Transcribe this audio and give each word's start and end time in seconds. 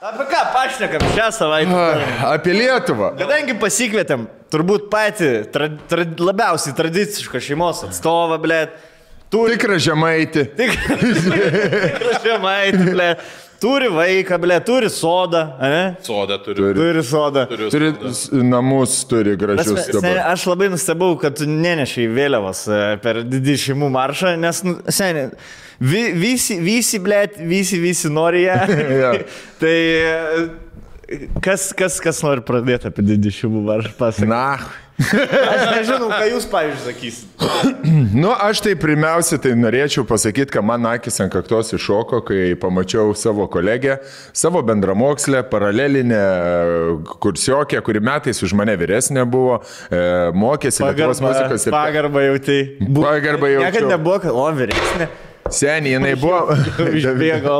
Apie 0.00 0.24
ką 0.32 0.38
pašnekam 0.54 1.02
šią 1.12 1.26
savaitę? 1.36 1.80
Apie 2.24 2.54
Lietuvą. 2.56 3.10
Kadangi 3.20 3.52
pasikvietėm 3.60 4.22
turbūt 4.48 4.86
patį 4.88 5.28
tra, 5.52 5.66
tra, 5.90 6.06
labiausiai 6.24 6.72
tradicišką 6.78 7.42
šeimos 7.44 7.82
atstovą, 7.84 8.38
ble. 8.40 8.62
Turi 9.28 9.58
Tikrą 9.58 9.76
žemaitį. 9.76 10.46
tik 10.56 10.72
žemaitį, 12.24 12.86
ble. 12.94 13.10
Turi 13.60 13.90
vaiką, 13.92 14.38
ble, 14.40 14.56
turi 14.64 14.88
sodą, 14.90 15.42
ne? 15.60 15.80
Soda 16.06 16.38
turiu. 16.40 16.70
Turi 16.74 17.02
sodą. 17.04 17.42
Turiu. 17.50 17.66
Turi 17.70 17.90
sodą. 17.92 18.12
s- 18.16 18.30
namus, 18.32 18.94
turi 19.10 19.34
gražius 19.36 19.82
seni, 19.84 19.98
dabar. 20.00 20.20
aš 20.32 20.46
labai 20.48 20.70
nustebau, 20.72 21.10
kad 21.20 21.36
tu 21.36 21.44
nenešiai 21.44 22.08
vėliavas 22.16 22.62
e, 22.72 22.78
per 23.04 23.20
didį 23.28 23.56
šeimų 23.66 23.90
maršą, 23.92 24.32
nes, 24.40 24.62
nu, 24.64 24.78
seniai, 24.88 25.26
vi, 25.80 26.06
visi, 26.16 26.56
visi, 26.64 27.02
blėt, 27.04 27.36
visi, 27.36 27.76
visi 27.84 28.08
nori 28.08 28.46
ją. 28.46 28.56
Jo. 29.02 29.12
tai 29.60 29.76
e, 30.08 31.28
kas, 31.44 31.68
kas, 31.76 32.00
kas 32.00 32.22
nori 32.24 32.40
pradėti 32.46 32.88
apie 32.88 33.04
didį 33.12 33.34
šeimų 33.42 33.66
maršą 33.68 33.92
pasakyti? 34.00 34.32
Na. 34.32 34.44
Aš 35.00 35.62
nežinau, 35.72 36.08
ką 36.12 36.26
jūs, 36.28 36.46
pavyzdžiui, 36.50 36.84
sakysit. 36.84 37.44
Nu, 38.12 38.32
aš 38.34 38.60
tai 38.64 38.74
pirmiausia, 38.78 39.38
tai 39.42 39.54
norėčiau 39.56 40.04
pasakyti, 40.08 40.52
kad 40.52 40.66
man 40.66 40.84
akis 40.90 41.20
ant 41.24 41.32
kaktos 41.32 41.72
iššoko, 41.76 42.20
kai 42.28 42.40
pamačiau 42.60 43.14
savo 43.16 43.46
kolegę, 43.52 43.98
savo 44.36 44.62
bendramokslę, 44.66 45.42
paralelinę 45.50 46.20
e, 46.20 46.92
kursiokę, 47.22 47.80
kuri 47.86 48.02
metais 48.04 48.42
už 48.44 48.54
mane 48.58 48.76
vyresnė 48.80 49.24
buvo, 49.30 49.60
e, 49.88 50.02
mokėsi 50.36 50.84
Lietuvos 50.84 51.24
muzikos 51.24 51.66
ir... 51.68 51.74
Pagarbą 51.74 52.26
jautai. 52.26 52.60
Pagarbą 53.00 53.54
jaučiau. 53.54 53.66
Niekada 53.68 53.92
nebuvo, 53.94 54.20
kad, 54.26 54.36
o, 54.36 54.46
vyresnė. 54.60 55.10
Seniai, 55.50 55.96
jinai 55.96 56.14
buvo... 56.20 56.44
Išbėgo. 57.00 57.56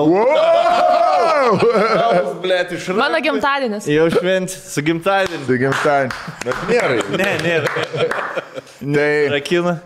Wow! 1.51 2.35
Blėt, 2.45 2.75
iš 2.77 2.89
Mano 2.95 3.19
gimtadienis. 3.25 3.89
Jau 3.91 4.07
šventi, 4.15 4.55
su 4.55 4.85
gimtadieniu. 4.87 5.45
Tai 5.49 5.59
gimtadienį. 5.65 6.35
Bet 6.47 6.67
nėra. 6.71 6.99
Ne, 7.19 7.31
nėra. 7.45 7.69
Tai 8.81 9.13
Rakina. 9.35 9.79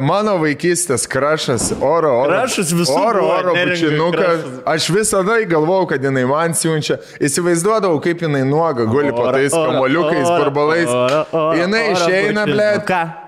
Mano 0.00 0.36
vaikystės 0.38 1.06
krašas, 1.10 1.72
oro, 1.80 2.12
oro. 2.22 2.30
Krašas 2.30 2.70
visų 2.76 2.94
Oro, 2.96 3.24
oro, 3.34 3.54
bučinukas. 3.56 4.44
Aš 4.66 4.88
visada 4.94 5.40
galvojau, 5.48 5.88
kad 5.90 6.04
jinai 6.06 6.22
man 6.28 6.54
siunčia. 6.54 7.00
Įsivaizduodavau, 7.22 7.98
kaip 8.04 8.22
jinai 8.22 8.44
nuoga, 8.46 8.86
guli 8.86 9.10
po 9.14 9.26
tais 9.34 9.50
kamoliukais, 9.54 10.28
barbalais. 10.30 10.92
Jinai 11.58 11.82
išeina, 11.96 12.44
ble, 12.46 12.68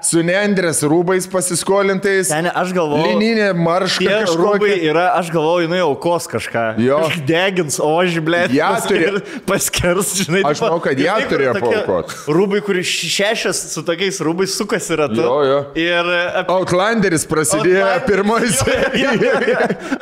su 0.06 0.22
neandrės 0.26 0.84
rūbais 0.86 1.26
pasiskolintais. 1.30 2.30
Ten 2.30 2.50
aš 2.52 2.72
galvoju. 2.76 3.02
Lininė 3.08 3.50
marška 3.58 4.06
Tie 4.06 4.38
rūbai 4.38 4.78
yra, 4.86 5.08
aš 5.18 5.32
galvoju, 5.34 5.66
jinai 5.66 5.82
aukos 5.88 6.30
kažką. 6.30 6.64
Jo. 6.86 7.00
Degins 7.28 7.80
ožį, 7.82 8.22
blė. 8.24 8.44
Ją 8.54 8.70
turė- 8.86 9.24
Paskers, 9.48 10.14
žinai. 10.22 10.44
Aš 10.46 10.62
manau, 10.62 10.78
kad 10.84 10.98
ją 11.02 11.18
turėjo 11.30 11.56
paaukot. 11.58 12.14
Rūbai, 12.30 12.62
kur 12.62 12.78
šešias 12.78 13.64
su 13.74 13.82
tokiais 13.82 14.22
rūbais 14.22 14.54
sukasi 14.54 14.96
ratu. 15.02 15.18
Jo, 15.18 15.36
jo. 15.48 15.60
Ir 15.78 16.06
apie 16.42 16.54
Outlanderis 16.54 17.24
prasidėjo 17.28 17.86
pirmoji 18.06 18.50
serija. 18.56 19.12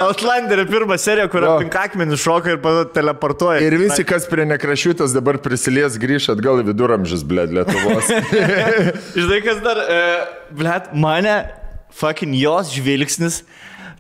Outlanderio 0.06 0.66
pirmą 0.70 0.98
seriją, 1.00 1.28
kur 1.32 1.44
Jo. 1.46 1.52
aplink 1.56 1.77
akmenį 1.80 2.19
šoka 2.20 2.55
ir 2.56 2.88
teleportuoja. 2.94 3.60
Ir 3.64 3.78
visi, 3.80 4.05
kas 4.08 4.27
prie 4.30 4.47
nekrašiutas 4.48 5.14
dabar 5.16 5.38
prisilies, 5.42 5.98
grįš 6.00 6.32
atgal 6.36 6.62
į 6.62 6.69
viduramžius, 6.70 7.22
ble, 7.27 7.47
Lietuvos. 7.58 8.10
Žinai, 9.19 9.41
kas 9.44 9.62
dar, 9.64 9.80
e, 9.86 10.02
blėt, 10.56 10.92
mane, 10.97 11.38
fucking 11.97 12.36
jos 12.38 12.74
žvilgsnis. 12.74 13.42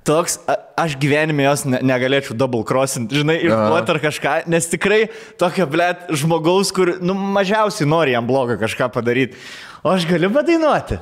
Toks, 0.06 0.36
a, 0.46 0.54
aš 0.78 0.94
gyvenime 1.02 1.42
jos 1.42 1.64
ne, 1.66 1.80
negalėčiau 1.82 2.36
double 2.38 2.62
crossing, 2.66 3.10
žinai, 3.10 3.40
išduoti 3.42 3.90
ar 3.90 3.98
kažką, 4.04 4.34
nes 4.52 4.68
tikrai 4.70 5.00
tokio, 5.40 5.66
blėt, 5.66 6.04
žmogaus, 6.14 6.70
kur, 6.74 6.92
nu, 7.02 7.16
mažiausiai 7.34 7.88
nori 7.90 8.14
jam 8.14 8.28
blogą 8.28 8.54
kažką 8.60 8.86
padaryti. 8.94 9.34
O 9.82 9.90
aš 9.90 10.06
galiu 10.06 10.30
padainuoti. 10.34 11.00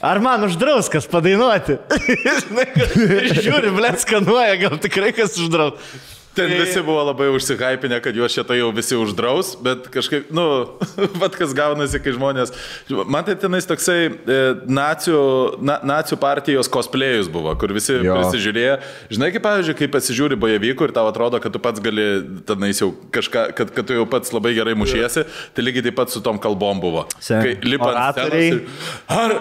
Ar 0.00 0.20
man 0.20 0.44
uždraus 0.44 0.90
kas 0.92 1.06
padainuoti? 1.08 1.78
žiūri, 3.46 3.72
blėt, 3.76 4.02
skanuoja, 4.04 4.58
gal 4.60 4.76
tikrai 4.82 5.12
kas 5.16 5.38
uždraus. 5.40 5.80
Ten 6.36 6.50
Tai- 6.52 6.58
visi 6.60 6.80
buvo 6.84 7.00
labai 7.08 7.30
užsihypinę, 7.32 7.96
kad 8.04 8.16
juos 8.18 8.34
šitą 8.36 8.56
jau 8.58 8.68
visi 8.76 8.92
uždraus, 9.00 9.54
bet 9.64 9.86
kažkaip, 9.94 10.28
nu, 10.36 10.44
vad 11.22 11.32
kas 11.38 11.54
gaunasi, 11.56 12.00
kai 12.04 12.12
žmonės... 12.12 12.52
Man 13.08 13.24
tai 13.24 13.34
tenais 13.40 13.64
toksai 13.68 13.96
e, 14.12 14.36
nacijų, 14.68 15.20
na, 15.64 15.78
nacijų 15.88 16.18
partijos 16.20 16.68
cosplayus 16.72 17.30
buvo, 17.32 17.54
kur 17.56 17.72
visi 17.76 17.94
Jo. 17.96 18.02
jo. 18.10 18.16
prisižiūrėjo. 18.20 18.74
Žinai, 19.16 19.30
kaip, 19.32 19.44
pavyzdžiui, 19.48 19.78
kai 19.80 19.88
pasižiūri 19.96 20.36
bojevykų 20.44 20.90
ir 20.90 20.94
tau 20.96 21.08
atrodo, 21.08 21.40
kad 21.40 21.54
tu 21.56 21.62
pats 21.64 21.80
gali 21.80 22.06
tenais 22.48 22.82
jau 22.84 22.90
kažką, 23.16 23.46
kad, 23.56 23.72
kad 23.72 23.88
tu 23.88 23.96
jau 23.96 24.04
pats 24.12 24.34
labai 24.36 24.52
gerai 24.58 24.76
mušiesi, 24.76 25.24
tai 25.56 25.64
lygiai 25.64 25.88
taip 25.88 25.96
pat 26.02 26.12
su 26.12 26.20
tom 26.20 26.36
kalbom 26.42 26.84
buvo. 26.84 27.06
Sen. 27.18 27.40
Kai 27.40 27.56
lipa 27.64 27.88
Oratoriai. 27.94 28.52
ir- 28.52 28.62
Ar, 29.08 29.38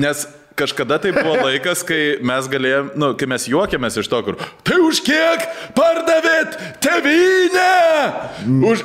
nes 0.00 0.24
kažkada 0.58 0.98
tai 1.02 1.12
buvo 1.14 1.36
laikas, 1.46 1.84
kai 1.86 2.18
mes 2.26 2.48
galėjom, 2.50 2.92
nu, 2.98 3.12
kai 3.18 3.28
mes 3.30 3.46
juokėmės 3.50 3.98
iš 4.02 4.10
to, 4.10 4.20
kur, 4.26 4.38
tai 4.66 4.78
už 4.82 5.00
kiek 5.06 5.46
pardavėt 5.76 6.58
tevinę? 6.84 7.68
Už... 8.68 8.84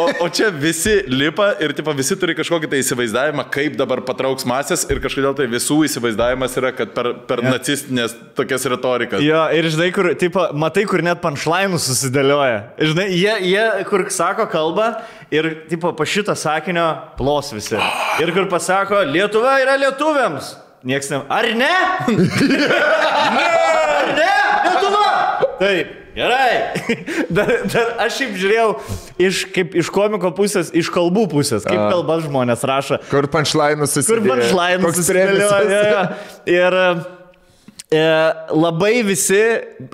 O, 0.00 0.04
o 0.24 0.28
čia 0.32 0.48
visi 0.52 0.98
lipa 1.08 1.50
ir 1.62 1.74
tipo, 1.76 1.92
visi 1.96 2.16
turi 2.18 2.36
kažkokį 2.36 2.70
tai 2.72 2.80
įsivaizdavimą, 2.82 3.46
kaip 3.52 3.76
dabar 3.78 4.02
patrauks 4.06 4.46
masės 4.48 4.84
ir 4.92 5.00
kažkodėl 5.04 5.36
tai 5.38 5.48
visų 5.50 5.82
įsivaizdavimas 5.88 6.56
yra, 6.60 6.72
kad 6.76 6.92
per, 6.96 7.12
per 7.28 7.42
yeah. 7.42 7.56
nacistinės 7.56 8.16
tokias 8.38 8.66
retorikas. 8.70 9.24
Jo, 9.24 9.46
ir 9.56 9.70
žinai, 9.72 9.90
kur, 9.94 10.10
tipo, 10.18 10.44
matai, 10.58 10.86
kur 10.88 11.04
net 11.04 11.22
panšlainų 11.24 11.80
susidėlioja. 11.82 12.60
Žinai, 12.92 13.08
jie, 13.14 13.34
jie 13.52 13.66
kur 13.88 14.06
sako 14.12 14.48
kalbą 14.52 14.92
ir, 15.34 15.52
tipo, 15.70 15.92
po 15.96 16.08
šito 16.08 16.36
sakinio 16.38 16.86
plos 17.18 17.52
visi. 17.56 17.80
Ir 18.22 18.32
kur 18.36 18.48
pasako, 18.52 19.02
Lietuva 19.10 19.58
yra 19.62 19.76
lietuviams. 19.80 20.54
Niekas 20.86 21.10
ne. 21.10 21.18
Ar 21.28 21.48
ne? 21.58 21.70
ne! 22.08 22.66
Ar 22.70 24.10
ne? 24.14 24.34
Lietuva! 24.66 25.06
Taip. 25.60 25.94
Gerai. 26.16 26.52
Dar, 27.36 27.50
dar 27.68 27.88
aš 28.06 28.14
šiaip 28.22 28.36
žiūrėjau 28.40 28.68
iš, 29.20 29.40
kaip, 29.52 29.74
iš 29.76 29.90
komiko 29.92 30.30
pusės, 30.32 30.70
iš 30.72 30.88
kalbų 30.94 31.26
pusės, 31.34 31.66
kaip 31.66 31.76
kalbas 31.92 32.22
žmonės 32.24 32.62
rašo. 32.64 32.96
Kur 33.10 33.26
panšlainus 33.28 33.92
Kur 33.98 34.06
susidėjo. 34.06 34.30
punchline 34.30 34.80
Koks 34.86 34.96
susidėlioja. 35.02 35.58
jo, 35.68 35.82
jo. 35.90 36.04
Ir 36.54 36.76
labai 38.50 39.04
visi, 39.06 39.38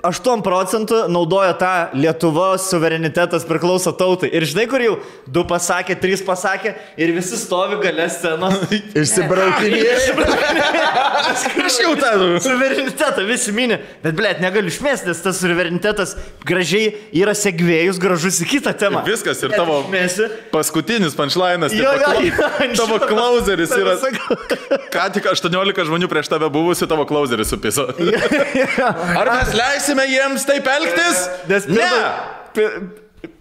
8 0.01 0.41
procentų 0.41 1.03
naudoja 1.13 1.53
tą 1.53 1.73
Lietuvos 1.93 2.65
suverenitetas 2.71 3.45
priklauso 3.45 3.91
tautai. 3.93 4.31
Ir 4.33 4.47
žinai, 4.49 4.65
kur 4.65 4.81
jau 4.81 4.95
2 5.29 5.43
pasakė, 5.45 5.99
3 6.01 6.23
pasakė 6.25 6.73
ir 6.97 7.13
visi 7.13 7.37
stovi 7.37 7.77
gale 7.83 8.07
scenos. 8.09 8.63
Išsibraukinėjai. 8.97 10.25
Aš 11.67 11.77
jau 11.83 11.93
tą 11.99 12.13
suverenitetą 12.41 13.27
visi 13.29 13.53
minė. 13.53 13.77
Bet, 14.01 14.17
blėt, 14.17 14.41
negaliu 14.41 14.73
išmesti, 14.73 15.11
nes 15.11 15.21
tas 15.21 15.37
suverenitetas 15.43 16.15
gražiai 16.49 16.95
yra 17.13 17.37
segvėjus, 17.37 18.01
gražus 18.01 18.41
į 18.41 18.49
kitą 18.55 18.73
temą. 18.73 19.03
Viskas, 19.05 19.45
ir 19.45 19.53
tavo 19.53 19.83
Išmesi. 19.85 20.31
paskutinis 20.49 21.13
punchlinas, 21.17 21.77
Jo, 21.77 21.93
jo, 22.01 22.11
jo, 22.25 22.49
tavo 22.77 22.97
klauseris 23.05 23.71
yra... 23.77 23.95
Ką 24.93 25.07
tik 25.13 25.29
18 25.29 25.85
žmonių 25.87 26.09
prieš 26.09 26.33
tave 26.33 26.49
buvusi, 26.53 26.89
tavo 26.89 27.05
klauseris 27.09 27.53
supiso. 27.53 27.82
Ar 29.19 29.31
mes 29.31 29.51
leisime 29.57 30.05
jiems 30.11 30.47
taip 30.49 30.69
elgtis? 30.69 31.25
Nes 31.49 31.67
ne. 31.69 31.81
pirma, 31.81 32.07
pir, 32.55 32.79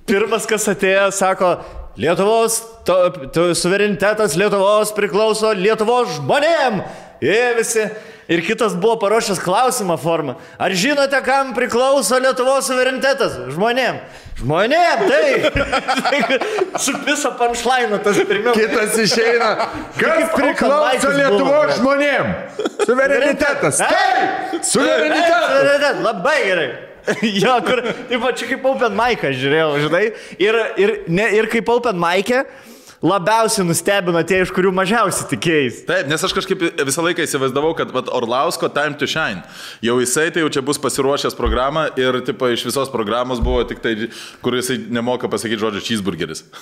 pirmas, 0.08 0.48
kas 0.50 0.68
atėjo, 0.72 1.08
sako, 1.14 1.54
Lietuvos 2.00 2.62
to, 2.88 2.94
to, 3.34 3.50
suverenitetas 3.58 4.36
Lietuvos 4.40 4.94
priklauso 4.96 5.52
Lietuvos 5.56 6.16
žmonėm. 6.16 6.80
Jie 7.22 7.54
visi. 7.58 7.86
Ir 8.32 8.40
kitas 8.46 8.74
buvo 8.78 8.96
paruošęs 9.02 9.40
klausimą 9.42 9.96
formą. 10.00 10.36
Ar 10.58 10.72
žinote, 10.78 11.18
kam 11.26 11.50
priklauso 11.54 12.18
Lietuvos 12.22 12.68
suverenitetas? 12.70 13.34
Žmonėm. 13.52 13.98
Žmonėm, 14.38 15.02
taip. 15.10 15.58
Su 16.84 16.94
viso 17.06 17.32
punchline 17.38 17.98
tas 18.02 18.20
pirmiau. 18.26 18.54
Kitas 18.56 18.94
išeina. 19.02 19.50
Kas 19.98 20.32
priklauso 20.36 21.12
Lietuvos 21.18 21.76
žmonėm? 21.80 22.32
Suverenitetas. 22.86 23.82
Taip! 23.82 24.56
Suverenitetas. 24.62 25.50
Suverenitet, 25.50 26.02
labai 26.06 26.38
gerai. 26.46 26.70
jo, 27.42 27.54
kur, 27.66 27.82
taip, 28.08 28.26
čia 28.38 28.48
kaip 28.52 28.66
Open 28.70 28.94
Mic'ą 28.98 29.32
žiūrėjau, 29.34 29.70
žinai. 29.86 30.04
Ir, 30.38 30.58
ir, 30.78 30.92
ne, 31.10 31.26
ir 31.38 31.50
kaip 31.50 31.70
Open 31.74 31.98
Mic'e 31.98 32.44
labiausiai 33.02 33.66
nustebino 33.66 34.22
tie, 34.26 34.42
iš 34.44 34.52
kurių 34.54 34.72
mažiausiai 34.74 35.28
tikėjai. 35.32 35.70
Taip, 35.88 36.10
nes 36.10 36.24
aš 36.26 36.34
kažkaip 36.36 36.62
visą 36.86 37.04
laiką 37.04 37.26
įsivaizdavau, 37.26 37.74
kad 37.78 37.92
vat, 37.94 38.10
Orlausko 38.12 38.70
Time 38.72 38.98
to 38.98 39.08
Shine. 39.10 39.42
Jau 39.84 39.98
jisai 40.02 40.28
tai 40.34 40.44
jau 40.44 40.50
čia 40.52 40.62
bus 40.64 40.80
pasiruošęs 40.82 41.36
programą 41.38 41.88
ir 42.00 42.20
tipo, 42.26 42.48
iš 42.52 42.64
visos 42.68 42.92
programos 42.92 43.42
buvo 43.42 43.64
tik 43.68 43.82
tai, 43.84 43.96
kur 44.44 44.56
jisai 44.58 44.78
nemoka 44.92 45.30
pasakyti 45.32 45.60
žodžio 45.62 45.82
cheeseburgeris. 45.84 46.44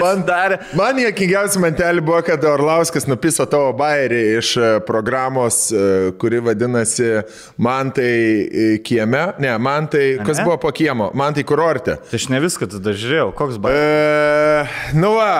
Man 0.00 0.22
dar. 0.28 0.58
Man 0.76 0.98
jokingiausia 1.00 1.60
mantelė 1.62 2.02
buvo, 2.04 2.20
kad 2.26 2.44
Orlauskas 2.48 3.06
nupiso 3.08 3.46
tavo 3.50 3.72
bairį 3.76 4.20
iš 4.36 4.52
e, 4.60 4.70
programos, 4.86 5.60
e, 5.72 6.12
kuri 6.20 6.42
vadinasi 6.44 7.08
Man 7.62 7.90
tai 7.96 8.04
e, 8.04 8.66
kieme. 8.84 9.22
Ne, 9.42 9.52
man 9.58 9.88
tai, 9.90 10.18
kas 10.26 10.40
buvo 10.44 10.56
po 10.60 10.72
kiemo, 10.74 11.10
man 11.16 11.34
tai 11.36 11.44
kurorte. 11.46 11.96
Tai 12.10 12.18
aš 12.20 12.28
ne 12.32 12.40
viską 12.42 12.68
tada 12.76 12.94
žiūrėjau, 12.96 13.30
koks 13.46 13.60
baigė. 13.62 13.78
E, 13.78 14.96
nu 14.98 15.14
va, 15.16 15.30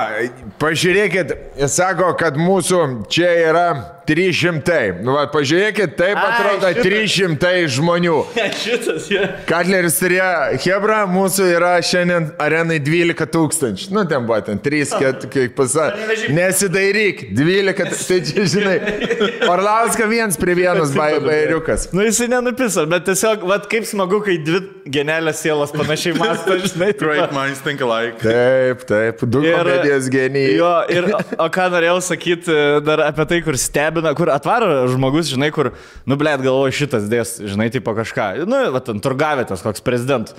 pažiūrėkit, 0.62 1.34
sako, 1.72 2.12
kad 2.20 2.38
mūsų 2.40 2.82
čia 3.12 3.32
yra 3.50 3.68
300. 4.06 5.02
Nu 5.04 5.16
va, 5.16 5.26
pažiūrėkit, 5.32 5.96
taip 5.98 6.16
Ai, 6.18 6.26
atrodo 6.32 6.70
šitas. 6.70 6.86
300 6.86 7.52
žmonių. 7.76 8.16
Šitas, 8.64 9.08
jie. 9.12 9.22
Katleris 9.48 9.98
turėjo, 10.00 10.28
Hebra, 10.64 11.02
mūsų 11.10 11.48
yra 11.56 11.74
šiandien 11.84 12.30
arenai 12.42 12.78
12 12.82 13.28
tūkstančių. 13.34 13.90
Nu, 13.96 14.04
ten 14.08 14.26
buvo 14.28 14.38
ten 14.46 14.60
3, 14.62 14.82
4, 14.96 15.30
kaip 15.32 15.56
pasakė. 15.58 16.30
Nesidairyk, 16.36 17.26
12, 17.36 17.96
tai 18.08 18.20
čia 18.30 18.46
žinai. 18.50 18.76
Orlauska 19.52 20.08
viens 20.10 20.38
prie 20.40 20.56
vienas 20.58 20.94
bairiukas. 20.96 21.90
Nu 21.96 22.04
jisai 22.06 22.28
nenupiso, 22.32 22.86
bet 22.90 23.06
tiesiog, 23.08 23.44
vad 23.48 23.68
kaip 23.70 23.86
smagu, 23.88 24.20
kai 24.24 24.38
dvi 24.42 24.62
genelės 24.92 25.40
sielos 25.44 25.72
panašiai 25.74 26.16
mąsto, 26.20 26.56
žinai. 26.62 26.92
taip 26.94 27.02
Great 27.02 27.22
va. 27.26 27.30
minds 27.34 27.62
think 27.64 27.82
alike. 27.84 28.20
Taip, 28.22 28.84
taip, 28.88 29.24
du 29.26 29.42
komedijos 29.44 30.10
genijai. 30.12 30.56
Jo, 30.58 30.72
ir, 30.92 31.10
o 31.42 31.48
ką 31.52 31.68
norėjau 31.74 31.98
sakyti 32.04 32.56
dar 32.86 33.02
apie 33.08 33.26
tai, 33.30 33.40
kur 33.46 33.58
stebina, 33.96 34.14
kur 34.14 34.30
atvaro 34.30 34.86
žmogus, 34.88 35.30
žinai, 35.32 35.50
kur, 35.52 35.72
nu, 36.06 36.16
blėt, 36.16 36.42
galvoju, 36.44 36.74
šitas 36.74 37.08
dės, 37.08 37.38
žinai, 37.40 37.70
tipo 37.72 37.94
kažką. 37.96 38.46
Nu, 38.46 38.70
va, 38.72 38.80
ten 38.84 39.00
turgavėtas 39.00 39.64
koks 39.64 39.80
prezidentas. 39.84 40.36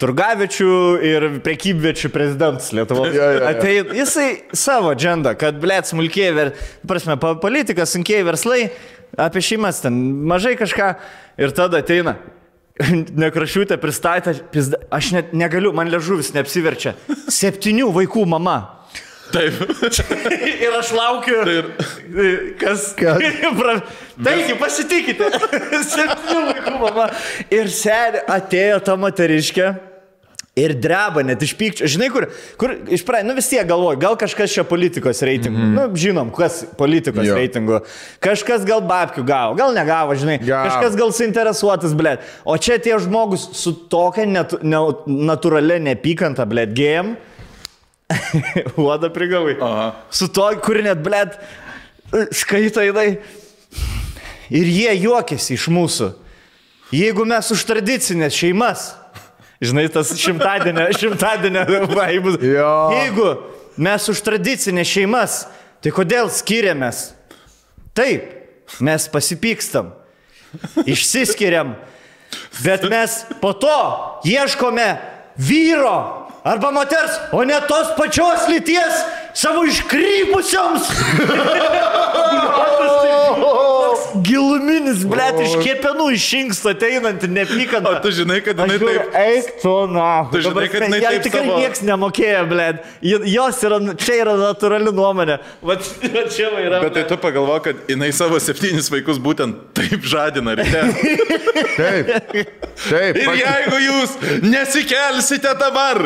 Turgavičių 0.00 0.70
ir 1.06 1.26
prekybviečių 1.44 2.10
prezidentas 2.10 2.72
Lietuvos. 2.74 3.12
Jo, 3.14 3.28
jo, 3.30 3.38
jo. 3.38 3.50
Atei, 3.52 3.74
jisai 4.00 4.28
savo 4.56 4.90
džendą, 4.96 5.36
kad, 5.38 5.60
blėt, 5.62 5.86
smulkiai, 5.86 6.32
ver, 6.34 6.54
prasme, 6.88 7.14
politika, 7.20 7.86
sunkiai 7.86 8.24
verslai, 8.26 8.72
apie 9.14 9.44
šeimas 9.44 9.84
ten 9.84 9.94
mažai 10.26 10.56
kažką 10.58 10.94
ir 11.38 11.54
tada 11.54 11.84
ateina. 11.84 12.16
Nekrašiūtė 13.22 13.78
pristatė, 13.78 14.34
pizda, 14.50 14.80
aš 14.90 15.12
net 15.14 15.36
negaliu, 15.36 15.70
man 15.76 15.92
ležuvis 15.92 16.32
neapsiverčia. 16.34 16.96
Septynių 17.30 17.92
vaikų 17.94 18.26
mama. 18.26 18.73
Taip. 19.32 19.54
Ir 20.64 20.76
aš 20.78 20.92
laukiu. 20.96 21.40
Ir- 21.48 21.72
Kas? 22.60 22.92
Kas? 22.98 23.22
Taigi, 24.24 24.54
pasitikite. 24.60 25.30
Septynių 25.94 26.44
vaikų 26.52 26.76
mama. 26.82 27.08
Ir 27.52 27.72
seniai 27.72 28.22
atėjo 28.36 28.78
ta 28.86 28.96
moteriškė. 29.00 29.72
Ir 30.54 30.70
dreba 30.78 31.24
net 31.26 31.40
iš 31.42 31.50
pykčio. 31.58 31.88
Žinai, 31.90 32.06
kur, 32.14 32.28
kur 32.60 32.70
iš 32.94 33.02
pradžių, 33.02 33.26
nu 33.26 33.34
vis 33.34 33.48
tiek 33.50 33.66
galvoju, 33.66 33.98
gal 33.98 34.14
kažkas 34.20 34.52
čia 34.54 34.62
politikos 34.62 35.18
reitingų. 35.26 35.58
Mm 35.58 35.72
-hmm. 35.72 35.90
Nu, 35.90 35.96
žinom, 35.98 36.30
kas 36.30 36.60
politikos 36.78 37.26
Jo. 37.26 37.34
reitingų. 37.34 37.80
Kažkas 38.22 38.62
gal 38.64 38.78
babkių 38.86 39.24
gavo, 39.26 39.56
gal 39.58 39.74
negavo, 39.74 40.14
žinai. 40.14 40.38
Gavo. 40.38 40.68
Kažkas 40.70 40.94
gal 40.96 41.10
suinteresuotas, 41.12 41.90
blėt. 41.98 42.22
O 42.44 42.54
čia 42.56 42.78
tie 42.78 42.94
žmogus 42.98 43.48
su 43.52 43.72
tokia 43.90 44.26
net, 44.26 44.54
ne, 44.62 44.78
natūralia 45.06 45.80
nepykanta, 45.82 46.46
blėt, 46.46 46.70
gėjim. 46.70 47.16
Uoda 48.80 49.10
prigavai. 49.12 49.56
Aha. 49.60 49.86
Su 50.10 50.28
to, 50.28 50.46
kur 50.62 50.80
net, 50.84 51.00
blėt, 51.04 51.38
skaito 52.34 52.84
jinai. 52.84 53.18
Ir 54.54 54.68
jie 54.68 54.92
juokiasi 55.06 55.56
iš 55.56 55.68
mūsų. 55.72 56.10
Jeigu 56.94 57.24
mes 57.26 57.48
už 57.50 57.64
tradicinės 57.66 58.36
šeimas, 58.36 58.92
žinai, 59.62 59.86
tas 59.92 60.12
šimtadienio, 60.20 60.86
šimtadienio 61.00 61.64
vaibus. 61.90 62.38
Jeigu 62.42 63.28
mes 63.80 64.08
už 64.12 64.20
tradicinės 64.26 64.90
šeimas, 64.90 65.38
tai 65.82 65.94
kodėl 65.94 66.30
skiriamės? 66.32 67.08
Taip, 67.96 68.28
mes 68.84 69.08
pasipykstam, 69.10 69.92
išsiskiriam, 70.86 71.74
bet 72.62 72.84
mes 72.90 73.22
po 73.40 73.52
to 73.58 73.74
ieškome 74.26 74.86
vyro 75.38 76.23
arba 76.44 76.70
moters, 76.70 77.20
o 77.32 77.44
ne 77.44 77.60
tos 77.68 77.94
pačios 77.96 78.48
lyties 78.48 79.04
savo 79.32 79.64
iškrypusioms. 79.64 80.88
Giluminis, 84.24 85.02
blėt, 85.08 85.38
iš 85.44 85.54
kepenų 85.64 86.06
išinksto 86.16 86.72
ateinantį 86.74 87.28
nepykantą. 87.34 87.92
O 87.98 88.02
tu 88.04 88.12
žinai, 88.14 88.38
kad 88.44 88.58
jinai 88.58 88.76
Aš 88.76 88.82
žiūriu, 88.82 89.02
taip. 89.04 89.18
Eik 89.24 89.50
tu, 89.62 89.74
na. 89.92 90.08
Tu 90.32 90.42
žinai, 90.46 90.66
kad 90.72 90.86
jinai 90.86 91.00
taip 91.04 91.24
tikrai 91.26 91.42
savo- 91.44 91.58
niekas 91.62 91.82
nemokėjo, 91.88 92.42
blėt. 92.50 92.82
Jos 93.34 93.62
yra, 93.68 93.80
čia 94.00 94.18
yra 94.22 94.36
natūrali 94.40 94.94
nuomonė. 94.96 95.38
Vat 95.62 95.88
vat 96.16 96.30
čia 96.34 96.50
va 96.54 96.62
yra. 96.64 96.80
Bet 96.86 96.96
tai 96.98 97.04
tu 97.10 97.18
pagalvo, 97.20 97.58
kad 97.64 97.84
jinai 97.90 98.10
savo 98.16 98.40
septynis 98.42 98.90
vaikus 98.92 99.20
būtent 99.22 99.60
taip 99.76 100.06
žadina 100.08 100.56
ryte. 100.58 100.84
Taip, 101.74 102.08
taip. 102.88 103.16
Ir 103.18 103.38
jeigu 103.38 103.78
jūs 103.82 104.12
nesikelsite 104.44 105.52
dabar, 105.58 106.00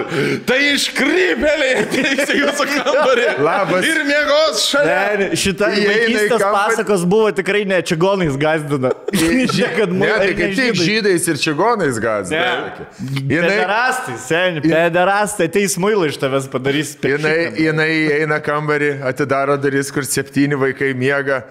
tai 0.48 0.58
iškrypeliai 0.74 1.82
ateis 1.82 2.32
į 2.32 2.38
jūsų 2.42 2.66
kambarį. 2.72 3.26
Labas. 3.44 3.86
Ir 3.88 4.00
miegos 4.08 4.62
šalia. 4.70 4.96
Ne, 5.20 5.28
šita 5.38 5.68
vaikystės 5.74 6.44
pasakos 6.44 7.04
buvo 7.08 7.30
tikrai 7.36 7.64
ne 7.68 7.80
čigonais 8.08 8.36
gazdina. 8.40 8.90
Žiūrėk, 9.12 9.74
kad 9.76 9.92
Ne, 9.92 10.08
tai 10.08 10.32
kaip 10.36 10.54
tik 10.56 10.78
žydais 10.78 11.26
ir 11.28 11.38
čigonais 11.42 11.98
gazdina. 12.00 12.72
Jinai, 12.98 13.50
Pederastai, 13.50 14.16
seniai, 14.22 14.62
pederastai, 14.64 15.48
ateis 15.50 15.76
muilą 15.80 16.08
iš 16.08 16.18
tavęs 16.22 16.48
padarys. 16.52 16.94
jinai, 17.02 17.52
jinai 17.58 17.90
eina 18.20 18.40
kambarį, 18.40 18.94
atidaro 19.08 19.56
duris, 19.60 19.90
kur 19.92 20.06
septyni 20.08 20.56
vaikai 20.58 20.94
miega. 20.94 21.42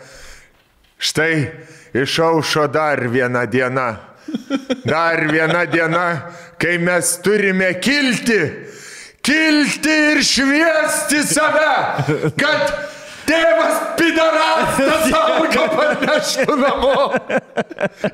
Štai 0.97 1.51
išaušo 1.93 2.67
dar 2.73 2.99
viena 3.07 3.45
diena. 3.45 3.89
Dar 4.83 5.27
viena 5.31 5.65
diena, 5.69 6.07
kai 6.59 6.77
mes 6.77 7.17
turime 7.23 7.73
kilti. 7.79 8.41
Kilti 9.27 9.95
ir 10.13 10.21
šviesti 10.23 11.21
save, 11.27 12.31
kad 12.39 12.71
tėvas 13.27 13.81
pidarastas 13.99 15.11
auga 15.21 15.65
parneštų 15.73 16.57
namo. 16.61 16.93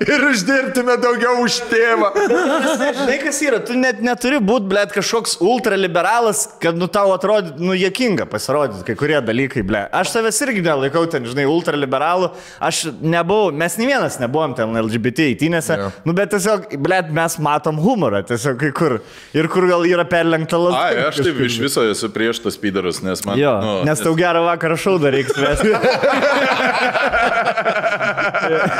Ir 0.03 0.25
uždirbtume 0.29 0.95
daugiau 1.01 1.43
už 1.43 1.59
tėvą. 1.71 2.11
Žinai, 2.23 3.17
kas 3.23 3.39
yra, 3.45 3.59
tu 3.63 3.77
net 3.79 4.01
neturi 4.03 4.39
būti, 4.43 4.67
blėt, 4.71 4.93
kažkoks 4.95 5.37
ultraliberalas, 5.43 6.45
kad 6.63 6.77
nu 6.79 6.89
tau 6.91 7.13
atrodytų, 7.15 7.61
nu, 7.63 7.75
jokinga 7.77 8.27
pasirodyti 8.29 8.85
kai 8.87 8.97
kurie 8.99 9.19
dalykai, 9.23 9.63
blėt. 9.67 9.91
Aš 9.95 10.13
savęs 10.15 10.41
irgi 10.45 10.63
nelaikau 10.65 11.05
ten, 11.11 11.25
žinai, 11.29 11.45
ultraliberalu, 11.49 12.31
aš 12.63 12.85
nebuvau, 13.01 13.53
mes 13.55 13.77
nei 13.79 13.89
vienas 13.91 14.19
nebuvom 14.21 14.55
ten 14.57 14.73
LGBT 14.83 15.29
įtynėse, 15.33 15.77
Jo. 15.79 15.89
nu, 16.07 16.15
bet 16.17 16.33
tiesiog, 16.33 16.69
blėt, 16.83 17.11
mes 17.13 17.37
matom 17.43 17.79
humorą, 17.83 18.23
tiesiog 18.27 18.59
kai 18.61 18.71
kur. 18.75 18.97
Ir 19.35 19.49
kur 19.51 19.67
gal 19.69 19.85
yra 19.87 20.05
perlenkta 20.09 20.59
lasda. 20.61 20.83
Ai, 20.89 21.05
aš 21.09 21.21
taip 21.25 21.39
iš 21.47 21.59
viso 21.63 21.83
esu 21.89 22.09
prieš 22.13 22.41
tos 22.43 22.57
pydarus, 22.61 23.01
nes 23.05 23.23
man... 23.27 23.39
Jo, 23.39 23.55
nu, 23.63 23.73
nes 23.87 24.03
tau 24.03 24.13
gerą 24.17 24.43
vakarą 24.45 24.77
šaudą 25.03 25.11
reiks 25.11 25.37
vesti. 25.37 25.69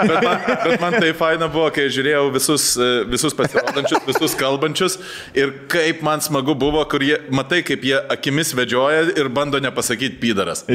Bet 0.08 0.24
man, 0.24 0.40
bet 0.64 0.82
man 0.82 0.96
tai 1.00 1.12
faina 1.18 1.48
buvo, 1.52 1.70
kai 1.74 1.88
žiūrėjau 1.94 2.24
visus, 2.34 2.66
e, 2.78 2.90
visus 3.10 3.36
pasirodančius, 3.38 4.04
visus 4.08 4.36
kalbančius 4.40 4.98
ir 5.38 5.54
kaip 5.72 6.02
man 6.06 6.24
smagu 6.24 6.56
buvo, 6.60 6.84
kur 6.90 7.04
jie, 7.04 7.18
matai, 7.34 7.62
kaip 7.66 7.86
jie 7.88 7.96
akimis 8.14 8.54
vedžioja 8.58 9.14
ir 9.16 9.30
bando 9.34 9.62
nepasakyti 9.64 10.20
pydaras. 10.22 10.66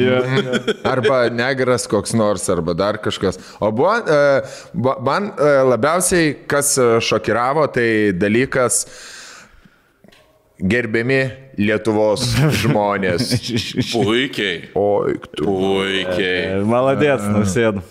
Arba 0.87 1.27
negras 1.33 1.87
koks 1.89 2.15
nors, 2.17 2.49
arba 2.49 2.75
dar 2.77 2.99
kažkas. 3.03 3.39
O 3.59 3.71
buvo, 3.71 3.95
e, 4.01 4.41
man 5.05 5.31
e, 5.35 5.53
labiausiai, 5.69 6.33
kas 6.49 6.75
šokiravo, 7.05 7.69
tai 7.73 7.89
dalykas 8.17 8.85
gerbiami 10.59 11.19
Lietuvos 11.59 12.21
žmonės. 12.61 13.33
Puikiai. 13.91 14.69
Oi, 14.79 15.15
tu. 15.35 15.43
Puikiai. 15.43 16.61
Maladėts, 16.67 17.25
nusėdu. 17.33 17.81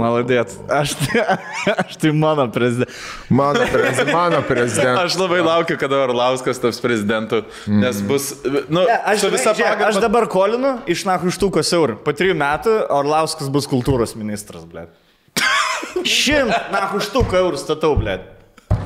Maladėts. 0.00 0.58
Aš, 0.72 0.92
tai- 1.00 1.24
aš 1.86 1.96
tai 2.02 2.12
mano 2.12 2.44
prezidentas. 2.52 2.98
Mano, 3.32 3.64
prez, 3.72 4.02
mano 4.12 4.42
prezidentas. 4.44 5.02
Aš 5.14 5.18
labai 5.22 5.40
laukiu, 5.44 5.78
kada 5.80 6.02
Orlauskas 6.04 6.60
taps 6.60 6.80
prezidentu, 6.84 7.42
nes 7.68 8.00
bus, 8.04 8.30
nu, 8.68 8.84
Aš, 8.84 9.24
su 9.24 9.32
visa 9.32 9.54
žiūrėk, 9.56 9.72
aš 9.88 9.96
pagarba. 9.96 10.04
dabar 10.04 10.28
kolinu 10.32 10.74
iš 10.92 11.06
nakų 11.08 11.32
štukos 11.36 11.72
eurų. 11.76 11.98
Po 12.04 12.12
trijų 12.16 12.36
metų 12.40 12.76
Orlauskas 12.98 13.48
bus 13.52 13.68
kultūros 13.70 14.12
ministras, 14.20 14.68
blė. 14.68 14.88
Šimt 16.04 16.52
nakų 16.72 17.00
štukų 17.08 17.40
eurų 17.40 17.58
statau, 17.60 17.94
blė. 17.98 18.20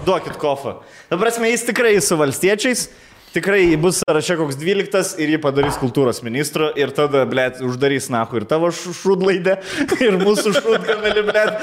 Duokit 0.06 0.34
kofą. 0.40 0.78
Dabar 1.10 1.28
prasme, 1.28 1.50
jis 1.52 1.62
tikrai 1.68 1.92
su 2.02 2.16
valstiečiais 2.18 2.86
Tikrai 3.32 3.76
bus 3.80 4.00
sąraše 4.04 4.36
koks 4.36 4.56
12 4.60 5.16
ir 5.22 5.30
jį 5.32 5.38
padarys 5.40 5.78
kultūros 5.80 6.18
ministru 6.24 6.66
ir 6.76 6.90
tada, 6.92 7.22
blėt, 7.28 7.62
uždarys 7.64 8.10
nahu 8.12 8.42
ir 8.42 8.44
tavo 8.50 8.68
šūdlaidę 8.76 9.54
ir 10.04 10.18
mūsų 10.20 10.52
šūdkamelį, 10.58 11.22
blėt. 11.30 11.62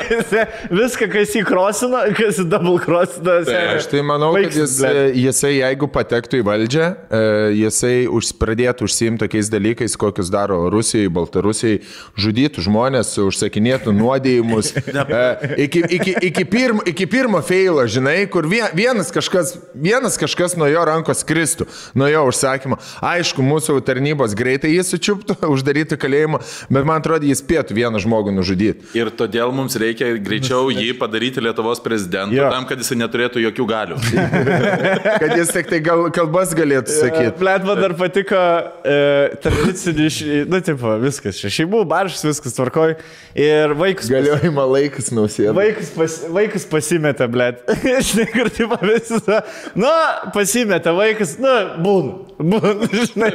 Viską, 0.80 1.06
kas 1.12 1.34
jį 1.36 1.42
krosino, 1.46 2.00
kas 2.16 2.40
double 2.50 2.80
krosino. 2.82 3.36
Aš 3.76 3.86
tai 3.92 4.02
manau, 4.06 4.32
kad 4.34 4.56
jis, 4.58 4.74
jisai, 5.14 5.52
jeigu 5.60 5.86
patektų 5.94 6.40
į 6.40 6.46
valdžią, 6.48 6.88
e, 6.90 7.22
jisai 7.60 7.94
už, 8.10 8.32
pradėtų 8.40 8.88
užsiimti 8.88 9.22
tokiais 9.26 9.50
dalykais, 9.52 9.94
kokius 10.00 10.32
daro 10.34 10.58
Rusijai, 10.74 11.06
Baltarusijai, 11.12 11.84
žudytų 12.18 12.66
žmonės, 12.66 13.14
užsakinėtų 13.22 13.94
nuodėjimus. 13.94 14.72
e, 14.90 15.22
Iki, 15.66 15.84
iki, 16.00 16.16
iki, 16.32 16.44
pirmo, 16.50 16.82
iki 16.86 17.06
pirmo 17.10 17.38
feilo, 17.46 17.86
žinai, 17.90 18.18
kur 18.30 18.46
vie- 18.50 18.66
vienas 18.76 19.14
kažkas, 19.14 19.54
vienas 19.74 20.18
kažkas 20.20 20.58
nuo 20.58 20.66
jo 20.70 20.82
rankos 20.96 21.22
kristų, 21.28 21.68
nuo 21.94 22.08
jo 22.10 22.24
užsakymo. 22.32 22.80
Aišku, 23.04 23.44
mūsų 23.46 23.78
tarnybos 23.86 24.34
greitai 24.38 24.72
jį 24.74 24.82
sučiuptų, 24.90 25.38
uždarytų 25.54 25.98
kalėjimą, 26.02 26.40
bet 26.72 26.88
man 26.88 26.98
atrodo, 27.02 27.28
jis 27.28 27.44
spėtų 27.44 27.76
vieną 27.76 28.00
žmogų 28.02 28.34
nužudyti. 28.36 28.90
Ir 28.98 29.12
todėl 29.14 29.52
mums 29.54 29.76
reikia 29.80 30.12
greičiau 30.18 30.70
jį 30.74 30.92
padaryti 30.98 31.42
Lietuvos 31.44 31.80
prezidentu, 31.84 32.34
Jo. 32.36 32.48
tam, 32.52 32.66
kad 32.68 32.80
jisai 32.82 32.96
neturėtų 33.04 33.42
jokių 33.46 33.66
galių. 33.70 34.00
Kad 35.20 35.32
jis 35.38 35.50
tik 35.54 35.68
tai 35.70 35.78
gal, 35.84 36.06
kalbas 36.14 36.52
galėtų 36.56 36.92
sakyti. 36.92 37.44
Man 37.66 37.80
dar 37.80 37.94
patiko 37.98 38.38
e, 38.86 38.96
tradicinį, 39.42 40.06
š- 40.12 40.44
nu, 40.50 40.60
tipo, 40.64 40.92
viskas, 41.02 41.38
čia 41.40 41.50
šeimų 41.52 41.82
baršas, 41.88 42.24
viskas 42.28 42.54
tvarkoj. 42.56 42.94
Ir 43.36 43.74
vaikus, 43.78 44.08
Galiojimo 44.12 44.64
laikas 44.70 45.10
nausėda. 45.14 45.52
vaikus, 45.56 45.90
pas, 45.96 46.16
vaikus 46.32 46.64
pasimetė, 46.70 47.26
blet. 47.32 47.60
Žinai, 48.08 48.26
kur 48.32 48.50
tipo 48.54 48.78
visi, 48.82 49.18
sa- 49.26 49.42
nu, 49.78 49.90
pasimetė 50.34 50.85
vaikas, 50.94 51.36
nu, 51.42 51.56
būna. 51.82 52.22
Būna, 52.36 52.84
žinai. 53.08 53.30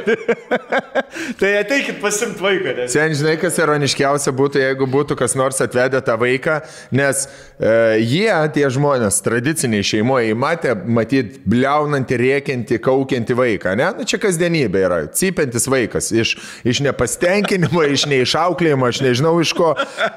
tai 1.40 1.48
ateikit 1.58 1.98
pasimti 2.02 2.42
vaiką. 2.42 2.74
Nes... 2.76 2.92
Sen, 2.94 3.14
žinai, 3.18 3.34
kas 3.40 3.56
ironiškiausia 3.58 4.30
būtų, 4.38 4.60
jeigu 4.62 4.86
būtų 4.90 5.16
kas 5.18 5.34
nors 5.38 5.58
atvedę 5.64 5.98
tą 6.06 6.14
vaiką, 6.20 6.60
nes 6.94 7.24
e, 7.26 7.72
jie, 7.98 8.30
tie 8.54 8.68
žmonės, 8.70 9.18
tradiciniai 9.26 9.82
šeimoje, 9.86 10.36
matė, 10.38 10.76
matyt, 10.86 11.40
bliaunantį, 11.50 12.18
rėkiantį, 12.22 12.78
kaukiantį 12.84 13.38
vaiką, 13.40 13.74
ne? 13.80 13.88
Nu, 13.98 14.06
čia 14.06 14.20
kasdienybė 14.22 14.84
yra, 14.86 15.00
cypiantis 15.10 15.66
vaikas, 15.72 16.12
iš, 16.14 16.36
iš 16.62 16.82
nepastenkinimo, 16.86 17.82
iš 17.90 18.06
neišauklėjimo, 18.12 18.86
aš 18.86 19.02
nežinau 19.02 19.34
iš 19.42 19.56
ko. 19.58 19.72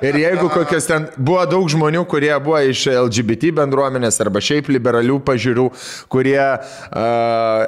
Ir 0.05 0.21
jeigu 0.21 0.51
kokios 0.53 0.85
ten 0.91 1.09
buvo 1.17 1.41
daug 1.49 1.65
žmonių, 1.73 2.05
kurie 2.11 2.33
buvo 2.37 2.61
iš 2.69 2.85
LGBT 2.93 3.49
bendruomenės 3.63 4.21
arba 4.21 4.43
šiaip 4.45 4.69
liberalių 4.77 5.17
pažiūrų, 5.25 5.67
kurie 6.13 6.37
uh, 6.37 7.24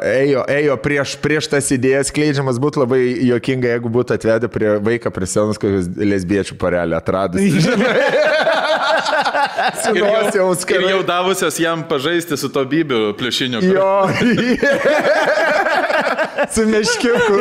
ėjo, 0.07 0.43
ėjo 0.51 0.75
prieš, 0.83 1.15
prieš 1.23 1.47
tas 1.51 1.65
idėjas 1.73 2.11
kleidžiamas, 2.15 2.59
būtų 2.61 2.77
labai 2.83 2.99
jokinga, 3.29 3.67
jeigu 3.75 3.89
būtų 3.93 4.09
atvedę 4.17 4.47
prie 4.51 4.69
vaiką 4.83 5.09
prie 5.15 5.27
senos 5.29 5.57
kokius 5.61 5.85
lesbiečių 5.97 6.57
parelį 6.61 6.93
atradus. 6.99 7.41
Su 9.83 9.91
Ir 9.93 9.97
jau, 10.01 10.07
nosiaus 10.11 10.63
ir 10.69 10.81
jau 10.91 10.99
davusios 11.07 11.55
jam 11.59 11.81
pažaisti 11.89 12.37
su 12.37 12.49
to 12.53 12.61
bibiu 12.69 13.13
pliušiniu. 13.17 13.59
Jo. 13.65 14.07
Su 16.53 16.61
meškiuku. 16.69 17.37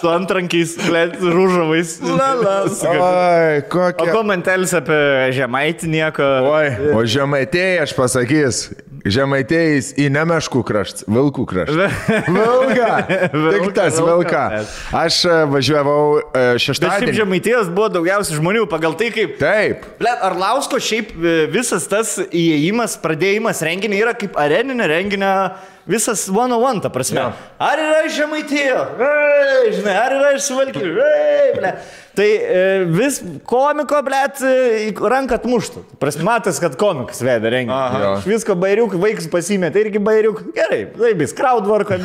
Su 0.00 0.08
antrankiais, 0.12 0.76
rūžavais. 1.20 1.96
La, 2.06 2.30
la. 2.38 2.54
Oi, 2.70 3.60
O 3.60 3.62
kokia. 3.72 4.12
komentelis 4.14 4.72
apie 4.78 5.00
žemaitį 5.36 5.86
nieko. 5.92 6.24
Oi, 6.52 6.68
o 6.96 6.98
žemaitėjai 7.04 7.82
aš 7.84 7.92
pasakys. 7.98 8.62
Žemaitėjais 9.06 9.92
į 10.00 10.08
nemeškų 10.12 10.60
kraštą, 10.66 11.06
vilkų 11.08 11.44
kraštą. 11.48 11.88
Vilka. 12.36 12.90
Tik 13.32 13.72
tas 13.76 13.96
Vilka. 13.96 14.42
Aš 15.00 15.22
e, 15.24 15.38
važiavau 15.50 16.02
e, 16.20 16.44
šeštadienį. 16.60 17.16
žemaitijos 17.22 17.70
buvo 17.72 17.88
daugiausiai 17.96 18.38
žmonių 18.40 18.66
pagal 18.70 18.96
tai, 19.00 19.10
kaip... 19.14 19.38
Taip. 19.40 19.88
Blet, 20.02 20.20
Arlausko 20.30 20.80
šiaip 20.82 21.14
e, 21.16 21.34
visas 21.52 21.88
tas 21.90 22.18
įėjimas, 22.28 22.98
pradėjimas 23.00 23.64
renginio 23.64 24.02
yra 24.04 24.16
kaip 24.18 24.36
areninio 24.40 24.88
renginio 24.90 25.34
visas 25.90 26.28
one 26.28 26.52
on 26.54 26.62
one, 26.62 26.80
ta 26.84 26.90
prasme. 26.92 27.20
Jo. 27.20 27.32
Ar 27.58 27.80
yra? 27.80 28.04
Ei, 28.04 29.72
Žinai, 29.74 29.96
ar 29.96 30.14
yra 30.18 30.34
iš 30.36 30.46
suvalkyų? 30.50 30.92
Tai 32.14 32.26
e, 32.26 32.84
vis 32.90 33.20
komiko, 33.46 34.00
blet, 34.02 34.40
e, 34.42 34.90
ranką 34.90 35.36
atmuštų. 35.38 35.82
Prasme, 36.02 36.24
matas, 36.26 36.58
kad 36.62 36.74
komikas 36.80 37.20
vedė 37.22 37.52
renginį. 37.54 38.00
Iš 38.18 38.26
visko 38.26 38.56
bairiuk, 38.58 38.96
vaikas 38.98 39.28
pasimėtė 39.30 39.84
irgi 39.84 40.02
bairiuk. 40.02 40.40
Gerai, 40.56 40.80
taip, 40.96 41.22
jis 41.22 41.34
kraudvarko, 41.38 41.98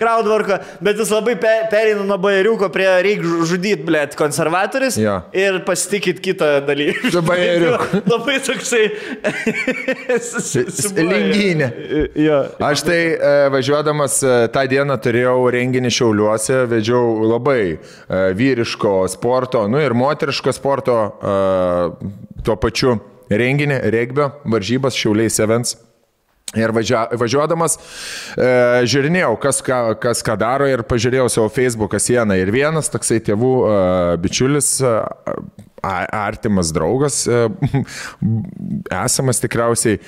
kraudvarko, 0.00 0.58
bet 0.84 0.98
jis 0.98 1.12
labai 1.14 1.36
pe, 1.38 1.52
perina 1.70 2.02
nuo 2.08 2.18
bairiuko 2.22 2.66
prie 2.74 2.88
reikia 3.06 3.46
žudyti, 3.46 3.84
blet, 3.86 4.16
konservatorius 4.18 4.98
Jo. 4.98 5.20
ir 5.36 5.60
pasitikit 5.68 6.18
kitą 6.24 6.50
dalyką. 6.66 7.12
Su 7.14 7.22
bairiuku. 7.26 8.02
Labai 8.12 8.40
toksai. 8.42 8.82
Lingynė. 11.12 11.70
Jo. 12.18 12.42
Aš 12.72 12.84
tai 12.90 12.98
e, 13.14 13.32
važiuodamas 13.54 14.18
tą 14.52 14.66
dieną 14.70 14.98
turėjau 15.02 15.38
renginį 15.54 15.94
Šiauliuose, 15.94 16.64
vedžiau 16.70 17.30
labai 17.30 17.60
e, 17.70 17.78
vyriško 18.38 18.98
sporto, 19.12 19.66
nu 19.70 19.80
ir 19.80 19.94
moteriško 19.96 20.52
sporto 20.56 20.98
tuo 22.42 22.56
pačiu 22.60 22.98
renginį, 23.30 23.78
regbio, 23.92 24.28
varžybas 24.44 24.98
Šiauliai 24.98 25.32
Sevens. 25.32 25.76
Ir 26.52 26.68
važia, 26.76 27.06
važiuodamas 27.16 27.78
e, 28.36 28.48
žiūrinėjau, 28.92 29.30
kas 29.40 29.62
ką, 29.64 29.78
kas 30.02 30.20
ką 30.26 30.34
daro 30.36 30.66
ir 30.68 30.82
pažiūrėjau 30.84 31.30
savo 31.32 31.48
Facebooką 31.48 31.96
sieną. 32.02 32.36
Ir 32.36 32.52
vienas 32.52 32.92
toksai 32.92 33.22
tėvų 33.24 33.52
e, 33.64 33.76
bičiulis, 34.20 34.68
e, 34.84 34.92
artimas 36.12 36.74
draugas, 36.76 37.22
e, 37.24 37.46
esamas 39.06 39.40
tikriausiai, 39.40 40.02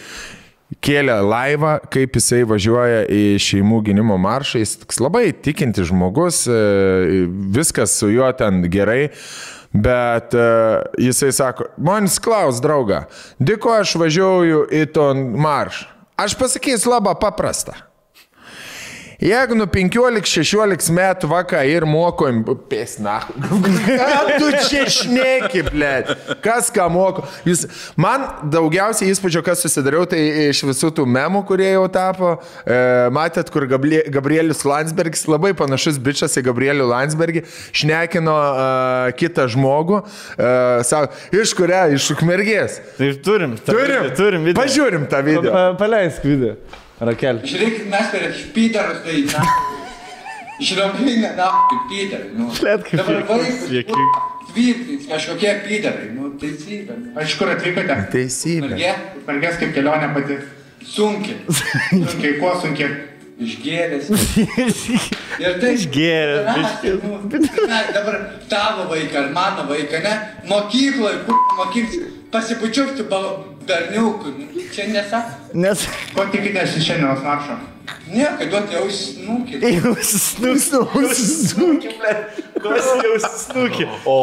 kėlė 0.85 1.21
laivą, 1.25 1.77
kaip 1.93 2.19
jisai 2.19 2.43
važiuoja 2.49 3.05
į 3.11 3.25
šeimų 3.43 3.81
gynimo 3.89 4.19
maršą. 4.21 4.63
Jis 4.63 5.01
labai 5.03 5.29
tikinti 5.33 5.85
žmogus, 5.87 6.45
e, 6.49 7.25
viskas 7.55 7.99
su 8.01 8.11
juo 8.13 8.31
ten 8.39 8.65
gerai. 8.73 9.11
Bet 9.75 10.31
uh, 10.39 10.85
jisai 11.03 11.33
sako, 11.35 11.65
man 11.83 12.07
klaus, 12.23 12.61
drauga, 12.63 13.09
dėko 13.43 13.73
aš 13.75 13.97
važiuoju 13.99 14.61
į 14.71 14.85
ton 14.95 15.25
maršą. 15.35 15.89
Aš 16.15 16.37
pasakysiu 16.39 16.93
labai 16.93 17.17
paprastą. 17.19 17.75
Jeigu 19.23 19.55
nuo 19.55 19.67
15-16 19.71 20.91
metų 20.95 21.29
vaka 21.31 21.61
ir 21.69 21.87
mokom, 21.87 22.43
pėsna. 22.71 23.21
Ką 24.01 24.39
tu 24.41 24.51
čia 24.67 24.85
šneki, 24.91 25.63
ble? 25.69 25.93
Kas 26.45 26.71
ką 26.75 26.89
moko? 26.93 27.25
Jūs, 27.47 27.65
man 28.01 28.27
daugiausiai 28.51 29.13
įspūdžio, 29.13 29.45
kas 29.47 29.63
susidariau, 29.65 30.05
tai 30.11 30.21
iš 30.49 30.65
visų 30.67 30.91
tų 30.99 31.07
memų, 31.07 31.45
kurie 31.49 31.71
jau 31.71 31.87
tapo. 31.93 32.35
E, 32.67 32.79
matėt, 33.15 33.53
kur 33.55 33.69
Gablie, 33.71 34.03
Gabrielius 34.13 34.65
Landsbergis, 34.67 35.27
labai 35.31 35.55
panašus 35.57 36.01
bičias 36.03 36.35
į 36.41 36.47
Gabrielių 36.49 36.89
Landsbergį, 36.91 37.45
šnekino 37.75 38.35
e, 38.35 39.19
kitą 39.21 39.47
žmogų. 39.55 40.03
E, 40.35 40.55
sako, 40.91 41.15
iš 41.39 41.55
kuria? 41.59 41.85
Iš 41.95 42.11
ukmergės. 42.17 42.81
Tai 42.99 43.13
turim. 43.25 43.59
Turim. 43.63 44.11
Turim 44.19 44.49
video. 44.51 44.59
Pažiūrim 44.65 45.07
tą 45.11 45.23
video. 45.27 45.55
Pa, 45.55 45.69
paleisk 45.79 46.27
video. 46.27 46.59
Rakel. 47.09 47.41
Žiūrėk, 47.47 47.81
mes 47.93 48.13
per 48.13 48.27
špyterus 48.41 49.03
tai, 49.07 49.23
na. 49.33 49.47
Žinoma, 50.65 51.17
na, 51.35 51.49
kaip 51.71 51.89
pyterai, 51.91 52.31
nu. 52.39 52.51
Blet, 52.61 52.85
kaip 52.87 53.01
Dabar 53.03 53.25
vaikas 53.31 53.65
tvirtins 54.55 55.09
kažkokie 55.11 55.55
pyterai, 55.65 56.13
nu, 56.15 56.31
teisybė. 56.39 56.99
Iš 57.25 57.35
kur 57.41 57.51
atvykote? 57.51 57.97
Teisybė. 58.13 58.69
Mergė, 58.69 58.93
Mergės 59.27 59.59
kaip 59.63 59.75
kelionė 59.75 60.13
pati. 60.15 60.39
sunkiai, 60.85 61.41
Sunkiai, 61.51 62.39
kuo 62.39 62.55
sunkiai? 62.63 62.93
išgėręs. 63.43 64.11
Ir 65.43 65.57
tai 65.59 65.73
Išgėręs, 65.75 66.45
Rašė, 66.55 66.93
nu, 67.03 67.17
na, 67.71 67.81
dabar 67.95 68.19
tavo 68.51 68.87
vaiką 68.93 69.25
ar 69.25 69.33
mano 69.35 69.65
vaiką, 69.71 70.03
ne? 70.05 70.13
Mokykloje, 70.51 71.25
mokyklai, 71.59 72.13
pasibučiuoti 72.35 73.09
berniukų. 73.11 73.54
Nu, 73.95 74.09
Čia 74.75 74.89
nesako. 74.91 75.55
Nes 75.55 75.85
Ko 76.15 76.25
tikitės 76.33 76.77
iš 76.79 76.89
šiandienos 76.89 77.23
maršo? 77.23 77.57
Nieko, 78.09 78.47
duoti 78.51 78.77
ausnukį. 78.81 79.59
jau 79.75 79.93
susnukė, 81.11 81.93
ble. 82.01 82.15
Kas 82.65 82.89
jau 83.05 83.19
susnukė. 83.23 83.87
O. 84.09 84.17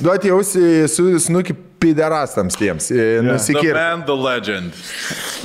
Duoti 0.00 0.30
jausi 0.30 0.64
su 0.90 1.06
snuki 1.22 1.56
piderastams 1.80 2.56
tiems. 2.60 2.90
e, 2.92 2.96
The 3.20 3.26
Nusikirti. 3.26 3.74
man, 3.76 4.04
the 4.06 4.16
legend. 4.16 4.76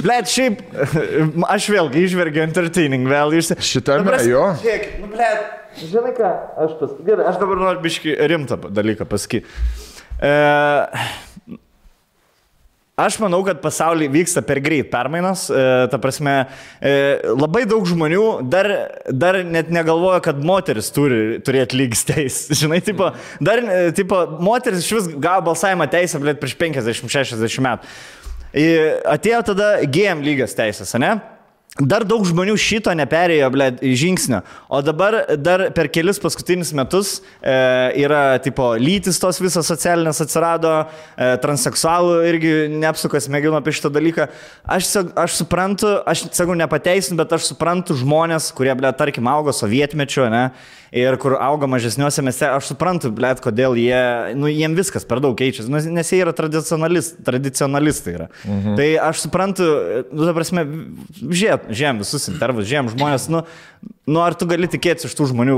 Ble, 0.03 0.17
šiaip, 0.27 0.61
aš 1.55 1.69
vėlgi 1.71 2.05
išvergiu 2.09 2.43
entertaining, 2.45 3.07
vėl 3.09 3.37
iš... 3.39 3.53
Šitame, 3.63 4.17
jo. 4.27 4.47
Žiūrėk, 4.61 4.89
nu, 5.03 5.11
ble, 5.13 5.29
žinai 5.79 6.15
ką, 6.17 6.33
aš 6.65 6.75
pas... 6.81 6.97
Gerai, 7.07 7.29
aš 7.31 7.39
dabar 7.41 7.63
noriu 7.63 7.85
biški 7.85 8.17
rimtą 8.31 8.59
dalyką 8.69 9.07
pasakyti. 9.11 9.47
E... 10.19 10.35
Aš 12.95 13.17
manau, 13.19 13.41
kad 13.43 13.57
pasaulyje 13.59 14.07
vyksta 14.07 14.39
per 14.39 14.61
greit 14.63 14.87
permainos. 14.87 15.49
E, 15.51 15.63
ta 15.91 15.97
prasme, 15.99 16.35
e, 16.79 16.93
labai 17.27 17.65
daug 17.67 17.83
žmonių 17.83 18.47
dar, 18.47 18.69
dar 19.11 19.41
net 19.43 19.67
negalvoja, 19.67 20.21
kad 20.23 20.39
moteris 20.39 20.87
turi 20.95 21.41
turėti 21.43 21.75
lygis 21.75 22.05
teisės. 22.07 22.55
Žinai, 22.61 22.79
tipo, 22.87 23.09
dar, 23.43 23.59
e, 23.59 23.89
tipo, 23.97 24.21
moteris 24.39 24.87
iš 24.87 24.95
vis 24.95 25.09
gavo 25.11 25.49
balsavimo 25.49 25.89
teisę, 25.91 26.23
blėt, 26.23 26.39
prieš 26.39 26.55
50-60 26.61 27.65
metų. 27.67 27.95
E, 28.55 28.67
atėjo 29.11 29.43
tada 29.51 29.73
GM 29.83 30.23
lygios 30.23 30.55
teisės, 30.55 30.95
ne? 30.95 31.17
Dar 31.75 32.05
daug 32.07 32.21
žmonių 32.23 32.53
šito 32.55 32.93
neperėjo, 32.95 33.49
ble, 33.51 33.65
žingsnio. 33.99 34.37
O 34.71 34.77
dabar 34.79 35.17
dar 35.35 35.65
per 35.75 35.89
kelis 35.91 36.21
paskutinius 36.23 36.69
metus 36.71 37.17
e, 37.43 37.51
yra, 37.99 38.37
tipo, 38.39 38.69
lytis 38.79 39.19
tos 39.19 39.41
visos 39.43 39.67
socialinės 39.67 40.23
atsirado, 40.23 40.71
e, 41.19 41.33
transseksualų 41.43 42.21
irgi 42.29 42.53
neapsukas 42.77 43.27
mėgino 43.27 43.59
apie 43.59 43.75
šitą 43.75 43.91
dalyką. 43.91 44.29
Aš, 44.77 44.93
aš 45.19 45.35
suprantu, 45.41 45.91
aš 46.07 46.29
sakau, 46.29 46.55
nepateisinu, 46.55 47.19
bet 47.19 47.35
aš 47.35 47.51
suprantu 47.51 47.99
žmonės, 47.99 48.53
kurie, 48.55 48.71
ble, 48.79 48.95
tarkim, 48.95 49.27
augo 49.27 49.51
sovietmečiu, 49.51 50.29
ne? 50.31 50.45
Ir 50.95 51.17
kur 51.19 51.35
auga 51.43 51.67
mažesniuose 51.67 52.23
mieste, 52.23 52.47
aš 52.47 52.69
suprantu, 52.71 53.09
ble, 53.15 53.33
kodėl 53.43 53.75
jie, 53.75 53.99
nu, 54.39 54.47
jiem 54.47 54.77
viskas 54.77 55.03
per 55.07 55.19
daug 55.23 55.35
keičiasi, 55.35 55.67
nu, 55.71 55.81
nes 55.97 56.11
jie 56.13 56.21
yra 56.23 56.31
tradicionalist, 56.35 57.17
tradicionalistai. 57.27 58.13
Yra. 58.15 58.29
Mhm. 58.45 58.77
Tai 58.79 58.87
aš 59.09 59.25
suprantu, 59.25 59.67
nu, 60.13 60.23
ta 60.23 60.35
prasme, 60.37 60.63
žiūrėt, 61.19 61.67
žiem 61.75 61.99
visus 61.99 62.29
intervus, 62.31 62.69
žiem 62.69 62.87
žmonės, 62.93 63.27
nu, 63.33 63.43
nu, 64.05 64.19
ar 64.21 64.35
tu 64.37 64.45
gali 64.45 64.67
tikėtis 64.69 65.07
iš 65.09 65.15
tų 65.17 65.25
žmonių, 65.31 65.53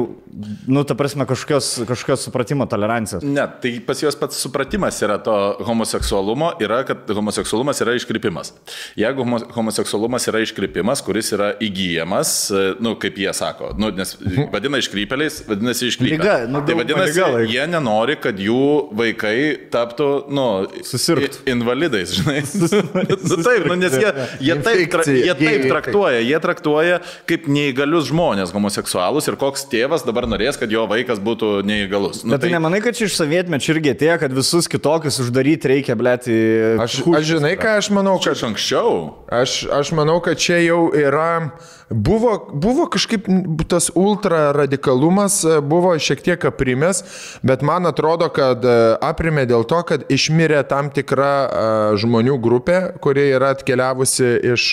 nu, 0.72 0.84
ta 0.88 0.96
prasme, 0.96 1.26
kažkokios, 1.28 1.82
kažkokios 1.90 2.22
supratimo, 2.24 2.64
tolerancijos. 2.72 3.26
Ne, 3.28 3.44
tai 3.60 3.74
pas 3.84 4.00
juos 4.00 4.16
pats 4.16 4.38
supratimas 4.40 4.96
yra 5.04 5.18
to 5.20 5.34
homoseksualumo, 5.68 6.54
yra, 6.64 6.78
kad 6.88 7.10
homoseksualumas 7.12 7.82
yra 7.84 7.98
iškrypimas. 8.00 8.54
Jeigu 9.00 9.26
homo- 9.26 9.42
homoseksualumas 9.52 10.30
yra 10.32 10.40
iškrypimas, 10.46 11.02
kuris 11.04 11.34
yra 11.36 11.50
įgyjamas, 11.68 12.32
nu, 12.80 12.94
kaip 13.02 13.20
jie 13.20 13.34
sako, 13.36 13.74
nu, 13.82 13.92
nes 13.98 14.16
vadina 14.56 14.80
iškrypeliais, 14.80 15.42
vadinasi 15.50 15.92
iškrypę. 15.92 16.16
Liga, 16.16 16.38
nu, 16.48 16.64
tai 16.64 16.78
vadinasi, 16.80 17.20
liga 17.20 17.44
jie 17.52 17.68
nenori, 17.74 18.16
kad 18.24 18.40
jų 18.40 18.62
vaikai 18.96 19.36
taptų, 19.76 20.10
nu, 20.32 20.48
Susirgtų. 20.88 21.44
invalidais, 21.52 22.16
žinai. 22.22 22.40
nu, 23.28 23.42
taip, 23.44 23.68
nu, 23.68 23.76
nes 23.84 24.00
jie, 24.00 24.16
jie, 24.48 24.56
taip, 24.64 24.88
tra, 24.96 25.04
jie 25.12 25.36
taip 25.44 25.68
traktuoja, 25.68 26.24
jie 26.24 26.40
traktuoja 26.48 27.04
kaip 27.28 27.52
neįgalius 27.52 28.08
žmonės 28.14 28.37
homoseksualus 28.54 29.28
ir 29.30 29.38
koks 29.40 29.66
tėvas 29.72 30.06
dabar 30.08 30.28
norės, 30.30 30.60
kad 30.60 30.72
jo 30.72 30.86
vaikas 30.90 31.22
būtų 31.24 31.62
neįgalus. 31.68 32.24
Nu, 32.24 32.36
Bet 32.36 32.46
tai 32.46 32.52
nemanai, 32.54 32.82
kad 32.86 32.98
čia 32.98 33.08
iš 33.10 33.18
sovietmečio 33.20 33.76
irgi 33.76 33.96
atėjo, 33.96 34.20
kad 34.24 34.36
visus 34.36 34.70
kitokius 34.72 35.22
uždaryti 35.24 35.74
reikia, 35.74 35.98
blėti. 36.00 36.36
Aš, 36.84 37.00
aš 37.18 37.32
žinai, 37.34 37.56
ką 37.60 37.78
aš 37.82 37.92
manau, 37.96 38.18
Čia 38.22 38.34
kad 38.34 38.40
iš 38.40 38.46
anksčiau. 38.52 38.94
Aš, 39.28 39.58
aš 39.74 39.92
manau, 39.98 40.20
kad 40.24 40.40
čia 40.40 40.60
jau 40.64 40.88
yra, 40.96 41.50
buvo, 41.90 42.50
buvo 42.54 42.88
kažkaip 42.92 43.28
tas 43.68 43.90
ultra 43.96 44.52
radikalumas, 44.56 45.44
e, 45.44 45.60
buvo 45.62 45.94
šiek 46.00 46.22
tiek 46.24 46.46
aprimęs, 46.46 47.04
bet 47.44 47.62
man 47.62 47.88
atrodo, 47.88 48.30
kad 48.34 48.64
e, 48.66 48.78
aprimė 49.04 49.48
dėl 49.50 49.66
to, 49.68 49.82
kad 49.88 50.06
išmirė 50.12 50.62
tam 50.68 50.92
tikra 50.94 51.32
e, 51.48 51.66
žmonių 52.02 52.38
grupė, 52.44 52.80
kurie 53.04 53.30
yra 53.36 53.54
atkeliavusi 53.56 54.34
iš 54.54 54.70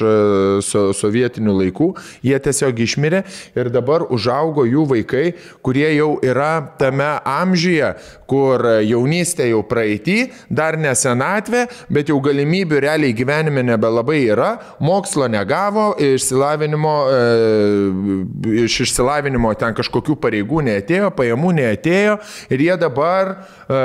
so, 0.67 0.85
sovietinių 0.97 1.55
laikų, 1.61 1.91
jie 2.27 2.39
tiesiog 2.47 2.83
išmirė 2.87 3.25
ir 3.59 3.71
dabar 3.73 4.07
užaugo 4.13 4.65
jų 4.69 4.85
vaikai, 4.91 5.25
kurie 5.65 5.87
jau 5.95 6.15
yra 6.25 6.53
tame 6.79 7.09
amžiuje, 7.29 7.93
kur 8.31 8.63
jaunystė 8.85 9.51
jau 9.51 9.63
praeitį, 9.69 10.19
dar 10.49 10.79
ne 10.81 10.93
senatvė, 10.97 11.67
bet 11.93 12.11
jau 12.13 12.19
galimybių 12.25 12.83
realiai 12.85 13.17
gyvenime 13.17 13.65
nebelabai 13.67 14.23
yra, 14.33 14.51
mokslo 14.83 15.29
negavo, 15.31 15.93
išsilavinimo, 16.01 16.97
e, 17.13 18.65
iš 18.65 18.81
išsilavinimo 18.87 19.55
ten 19.61 19.77
kažkokių 19.77 20.19
pareigų 20.23 20.65
neatėjo, 20.71 21.13
pajamų 21.17 21.55
neatėjo 21.61 22.19
ir 22.55 22.67
jie 22.69 22.77
dabar 22.81 23.35
e, 23.35 23.83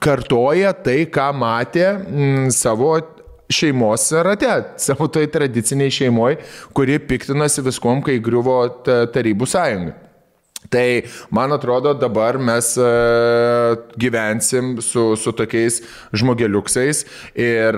kartoja 0.00 0.72
tai, 0.84 1.04
ką 1.12 1.30
matė 1.36 1.86
m, 1.92 2.48
savo 2.54 2.96
šeimos 3.52 4.08
rate, 4.24 4.50
savo 4.86 5.08
toj 5.08 5.28
tradiciniai 5.34 5.90
šeimoje, 5.92 6.38
kuri 6.76 6.98
piktinosi 6.98 7.64
viskom, 7.66 8.02
kai 8.04 8.18
griuvo 8.24 8.60
ta- 8.86 9.04
Tarybų 9.14 9.48
sąjunga. 9.48 9.94
Tai 10.72 11.02
man 11.30 11.52
atrodo, 11.52 11.92
dabar 11.94 12.38
mes 12.40 12.70
e, 12.80 12.84
gyvensim 14.00 14.78
su, 14.82 15.10
su 15.20 15.32
tokiais 15.36 15.82
žmogeliuksais 16.16 17.02
ir 17.36 17.76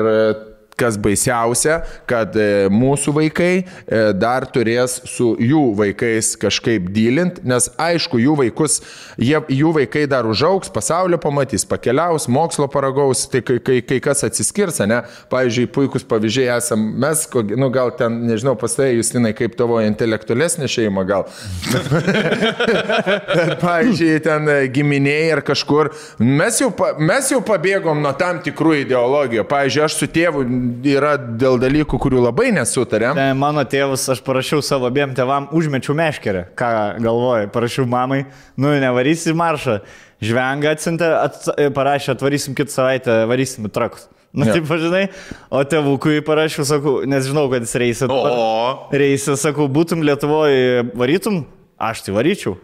kas 0.76 0.98
baisiausia, 1.00 1.80
kad 2.08 2.36
e, 2.36 2.66
mūsų 2.72 3.14
vaikai 3.16 3.52
e, 3.56 4.00
dar 4.16 4.44
turės 4.52 4.98
su 5.08 5.32
jų 5.40 5.62
vaikais 5.78 6.34
kažkaip 6.40 6.90
dylint, 6.92 7.40
nes 7.48 7.70
aišku, 7.80 8.20
jų 8.20 8.36
vaikus, 8.42 8.80
jie, 9.16 9.38
jų 9.52 9.72
vaikai 9.78 10.04
dar 10.10 10.28
užauks, 10.28 10.70
pasaulio 10.72 11.18
pamatys, 11.22 11.64
pakeliaus, 11.68 12.28
mokslo 12.32 12.68
paragaus, 12.72 13.24
tai 13.32 13.40
kai, 13.46 13.58
kai, 13.64 13.80
kai 13.84 14.00
kas 14.04 14.24
atsiskirs, 14.28 14.82
ne? 14.86 15.00
Pavyzdžiui, 15.32 15.70
puikus 15.72 16.04
pavyzdžiai 16.08 16.50
esam 16.58 16.84
mes, 17.00 17.24
nu 17.56 17.70
gal 17.72 17.94
ten, 17.96 18.20
nežinau, 18.28 18.56
pas 18.60 18.76
tai, 18.76 18.92
Justinai, 18.96 19.32
kaip 19.36 19.56
tavo 19.58 19.80
intelektualesnė 19.84 20.68
šeima 20.70 21.06
gal. 21.08 21.26
Bet, 23.36 23.56
pavyzdžiui, 23.62 24.12
ten 24.24 24.48
e, 24.52 24.58
giminiai 24.72 25.32
ar 25.38 25.42
kažkur. 25.46 25.90
Mes 26.20 26.60
jau, 26.60 26.70
mes 27.00 27.32
jau 27.32 27.40
pabėgom 27.44 28.04
nuo 28.04 28.12
tam 28.18 28.42
tikrų 28.44 28.82
ideologijų. 28.84 29.46
Pavyzdžiui, 29.48 29.84
aš 29.86 29.98
su 30.00 30.10
tėvu 30.12 30.44
yra 30.86 31.14
dėl 31.18 31.58
dalykų, 31.62 31.98
kurių 32.02 32.24
labai 32.26 32.50
nesutarėm. 32.56 33.18
Ne, 33.18 33.30
mano 33.38 33.64
tėvus, 33.68 34.04
aš 34.12 34.20
parašiau 34.26 34.62
savo 34.64 34.88
abiem 34.90 35.14
tėvam, 35.16 35.48
užmečiau 35.56 35.96
meškerę. 35.98 36.46
Ką 36.58 36.70
galvoju, 37.04 37.50
parašiau 37.54 37.86
mamai, 37.90 38.24
nu 38.60 38.74
nevarysi 38.82 39.34
maršą. 39.36 39.80
Žvenga 40.24 40.76
atsintė, 40.76 41.08
ats, 41.20 41.50
parašė, 41.76 42.14
atvarysim 42.14 42.56
kitą 42.56 42.72
savaitę, 42.72 43.18
varysim 43.28 43.68
trakus. 43.72 44.08
Na, 44.36 44.44
Jo. 44.44 44.52
ja. 44.52 44.54
taip, 44.58 44.70
žinai, 44.80 45.02
o 45.48 45.60
tėvukui 45.64 46.20
parašiau, 46.24 46.64
sakau, 46.68 46.96
nes 47.08 47.24
žinau, 47.24 47.46
kad 47.52 47.64
jis 47.64 47.76
reisė. 47.80 48.08
O. 48.12 48.88
Reisė, 48.92 49.36
sakau, 49.40 49.64
būtum 49.72 50.04
Lietuvoje, 50.04 50.90
varytum? 50.96 51.44
Aš 51.76 52.06
tai 52.06 52.14
varyčiau. 52.16 52.54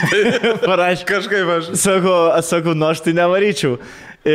parašė. 0.68 1.04
Kažkaip 1.08 1.50
aš. 1.58 1.66
Sako, 1.76 2.12
aš 2.32 2.46
sakau, 2.54 2.72
nu 2.76 2.86
aš 2.88 3.02
tai 3.04 3.12
nevaryčiau. 3.16 3.76
E, 4.26 4.34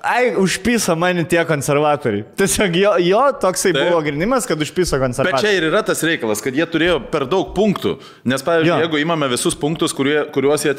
Ai, 0.00 0.30
užpyso 0.40 0.94
mane 0.96 1.20
tie 1.28 1.42
konservatoriai. 1.44 2.24
Tiesiog 2.40 2.76
jo, 2.80 2.92
jo 3.04 3.22
toksai 3.42 3.74
Taip. 3.76 3.90
Buvo 3.90 3.98
grinimas, 4.06 4.46
kad 4.48 4.60
Bet 4.96 5.02
konservatoriai. 5.02 5.42
čia 5.44 5.52
ir 5.58 5.66
yra 5.68 5.82
tas 5.84 6.00
reikalas, 6.08 6.40
kad 6.44 6.56
jie 6.56 6.64
turėjo 6.72 7.02
per 7.12 7.26
daug 7.28 7.50
punktų. 7.56 7.98
Nes, 8.24 8.40
pavyzdžiui, 8.46 8.72
Jo. 8.72 8.78
jeigu 8.86 9.02
imame 9.02 9.28
visus 9.28 9.56
punktus, 9.60 9.92
kurie, 9.96 10.22
kuriuos 10.32 10.64
jie 10.64 10.72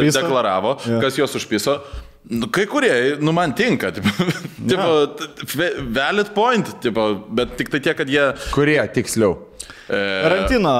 užpiso? 0.00 0.22
deklaravo, 0.24 0.76
Jo. 0.88 1.00
kas 1.04 1.18
juos 1.20 1.36
užpiso, 1.36 1.76
nu, 2.32 2.48
kai 2.48 2.64
kurie, 2.70 2.94
nu, 3.20 3.34
man 3.36 3.52
tinka. 3.58 3.92
Tipo, 4.68 4.88
tipo, 5.44 5.68
valid 5.96 6.32
point, 6.34 6.72
tipo, 6.82 7.10
bet 7.28 7.54
tik 7.60 7.70
tai 7.72 7.78
tiek, 7.80 7.96
kad 7.96 8.08
jie... 8.10 8.24
Kurie 8.52 8.80
tiksliau? 8.92 9.36
Karantino, 9.88 10.72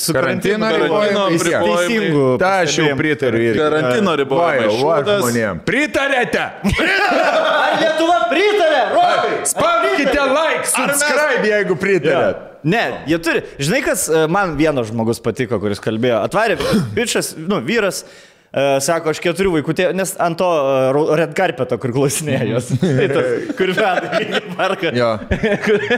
su 0.00 0.14
Karantino 0.16 0.70
karantino, 0.72 1.26
teisingų. 1.36 2.24
Ta 2.40 2.52
aš 2.64 2.78
jau 2.80 2.88
pritariu. 2.96 3.52
Karantino 3.58 4.14
žmonėm. 4.72 5.60
Pritarėte? 5.66 6.44
Ar 6.64 7.76
Lietuva 7.82 8.18
pritarė? 8.32 8.82
Rokai? 8.94 9.34
Spauskite 9.52 10.28
like, 10.32 10.68
subscribe, 10.72 11.44
jeigu 11.50 11.76
pritarėt. 11.80 12.44
Ne, 12.66 12.82
jie 13.06 13.18
turi. 13.22 13.44
Žinai, 13.62 13.82
kas 13.86 14.08
man 14.32 14.56
vienas 14.58 14.88
žmogus 14.90 15.20
patiko, 15.22 15.60
kuris 15.62 15.78
kalbėjo. 15.82 16.18
Atvarė, 16.26 16.56
bičias, 16.96 17.34
nu, 17.38 17.60
vyras. 17.62 18.02
Uh, 18.56 18.78
sako, 18.80 19.12
aš 19.12 19.18
keturių 19.20 19.50
vaikų, 19.58 19.72
tė, 19.76 19.86
nes 19.92 20.14
ant 20.22 20.38
to 20.40 20.46
uh, 20.48 21.10
red 21.20 21.34
carpeto, 21.36 21.76
kur 21.76 21.92
klausinėjo 21.92 22.46
jos. 22.54 22.70
Tai 22.80 23.08
tas, 23.10 23.26
kur 23.58 23.72
veda 23.76 24.20
į 24.22 24.40
parką. 24.56 24.92
Jo. 24.96 25.10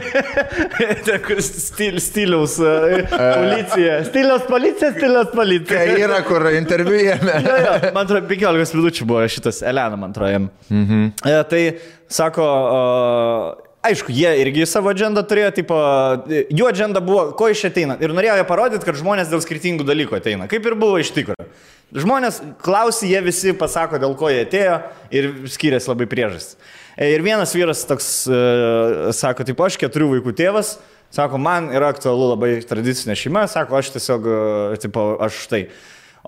ten, 1.07 1.21
kur 1.23 1.39
stil, 1.45 2.01
stiliaus 2.03 2.57
uh, 2.59 2.97
policija. 3.15 4.01
Stiliaus 4.09 4.43
policija, 4.49 4.91
stiliaus 4.97 5.31
policija. 5.31 5.85
Kai 5.87 6.03
yra, 6.03 6.19
kur 6.27 6.49
interviu 6.51 6.99
jėme. 6.99 7.37
Jo, 7.47 7.55
jo, 7.63 7.77
man 7.95 8.03
atrodo, 8.03 8.25
15 8.27 8.75
minučių 8.81 9.07
buvo 9.07 9.23
šitas 9.31 9.63
Elena, 9.63 9.95
man 9.95 10.11
atrodo, 10.11 10.33
jam. 10.35 10.51
Mhm. 10.67 11.09
E, 11.31 11.39
tai 11.49 11.63
sako, 12.11 12.43
o, 12.43 13.73
aišku, 13.87 14.11
jie 14.11 14.35
irgi 14.43 14.67
savo 14.67 14.91
agendą 14.91 15.23
turėjo, 15.27 15.55
tipo, 15.61 15.79
e, 16.27 16.43
jų 16.51 16.67
agenda 16.69 16.99
buvo, 17.03 17.29
ko 17.39 17.49
iš 17.51 17.69
ateina. 17.71 17.95
Ir 18.03 18.13
norėjo 18.15 18.43
parodyti, 18.49 18.83
kad 18.83 18.99
žmonės 18.99 19.31
dėl 19.31 19.43
skirtingų 19.45 19.87
dalykų 19.87 20.19
ateina. 20.19 20.51
Kaip 20.51 20.67
ir 20.67 20.75
buvo 20.79 20.99
iš 21.01 21.15
tikrųjų. 21.15 21.47
Žmonės 21.89 22.35
klausia, 22.61 23.07
jie 23.09 23.19
visi 23.25 23.53
pasako, 23.57 23.97
dėl 23.97 24.11
ko 24.17 24.29
jie 24.29 24.43
atėjo 24.43 24.75
ir 25.09 25.29
skiriasi 25.49 25.89
labai 25.89 26.05
priežastis. 26.09 26.59
E, 26.93 27.07
Ir 27.15 27.23
vienas 27.25 27.55
vyras 27.55 27.81
toks 27.89 28.09
uh, 28.29 29.09
sako, 29.15 29.45
taip, 29.47 29.61
aš 29.65 29.79
keturių 29.81 30.11
vaikų 30.11 30.35
tėvas, 30.37 30.75
sako, 31.15 31.39
man 31.41 31.71
yra 31.73 31.89
aktualu 31.89 32.33
labai 32.35 32.51
tradicinė 32.69 33.15
šeima, 33.17 33.47
sako, 33.49 33.79
aš 33.79 33.89
tiesiog, 33.95 34.27
uh, 34.29 34.75
tipo, 34.83 35.15
aš 35.17 35.47
štai. 35.47 35.63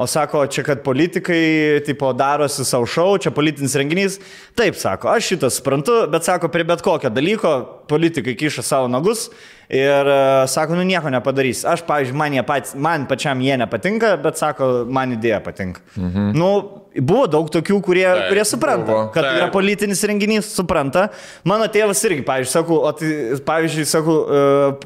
O 0.01 0.07
sako, 0.07 0.45
čia 0.47 0.63
kad 0.65 0.81
politikai, 0.81 1.81
tipo, 1.85 2.09
darosi 2.15 2.63
savo 2.65 2.87
šau, 2.89 3.19
čia 3.21 3.29
politinis 3.35 3.75
renginys. 3.77 4.17
Taip, 4.57 4.79
sako, 4.79 5.11
aš 5.11 5.33
šitą 5.33 5.51
suprantu, 5.51 5.97
bet 6.09 6.25
sako, 6.25 6.49
prie 6.49 6.65
bet 6.65 6.81
kokio 6.81 7.11
dalyko 7.13 7.51
politikai 7.91 8.37
kiša 8.39 8.63
savo 8.65 8.87
nagus 8.89 9.27
ir 9.71 10.11
e, 10.11 10.19
sako, 10.51 10.75
nu 10.75 10.83
nieko 10.87 11.07
nepadarys. 11.13 11.63
Aš, 11.67 11.85
pavyzdžiui, 11.87 12.17
man, 12.19 12.35
jie 12.35 12.43
pat, 12.47 12.73
man 12.75 13.07
pačiam 13.09 13.39
jie 13.43 13.55
nepatinka, 13.61 14.17
bet 14.21 14.39
sako, 14.41 14.71
man 14.91 15.15
idėja 15.15 15.39
patinka. 15.45 15.79
Mhm. 15.95 16.31
Nu, 16.35 16.49
buvo 17.07 17.23
daug 17.31 17.47
tokių, 17.53 17.77
kurie, 17.85 18.03
Taip, 18.03 18.25
kurie 18.33 18.43
supranta, 18.49 18.89
buvo. 18.91 19.05
kad 19.15 19.23
Taip. 19.23 19.37
yra 19.39 19.47
politinis 19.53 20.01
renginys, 20.11 20.49
supranta. 20.51 21.05
Mano 21.47 21.69
tėvas 21.71 22.01
irgi, 22.03 22.25
pavyzdžiui, 22.27 22.51
sakau, 22.57 22.81
o 22.83 22.91
tai, 22.99 23.11
pavyzdžiui, 23.47 23.87
sakau, 23.87 24.17
e, 24.27 24.41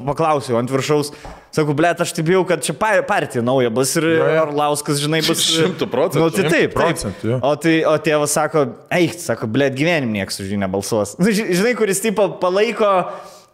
paklausiau 0.06 0.60
ant 0.60 0.70
viršaus, 0.70 1.10
sakau, 1.56 1.74
blėt, 1.74 1.98
aš 2.06 2.14
taip 2.14 2.30
jau, 2.30 2.44
kad 2.46 2.62
čia 2.62 2.76
pa- 2.78 3.02
partija 3.08 3.42
nauja 3.42 3.72
bus 3.74 3.96
ir 3.98 4.06
jo. 4.20 4.28
Orlauskas, 4.46 5.02
žinai, 5.02 5.24
bus. 5.26 5.42
Šimtu 5.56 5.90
procentų. 5.90 6.22
Nu, 6.22 6.30
tai 6.30 6.46
taip, 6.52 6.76
procentų, 6.78 7.32
jo. 7.34 7.40
O, 7.42 7.54
tai, 7.58 7.74
o 7.90 7.96
tėvas 8.06 8.38
sako, 8.38 8.68
eik, 8.94 9.18
sako, 9.18 9.50
blėt, 9.50 9.74
gyvenim 9.74 10.14
niekas 10.14 10.38
už 10.44 10.54
jį 10.54 10.62
nebalsuos. 10.62 11.16
Nu, 11.18 11.32
ži- 11.34 11.50
Žinai, 11.58 11.74
kuris 11.82 11.98
tipo 12.06 12.28
palaiko 12.38 12.92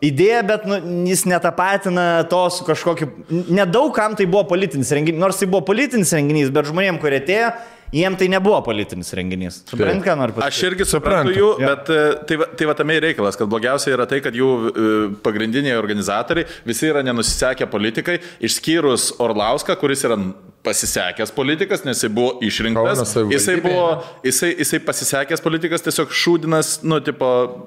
idėją, 0.03 0.41
bet 0.49 0.65
nu, 0.69 0.79
jis 1.09 1.25
netapatina 1.31 2.07
to 2.31 2.43
su 2.55 2.67
kažkokiu... 2.67 3.09
Nedaug 3.53 3.93
kam 3.97 4.17
tai 4.19 4.27
buvo 4.31 4.45
politinis 4.51 4.91
renginys, 4.95 5.21
nors 5.23 5.39
tai 5.41 5.49
buvo 5.51 5.63
politinis 5.69 6.13
renginys, 6.17 6.51
bet 6.55 6.69
žmonėm, 6.71 6.99
kurie 7.03 7.21
atėjo, 7.23 7.53
jiem 7.93 8.17
tai 8.19 8.29
nebuvo 8.33 8.59
politinis 8.67 9.13
renginys. 9.19 9.61
Suprant, 9.69 10.03
ką 10.05 10.15
noriu 10.19 10.37
Aš 10.39 10.45
pasakyti? 10.45 10.67
irgi 10.71 10.89
suprantu 10.89 11.35
jų, 11.37 11.51
Jo. 11.61 11.73
bet 11.73 11.91
e, 11.93 11.99
tai, 12.29 12.39
va- 12.41 12.51
tai 12.57 12.71
va 12.71 12.77
tame 12.79 12.97
ir 12.99 13.05
reikalas, 13.09 13.37
kad 13.41 13.51
blogiausia 13.53 13.93
yra 13.97 14.07
tai, 14.09 14.21
kad 14.25 14.37
jų 14.39 14.49
e, 14.71 14.87
pagrindiniai 15.25 15.77
organizatoriai 15.81 16.49
visi 16.69 16.89
yra 16.89 17.05
nenusisekę 17.07 17.69
politikai, 17.73 18.19
išskyrus 18.41 19.13
Orlauską, 19.23 19.77
kuris 19.81 20.05
yra 20.09 20.17
pasisekęs 20.63 21.33
politikas, 21.35 21.81
nes 21.83 21.99
jisai 21.99 22.09
buvo 22.15 22.37
išrinktas. 22.47 23.01
Jisai 23.33 23.57
buvo, 23.65 23.87
jisai, 24.23 24.53
jisai 24.61 24.79
pasisekęs 24.87 25.41
politikas, 25.43 25.83
tiesiog 25.83 26.13
šūdinas, 26.15 26.69
nu, 26.87 27.01
tipo, 27.03 27.27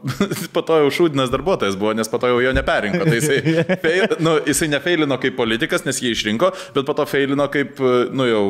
po 0.56 0.62
to 0.64 0.78
jau 0.86 0.94
šūdinas 1.02 1.28
darbuotojas 1.34 1.76
buvo, 1.76 1.92
nes 1.98 2.08
po 2.08 2.22
to 2.24 2.30
jau 2.32 2.38
jo 2.46 2.54
neperinko. 2.56 3.04
Tai 3.04 3.18
jisai, 3.20 3.42
feil, 3.84 4.16
nu, 4.24 4.38
jisai 4.48 4.70
nefeilino 4.72 5.18
kaip 5.20 5.36
politikas, 5.36 5.84
nes 5.84 6.00
jį 6.00 6.14
išrinko, 6.16 6.54
bet 6.78 6.88
po 6.88 6.96
to 6.96 7.04
feilino 7.12 7.50
kaip, 7.52 7.76
e, 7.84 7.98
nu, 8.16 8.30
jau 8.32 8.44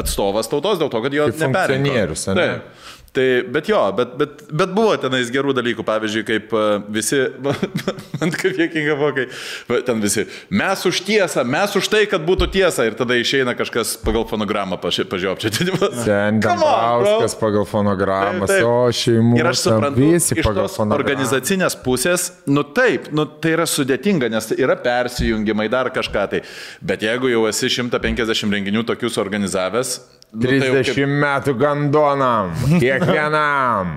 atstovas 0.00 0.48
tautos 0.48 0.80
dėl 0.80 0.88
to, 0.95 0.95
kad 1.04 1.14
jo 1.16 1.30
funkcionierius? 1.32 2.28
Taip. 2.32 2.72
Tai, 3.16 3.42
bet 3.48 3.68
jo, 3.68 3.78
bet, 3.96 4.10
bet, 4.20 4.40
bet 4.52 4.72
buvo 4.76 4.92
tenais 5.00 5.30
gerų 5.32 5.54
dalykų, 5.56 5.84
pavyzdžiui, 5.88 6.24
kaip 6.28 6.50
e, 6.52 6.64
visi, 6.92 7.22
man 8.20 8.32
kaip 8.34 8.58
jėkinga 8.60 8.96
buvo, 8.98 9.08
kai 9.16 9.78
ten 9.86 10.02
visi, 10.02 10.26
mes 10.52 10.82
už 10.90 10.98
tiesą, 11.06 11.44
mes 11.48 11.72
už 11.80 11.88
tai, 11.94 12.02
kad 12.10 12.26
būtų 12.26 12.50
tiesa 12.52 12.84
ir 12.84 12.96
tada 12.98 13.16
išeina 13.16 13.54
kažkas 13.56 13.94
pagal 14.04 14.26
fonogramą 14.28 14.76
pažiopčiati. 14.82 15.64
Ten 16.04 16.42
Dambrauskas 16.44 17.38
pagal 17.40 17.64
fonogramą, 17.68 18.50
Taip, 18.50 18.60
taip. 18.60 18.68
o 18.68 18.92
šeimų. 19.00 19.40
Ir 19.40 19.48
aš 19.48 19.62
suprantu, 19.64 20.10
visi 20.12 20.36
pagal 20.42 20.68
fonogramą. 20.68 21.00
organizacinės 21.00 21.78
pusės, 21.86 22.26
nu 22.52 22.66
taip, 22.76 23.08
nu, 23.16 23.24
tai 23.40 23.54
yra 23.56 23.64
sudėtinga, 23.70 24.28
nes 24.34 24.52
yra 24.58 24.76
persijungimai, 24.84 25.70
dar 25.72 25.88
kažką 25.94 26.26
tai. 26.34 26.44
Bet 26.84 27.08
jeigu 27.08 27.32
jau 27.32 27.46
esi 27.48 27.72
150 27.78 28.52
renginių 28.58 28.84
tokius 28.92 29.16
organizavęs, 29.24 29.96
nu, 30.32 30.42
tai 30.46 30.58
jau 30.60 30.74
kaip- 30.74 30.90
30 30.94 31.12
metų 31.22 31.54
gandonam, 31.60 32.50
kiekvienam. 32.82 33.96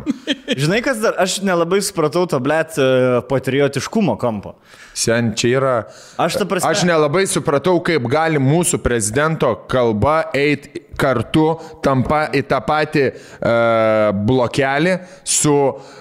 Žinai, 0.56 0.82
kas 0.86 1.02
dar, 1.04 1.18
aš 1.22 1.40
nelabai 1.46 1.82
supratau 1.86 2.26
to, 2.30 2.40
blėt, 2.44 2.78
patriotiškumo 3.30 4.18
kampo. 4.22 4.56
Sen 5.00 5.34
čia 5.38 5.52
yra. 5.60 5.74
Aš 6.20 6.40
prasme- 6.50 6.70
Aš 6.72 6.84
nelabai 6.88 7.26
supratau, 7.30 7.78
kaip 7.86 8.08
gali 8.12 8.40
mūsų 8.42 8.82
prezidento 8.84 9.54
kalba 9.72 10.26
eiti 10.36 10.86
kartu 11.00 11.54
tampa 11.86 12.26
į 12.36 12.42
tą 12.50 12.58
patį 12.68 13.06
uh, 13.14 14.10
blokelį 14.28 14.98
su 15.24 15.54
uh, 15.56 15.99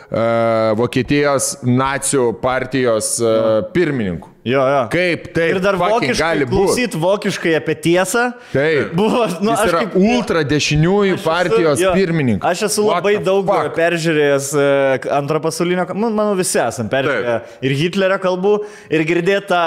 Vokietijos 0.79 1.59
nacijų 1.68 2.31
partijos 2.40 3.16
uh, 3.21 3.61
pirmininku. 3.75 4.31
Jo, 4.49 4.62
jo. 4.64 4.79
Kaip 4.88 5.27
tai 5.37 5.49
Ir 5.53 5.59
dar 5.61 5.77
vokiškai, 5.77 6.47
klausyt 6.49 6.94
vokiškai 6.97 7.53
apie 7.59 7.75
tiesą. 7.85 8.23
Taip. 8.55 8.94
Buvo, 8.97 9.27
nu, 9.44 9.53
Jis 9.53 9.64
aš 9.66 9.75
kaip... 9.75 9.97
ultra 10.01 10.40
dešiniųjų 10.49 11.18
Aš 11.18 11.21
esu- 11.21 11.29
partijos 11.29 11.83
jo, 11.83 11.92
pirmininkas. 11.99 12.49
Aš 12.55 12.62
esu 12.71 12.87
What 12.87 13.03
labai 13.03 13.18
daug 13.27 13.44
fuck? 13.44 13.75
peržiūrėjęs 13.77 14.49
e, 14.57 14.71
antro 15.18 15.42
pasaulinio, 15.44 15.85
nu, 15.92 16.09
manau, 16.16 16.33
visi 16.38 16.57
esam 16.62 16.88
peržiūrėję 16.88 17.37
ir 17.68 17.77
Hitlerio 17.83 18.18
kalbų, 18.25 18.55
ir 18.88 19.05
girdėtą 19.11 19.61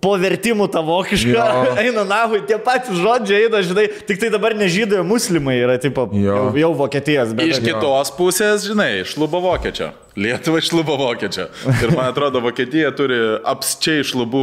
po 0.00 0.14
vertimų 0.20 0.66
tą 0.72 0.82
vokišką, 0.84 1.34
Jo. 1.34 1.74
eina 1.82 2.04
nahui, 2.08 2.40
tie 2.48 2.56
patys 2.62 2.96
žodžiai 3.00 3.46
eina, 3.46 3.60
žinai, 3.64 3.86
tik 4.08 4.20
tai 4.22 4.30
dabar 4.32 4.56
nežydai, 4.58 5.02
muslimai 5.06 5.58
yra, 5.60 5.76
tipo, 5.80 6.08
Jo. 6.12 6.38
jau, 6.38 6.46
jau 6.64 6.72
Vokietijos, 6.78 7.34
bet... 7.36 7.52
Iš 7.52 7.60
kitos 7.64 8.10
pusės, 8.16 8.66
žinai, 8.68 9.04
šlubo 9.08 9.42
vokiečio. 9.44 9.92
Lietuva 10.14 10.60
šlubo 10.62 10.94
vokiečio. 10.94 11.48
Ir 11.82 11.90
man 11.90 12.06
atrodo, 12.12 12.38
Vokietija 12.44 12.92
turi 12.94 13.16
apsčiai 13.50 14.04
šlubų 14.06 14.42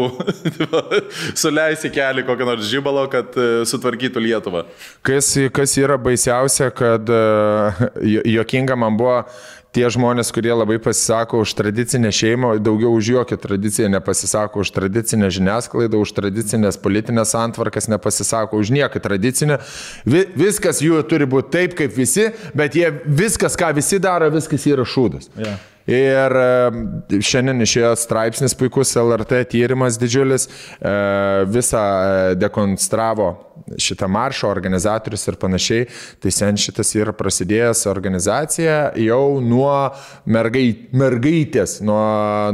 suleisti 1.41 1.91
kelią 1.95 2.25
kokią 2.27 2.47
nors 2.49 2.67
žybalo, 2.67 3.05
kad 3.11 3.37
e, 3.39 3.45
sutvarkytų 3.69 4.19
Lietuvą. 4.25 4.65
Kas, 5.07 5.31
kas 5.55 5.77
yra 5.79 5.95
baisiausia, 5.95 6.67
kad 6.75 7.07
e, 7.07 7.21
jokinga 8.35 8.75
man 8.83 8.99
buvo 8.99 9.21
tie 9.75 9.87
žmonės, 9.91 10.31
kurie 10.35 10.51
labai 10.53 10.77
pasisako 10.83 11.41
už 11.45 11.53
tradicinę 11.55 12.11
šeimą, 12.15 12.53
daugiau 12.63 12.91
už 12.97 13.11
jokią 13.15 13.37
tradiciją 13.39 13.89
nepasisako, 13.93 14.65
už 14.65 14.71
tradicinę 14.75 15.31
žiniasklaidą, 15.31 16.01
už 16.03 16.13
tradicinės 16.17 16.79
politinės 16.81 17.33
antvarkas 17.39 17.87
nepasisako, 17.91 18.59
už 18.59 18.73
nieką 18.75 19.01
tradicinę. 19.03 19.61
Vi, 20.05 20.25
viskas 20.35 20.83
jų 20.83 21.01
turi 21.07 21.27
būti 21.29 21.53
taip, 21.55 21.75
kaip 21.79 21.95
visi, 21.95 22.29
bet 22.57 22.75
jie 22.75 22.91
viskas, 23.05 23.55
ką 23.59 23.71
visi 23.79 24.01
daro, 24.03 24.31
viskas 24.33 24.67
yra 24.67 24.87
šūdas. 24.87 25.31
Jo. 25.39 25.55
Ir 25.89 26.35
e, 26.37 27.21
šiandien 27.25 27.63
išėjo 27.65 27.93
straipsnis 27.97 28.53
puikus 28.57 28.93
LRT 29.01 29.45
tyrimas 29.49 29.97
didžiulis, 30.01 30.47
e, 30.77 30.91
visą 31.49 31.81
e, 31.81 32.35
dekonstravo 32.41 33.31
šitą 33.81 34.07
maršą, 34.11 34.49
organizatorius 34.49 35.23
ir 35.29 35.37
panašiai. 35.41 35.85
Tai 36.21 36.31
sen 36.33 36.57
šitas 36.59 36.89
yra 36.97 37.13
prasidėjęs 37.15 37.83
organizacija 37.91 38.77
jau 38.99 39.39
nuo 39.43 39.91
mergai, 40.25 40.65
mergaitės, 40.97 41.77
nuo, 41.85 42.01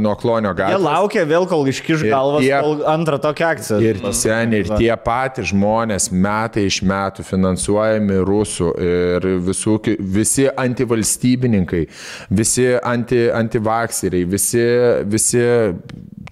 nuo 0.04 0.14
klonio 0.20 0.52
Jie 0.52 0.58
gatvės. 0.60 0.84
laukia 0.84 1.24
vėl, 1.28 1.46
kol 1.50 1.64
iškiš 1.72 2.04
galvas, 2.08 2.44
jie- 2.44 2.60
kol 2.62 2.82
antrą 2.92 3.18
tokią 3.24 3.50
akciją. 3.56 3.80
Ir 3.82 4.00
sen, 4.16 4.52
ir 4.58 4.68
tie 4.76 4.92
patys 5.04 5.50
žmonės 5.52 6.10
metai 6.12 6.66
iš 6.68 6.80
metų 6.86 7.24
finansuojami 7.26 8.20
rusų 8.28 8.72
ir 8.88 9.28
visų, 9.48 9.78
visi 9.98 10.48
antivalstybininkai, 10.48 11.84
visi 12.30 12.68
anti, 12.82 13.17
antivakseriai, 13.34 14.26
visi, 14.28 14.64
visi 15.10 15.42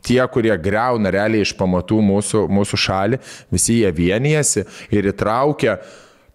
tie, 0.06 0.20
kurie 0.32 0.54
greuna 0.62 1.12
realiai 1.14 1.46
iš 1.46 1.54
pamatų 1.58 2.02
mūsų, 2.10 2.44
mūsų 2.52 2.80
šalį, 2.86 3.20
visi 3.52 3.80
jie 3.80 3.90
vienijasi 3.94 4.66
ir 4.94 5.10
įtraukia 5.12 5.80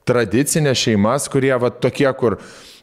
tradicinės 0.07 0.81
šeimas, 0.81 1.29
kurie 1.31 1.53
va 1.61 1.71
tokie, 1.71 2.09
kur 2.17 2.39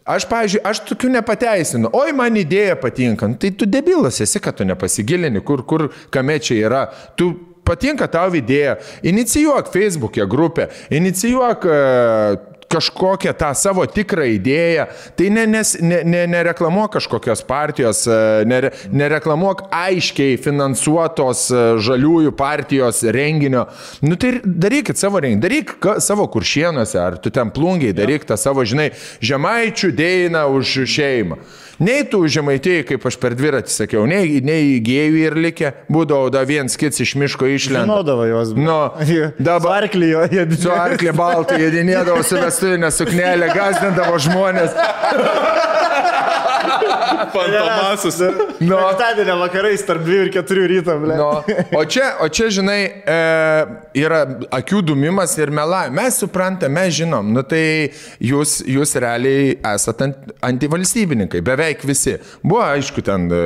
Aš, 0.08 0.24
pavyzdžiui, 0.24 0.62
aš 0.64 0.78
tokių 0.88 1.10
nepateisinu. 1.18 1.90
Oi, 1.92 2.14
man 2.16 2.38
idėja 2.40 2.78
patinka. 2.80 3.26
Nu, 3.28 3.36
tai 3.36 3.50
tu 3.52 3.66
debilas 3.68 4.22
esi, 4.24 4.40
kad 4.40 4.56
tu 4.56 4.64
nepasigilini, 4.64 5.42
kur, 5.44 5.60
kur, 5.68 5.90
kame 6.14 6.38
čia 6.40 6.56
yra. 6.62 6.80
Tu 7.12 7.26
patinka 7.68 8.08
tau 8.08 8.32
idėja. 8.32 8.78
Inicijuok 9.04 9.68
Facebook'e 9.74 10.24
grupę, 10.24 10.70
inicijuok 10.96 11.68
uh, 11.68 12.47
kažkokią 12.68 13.32
tą 13.38 13.50
savo 13.56 13.86
tikrą 13.88 14.26
idėją. 14.36 14.86
Tai 15.16 15.28
ne, 15.34 15.44
nes, 15.48 15.74
ne, 15.80 16.02
ne, 16.04 16.24
nereklamuok 16.30 16.92
kažkokios 16.98 17.42
partijos, 17.48 18.04
e, 18.06 18.18
nere, 18.48 18.72
nereklamuok 18.92 19.66
aiškiai 19.74 20.36
finansuotos 20.44 21.46
e, 21.50 21.62
žaliųjų 21.84 22.34
partijos 22.38 23.02
renginio. 23.14 23.66
Nu 24.04 24.18
tai 24.20 24.36
darykit 24.44 25.00
savo 25.00 25.22
renginį, 25.24 25.42
daryk 25.44 25.76
ka- 25.82 25.98
savo 26.04 26.28
kuršienuose, 26.32 26.98
ar 27.00 27.16
tu 27.22 27.32
ten 27.34 27.50
plungiai, 27.54 27.96
daryk 27.96 28.28
tą 28.28 28.36
savo, 28.40 28.64
žinai, 28.68 28.90
žemaičių 29.24 29.92
dėiną 29.96 30.44
už 30.58 30.76
šeimą. 30.88 31.40
Nei 31.78 32.02
tų 32.10 32.24
žemaitėjai, 32.34 32.84
kaip 32.88 33.04
aš 33.06 33.16
per 33.22 33.36
dviratį 33.38 33.70
sakiau, 33.70 34.02
nei, 34.10 34.40
nei 34.42 34.80
gėjų 34.82 35.20
ir 35.22 35.36
likė, 35.38 35.72
būdavo 35.92 36.26
da 36.34 36.42
viens 36.48 36.74
kits 36.80 36.98
iš 37.04 37.14
miško 37.20 37.46
išlenda. 37.54 37.86
Žinodavo 37.86 38.26
juos. 38.26 38.50
Nu, 38.58 38.78
dabar 39.50 39.84
Arklijo, 39.84 40.24
jie 40.32 40.46
su 40.58 40.72
arklė 40.74 41.14
baltai 41.14 41.60
jėdinėdavo 41.62 42.24
su 42.26 42.40
vestuvinė 42.42 42.90
suknelė, 42.94 43.52
gazdindavo 43.54 44.18
žmonės. 44.26 44.74
Fantomasus. 47.34 48.18
Nu, 48.60 48.76
Penktadienio 48.76 49.38
vakarais 49.40 49.82
tarp 49.86 50.04
2 50.06 50.18
ir 50.24 50.32
4 50.34 50.66
ryto, 50.72 50.96
ble. 51.02 51.16
nu, 51.16 51.28
o, 51.78 51.84
čia, 51.84 52.14
o 52.24 52.28
čia, 52.28 52.48
žinai, 52.58 52.80
e, 53.02 53.18
yra 54.02 54.24
akių 54.58 54.82
dumimas 54.90 55.36
ir 55.38 55.52
melavimas. 55.54 55.96
Mes 55.98 56.20
suprantame, 56.22 56.74
mes 56.78 56.94
žinom, 56.98 57.32
nu 57.34 57.44
tai 57.46 57.90
jūs, 58.22 58.58
jūs 58.68 58.96
realiai 59.02 59.56
esate 59.74 60.08
ant, 60.08 60.32
antivalstybininkai, 60.50 61.42
beveik 61.44 61.84
visi. 61.88 62.18
Buvo, 62.42 62.62
aišku, 62.66 63.04
ten 63.06 63.28
e, 63.32 63.42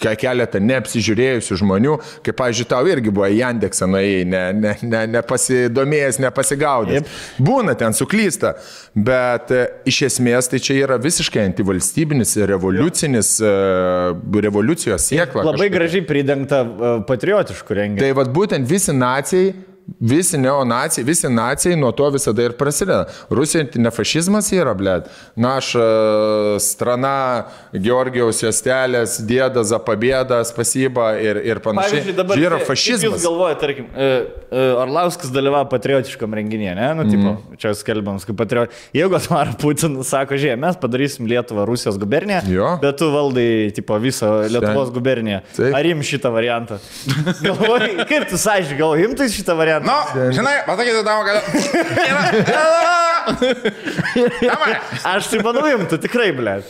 keletą 0.00 0.60
neapsižiūrėjusių 0.62 1.58
žmonių, 1.62 1.96
kaip, 2.26 2.36
pažiūrėjau, 2.38 2.70
tau 2.70 2.90
irgi 2.90 3.12
buvo 3.14 3.28
Jandeksą 3.30 3.88
nuėjai, 3.90 4.24
nepasidomėjęs, 4.30 4.82
ne, 4.82 4.90
ne, 4.92 5.02
nepasidomėjęs, 5.16 6.20
nepasigaudęs. 6.24 6.98
Jep. 7.00 7.12
Būna 7.46 7.76
ten 7.78 7.96
suklysta, 7.96 8.54
bet 8.94 9.52
e, 9.54 9.62
iš 9.88 10.02
esmės 10.10 10.50
tai 10.52 10.60
čia 10.62 10.78
yra 10.84 10.98
visiškai 11.02 11.44
antivalstybinis, 11.50 12.36
revoliucinis, 12.50 13.36
e, 13.40 13.54
revoliucijos 14.46 15.08
siekla. 15.10 15.46
Labai 15.46 15.66
kažkokia. 15.66 15.76
gražiai 15.78 16.06
pridengta 16.08 16.62
e, 16.64 16.92
patriotiškų 17.08 17.80
renginių. 17.80 18.04
Tai 18.04 18.12
vad 18.20 18.34
būtent 18.36 18.68
visi 18.68 18.94
nacijai, 18.96 19.54
visi 20.00 20.38
neonacijai, 20.38 21.04
visi 21.06 21.28
nacijai 21.30 21.76
nuo 21.78 21.92
to 21.92 22.08
visada 22.10 22.42
ir 22.42 22.52
prasideda. 22.58 23.06
Rusija 23.30 23.64
ne 23.78 23.90
fašizmas 23.94 24.48
yra, 24.52 24.74
blėt. 24.74 25.06
Naša 25.38 25.84
strana, 26.62 27.46
Georgijaus 27.72 28.40
Jastelės, 28.42 29.18
Dėda, 29.26 29.62
Zapabėda, 29.66 30.40
Spasyba 30.48 31.12
ir, 31.22 31.38
ir 31.46 31.60
panašiai. 31.64 32.00
Pavyzdžiui, 32.00 32.16
dabar 32.18 32.42
yra 32.42 32.58
fašizmas. 32.66 33.06
Jūs 33.06 33.26
galvojate, 33.26 33.60
tarkim, 33.62 33.86
e, 33.94 34.08
e, 34.50 34.64
Arlauskas 34.82 35.30
dalyvavo 35.34 35.68
patriotiškam 35.70 36.34
renginėje, 36.38 36.74
ne? 36.78 36.88
Nu, 36.98 37.06
tipo, 37.10 37.36
Mhm. 37.36 37.56
čia 37.62 37.74
skelbiamas 37.78 38.24
kaip 38.26 38.36
patriot. 38.36 38.70
Jeigu 38.94 39.16
Atmara 39.18 39.54
Putin 39.60 39.96
sako, 40.02 40.34
žiūrėk, 40.34 40.58
mes 40.58 40.76
padarysim 40.82 41.26
Lietuvą 41.30 41.66
Rusijos 41.68 41.98
guberniją, 41.98 42.42
Jo. 42.50 42.78
bet 42.82 42.98
tu 42.98 43.10
valdai, 43.12 43.70
tipo, 43.74 43.94
visą 44.00 44.48
Lietuvos 44.50 44.90
guberniją. 44.90 45.42
Taip. 45.56 45.74
Ar 45.74 45.84
im 45.86 46.00
šitą 46.00 46.32
variantą? 46.34 46.78
Galvoji, 47.46 48.06
kaip 48.08 48.28
tu 48.30 48.36
sąžininkai, 48.36 48.78
gal 48.78 48.96
imtai 49.06 49.28
šitą 49.30 49.54
variantą? 49.56 49.75
Nu, 49.84 50.30
žinai, 50.32 50.56
pasakyti 50.66 51.02
tau, 51.04 51.20
kad... 51.26 51.36
Aš 55.12 55.30
tai 55.32 55.40
manau, 55.44 55.66
imtų, 55.74 55.98
tikrai, 56.06 56.30
ble. 56.36 56.60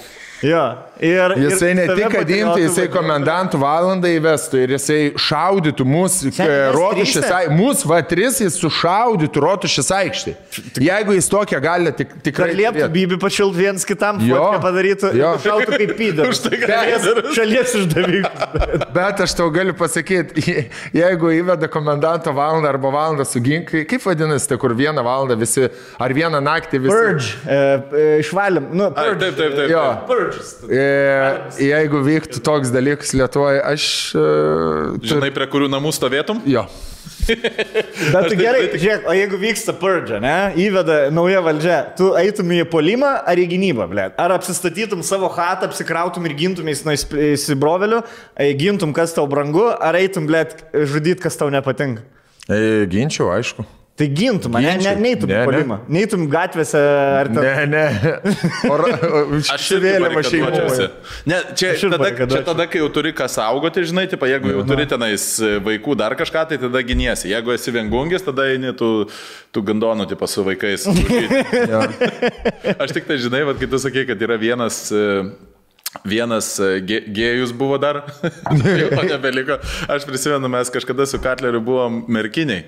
Jo. 0.44 0.64
Ir, 1.00 1.32
Jisai 1.36 1.70
ir 1.74 1.76
ne 1.76 1.84
tik, 1.92 2.06
kad 2.12 2.30
imtų, 2.32 2.56
jisai 2.62 2.86
komendantų 2.88 3.58
valandą 3.60 4.08
įvestų 4.16 4.60
ir 4.64 4.70
jisai 4.78 4.98
šaudytų 5.20 5.84
mūsų 5.84 6.30
mes 6.38 6.72
rotušės 6.72 7.26
aikštį. 7.36 7.56
Mūsų 7.58 7.88
va 7.90 7.98
tris 8.08 8.38
jis 8.40 8.56
sušaudytų 8.62 9.42
rotušės 9.44 9.90
aikštį. 9.92 10.32
Jeigu 10.86 11.16
jis 11.18 11.28
tokią 11.32 11.60
gali, 11.60 11.92
tik, 11.98 12.14
tikrai. 12.24 12.48
Kad 12.48 12.60
lieptų 12.62 12.88
bibi 12.94 13.18
pačiult 13.20 13.52
viens 13.58 13.84
kitam, 13.88 14.22
Jo. 14.24 14.54
padarytų, 14.64 15.10
Jo. 15.20 15.34
šautų 15.44 15.76
kaip 15.82 15.92
pydė. 16.00 16.30
Tai, 16.32 16.62
šalies, 17.36 17.76
išdavikas. 17.76 18.86
Bet 18.96 19.20
aš 19.26 19.36
tau 19.36 19.50
galiu 19.52 19.76
pasakyti, 19.76 20.40
je- 20.48 20.64
jeigu 20.96 21.32
įveda 21.36 21.68
komendanto 21.72 22.32
valandą 22.36 22.72
arba 22.72 22.94
valandą 22.96 23.28
su 23.28 23.40
ginklai, 23.44 23.84
kaip 23.88 24.00
vadinasi, 24.08 24.48
tai 24.54 24.60
kur 24.64 24.72
vieną 24.76 25.04
valandą 25.04 25.36
visi, 25.44 25.68
ar 26.00 26.16
vieną 26.16 26.40
naktį 26.48 26.82
visi. 26.88 26.96
Purge. 26.96 27.36
E, 27.44 27.60
e, 28.00 28.08
išvalėm. 28.24 28.72
Nu, 28.72 28.88
Ai, 28.96 29.10
purge. 29.12 29.20
Taip, 29.26 29.38
taip, 29.42 29.56
taip. 29.60 29.70
Jo. 29.76 29.86
Purges. 30.26 30.50
E, 30.68 30.82
jeigu 31.70 32.02
vyktų 32.06 32.42
toks 32.44 32.72
dalykas 32.74 33.14
Lietuvoje, 33.16 33.62
aš... 33.72 33.86
E, 34.12 34.26
tu- 35.00 35.14
Žinai, 35.14 35.30
prie 35.34 35.46
kurių 35.52 35.70
namų 35.72 35.94
stovėtum? 35.96 36.42
Jo. 36.50 36.66
Bet 37.26 38.26
tu 38.30 38.36
gerai, 38.38 38.66
žiūrėk, 38.78 39.06
o 39.10 39.14
jeigu 39.14 39.38
vyksta 39.40 39.72
purge, 39.78 40.18
ne, 40.22 40.34
įveda 40.62 40.98
nauja 41.14 41.40
valdžia, 41.42 41.78
tu 41.98 42.12
eitum 42.18 42.50
į 42.54 42.60
polimą 42.70 43.12
ar 43.26 43.38
į 43.42 43.46
gynybą, 43.50 43.86
ble? 43.90 44.04
Ar 44.20 44.34
apsistatytum 44.36 45.02
savo 45.06 45.30
hatą, 45.34 45.66
apsikrautum 45.70 46.26
ir 46.28 46.36
gintumės 46.38 46.84
nuo 46.86 46.94
įsibrovelių, 46.94 48.02
e, 48.38 48.50
gintum, 48.58 48.94
kas 48.94 49.14
tau 49.16 49.26
brangu, 49.30 49.64
ar 49.74 49.98
eitum, 49.98 50.26
ble, 50.30 50.44
žudyt, 50.86 51.22
kas 51.24 51.38
tau 51.40 51.50
nepatinka? 51.54 52.04
E, 52.46 52.86
ginčiau, 52.90 53.32
aišku. 53.34 53.66
Tai 53.96 54.06
gintum, 54.12 54.52
ne, 54.60 54.74
ne, 54.76 54.90
neitum 55.00 55.30
Ne, 55.30 55.38
į 55.40 55.62
ne. 55.64 55.76
neitum 55.96 56.26
gatvėse 56.28 56.76
ar 57.16 57.30
ten. 57.32 57.38
Ne, 57.40 57.64
ne. 57.72 57.84
Aš 59.54 59.70
irgi 59.72 59.80
vėliavą 59.86 60.10
barikaduočiausi. 60.18 60.76
šeimoje. 60.82 60.88
Ne, 61.32 61.38
čia 61.56 61.70
Aš 61.72 61.84
ir 61.86 61.94
tada, 61.94 62.10
čia 62.34 62.42
tada, 62.44 62.66
kai 62.68 62.82
jau 62.82 62.90
turi 62.92 63.14
ką 63.16 63.24
saugoti, 63.32 63.86
žinai, 63.88 64.04
tipo, 64.12 64.28
jeigu 64.28 64.52
jau 64.52 64.66
turi 64.68 64.84
tenais 64.90 65.24
vaikų 65.64 65.96
dar 65.96 66.12
kažką, 66.20 66.44
tai 66.52 66.60
tada 66.60 66.84
giniesi. 66.84 67.30
Jeigu 67.32 67.56
esi 67.56 67.72
viengungis, 67.72 68.26
tada 68.26 68.44
eini 68.52 68.74
tų, 68.76 68.90
tų 69.56 69.64
gandonų, 69.72 70.10
tipo, 70.12 70.28
su 70.28 70.44
vaikais. 70.44 70.84
Aš 72.84 72.92
tik 72.98 73.08
tai 73.08 73.16
žinai, 73.24 73.46
vad, 73.48 73.56
kai 73.62 73.72
tu 73.72 73.80
sakai, 73.80 74.04
kad 74.12 74.28
yra 74.28 74.36
vienas... 74.44 74.90
Vienas 76.04 76.48
e, 76.60 76.80
gė- 76.86 77.02
gėjus 77.16 77.52
buvo 77.56 77.78
dar, 77.82 78.02
jo 78.82 78.90
nebeliko. 79.06 79.58
Aš 79.88 80.04
prisimenu, 80.08 80.48
mes 80.52 80.70
kažkada 80.74 81.06
su 81.08 81.20
Katleriu 81.22 81.62
buvom 81.64 82.02
merkiniai. 82.12 82.66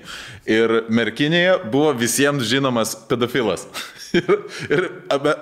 Ir 0.49 0.73
merkinėje 0.89 1.59
buvo 1.71 1.93
visiems 1.99 2.47
žinomas 2.49 2.95
pedofilas. 3.09 3.67
Ir, 4.09 4.25
ir, 4.73 4.85
abe- 5.13 5.35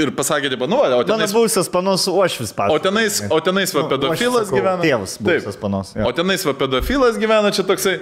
ir 0.00 0.10
pasakė, 0.16 0.48
tipo, 0.52 0.64
nu, 0.70 0.78
o 0.80 0.86
Mano 0.88 1.04
tenais 1.04 1.32
buvusias 1.34 1.66
panos 1.68 2.06
Uošvis 2.08 2.54
O 2.54 2.56
pasakė. 2.56 2.78
tenais, 2.86 3.18
o 3.28 3.38
tenais 3.44 3.72
va 3.76 3.82
Nu, 3.84 3.88
pedofilas 3.90 4.46
sakau, 4.48 4.56
gyvena. 4.62 4.80
tėvas 4.84 5.16
buvusias 5.20 5.58
panos, 5.60 5.90
jo. 5.96 6.06
O 6.08 6.12
tenais 6.16 6.44
va 6.48 6.54
pedofilas 6.56 7.18
gyvena 7.20 7.50
čia 7.52 7.66
toksai. 7.68 7.92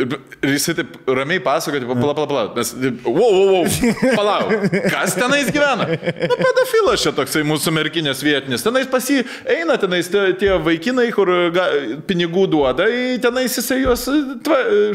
Ir, 0.00 0.16
ir 0.40 0.54
jisai 0.54 0.74
taip 0.78 0.96
ramiai 1.12 1.42
pasakoja, 1.44 1.82
tipo, 1.84 1.96
pala, 2.00 2.14
pala, 2.16 2.26
pala. 2.30 2.46
Mes, 2.56 2.72
wow, 3.04 3.12
wow, 3.20 3.52
wow, 3.52 4.16
palauk. 4.16 4.56
Kas 4.94 5.14
tenais 5.20 5.52
gyvena? 5.52 5.90
Nu, 5.92 6.40
pedofilas 6.40 7.04
čia 7.04 7.12
toksai 7.20 7.44
mūsų 7.44 7.74
merkinės 7.82 8.24
vietinis. 8.24 8.64
Tenais 8.64 8.88
pasi 8.88 9.20
eina, 9.44 9.76
tenais 9.82 10.08
tie, 10.08 10.24
tie 10.40 10.54
vaikinai, 10.56 11.10
kur 11.12 11.28
ga, 11.52 11.68
pinigų 12.08 12.48
duoda, 12.56 12.88
tenais 13.20 13.60
jisai 13.60 13.82
juos 13.84 14.08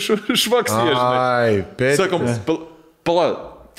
švaksė. 0.02 0.84
Ai, 0.98 1.63
pet. 1.78 1.98
Sakom, 2.02 2.26
pal- 2.50 2.63
pala. 3.06 3.28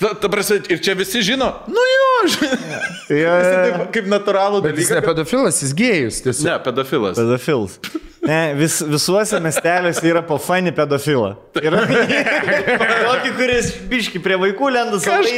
Ta, 0.00 0.10
ta 0.18 0.26
prasme, 0.28 0.56
ir 0.74 0.80
čia 0.82 0.94
visi 0.98 1.20
žino, 1.22 1.52
nu 1.70 1.82
jo, 1.90 2.08
žinai. 2.34 2.78
Jo. 3.20 3.34
taip, 3.44 3.76
kaip 3.94 4.08
natūralų 4.10 4.62
Bet 4.64 4.80
jis 4.80 4.88
dalyką. 4.90 5.00
ne 5.00 5.06
pedofilas, 5.12 5.60
jis 5.62 5.74
gėjus. 5.78 6.18
Tiesiog. 6.24 6.48
Ne, 6.48 6.56
pedofilas. 6.66 7.20
Pedofils. 7.20 7.76
Ne, 8.24 8.54
vis, 8.56 8.78
visuose 8.88 9.38
miesteliuose 9.40 10.06
yra 10.08 10.22
po 10.24 10.38
fani 10.40 10.72
pedofilą. 10.72 11.34
Yra 11.60 11.82
tokį, 11.84 13.32
kuris 13.38 13.68
biški 13.90 14.20
prie 14.24 14.38
vaikų 14.40 14.70
lenda 14.72 15.00
savo. 15.02 15.28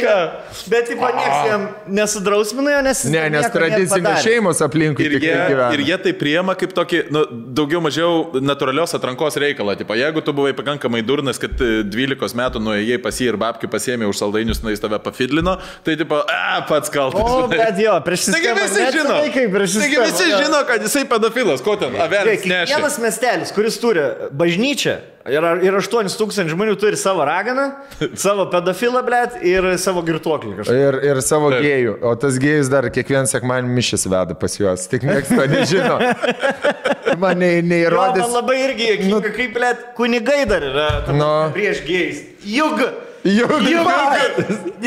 Bet 0.71 0.87
tipo 0.87 1.09
nieks 1.11 1.49
jam 1.49 1.65
nesudrausmino, 1.99 2.71
nes... 2.85 3.03
Ne, 3.11 3.25
nes 3.33 3.49
tradicinės 3.51 4.23
šeimos 4.23 4.61
aplinkui 4.63 5.03
Ir 5.07 5.17
jie, 5.19 5.33
ir 5.75 5.83
jie 5.89 5.97
tai 6.05 6.13
priema 6.17 6.55
kaip 6.59 6.71
tokį, 6.77 7.01
nu, 7.11 7.25
daugiau 7.57 7.81
mažiau 7.83 8.39
natūralios 8.39 8.95
atrankos 8.95 9.35
reikalą. 9.43 9.75
Tipo, 9.79 9.97
jeigu 9.99 10.23
tu 10.23 10.35
buvai 10.37 10.55
pakankamai 10.55 11.03
durnas, 11.05 11.41
kad 11.41 11.59
e, 11.59 11.83
12 11.83 12.39
metų 12.39 12.63
nuėjai 12.63 13.01
pas 13.03 13.19
jį 13.19 13.29
ir 13.33 13.39
babkių 13.43 13.71
pasėmė 13.73 14.07
už 14.07 14.23
saldainius, 14.23 14.63
na 14.63 14.71
jis 14.71 14.83
tave 14.83 15.01
pafidlino, 15.03 15.57
tai 15.83 15.97
tipo, 15.99 16.21
a, 16.23 16.63
pats 16.71 16.93
kaltas. 16.93 17.19
O, 17.19 17.43
bet 17.51 17.83
jo, 17.83 17.99
prieš 18.07 18.29
Taigi 18.31 18.47
sistemą. 18.47 18.63
visi 18.63 18.81
net 18.85 18.95
žino. 18.95 19.19
Taigi 19.27 20.01
visi 20.05 20.31
žino, 20.31 20.63
kad 20.71 20.87
jisai 20.87 21.03
pedofilas. 21.11 21.63
Ko 21.67 21.75
ten? 21.79 21.99
Avelis 22.07 22.47
nešė. 22.47 22.76
Kiekvienas 22.77 22.97
miestelis, 23.01 23.51
kuris 23.55 23.77
turi 23.81 24.03
bažnyčią 24.37 24.93
ir, 25.27 25.47
ir 25.65 25.75
8 25.79 26.13
tūkstančių 26.19 26.53
žmonių 26.53 26.75
turi 26.79 26.95
savo 26.99 27.25
raganą, 27.27 27.65
savo 28.25 28.45
pedofilą, 28.53 29.01
blėt, 29.07 29.39
ir 29.43 29.67
savo 29.81 30.03
girtuoklį 30.07 30.53
kažką. 30.61 30.77
Ir, 30.77 30.99
ir 31.09 31.21
savo 31.25 31.49
Taip. 31.51 31.65
gėjų. 31.65 31.95
O 32.07 32.13
tas 32.21 32.37
gėjus 32.41 32.69
dar 32.71 32.87
kiekvieną 32.93 33.25
sekmanį 33.31 33.73
mišęs 33.79 34.07
veda 34.13 34.37
pas 34.39 34.55
juos. 34.59 34.85
Tik 34.91 35.03
niekas 35.09 35.33
to 35.33 35.49
nežino. 35.51 35.97
Man 37.21 37.39
nei- 37.41 37.63
Jo, 37.65 37.97
man 37.97 38.19
labai 38.29 38.57
irgi, 38.67 38.87
nu, 39.09 39.17
kaip, 39.23 39.53
blėt, 39.55 39.85
kunigai 39.97 40.43
dar 40.49 40.61
yra 40.67 40.87
Nu. 41.15 41.29
prieš 41.55 41.79
gėjus. 41.87 42.19
Juk. 42.45 42.83
Juk 43.27 43.51
Juk. 43.67 43.87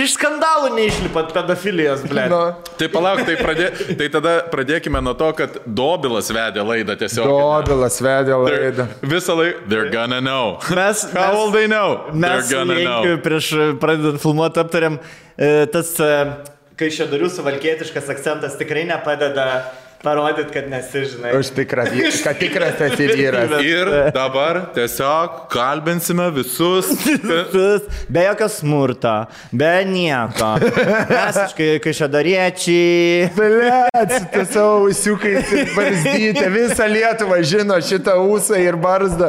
Iš 0.00 0.14
skandalų 0.16 0.70
neišlipat 0.76 1.33
pedofilijos, 1.35 2.05
blėt. 2.09 2.31
Nu, 2.33 2.38
Tai 2.81 2.88
palauk, 2.92 3.20
tai, 3.29 3.35
pradė, 3.37 3.66
tai 3.98 4.07
tada 4.12 4.35
pradėkime 4.53 5.03
nuo 5.05 5.12
to, 5.18 5.29
kad 5.37 5.59
Dobilas 5.66 6.31
vedė 6.33 6.64
laidą 6.64 6.96
tiesiog. 7.00 7.29
Dobilas 7.29 7.98
vedė 8.00 8.38
laidą. 8.40 8.87
Visą 9.03 9.37
laiką. 9.37 9.66
They're 9.68 9.90
gonna 9.92 10.22
know. 10.24 10.57
Mes, 10.72 11.05
How 11.16 11.35
will 11.37 11.53
they 11.53 11.66
know? 11.68 12.07
Mes 12.14 12.48
They're 12.48 12.48
gonna 12.55 12.79
know. 12.81 13.03
Jenkiu 13.05 13.20
prieš 13.26 13.50
pradedant 13.83 14.22
filmuoti 14.22 14.62
aptariam, 14.62 14.96
e, 15.37 15.53
tas 15.74 15.92
e, 16.00 16.11
kai 16.81 16.88
šedarių 16.96 17.29
suvalkietiškas 17.35 18.09
akcentas 18.14 18.57
tikrai 18.61 18.87
nepadeda 18.88 19.50
Parodyt, 20.01 20.49
kad 20.49 20.65
nesižinai. 20.73 21.35
Už 21.37 21.51
tikrą, 21.53 21.85
vy- 21.93 22.09
kad 22.25 22.39
tikras 22.41 22.79
esi 22.81 23.05
vyras. 23.13 23.51
Ir 23.61 23.91
dabar 24.17 24.63
tiesiog 24.73 25.43
kalbinsime 25.53 26.31
visus. 26.33 26.89
Visus, 27.05 27.85
be 28.09 28.23
jokio 28.25 28.49
smurto, 28.49 29.13
be 29.53 29.69
nieko. 29.85 30.55
Mes, 31.11 31.41
kai 31.85 31.93
šadariečiai. 31.99 33.29
Blet, 33.37 34.15
tu 34.33 34.47
savo 34.49 34.89
ūsiukais 34.89 35.53
ir 35.59 35.75
barzdytė, 35.77 36.47
visą 36.55 36.89
Lietuvą 36.89 37.43
žino 37.45 37.77
šitą 37.85 38.17
ūsą 38.25 38.57
ir 38.65 38.81
barzdą. 38.81 39.29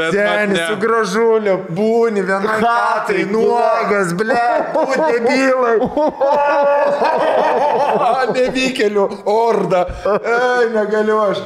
Bet 0.00 0.16
Seni, 0.16 0.24
man 0.24 0.56
ne. 0.56 0.64
su 0.64 0.80
gražuliu, 0.80 1.58
būni 1.76 2.24
vienai 2.24 2.56
Chatai, 2.56 2.64
chatai, 2.64 3.28
nuogas, 3.28 4.16
ble, 4.16 4.40
būti 4.72 5.20
bylai. 5.28 5.76
Nevykėlių, 8.40 9.04
orda. 9.28 9.84
Ei, 10.20 10.70
negaliu 10.74 11.18
aš. 11.22 11.42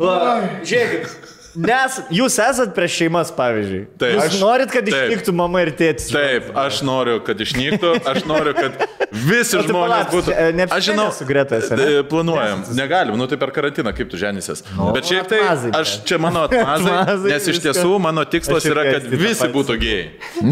Žiūrėkit. 0.00 1.19
Nes 1.54 1.96
jūs 2.14 2.36
esat 2.38 2.74
prieš 2.76 2.92
šeimas, 3.00 3.30
pavyzdžiui. 3.34 3.80
Taip. 3.98 4.14
Jūs 4.14 4.24
Aš- 4.28 4.40
norit, 4.40 4.70
kad 4.70 4.84
taip. 4.86 4.94
išnyktų 5.10 5.32
mama 5.34 5.62
ir 5.64 5.72
tėtis. 5.74 6.10
Taip, 6.14 6.50
aš 6.54 6.82
noriu, 6.86 7.16
kad 7.26 7.40
išnyktų, 7.42 7.90
aš 8.06 8.20
noriu, 8.28 8.52
kad 8.54 8.76
visi 9.10 9.58
O 9.58 9.62
tu 9.64 9.72
žmonės 9.72 10.06
palauk, 10.06 10.12
būtų. 10.14 10.30
e, 10.30 10.52
neapsiženęs 10.60 10.76
Aš 10.76 10.84
žinau, 10.86 11.06
su 11.16 11.24
Greta 11.26 11.56
esi, 11.58 11.74
ne? 11.74 11.86
e, 11.98 12.02
planuojam. 12.06 12.62
Negalim, 12.78 13.16
nu 13.18 13.26
tai 13.26 13.36
per 13.40 13.50
karantiną, 13.50 13.90
kaip 13.96 14.10
tu 14.12 14.16
ženysies. 14.20 14.62
Bet 14.94 15.08
šiaip 15.10 15.26
tai, 15.32 15.40
atmazai, 15.42 15.72
aš 15.80 15.96
čia 16.06 16.18
mano 16.22 16.44
atmazai, 16.46 16.94
Atmazai, 17.00 17.32
nes 17.34 17.48
iš 17.50 17.58
tiesų 17.66 17.98
mano 18.00 18.22
tikslas 18.30 18.64
yra, 18.70 18.84
kad 18.94 19.08
visi 19.10 19.50
būtų 19.50 19.78
gėjai. 19.82 20.06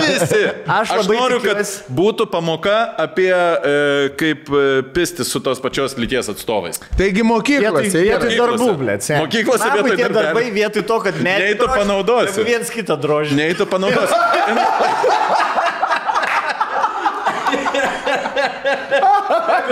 Visi. 0.00 0.42
Aš 0.66 0.90
Aš 0.98 1.08
noriu, 1.10 1.38
kad 1.44 1.60
būtų 1.94 2.26
pamoka 2.32 2.74
apie 2.98 3.30
e, 3.30 4.10
kaip 4.18 4.50
e, 4.50 4.82
pistis 4.94 5.30
su 5.30 5.40
tos 5.44 5.60
pačios 5.62 5.94
lyties 6.00 6.28
atstovais. 6.32 6.80
Taigi 6.98 7.22
mokyklose 7.26 8.02
vietoj 8.02 8.34
yra. 8.34 8.46
darbų, 8.50 8.68
blėt. 8.80 9.06
Mokyklose 9.20 9.70
vietoj 9.76 9.96
tie 9.96 10.08
darbai 10.40 10.54
vietoj 10.56 10.86
to, 10.88 11.00
kad 11.06 11.20
medį 11.20 11.46
Nei 11.46 11.58
tu 11.60 11.70
panaudosi. 11.70 12.44
Viens 12.48 12.72
kitą 12.72 12.96
drožį. 13.00 13.36
Nei 13.38 13.56
tu 13.58 13.68
panaudosi. 13.68 14.14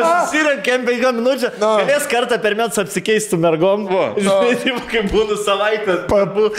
Susirenkėm 0.04 0.86
5 0.88 1.12
minučių. 1.18 1.50
Galės 1.62 2.06
kartą 2.10 2.38
per 2.42 2.56
metus 2.58 2.78
apsikeistų 2.84 3.38
mergom. 3.42 3.86
Žinai, 4.18 4.54
taip, 4.62 4.80
kaip 4.92 5.10
būna 5.12 5.38
savaitę. 5.44 5.98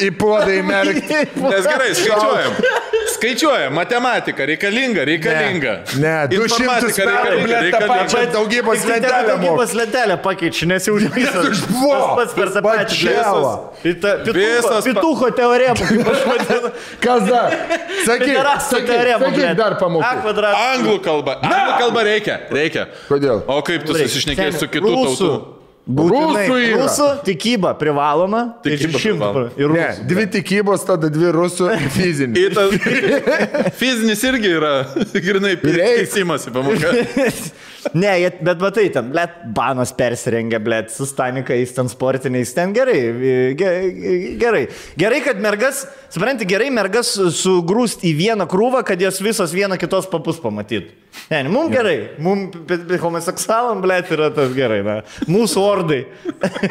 Į 0.06 0.12
puodą 0.19 0.52
įmerkti. 0.60 1.23
Nes 1.54 1.67
gerai, 1.69 1.89
skaičiuojam. 1.97 2.60
Skaičiuojam, 3.15 3.73
matematika 3.75 4.45
reikalinga, 4.47 5.04
reikalinga. 5.10 5.73
Ne, 5.99 6.13
200 6.32 6.36
Informatika 6.39 7.08
metų, 7.10 7.32
reikalinga, 7.34 7.60
ble, 7.60 7.71
tą 7.73 7.88
pačią 7.89 8.21
daugybos 8.36 8.86
lentelę. 8.88 9.23
daugybos 9.32 9.73
lentelę 9.80 10.17
pakeičiu, 10.23 10.67
nes 10.69 10.88
jau 10.88 10.95
užvisas. 10.99 11.63
Vo, 11.73 11.89
Tas 11.95 12.15
pats 12.19 12.38
per 12.38 12.52
tą. 12.54 12.63
Pita- 13.84 14.15
Pitucho, 14.19 14.38
Visas 14.39 14.69
pa- 14.69 14.82
pitucho 14.89 15.30
teoremų, 15.39 15.84
kaip 15.89 16.10
aš 16.13 16.21
vadinu. 16.30 16.71
Kas 17.04 17.21
dar? 17.30 17.56
Sakyk, 18.06 18.36
sakyk, 18.69 18.88
teoremų. 18.89 19.30
sakyk 19.30 19.58
dar 19.60 19.75
kvadratas. 19.80 20.63
Anglų 20.75 20.95
kalba. 21.06 21.34
Anglų 21.49 21.73
kalba 21.84 21.99
reikia. 22.08 22.36
Reikia. 22.54 22.84
Kodėl? 23.10 23.29
O 23.48 23.62
kaip 23.65 23.86
tu 23.88 23.94
susišnekėjai 23.98 24.60
su 24.60 24.68
kitų 24.72 24.92
tautų? 24.98 25.32
Būtinai. 25.89 26.44
Rusų 26.46 26.58
yra. 26.62 26.80
Rusų 26.84 27.06
tikyba 27.26 27.72
privaloma. 27.80 28.42
Tikyba 28.62 29.00
privaloma. 29.02 29.30
pro- 29.34 29.63
Ir 29.63 29.72
Ne, 29.74 29.88
dvi 30.06 30.26
tikybos, 30.36 30.84
tada 30.86 31.10
dvi 31.10 31.32
rusų 31.34 31.72
ir 31.74 31.88
fizinį. 31.96 32.44
Į 32.44 32.52
tą... 32.54 32.65
Fizinis 33.80 34.22
irgi 34.30 34.52
yra 34.60 34.74
grinai 35.15 35.56
Reik. 35.58 36.04
teisimas 36.04 36.46
į 36.46 36.54
pamoką. 36.54 36.94
Ne, 37.94 38.12
jie- 38.20 38.32
bet 38.44 38.60
matai, 38.60 38.86
ten, 38.92 39.08
blėt, 39.13 39.38
banos 39.56 39.94
persirengia, 39.96 40.60
blėt, 40.60 40.89
su 40.92 41.06
stanikais, 41.08 41.72
ten 41.76 41.88
sportiniais, 41.92 42.52
ten 42.56 42.74
gerai, 42.76 42.98
ge- 43.56 44.36
gerai. 44.42 44.65
Gerai, 45.00 45.22
kad 45.24 45.39
mergas, 45.44 45.86
supranti, 46.12 46.48
gerai 46.50 46.70
mergas 46.76 47.13
sugrūst 47.39 48.04
į 48.04 48.12
vieną 48.20 48.48
krūvą, 48.52 48.84
kad 48.88 49.00
jos 49.02 49.22
visos 49.24 49.54
viena 49.56 49.78
kitos 49.80 50.10
papus 50.12 50.42
pamatytų. 50.44 50.92
Ne, 51.32 51.44
ne 51.44 51.50
mums 51.50 51.72
gerai, 51.74 51.96
mums 52.22 52.58
homoseksualam, 53.02 53.80
blėt, 53.84 54.12
yra 54.15 54.28
tas 54.36 54.52
gerai, 54.56 54.82
na. 54.86 55.00
Mūsų 55.32 55.63
ordai. 55.63 56.04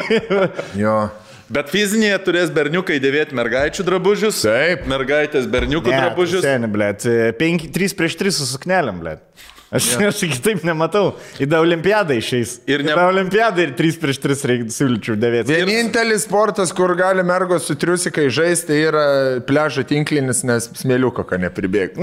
Jo. 0.78 1.08
Bet 1.48 1.70
fizinėje 1.72 2.18
turės 2.26 2.50
berniukai 2.52 2.98
dėvėti 3.00 3.32
mergaičių 3.38 3.84
drabužius. 3.86 4.42
Taip. 4.44 4.82
Mergaitės 4.90 5.46
berniukų 5.48 5.88
drabužius. 5.94 6.44
Seniai, 6.44 6.68
blėt, 6.68 7.06
3 7.40 7.94
prieš 7.96 8.18
3 8.20 8.34
su 8.36 8.48
suknelėm, 8.50 8.98
blėt. 9.00 9.24
Aš, 9.68 9.86
aš 10.00 10.22
kitaip 10.32 10.62
nematau. 10.64 11.10
Į 11.36 11.44
tą 11.52 11.58
olimpiadą 11.60 12.14
išeis. 12.16 12.54
Ir 12.70 12.80
ne-. 12.86 12.94
Į 12.94 12.96
tą 12.96 13.02
olimpiadą 13.10 13.64
ir 13.66 13.74
3 13.76 13.98
prieš 14.00 14.20
3 14.22 14.46
reikia 14.48 14.72
siūlyčiau 14.72 15.16
dėvėti. 15.20 15.52
Vienintelis 15.52 16.24
sportas, 16.24 16.72
kur 16.76 16.94
gali 16.96 17.20
mergos 17.26 17.66
su 17.68 17.76
triusikai 17.76 18.30
žaisti, 18.32 18.70
tai 18.70 18.78
yra 18.86 19.02
pležo 19.44 19.84
tinklinis, 19.88 20.40
nes 20.48 20.70
smėliuko, 20.80 21.26
ką 21.28 21.40
nepribėgti. 21.42 22.00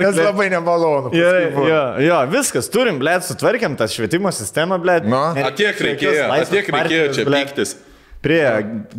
Nes 0.00 0.18
labai 0.18 0.48
nemalonu. 0.50 1.12
Jo, 1.14 1.30
jo, 1.68 1.84
jo, 2.02 2.18
viskas, 2.34 2.70
turim, 2.72 2.98
blėt, 3.02 3.28
sutvarkėm 3.28 3.78
tą 3.78 3.86
švietimo 3.90 4.34
sistemą, 4.34 4.80
blėt. 4.82 5.06
Nu. 5.06 5.22
A 5.38 5.52
tiek 5.54 5.78
reikėjo, 5.86 6.26
a 6.34 6.40
tiek 6.50 6.72
reikėjo 6.74 7.06
čia 7.20 7.28
pyktis. 7.30 7.76
Prie 8.20 8.42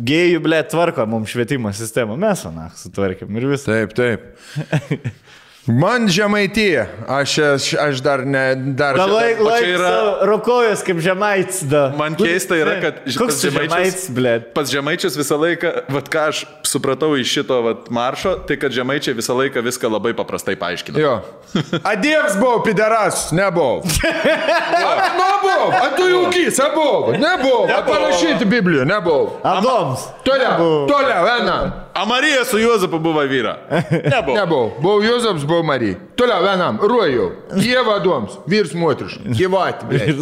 gėjų, 0.02 0.40
blėt, 0.42 0.72
tvarko 0.72 1.04
mums 1.06 1.30
švietimo 1.30 1.70
sistemą. 1.76 2.16
Mes, 2.18 2.42
na, 2.56 2.70
sutvarkėm 2.80 3.36
ir 3.38 3.50
visą. 3.52 3.76
Taip, 3.76 3.92
taip. 4.00 5.12
Man 5.66 6.08
žemaityje, 6.08 6.88
aš, 7.08 7.38
aš, 7.38 7.74
aš 7.78 8.00
dar 8.02 8.26
ne, 8.26 8.54
dar. 8.74 8.96
O 8.98 8.98
čia 8.98 9.06
labai 9.38 9.62
yra- 9.62 10.26
rokojas 10.26 10.82
kaip 10.82 10.98
žemaits, 10.98 11.60
da. 11.70 11.92
Man 11.94 12.16
keista 12.18 12.56
yra, 12.58 12.80
kad 12.82 12.98
Koks 13.06 13.38
žemaits, 13.46 14.08
blėt? 14.10 14.48
Pas 14.56 14.66
žemaičius 14.66 15.14
visą 15.14 15.38
laiką, 15.38 15.70
vad 15.94 16.10
ką 16.10 16.24
aš 16.32 16.40
supratau 16.66 17.14
iš 17.14 17.30
šito 17.30 17.60
vat, 17.62 17.86
maršo, 17.94 18.34
tai 18.48 18.56
kad 18.58 18.74
žemaičiai 18.74 19.14
visą 19.14 19.36
laiką 19.38 19.62
viską 19.62 19.86
labai 19.92 20.16
paprastai 20.18 20.56
paaiškina. 20.58 20.98
Jo. 20.98 21.20
A 21.88 21.94
Dievs 21.94 22.34
buvo 22.42 22.58
pideras, 22.66 23.28
nebuvo. 23.30 23.86
A, 23.86 25.14
nebuvo, 25.14 25.70
a 25.78 25.86
tu 25.94 26.08
jaukys, 26.10 26.58
a 26.58 26.72
buvo, 26.74 27.14
nebuvo. 27.14 27.68
Parašyti 27.86 28.50
Bibliją, 28.50 28.82
nebuvo. 28.84 29.38
Adoms. 29.46 30.10
Toliau, 30.26 30.88
toliau, 30.90 31.22
vienam. 31.22 31.70
A 31.94 32.04
Marija 32.04 32.44
su 32.44 32.58
Juozapu 32.58 32.98
buvo 32.98 33.20
vyra. 33.20 33.56
Nebuvo. 33.90 34.36
Nebuvo. 34.36 34.76
Buvo 34.80 35.02
Jozaps, 35.02 35.44
buvo 35.44 35.62
Marija. 35.62 35.94
Toliau, 36.16 36.42
vienam, 36.42 36.78
ruojau. 36.82 37.30
Dieva 37.56 37.98
doms, 37.98 38.38
vyrs 38.46 38.72
moteris. 38.74 39.18
Gyvati, 39.24 39.88
blė. 39.90 40.14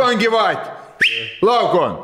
Kon 0.00 0.18
gyvati. 0.20 0.68
Laukon. 1.42 1.96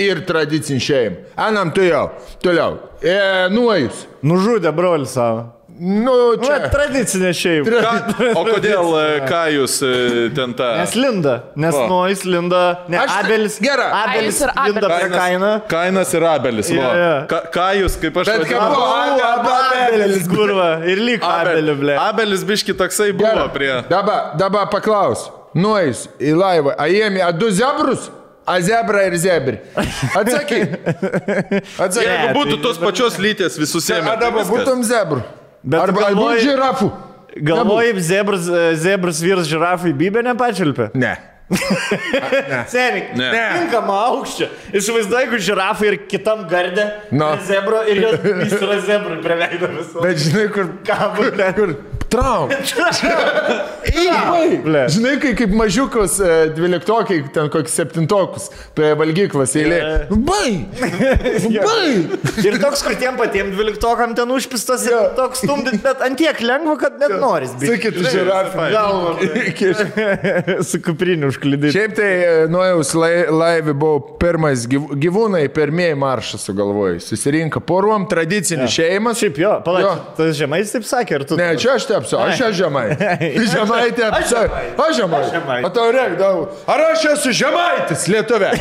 Ir 0.00 0.22
tradicinį 0.24 0.80
šeimą. 0.80 1.16
Anam 1.36 1.72
tu 1.76 1.84
jau. 1.84 2.06
Toliau. 2.40 2.78
E, 3.04 3.16
nuojus. 3.52 4.06
Nužudė 4.24 4.72
brolį 4.76 5.08
savo. 5.08 5.42
Nu, 5.80 6.14
Čia 6.36 6.58
čia. 6.58 6.68
tradicinė 6.74 7.30
šeima. 7.32 7.78
Ką, 7.80 8.24
o 8.36 8.42
kodėl, 8.44 8.90
e, 9.00 9.04
ką 9.24 9.38
jūs 9.54 9.78
e, 9.86 9.92
ten 10.36 10.52
tą... 10.58 10.66
Nes 10.82 10.92
linda, 10.98 11.34
nes 11.56 11.72
Va. 11.72 11.86
Nois 11.88 12.24
linda, 12.28 12.60
ne 12.92 12.98
Aš- 13.00 13.14
Abelis. 13.22 13.56
Gerai. 13.64 13.86
Abelis 14.02 14.42
Kainas 14.42 14.44
ir 14.44 14.52
linda 14.66 14.90
prie 14.90 14.98
Abelis. 14.98 15.16
kainą. 15.16 15.52
Kainas 15.72 16.12
ir 16.18 16.26
Abelis. 16.28 16.68
Va. 16.76 16.90
jo. 17.00 17.08
Ką, 17.32 17.40
ką 17.56 17.68
jūs, 17.80 17.96
kaip 18.02 18.20
aš 18.20 18.28
Bet 18.28 18.44
vadinu? 18.44 18.60
Abu, 18.60 19.24
abu 19.30 19.56
Abelis, 19.56 20.28
kurva. 20.28 20.68
Ir 20.84 21.00
lyg 21.08 21.24
Abeliu, 21.30 21.78
ble. 21.80 21.96
Abelis 21.96 22.44
biški 22.44 22.76
toksai 22.76 23.10
buvo 23.16 23.32
Gerai. 23.32 23.48
prie... 23.56 23.72
Dabar, 23.88 24.34
dabar 24.36 24.68
paklaus. 24.76 25.30
Nuojus 25.56 26.04
į 26.20 26.36
laivą. 26.36 26.76
A 26.76 26.90
jėmi, 26.92 27.24
a 27.24 27.32
du 27.32 27.48
zebrus? 27.50 28.10
A 28.44 28.60
zebra 28.60 29.06
ir 29.08 29.16
zebri. 29.16 29.56
Atsakyk. 30.12 30.76
Atsakyk. 31.84 32.06
Jeigu 32.08 32.32
būtų 32.36 32.56
tai 32.60 32.64
tos 32.68 32.78
pačios 32.82 33.16
lyties 33.22 33.56
visus 33.60 33.88
A 33.90 34.00
ėmė. 34.02 34.16
dabar 34.20 34.44
būtum 34.48 34.84
zebrų. 34.84 35.24
Bet 35.62 35.80
Arba 35.82 36.00
galvoji- 36.00 36.14
galvoji... 36.16 36.44
žirafų. 36.48 36.90
Galvoji, 37.46 37.92
zebras, 38.02 38.46
zebras 38.82 39.20
vyras 39.22 39.46
žirafai 39.50 39.92
bybė 39.96 40.24
nepačilpė? 40.30 40.90
Ne. 41.04 41.16
Seniai, 42.70 43.08
Ne. 43.18 43.30
Tinkama 43.58 43.96
aukščio. 44.06 44.46
Įsivaizduoju, 44.70 45.24
jeigu 45.24 45.38
žirafai 45.42 45.88
ir 45.88 45.96
kitam 46.10 46.44
gardė. 46.50 46.84
Nu. 47.10 47.26
prie 47.32 47.46
Zebro 47.48 47.80
ir 47.90 48.04
jis 48.44 48.54
yra 48.60 48.76
zebrui 48.86 49.18
preleido 49.24 49.66
visą. 49.72 50.04
Bet 50.04 50.20
žinai, 50.22 50.44
kur... 50.54 50.68
Ką, 50.86 50.98
ble? 51.18 51.48
Kur? 51.58 51.72
Traum. 52.10 52.50
Ble. 54.64 54.82
Žinai, 54.92 55.12
kai 55.22 55.32
kaip 55.38 55.52
mažiukus 55.56 56.16
e, 56.22 56.30
dvyliktokiai, 56.56 57.22
ten 57.34 57.48
kokius 57.52 57.74
septintokus 57.78 58.48
prie 58.76 58.90
valgyklos 58.98 59.52
eilė. 59.58 59.78
Bai! 60.26 60.50
Bai! 61.68 61.88
Ir 62.44 62.58
toks, 62.62 62.82
kur 62.86 62.96
tiem 63.00 63.18
patiem 63.20 63.52
dvyliktokam 63.54 64.14
ten 64.18 64.30
užpistas 64.34 64.84
ir 64.88 64.96
toks 65.18 65.42
stumdint, 65.44 65.80
bet 65.84 66.02
antiek 66.06 66.40
lengva, 66.44 66.76
kad 66.82 66.98
net 67.00 67.14
noris. 67.22 67.54
Sakyt, 67.62 68.00
žirafą. 68.12 68.68
Galva. 68.74 69.14
Su 70.66 70.80
kupriniu 70.84 71.30
užklydai. 71.32 71.72
Šiaip 71.74 71.96
tai 71.98 72.10
e, 72.10 72.34
nuojaus 72.52 72.92
lai- 72.98 73.26
laivė 73.30 73.74
buvo 73.76 74.16
pirmas 74.20 74.66
gyv- 74.70 74.94
gyvūnai, 75.00 75.44
pirmieji 75.54 75.98
maršą 76.00 76.40
sugalvojai. 76.42 76.98
Susirinka 77.04 77.62
poruom 77.64 78.06
tradicinis 78.10 78.74
šeimas. 78.76 79.20
Šiaip 79.22 79.40
Jo. 79.40 79.56
palauk, 79.64 80.12
tas 80.18 80.34
žemais 80.38 80.74
taip 80.74 80.84
sakė, 80.88 81.20
ar 81.20 81.26
tu... 81.28 81.38
Ne, 81.40 81.52
čia 81.60 81.74
aš 81.78 81.86
te 81.90 81.99
tepsiu, 82.00 82.18
aš 82.24 82.56
žemai. 82.58 82.84
Žemai 83.52 83.90
tepsiu. 83.96 84.44
Aš 84.80 84.96
žemai. 84.98 85.60
O 85.64 85.70
tau 85.74 85.88
reikdavau. 85.94 86.48
Ar 86.70 86.80
aš 86.90 87.04
esu 87.12 87.32
žemaitis, 87.42 88.06
lietuvė? 88.10 88.50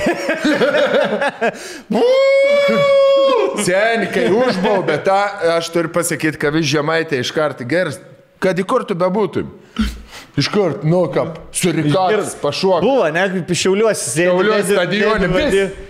Seniai, 3.59 4.07
kai 4.13 4.27
užbaubė 4.31 4.99
tą, 5.03 5.17
aš 5.57 5.67
turiu 5.73 5.91
pasakyti, 5.93 6.39
kad 6.39 6.53
vis 6.55 6.67
žemaitė 6.69 7.19
iš 7.23 7.31
karto 7.35 7.65
geras, 7.67 7.97
kad 8.41 8.59
į 8.61 8.63
kur 8.69 8.85
tu 8.87 8.95
bebūtum. 8.99 9.49
Iš 10.39 10.47
kur, 10.53 10.77
nu, 10.87 11.01
kaip, 11.11 11.35
surikats, 11.55 12.35
pašuok. 12.39 12.83
Buvo, 12.85 13.07
ne, 13.11 13.25
kaip 13.33 13.51
šiauliuosi 13.59 14.05
sėdė. 14.13 14.29
Šiauliuos 14.29 14.65
sėdi- 14.69 14.77
stadione, 14.77 15.27
sėdi, 15.27 15.35
vis. 15.35 15.53
vadi- 15.53 15.87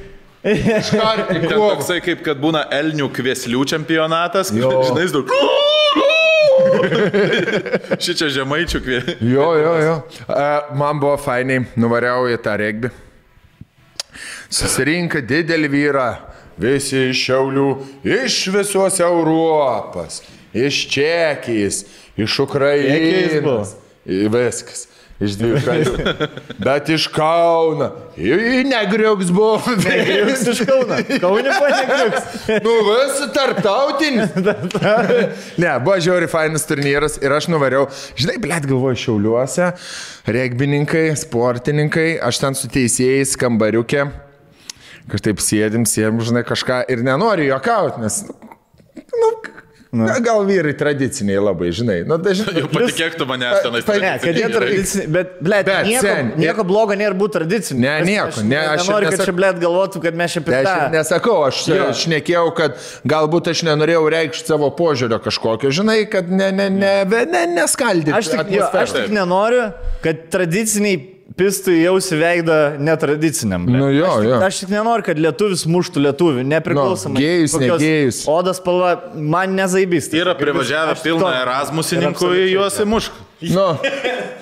Iš 0.80 0.90
karto 0.96 1.34
į 1.36 1.42
Ten 1.44 1.50
kovą. 1.52 1.70
toksai 1.76 2.00
kaip 2.02 2.22
kad 2.24 2.38
būna 2.40 2.62
Elnių 2.72 3.10
kveslių 3.12 3.66
čempionatas. 3.74 4.54
Žinai, 4.56 5.10
daug. 5.14 5.28
Šičia 8.04 8.30
žemaičių 8.40 8.82
kveslių. 8.86 9.16
Jo, 9.32 9.52
jo, 9.60 9.76
jo. 9.84 9.96
Man 10.80 11.02
buvo 11.02 11.16
fainiai, 11.22 11.66
nuvariau 11.80 12.28
į 12.32 12.40
tą 12.44 12.58
regbį. 12.60 12.92
Susirinka 14.50 15.22
didelį 15.22 15.70
vyrą, 15.70 16.10
visi 16.60 17.10
iš 17.12 17.24
Šiaulių, 17.28 17.68
iš 18.04 18.40
visos 18.56 18.98
Europos, 19.06 20.24
iš 20.58 20.82
Čekijos, 20.92 21.84
iš? 22.18 22.40
Ukrainos. 22.44 23.76
Viskas. 24.10 24.89
Iš 25.20 25.34
dviejų 25.36 25.60
šalių. 25.66 26.28
Bet 26.64 26.90
iš 26.96 27.10
Kauno. 27.12 27.90
Ir 28.16 28.40
negriuks 28.68 29.34
buvo. 29.36 29.74
Negriuks 29.84 30.46
iš 30.54 30.62
Kauno. 30.70 31.00
Kaunė 31.20 31.56
panegriuks. 31.60 32.38
Nu, 32.64 32.76
vis 32.88 33.20
tarptautinis. 33.36 34.32
ne, 35.60 35.74
buvo 35.84 35.98
žiauri 36.00 36.30
fainas 36.32 36.64
turnyras 36.70 37.20
ir 37.20 37.36
aš 37.36 37.50
nuvariau, 37.52 37.90
žinai, 38.20 38.38
blėt 38.40 38.70
galvoju, 38.70 39.02
šiauliuose, 39.04 39.70
regbininkai, 40.32 41.10
sportininkai, 41.20 42.10
aš 42.24 42.40
ten 42.46 42.56
su 42.56 42.72
teisėjais 42.72 43.36
kambariukė, 43.40 44.08
kažkaip 45.12 45.44
sėdim, 45.44 45.88
sėdim, 45.90 46.24
žinai, 46.32 46.48
kažką 46.48 46.86
ir 46.96 47.04
nenoriu 47.04 47.52
juokauti, 47.52 48.06
nes, 48.06 48.22
nu, 49.20 49.34
nu, 49.92 50.06
gal 50.22 50.44
vyrai 50.46 50.74
tradiciniai 50.78 51.40
labai, 51.42 51.72
žinai, 51.74 52.04
nu, 52.06 52.18
dažnai. 52.22 52.54
Jau 52.62 52.68
patikėk 52.70 53.16
tu 53.18 53.26
manęs 53.26 53.64
tenais. 53.66 53.86
Pa- 53.88 53.98
Ne, 54.00 54.12
kad 54.22 54.38
jie 54.38 54.50
tradiciniai, 54.54 55.08
bet, 55.16 55.32
ble, 55.42 55.62
Bet, 55.66 55.86
nieko, 55.88 56.02
sen, 56.06 56.32
nieko 56.38 56.64
blogo 56.70 56.94
nėra 56.94 57.18
būti 57.18 57.34
tradiciniu. 57.40 57.82
Ne, 57.82 57.96
nieko, 58.06 58.44
ne, 58.46 58.60
aš 58.76 58.86
nenoriu, 58.86 59.10
kad 59.10 59.18
nesak- 59.18 59.26
čia, 59.32 59.36
ble, 59.40 59.52
galvotų, 59.66 60.02
kad 60.06 60.16
mes 60.22 60.32
čia 60.38 60.44
Ne, 60.46 60.56
apie 60.60 60.70
aš 60.70 60.92
nesakau, 60.94 61.38
aš 61.48 61.62
Jo. 61.68 61.90
šnekėjau, 62.04 62.48
kad 62.56 62.78
galbūt 63.08 63.50
aš 63.50 63.64
nenorėjau 63.66 64.06
reikšti 64.14 64.46
savo 64.54 64.70
požiūrio 64.78 65.20
kažkokio, 65.26 65.74
žinai, 65.74 66.04
kad 66.10 66.30
ne, 66.30 66.52
ne, 66.52 66.70
ne, 66.70 66.94
ne, 67.06 67.26
ne, 67.26 67.46
neskaldyti. 67.58 68.14
Aš 68.14 68.30
tik, 68.36 68.52
jo, 68.52 68.70
aš 68.74 68.92
tik 68.94 69.10
nenoriu, 69.10 69.72
kad 70.06 70.30
tradiciniai 70.30 71.19
pistų 71.38 71.74
jausi 71.78 72.18
veidą 72.20 72.58
netradiciniam. 72.82 73.66
ble. 73.68 73.78
Nu 73.78 73.90
jo, 73.94 74.08
aš, 74.08 74.22
tik, 74.22 74.30
jo. 74.30 74.40
aš 74.48 74.60
tik 74.64 74.72
nenoriu, 74.74 75.06
kad 75.06 75.20
lietuvis 75.22 75.66
muštų 75.70 76.04
lietuvių, 76.08 76.46
nepriklausomai. 76.50 77.20
Nu, 77.20 77.24
gėjus, 77.24 77.56
negėjus. 77.62 78.22
Odos 78.32 78.62
spalva 78.62 78.96
man 79.14 79.54
nezaibys. 79.58 80.10
Yra 80.16 80.36
privažiavę 80.40 80.98
pilną 81.04 81.34
Erasmusininkų 81.44 82.32
į 82.40 82.48
juos 82.56 82.80
įmušk. 82.84 83.20
Nu, 83.54 83.68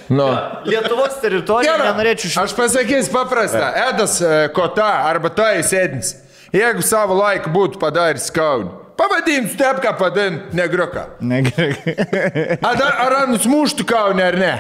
nu. 0.09 0.29
Lietuvos 0.65 1.19
teritoriją 1.21 1.75
Gerai, 1.75 1.91
nenorėčiau 1.91 2.31
Aš 2.41 2.55
pasakysiu 2.57 3.13
paprastą. 3.13 3.67
Edas 3.91 4.17
e, 4.25 4.31
Kota 4.55 4.87
arba 5.05 5.29
tai 5.29 5.59
sėdins. 5.67 6.15
Jeigu 6.55 6.81
savo 6.85 7.17
laiku 7.19 7.51
būtų 7.53 7.77
padaręs 7.81 8.31
kaunį, 8.33 8.71
pavadinti 8.97 9.53
stepką, 9.53 9.91
padin 9.99 10.39
negriuką. 10.57 11.03
Negerai. 11.21 12.57
Ar, 12.65 12.81
ar 13.05 13.17
anus 13.25 13.45
muštų 13.49 13.85
kaunį 13.85 14.25
ar 14.31 14.39
ne? 14.41 14.55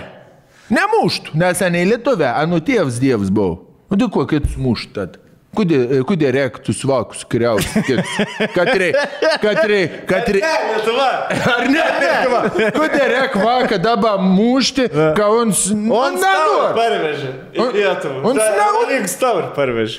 Nemuštų, 0.73 1.37
nes 1.39 1.61
seniai 1.61 1.87
lietuvė, 1.87 2.27
anu 2.35 2.59
tėvas 2.59 2.99
dievas 2.99 3.31
buvo. 3.31 3.61
O 3.87 3.95
tai 3.95 4.09
ko, 4.11 4.25
kad 4.27 4.49
muštat? 4.59 5.15
Kodėl 5.57 6.33
reiktų 6.35 6.73
svakus 6.75 7.23
kriauti? 7.29 7.81
Kad 8.55 8.69
reikia, 8.77 9.05
kad 9.41 9.61
reikia, 9.67 10.01
kad 10.09 10.27
reikia. 10.29 10.51
Lietuva. 10.73 11.07
Ar 11.53 11.63
ne? 11.71 11.85
Lietuva? 12.03 12.41
Kodėl 12.75 13.07
reikia 13.13 13.41
vakar 13.43 13.81
dabar 13.83 14.19
mušti, 14.21 14.87
kad 14.91 15.25
uns... 15.41 15.63
On 15.73 16.17
nenori? 16.19 16.69
parvežė. 16.77 17.31
Į 17.57 17.63
On- 17.63 17.73
Lietuvą. 17.77 18.21
on 18.31 18.41
star- 18.41 18.75
Link 18.91 19.09
star 19.11 19.41
parvežė. 19.57 19.97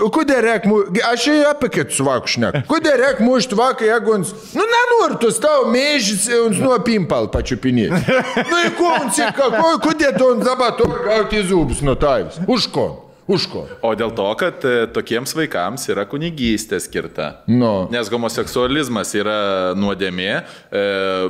Reikia 0.49 0.71
mušti? 0.71 1.03
Aš 1.09 1.27
jau 1.29 1.39
apie 1.51 1.69
kitus 1.75 1.99
vakus 2.07 2.37
šnek. 2.37 2.61
Kodėl 2.71 2.97
reikia 3.03 3.27
mušti 3.27 3.59
vakar, 3.59 3.89
jeigu 3.91 4.15
uns... 4.19 4.33
Nu, 4.57 4.65
nenori 4.69 5.19
tu 5.23 5.33
tavo 5.43 5.69
mėžys, 5.75 6.29
uns 6.47 6.61
nuo 6.63 6.79
pimpal 6.87 7.29
pačiupinėti. 7.35 8.05
Nu, 8.49 8.63
į 8.65 8.71
ko 8.79 8.95
ką? 9.37 9.49
ko- 9.59 9.75
Kodėl 9.89 10.15
tu 10.19 10.31
uns 10.35 10.45
dabar 10.47 10.73
turi 10.79 11.03
gauti 11.09 11.43
zubus 11.49 11.83
nuo 11.85 11.95
tavęs? 11.99 12.39
Už 12.49 12.69
ko? 12.73 12.87
Už 13.29 13.45
ko? 13.53 13.67
O 13.85 13.93
dėl 13.93 14.15
to, 14.17 14.27
kad 14.41 14.65
e, 14.65 14.87
tokiems 14.89 15.35
vaikams 15.37 15.85
yra 15.93 16.07
kunigystė 16.09 16.79
skirta. 16.81 17.43
Nu. 17.45 17.85
Nes 17.93 18.09
homoseksualizmas 18.09 19.13
yra 19.21 19.41
nuodėmė, 19.77 20.31
e, 20.73 20.85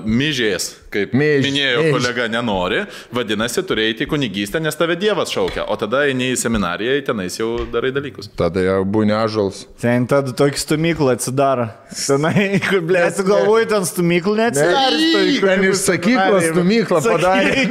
myžės, 0.07 0.71
kaip 0.91 1.13
Myž- 1.13 1.45
minėjo 1.47 1.83
myž. 1.85 1.93
kolega, 1.97 2.29
nenori, 2.33 2.83
vadinasi, 3.15 3.63
turi 3.69 3.87
eiti 3.91 4.07
į 4.07 4.11
kunigystę, 4.13 4.61
nes 4.63 4.77
tave 4.79 4.97
Dievas 4.97 5.31
šaukia, 5.35 5.65
o 5.69 5.77
tada 5.77 6.05
eini 6.09 6.33
į 6.35 6.39
seminariją, 6.41 6.97
tenais 7.07 7.37
jau 7.39 7.51
darai 7.73 7.91
dalykus. 7.93 8.31
Tada 8.39 8.61
jau 8.65 8.79
būni 8.85 9.13
ažals. 9.17 9.67
Ten 9.81 10.07
tada 10.07 10.33
tokį 10.33 10.59
stumyklą 10.65 11.15
atsidaro. 11.19 11.69
Senai, 11.93 12.61
kur 12.69 12.81
blė, 12.85 13.07
tu 13.17 13.23
galvoji, 13.29 13.69
ten 13.71 13.87
stumyklų 13.89 14.37
neatsidarė. 14.43 15.41
Ten 15.45 15.65
iš 15.71 15.83
sakyklos 15.87 16.49
stumyklą 16.53 17.01
padarė. 17.05 17.67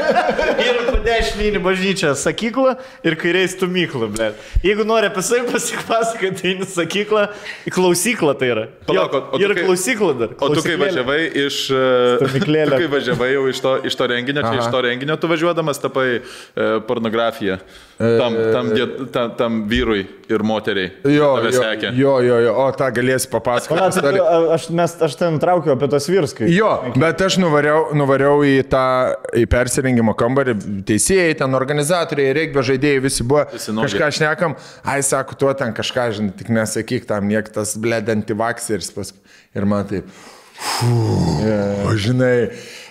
ir 0.66 0.78
dešinį 1.04 1.60
bažnyčią 1.64 2.12
sakyklą 2.18 2.74
ir 3.06 3.16
kairiai 3.20 3.48
stumyklą, 3.52 4.08
blė. 4.14 4.30
Jeigu 4.64 4.84
nori 4.88 5.08
apie 5.10 5.22
save 5.24 5.46
pasipasakoti, 5.52 6.32
tai 6.40 6.52
eini 6.54 6.68
sakyklą, 6.68 7.26
į 7.68 7.72
klausyklą 7.74 8.34
tai 8.40 8.50
yra. 8.54 8.64
Palauk, 8.88 9.12
Jo, 9.14 9.20
o- 9.20 9.24
o 9.34 9.38
tu 9.38 9.44
ir 9.44 9.54
kai- 9.56 9.64
klausyklą 9.66 10.12
dar. 10.20 10.34
O 10.40 10.48
tu 10.54 10.62
kai 10.64 10.76
važiavai 10.80 11.20
iš... 11.46 11.58
e, 11.70 12.20
Tu 12.50 12.80
kai 12.82 12.88
važiavai 12.90 13.30
jau 13.34 13.44
iš 13.50 13.60
to, 13.64 13.76
iš 13.90 13.96
to 13.98 14.08
renginio, 14.10 14.42
čia 14.42 14.52
Aha. 14.54 14.64
iš 14.64 14.72
to 14.72 14.82
renginio 14.86 15.16
tu 15.20 15.30
važiuodamas 15.30 15.80
tapai 15.82 16.08
e, 16.18 16.20
pornografiją. 16.88 17.60
Tam, 18.00 18.36
tam, 18.52 18.70
die- 18.72 19.06
tam, 19.12 19.34
tam 19.36 19.56
vyrui 19.68 20.06
ir 20.32 20.40
moteriai. 20.46 20.88
Jo, 21.04 21.34
jo, 21.44 21.64
jo, 21.92 22.14
jo, 22.24 22.38
jo, 22.46 22.54
o 22.56 22.64
tą 22.72 22.88
galėsi 22.96 23.28
papasakoti. 23.28 23.76
Tai 23.76 23.90
istoriją. 23.92 24.24
Aš, 24.56 24.68
mes, 24.72 24.94
aš 25.04 25.16
ten 25.20 25.36
traukiau 25.42 25.74
apie 25.76 25.90
tos 25.92 26.08
vyrus, 26.08 26.32
kai... 26.36 26.48
Jo, 26.54 26.70
bet 26.96 27.20
aš 27.26 27.36
nuvariau, 27.42 27.90
nuvariau 27.96 28.40
į 28.46 28.62
tą 28.72 28.84
į 29.36 29.44
persirengimo 29.52 30.16
kambarį, 30.16 30.56
teisėjai, 30.88 31.36
ten 31.42 31.60
organizatoriai, 31.60 32.32
regbio 32.40 32.64
žaidėjai 32.72 33.04
visi 33.04 33.26
buvo. 33.26 33.44
Visi 33.52 33.76
nuogi. 33.76 33.90
Kažką 33.92 34.10
šnekam, 34.16 34.56
ai 34.88 35.00
sako, 35.04 35.36
tu 35.36 35.52
ten 35.60 35.76
kažką, 35.76 36.10
žinai, 36.16 36.36
tik 36.40 36.52
nesakyk 36.56 37.08
tam, 37.10 37.28
niek 37.28 37.52
tas 37.52 37.76
bled 37.76 38.08
antivakseris 38.16 38.92
paskui. 38.96 39.20
Ir 39.52 39.68
man 39.68 39.84
taip. 39.90 40.08
Fuu, 40.60 41.96
žinai. 41.96 42.50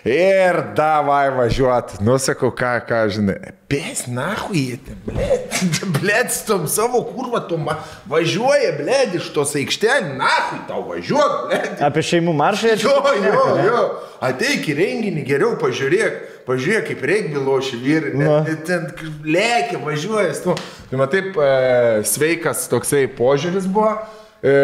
Ir 0.10 0.56
davai 0.78 1.28
važiuot. 1.36 1.98
Nusakau, 2.08 2.50
ką, 2.56 2.70
ką, 2.88 3.00
žinai. 3.14 3.36
Pės, 3.70 4.06
nahu, 4.10 4.54
jie 4.56 4.78
ten, 4.86 4.96
blėt. 5.06 5.58
Blėt, 6.00 6.38
tom 6.48 6.64
savo 6.72 7.02
kurvą, 7.12 7.42
tu 7.50 7.58
važiuoja, 8.10 8.72
blėt, 8.80 9.18
iš 9.20 9.28
tos 9.36 9.52
aikštelės, 9.60 10.14
nahu, 10.18 10.62
tau 10.70 10.86
važiuok, 10.88 11.34
blėt. 11.50 11.84
Apie 11.86 12.04
šeimų 12.08 12.34
maršą 12.40 12.72
Jo, 12.80 12.96
jo, 13.26 13.44
jo. 13.68 13.82
Ateik 14.26 14.66
į 14.72 14.78
renginį, 14.80 15.26
geriau 15.28 15.52
pažiūrėk. 15.62 16.16
Pažiūrėk, 16.48 16.88
kaip 16.90 17.04
reikbi 17.06 17.44
loši 17.46 17.78
vyrai. 17.84 18.14
Nu. 18.18 18.32
net- 18.48 18.64
Ten 18.66 18.88
lėkia, 19.28 19.84
važiuoja. 19.84 20.32
Tu. 20.48 20.56
Tai 20.90 20.98
man 21.04 21.12
taip 21.12 21.36
e, 21.38 21.52
sveikas 22.10 22.64
toksai 22.72 23.04
požiūris 23.20 23.68
buvo 23.70 23.92
e, 24.42 24.56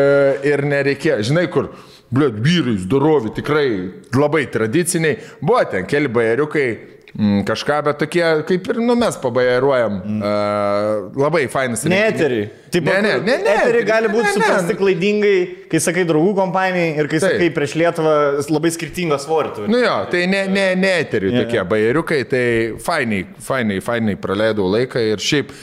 ir 0.49 0.63
nereikėjo. 0.65 1.19
Žinai, 1.29 1.45
kur, 1.53 1.69
blėt, 2.13 2.41
vyrai, 2.45 2.75
zdorovi, 2.83 3.31
tikrai 3.37 3.69
labai 4.13 4.45
tradiciniai. 4.51 5.17
Buvo 5.41 5.63
ten 5.71 5.85
keli 5.89 6.07
bajeriukai. 6.11 6.67
Kažką, 7.15 7.77
bet 7.85 7.95
tokie, 8.01 8.23
kaip 8.43 8.65
ir 8.73 8.79
nu, 8.83 8.91
mes 8.99 9.15
pabairuojam. 9.23 9.93
Mm. 10.03 10.17
Uh, 10.19 11.13
labai 11.23 11.45
fainas. 11.47 11.85
Ne 11.87 12.01
eterį. 12.09 12.39
Taip, 12.73 12.83
Ne, 12.89 12.97
ne, 13.05 13.13
ne, 13.23 13.37
ne. 13.45 13.53
Eterį 13.61 13.83
gali 13.87 14.09
būti 14.11 14.33
suprasti 14.35 14.75
klaidingai, 14.75 15.37
kai 15.71 15.79
sakai 15.79 16.03
draugų 16.09 16.33
kompanijai 16.41 16.89
ir 16.99 17.07
kai 17.07 17.21
Taip. 17.23 17.37
sakai 17.37 17.47
prieš 17.55 17.77
Lietuvą 17.79 18.15
labai 18.51 18.71
skirtingą 18.75 19.15
svorį. 19.23 19.53
turi. 19.55 19.71
Nu 19.71 19.79
jo, 19.79 19.93
tai 20.11 20.25
ne, 20.27 20.41
ne, 20.51 20.65
ne 20.75 20.91
eteriui 21.05 21.31
Jo, 21.31 21.45
tokie 21.45 21.61
jo. 21.61 21.65
bajeriukai, 21.71 22.19
tai 22.33 22.43
fainai, 22.83 23.21
fainai, 23.47 23.79
fainai 23.79 24.17
praleidau 24.19 24.67
laiką 24.75 24.99
ir 25.13 25.23
šiaip 25.23 25.55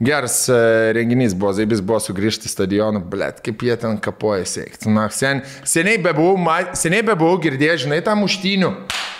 geras 0.00 0.48
e, 0.48 0.92
renginys 0.96 1.34
buvo, 1.34 1.52
Zaibis 1.56 1.80
buvo 1.80 2.00
sugrįžti 2.02 2.48
į 2.48 2.52
stadioną, 2.52 3.00
blėt, 3.12 3.40
kaip 3.44 3.64
jie 3.64 3.76
ten 3.80 3.96
kapoja 4.02 4.44
sėkti. 4.48 4.90
Na, 4.92 5.08
sen, 5.14 5.42
seniai 5.66 5.98
bebuvau, 6.02 6.36
seniai 6.76 7.04
bebuvau 7.06 7.40
girdėjęs, 7.44 7.86
žinai, 7.86 8.02
tą 8.04 8.16
muštynių. 8.20 8.72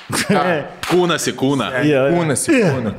Kūnas 0.91 1.27
į 1.27 1.35
kūną. 1.41 1.70
Jo. 1.89 2.05
Kūnas 2.14 2.45
į 2.51 2.61
kūną. 2.62 2.95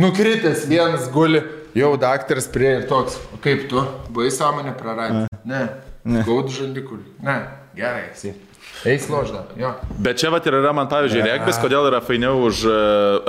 Nukritęs 0.00 0.64
vienas 0.70 1.10
guli, 1.12 1.42
jau 1.76 1.92
daktaras 2.00 2.48
prie 2.52 2.78
ir 2.78 2.88
toks, 2.88 3.18
o 3.34 3.40
kaip 3.44 3.66
tu, 3.72 3.82
buvai 4.08 4.30
sąmonę 4.32 4.76
praradęs? 4.78 5.28
Ne. 5.44 5.66
Gaudų 6.24 6.56
žandikulį. 6.60 7.04
Ne. 7.24 7.38
Gerai, 7.74 8.10
esi. 8.12 8.34
Eis 8.84 9.06
ložda. 9.08 9.44
Jo. 9.56 9.70
Bet 9.98 10.18
čia 10.20 10.28
vat 10.32 10.44
ir 10.46 10.58
yra 10.58 10.72
man, 10.76 10.88
pavyzdžiui, 10.90 11.22
regbis, 11.24 11.56
kodėl 11.62 11.86
yra 11.88 12.02
fainiau 12.04 12.42
už 12.50 12.64
e, 12.68 12.74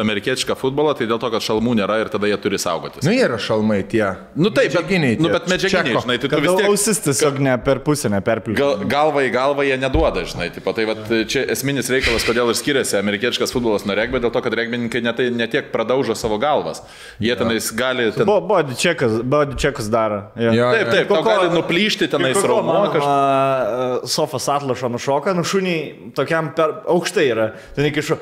amerikietišką 0.03 0.57
futbolą, 0.59 0.91
tai 0.99 1.07
dėl 1.07 1.19
to, 1.21 1.29
kad 1.31 1.43
šalmų 1.45 1.77
nėra 1.79 2.01
ir 2.03 2.09
tada 2.11 2.27
jie 2.27 2.35
turi 2.43 2.59
saugotis. 2.59 3.05
Nu, 3.07 3.13
jie 3.15 3.23
yra 3.23 3.37
šalmai 3.39 3.77
tie. 3.87 4.03
Nu 4.35 4.51
taip, 4.51 4.73
bet, 4.75 4.89
nu, 4.91 5.29
tie. 5.29 5.31
bet 5.31 5.47
medžiaginiai, 5.53 5.93
Čeko. 5.95 6.03
žinai, 6.03 6.17
tai 6.19 6.31
tu 6.33 6.41
vis 6.43 6.57
tiek... 6.59 6.67
ausis 6.67 6.99
tiesiog 7.05 7.39
ne 7.47 7.53
per 7.63 7.79
pusę, 7.87 8.11
ne 8.11 8.19
per 8.25 8.41
plius. 8.43 8.59
Gal, 8.59 8.83
galva 8.91 9.23
į 9.23 9.31
galvą 9.35 9.63
jie 9.69 9.77
neduoda, 9.79 10.25
žinai, 10.27 10.49
tipo, 10.55 10.73
tai 10.75 10.89
vat, 10.91 11.07
čia 11.31 11.45
esminis 11.55 11.87
reikalas, 11.93 12.27
kodėl 12.27 12.51
ir 12.51 12.59
skiriasi 12.59 12.99
amerikietiškas 12.99 13.55
futbolas 13.55 13.87
nuo 13.87 13.95
regbio, 13.95 14.19
dėl 14.23 14.33
to, 14.35 14.43
kad 14.43 14.57
regbininkai 14.59 15.03
netai, 15.07 15.29
netiek 15.31 15.71
pradaužo 15.71 16.17
savo 16.19 16.35
galvas. 16.41 16.83
Jie 17.23 17.31
tenais 17.39 17.71
gali... 17.71 18.09
Ten... 18.11 18.27
Buvo 18.27 18.43
body 18.51 18.75
checkas, 18.75 19.21
body 19.23 19.55
checkas 19.55 19.87
daro. 19.93 20.25
Jo. 20.35 20.51
Jo, 20.51 20.69
Taip, 20.75 20.91
taip, 20.91 21.07
tau 21.07 21.21
Koko- 21.23 21.31
gali 21.31 21.49
nuplyšti 21.55 22.11
tenais 22.11 22.43
raumo 22.43 22.75
kažką. 22.91 22.99
kažkas. 22.99 24.11
Sofas 24.15 24.47
atlašo 24.51 24.89
nušoka, 24.91 25.33
nu 25.45 25.49
šuniai 25.49 26.11
tokiam 26.17 26.49
per 26.57 26.81
aukštai 26.89 27.25
yra. 27.29 27.47
Ten 27.75 27.85
iki 27.89 28.01
šo. 28.01 28.17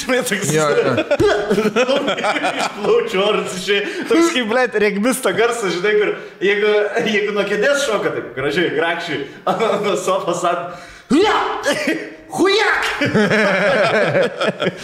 Žinai, 0.00 0.22
toks. 0.26 0.50
Jo, 0.54 0.66
jo. 0.74 0.94
Išplaučiu 2.60 3.22
orus 3.22 3.54
iš 3.58 3.68
čia. 3.68 3.78
Toks 4.10 4.32
kaip, 4.34 4.48
blėt, 4.50 4.78
regbisto 4.82 5.32
garsas, 5.36 5.76
žinai, 5.78 5.94
kur 6.00 6.12
jeigu, 6.44 6.72
jeigu 7.06 7.36
nuo 7.36 7.46
kėdės 7.48 7.86
šoka, 7.86 8.14
taip 8.16 8.34
gražiai, 8.36 8.74
grakščiai, 8.74 9.22
nuo 9.86 9.94
sofas 10.00 10.44
at. 10.50 10.82
Hujak! 12.34 12.84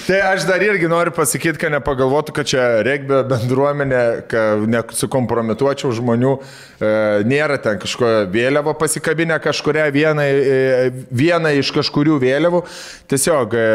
Tai 0.06 0.18
aš 0.32 0.44
dar 0.46 0.62
irgi 0.62 0.88
noriu 0.90 1.10
pasakyti, 1.14 1.58
kad 1.58 1.72
nepagalvotų, 1.74 2.34
kad 2.36 2.46
čia 2.46 2.66
regbio 2.86 3.22
bendruomenė, 3.26 4.02
kad 4.30 4.62
nesukompromituočiau 4.70 5.90
žmonių, 5.98 6.36
e, 6.38 6.92
nėra 7.26 7.58
ten 7.62 7.80
kažkokia 7.82 8.28
vėliava 8.30 8.74
pasikabinę 8.78 9.40
kažkuria 9.42 9.88
vieną, 9.94 10.26
e, 10.30 10.92
vieną 11.10 11.54
iš 11.58 11.72
kažkurių 11.74 12.20
vėliavų. 12.22 12.62
Tiesiog 13.10 13.58
e, 13.58 13.66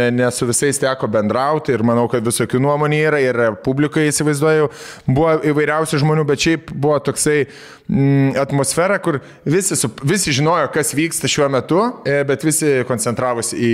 ne, 0.00 0.08
ne 0.22 0.32
su 0.32 0.48
visais 0.48 0.80
teko 0.80 1.10
bendrauti 1.12 1.76
ir 1.76 1.84
manau, 1.84 2.06
kad 2.12 2.24
visokių 2.24 2.62
nuomonių 2.64 3.04
yra 3.10 3.20
ir 3.20 3.42
publikai 3.64 4.08
įsivaizduoju, 4.08 4.72
buvo 5.10 5.38
įvairiausių 5.52 6.00
žmonių, 6.04 6.28
bet 6.32 6.48
šiaip 6.48 6.72
buvo 6.72 7.00
toksai 7.04 7.42
mm, 7.88 8.34
atmosfera, 8.40 8.98
kur 9.02 9.18
visi, 9.44 9.76
visi 10.02 10.32
žinojo, 10.34 10.68
kas 10.74 10.94
vyksta 10.96 11.28
šiuo 11.30 11.48
metu, 11.52 11.80
e, 12.08 12.22
bet 12.28 12.44
visi 12.46 12.70
koncentravosi 12.88 13.58
į 13.58 13.72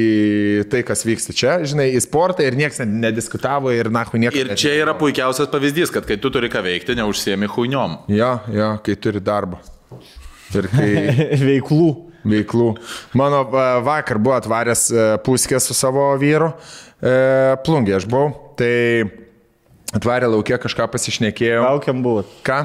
tai, 0.73 0.83
kas 0.87 1.05
vyksta 1.07 1.35
čia, 1.37 1.57
žinai, 1.69 1.91
į 1.95 2.03
sportą 2.05 2.47
ir 2.47 2.59
niekas 2.59 2.83
nediskutavo 2.87 3.73
ir 3.75 3.91
nahu 3.95 4.21
niekas. 4.23 4.41
Ir 4.41 4.53
čia 4.59 4.75
yra 4.83 4.97
puikiausias 4.99 5.51
pavyzdys, 5.53 5.93
kad 5.95 6.09
kai 6.09 6.19
tu 6.21 6.33
turi 6.35 6.51
ką 6.53 6.65
veikti, 6.67 6.99
neužsiemi 6.99 7.51
huiniom. 7.51 8.01
Jo, 8.11 8.35
jo, 8.55 8.71
kai 8.87 8.99
turi 9.01 9.23
darbą. 9.25 9.61
Ir 10.57 10.67
kai 10.73 10.91
Veiklų. 11.49 11.89
veiklų. 12.27 12.71
Mano 13.19 13.45
va, 13.53 13.79
vakar 13.87 14.19
buvo 14.19 14.35
atvaręs 14.41 14.87
e, 14.91 15.09
puskė 15.25 15.61
su 15.63 15.77
savo 15.79 16.11
vyru, 16.21 16.51
e, 16.99 17.15
plungė 17.67 18.01
aš 18.01 18.09
buvau, 18.11 18.35
tai 18.59 19.07
atvarė 19.95 20.29
laukia 20.35 20.59
kažką 20.63 20.91
pasišnekėjau. 20.91 21.63
Laukiam 21.69 22.03
buvo. 22.03 22.27
Ką? 22.47 22.65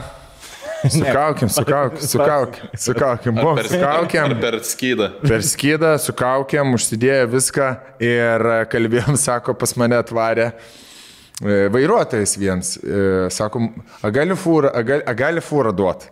Sukaukim, 0.97 1.49
sukaukim, 1.49 1.99
sukaukim, 2.07 2.69
sukaukim, 2.78 3.36
Per, 3.57 3.67
sukaukim. 3.71 4.36
per 4.41 4.59
skydą. 4.63 5.07
Per 5.26 5.41
skydą, 5.45 5.93
sukaukiam, 6.01 6.73
užsidėję 6.78 7.28
viską 7.32 7.69
ir 8.03 8.45
e, 8.53 8.57
kalbėjom, 8.71 9.17
sako, 9.17 9.55
pas 9.57 9.73
mane 9.82 9.97
atvarė 9.97 10.51
e, 10.51 11.67
vairuotojas 11.73 12.36
vienas. 12.38 12.76
e, 12.84 13.28
Sakom, 13.34 13.71
a 14.03 14.11
gali 14.13 14.38
fūrą, 14.38 14.71
a 14.76 14.84
gali, 14.86 15.03
a 15.07 15.13
gali 15.17 15.43
fūrą 15.43 15.73
duoti? 15.76 16.11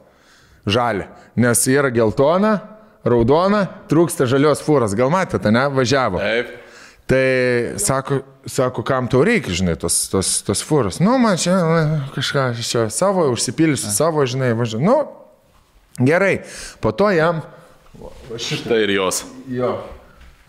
Žalį. 0.65 1.09
Nes 1.43 1.65
yra 1.67 1.89
geltona, 1.91 2.53
raudona, 3.03 3.65
trūksta 3.91 4.25
žalios 4.31 4.61
fūros. 4.63 4.93
Gal 4.95 5.11
matėte, 5.11 5.51
ne? 5.51 5.65
Važiavo. 5.75 6.21
Taip. 6.23 6.53
Tai 7.11 7.25
sako, 7.83 8.21
sako, 8.49 8.83
kam 8.83 9.07
tau 9.11 9.23
reikia, 9.25 9.53
žinai, 9.55 9.75
tos, 9.79 10.01
tos, 10.11 10.41
tos 10.47 10.61
fūros. 10.65 10.99
Nu, 11.03 11.17
man 11.21 11.37
čia 11.39 11.55
na, 11.57 11.83
kažką, 12.15 12.49
čia 12.59 12.85
savo, 12.93 13.25
užsipilsiu 13.33 13.91
savo, 13.93 14.25
žinai, 14.27 14.51
važiuoju. 14.57 14.83
Nu, 14.85 14.97
gerai. 16.05 16.41
Po 16.83 16.91
to 16.91 17.09
jam, 17.13 17.41
Štai 18.37 18.83
ir 18.87 18.95
jos. 18.95 19.23
jo, 19.47 19.75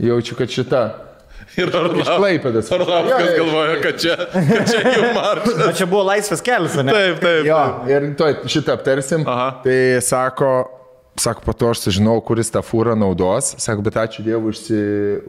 jaučiu, 0.00 0.36
kad 0.38 0.48
šita. 0.50 0.84
Ir 1.60 1.68
Jo, 1.70 3.18
jo. 3.36 3.44
galvoja, 3.44 3.74
kad 3.82 3.98
čia, 4.00 4.14
kad 4.32 4.70
čia 4.70 4.80
jų 4.96 5.10
maršas. 5.14 5.58
O 5.68 5.72
čia 5.76 5.86
buvo 5.86 6.02
laisvas 6.08 6.40
kelias, 6.42 6.74
ne? 6.82 6.90
Taip, 6.94 7.20
taip. 7.22 7.44
Jo, 7.46 7.58
ir 7.90 8.06
to 8.18 8.30
šitą 8.50 8.74
aptarsim. 8.78 9.22
Aha. 9.28 9.50
Tai 9.62 9.76
sako, 10.02 10.48
sako, 11.16 11.42
po 11.44 11.52
to 11.52 11.70
aš 11.70 11.84
sužinau, 11.86 12.16
kuris 12.24 12.50
tą 12.54 12.62
fūrą 12.64 12.96
naudos. 12.98 13.54
Sako, 13.62 13.84
bet 13.86 13.98
ačiū 14.00 14.24
Dievui, 14.26 14.52
užsi, 14.54 14.80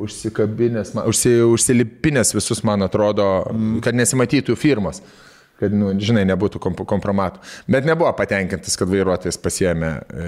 užsikabinės, 0.01 0.95
užsi, 1.05 1.37
užsilipinės 1.45 2.33
visus, 2.35 2.63
man 2.65 2.85
atrodo, 2.87 3.27
kad 3.85 3.97
nesimatytų 3.97 4.57
firmos. 4.59 5.01
Kad, 5.55 5.71
nu, 5.71 5.93
žinai, 6.03 6.25
nebūtų 6.27 6.59
komp 6.59 6.81
kompromatų. 6.89 7.39
Bet 7.71 7.85
nebuvo 7.87 8.09
patenkintas, 8.17 8.73
kad 8.75 8.89
vairuotojas 8.91 9.37
pasiemė 9.39 9.91
e, 10.11 10.25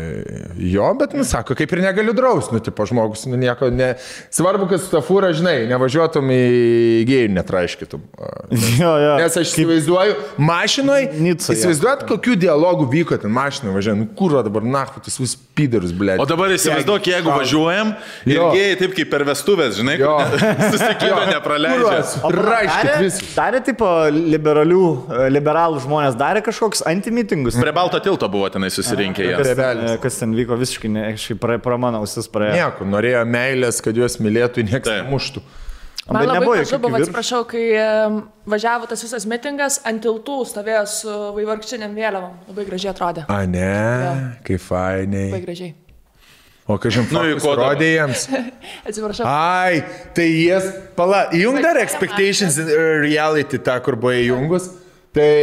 jo, 0.72 0.86
bet, 1.00 1.12
nu, 1.18 1.26
sako, 1.28 1.56
kaip 1.60 1.74
ir 1.76 1.82
negaliu 1.84 2.14
drausti, 2.16 2.56
nu, 2.56 2.62
tipo, 2.64 2.86
žmogus, 2.88 3.26
nu, 3.28 3.36
nieko, 3.40 3.68
ne. 3.76 3.90
Svarbu, 4.32 4.70
kad 4.72 4.80
su 4.80 4.88
ta 4.94 5.02
fūra, 5.04 5.34
žinai, 5.36 5.66
nevažiuotum 5.68 6.32
į 6.32 6.40
gėjų 7.10 7.34
netraiškytum. 7.36 8.06
Jo, 8.78 8.92
jo. 9.02 9.14
Nes 9.20 9.36
aš 9.40 9.52
įsivaizduoju, 9.52 10.14
mašinoje, 10.44 11.10
Nicoje. 11.20 11.58
įsivaizduojat, 11.58 12.04
kokių 12.10 12.36
dialogų 12.46 12.86
vyko 12.92 13.18
ten 13.22 13.32
mašinoje 13.34 13.74
važiuojant, 13.76 14.04
nu 14.04 14.08
kur 14.18 14.36
dabar 14.46 14.64
nahu, 14.64 15.02
tas 15.04 15.18
vis 15.20 15.34
pydarus, 15.58 15.92
ble. 15.98 16.16
O 16.22 16.26
dabar 16.30 16.52
įsivaizduok, 16.56 17.10
jeigu 17.12 17.32
važiuojam 17.34 17.94
ir 18.30 18.40
gėjai 18.54 18.78
taip 18.82 18.96
kaip 18.98 19.12
per 19.12 19.26
vestuvės, 19.28 19.76
žinai, 19.80 19.98
Jo. 20.00 20.16
susikibę 20.72 21.24
nepraleidžia. 21.34 22.00
Raiškit 22.38 22.88
Darė, 22.88 23.10
darė 23.36 23.62
tipo 23.66 23.90
liberalių, 24.14 24.84
liberalų 25.34 25.82
žmonės, 25.84 26.18
darė 26.20 26.42
kažkoks 26.46 26.84
antimitingus. 26.90 27.58
Prie 27.60 27.74
Balto 27.76 28.00
tilto 28.04 28.30
buvo 28.32 28.50
tenai 28.54 28.70
susirinkę 28.74 29.26
jie. 29.26 29.36
Kas, 29.38 29.96
kas 30.04 30.20
ten 30.22 30.36
vyko 30.38 30.58
visiškai, 30.60 30.92
ne, 30.94 31.06
kažkaip 31.18 31.40
pra, 31.44 31.58
pro 31.64 31.78
mano 31.82 32.04
ausis 32.04 32.30
praėjo. 32.32 32.58
Nieko, 32.60 32.90
norėjo 32.96 33.24
meilės, 33.30 33.82
kad 33.86 33.98
juos 33.98 34.20
mylėtų, 34.24 34.68
niekas 34.68 34.90
Taip. 34.90 35.08
nemuštų. 35.08 35.46
Man 36.08 36.24
Bet 36.24 36.30
labai 36.30 36.54
gražu 36.62 36.78
buvo, 36.80 37.00
atsiprašau, 37.02 37.42
kai 37.50 37.64
važiavo 38.48 38.88
tas 38.88 39.02
visas 39.04 39.26
mitingas, 39.28 39.82
ant 39.88 40.00
tiltų 40.06 40.38
stovėjo 40.48 40.86
su 40.88 41.16
vaivarkščiniam 41.36 41.98
vėliavom. 41.98 42.38
Labai 42.48 42.64
gražiai 42.70 42.94
atrodė. 42.94 43.26
A 43.28 43.42
ne, 43.50 43.68
Jo. 44.06 44.14
kaip 44.48 44.64
fainai. 44.64 45.26
Labai 45.34 45.44
gražiai. 45.44 45.74
O 46.68 46.76
kažkaip 46.84 47.12
Nu, 47.16 47.22
ko 47.40 47.54
rodė 47.60 47.94
jiems. 47.94 48.26
Atsiprašau. 48.88 49.28
Ai, 49.28 49.84
tai 50.16 50.28
jas, 50.46 50.68
pala, 50.96 51.26
įjung 51.36 51.62
dar 51.64 51.80
Expectations 51.80 52.58
in 52.60 52.72
Reality, 53.04 53.60
tą, 53.64 53.78
kur 53.84 53.96
buvo 54.00 54.16
įjungus. 54.16 54.68
Tai, 55.18 55.38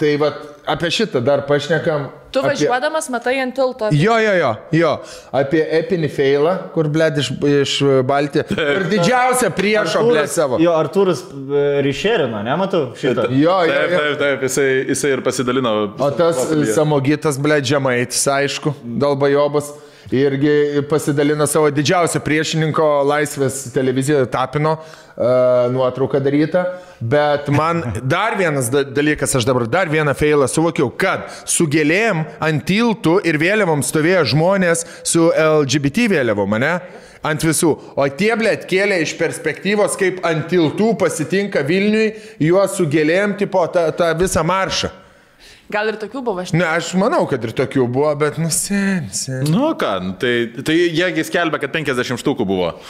tai 0.00 0.16
va, 0.20 0.32
apie 0.74 0.88
šitą 0.90 1.20
dar 1.24 1.44
pašnekam. 1.48 2.08
Tu 2.30 2.38
apie- 2.38 2.52
važiuodamas 2.52 3.08
matai 3.10 3.32
ant 3.42 3.54
tilto. 3.58 3.88
Jo, 3.90 4.14
jo, 4.22 4.32
jo, 4.38 4.50
jo. 4.78 4.90
Apie 5.34 5.64
epinį 5.80 6.10
feilą, 6.14 6.52
kur, 6.74 6.86
blėd, 6.94 7.18
iš, 7.18 7.30
iš 7.62 7.72
Baltijos. 8.06 8.52
Ir 8.54 8.84
didžiausią 8.92 9.50
priešą, 9.56 10.04
blėd, 10.06 10.30
savo. 10.30 10.60
Jo, 10.62 10.76
Artūras 10.78 11.24
e, 11.26 11.64
Ryšerino, 11.82 12.38
nematau 12.46 12.92
šitą. 12.94 13.26
Jo, 13.34 13.56
jo, 13.66 13.74
Taip, 13.74 13.90
jo. 13.90 13.98
taip, 14.04 14.18
taip, 14.22 14.44
jisai, 14.46 14.68
jisai 14.92 15.10
ir 15.16 15.24
pasidalino. 15.26 15.72
O 15.98 16.10
tas 16.14 16.38
pokalbyje. 16.38 16.74
samogytas, 16.78 17.40
blėd, 17.42 17.66
žemaitis, 17.74 18.22
aišku, 18.38 18.76
dalbajobas. 19.02 19.72
Irgi 20.10 20.82
pasidalino 20.90 21.46
savo 21.46 21.68
didžiausio 21.70 22.22
priešininko 22.24 22.86
laisvės 23.06 23.60
televizijoje 23.74 24.26
Tapino 24.32 24.72
uh, 24.80 25.68
nuotrauką 25.70 26.18
darytą. 26.24 26.64
Bet 27.00 27.48
man 27.54 27.84
dar 28.02 28.34
vienas 28.40 28.70
da- 28.72 28.82
dalykas, 28.84 29.36
aš 29.36 29.46
dabar 29.46 29.68
dar 29.70 29.92
vieną 29.92 30.14
feilą 30.18 30.48
suvokiau, 30.50 30.88
kad 30.90 31.28
su 31.44 31.68
gėlėm 31.70 32.24
ant 32.42 32.64
tiltų 32.66 33.20
ir 33.28 33.38
vėliavom 33.40 33.84
stovėjo 33.86 34.24
žmonės 34.32 34.86
su 35.06 35.28
LGBT 35.30 36.08
vėliavom, 36.16 36.58
ne? 36.58 36.74
Ant 37.22 37.44
visų. 37.44 37.74
O 38.00 38.06
tie, 38.08 38.32
blėt, 38.40 38.64
kėlė 38.68 39.02
iš 39.04 39.12
perspektyvos, 39.20 39.98
kaip 40.00 40.22
ant 40.24 40.48
tiltų 40.48 40.94
pasitinka 41.02 41.60
Vilniui, 41.68 42.14
juos 42.40 42.78
su 42.80 42.88
gėlėm, 42.88 43.36
tipo, 43.36 43.66
tą, 43.68 43.90
tą 43.92 44.08
visą 44.16 44.42
maršą. 44.48 44.88
Gal 45.70 45.92
ir 45.92 45.98
tokių 46.00 46.22
buvo, 46.26 46.42
aš 46.42 46.50
Ne, 46.56 46.64
aš 46.66 46.92
manau, 46.98 47.22
kad 47.30 47.44
ir 47.46 47.52
tokių 47.54 47.84
buvo, 47.94 48.10
bet 48.18 48.40
nusen, 48.42 49.06
sen. 49.14 49.44
Nu 49.52 49.70
ką, 49.78 49.92
nu, 50.02 50.14
tai, 50.18 50.32
tai 50.66 50.74
jiegi 50.80 51.22
skelbia, 51.28 51.60
kad 51.62 51.70
50 51.76 52.18
štukų 52.18 52.46
buvo. 52.48 52.72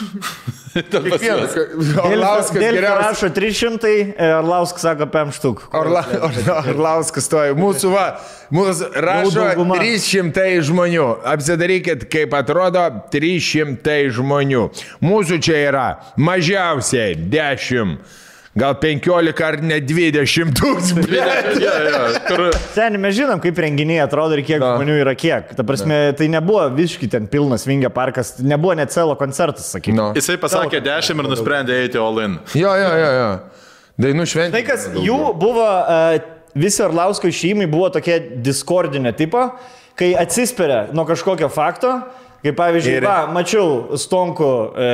Kiekvienas. 0.70 1.56
Orlauskas 1.98 2.56
geriausias. 2.62 3.00
rašo 3.02 3.30
300, 3.34 3.90
e, 3.90 4.28
Arlauskas 4.38 4.84
sako 4.86 5.08
5 5.12 5.36
štuk. 5.36 5.64
Orla, 5.76 6.04
Orla, 6.22 6.56
Orlauskas 6.72 7.26
stoja. 7.26 7.56
Mūsų 7.58 7.90
va, 7.92 8.06
mūsų 8.54 8.88
rašo 9.02 9.34
dauguma. 9.34 9.80
300 9.82 10.46
žmonių. 10.70 11.08
Apsidarykit, 11.34 12.06
kaip 12.12 12.38
atrodo 12.38 12.86
300 13.12 13.98
žmonių. 14.16 14.64
Mūsų 15.04 15.40
čia 15.42 15.60
yra 15.66 15.86
mažiausiai 16.16 17.18
10. 17.18 17.98
Gal 18.58 18.74
15 18.80 19.42
ar 19.46 19.58
net 19.62 19.86
20 19.88 20.54
tūkstančių. 20.58 21.12
Ja, 21.60 21.74
ja, 21.84 22.00
kur... 22.26 22.46
Seniai, 22.74 23.00
mes 23.02 23.14
žinom, 23.18 23.40
kaip 23.42 23.58
renginiai 23.62 24.00
atrodo 24.04 24.38
ir 24.38 24.44
kiek 24.46 24.60
Na. 24.62 24.74
žmonių 24.76 24.98
yra 25.02 25.14
kiek. 25.18 25.52
Ta 25.56 25.64
prasme, 25.66 25.98
tai 26.18 26.30
nebuvo 26.32 26.64
visiškai 26.74 27.10
ten 27.12 27.28
pilnas 27.30 27.66
vingio 27.68 27.90
parkas, 27.94 28.36
nebuvo 28.42 28.74
net 28.78 28.94
celo 28.94 29.16
koncertas, 29.20 29.70
sakykim. 29.74 29.98
No. 29.98 30.10
Jisai 30.18 30.38
pasakė 30.42 30.82
10 30.86 31.22
ir 31.22 31.30
nusprendė 31.30 31.80
eiti 31.84 32.00
all 32.00 32.22
in. 32.24 32.38
Jo, 32.58 32.74
jo, 32.80 32.92
jo, 33.02 33.10
jo. 33.18 33.30
Dainų 34.00 34.26
šventė. 34.32 34.56
Tai 34.56 34.64
kas, 34.66 34.86
jų 35.04 35.18
buvo, 35.40 35.66
uh, 35.66 36.38
visi 36.54 36.82
Arlausko 36.82 37.30
šeimai 37.34 37.68
buvo 37.70 37.90
tokie 37.92 38.18
diskordinio 38.42 39.12
tipo, 39.16 39.44
kai 39.98 40.14
atsispiria 40.18 40.86
nuo 40.96 41.04
kažkokio 41.08 41.50
fakto, 41.52 41.92
kaip 42.44 42.56
pavyzdžiui, 42.56 42.96
ir... 43.00 43.06
va, 43.06 43.26
mačiau 43.32 43.98
Stonku 44.00 44.48
e, 44.72 44.86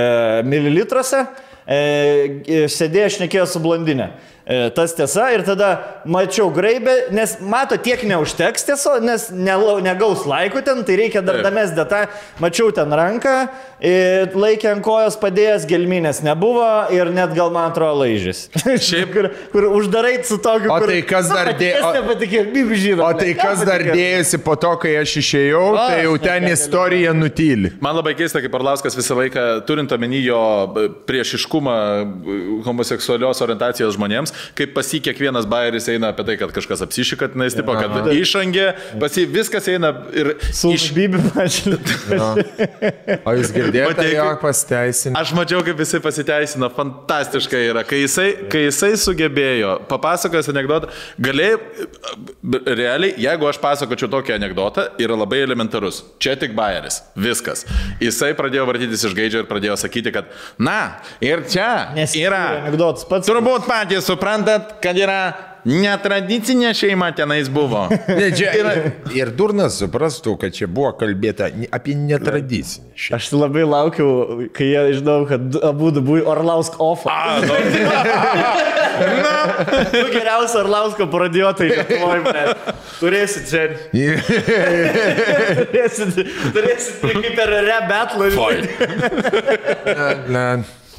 mililitruose, 0.49 1.23
e, 1.67 2.67
sėdėjo 2.71 3.13
šnekėjo 3.19 3.47
su 3.51 3.63
blondinė. 3.63 4.11
E, 4.47 4.71
tas 4.71 4.93
tiesa 4.95 5.25
ir 5.35 5.43
tada 5.43 5.73
mačiau 6.07 6.53
graibę, 6.55 6.93
nes 7.11 7.33
mato 7.43 7.75
tiek 7.83 8.05
neužteks 8.07 8.63
tiesa, 8.69 8.93
nes 9.03 9.25
nelau- 9.35 9.81
negaus 9.83 10.23
laikų 10.23 10.61
ten, 10.63 10.85
tai 10.87 10.95
reikia 11.01 11.19
dar 11.27 11.41
dames 11.43 11.73
detą. 11.75 12.05
Mačiau 12.39 12.69
ten 12.71 12.87
ranką, 12.95 13.33
laikė 14.39 14.69
ant 14.71 14.85
kojos 14.87 15.17
padėjęs, 15.19 15.67
gelminės 15.67 16.21
nebuvo 16.23 16.63
ir 16.95 17.11
net 17.11 17.35
gal 17.35 17.51
man 17.51 17.73
atrodo 17.73 18.05
laižys. 18.05 18.45
Šiaip- 18.87 19.11
kur, 19.17 19.29
kur 19.51 19.67
uždarai 19.81 20.21
su 20.23 20.39
tokiu... 20.39 20.71
O 20.71 20.79
kur, 20.79 20.93
tai 20.95 21.01
kas 21.11 21.27
dar 21.33 21.51
dė- 21.61 21.73
dėjo... 21.75 21.91
o- 23.03 23.11
tai 23.19 23.35
kas 23.35 23.65
dar 23.67 23.83
dėjosi 23.83 24.41
po 24.47 24.55
to, 24.63 24.71
kai 24.87 24.95
aš 25.03 25.17
išėjau, 25.25 25.65
O, 25.73 25.75
tai 25.91 25.99
jau 26.07 26.15
ten 26.23 26.47
istorija 26.53 27.11
nutyli. 27.19 27.75
Man 27.83 27.99
labai 27.99 28.15
keista, 28.15 28.39
kaip 28.45 28.55
Arlauskas 28.61 28.95
visą 28.95 29.19
laiką, 29.19 29.49
turint 29.67 29.91
omeny 29.99 30.23
jo 30.23 30.39
priešiškumą 31.11 31.77
homoseksualios 32.71 33.43
orientacijos 33.43 33.99
žmonėms, 33.99 34.36
kaip 34.59 34.75
pas 34.77 34.89
jį 34.93 35.01
kiekvienas 35.09 35.47
bairis 35.51 35.89
eina 35.93 36.11
apie 36.15 36.25
tai, 36.29 36.37
kad 36.41 36.53
kažkas 36.57 36.83
apsišyka, 36.87 37.31
nes 37.39 37.57
tipo, 37.57 37.75
kad 37.79 38.11
išangė, 38.15 38.67
pas 39.03 39.17
jį 39.19 39.27
viskas 39.35 39.69
eina 39.73 39.93
ir 40.17 40.35
Su 40.53 40.73
iš... 40.75 40.89
išbybi 40.91 41.23
pačiu. 41.35 41.77
O 43.27 43.35
jūs 43.37 43.51
girdėjote, 43.55 43.97
Matei, 43.97 44.13
jo 44.17 44.27
kaip- 44.31 44.43
pasiteisinti? 44.45 45.17
Aš 45.21 45.33
mačiau, 45.37 45.63
kaip 45.67 45.81
jisai 45.83 46.01
pasiteisino, 46.05 46.69
fantastiškai 46.77 47.63
yra. 47.71 47.83
Kai 47.89 48.03
jisai, 48.05 48.29
kai 48.53 48.65
jisai 48.67 48.93
sugebėjo, 49.01 49.77
papasakojęs 49.91 50.51
anegdotą, 50.53 50.91
galėjai, 51.23 51.59
realiai, 52.67 53.15
jeigu 53.27 53.49
aš 53.51 53.59
pasakočiau 53.63 54.11
tokį 54.13 54.37
anegdotą, 54.37 54.87
yra 55.03 55.17
labai 55.19 55.41
elementarus. 55.45 56.03
Čia 56.23 56.37
tik 56.41 56.55
bairis. 56.57 57.01
Viskas. 57.19 57.65
Jisai 58.03 58.33
pradėjo 58.39 58.67
vartytis 58.69 59.05
iš 59.09 59.15
gaidžio 59.17 59.43
ir 59.45 59.49
pradėjo 59.51 59.77
sakyti, 59.81 60.13
kad, 60.15 60.31
na, 60.63 60.79
ir 61.25 61.45
čia 61.51 61.93
Nes 61.97 62.15
yra. 62.19 62.43
anegdotas 62.63 63.07
pats. 63.09 63.29
Turbūt 63.29 63.67
patys 63.69 64.09
suprantat, 64.27 64.81
kad 64.83 64.99
yra 64.99 65.35
netradicinė 65.67 66.73
šeima 66.75 67.13
tenais 67.15 67.49
buvo. 67.51 67.87
Ne, 68.17 68.31
čia, 68.35 68.53
ir 69.15 69.31
durnas 69.37 69.77
suprastų, 69.81 70.37
kad 70.41 70.55
čia 70.55 70.67
buvo 70.71 70.93
kalbėta 70.99 71.49
apie 71.75 71.95
netradicinį. 71.99 72.93
šeimą. 72.95 73.17
Aš 73.19 73.29
labai 73.35 73.65
laukiau, 73.67 74.47
kai 74.57 74.69
jie 74.71 74.85
žinau, 75.01 75.27
kad 75.29 75.59
abu 75.67 75.91
du 75.95 76.03
buvo 76.07 76.23
Orlausk 76.33 76.79
off. 76.83 77.05
A, 77.11 77.41
nu, 77.47 77.55
Tu 79.91 80.05
geriausia 80.15 80.63
Orlausko 80.63 81.09
parodiotai, 81.13 81.69
Lietuvoje, 81.75 82.23
bet 82.31 82.73
turėsit 83.03 83.51
čia. 83.51 83.67
turėsit, 85.61 86.23
turėsit 86.57 87.05
kaip 87.05 87.31
per 87.37 87.55
rebetlą. 87.69 88.31
Ne, 90.33 90.49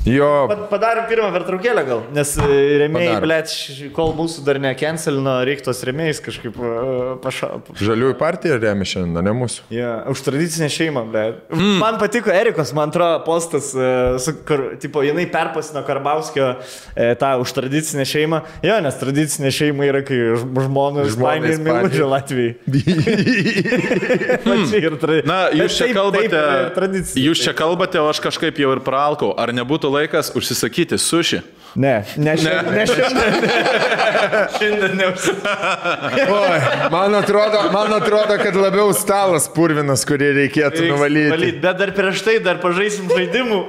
jo, 0.07 0.29
Padarėm 0.71 1.05
pirmą 1.09 1.29
pertraukėlę 1.35 1.83
gal, 1.87 1.99
nes 2.15 2.29
e, 2.41 2.43
remėjai, 2.83 3.17
blėt, 3.23 3.47
kol 3.95 4.09
mūsų 4.17 4.37
dar 4.47 4.57
nekencelino, 4.63 5.33
reiktos 5.47 5.79
remėjais 5.87 6.19
kažkaip 6.25 6.53
pašaupų. 7.23 7.69
žaliųjų 7.81 8.15
partija 8.19 8.53
remia 8.61 8.85
šiandien, 8.87 9.21
ne 9.27 9.33
mūsų. 9.37 9.59
Ja, 9.73 9.91
už 10.11 10.19
tradicinę 10.25 10.69
šeimą, 10.73 11.01
bet. 11.13 11.33
Mm. 11.53 11.75
Man 11.81 11.95
patiko 12.01 12.29
Erikos, 12.33 12.69
man 12.77 12.87
atrodo, 12.93 13.19
postas, 13.27 13.65
e, 13.75 13.77
su, 14.23 14.31
kur, 14.47 14.59
tipo, 14.81 14.97
jinai 15.05 15.25
perpasino 15.31 15.81
Karbauskio 15.87 16.47
e, 16.53 16.55
tą 17.19 17.29
už 17.43 17.49
tradicinę 17.57 18.03
šeimą. 18.07 18.37
Jo, 18.65 18.75
nes 18.83 18.95
tradicinė 19.01 19.49
šeima 19.53 19.83
yra, 19.89 20.01
kai 20.07 20.17
žmonės 20.37 21.05
Ispanija 21.13 21.51
ir. 21.55 21.59
Milužė 21.67 22.05
Latvijai. 22.07 22.51
Na, 25.27 25.37
jūs 25.55 25.75
čia 25.79 25.87
kalbate, 25.95 26.41
Tradicija. 26.75 27.23
jūs 27.29 27.41
čia 27.43 27.53
kalbate, 27.57 27.99
o 28.01 28.07
aš 28.11 28.19
kažkaip 28.23 28.59
jau 28.61 28.71
ir 28.75 28.81
praalkau. 28.85 29.29
Ar 29.37 29.47
nebūtų 29.55 29.87
laikas 29.91 29.96
užsisakyti 30.37 30.99
suši? 31.01 31.41
Ne, 31.77 32.05
ne, 32.17 32.33
šiandien. 32.37 32.73
Ne 32.73 32.85
šiandien. 32.89 33.33
šiandien 34.57 34.95
neužsisakė. 34.97 36.23
Oi, 36.37 36.59
man 36.93 37.17
atrodo, 37.19 37.59
man 37.73 37.93
atrodo, 37.93 38.37
kad 38.41 38.57
labiau 38.57 38.93
stalas 38.97 39.45
purvinas, 39.53 40.05
kurį 40.09 40.31
reikėtų 40.39 40.87
nuvalyti. 40.89 41.33
Valyt, 41.35 41.59
bet 41.61 41.81
dar 41.83 41.93
prieš 41.97 42.23
tai 42.25 42.37
dar 42.41 42.57
pažaisim 42.63 43.11
žaidimų. 43.13 43.59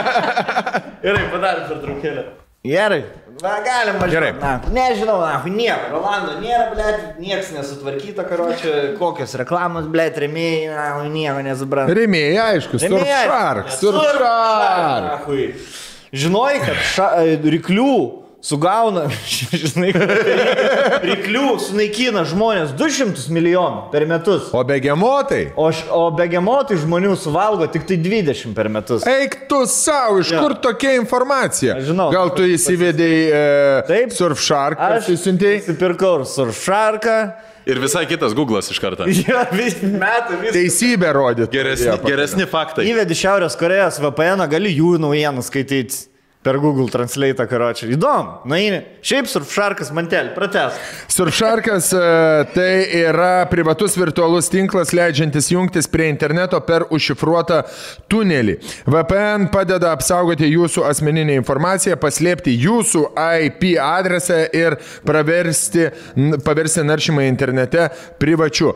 Gerai, 1.04 1.26
padarėm 1.34 1.66
per 1.68 1.82
traukėlę. 1.84 2.24
Gerai. 2.70 3.02
Va, 3.40 3.54
galim 3.64 3.96
važiuoti. 3.96 4.12
Gerai. 4.12 4.32
Na, 4.40 4.60
nežinau, 4.74 5.16
na, 5.22 5.40
nieko. 5.48 5.86
Rolando 5.94 6.34
nėra, 6.42 6.66
blėt, 6.74 7.20
niekas 7.22 7.52
nesutvarkyta, 7.56 8.26
karočią, 8.28 8.74
kokios 9.00 9.32
reklamos, 9.40 9.88
blėt, 9.92 10.18
remėjai, 10.20 10.68
na, 10.74 11.08
nieko 11.08 11.40
nesupranta. 11.46 11.96
Rėmėjai, 11.96 12.36
aišku, 12.44 12.80
surfshark. 12.82 13.72
Surfshark. 13.80 15.30
Žinai, 16.10 16.58
kad 16.66 16.84
ša, 16.90 17.08
e, 17.22 17.38
ryklių 17.56 17.94
sugauna, 18.40 19.02
žinai, 19.62 19.90
kad 19.92 20.10
ryklių 21.04 21.42
sunaikina 21.60 22.22
žmonės 22.28 22.72
200 22.78 23.26
milijonų 23.36 23.82
per 23.92 24.06
metus. 24.08 24.48
O 24.56 24.62
begemotai? 24.66 25.42
O, 25.60 25.68
š- 25.72 25.90
o 25.92 26.06
begemotai 26.16 26.78
žmonių 26.80 27.12
suvalgo 27.20 27.68
tik 27.72 27.84
tai 27.88 27.98
20 28.00 28.54
per 28.56 28.70
metus. 28.72 29.04
Eik 29.08 29.42
tu 29.50 29.62
savo, 29.68 30.20
iš 30.24 30.32
Jo. 30.34 30.40
kur 30.46 30.56
tokia 30.64 30.94
informacija? 31.00 31.76
Aš 31.80 31.90
žinau. 31.92 32.08
Gal 32.14 32.32
tu 32.36 32.48
įsivedėjai 32.48 33.22
e, 33.28 33.84
Taip. 33.90 34.16
surfshark, 34.16 34.80
Aš 34.80 35.04
pasisiuntėjai? 35.04 35.60
nusipirkau 35.64 36.16
ir 36.22 36.26
surfšarką. 36.32 37.16
Ir 37.70 37.76
visai 37.78 38.06
kitas 38.08 38.32
Google'as 38.34 38.70
iš 38.72 38.78
karto. 38.82 39.04
Jo, 39.28 39.42
vis 39.52 39.76
metai, 39.84 40.38
vis. 40.40 40.54
Teisybę 40.56 41.12
rodyti. 41.14 41.52
Geresni, 41.52 41.92
geresni 42.08 42.46
faktai. 42.48 42.86
Įvedi 42.88 43.14
Šiaurės 43.20 43.54
Korejos 43.60 44.00
VPN, 44.00 44.46
gali 44.50 44.72
jų 44.78 44.96
naujienų 45.04 45.44
skaityti. 45.44 46.06
Per 46.42 46.56
Google 46.56 46.88
Translate, 46.88 47.44
karočią. 47.46 47.90
Įdomu. 47.92 48.46
Na, 48.48 48.56
eini. 48.56 48.78
Šiaip 49.04 49.26
surfšarkas 49.28 49.90
mantelį, 49.92 50.30
prates. 50.32 50.78
Surfsharkas 51.12 51.90
e, 51.92 52.00
tai 52.54 52.70
yra 52.96 53.44
privatus 53.50 53.98
virtualus 54.00 54.48
tinklas, 54.48 54.94
leidžiantis 54.96 55.50
jungtis 55.52 55.90
prie 55.92 56.08
interneto 56.08 56.56
per 56.64 56.86
užšifruotą 56.88 57.60
tunelį. 58.08 58.56
VPN 58.88 59.50
padeda 59.52 59.92
apsaugoti 59.92 60.48
jūsų 60.48 60.88
asmeninę 60.88 61.36
informaciją, 61.42 62.00
paslėpti 62.00 62.56
jūsų 62.56 63.10
IP 63.44 63.74
adresą 63.84 64.46
ir 64.56 64.80
paversti 65.04 66.88
naršymą 66.88 67.28
internete 67.28 67.90
privačiu. 68.16 68.72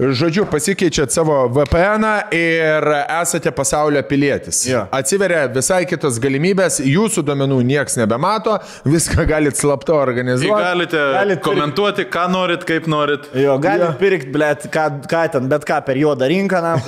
Žodžiu, 0.00 0.46
pasikeičiat 0.48 1.12
savo 1.12 1.34
VPN 1.52 2.06
ir 2.32 2.86
esate 3.20 3.50
pasaulio 3.52 4.00
pilietis. 4.08 4.62
Jo. 4.64 4.86
Atsiveria 4.96 5.42
visai 5.52 5.82
kitos 5.88 6.16
galimybės, 6.22 6.78
jūsų 6.80 7.20
duomenų 7.28 7.58
niekas 7.68 7.98
nebemato, 8.00 8.54
viską 8.88 9.26
galite 9.28 9.60
slapta 9.60 9.92
organizuoti. 9.98 10.64
galite 10.64 11.02
Galit 11.18 11.42
komentuoti, 11.44 12.06
ką 12.08 12.24
norit, 12.32 12.64
kaip 12.64 12.88
norit. 12.88 13.28
Jo, 13.36 13.58
gali 13.60 13.84
ja. 13.84 13.90
pirkti, 14.00 14.32
blėt, 14.32 14.70
ką, 14.72 14.86
ką 15.10 15.26
ten, 15.34 15.50
bet 15.52 15.68
ką 15.68 15.82
per 15.84 16.00
juodą 16.00 16.30
rinką, 16.32 16.62
na, 16.64 16.78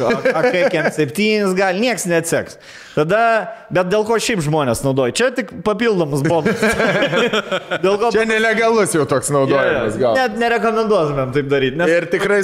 AK-7, 0.40 1.52
gali, 1.58 1.84
nieks 1.84 2.08
neatseks. 2.08 2.56
Tada, 2.92 3.20
bet 3.72 3.88
dėl 3.88 4.04
ko 4.04 4.18
šiaip 4.20 4.42
žmonės 4.44 4.82
naudoja? 4.84 5.14
Čia 5.16 5.30
tik 5.36 5.52
papildomas 5.64 6.24
bonus. 6.26 6.60
dėl 7.84 7.96
ko... 8.00 8.10
Čia 8.12 8.26
nelegalus 8.28 8.92
jau 8.96 9.06
toks 9.08 9.30
naudojimas 9.32 9.96
gal. 10.00 10.16
Net 10.18 10.36
nerekomenduotumėm 10.40 11.32
taip 11.32 11.48
daryti. 11.48 11.80
Nes 11.80 11.92
Ir 11.92 12.08
tikrai 12.12 12.42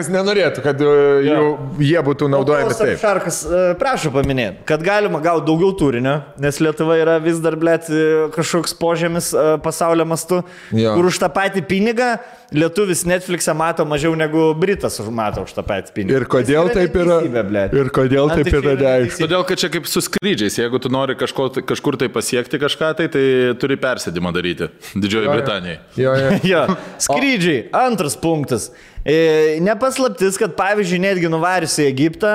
surfsharkas 0.00 0.08
nenorėtų, 0.12 0.62
kad 0.64 0.80
e, 0.80 0.90
jų, 1.26 1.44
jie 1.84 2.00
būtų 2.04 2.28
naudojami 2.32 2.74
taip. 2.76 2.98
Šarkas, 3.00 3.40
prašau 3.80 4.12
paminėti, 4.14 4.64
kad 4.68 4.82
galima 4.84 5.20
gauti 5.22 5.46
daugiau 5.48 5.72
turinio, 5.76 6.20
nes 6.40 6.60
Lietuva 6.60 6.96
yra 7.00 7.18
vis 7.22 7.40
dar, 7.42 7.56
blėt, 7.60 7.88
kažkoks 8.34 8.74
požemis 8.78 9.32
e, 9.34 9.46
pasaulio 9.64 10.06
mastu, 10.08 10.42
Jo. 10.72 10.94
kur 10.96 11.10
už 11.10 11.18
tą 11.20 11.28
patį 11.32 11.64
pinigą 11.68 12.18
lietuvis 12.50 13.04
Netflix'e 13.06 13.52
mato 13.54 13.84
mažiau 13.86 14.14
negu 14.18 14.50
Britas 14.58 14.98
mato 15.14 15.44
už 15.46 15.54
tą 15.54 15.62
patį 15.66 15.94
pinigą. 15.94 16.18
Ir 16.18 16.26
kodėl 16.30 16.70
Tai 16.70 16.80
taip 16.80 16.96
yra? 16.98 17.20
blet. 17.46 17.74
Ir 17.78 17.90
kodėl 17.94 18.30
taip 18.32 18.48
tai 18.48 18.58
yra 18.58 18.74
yra 18.74 18.80
neaišku? 18.98 19.22
Todėl, 19.22 19.44
kad 19.46 19.62
čia 19.62 19.70
kaip 19.72 19.86
su 19.90 20.02
skrydžiais, 20.02 20.58
jeigu 20.58 20.80
tu 20.82 20.90
nori 20.92 21.14
kažko, 21.18 21.48
kažkur 21.66 21.98
tai 22.00 22.10
pasiekti 22.12 22.58
kažką, 22.62 22.92
tai, 22.98 23.06
tai 23.12 23.24
turi 23.60 23.78
persėdimą 23.80 24.32
daryti 24.34 24.70
Didžioji 25.02 25.30
Britanijai. 25.30 25.78
Jo, 26.00 26.14
jo. 26.18 26.30
Jo, 26.50 26.64
skrydžiai. 27.02 27.68
Antras 27.76 28.16
punktas. 28.18 28.70
E, 29.04 29.56
nepaslaptis, 29.64 30.36
kad 30.40 30.52
pavyzdžiui, 30.58 31.00
netgi 31.00 31.30
nuvarius 31.32 31.78
į 31.80 31.86
Egiptą, 31.88 32.34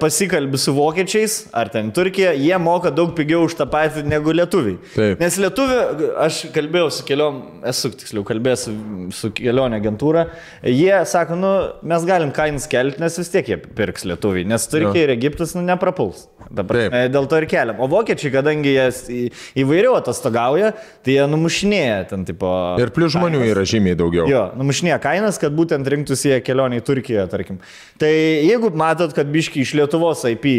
pasikalbi 0.00 0.58
su 0.58 0.74
vokiečiais 0.74 1.36
ar 1.54 1.68
ten 1.70 1.92
Turkija, 1.94 2.32
jie 2.34 2.56
moka 2.58 2.90
daug 2.90 3.12
pigiau 3.14 3.44
už 3.46 3.54
tą 3.58 3.66
patį 3.70 4.02
negu 4.08 4.32
lietuviai. 4.34 4.78
Taip. 4.94 5.20
Nes 5.22 5.36
lietuvi, 5.38 5.76
aš 6.18 6.40
kalbėjau 6.54 6.88
su 6.94 7.06
keliom, 7.06 7.38
esu 7.70 7.92
tiksliau 7.94 8.24
kalbėjęs 8.26 8.66
su, 8.66 8.74
su 9.14 9.30
kelionė 9.36 9.78
agentūra, 9.78 10.26
jie 10.66 10.92
sako, 11.06 11.38
nu, 11.38 11.52
mes 11.86 12.06
galim 12.08 12.32
kainas 12.34 12.66
kelti, 12.70 12.98
nes 13.02 13.18
vis 13.20 13.30
tiek 13.30 13.52
jie 13.52 13.60
pirks 13.60 14.06
lietuviai, 14.10 14.48
nes 14.50 14.66
Turkija 14.70 15.06
ir 15.06 15.14
Egiptas 15.14 15.54
nu, 15.54 15.62
neprapuls. 15.66 16.26
Dabar, 16.50 16.80
Taip. 16.80 16.96
e, 16.96 17.12
dėl 17.14 17.28
to 17.30 17.38
ir 17.38 17.46
keliam. 17.50 17.78
O 17.78 17.86
vokiečiai, 17.90 18.32
kadangi 18.34 18.74
jie 18.74 19.28
įvairiau 19.62 19.94
atostogauja, 20.00 20.72
tai 21.06 21.14
jie 21.14 21.26
numušinėja 21.30 22.00
ten 22.10 22.26
tipo... 22.26 22.50
Ir 22.82 22.90
plus 22.96 23.14
žmonių 23.14 23.44
yra 23.52 23.62
žymiai 23.68 23.98
daugiau. 23.98 24.26
Jo, 24.30 24.42
numušinėja 24.58 24.98
kainas, 25.04 25.38
kad 25.38 25.54
būtent 25.54 25.86
rinktųsi 25.94 26.32
jie 26.32 26.40
kelionį 26.42 26.80
į 26.80 26.86
Turkiją, 26.88 27.28
tarkim. 27.30 27.60
Tai 28.02 28.10
jeigu 28.10 28.72
matot, 28.74 29.14
kad 29.14 29.30
biški 29.30 29.59
iš 29.62 29.72
Lietuvos 29.78 30.22
IP 30.30 30.46
e, 30.50 30.54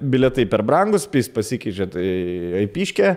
biletai 0.00 0.46
per 0.50 0.62
brangus, 0.66 1.06
pis 1.10 1.28
pasikeičiat 1.32 1.96
į 2.00 2.02
IP-škę, 2.66 3.08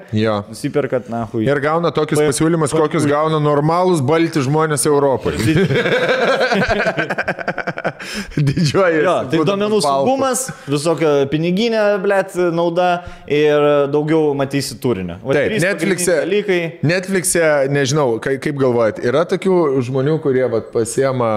nusiperkat, 0.50 1.10
na, 1.12 1.26
hui. 1.32 1.46
Ir 1.48 1.62
gauna 1.64 1.92
tokius 1.96 2.20
Pa- 2.22 2.30
pasiūlymus, 2.32 2.74
pa- 2.76 2.86
kokius 2.86 3.06
gauna 3.10 3.38
normalūs 3.44 4.04
balti 4.06 4.44
žmonės 4.46 4.86
Europoje. 4.90 5.40
Didžioji. 8.50 9.04
Jo, 9.06 9.16
tai 9.32 9.42
duomenų 9.48 9.82
saugumas, 9.86 10.46
visokio 10.70 11.12
piniginė, 11.32 11.84
blėt, 12.04 12.36
nauda 12.56 12.90
ir 13.28 13.68
daugiau 13.94 14.34
matysi 14.38 14.80
turinio. 14.82 15.20
Va, 15.24 15.38
Taip, 15.38 15.58
Netflix'e. 15.64 16.18
Dalykai. 16.24 16.60
Netflix'e, 16.88 17.46
nežinau, 17.74 18.18
kaip, 18.24 18.42
kaip 18.44 18.60
galvojat, 18.60 19.04
yra 19.06 19.26
tokių 19.30 19.62
žmonių, 19.90 20.20
kurie 20.24 20.46
vat, 20.52 20.72
pasiema, 20.76 21.32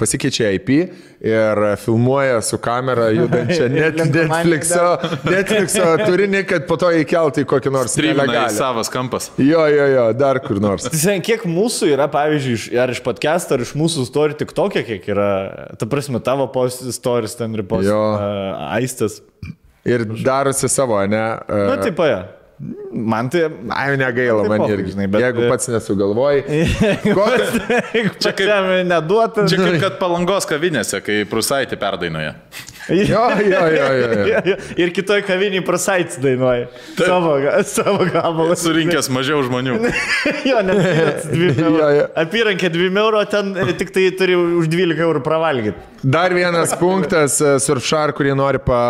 pasikeičia 0.00 0.52
IP 0.58 0.76
ir 1.22 1.76
filmuoja 1.78 2.42
su 2.42 2.58
kamera 2.58 3.08
judančią 3.18 3.68
net 3.70 3.98
Netflix'o, 4.00 4.86
Netflix'o 5.22 5.90
turinį, 6.02 6.42
kad 6.50 6.66
po 6.66 6.76
to 6.80 6.90
įkeltų 7.02 7.44
į 7.44 7.48
kokį 7.52 7.72
nors 7.74 7.94
nelegalią. 8.00 8.48
savas 8.56 8.90
kampas. 8.92 9.30
Jo, 9.38 9.62
jo, 9.70 9.86
jo, 9.94 10.06
dar 10.18 10.40
kur 10.42 10.58
nors. 10.62 10.86
Tai 10.90 10.98
sen, 10.98 11.22
kiek 11.24 11.44
mūsų 11.46 11.92
yra, 11.94 12.08
pavyzdžiui, 12.12 12.74
ar 12.82 12.90
iš 12.94 13.02
podcast, 13.06 13.54
ar 13.54 13.62
iš 13.62 13.74
mūsų 13.78 14.06
story 14.08 14.38
tik 14.38 14.54
tokia, 14.56 14.82
kiek 14.86 15.06
yra, 15.14 15.30
ta 15.82 15.88
prasme, 15.90 16.20
tavo 16.24 16.46
post 16.54 16.86
stories 16.94 17.34
ten 17.38 17.54
ir 17.58 17.64
post 17.68 17.88
Jo. 17.90 17.98
uh, 18.14 18.68
aistės. 18.78 19.18
Ir 19.82 20.04
darosi 20.22 20.70
savo, 20.70 21.00
ne? 21.10 21.18
Na, 21.18 21.74
Uh, 21.74 21.82
taip, 21.82 21.98
ja. 22.06 22.20
Man 22.94 23.26
tai... 23.32 23.40
Ai, 23.74 23.96
negaila 23.98 24.44
Tai 24.46 24.50
man 24.52 24.70
irgi. 24.70 24.92
žinai, 24.94 25.08
bet- 25.10 25.24
Jeigu 25.24 25.48
pats 25.50 25.66
nesugalvoji. 25.72 26.44
Kokias... 27.18 27.56
Čia 28.22 28.32
kaip 28.38 28.68
neduota. 28.86 29.48
Čia 29.50 29.58
kaip 29.64 29.80
kad 29.82 29.96
palangos 29.98 30.46
kavinėse, 30.46 31.00
kai 31.02 31.24
prusaitį 31.26 31.80
perdainuoja. 31.82 32.36
Jo, 32.90 33.22
jo, 33.38 33.60
jo, 33.76 33.88
jo. 34.00 34.40
jo. 34.50 34.56
Ir 34.82 34.90
kitoj 34.96 35.20
kaviniai 35.26 35.62
prasaits 35.66 36.16
dainuoja. 36.22 36.66
Savo, 36.98 37.36
ga- 37.44 37.60
savo 37.68 38.06
gabalą. 38.08 38.56
Surinkęs 38.58 39.10
mažiau 39.14 39.42
žmonių. 39.46 39.76
jo, 40.50 40.62
net 40.66 41.26
2 41.32 41.52
Jo, 41.52 41.68
eurų. 41.68 41.90
jo. 41.98 42.06
Apyrankė 42.24 42.72
2 42.74 42.90
eurų, 43.04 43.22
ten 43.30 43.52
e, 43.62 43.68
tik 43.78 43.92
tai 43.94 44.08
turi 44.18 44.34
už 44.38 44.66
12 44.72 45.04
eurų 45.06 45.22
pravalgyti. 45.26 45.78
Dar 46.02 46.34
vienas 46.34 46.72
punktas, 46.80 47.36
e, 47.38 47.54
Surfshark, 47.62 48.16
kurį 48.18 48.34
nori 48.38 48.58
pa, 48.62 48.80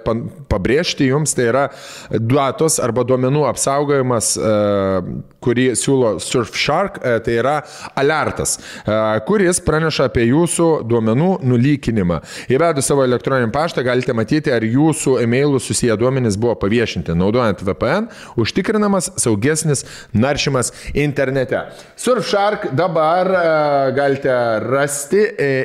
pa, 0.00 0.14
pabrėžti 0.50 1.08
jums, 1.10 1.34
tai 1.36 1.48
yra 1.50 1.64
duotos 2.10 2.78
arba 2.82 3.04
duomenų 3.06 3.44
apsaugojimas, 3.50 4.32
e, 4.36 4.54
kurį 5.44 5.66
siūlo 5.78 6.16
Surfshark, 6.22 6.98
e, 7.02 7.16
tai 7.24 7.36
yra 7.40 7.56
alertas, 7.98 8.56
e, 8.58 8.96
kuris 9.28 9.60
praneša 9.64 10.08
apie 10.10 10.26
jūsų 10.30 10.68
duomenų 10.88 11.30
nulykinimą. 11.46 12.20
Įvedus 12.52 12.88
savo 12.90 13.04
elektroninį 13.06 13.52
paštą 13.54 13.84
galite 13.86 14.16
matyti, 14.16 14.52
ar 14.54 14.64
jūsų 14.66 15.18
e-mailų 15.22 15.60
susiję 15.62 15.96
duomenys 16.00 16.38
buvo 16.40 16.56
paviešinti. 16.62 17.14
Naudojant 17.16 17.62
VPN, 17.66 18.08
užtikrinamas 18.40 19.12
saugesnis 19.20 19.84
naršymas 20.14 20.72
internete. 20.94 21.66
Surfshark 21.96 22.70
dabar 22.76 23.30
galite 23.96 24.34
rasti 24.66 25.22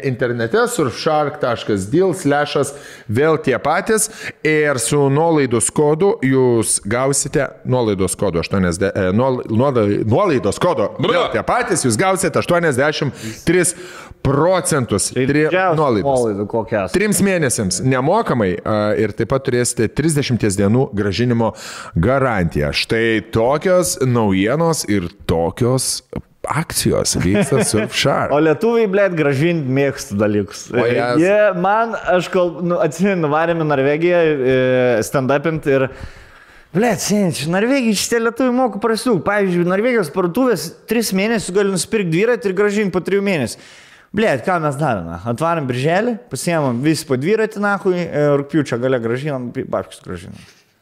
internete 0.08 0.64
surfshark.deal 0.72 2.14
slashas 2.18 2.74
vėl 3.10 3.38
tie 3.44 3.58
patys 3.62 4.10
ir 4.46 4.71
su 4.80 5.10
nuolaidos 5.10 5.70
kodu 5.74 6.14
jūs 6.24 6.80
gausite 6.88 7.48
nuolaidos 7.66 8.16
kodu 8.16 8.40
80, 8.40 8.92
e, 8.96 9.12
nuol- 9.12 9.42
nuolai- 9.50 10.04
nuolaidos 10.06 10.60
kodu 10.62 10.90
vėl 11.00 11.32
tie 11.34 11.44
patys 11.44 11.84
jūs 11.86 11.98
gausite 12.00 12.38
83 12.40 13.76
procentus 14.22 15.10
tri, 15.14 15.48
nuolaidos. 15.76 16.06
Trims 16.94 17.22
mėnesiams 17.26 17.82
nemokamai 17.84 18.52
a, 18.64 18.94
ir 19.02 19.12
taip 19.18 19.32
pat 19.34 19.44
turėsite 19.48 19.88
30 19.98 20.38
dienų 20.60 20.90
gražinimo 20.94 21.54
garantiją. 21.98 22.70
Štai 22.72 23.22
tokios 23.34 23.98
naujienos 24.06 24.86
ir 24.90 25.10
tokios 25.26 26.02
akcijos 26.48 27.16
vyksta 27.22 27.64
Surfshark. 27.68 28.32
O 28.36 28.40
lietuviai, 28.42 28.88
blėt, 28.92 29.14
gražinti 29.18 29.70
mėgstų 29.78 30.18
dalykus. 30.20 30.64
Jas- 30.74 31.22
Jie, 31.22 31.36
man, 31.62 31.94
aš 32.16 32.30
kol, 32.34 32.56
nu, 32.66 32.80
atsimenu, 32.82 33.22
nuvarėme 33.28 33.66
į 33.66 33.70
Norvegiją, 33.70 34.22
e, 34.24 34.58
stand-upint 35.06 35.70
ir... 35.70 35.88
Blet, 36.72 37.02
seniai, 37.04 37.34
čia 37.36 37.50
Norvegija 37.52 37.98
šitie 38.00 38.22
lietuviai 38.24 38.56
moka 38.56 38.80
prasiūk. 38.80 39.20
Pavyzdžiui, 39.28 39.66
Norvegijos 39.68 40.08
parduotuvės 40.16 40.70
3 40.88 41.10
mėnesius 41.20 41.52
gali 41.58 41.74
nusipirkti 41.74 42.14
dviratį 42.14 42.48
ir 42.48 42.56
gražinti 42.56 42.96
po 42.96 43.02
3 43.04 43.20
mėnesių. 43.28 43.66
Blet, 44.16 44.42
ką 44.48 44.56
mes 44.64 44.80
darome? 44.80 45.20
Atvarom 45.28 45.68
birželį, 45.68 46.18
pasiemam 46.32 46.80
vis 46.84 47.04
po 47.08 47.20
dviratį, 47.20 47.60
nahui, 47.64 47.98
e, 48.00 48.24
rūpiučio 48.40 48.80
gale 48.80 49.00
gražinam, 49.04 49.52
babkius 49.52 50.02
gražinam. 50.08 50.40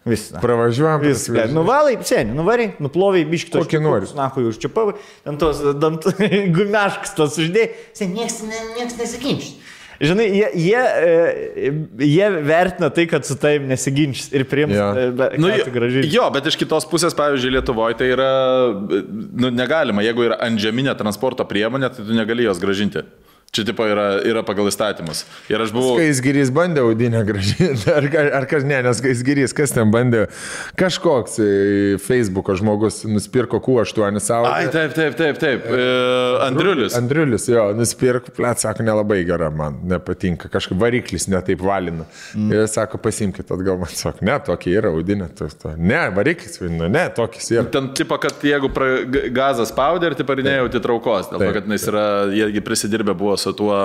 Visi. 0.08 0.34
na. 0.34 0.40
Pravažiuojam. 0.40 1.02
Vis, 1.04 1.26
blet, 1.30 1.52
nuvalai, 1.52 1.98
seniai, 2.08 2.36
nuvarai, 2.36 2.70
nuplovai, 2.80 3.26
biškito. 3.28 3.60
Kokį 3.64 3.82
nori. 3.84 4.12
Nahui, 4.16 4.46
užčiapavai, 4.54 4.96
ten 5.26 5.40
tos, 5.42 5.60
dant, 5.82 6.08
gumeškas 6.56 7.18
tos 7.18 7.36
uždėjai, 7.42 7.74
seniai, 8.00 8.24
nieks, 8.24 8.40
nieks 8.78 8.96
nesiginčys. 9.02 9.58
Žinai, 10.00 10.26
jie, 10.32 10.48
jie, 10.56 10.82
jie 12.08 12.28
vertina 12.48 12.88
tai, 12.96 13.04
kad 13.12 13.26
su 13.28 13.36
tavim 13.36 13.66
nesiginčys 13.68 14.30
ir 14.32 14.46
priims. 14.48 14.72
Nu, 14.72 15.28
nu, 15.44 15.50
gražiai. 15.76 16.08
jo, 16.08 16.24
bet 16.32 16.48
iš 16.48 16.56
kitos 16.62 16.88
pusės, 16.88 17.16
pavyzdžiui, 17.20 17.58
Lietuvoje 17.58 17.98
tai 18.00 18.08
yra, 18.14 18.30
nu, 18.72 19.52
negalima, 19.52 20.06
jeigu 20.06 20.30
yra 20.30 20.40
antžeminė 20.48 20.96
transporto 21.00 21.44
priemonė, 21.50 21.92
tai 21.92 22.08
tu 22.08 22.16
negali 22.16 22.48
jos 22.48 22.64
gražinti. 22.64 23.04
Čia 23.50 23.64
tipo 23.66 23.82
yra, 23.90 24.20
yra 24.30 24.44
pagal 24.46 24.68
įstatymus. 24.70 25.24
Ir 25.50 25.62
aš 25.64 25.72
buvau... 25.74 25.96
Skaisgirys 25.98 26.52
bandė 26.54 26.84
audinę 26.86 27.24
gražinti, 27.26 27.88
ar, 27.90 28.06
ar, 28.38 28.46
kas 28.50 28.62
ne, 28.68 28.78
nes 28.86 29.00
Skaisgirys, 29.02 29.56
kas 29.58 29.74
ten 29.74 29.90
bandė, 29.94 30.28
kažkoks 30.78 31.40
e, 31.42 31.48
Facebook'o 32.04 32.54
žmogus 32.60 33.02
nusipirko 33.10 33.58
Q8 33.66 34.20
savo. 34.22 34.46
Ai, 34.52 34.68
taip, 34.70 34.94
taip, 34.94 35.16
taip, 35.18 35.40
taip. 35.42 35.66
E, 35.66 35.88
Andriulis. 36.46 36.94
Andriulis, 37.00 37.48
jo, 37.50 37.64
nusipirk, 37.78 38.30
plėt, 38.38 38.62
sako, 38.62 38.86
nelabai 38.86 39.24
gera, 39.28 39.50
man 39.50 39.80
nepatinka, 39.90 40.52
kažkaip 40.54 40.78
variklis 40.82 41.26
netaip 41.32 41.66
valina. 41.66 42.06
Mm. 42.38 42.54
Ir 42.54 42.70
sako, 42.70 43.02
pasimkite 43.02 43.54
atgal, 43.58 43.80
man 43.82 43.90
sako, 43.98 44.26
ne, 44.30 44.38
tokia 44.46 44.76
yra 44.84 44.94
audinė, 44.94 45.32
to, 45.38 45.50
to. 45.62 45.74
ne, 45.78 46.04
variklis, 46.16 46.62
nu, 46.70 46.86
ne, 46.92 47.08
tokis 47.18 47.50
yra. 47.56 47.66
Ten 47.74 47.90
tipo, 47.98 48.18
kad 48.22 48.46
jeigu 48.46 48.70
pra, 48.78 48.92
g- 49.10 49.26
gazą 49.34 49.66
spaudė 49.70 50.14
ir 50.14 50.20
tipo 50.22 50.38
nejauti 50.38 50.86
traukos, 50.86 51.34
dėl 51.34 51.48
to, 51.48 51.52
kad 51.58 51.74
jis 51.74 51.90
yra, 51.90 52.06
jiegi 52.36 52.64
prisidirbę 52.70 53.18
buvo 53.18 53.39
su 53.40 53.54
tuo 53.58 53.78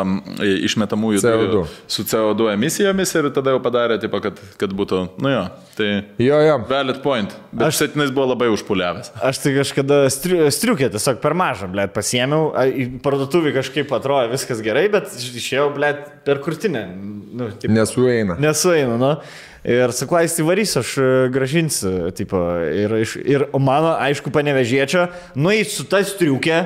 išmetamųjų 0.43 1.23
CO2. 1.23 1.47
dujų, 1.53 1.63
su 1.91 2.05
CO2 2.11 2.51
emisijomis 2.57 3.15
ir 3.19 3.31
tada 3.35 3.55
jau 3.55 3.61
padarė, 3.65 3.97
tipo, 4.03 4.21
kad, 4.25 4.41
kad 4.61 4.75
būtų, 4.77 5.01
nu 5.23 5.33
jo, 5.33 5.45
tai 5.79 5.89
Jo, 6.23 6.41
jo. 6.45 6.59
valid 6.71 7.01
point. 7.05 7.33
Bet 7.55 7.69
aš 7.71 7.81
setinais 7.85 8.13
buvo 8.15 8.29
labai 8.33 8.51
užpuliavęs. 8.55 9.15
Aš 9.31 9.41
tai 9.45 9.55
kažkada 9.59 10.03
stri, 10.13 10.43
striukė 10.55 10.91
tiesiog 10.95 11.23
per 11.23 11.37
mažą, 11.39 11.71
blėt, 11.73 11.95
pasiemiau, 11.97 12.53
parduotuvį 13.05 13.55
kažkaip 13.61 13.95
atrodo 13.97 14.31
viskas 14.35 14.63
gerai, 14.65 14.87
bet 14.93 15.11
išėjau, 15.15 15.71
blėt, 15.79 16.05
per 16.27 16.43
kurtinę. 16.45 16.87
Nu, 17.35 17.51
taip, 17.55 17.71
Nesueina. 17.75 18.39
Nesueinu, 18.43 18.99
nu. 19.01 19.17
Ir 19.65 19.95
sakau, 19.97 20.19
jis 20.21 20.35
įvarys, 20.43 20.75
aš 20.77 20.91
e, 21.01 21.05
gražinsiu, 21.33 22.11
tipo, 22.13 22.37
ir, 22.69 22.93
ir 23.25 23.47
mano, 23.57 23.95
aišku, 23.97 24.29
panevežėčio, 24.35 25.07
nueit 25.41 25.73
su 25.73 25.87
ta 25.89 26.03
striukė. 26.05 26.59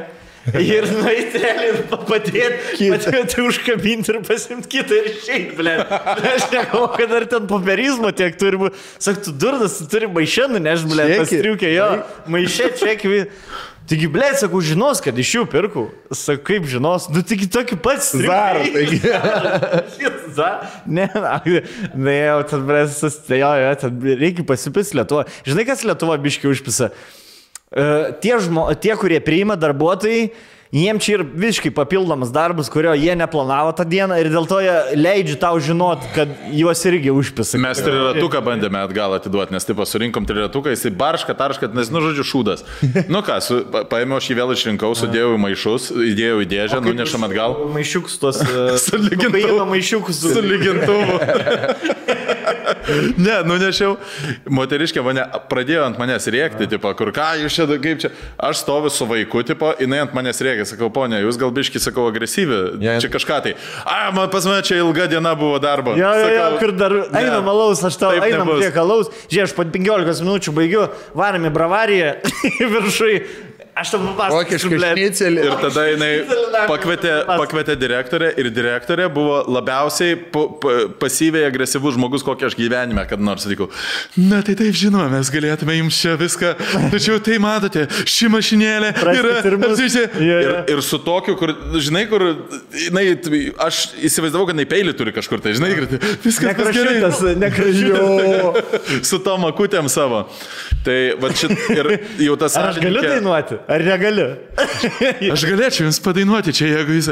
Ir 0.57 0.87
nueiti 0.89 1.41
realiai 1.43 1.83
padėti, 2.09 2.89
padėti 2.93 3.43
užkabinti 3.45 4.13
ir 4.15 4.21
pasimti 4.27 4.71
kitą 4.73 4.99
ir 5.01 5.09
išeiti, 5.13 5.57
ble. 5.59 5.75
Aš 5.83 6.49
nekalbu, 6.53 6.85
kad 6.95 7.13
dar 7.13 7.27
ten 7.31 7.49
popierizmo 7.51 8.13
tiek 8.17 8.39
turi 8.41 8.61
būti. 8.61 8.81
Sak, 9.03 9.21
tu 9.27 9.35
durnas, 9.35 9.79
tu 9.81 9.89
turi 9.93 10.09
maišę 10.13 10.49
nuneš, 10.55 10.87
ble, 10.89 11.09
striukę, 11.29 11.73
jo, 11.75 11.91
maišė, 12.33 12.71
čekį. 12.81 13.21
Taigi, 13.89 14.09
ble, 14.13 14.27
sakau, 14.37 14.61
žinos, 14.65 15.01
kad 15.05 15.17
iš 15.17 15.35
jų 15.39 15.45
pirkau. 15.49 15.87
Sakau, 16.13 16.43
kaip 16.51 16.67
žinos, 16.69 17.07
nu 17.13 17.23
taigi 17.25 17.49
tokį 17.53 17.79
pat 17.85 18.05
Zar, 18.05 18.61
taigi. 18.75 19.01
Ne, 20.87 21.09
na, 21.19 21.39
ne, 21.99 22.13
jau 22.15 22.43
ten 22.47 22.61
presas, 22.69 23.17
tai 23.27 23.41
jo, 23.41 23.49
jo, 23.59 23.71
ten 23.81 23.97
reikia 24.21 24.45
pasipis 24.47 24.93
Lietuva. 24.95 25.25
Žinai, 25.49 25.65
kas 25.67 25.83
Lietuva 25.89 26.15
biški 26.23 26.47
užpisa? 26.53 26.93
Uh, 26.93 27.28
tie, 27.73 28.39
žmo, 28.41 28.69
tie, 28.81 28.95
kurie 28.97 29.21
priima 29.25 29.57
darbuotojai, 29.59 30.31
jiem 30.73 30.99
čia 31.01 31.19
ir 31.19 31.25
visiškai 31.25 31.71
papildomas 31.73 32.31
darbas, 32.33 32.69
kurio 32.73 32.93
jie 32.97 33.15
neplanavo 33.17 33.73
tą 33.77 33.87
dieną 33.89 34.19
ir 34.21 34.29
dėl 34.33 34.49
to 34.49 34.61
jie 34.61 34.75
leidžia 34.99 35.39
tau 35.41 35.61
žinot, 35.63 36.05
kad 36.17 36.33
juos 36.53 36.85
irgi 36.89 37.13
užpisa. 37.15 37.61
Mes 37.61 37.81
triratuką 37.81 38.43
bandėme 38.45 38.81
atgal 38.83 39.17
atiduoti, 39.17 39.57
nes 39.57 39.69
taip 39.69 39.81
surinkom 39.89 40.29
triratuką, 40.29 40.75
jisai 40.75 40.93
barška, 40.93 41.37
tarška, 41.39 41.71
nes, 41.77 41.93
nu, 41.95 42.03
žodžiu, 42.05 42.27
šūdas. 42.33 42.65
Nu 43.09 43.25
ką, 43.25 43.41
su, 43.45 43.63
pa, 43.73 43.85
paėmiau 43.89 44.21
aš 44.21 44.31
jį 44.31 44.39
vėl 44.43 44.55
išrinkau, 44.57 44.93
sudėjau 44.99 45.35
į 45.37 45.43
maišus, 45.47 45.91
įdėjau 46.13 46.45
į 46.45 46.51
dėžę, 46.53 46.83
nunešam 46.85 47.29
atgal. 47.29 47.59
Maišiukus 47.73 48.21
tos. 48.21 48.43
Uh, 48.45 48.77
Su 48.85 49.01
lygintuvu. 49.01 49.65
Maišiukus 49.73 50.25
Su 50.25 50.45
lygintuvu. 50.45 52.17
ne, 53.19 53.37
nunešiau. 53.49 53.97
Moteriškė 54.59 55.03
mane 55.05 55.25
pradėjo 55.51 55.85
ant 55.87 55.99
manęs 56.01 56.29
rėkti, 56.33 56.69
tipo, 56.71 56.93
kur 56.99 57.13
ką 57.15 57.29
jūs 57.43 57.57
čia, 57.57 57.67
kaip 57.83 58.03
čia. 58.03 58.11
Aš 58.49 58.63
stoviu 58.65 58.93
su 58.93 59.07
vaiku, 59.09 59.43
tipo, 59.47 59.73
jinai 59.81 60.03
ant 60.05 60.15
manęs 60.17 60.41
rėkia, 60.45 60.67
sakau, 60.69 60.91
ponia, 60.95 61.21
jūs 61.25 61.39
gal 61.41 61.53
biški, 61.55 61.83
sakau, 61.83 62.09
agresyvi. 62.13 62.61
Ja. 62.85 62.99
Čia 63.03 63.13
kažką 63.13 63.41
tai. 63.47 63.55
A, 63.85 64.09
man 64.17 64.31
pas 64.33 64.47
mane 64.49 64.65
čia 64.67 64.81
ilga 64.83 65.09
diena 65.11 65.35
buvo 65.39 65.59
darbo. 65.63 65.97
Jo, 65.99 66.13
jo, 66.23 66.31
jo, 66.37 66.49
kur 66.63 66.75
dar 66.79 66.97
ne, 67.01 67.09
einam 67.23 67.51
alaus, 67.53 67.85
aš 67.85 67.99
tau 68.01 68.15
nebus. 68.17 68.63
prie 68.63 68.73
alaus. 68.85 69.13
Žiūrėk, 69.29 69.51
aš 69.51 69.57
po 69.57 69.67
15 69.79 70.25
minučių 70.27 70.57
baigiu, 70.57 70.89
varom 71.19 71.49
į 71.49 71.55
bravariją 71.55 72.17
viršui. 72.75 73.15
Aš 73.79 73.93
tau 73.95 74.01
papasakosiu. 74.03 74.39
Vokiškai 74.39 74.79
blet. 74.79 74.99
šnicelį. 74.99 75.43
Ir 75.47 75.57
tada 75.63 75.85
jinai 75.89 76.11
pakvietė, 76.69 77.13
pakvietė 77.29 77.77
direktorę 77.79 78.31
ir 78.41 78.51
direktorė 78.55 79.07
buvo 79.15 79.41
labiausiai 79.55 80.17
pa- 80.35 80.47
pa- 80.63 80.87
pasyviai 81.03 81.47
agresyvus 81.49 81.95
žmogus, 81.99 82.25
kokį 82.27 82.49
aš 82.51 82.57
gyvenime, 82.59 83.05
kad 83.09 83.23
nors 83.23 83.47
sakyčiau. 83.47 83.69
Na 84.31 84.41
tai 84.43 84.57
taip 84.59 84.75
žinoma, 84.75 85.07
mes 85.13 85.31
galėtume 85.31 85.77
jums 85.79 85.99
čia 86.03 86.17
viską, 86.19 86.55
tačiau 86.93 87.21
tai 87.23 87.39
matote, 87.43 87.87
ši 88.09 88.31
mašinėlė 88.35 88.93
Praskit 88.99 89.25
ir 89.25 89.59
ir, 90.75 90.83
su 90.85 90.99
tokiu, 91.05 91.37
kur, 91.39 91.55
žinai, 91.79 92.05
kur, 92.11 92.25
jinai, 92.75 93.07
aš 93.69 93.81
įsivaizdavau, 94.09 94.49
kad 94.51 94.57
jinai 94.59 94.67
peilį 94.71 94.97
turi 94.99 95.15
kažkur, 95.17 95.43
tai 95.45 95.55
žinai, 95.59 95.71
kad 95.79 95.95
viskas. 96.25 96.49
Nekrašytas, 96.49 97.23
nekrašytas. 97.39 99.05
Su 99.09 99.19
tom 99.23 99.47
akutėm 99.49 99.89
savo. 99.93 100.25
Tai 100.85 100.97
va 101.21 101.31
čia 101.37 101.51
ir 101.75 101.91
jau 102.27 102.37
tas... 102.41 102.57
Ar 102.59 102.71
aš 102.73 102.81
galiu 102.83 103.03
dainuoti? 103.05 103.59
Ar 103.69 103.83
negaliu? 103.85 104.31
Aš 105.29 105.43
galėčiau 105.45 105.85
jums 105.85 105.99
padainuoti 106.01 106.55
čia, 106.57 106.71
jeigu 106.71 106.95
jūs... 106.97 107.11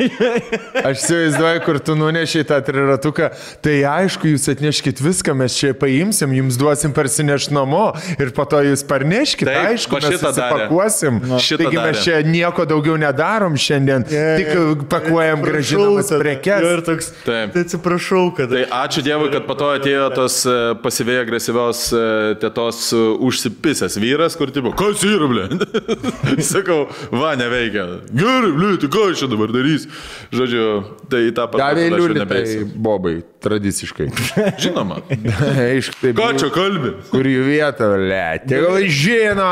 Aš 0.88 1.02
įsivaizduoju, 1.02 1.60
kur 1.66 1.78
tu 1.84 1.96
nunešiai 1.98 2.46
tą 2.48 2.56
triratuką. 2.64 3.28
Tai 3.64 3.74
aišku, 3.90 4.30
jūs 4.32 4.48
atneškit 4.54 5.02
viską, 5.04 5.34
mes 5.36 5.56
čia 5.58 5.74
paimsim, 5.76 6.32
jums 6.38 6.56
duosim 6.60 6.94
parsineš 6.96 7.50
namo 7.52 7.90
ir 8.16 8.32
po 8.36 8.46
to 8.48 8.62
jūs 8.64 8.84
parneškit. 8.88 9.44
Taip, 9.50 9.74
aišku, 9.74 10.00
mes 10.06 10.24
pakuosim. 10.40 11.20
Taigi 11.44 11.76
mes 11.76 12.00
čia 12.06 12.22
nieko 12.24 12.64
daugiau 12.70 12.96
nedarom 13.00 13.60
šiandien, 13.60 14.08
tik 14.08 14.86
pakuojam 14.88 15.44
gražinamas 15.44 16.14
prekes. 16.16 16.64
Ir 16.70 16.84
toks. 16.88 17.12
Taip. 17.28 17.52
Tai 17.52 17.66
atsiprašau, 17.66 18.24
kad. 18.40 18.56
Tai 18.56 18.64
ačiū 18.80 19.04
Dievui, 19.04 19.28
kad 19.36 19.44
po 19.44 19.58
to 19.58 19.68
atėjo 19.76 20.08
tos 20.16 20.40
e, 20.48 20.56
pasyviai 20.80 21.20
agresyvios 21.26 21.86
e, 21.92 22.02
tėtos 22.40 22.86
e, 22.96 23.04
užsipisęs 23.28 24.00
vyras, 24.00 24.40
kur 24.40 24.52
tipo, 24.54 24.72
kas 24.78 25.04
yra, 25.04 25.28
ble? 25.28 25.48
Sakau, 26.52 26.88
va, 27.10 27.34
neveikia. 27.38 27.84
Gerai, 28.14 28.74
tai 28.80 28.90
ką 28.92 29.06
aš 29.10 29.22
čia 29.22 29.28
dabar 29.30 29.52
darys? 29.54 29.86
Žodžiu, 30.34 30.66
tai 31.10 31.22
tą 31.34 31.46
Davė 31.54 31.86
aš 31.86 31.94
jau 31.94 32.00
liulį, 32.00 32.26
tai 32.30 32.42
bobai, 32.86 33.14
tradiciškai. 33.44 34.08
Žinoma. 34.64 35.00
Aišku, 35.68 35.98
taip. 36.00 36.18
Ką 36.18 36.30
čia 36.40 36.50
kalbi? 36.54 36.94
Kur 37.10 37.30
jų 37.30 37.46
vieta, 37.48 37.90
le, 37.98 38.24
tegul 38.46 38.84
žino. 38.88 39.50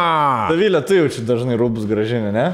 Davilė, 0.52 0.84
tu 0.86 1.00
jau 1.00 1.08
čia 1.12 1.26
dažnai 1.28 1.58
rūbus 1.60 1.88
gražini, 1.90 2.32
ne? 2.34 2.52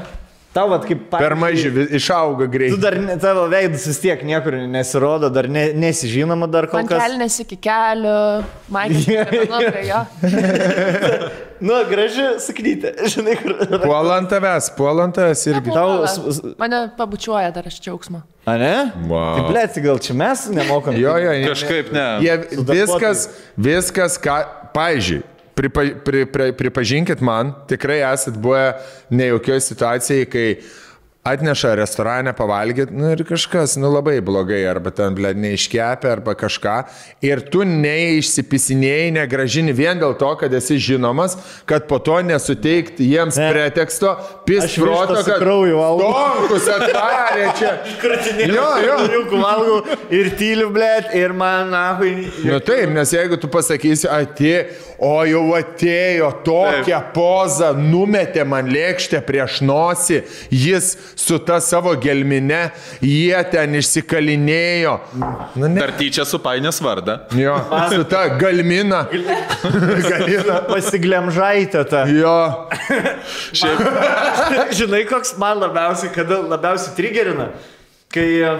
Tau, 0.49 0.65
vad, 0.71 0.81
kaip 0.89 1.03
Per 1.13 1.35
maži, 1.37 1.69
išauga 1.93 2.47
Tu 2.47 2.51
greitai. 2.57 2.79
dar, 2.81 2.95
ne- 2.97 3.17
tavo 3.21 3.43
veidas 3.51 3.83
vis 3.85 3.99
tiek 4.01 4.23
niekur 4.25 4.55
nesirodo, 4.67 5.29
dar 5.29 5.45
ne, 5.47 5.67
nesižinoma 5.77 6.47
dar 6.49 6.65
kol 6.67 6.81
kas. 6.89 6.97
kelnės 7.03 7.35
iki 7.43 7.55
kelių, 7.61 8.15
Maikas. 8.73 9.05
jo. 9.91 9.99
Nu, 11.59 11.75
graži 11.89 12.23
saknytė, 12.39 12.93
žinai, 13.11 13.33
kur. 13.41 13.51
Puolant 13.83 14.29
tavęs, 14.31 14.69
puolant 14.77 15.11
tavęs 15.17 15.41
irgi. 15.51 15.73
Tau 15.75 16.05
s- 16.07 16.15
s- 16.37 16.53
Mane 16.57 16.85
pabučiuoja 16.97 17.49
dar 17.53 17.67
aš 17.67 17.81
džiaugsmą. 17.83 18.21
A 18.47 18.53
ne? 18.57 18.75
Wow. 19.09 19.33
Tai 19.35 19.43
blėt, 19.51 19.75
gal 19.83 19.99
čia 19.99 20.15
mes 20.15 20.45
nemokam. 20.55 20.95
Jo, 20.95 21.17
jo, 21.19 21.33
ne- 21.35 21.49
Kažkaip 21.51 21.91
ne. 21.91 22.05
Jie, 22.23 22.37
viskas, 22.71 23.25
viskas, 23.59 24.15
ką, 24.23 24.37
pažiūrėjau, 24.73 25.27
pripa, 25.59 25.83
pri, 26.05 26.23
pri, 26.31 26.51
pripažinkit 26.55 27.23
man, 27.25 27.51
tikrai 27.67 27.99
esat 28.07 28.37
buvę 28.39 28.77
nejaukioje 29.11 29.65
situacijoje, 29.67 30.29
kai 30.31 30.47
atneša 31.23 31.73
restorane 31.75 32.31
pavalgyti, 32.33 32.93
nu 32.95 33.11
ir 33.11 33.23
kažkas, 33.27 33.75
nu 33.77 33.89
labai 33.91 34.21
blogai, 34.23 34.61
arba 34.69 34.89
ten, 34.95 35.13
ble, 35.17 35.33
neiškepia, 35.35 36.13
arba 36.15 36.33
kažką, 36.39 36.75
ir 37.27 37.41
tu 37.51 37.65
neišsipisinėjai, 37.67 39.11
negražini 39.17 39.73
vien 39.75 39.99
dėl 39.99 40.15
to, 40.19 40.29
kad 40.39 40.53
esi 40.57 40.79
žinomas, 40.81 41.35
kad 41.69 41.85
po 41.91 41.99
to 41.99 42.17
nesuteikti 42.25 43.09
jiems 43.11 43.37
Ne. 43.37 43.49
preteksto, 43.53 44.15
pis 44.47 44.73
proto, 44.79 45.19
kad 45.19 45.43
krauju 45.43 45.77
valgau. 45.77 46.09
Tonkus 46.15 46.69
atvarė 46.75 47.49
čia. 47.59 47.73
Jo, 48.49 48.65
jo. 48.83 48.95
Juk 49.13 49.33
valgau 49.39 49.79
ir 50.13 50.31
tyliu, 50.39 50.69
blėt, 50.73 51.11
ir 51.17 51.33
man, 51.35 51.69
na. 51.73 51.83
Nu 51.99 52.59
taip, 52.63 52.89
nes 52.95 53.11
jeigu 53.13 53.37
tu 53.41 53.49
pasakysi, 53.51 54.07
atė, 54.09 54.53
o 54.99 55.13
jau 55.27 55.43
atėjo 55.57 56.29
tokią 56.45 56.99
pozą, 57.15 57.71
numetė 57.77 58.45
man 58.47 58.69
lėkštę 58.71 59.21
prieš 59.27 59.59
nosį, 59.65 60.21
jis 60.51 60.93
su 61.19 61.39
ta 61.43 61.59
savo 61.59 61.91
gelmine, 61.99 62.69
jie 63.03 63.37
ten 63.51 63.75
išsikalinėjo. 63.79 64.95
Nu, 65.59 65.67
ne. 65.67 65.75
Dar 65.79 65.91
tyčia 65.99 66.23
supainės 66.27 66.79
vardą. 66.83 67.17
Jo, 67.35 67.57
su 67.91 68.05
ta 68.09 68.25
galmina. 68.39 69.03
Galina. 69.11 70.59
Pasiglemžaitė 70.69 71.83
tą. 71.91 72.05
Jo, 72.15 72.35
Šiaip, 73.53 73.81
Žinai, 74.79 75.03
koks 75.09 75.35
man 75.41 75.59
labiausiai, 75.59 76.11
kada 76.13 76.39
labiausiai 76.45 76.95
trigerina, 76.97 77.49
kai 78.13 78.27
e, 78.39 78.53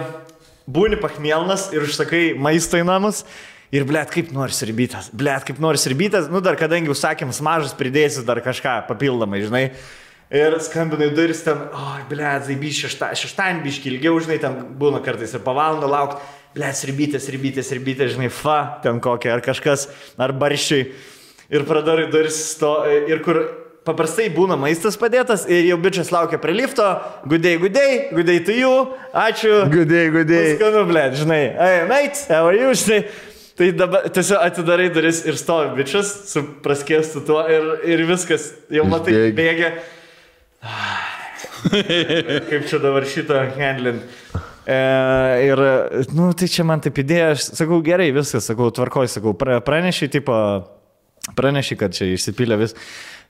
būni 0.70 0.98
pachmielnas 1.00 1.70
ir 1.74 1.86
užsakai 1.86 2.30
maistą 2.38 2.82
į 2.82 2.86
namus. 2.90 3.24
Ir 3.70 3.84
blėt, 3.86 4.10
kaip 4.10 4.32
nori 4.34 4.50
sirbytas. 4.50 5.12
Blėt, 5.14 5.44
kaip 5.46 5.60
nori 5.62 5.78
sirbytas. 5.78 6.26
Nu, 6.26 6.40
dar 6.42 6.56
kadangi 6.58 6.90
užsakymas 6.90 7.38
mažas, 7.46 7.74
pridėsi 7.78 8.24
dar 8.26 8.40
kažką 8.42 8.80
papildomai, 8.88 9.44
žinai. 9.44 9.68
Ir 10.30 10.54
skambinai 10.62 11.08
duris 11.10 11.40
ten, 11.42 11.64
oi, 11.74 12.02
blėt, 12.06 12.44
zaibyš 12.46 12.84
šeštą, 12.84 13.08
šeštąjį 13.18 13.64
biškį 13.64 13.88
ilgiau, 13.90 14.18
žinai, 14.22 14.36
ten 14.38 14.60
būna 14.78 15.00
kartais 15.02 15.34
ir 15.34 15.42
po 15.42 15.56
valandą 15.56 15.88
laukti. 15.90 16.22
Blėt, 16.54 16.78
sirbytės, 16.78 17.24
sirbytės, 17.26 17.66
sirbytės, 17.66 18.12
žinai, 18.14 18.28
fa, 18.30 18.60
ten 18.84 19.02
kokia, 19.02 19.32
ar 19.34 19.42
kažkas, 19.42 19.88
ar 20.18 20.34
barščiai. 20.38 20.86
Ir 21.50 21.66
pradarai 21.66 22.06
duris 22.12 22.38
to, 22.60 22.70
ir 23.10 23.24
kur 23.26 23.42
paprastai 23.86 24.28
būna 24.30 24.54
maistas 24.60 24.94
padėtas 25.00 25.48
ir 25.50 25.66
jau 25.66 25.78
bičias 25.82 26.12
laukia 26.14 26.38
prie 26.38 26.54
lifto, 26.54 26.86
gudėjai, 27.30 27.60
gudėjai, 27.64 28.00
gudėjai 28.14 28.46
tu 28.46 28.58
jų, 28.60 28.74
ačiū. 29.26 29.54
gudėjai, 29.74 30.14
gudėjai. 30.14 30.56
Skanu, 30.58 30.86
blė, 30.90 31.06
žinai, 31.18 31.42
hey, 31.58 31.84
mate, 31.90 32.22
how 32.30 32.46
are 32.46 32.58
you, 32.58 32.70
žinai. 32.78 33.02
Tai 33.58 33.74
dabar 33.76 34.06
tiesiog 34.14 34.46
atidarai 34.46 34.92
duris 34.94 35.24
ir 35.26 35.36
stovi 35.36 35.74
bičias 35.82 36.12
su 36.30 36.46
praskėstu 36.62 37.26
tuo 37.26 37.42
ir, 37.50 37.72
ir 37.84 38.06
viskas, 38.08 38.52
jau 38.72 38.86
matai, 38.88 39.26
Išbėgi. 39.28 39.74
Kaip 42.50 42.66
čia 42.68 42.80
dabar 42.82 43.06
šitą 43.08 43.44
handlint. 43.56 44.02
E, 44.70 44.76
ir, 45.48 45.60
nu, 46.14 46.30
tai 46.36 46.48
čia 46.52 46.66
man 46.68 46.82
taip 46.84 46.98
idėja, 47.02 47.32
aš 47.34 47.46
sakau, 47.58 47.80
gerai, 47.84 48.10
viskas, 48.14 48.46
sakau, 48.50 48.68
tvarkoj, 48.74 49.08
sakau, 49.10 49.32
pra, 49.38 49.58
pranešiai, 49.64 50.10
tipo, 50.12 50.36
pranešiai, 51.38 51.78
kad 51.80 51.96
čia 51.96 52.10
išsipylė 52.14 52.58
vis. 52.60 52.76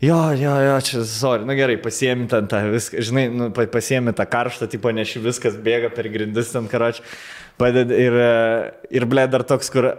Jo, 0.02 0.18
jo, 0.36 0.52
jo, 0.64 0.74
čia, 0.84 1.04
sorry, 1.08 1.46
nu 1.48 1.54
gerai, 1.56 1.78
pasiemi 1.80 2.26
ten 2.28 2.48
tą 2.50 2.60
viską, 2.72 3.02
žinai, 3.04 3.24
nu, 3.32 3.48
pa- 3.56 3.68
pasiemi 3.72 4.14
tą 4.16 4.26
karštą, 4.32 4.68
tipo, 4.72 4.92
neši 4.96 5.22
viskas 5.24 5.56
bėga 5.60 5.92
per 5.94 6.08
grindis 6.12 6.52
ten, 6.54 6.68
karoč, 6.72 7.00
paded 7.60 7.92
ir, 7.94 8.16
ir 8.90 9.08
ble, 9.08 9.26
dar 9.32 9.44
toks, 9.48 9.70
kur 9.72 9.92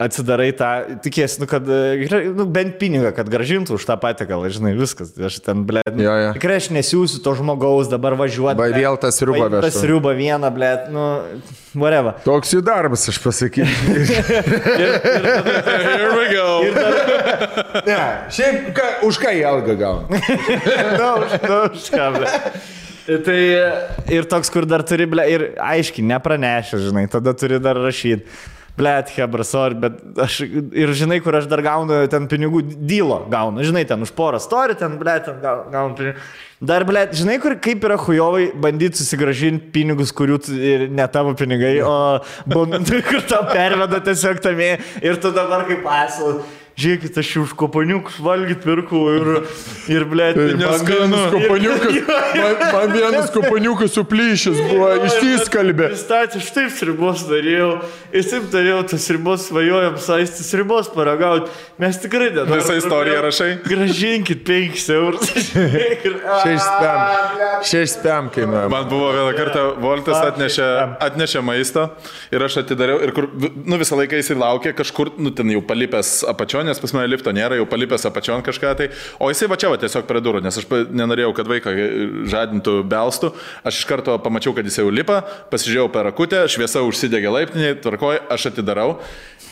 atsidarai 0.00 0.48
tą, 0.56 0.68
tikėsi, 1.04 1.42
nu, 1.42 1.46
kad, 1.50 1.66
e, 1.68 2.08
nu, 2.32 2.46
bent 2.48 2.78
pinigą, 2.80 3.10
kad 3.16 3.28
gražintų 3.28 3.76
už 3.76 3.84
tą 3.84 3.96
patiekalą, 4.00 4.48
žinai, 4.52 4.72
viskas. 4.78 5.10
Aš 5.20 5.36
ten, 5.44 5.62
ble, 5.68 5.82
nu, 5.92 6.04
Jo, 6.06 6.14
jo. 6.24 6.30
tikrai 6.38 6.56
aš 6.62 6.70
nesiūsiu 6.72 7.20
to 7.24 7.34
žmogaus 7.36 7.90
dabar 7.92 8.16
važiuoti. 8.16 8.56
Va, 8.58 8.70
vėl 8.72 8.96
tą 9.02 9.10
sriubą 9.12 9.50
Tas 9.52 9.66
vežtų. 9.68 9.82
sriubą 9.84 10.14
vieną, 10.16 10.48
ble, 10.56 10.70
nu, 10.94 11.04
whatever. 11.76 12.16
Toks 12.24 12.54
jų 12.56 12.62
darbas, 12.64 13.04
aš 13.12 13.20
pasakysiu. 13.20 13.68
Here 14.80 16.12
we 16.16 16.26
go. 16.32 16.48
ne, 17.86 18.00
šiaip 18.32 18.70
ka, 18.76 18.88
už 19.06 19.20
ką 19.20 19.32
jį 19.36 19.44
algą 19.48 19.76
gauna? 19.80 20.20
Na, 21.00 21.10
už, 21.20 21.34
na, 21.44 21.58
už 21.68 21.88
ką, 21.92 22.06
ble. 22.16 22.30
Tai 23.10 23.36
ir 24.14 24.26
toks, 24.30 24.50
kur 24.54 24.66
dar 24.70 24.84
turi, 24.86 25.06
ble, 25.10 25.24
ir 25.32 25.44
aiškiai, 25.58 26.04
nepranešęs, 26.12 26.84
žinai, 26.88 27.06
tada 27.10 27.32
turi 27.34 27.58
dar 27.62 27.78
rašyti. 27.82 28.22
Blet, 28.78 29.10
hebra, 29.16 29.44
sorry, 29.44 29.74
bet 29.76 29.98
aš 30.24 30.38
ir 30.46 30.92
žinai, 30.96 31.18
kur 31.20 31.36
aš 31.36 31.48
dar 31.50 31.60
gaunu 31.64 31.98
ten 32.08 32.28
pinigų, 32.30 32.62
dylo 32.88 33.18
gaunu, 33.32 33.64
žinai, 33.66 33.82
ten 33.88 34.00
už 34.06 34.12
porą 34.16 34.40
story, 34.40 34.76
ten, 34.78 34.94
blet, 35.00 35.26
ten 35.26 35.40
gau- 35.42 35.66
gaunu 35.72 35.98
pinigų. 35.98 36.22
Dar, 36.70 36.84
blet, 36.88 37.12
žinai, 37.16 37.38
kur 37.40 37.56
kaip 37.60 37.84
yra 37.88 37.96
hujovai 38.00 38.50
bandyti 38.60 39.00
susigražinti 39.00 39.68
pinigus, 39.74 40.12
kurių 40.16 40.38
ne 40.92 41.06
tavo 41.12 41.34
pinigai, 41.36 41.74
o 41.84 41.94
bon, 42.48 42.72
kur 43.10 43.22
tau 43.28 43.42
perveda 43.50 44.00
tiesiog 44.06 44.40
tame 44.44 44.74
ir 45.02 45.20
tu 45.20 45.32
dabar 45.36 45.66
kaip 45.68 45.84
asal. 45.88 46.40
Žiūrėkit, 46.80 47.18
aš 47.20 47.30
jau 47.34 47.42
už 47.44 47.52
kopaniukus 47.60 48.16
valgyt 48.24 48.62
pirkau 48.64 49.02
ir, 49.12 49.28
ir 49.92 50.04
blėt, 50.08 50.38
vienas 50.38 50.84
kopaniukas, 51.34 51.98
man, 52.40 52.62
man 52.72 52.94
vienas 52.94 53.32
kopaniukas 53.34 53.92
suplyšęs 53.98 54.60
buvo, 54.70 54.88
išsiskalbė. 55.08 55.90
Pristatė, 55.92 56.40
aš 56.40 56.48
taip 56.56 56.72
sribos 56.72 57.26
norėjau, 57.28 57.70
ir 58.16 58.28
taip 58.30 58.46
norėjau 58.54 58.78
tas 58.94 59.08
ribos 59.12 59.44
svajojam, 59.50 59.98
saistis 60.00 60.48
ribos 60.56 60.88
paragauti. 60.94 61.52
Mes 61.80 62.00
tikrai 62.00 62.30
nedarom. 62.30 62.56
Visą 62.56 62.78
istoriją 62.80 63.20
rašai? 63.26 63.50
Gražinkit 63.66 64.42
5 64.48 64.88
eurus. 64.96 65.34
Šeši 66.42 66.56
spam. 66.64 67.00
Šeši 67.66 67.92
spam 67.92 68.32
kainuoja. 68.32 68.70
Man 68.72 68.88
buvo 68.90 69.12
vieną 69.16 69.36
kartą 69.36 69.66
Voltas 69.82 70.20
atnešė, 70.30 70.68
atnešė 71.10 71.44
maisto 71.44 71.86
ir 72.32 72.44
aš 72.46 72.60
atidariau 72.64 73.00
ir 73.04 73.12
kur, 73.16 73.28
nu 73.36 73.80
visą 73.80 73.98
laiką 74.00 74.20
jisai 74.20 74.38
laukė 74.40 74.74
kažkur, 74.80 75.12
nu 75.20 75.32
ten 75.36 75.50
jau 75.52 75.62
palipęs 75.66 76.20
apačion, 76.30 76.69
nes 76.70 76.82
pas 76.82 76.94
mane 76.96 77.10
lifto 77.10 77.34
nėra, 77.34 77.58
jau 77.60 77.68
palipęs 77.70 78.06
apačion 78.08 78.44
kažką 78.46 78.74
tai, 78.78 78.90
o 79.20 79.30
jisai 79.32 79.50
va 79.50 79.58
čia 79.60 79.72
va 79.72 79.80
tiesiog 79.82 80.06
prie 80.08 80.22
durų, 80.24 80.42
nes 80.44 80.60
aš 80.62 80.68
nenorėjau, 80.70 81.32
kad 81.36 81.50
vaiką 81.50 81.74
žadintų 82.30 82.76
belstų, 82.90 83.32
aš 83.66 83.82
iš 83.82 83.88
karto 83.90 84.16
pamačiau, 84.22 84.54
kad 84.56 84.66
jisai 84.66 84.86
jau 84.86 84.94
lipa, 84.94 85.20
pasižiūrėjau 85.52 85.90
per 85.94 86.10
akutę, 86.12 86.44
šviesa 86.50 86.84
užsidegė 86.86 87.34
laiptinį, 87.36 87.74
tvarkoj, 87.84 88.22
aš 88.32 88.50
atidarau 88.52 88.94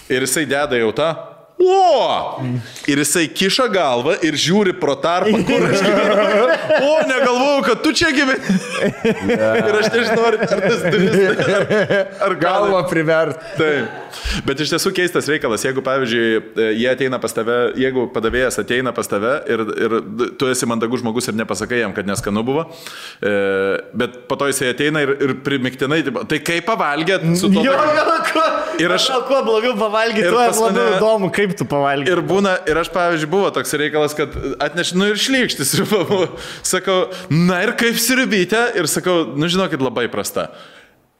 ir 0.09 0.25
jisai 0.25 0.47
deda 0.49 0.81
jau 0.81 0.95
tą. 0.97 1.13
O! 1.59 2.39
Ir 2.87 3.01
jisai 3.03 3.25
kiša 3.35 3.67
galvą 3.75 4.15
ir 4.23 4.37
žiūri 4.39 4.73
pro 4.79 4.95
tarpą, 5.03 5.41
kur 5.49 5.65
aš 5.67 5.81
gyvenu. 5.83 6.59
O, 6.87 6.93
negalvojau, 7.09 7.63
kad 7.67 7.81
tu 7.83 7.93
čia 7.99 8.13
gyveni. 8.15 8.59
Ir 9.29 9.79
aš 9.81 9.89
nežinau, 9.95 10.27
ar, 10.29 10.37
ar 10.45 10.63
tas 10.65 10.85
duris. 10.87 11.17
Ar, 11.19 11.67
ar 12.29 12.37
Galva 12.39 12.69
galva. 12.71 12.83
privert. 12.91 13.43
Taip. 13.59 13.97
Bet 14.47 14.63
iš 14.63 14.71
tiesų 14.73 14.93
keistas 14.97 15.27
reikalas, 15.31 15.65
jeigu, 15.67 15.83
pavyzdžiui, 15.85 16.29
e, 16.59 16.69
jie 16.79 16.89
ateina 16.91 17.19
pas 17.23 17.35
tave, 17.35 17.57
jeigu 17.79 18.07
padavėjas 18.15 18.61
ateina 18.63 18.93
pas 18.97 19.11
tave 19.11 19.35
ir, 19.51 19.63
ir 19.85 19.97
tu 20.41 20.49
esi 20.51 20.67
mandagus 20.71 21.03
žmogus 21.03 21.29
ir 21.31 21.37
nepasakai 21.39 21.83
jam, 21.83 21.93
kad 21.97 22.07
neskanu 22.09 22.43
buvo, 22.47 22.65
e, 23.21 23.33
bet 23.99 24.23
po 24.31 24.39
to 24.41 24.49
jisai 24.51 24.71
ateina 24.73 25.03
ir, 25.05 25.13
ir 25.27 25.35
primiktinai, 25.47 26.01
tai 26.31 26.41
kaip 26.45 26.67
pavalgėt 26.71 27.27
su 27.39 27.51
to. 27.53 27.63
Jo, 27.67 27.75
jo, 27.75 28.07
kuo, 28.33 28.47
Ir 28.79 28.93
aš- 28.95 29.11
kuo 29.29 29.41
blogiau 29.43 29.75
pavalgyti, 29.79 30.29
tuo 30.31 30.39
pas 30.47 30.61
labiau 30.63 30.93
įdomu, 30.97 31.31
kaip 31.35 31.48
tu 31.57 31.67
pavalgai. 31.69 32.11
Ir 32.13 32.23
būna, 32.27 32.57
ir 32.69 32.81
aš, 32.81 32.91
pavyzdžiui, 32.95 33.31
buvo 33.33 33.53
toks 33.55 33.77
reikalas, 33.81 34.17
kad 34.19 34.35
atneš, 34.65 34.95
nu 34.99 35.09
ir 35.13 35.21
šlykštis, 35.21 35.75
ir 35.79 35.95
sakau, 36.67 36.99
na 37.33 37.63
ir 37.67 37.75
kaip 37.81 38.01
sirbytė, 38.03 38.65
ir 38.81 38.91
sakau, 38.91 39.23
nu 39.39 39.51
žinokit, 39.51 39.83
labai 39.85 40.09
prasta. 40.13 40.51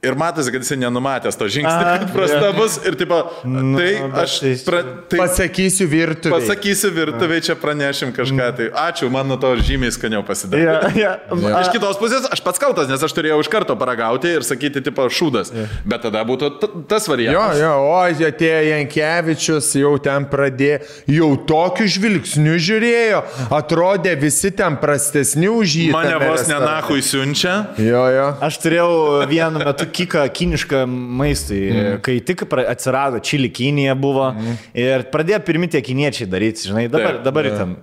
Ir 0.01 0.15
matosi, 0.15 0.47
kad 0.53 0.61
jisai 0.63 0.77
nenumatęs 0.79 1.35
to 1.35 1.43
žingsnį, 1.51 1.67
Aha, 1.67 1.95
kad 1.99 2.11
prasta 2.15 2.53
bus. 2.55 2.77
Ir 2.87 2.95
tipo, 2.95 3.17
tai 3.43 3.87
bet 3.99 4.13
aš 4.21 4.35
tai- 4.39 4.51
pra, 4.63 4.77
tai 5.11 5.17
Pasakysiu 5.19 5.87
virtuvę. 5.91 6.31
pasakysiu 6.39 6.91
virtuviai, 6.95 7.41
čia 7.43 7.55
pranešim 7.59 8.13
kažką. 8.15 8.45
Tai 8.55 8.67
ačiū, 8.87 9.09
man 9.11 9.27
nuo 9.27 9.35
to 9.35 9.51
žymiai 9.59 9.91
skaniau 9.91 10.23
pasidarė. 10.23 10.95
Ja, 10.95 11.17
ja. 11.35 11.59
Iš 11.59 11.67
kitos 11.75 11.99
pusės, 11.99 12.29
aš 12.31 12.39
pats 12.39 12.57
kaltas, 12.63 12.87
nes 12.87 13.03
aš 13.03 13.11
turėjau 13.11 13.41
iš 13.43 13.49
karto 13.51 13.75
paragauti 13.75 14.31
ir 14.37 14.39
sakyti, 14.47 14.79
tipo, 14.87 15.03
šūdas. 15.11 15.51
Bet 15.83 16.01
tada 16.07 16.23
būtų 16.23 16.47
tas 16.87 17.03
Jo, 17.03 17.11
variantas. 17.11 17.59
jo, 17.59 17.73
o 17.91 17.99
atėjo 17.99 18.61
Jankievičius, 18.71 19.67
jau 19.83 19.97
ten 19.99 20.23
pradėjo, 20.31 20.79
jau 21.11 21.29
tokiu 21.43 21.89
žvilgsniu 21.91 22.55
žiūrėjo, 22.55 23.19
atrodė 23.51 24.15
visi 24.15 24.51
ten 24.55 24.77
prastesni 24.79 25.51
už 25.51 25.67
jį. 25.75 25.91
Mane 25.91 26.15
vos 26.23 26.47
nenahui 26.47 27.03
siunčia. 27.03 27.75
Jo, 27.77 28.07
jo. 28.15 28.27
Aš 28.47 28.61
turėjau 28.63 29.27
vienu 29.27 29.59
metu 29.59 29.88
kiką 29.93 30.25
kinišką 30.35 30.83
maistui, 30.89 31.61
mm. 31.69 32.01
kai 32.05 32.19
tik 32.25 32.45
atsirado 32.61 33.21
čili 33.23 33.51
Kinija 33.53 33.95
buvo 33.99 34.29
mm. 34.31 34.59
ir 34.79 35.07
pradėjo 35.13 35.41
pirmi 35.47 35.69
tie 35.71 35.81
kiniečiai 35.85 36.29
daryti, 36.29 36.69
žinai, 36.69 36.87
dabar, 36.91 37.19
Taip. 37.19 37.25
dabar 37.27 37.49
ten 37.55 37.75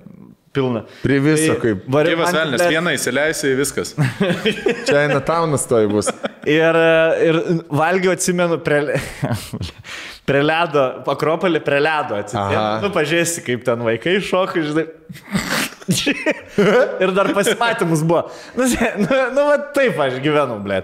pilna. 0.57 0.85
Prie 1.03 1.19
viso 1.21 1.57
kaip. 1.61 1.85
varė- 1.93 2.15
Dievas 2.15 2.33
man, 2.33 2.39
velnės, 2.41 2.63
bet- 2.63 2.73
vieną 2.73 2.95
įsileisi 2.97 3.53
į 3.53 3.57
viskas. 3.61 3.93
Čia 4.89 5.03
eina 5.05 5.21
taunas 5.21 5.67
toj 5.69 5.89
bus. 5.93 6.11
Ir, 6.47 6.81
ir 7.27 7.41
valgiau, 7.69 8.15
atsimenu, 8.17 8.59
prie, 8.65 8.99
prie 10.29 10.43
ledo, 10.45 10.87
akropolį 11.13 11.63
prie 11.67 11.81
ledo 11.83 12.21
atsimenu. 12.23 12.67
Nu, 12.87 12.93
pažiūrėsi, 12.95 13.45
kaip 13.47 13.67
ten 13.67 13.85
vaikai 13.87 14.19
šoka, 14.25 14.63
žinai. 14.65 14.87
ir 17.03 17.13
dar 17.17 17.31
pasimatymus 17.37 18.03
buvo. 18.07 18.27
Nu, 18.57 18.65
nu, 19.05 19.21
nu 19.37 19.47
va, 19.51 19.59
taip 19.77 20.01
aš 20.07 20.19
gyvenau, 20.25 20.59
blė. 20.65 20.83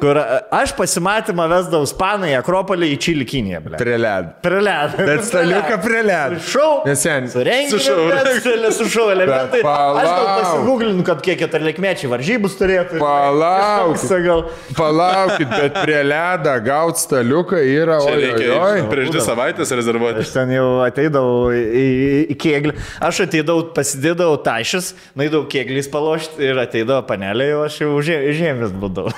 Kur 0.00 0.16
a, 0.16 0.22
aš 0.62 0.72
pasimatymą 0.78 1.44
vesdavau 1.50 1.84
Spanai, 1.88 2.30
Akropolį 2.38 2.86
į 2.94 2.98
Čilį 3.04 3.26
Kiniją, 3.28 3.58
blė. 3.66 3.76
Prie 3.82 3.98
ledo. 4.00 4.30
Prie 4.40 4.62
ledo. 4.64 5.04
Bet 5.10 5.26
staliuką 5.28 5.76
prie 5.84 6.00
ledo. 6.06 6.38
Šau. 6.48 6.70
Nes 6.88 7.02
sen- 7.04 7.28
Su 7.30 8.86
šau 8.88 9.10
elementai. 9.12 9.60
Aš 9.60 10.08
gal 10.08 10.28
pasigūglinu, 10.40 11.04
kad 11.04 11.20
kiek 11.24 11.36
keturlikmečiai 11.42 12.08
varžybus 12.14 12.56
turėtų. 12.60 12.96
Palauk. 13.02 13.96
Kažkoks, 14.00 14.24
Gal. 14.24 14.42
Palaukit, 14.76 15.48
bet 15.52 15.76
prie 15.84 16.00
ledą 16.06 16.56
gauti 16.64 17.04
staliuką 17.04 17.60
yra, 17.60 18.00
Čia 18.04 18.14
oi, 18.14 18.20
reikia 18.24 18.48
oi, 18.56 18.80
oi. 18.80 18.88
prieš 18.90 19.12
dvi 19.14 19.22
savaitės 19.24 19.72
rezervuoti. 19.76 20.24
Aš 20.24 20.32
ten 20.34 20.52
jau 20.54 20.66
ateidavau 20.84 21.50
į, 21.52 21.60
į, 21.60 21.86
į 22.34 22.38
kėglį. 22.40 22.74
Aš 23.10 23.22
ateidavau, 23.26 23.68
pasidėdavau 23.76 24.39
tašis, 24.44 24.92
naidavau 25.18 25.46
kėglys 25.50 25.88
palošti 25.92 26.44
ir 26.44 26.58
ateidavo 26.60 27.02
panelė, 27.08 27.50
jau 27.52 27.62
aš 27.66 27.78
jau 27.82 27.90
žemės 28.04 28.74
būdavau. 28.76 29.12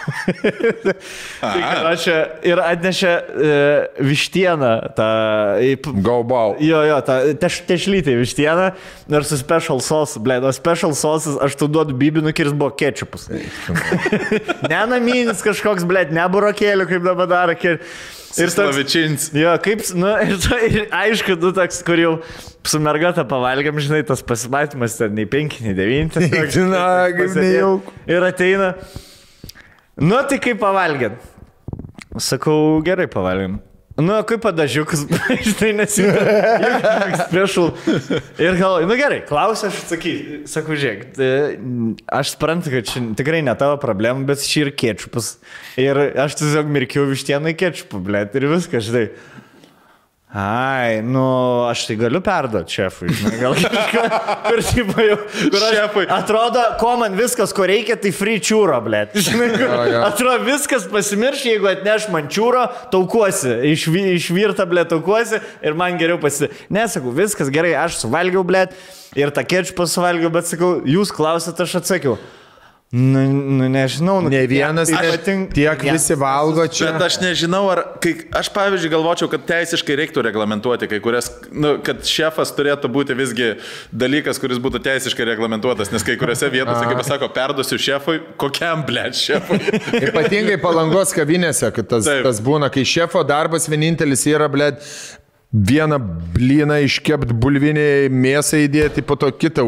aš 1.92 2.06
ir 2.48 2.62
atnešė 2.62 3.12
e, 3.12 3.52
vištieną, 4.10 4.72
tą... 4.98 5.10
Gaubau. 6.02 6.56
Jo, 6.62 6.82
jo, 6.88 6.98
ta 7.06 7.18
teš, 7.38 7.62
tešlytė 7.68 8.16
vištiena 8.20 8.72
ir 9.10 9.28
su 9.28 9.38
special 9.40 9.82
sauce, 9.84 10.20
ble, 10.22 10.38
o 10.42 10.52
special 10.54 10.96
sauce 10.98 11.36
aš 11.44 11.58
tu 11.60 11.68
duodu 11.70 11.96
bibinų, 11.98 12.34
kuris 12.36 12.56
buvo 12.56 12.72
ketčupus. 12.78 13.28
ne 14.72 14.82
naminis 14.90 15.44
kažkoks, 15.44 15.86
ble, 15.88 16.06
ne 16.12 16.26
burokėlių, 16.32 16.88
kaip 16.90 17.06
dabar 17.06 17.30
daro. 17.30 17.58
Ir 18.40 18.52
Slavičins. 18.52 19.28
Jo, 19.36 19.52
kaip, 19.62 19.82
nu, 19.98 20.08
ir, 20.24 20.38
ta, 20.40 20.58
ir 20.64 20.86
aišku, 20.96 21.36
tu 21.40 21.50
toks, 21.56 21.82
kur 21.86 22.00
jau 22.00 22.12
su 22.68 22.80
mergata 22.82 23.24
pavalgiam, 23.28 23.76
žinai, 23.82 24.02
tas 24.08 24.22
pasimatymas 24.24 24.96
ten 25.00 25.16
nei 25.18 25.26
5, 25.28 25.58
nei 25.66 25.74
9. 25.76 26.20
Na, 26.72 26.86
kaip 27.12 27.36
nejauku. 27.36 27.96
Ir 28.08 28.28
ateina. 28.28 28.72
Nu, 30.00 30.22
tai 30.28 30.40
kaip 30.42 30.62
pavalgėt? 30.62 31.20
Sakau, 32.20 32.80
gerai 32.84 33.08
pavalgėm. 33.12 33.60
Nu, 34.02 34.16
kaip 34.26 34.42
padažiukas, 34.42 35.04
žinai, 35.46 35.70
nesiūlau. 35.82 36.22
Special. 37.26 37.68
Ir 38.42 38.58
galvoju, 38.58 38.88
nu 38.90 38.96
gerai, 38.98 39.20
klausia, 39.28 39.70
aš 39.70 39.82
atsakysiu. 39.84 40.40
Sakau, 40.50 40.78
žiūrėk, 40.78 41.04
tai, 41.16 41.30
aš 42.20 42.34
suprantu, 42.34 42.72
kad 42.74 42.88
čia 42.88 43.04
tikrai 43.18 43.42
ne 43.46 43.54
tavo 43.58 43.78
problema, 43.82 44.24
bet 44.28 44.42
šį 44.44 44.64
ir 44.66 44.72
kečupas. 44.82 45.36
Ir 45.80 46.00
aš 46.24 46.40
tiesiog 46.40 46.72
mirkiau 46.72 47.06
vištieną 47.10 47.54
į 47.54 47.58
kečupą, 47.62 48.02
blėt, 48.02 48.34
ir 48.38 48.48
viskas, 48.50 48.88
žinai. 48.88 49.06
Ai, 50.32 51.02
nu, 51.04 51.22
aš 51.68 51.82
tai 51.84 51.98
galiu 52.00 52.22
perduoti 52.24 52.78
šefui, 52.78 53.10
žinai, 53.12 53.34
gal 53.36 53.52
kažką, 53.52 54.04
kur, 54.46 54.62
tipo, 54.64 55.04
jau, 55.04 55.18
kur 55.52 55.66
aš, 55.66 55.74
Šefui. 55.76 56.04
Atrodo, 56.16 56.62
ko 56.80 56.94
man 57.02 57.18
viskas, 57.18 57.52
ko 57.52 57.66
reikia, 57.68 57.98
tai 58.00 58.14
free 58.16 58.40
čiūro, 58.40 58.78
blė. 58.80 59.02
Atrodo, 60.00 60.38
viskas 60.48 60.88
pasimirš, 60.88 61.44
jeigu 61.50 61.68
atneš 61.74 62.08
man 62.14 62.32
čiūro, 62.32 62.64
taukuosi, 62.94 63.58
išvi, 63.74 64.06
išvirta, 64.16 64.64
blė, 64.70 64.86
taukuosi 64.88 65.42
ir 65.60 65.76
man 65.76 66.00
geriau 66.00 66.16
pasi... 66.22 66.48
Nesakau, 66.72 67.12
viskas 67.12 67.52
gerai, 67.52 67.76
aš 67.84 68.00
suvalgiau, 68.00 68.40
blė, 68.48 68.70
ir 69.20 69.36
tą 69.36 69.44
kečupą 69.44 69.84
suvalgiau, 69.84 70.32
bet 70.32 70.48
sakau, 70.48 70.78
jūs 70.88 71.12
klausėt, 71.12 71.60
aš 71.60 71.82
atsakiau. 71.82 72.16
Nu, 72.92 73.20
nu 73.32 73.68
nežinau, 73.72 74.20
nu, 74.20 74.28
Ne 74.28 74.42
vienas, 74.44 74.88
tiek- 74.90 75.00
tiek, 75.00 75.12
patink- 75.14 75.52
tiek 75.56 75.78
vienas- 75.80 75.92
visi 75.96 76.14
valgo 76.14 76.66
čia. 76.68 76.90
Bet 76.92 77.02
aš 77.06 77.14
nežinau, 77.22 77.70
ar, 77.72 77.80
kai, 78.04 78.12
aš 78.36 78.50
pavyzdžiui 78.52 78.90
galvočiau, 78.92 79.30
kad 79.32 79.46
teisiškai 79.48 79.96
reiktų 79.96 80.20
reglamentuoti 80.26 80.88
kai 80.90 80.98
kurias, 81.00 81.30
nu, 81.50 81.78
kad 81.80 82.04
šefas 82.04 82.52
turėtų 82.52 82.90
būti 82.92 83.16
visgi 83.16 83.56
dalykas, 83.96 84.36
kuris 84.38 84.60
būtų 84.60 84.82
teisiškai 84.84 85.24
reglamentuotas, 85.24 85.88
nes 85.90 86.04
kai 86.04 86.18
kuriuose 86.20 86.50
vietose, 86.52 86.84
kaip 86.84 87.00
pasako, 87.00 87.30
perduosiu 87.32 87.80
šefui, 87.80 88.20
kokiam 88.36 88.84
blėt 88.84 89.16
šefui. 89.16 89.56
Ypatingai 90.10 90.60
palangos 90.60 91.16
kavinėse, 91.16 91.72
kad 91.72 91.88
tas, 91.88 92.04
Taip. 92.04 92.22
tas 92.28 92.40
būna, 92.44 92.68
kai 92.68 92.84
šefo 92.84 93.24
darbas 93.24 93.70
vienintelis 93.72 94.26
yra, 94.28 94.50
blėt, 94.52 94.84
vieną 95.52 95.96
blyną 96.36 96.76
iškept 96.84 97.32
bulvinį 97.32 98.10
mėsą 98.12 98.60
įdėti, 98.68 99.00
po 99.00 99.16
to 99.16 99.32
kitą 99.32 99.64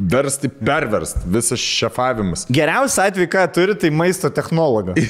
užversti, 0.00 0.48
perversti, 0.48 1.20
visas 1.30 1.58
šefavimas. 1.60 2.46
Geriausia 2.50 3.06
atveju, 3.10 3.28
ką 3.30 3.44
turi, 3.54 3.74
tai 3.78 3.90
maisto 3.94 4.30
technologą. 4.30 4.94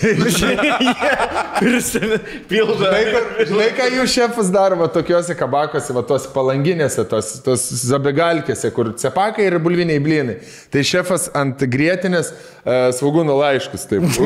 Pildo. 2.49 2.75
Žinai, 2.79 3.05
ką- 3.13 3.47
Žinai, 3.49 3.69
ką 3.77 3.87
jų 3.95 4.05
šefas 4.11 4.49
daro 4.53 4.77
va, 4.81 4.89
tokiuose 4.93 5.35
kabakose, 5.39 5.93
va, 5.95 6.03
tos 6.07 6.27
palanginėse, 6.35 7.05
tos, 7.11 7.29
tos 7.47 7.65
zabegalkėse, 7.87 8.71
kur 8.75 8.91
cepakai 9.01 9.47
ir 9.49 9.57
bulviniai 9.63 10.01
blynai. 10.03 10.37
Tai 10.73 10.83
šefas 10.87 11.29
ant 11.39 11.63
grėtinės 11.71 12.33
uh, 12.33 12.91
svagūno 12.97 13.37
laiškus 13.39 13.87
taip 13.91 14.05
už, 14.11 14.19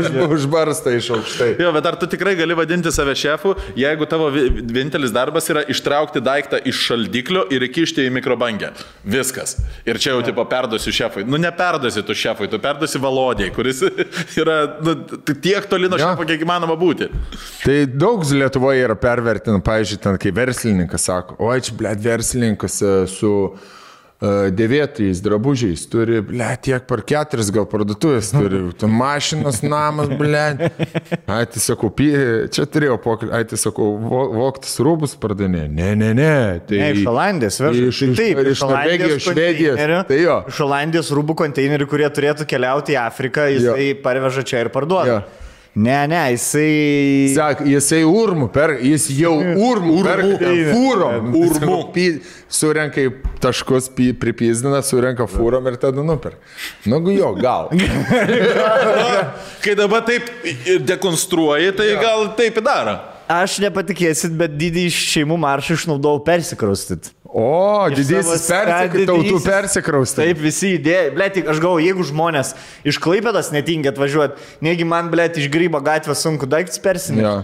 už, 0.00 0.10
užbarsta 0.38 0.94
iš 0.98 1.10
aukštai. 1.16 1.50
Jo, 1.62 1.70
bet 1.76 1.86
ar 1.92 1.98
tu 2.00 2.10
tikrai 2.10 2.34
gali 2.38 2.56
vadinti 2.58 2.92
save 2.94 3.14
šefu, 3.18 3.54
jeigu 3.78 4.08
tavo 4.10 4.30
vi- 4.34 4.48
vienintelis 4.58 5.14
darbas 5.14 5.48
yra 5.52 5.62
ištraukti 5.70 6.22
daiktą 6.24 6.60
iš 6.68 6.82
šaldiklio 6.90 7.46
ir 7.54 7.60
įkišti 7.70 8.08
į 8.08 8.14
mikrobangę. 8.18 8.74
Viskas. 9.08 9.37
Ir 9.88 10.00
čia 10.02 10.14
jau 10.14 10.24
tipo 10.26 10.44
perduosiu 10.50 10.92
šefui. 10.94 11.24
Nu, 11.28 11.40
neperduosi 11.40 12.04
tu 12.06 12.16
šefui, 12.16 12.50
tu 12.52 12.60
perduosi 12.62 13.00
valodėjai, 13.02 13.54
kuris 13.54 13.82
yra 14.42 14.58
nu, 14.84 14.96
tiek 15.32 15.68
toli 15.70 15.90
nuo 15.90 16.00
Jo. 16.00 16.12
šefo, 16.12 16.26
kiek 16.28 16.44
įmanoma 16.46 16.76
būti. 16.80 17.10
Tai 17.64 17.78
daug 17.94 18.26
Lietuvoje 18.28 18.84
yra 18.84 18.98
pervertinama, 18.98 19.64
pavyzdžiui, 19.64 20.02
ten, 20.04 20.20
kai 20.20 20.34
verslininkas 20.36 21.08
sako, 21.08 21.38
oi, 21.48 21.58
čia, 21.64 21.74
blėt, 21.78 22.02
verslininkas 22.04 22.80
e, 22.84 22.94
su 23.10 23.32
uh, 23.48 23.74
dėvėtais 24.18 25.20
drabužiais 25.22 25.84
turi, 25.90 26.18
blėt, 26.26 26.64
tiek 26.66 26.86
per 26.90 27.04
keturis 27.06 27.52
gal 27.54 27.68
parduotuvės 27.70 28.32
turi, 28.34 28.60
tu 28.80 28.88
mašinas, 28.90 29.60
namas, 29.62 30.10
blėt. 30.10 30.64
Ai, 31.30 31.44
tai 31.46 31.62
sakau, 31.62 31.92
čia 31.94 32.66
turėjau 32.66 32.98
pokalbį, 33.04 33.34
ai, 33.38 33.44
tai 33.46 33.60
sakau, 33.62 33.92
vo- 34.02 34.26
voktis 34.34 34.74
rūbus 34.82 35.14
pardavinė. 35.22 35.68
Ne, 35.70 35.92
ne, 35.98 36.10
ne. 36.18 36.32
Tai 36.66 36.82
Ne, 36.82 36.90
iš 36.98 37.06
Olandijos 37.12 37.60
veža. 37.62 37.86
Iš, 37.92 38.02
iš, 38.08 38.16
Taip, 38.18 38.42
iš 38.54 38.64
Norvegijos, 38.66 39.22
Švedijos. 39.28 39.82
Tai 40.10 40.18
jo. 40.18 40.38
Iš 40.50 40.62
Olandijos 40.66 41.12
rūbų 41.14 41.38
konteinerių, 41.44 41.86
kurie 41.90 42.10
turėtų 42.10 42.48
keliauti 42.50 42.98
į 42.98 43.02
Afriką, 43.06 43.46
jisai 43.54 43.92
parveža 44.02 44.42
čia 44.42 44.64
ir 44.66 44.74
parduoda. 44.74 45.20
Jo. 45.20 45.37
Ne, 45.78 46.08
ne, 46.10 46.20
jisai... 46.32 47.30
Sak, 47.36 47.60
jisai 47.68 48.00
urmų, 48.02 48.48
per, 48.50 48.72
jis 48.82 49.04
jau 49.14 49.36
urmų, 49.38 49.98
urmų, 50.00 50.30
fūrom. 50.72 51.28
Urmų. 51.38 51.76
Surenka 52.50 53.04
taškus, 53.44 53.86
pi- 53.94 54.14
pripizdina, 54.18 54.80
surenka 54.82 55.28
fūrom 55.30 55.68
ir 55.70 55.76
tada 55.78 56.02
nuper. 56.02 56.34
Nu, 56.88 56.98
jo, 57.14 57.30
gal. 57.38 57.70
Kai 59.62 59.76
dabar 59.78 60.02
taip 60.08 60.26
dekonstruoji, 60.88 61.70
tai 61.78 61.92
gal 62.02 62.26
taip 62.40 62.58
įdaro. 62.58 62.96
Aš 63.28 63.58
nepatikėsit, 63.60 64.32
bet 64.40 64.54
didį 64.56 64.86
šeimų 64.88 65.36
maršą 65.42 65.76
išnaudojau 65.76 66.24
persikraustyti. 66.24 67.12
O, 67.28 67.88
didysis 67.92 68.24
savo 68.40 68.64
persik, 68.64 68.92
didysis- 68.94 69.08
tautų 69.10 69.38
persikraustai. 69.44 70.24
Taip, 70.30 70.38
visi 70.40 70.70
idėjai. 70.78 71.10
Ble, 71.12 71.26
tik 71.34 71.50
aš 71.52 71.58
galvoju, 71.60 71.84
jeigu 71.84 72.06
žmonės 72.08 72.54
iš 72.88 72.96
Klaipėdas 73.04 73.50
netingi 73.52 73.90
atvažiuoti, 73.90 74.40
negi 74.64 74.86
man, 74.88 75.10
ble, 75.12 75.26
iš 75.36 75.50
Grybo 75.52 75.76
gatvės 75.84 76.22
sunku 76.24 76.48
daiktus 76.48 76.80
persinti. 76.80 77.20
Jo. 77.20 77.42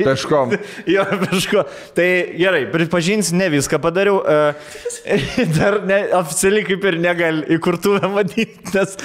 Peškom. 0.00 0.54
Jo, 0.94 1.04
kažko. 1.26 1.66
Tai 1.94 2.08
gerai, 2.38 2.64
pripažinsiu, 2.72 3.36
ne 3.36 3.50
viską 3.52 3.76
padariau. 3.84 4.22
e, 4.24 5.18
Dar 5.58 5.82
ne, 5.84 6.00
oficialiai 6.22 6.64
kaip 6.64 6.88
ir 6.88 6.96
negal 7.04 7.42
įkurtuvę 7.58 8.08
vadinti, 8.14 8.72
nes 8.72 8.96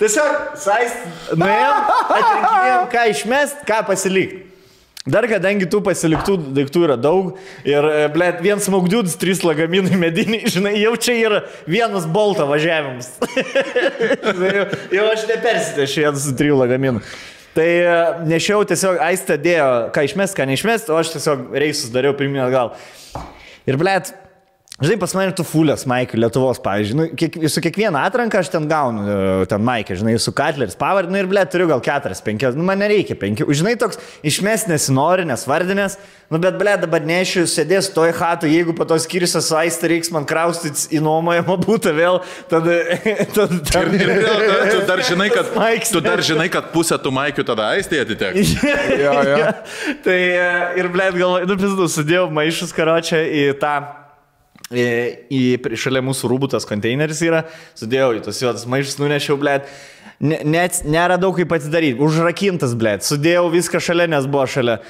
tiesiog 0.00 0.56
saist, 0.64 1.04
nuėjom, 1.36 1.92
atrinkinėjom, 2.08 2.88
ką 2.96 3.04
išmest, 3.12 3.60
ką 3.68 3.82
pasilikti. 3.92 4.48
Dar 5.02 5.26
kadangi 5.26 5.66
tų 5.66 5.80
pasiliktų 5.82 6.36
daiktų 6.54 6.84
yra 6.86 6.96
daug 7.00 7.32
ir, 7.66 7.86
ble, 8.14 8.28
vien 8.44 8.60
smaugdiūdis, 8.62 9.16
trys 9.18 9.42
lagaminai 9.42 9.98
mediniai, 9.98 10.46
žinai, 10.46 10.76
jau 10.78 10.92
čia 10.94 11.16
yra 11.18 11.40
vienas 11.66 12.06
bolto 12.06 12.46
važiavimas. 12.46 13.10
Jau, 14.52 14.64
jau 14.94 15.04
aš 15.10 15.24
nepersitešiu 15.26 16.04
vienas 16.04 16.26
su 16.26 16.34
trijų 16.38 16.56
lagaminų. 16.60 17.02
Tai 17.56 17.66
e, 17.66 17.94
nešiau 18.30 18.62
tiesiog, 18.68 19.00
aistą 19.04 19.36
dėjo, 19.40 19.68
ką 19.94 20.04
išmest, 20.06 20.36
ką 20.38 20.46
neišmest, 20.48 20.90
o 20.92 20.96
aš 21.00 21.12
tiesiog 21.16 21.50
reisus 21.52 21.92
dariau 21.92 22.14
pirmyn 22.16 22.44
atgal. 22.46 22.72
Ir, 23.68 23.78
blėt, 23.80 24.12
žinai, 24.82 24.98
pas 25.00 25.14
mane 25.16 25.32
tu 25.38 25.44
fulės 25.46 25.84
Maikį 25.88 26.20
Lietuvos, 26.24 26.58
pavyzdžiui, 26.64 26.96
nu, 26.98 27.06
kiek, 27.18 27.38
su 27.52 27.62
kiekviena 27.64 28.02
atranka 28.08 28.40
aš 28.42 28.50
ten 28.52 28.66
gaunu, 28.70 29.04
e, 29.06 29.46
ten 29.50 29.62
Maikį, 29.64 29.98
žinai, 30.02 30.16
su 30.22 30.34
Katleris 30.36 30.76
pavardį, 30.78 31.14
nu 31.14 31.20
ir, 31.22 31.28
blėt, 31.30 31.52
turiu 31.54 31.68
gal 31.70 31.82
keturias, 31.84 32.22
penkias, 32.24 32.58
nu 32.58 32.66
man 32.66 32.82
nereikia 32.82 33.16
penkių. 33.18 33.46
Žinai, 33.52 33.76
toks 33.80 34.00
išmest 34.26 34.68
nesinori, 34.72 35.26
nesvardinės, 35.30 35.98
nu 36.32 36.40
bet, 36.42 36.58
blėt, 36.60 36.82
dabar 36.84 37.04
nešiu, 37.06 37.44
sėdės 37.50 37.90
toj 37.94 38.12
hatu, 38.18 38.50
jeigu 38.50 38.74
po 38.76 38.86
to 38.88 38.98
skirsiu 39.02 39.42
su 39.44 39.56
aistą, 39.58 39.90
reiks 39.92 40.12
man 40.14 40.26
kraustytis 40.28 40.88
į 40.92 41.02
nuomojamą 41.04 41.58
būtą 41.62 41.94
vėl, 41.96 42.20
tada... 42.50 42.78
tada, 43.36 43.60
Ir, 43.62 43.68
tada 43.70 43.96
ir 43.96 44.10
vėl, 44.18 44.42
tu- 44.72 44.80
tu 44.80 44.84
dar 44.88 45.02
žinai, 45.06 45.28
kad, 45.32 45.52
Maiks. 45.60 45.92
tu 45.94 46.00
dar 46.04 46.22
žinai, 46.24 46.48
kad 46.52 46.70
pusę 46.74 46.98
tų 47.02 47.12
maikių 47.14 47.44
tada 47.48 47.70
aistė 47.76 48.02
atiteks. 48.02 48.54
Jo, 49.02 49.12
jo. 49.26 49.48
tai 50.04 50.18
e, 50.18 50.46
ir, 50.80 50.88
blėt, 50.92 51.16
galvoju, 51.16 51.48
nu, 51.48 51.56
pizdu, 51.60 51.88
sudėjau 51.90 52.28
maišus 52.34 52.72
karočią 52.76 53.20
į 53.22 53.44
tą 53.62 53.74
į, 53.80 54.01
į 54.72 55.42
prie- 55.62 55.78
šalia 55.78 56.02
mūsų 56.04 56.30
rūbų 56.32 56.50
tas 56.54 56.66
konteineris 56.68 57.22
yra, 57.26 57.44
sudėjau 57.78 58.12
į 58.18 58.24
tos 58.24 58.40
juodas 58.42 58.66
maišus, 58.66 58.98
nunešiau, 59.02 59.38
blėt. 59.40 59.68
Ne, 60.22 60.38
net 60.46 60.82
neradau 60.86 61.32
kaip 61.34 61.52
atidaryti, 61.52 61.98
užrakintas, 62.02 62.76
blėt, 62.78 63.02
sudėjau 63.06 63.48
viską 63.52 63.80
šalia, 63.82 64.06
nes 64.10 64.28
buvo 64.30 64.46
šalia. 64.46 64.80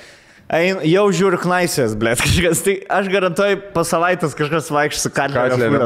Ein, 0.52 0.82
jau 0.84 1.06
žiūriu 1.16 1.40
knaisės, 1.40 1.96
blėt, 1.96 2.20
kažkas. 2.26 2.60
Tai 2.66 2.76
aš 3.00 3.10
garantuoju, 3.12 3.58
po 3.72 3.84
savaitės 3.88 4.36
kažkas 4.36 4.70
vaikščios 4.74 5.08
su. 5.08 5.12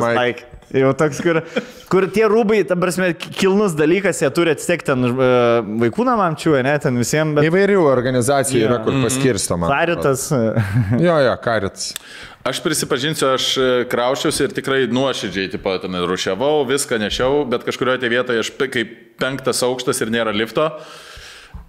Mike. 0.02 0.52
Jau 0.74 0.90
toks, 0.98 1.20
kur, 1.22 1.38
kur 1.86 2.08
tie 2.10 2.24
rūbai, 2.26 2.58
ta 2.66 2.74
prasme, 2.78 3.12
kilnus 3.14 3.76
dalykas, 3.78 4.18
jie 4.18 4.30
turi 4.34 4.50
atsitekti 4.50 4.88
ten 4.90 5.06
uh, 5.06 5.60
vaikų 5.84 6.06
namamčių, 6.08 6.56
ne, 6.66 6.72
ten 6.82 6.98
visiems, 6.98 7.36
bet 7.36 7.46
Įvairių 7.46 7.84
organizacijų 7.86 8.64
yra, 8.66 8.80
kur 8.82 8.98
paskirstama. 9.04 9.70
Caritas. 9.70 10.26
Jo, 11.06 11.20
jo, 11.22 11.36
karitas. 11.44 11.92
Aš 12.46 12.60
prisipažinsiu, 12.62 13.26
aš 13.34 13.46
e, 13.58 13.68
kraušiausi 13.90 14.44
ir 14.44 14.52
tikrai 14.54 14.84
nuoširdžiai, 14.90 15.48
tipo, 15.54 15.72
ten 15.82 15.96
rušiavau, 16.06 16.60
viską 16.68 16.98
nešiau, 17.02 17.40
bet 17.50 17.66
kažkurioje 17.66 18.04
tai 18.04 18.10
vietoje 18.12 18.42
aš, 18.42 18.52
kaip 18.70 18.92
penktas 19.18 19.64
aukštas 19.66 20.02
ir 20.04 20.12
nėra 20.14 20.34
lifto, 20.34 20.68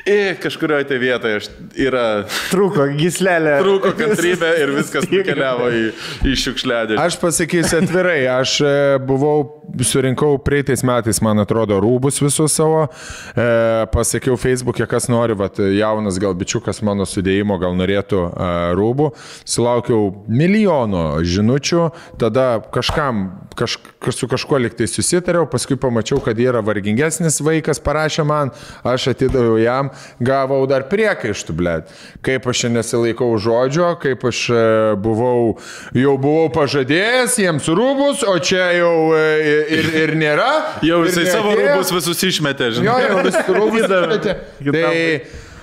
ir 0.08 0.38
kažkurioje 0.44 0.88
tai 0.90 0.98
vietoje 1.02 1.40
aš 1.42 1.50
yra 1.88 2.06
Trūko, 2.52 2.88
gislelė. 2.98 3.58
trūko 3.64 3.94
kantrybė 4.00 4.52
ir 4.64 4.74
viskas 4.78 5.08
nukeliavo 5.12 5.70
į, 5.74 5.84
į 6.28 6.36
šiukšliadį. 6.44 6.98
Aš 7.04 7.20
pasakysiu 7.22 7.82
atvirai, 7.84 8.20
aš 8.38 8.58
e, 8.64 8.74
buvau, 9.04 9.57
surinkau 9.84 10.38
praeitais 10.40 10.84
metais, 10.86 11.20
man 11.24 11.40
atrodo, 11.42 11.78
rūbus 11.84 12.22
visus 12.24 12.56
savo, 12.58 12.86
e, 12.88 13.48
pasakiau 13.94 14.38
Facebook'e, 14.40 14.88
kas 14.90 15.10
nori, 15.12 15.36
vat, 15.38 15.60
jaunas 15.60 16.20
gal 16.22 16.36
bičiukas 16.38 16.82
mano 16.86 17.06
sudėjimo, 17.08 17.58
gal 17.62 17.76
norėtų 17.78 18.22
e, 18.28 18.50
rūbų, 18.78 19.12
sulaukiau 19.48 20.12
milijono 20.28 21.20
žinučių, 21.26 21.90
tada 22.22 22.48
kažkam, 22.74 23.26
kaž, 23.58 23.78
su 24.16 24.30
kažkuo 24.30 24.60
liktai 24.64 24.88
susitariau, 24.90 25.48
paskui 25.50 25.78
pamačiau, 25.80 26.22
kad 26.24 26.40
yra 26.42 26.64
vargingesnis 26.66 27.42
vaikas, 27.44 27.82
parašė 27.84 28.26
man, 28.28 28.54
aš 28.88 29.12
atidaviau 29.14 29.58
jam, 29.62 29.92
gavau 30.24 30.62
dar 30.70 30.88
priekaištų, 30.92 31.58
blėt. 31.58 31.94
Kaip 32.26 32.48
aš 32.48 32.68
nesilaikau 32.72 33.30
žodžio, 33.42 33.94
kaip 34.02 34.26
aš 34.30 34.44
e, 34.54 34.64
buvau, 35.02 35.58
jau 35.98 36.16
buvau 36.22 36.48
pažadėjęs 36.56 37.38
jiems 37.44 37.70
rūbus, 37.70 38.24
o 38.28 38.38
čia 38.44 38.72
jau 38.78 38.94
e, 39.16 39.57
ir, 39.78 39.90
ir 40.04 40.14
nėra. 40.20 40.48
Jau 40.86 41.02
jisai 41.08 41.26
savo 41.32 41.56
rūbus 41.58 41.92
visus 41.96 42.24
išmetė, 42.30 42.70
Jo, 42.72 42.78
žinai. 42.80 42.98
jau 43.08 43.20
vis 43.26 43.38
rūbus 43.58 43.88
išmetė. 43.90 44.38
Tai 44.72 44.96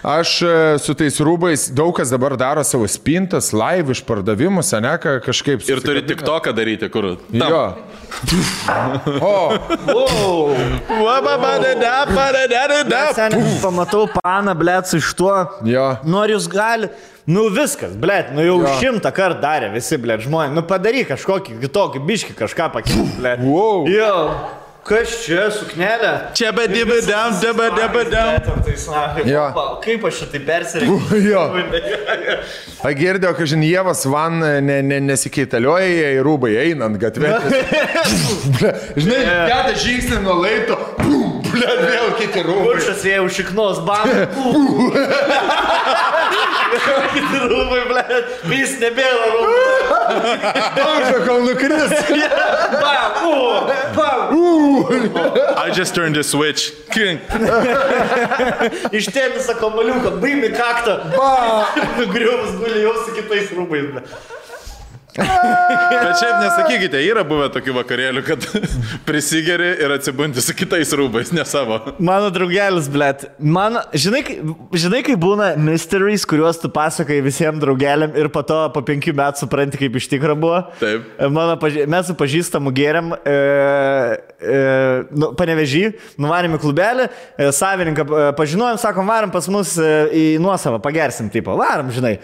aš 0.05 0.31
e, 0.45 0.53
su 0.85 0.95
tais 0.99 1.17
rūbais 1.25 1.67
daug 1.75 1.95
kas 1.97 2.13
dabar 2.13 2.37
daro 2.41 2.65
savo 2.65 2.87
spintas, 2.91 3.53
live 3.57 3.95
išpardavimus, 3.97 4.73
ne, 4.85 4.95
ką 5.01 5.17
kažkaip. 5.25 5.65
Ir 5.71 5.81
turi 5.85 6.05
tik 6.07 6.23
toką 6.27 6.53
daryti, 6.57 6.91
kur. 6.93 7.15
Jo. 7.33 7.65
O, 9.21 9.35
Seniai, 13.17 13.57
pamatau 13.63 14.07
paną, 14.21 14.55
blėt, 14.59 14.89
su 14.91 15.01
iš 15.03 15.11
tuo. 15.19 15.35
Jo. 15.69 15.89
Ar 16.25 16.33
jūs 16.33 16.49
gali. 16.53 16.91
Nu 17.25 17.47
viskas, 17.49 17.95
blėt, 17.97 18.35
nu 18.37 18.43
jau 18.45 18.59
Jo. 18.61 18.73
šimtą 18.83 19.09
kartų 19.17 19.41
darė 19.41 19.71
visi, 19.73 19.97
blėt, 19.97 20.27
žmonės. 20.27 20.53
Nu 20.53 20.61
padaryk 20.69 21.09
kažkokį 21.15 21.57
kitokį 21.63 22.03
biškį 22.05 22.37
kažką 22.37 22.67
pakeisti, 22.75 23.07
blėt. 23.17 23.41
Wow. 23.49 23.89
Jo. 23.89 24.13
Kas 24.85 25.13
čia, 25.25 25.47
suknelė? 25.49 26.11
Čia 26.37 26.51
bedibidam, 26.53 27.39
debedebedam. 27.41 28.43
Jo. 29.25 29.45
Kaip 29.81 30.03
aš 30.05 30.19
šitai 30.21 30.41
persirengiau? 30.45 31.21
Jo. 31.31 31.45
A 32.85 32.93
girdėjau, 32.93 33.33
kad 33.39 33.49
žinai, 33.49 33.71
Jėvas 33.71 34.05
van 34.13 34.37
ne, 34.65 34.77
ne, 34.85 34.99
nesikeitalioja 35.09 36.11
į 36.19 36.21
rūbai 36.27 36.53
einant 36.67 36.99
gatvę. 37.01 37.33
Žinai, 39.01 39.23
deda 39.49 39.73
žingsnį 39.81 40.21
nuo 40.27 40.37
laito, 40.43 40.77
pum, 40.99 41.24
ble, 41.55 41.69
vėl 41.81 42.11
kiti 42.19 42.43
rūbai. 42.45 42.67
Kuršas 42.69 43.05
ėjau 43.09 43.29
šiknos 43.39 43.81
bandą. 43.87 44.27
Kiti 47.15 47.41
rūbai, 47.51 47.81
ble. 47.91 48.05
Vis 48.51 48.77
nebėra 48.83 49.31
rūbai. 49.35 49.65
Daužo, 50.77 51.19
kol 51.25 51.47
nukris. 51.47 51.95
Bam, 52.75 53.13
u, 53.31 53.35
bam. 53.97 54.35
I 55.57 55.71
just 55.73 55.95
turned 55.95 56.17
the 56.17 56.25
switch. 56.27 56.73
Kink. 56.93 57.23
Ištė 58.95 59.29
visą 59.37 59.57
kamaliuką, 59.61 60.19
baimi 60.23 60.51
kaktą. 60.55 60.99
Nugriuvus 61.99 62.59
guli 62.61 62.85
jau 62.85 62.95
su 63.05 63.17
kitais 63.17 63.53
rūbais. 63.57 63.93
ble. 63.95 64.03
Bet 65.15 66.17
šiaip 66.19 66.41
nesakykite, 66.43 66.99
yra 67.07 67.23
buvę 67.27 67.47
tokių 67.55 67.75
vakarėlių, 67.77 68.23
kad 68.27 68.45
prisigeri 69.09 69.69
ir 69.85 69.93
atsibundi 69.95 70.43
su 70.43 70.55
kitais 70.59 70.91
rūbais, 70.97 71.31
ne 71.37 71.45
savo. 71.47 71.77
Mano 72.03 72.33
draugelis, 72.35 72.89
blėt. 72.91 73.23
Man, 73.39 73.79
žinai, 73.95 74.25
žinai, 74.75 75.03
kai 75.07 75.15
būna 75.21 75.53
mysteries, 75.61 76.25
kuriuos 76.29 76.59
tu 76.63 76.71
pasakai 76.75 77.21
visiems 77.25 77.63
draugeliam 77.63 78.17
ir 78.19 78.31
po 78.35 78.43
to 78.47 78.59
po 78.75 78.83
penkių 78.87 79.15
metų 79.21 79.45
supranti, 79.45 79.79
kaip 79.85 79.99
iš 80.01 80.09
tikrųjų 80.17 80.39
buvo. 80.43 80.63
Taip. 80.83 81.07
Mano, 81.31 81.55
paži- 81.63 81.87
mes 81.91 82.11
su 82.11 82.17
pažįstamu 82.19 82.73
geriam, 82.75 83.13
e, 83.15 83.37
e, 84.43 84.59
nu, 85.15 85.31
panevežį, 85.39 85.85
nuvarėm 86.23 86.59
į 86.59 86.63
klubelį, 86.65 87.07
e, 87.39 87.53
savininką 87.55 88.09
e, 88.09 88.25
pažinojom, 88.41 88.83
sakom, 88.83 89.07
varom 89.15 89.31
pas 89.35 89.47
mus 89.53 89.77
e, 89.79 89.93
į 90.11 90.27
nuosavą, 90.43 90.83
pagersim, 90.83 91.31
tipo, 91.31 91.55
varom, 91.61 91.95
žinai. 91.95 92.17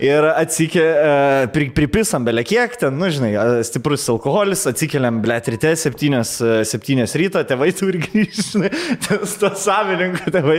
Ir 0.00 0.24
atsikė, 0.32 0.80
e, 0.80 1.48
pri, 1.52 1.66
pripisam 1.76 2.24
belė 2.24 2.40
kiek 2.48 2.72
ten, 2.80 2.94
nu 2.96 3.10
žinai, 3.12 3.34
e, 3.36 3.64
stiprus 3.68 4.06
alkoholis, 4.08 4.62
atsikeliam, 4.70 5.18
blėt, 5.20 5.50
ryte 5.52 5.74
7, 5.76 6.22
7 6.64 7.04
ryto, 7.20 7.42
tėvai 7.44 7.68
turi 7.76 8.00
grįžti, 8.06 8.70
to 9.42 9.50
savininko 9.60 10.32
tėvai. 10.32 10.56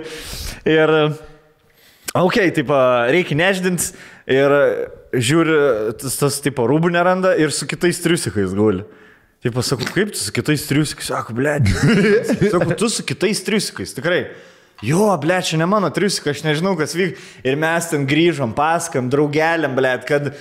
Ir, 0.70 0.94
ok, 2.22 2.38
tipo, 2.54 2.78
reikia 3.10 3.40
neždint 3.42 3.90
ir 4.30 4.56
žiūri, 5.18 5.58
tas, 6.04 6.22
tas 6.22 6.38
tipo, 6.46 6.70
rūbų 6.70 6.94
neranda 6.94 7.34
ir 7.34 7.50
su 7.56 7.66
kitais 7.70 8.04
triusikais 8.04 8.54
guli. 8.54 8.86
Taip, 9.42 9.58
sakau, 9.66 9.90
kaip 9.90 10.14
tu 10.14 10.22
su 10.22 10.30
kitais 10.38 10.70
triusikais, 10.70 11.10
sako, 11.10 11.34
blėt. 11.34 11.66
Sakau, 12.54 12.76
tu 12.78 12.94
su 12.94 13.02
kitais 13.10 13.42
triusikais, 13.42 13.98
tikrai. 13.98 14.28
Jo, 14.82 15.12
ble, 15.22 15.38
čia 15.46 15.60
ne 15.62 15.68
mano 15.70 15.92
triusika, 15.94 16.34
aš 16.34 16.42
nežinau, 16.42 16.74
kas 16.80 16.96
vyk. 16.98 17.20
Ir 17.46 17.58
mes 17.62 17.90
ten 17.92 18.08
grįžom, 18.10 18.56
paskam, 18.58 19.12
draugeliam, 19.14 19.76
ble, 19.78 19.92
kad 20.08 20.32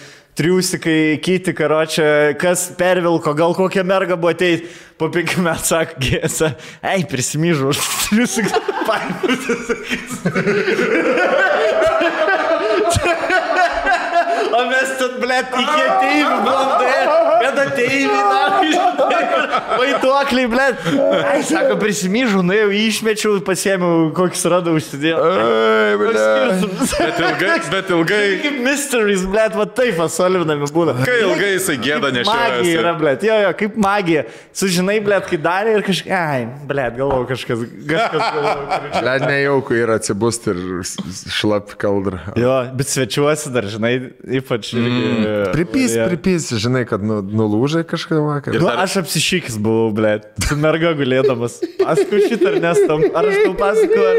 triusikai, 0.40 1.18
kiti, 1.20 1.52
karočią, 1.56 2.06
kas 2.40 2.70
pervilko, 2.78 3.34
gal 3.36 3.52
kokia 3.58 3.84
merga 3.84 4.16
buvo 4.16 4.32
ateit, 4.32 4.64
po 4.96 5.10
penkių 5.12 5.44
metų 5.44 5.66
sako, 5.68 6.00
gėsa, 6.00 6.54
ei, 6.80 7.04
prisimyžu, 7.08 7.74
už 7.74 7.82
triusiką, 8.08 8.62
paimtas. 8.88 9.68
O 14.60 14.64
mes 14.68 14.90
ten, 15.00 15.12
ble, 15.22 15.38
iki 15.40 15.82
ateivių 15.88 16.36
buvom, 16.44 16.72
ble, 16.80 16.98
kad 17.40 17.60
ateiviai, 17.64 18.22
na, 18.28 19.20
vaiduokliai, 19.78 20.46
ble. 20.50 20.66
Ai, 21.30 21.40
sako, 21.46 21.76
prisimyžu, 21.80 22.42
na 22.46 22.56
jau 22.58 22.68
išmečiau, 22.74 23.38
pasėmiau, 23.46 24.10
kokius 24.16 24.44
radau 24.52 24.74
užsidėjau. 24.78 25.20
Ai, 25.20 25.94
skirtumas? 26.16 26.94
Bet 27.00 27.20
ilgai, 27.24 27.56
bet 27.72 27.92
ilgai, 27.94 28.20
Kaip 28.44 28.58
mysteries, 28.64 29.24
ble, 29.30 29.46
va 29.56 29.66
taip, 29.78 29.96
pasolinami 30.00 30.68
būna. 30.74 30.96
kai 31.06 31.16
ilgai 31.24 31.52
jisai 31.56 31.76
gėda 31.82 32.10
Magija 32.10 32.24
nešiojasi. 32.24 32.74
yra, 32.80 32.94
ble, 33.00 33.14
jo, 33.26 33.38
jo, 33.46 33.52
kaip 33.62 33.78
magija. 33.80 34.24
Sužinai, 34.60 34.98
ble, 35.04 35.20
kai 35.28 35.40
darė 35.40 35.76
ir 35.78 35.86
kažkaip, 35.86 36.12
ai, 36.16 36.44
ble, 36.68 36.86
galvoju 36.98 37.28
kažkas, 37.32 37.64
kažkas 37.90 38.26
galvoju. 38.36 38.92
Ble, 39.00 39.16
nejauku 39.24 39.78
yra 39.80 39.98
atsibusti 40.00 40.52
ir 40.54 40.60
šlap 41.40 41.74
kaldrą. 41.80 42.20
Jo, 42.40 42.54
bet 42.76 42.90
svečiuosi 42.92 43.52
dar, 43.54 43.68
žinai, 43.70 43.94
ypač. 44.51 44.72
Mm. 44.74 45.52
Pripys, 45.55 45.94
pripys, 45.94 46.51
žinai, 46.59 46.82
kad 46.89 47.02
nu, 47.02 47.20
nulūžai 47.22 47.85
kažką 47.86 48.18
vakar. 48.24 48.59
Nu, 48.59 48.66
aš 48.66 48.97
apsišykis 49.05 49.59
buvau, 49.62 49.93
ble, 49.94 50.18
su 50.47 50.56
merga 50.59 50.93
gulėdamas. 50.98 51.60
Paskui 51.78 52.24
šitą 52.27 52.51
ar 52.51 52.59
nestam. 52.64 53.05
Ar 53.14 53.31
aš 53.31 53.36
tau 53.44 53.55
pasakau, 53.59 54.02
ar... 54.10 54.16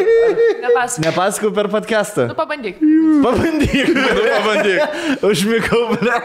Nepasakau. 0.61 1.03
Nepasakau 1.05 1.51
per 1.55 1.67
podcastą. 1.73 2.27
Nu, 2.31 2.35
pabandyk. 2.37 2.79
Pabandyk. 3.25 3.87
Pabandyk. 4.31 4.81
Užmigau, 5.27 5.83
ble. 5.95 6.15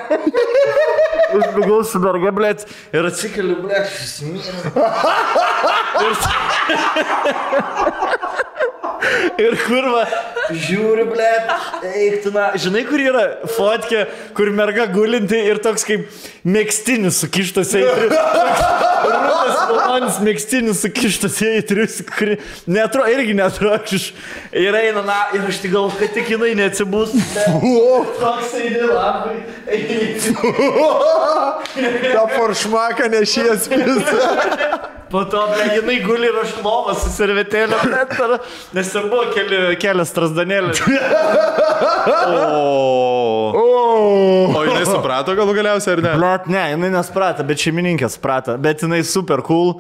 Užmigau 1.41 1.81
su 1.85 1.99
merga, 2.03 2.31
ble. 2.37 2.55
Ir 2.95 3.11
atsikeliu, 3.11 3.57
ble. 3.67 3.77
Ir 5.97 6.13
kurva, 9.67 10.05
žiūri, 10.51 11.05
ble, 11.11 11.29
eiktina. 11.93 12.51
Žinai, 12.61 12.85
kur 12.89 13.03
yra 13.03 13.25
fotkė, 13.57 14.05
kur 14.37 14.51
merga 14.57 14.87
gulinti 14.93 15.39
ir 15.51 15.61
toks 15.65 15.85
kaip 15.89 16.07
mėgstinis 16.47 17.21
sukištas. 17.25 17.75
Rudas 19.07 19.59
malonis 19.71 20.17
mėgstinis 20.25 20.81
sukištas 20.83 21.37
į 21.47 21.51
trius, 21.69 21.99
kuri 22.17 22.39
netrodo, 22.71 23.11
irgi 23.13 23.35
netrodo. 23.39 23.79
iš- 23.97 24.13
Ir 24.57 24.75
eina, 24.75 25.03
na, 25.07 25.19
ir 25.37 25.45
aš 25.51 25.59
tik 25.63 25.73
galvoju, 25.75 25.99
kad 26.01 26.15
tik 26.17 26.31
jinai 26.33 26.55
neatsibūs. 26.59 27.13
Toks 28.21 28.55
eini 28.63 28.87
labai. 28.89 29.37
Ta 32.15 32.27
foršmaka 32.37 33.09
nešies 33.13 33.69
visą. 33.71 34.21
Po 35.11 35.23
to, 35.31 35.39
ble, 35.53 35.67
jinai 35.77 36.01
guli 36.03 36.27
ir 36.33 36.39
aš 36.43 36.57
lovą 36.65 36.95
su 36.99 37.11
servetėlė, 37.15 37.77
nes 38.75 38.89
ten 38.97 39.11
buvo 39.13 39.29
keli, 39.35 39.61
kelias 39.83 40.15
trasdanėlės. 40.17 40.81
O. 42.07 43.53
O. 43.53 43.65
O 44.57 44.63
jinai 44.67 44.85
suprato 44.89 45.35
galų 45.37 45.57
galiausiai 45.59 45.97
ar 45.97 46.03
ne? 46.05 46.15
Blet, 46.21 46.49
ne, 46.53 46.63
jinai 46.73 46.91
nesprata, 46.95 47.45
bet 47.47 47.63
šeimininkė 47.63 48.09
suprata, 48.13 48.57
bet 48.63 48.85
jinai 48.85 49.03
super 49.07 49.43
cool. 49.47 49.77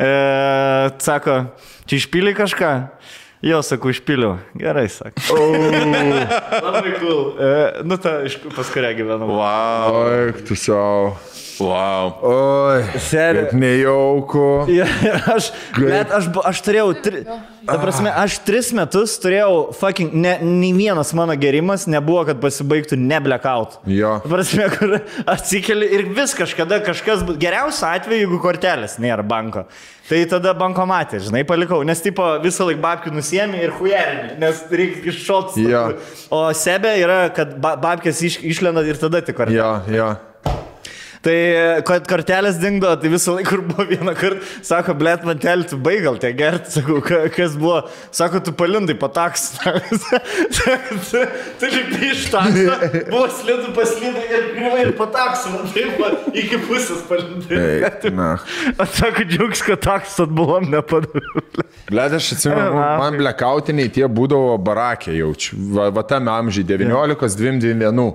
E, 0.00 0.10
sako, 1.02 1.42
čia 1.88 2.00
išpylė 2.00 2.34
kažką? 2.38 2.72
Jo, 3.44 3.62
sakau, 3.64 3.88
išpyliau. 3.92 4.34
Gerai, 4.60 4.86
sako. 4.92 5.40
Labai 6.66 6.94
cool. 7.00 7.22
E, 7.40 7.52
nu, 7.88 7.96
ta, 8.00 8.18
iš 8.28 8.36
pas 8.52 8.68
kurią 8.72 8.92
gyvenau. 8.98 9.32
Wow. 9.40 10.00
Oi, 10.04 10.34
tu 10.44 10.58
savo. 10.60 11.16
Wow. 11.60 12.12
Oi. 12.24 12.82
Kaip 13.10 13.52
nejauku. 13.52 14.46
Ja, 14.80 14.86
ir 15.04 15.16
aš, 15.28 15.50
bet 15.76 16.12
aš, 16.14 16.28
aš 16.46 16.60
turėjau, 16.64 16.90
tri, 17.04 17.22
ta 17.66 17.76
prasme, 17.80 18.10
aš 18.22 18.38
tris 18.46 18.70
metus 18.76 19.16
turėjau, 19.20 19.72
fucking, 19.76 20.14
ne, 20.14 20.36
nei 20.46 20.70
vienas 20.76 21.10
mano 21.16 21.34
gerimas 21.40 21.86
nebuvo, 21.90 22.22
kad 22.28 22.40
pasibaigtų 22.42 22.96
ne 23.00 23.18
blackout. 23.24 23.80
Jo. 23.90 24.14
Ta 24.24 24.30
prasme, 24.32 24.68
kur 24.76 24.94
atsikeli 25.34 25.90
ir 25.98 26.06
vis 26.16 26.36
kažkada 26.38 26.80
kažkas, 26.86 27.26
geriausiu 27.40 27.88
atveju, 27.90 28.24
jeigu 28.24 28.40
kortelės 28.42 28.96
nėra 29.02 29.26
banko. 29.26 29.66
Tai 30.10 30.22
tada 30.32 30.54
banko 30.58 30.86
matė, 30.90 31.20
žinai, 31.22 31.44
palikau, 31.46 31.82
nes 31.86 32.00
tipo 32.02 32.24
visą 32.42 32.66
laiką 32.70 32.82
babkių 32.82 33.12
nusiemi 33.14 33.60
ir 33.62 33.74
hujerini, 33.76 34.32
nes 34.42 34.64
reikia 34.72 35.04
iššots. 35.12 35.60
Jo. 35.62 35.84
O 36.34 36.42
sebe 36.56 36.96
yra, 37.02 37.20
kad 37.34 37.54
ba 37.62 37.76
babkės 37.78 38.24
iš, 38.26 38.40
išlenda 38.54 38.82
ir 38.88 38.98
tada 38.98 39.22
tik 39.22 39.38
kortelė. 39.38 39.60
Jo, 39.60 39.70
jo. 39.94 40.10
Tai 41.20 41.34
kad 41.84 42.06
kortelės 42.08 42.56
dingdo, 42.56 42.94
tai 42.96 43.10
visą 43.12 43.34
laiką 43.36 43.58
buvo 43.68 43.84
vieną 43.90 44.14
kartą, 44.16 44.40
sako, 44.64 44.94
blėt, 44.96 45.26
man 45.28 45.36
telį, 45.42 45.66
tu 45.68 45.76
baigal 45.84 46.16
tie 46.22 46.30
gerti, 46.32 46.72
sakau, 46.78 47.02
ka- 47.04 47.26
kas 47.34 47.58
buvo, 47.60 47.82
sako, 48.16 48.40
tu 48.46 48.54
palindai 48.56 48.96
pataks. 48.96 49.50
Tu, 51.60 51.66
lipi 51.66 52.08
iš 52.10 52.24
takso, 52.32 52.74
buvo 53.10 53.26
slidu 53.32 53.70
paslidai 53.76 54.24
ir 54.32 54.46
grįvai 54.54 54.80
ir 54.86 54.90
pataks, 54.98 55.44
man 55.52 55.68
taip, 55.74 56.00
iki 56.36 56.58
pusės 56.66 57.02
palindai. 57.08 57.60
Eik, 57.84 58.06
na. 58.18 58.30
Atsako, 58.80 59.24
džiaugs, 59.28 59.62
kad 59.66 59.82
taksą 59.84 60.26
atbuvom 60.28 60.68
nepadariau. 60.72 61.44
Ble, 61.90 62.06
aš 62.18 62.32
atsimenu, 62.36 62.72
man 63.02 63.18
blekautiniai 63.20 63.92
tie 63.92 64.08
būdavo 64.08 64.56
barakė 64.66 65.16
jaučiu. 65.20 65.58
Va, 65.76 65.88
va 65.94 66.04
tame 66.06 66.32
amžiai 66.32 66.64
19-21. 66.72 68.12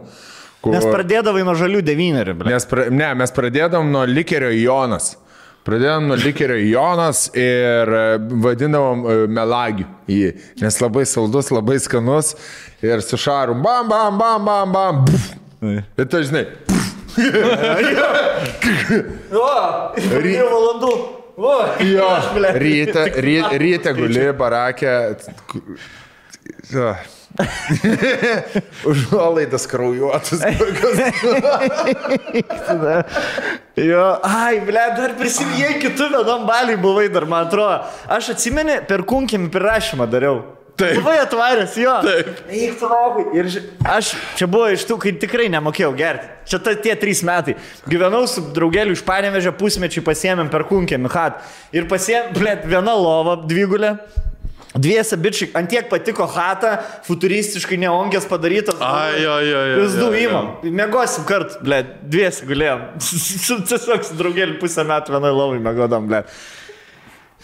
Nes 0.74 0.86
pradėdavai 0.88 1.44
nuo 1.46 1.54
žalių 1.60 1.82
devynerių. 1.86 2.34
Nes 2.50 2.66
pra, 2.70 2.88
ne, 2.90 3.12
mes 3.20 3.32
pradėdom 3.36 3.92
nuo 3.94 4.06
likerio 4.10 4.50
Jonas. 4.56 5.06
Pradėjom 5.66 6.06
nuo 6.12 6.18
likerio 6.22 6.58
Jonas 6.62 7.24
ir 7.34 7.90
e, 7.90 8.02
vadinavom 8.46 9.00
e, 9.10 9.16
melagių 9.34 9.86
jį, 10.14 10.28
nes 10.62 10.76
labai 10.84 11.06
saldus, 11.10 11.50
labai 11.54 11.80
skanus 11.82 12.36
ir 12.86 13.02
su 13.02 13.18
šaru 13.18 13.56
bam, 13.66 13.90
bam, 13.90 14.14
bam, 14.22 14.46
bam, 14.46 14.76
bam. 14.76 15.02
Ir 15.66 16.06
tai 16.12 16.22
žinai, 16.28 16.46
O, 19.32 19.50
dviejų 19.96 20.48
valandų. 20.52 20.90
O, 21.36 21.54
Jo, 21.84 22.06
ryte, 22.56 23.02
tik- 23.10 23.18
ry, 23.26 23.34
ryte 23.60 23.92
guli 23.98 24.28
barakė. 24.40 24.94
Užuolaidas 28.92 29.68
kraujuotas. 29.68 30.40
Jo, 33.76 34.04
ai, 34.24 34.62
ble, 34.64 34.80
dar 34.96 35.18
prisimėjai, 35.20 35.74
kitų 35.82 36.06
vienam 36.14 36.46
baliai 36.48 36.78
buvai 36.80 37.10
dar, 37.12 37.26
man 37.28 37.50
atrodo. 37.50 37.82
Aš 38.08 38.30
atsimeni, 38.32 38.78
per 38.88 39.04
kunkėm 39.04 39.50
prirašymą 39.52 40.08
dariau. 40.08 40.38
Taip. 40.80 40.98
Buvai 41.00 41.18
atvaręs, 41.24 41.76
jo. 41.80 41.92
Taip. 42.04 42.40
Eik 42.52 42.80
tu 42.80 42.88
laukai. 42.92 43.26
Ir 43.36 43.48
aš 43.88 44.14
čia 44.36 44.48
buvo 44.52 44.68
iš 44.76 44.84
tų, 44.88 44.98
kai 45.04 45.14
tikrai 45.20 45.48
nemokėjau 45.52 45.92
gerti. 45.96 46.28
Čia 46.52 46.60
ta, 46.64 46.74
tie 46.80 46.96
trys 47.00 47.22
metai. 47.28 47.56
Gyvenau 47.88 48.26
su 48.32 48.44
draugeliu 48.56 48.96
iš 48.96 49.04
Panevežė 49.08 49.52
pusmečiui 49.56 50.04
pasiemėm 50.08 50.52
per 50.52 50.66
kunkėm, 50.68 51.04
Mihat. 51.08 51.40
Ir 51.76 51.88
pasiemėm, 51.92 52.36
ble, 52.36 52.58
viena 52.68 52.96
lova, 52.96 53.38
dvigulė. 53.48 53.96
Dviese 54.76 55.16
bičiai, 55.16 55.50
antiek 55.56 55.88
patiko 55.88 56.26
hata, 56.28 56.74
futuristiškai 57.08 57.78
neongės 57.80 58.28
padarytas. 58.28 58.82
Ai, 58.84 59.22
jo, 59.24 59.38
jo, 59.40 59.62
jo, 59.70 59.78
Vis 59.86 59.96
du 59.96 60.10
įmam. 60.20 60.50
Mėgosim 60.68 61.24
kart, 61.30 61.56
ble, 61.64 61.80
dviesi 62.04 62.48
gulėjom. 62.50 62.84
Tiesiog 63.72 64.04
su 64.04 64.20
draugeliu 64.20 64.60
pusę 64.60 64.84
metų 64.88 65.16
vienai 65.16 65.32
lovai 65.32 65.62
mėgodam, 65.64 66.10
ble. 66.12 66.26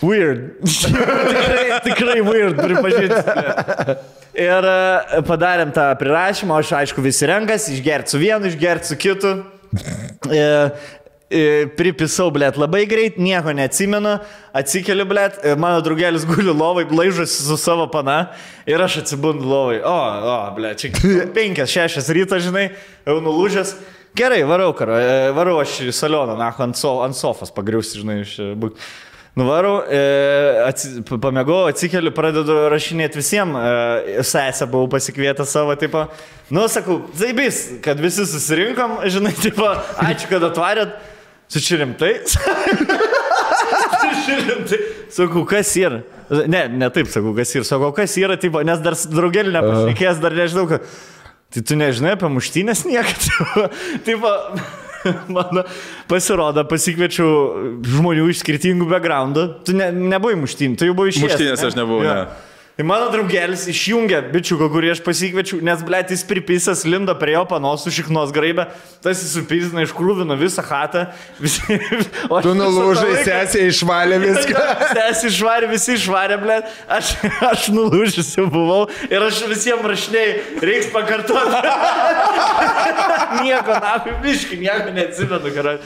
Weird. 0.01 0.57
tikrai, 0.65 1.79
tikrai 1.85 2.19
weird, 2.25 2.59
pripažinti. 2.59 3.21
ble. 3.29 3.97
Ir 4.41 4.67
e, 4.67 5.23
padarėm 5.27 5.71
tą 5.75 5.87
prirašymą, 5.99 6.59
aš 6.59 6.75
aišku 6.81 7.03
visi 7.05 7.27
renkas, 7.31 7.69
išgerti 7.71 8.11
su 8.11 8.19
vienu, 8.21 8.51
išgerti 8.51 8.91
su 8.91 8.99
kitu. 8.99 9.35
E, 11.31 11.67
pripisau, 11.79 12.27
blėt, 12.33 12.57
labai 12.59 12.81
greit, 12.91 13.15
nieko 13.21 13.53
neatsimenu, 13.55 14.17
atsikeliu, 14.57 15.05
blėt, 15.07 15.37
e, 15.47 15.53
mano 15.55 15.79
draugelis 15.83 16.25
guli 16.27 16.51
lovai, 16.51 16.83
laižosi 16.91 17.45
su 17.45 17.55
savo 17.59 17.85
pana 17.93 18.33
ir 18.67 18.81
aš 18.83 18.97
atsibundu 19.05 19.47
lovai. 19.47 19.77
O, 19.79 19.93
o, 20.27 20.35
blėt, 20.57 20.83
čia 20.83 20.91
5-6 21.37 22.11
ryto, 22.17 22.39
žinai, 22.43 22.65
jau 23.07 23.21
nulūžęs. 23.23 23.71
Gerai, 24.17 24.41
varau, 24.43 24.73
karo, 24.75 24.97
e, 24.99 25.29
varau 25.37 25.61
aš 25.61 25.77
į 25.85 25.93
salioną, 25.95 26.35
na, 26.35 26.49
ant, 26.65 26.75
so, 26.75 26.97
ant 27.05 27.15
sofos 27.15 27.53
pagriusi, 27.55 28.01
žinai, 28.01 28.17
iš 28.25 28.35
būk. 28.59 28.75
Nuvarau, 29.39 29.77
e, 29.87 30.01
atsi, 30.65 30.89
pamėgau, 31.07 31.61
atsikeliu, 31.71 32.11
pradedu 32.11 32.57
rašinėti 32.73 33.21
visiems, 33.21 33.55
e, 33.55 34.25
sesę 34.27 34.67
buvau 34.67 34.89
pasikvietęs 34.91 35.55
savo, 35.55 35.77
tipo, 35.79 36.03
nu, 36.51 36.65
sakau, 36.67 36.99
zaibys, 37.15 37.61
kad 37.87 38.03
visi 38.03 38.27
susirinkom, 38.27 38.99
žinai, 39.07 39.31
tipo, 39.39 39.71
ačiū, 40.03 40.27
kad 40.33 40.49
atvarėt, 40.51 40.99
su 41.51 41.61
čia 41.63 41.81
rimtai. 41.83 42.13
Sakau, 45.11 45.43
kas 45.47 45.73
yra? 45.79 46.01
Ne, 46.47 46.65
ne 46.71 46.87
taip 46.93 47.09
sakau, 47.11 47.33
kas 47.35 47.51
yra, 47.57 47.65
sakau, 47.67 47.91
kas 47.95 48.13
yra, 48.21 48.37
tipo, 48.39 48.61
nes 48.65 48.79
dar 48.83 48.95
draugelį 48.95 49.51
nepašnekės, 49.57 50.21
dar 50.23 50.35
nežinau, 50.37 50.67
kad... 50.71 50.85
Tai 51.51 51.59
tu 51.67 51.75
nežinai 51.75 52.13
apie 52.15 52.29
muštynės 52.31 52.85
niekada. 52.87 53.65
Taip, 54.07 54.23
mano 55.35 55.65
pasirodo, 56.07 56.63
pasikviečiau 56.69 57.81
žmonių 57.83 58.29
iš 58.31 58.39
skirtingų 58.45 58.87
backgroundų. 58.87 59.43
Tu 59.67 59.75
ne, 59.75 59.89
nebuvai 60.13 60.37
muštynė, 60.39 60.79
tu 60.79 60.87
jau 60.87 60.95
buvai 60.95 61.11
išėjęs. 61.11 61.27
Muštynės 61.27 61.65
aš 61.67 61.75
nebuvau, 61.75 62.05
Jo. 62.07 62.13
ne. 62.15 62.50
Tai 62.81 62.87
mano 62.89 63.11
draugelis 63.13 63.67
išjungė 63.69 64.23
bičiuką, 64.31 64.65
kurį 64.73 64.87
aš 64.95 64.99
pasikviečiau, 65.05 65.59
nes, 65.61 65.83
blėt, 65.85 66.09
jis 66.09 66.23
pripisęs, 66.25 66.79
lindo 66.89 67.13
prie 67.13 67.35
jo 67.35 67.43
panosų 67.45 67.91
šiknos 67.93 68.31
graibę, 68.33 68.63
tas 69.05 69.21
jis 69.21 69.35
supizina, 69.37 69.83
iškrūvino 69.85 70.33
visą 70.39 70.65
chatą. 70.65 71.03
Visi, 71.37 71.77
Tu 72.47 72.55
nulūžai, 72.57 73.19
sesė 73.21 73.67
išvalė 73.67 74.17
viską. 74.25 74.65
Sesį 74.95 75.29
išvarė, 75.29 75.69
visi 75.75 75.93
išvarė, 75.99 76.41
ble. 76.41 76.57
Aš, 76.97 77.13
aš 77.51 77.69
nulūžęs 77.75 78.33
jau 78.39 78.47
buvau 78.49 78.87
ir 79.11 79.29
aš 79.29 79.43
visiems 79.51 79.85
rašinėjai, 79.93 80.33
reiks 80.65 80.89
pakartoti. 80.97 81.61
nieko, 83.45 83.77
na, 83.77 83.93
biški, 84.25 84.57
nieko 84.65 84.89
neatsimenu, 84.97 85.53
karai. 85.53 85.77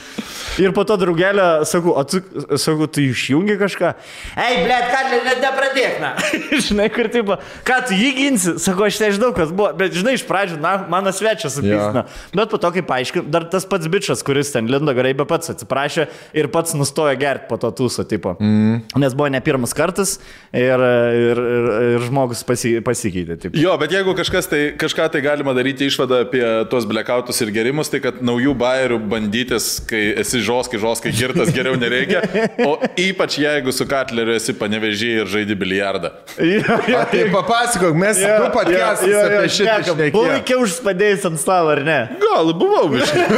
Ir 0.61 0.71
po 0.75 0.85
to 0.87 0.95
draugelio, 0.99 1.65
sakau, 1.67 1.95
atsu, 1.99 2.21
sakau, 2.61 2.87
tu 2.87 3.03
išjungi 3.03 3.57
kažką. 3.59 3.91
Ei, 4.39 4.61
ble, 4.63 4.77
ką, 4.91 5.01
net 5.25 5.41
nepradėk, 5.43 5.97
na. 6.03 6.11
žinai, 6.65 6.87
kur 6.93 7.09
taip, 7.11 7.33
ką 7.67 7.79
tu 7.89 7.97
jį 7.97 8.11
ginsi, 8.19 8.55
sakau, 8.63 8.87
aš 8.87 8.99
nežinau, 9.03 9.31
kas 9.35 9.51
buvo, 9.51 9.71
bet 9.77 9.95
žinai, 9.97 10.15
iš 10.19 10.25
pradžių, 10.29 10.59
na, 10.63 10.75
mano 10.91 11.11
svečias 11.15 11.57
supysna. 11.59 12.05
Bet 12.35 12.51
po 12.53 12.59
to, 12.61 12.71
kai 12.75 12.85
paaiškinu, 12.87 13.27
dar 13.33 13.47
tas 13.51 13.67
pats 13.67 13.89
bičias, 13.91 14.23
kuris 14.25 14.53
ten 14.53 14.69
lindo 14.71 14.95
gerai, 14.95 15.15
be 15.17 15.27
pats 15.27 15.51
atsiprašė 15.51 16.07
ir 16.37 16.49
pats 16.53 16.75
nustojo 16.77 17.15
gerti 17.19 17.49
po 17.49 17.59
to 17.61 17.71
tūso 17.75 18.05
tipo. 18.07 18.35
Mm. 18.39 18.85
Nes 19.01 19.17
buvo 19.17 19.27
ne 19.33 19.41
pirmas 19.43 19.75
kartas 19.75 20.17
ir, 20.55 20.79
ir, 20.79 21.41
ir, 21.41 21.69
ir 21.95 22.07
žmogus 22.07 22.45
pasi, 22.47 22.77
pasikeitė. 22.85 23.39
Tipo. 23.43 23.59
Jo, 23.59 23.75
bet 23.81 23.93
jeigu 23.95 24.15
kažkas 24.17 24.49
tai, 24.51 24.61
kažką 24.79 25.09
tai 25.11 25.23
galima 25.25 25.55
daryti 25.57 25.89
išvadą 25.89 26.23
apie 26.25 26.43
tuos 26.71 26.87
blekautus 26.89 27.41
ir 27.43 27.51
gerimus, 27.55 27.91
tai 27.91 28.01
kad 28.03 28.21
naujų 28.25 28.55
bairių 28.59 29.01
bandytis, 29.11 29.75
kai 29.89 30.03
esi 30.23 30.44
žoskai, 30.45 30.79
žoskai 30.81 31.13
girtas, 31.15 31.51
geriau 31.55 31.77
nereikia. 31.79 32.21
O 32.65 32.77
ypač 33.01 33.39
jeigu 33.41 33.73
su 33.75 33.87
katleriu 33.89 34.35
esi 34.37 34.55
panevežį 34.57 35.11
ir 35.23 35.31
žaidi 35.31 35.57
biliardą. 35.59 36.13
Jo, 36.39 36.61
jo, 36.87 36.99
A, 36.99 37.03
tai 37.09 37.25
papasakok, 37.33 37.97
mes 37.99 38.21
jo, 38.21 38.31
du 38.43 38.51
podcastus 38.53 39.09
jo, 39.09 39.19
jo, 39.19 39.41
apie 39.41 39.51
šitą. 39.57 39.97
Buvai 40.15 40.39
kiauš 40.47 40.79
padėjęs 40.85 41.27
ant 41.31 41.41
stalo, 41.41 41.73
ar 41.75 41.83
ne? 41.85 41.99
Gal 42.21 42.53
buvau, 42.57 42.87
biškai. 42.93 43.27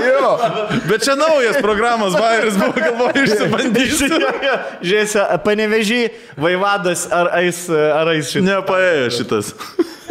Jo, 0.00 0.30
Bet 0.88 1.04
čia 1.04 1.14
naujas 1.18 1.58
programos 1.60 2.14
bairis 2.16 2.56
buvo, 2.56 2.72
galvoju, 2.76 3.24
išsibandysiu. 3.26 4.08
Žiūrėsiu, 4.80 5.22
panevežį, 5.44 6.00
vaivadas 6.40 7.06
ar 7.14 7.32
ais, 7.40 7.62
ar 7.70 8.12
ais 8.14 8.32
šitą. 8.32 8.46
Nepaėjo 8.48 9.10
šitas. 9.18 9.52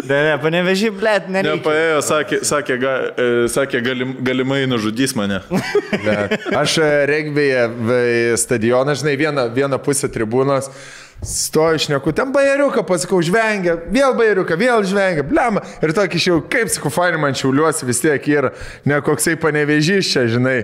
Ne, 0.05 0.19
ne, 0.25 0.35
panevežį, 0.41 0.91
blėt, 0.95 1.27
nereikia. 1.31 1.57
Nepaėjo, 1.57 1.99
sakė, 2.05 2.39
sakė, 2.47 2.77
ga, 2.81 2.93
e, 3.09 3.27
sakė 3.51 3.81
galim, 3.83 4.15
galimai 4.25 4.61
nužudys 4.69 5.15
mane. 5.17 5.41
Bet 6.05 6.47
aš 6.55 6.77
e, 6.83 6.89
regbėje 7.09 8.39
stadioną, 8.39 8.95
žinai, 8.99 9.17
vieną, 9.19 9.49
vieną 9.55 9.81
pusę 9.83 10.11
tribūnos. 10.11 10.71
Stoju 11.19 11.81
šneku, 11.83 12.13
ten 12.15 12.29
bajeriuką, 12.31 12.85
pasakau, 12.87 13.19
žvengia, 13.25 13.73
vėl 13.91 14.13
bajeriuką, 14.15 14.55
vėl 14.55 14.85
žvengia, 14.87 15.25
blema. 15.27 15.65
Ir 15.83 15.91
tokį 15.97 16.21
šiau, 16.23 16.39
kaip 16.47 16.71
sakau, 16.71 16.93
fainai 16.95 17.19
man 17.19 17.35
šiauliuosi 17.35 17.89
vis 17.89 17.99
tiek 17.99 18.31
yra, 18.31 18.53
ne 18.87 19.01
koksai 19.03 19.35
panevežys 19.41 20.13
čia, 20.13 20.29
žinai. 20.31 20.61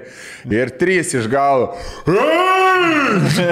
Ir 0.47 0.71
trys 0.79 1.11
iš 1.19 1.27
galo. 1.31 1.73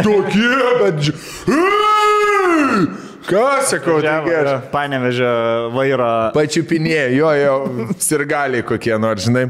Tokie, 0.08 0.52
bet... 0.80 1.12
Ei! 1.52 3.03
Ką 3.24 3.44
sakau, 3.68 4.00
taigi 4.04 4.34
aš. 4.36 4.52
Panevežė 4.74 5.30
vairo. 5.74 6.10
Pačiupinėjau, 6.36 7.12
jo, 7.16 7.32
jo, 7.40 7.88
sirgaliai 8.04 8.66
kokie 8.68 8.94
nors, 9.00 9.28
žinai. 9.28 9.46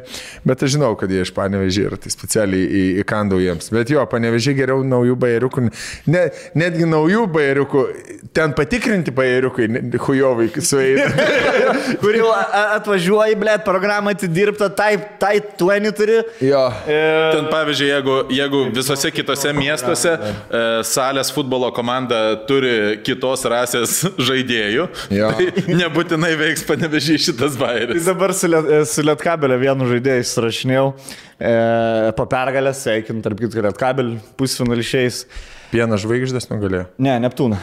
Bet 0.45 0.63
aš 0.65 0.75
žinau, 0.75 0.91
kad 0.99 1.11
jie 1.11 1.23
iš 1.25 1.31
panevežį 1.35 1.85
ir 1.87 1.95
tai 2.03 2.11
specialiai 2.13 2.67
į, 2.67 2.83
įkandau 3.03 3.39
jiems. 3.41 3.71
Bet 3.73 3.91
jo, 3.93 4.03
panevežį 4.09 4.55
geriau 4.59 4.83
naujų 4.87 5.17
bairiukų. 5.23 5.65
Ne, 6.13 6.23
netgi 6.59 6.87
naujų 6.89 7.25
bairiukų, 7.33 7.85
ten 8.35 8.53
patikrinti 8.57 9.13
bairiukai, 9.15 9.67
hujovai 10.05 10.49
sueina. 10.61 11.09
Kur 12.03 12.17
jau 12.17 12.29
atvažiuoji, 12.33 13.39
blėt, 13.41 13.65
programą 13.65 14.13
atidirbta, 14.13 14.69
tai, 14.73 14.91
tai 15.21 15.35
20 15.41 15.97
turi. 15.97 16.19
jo. 16.43 16.63
Ten 16.85 17.49
pavyzdžiui, 17.51 17.89
jeigu, 17.89 18.17
jeigu 18.33 18.63
visose 18.73 19.11
kitose 19.13 19.53
miestuose 19.57 20.13
e, 20.13 20.63
salės 20.87 21.31
futbolo 21.33 21.69
komanda 21.75 22.21
turi 22.47 22.99
kitos 23.05 23.45
rasės 23.63 23.97
žaidėjų, 24.29 24.87
Jo. 25.17 25.31
tai 25.39 25.65
nebūtinai 25.81 26.33
veiks 26.39 26.63
panevežį 26.69 27.17
šitas 27.29 27.57
Tai 27.57 27.63
bairis. 27.65 28.05
dabar 28.05 28.33
su, 28.37 28.51
liet, 28.51 28.71
su 28.91 29.01
Lietkabelio 29.07 29.57
vienu 29.61 29.89
žaidėju 29.89 30.29
surašinėjau. 30.35 30.87
E, 31.43 31.53
po 32.17 32.27
pergalės, 32.29 32.83
sveikinu, 32.85 33.23
tarp 33.25 33.41
kitko, 33.41 33.63
Lietkabelį, 33.65 34.19
pusfinalį 34.39 34.85
šiais. 34.93 35.23
Vienas 35.73 36.03
žvaigždės 36.05 36.45
nugalėjo. 36.51 36.85
Ne, 37.01 37.15
Neptūną. 37.23 37.57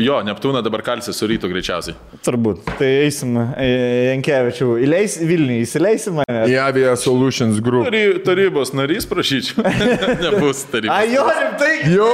Jo, 0.00 0.22
Neptūną 0.24 0.62
dabar 0.64 0.80
kalsi 0.86 1.12
su 1.12 1.26
rytu 1.28 1.44
greičiausiai. 1.52 1.92
Turbūt. 2.24 2.62
Tai 2.78 2.88
eisim, 3.04 3.34
e, 3.60 3.66
Jankievičiu, 4.14 4.70
įleis 4.80 5.18
Vilnių, 5.20 5.58
įsileisim 5.66 6.16
mane. 6.22 6.46
Į 6.48 6.56
Avia 6.64 6.94
Solutions 6.96 7.60
Group. 7.60 7.90
Tary- 7.90 8.16
Tarybos 8.24 8.72
narys 8.72 9.04
prašyčiau. 9.10 9.60
Nebus 10.24 10.64
tarybos. 10.72 10.94
Ai, 10.96 11.12
jo, 11.12 11.26
rimtai. 11.28 11.74
Jo! 11.92 12.08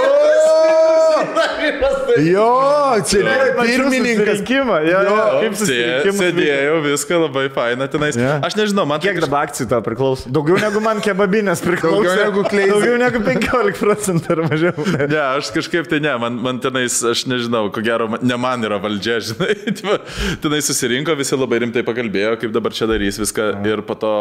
Jo, 2.21 2.49
čia 3.07 3.21
pirmininkas. 3.23 3.67
Pirmininkimą, 3.67 4.79
jo, 4.87 5.01
jo. 5.07 5.17
Kaip 5.41 5.57
susirinkimas? 5.61 6.21
Sėdėjau, 6.21 6.77
viską 6.85 7.21
labai 7.25 7.45
faina 7.55 7.89
tenais. 7.91 8.19
Jo. 8.19 8.37
Aš 8.47 8.57
nežinau, 8.59 8.87
man 8.89 9.03
Kiek 9.03 9.19
tai 9.19 9.25
dabar 9.25 9.49
akcijų 9.49 9.69
to 9.71 9.81
priklauso? 9.87 10.33
Daugiau 10.33 10.59
negu 10.61 10.83
man 10.85 11.03
kebabinės 11.05 11.63
priklauso. 11.65 12.03
Daugiau 12.05 12.27
negu 12.27 12.45
Kleizai. 12.49 12.73
Daugiau 12.75 12.99
negu 13.01 13.23
15 13.27 13.81
procentų 13.81 14.35
ar 14.35 14.43
mažiau. 14.47 14.87
Ne, 15.01 15.21
aš 15.23 15.53
kažkaip 15.57 15.89
tai 15.91 16.01
ne, 16.05 16.15
man, 16.23 16.39
man 16.45 16.61
tenais, 16.63 17.01
aš 17.13 17.25
nežinau, 17.31 17.67
ko 17.75 17.85
gero, 17.85 18.09
ne 18.21 18.41
man 18.41 18.67
yra 18.67 18.81
valdžia, 18.83 19.21
žinai. 19.31 19.57
Tenais 20.43 20.69
susirinko, 20.71 21.17
visi 21.19 21.39
labai 21.39 21.63
rimtai 21.65 21.85
pakalbėjo, 21.87 22.37
kaip 22.43 22.55
dabar 22.57 22.75
čia 22.77 22.89
darys 22.91 23.21
viską. 23.21 23.53
Ir 23.71 23.85
po 23.87 23.97
to... 24.01 24.13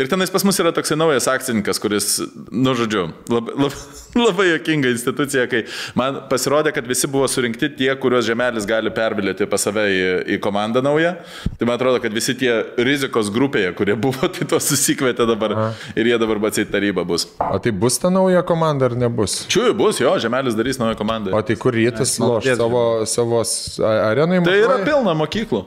Ir 0.00 0.10
tenais 0.10 0.32
pas 0.32 0.44
mus 0.46 0.58
yra 0.62 0.74
toksai 0.74 0.98
naujas 0.98 1.28
akcininkas, 1.30 1.80
kuris, 1.82 2.14
nu 2.52 2.76
žodžiu, 2.78 3.08
labai, 3.34 3.56
labai, 3.66 3.82
labai 4.18 4.48
jokinga 4.52 4.92
institucija, 4.92 5.46
kai 5.50 5.64
man 5.98 6.21
pasirodė, 6.30 6.72
kad 6.74 6.86
visi 6.88 7.08
buvo 7.10 7.26
surinkti 7.30 7.68
tie, 7.78 7.90
kuriuos 7.98 8.26
žemelis 8.26 8.66
gali 8.68 8.90
pervilėti 8.94 9.46
pas 9.50 9.62
save 9.66 9.84
į, 9.90 10.00
į 10.36 10.38
komandą 10.44 10.82
naują. 10.84 11.14
Tai 11.58 11.68
man 11.68 11.76
atrodo, 11.78 12.00
kad 12.02 12.14
visi 12.14 12.34
tie 12.38 12.52
rizikos 12.78 13.30
grupėje, 13.34 13.72
kurie 13.78 13.96
buvo, 13.98 14.28
tai 14.34 14.46
to 14.48 14.60
susikvietė 14.62 15.26
dabar. 15.28 15.56
Aha. 15.56 15.68
Ir 15.98 16.12
jie 16.12 16.18
dabar 16.22 16.40
batsiai 16.46 16.68
taryba 16.70 17.04
bus. 17.08 17.28
O 17.42 17.58
tai 17.62 17.74
bus 17.74 17.98
ta 18.02 18.10
nauja 18.12 18.44
komanda 18.46 18.90
ar 18.90 18.96
nebus? 18.98 19.42
Čiūjų 19.52 19.76
bus, 19.78 20.00
jo, 20.02 20.14
žemelis 20.22 20.58
darys 20.58 20.80
naują 20.82 20.98
komandą. 21.00 21.34
O 21.36 21.42
tai 21.46 21.58
kur 21.60 21.74
rytas 21.76 22.16
loš 22.22 22.48
savo, 22.56 22.82
savo 23.08 23.42
a- 23.42 23.94
arenai? 24.12 24.42
Tai 24.46 24.58
yra 24.62 24.80
pilna 24.86 25.14
mokyklų. 25.18 25.64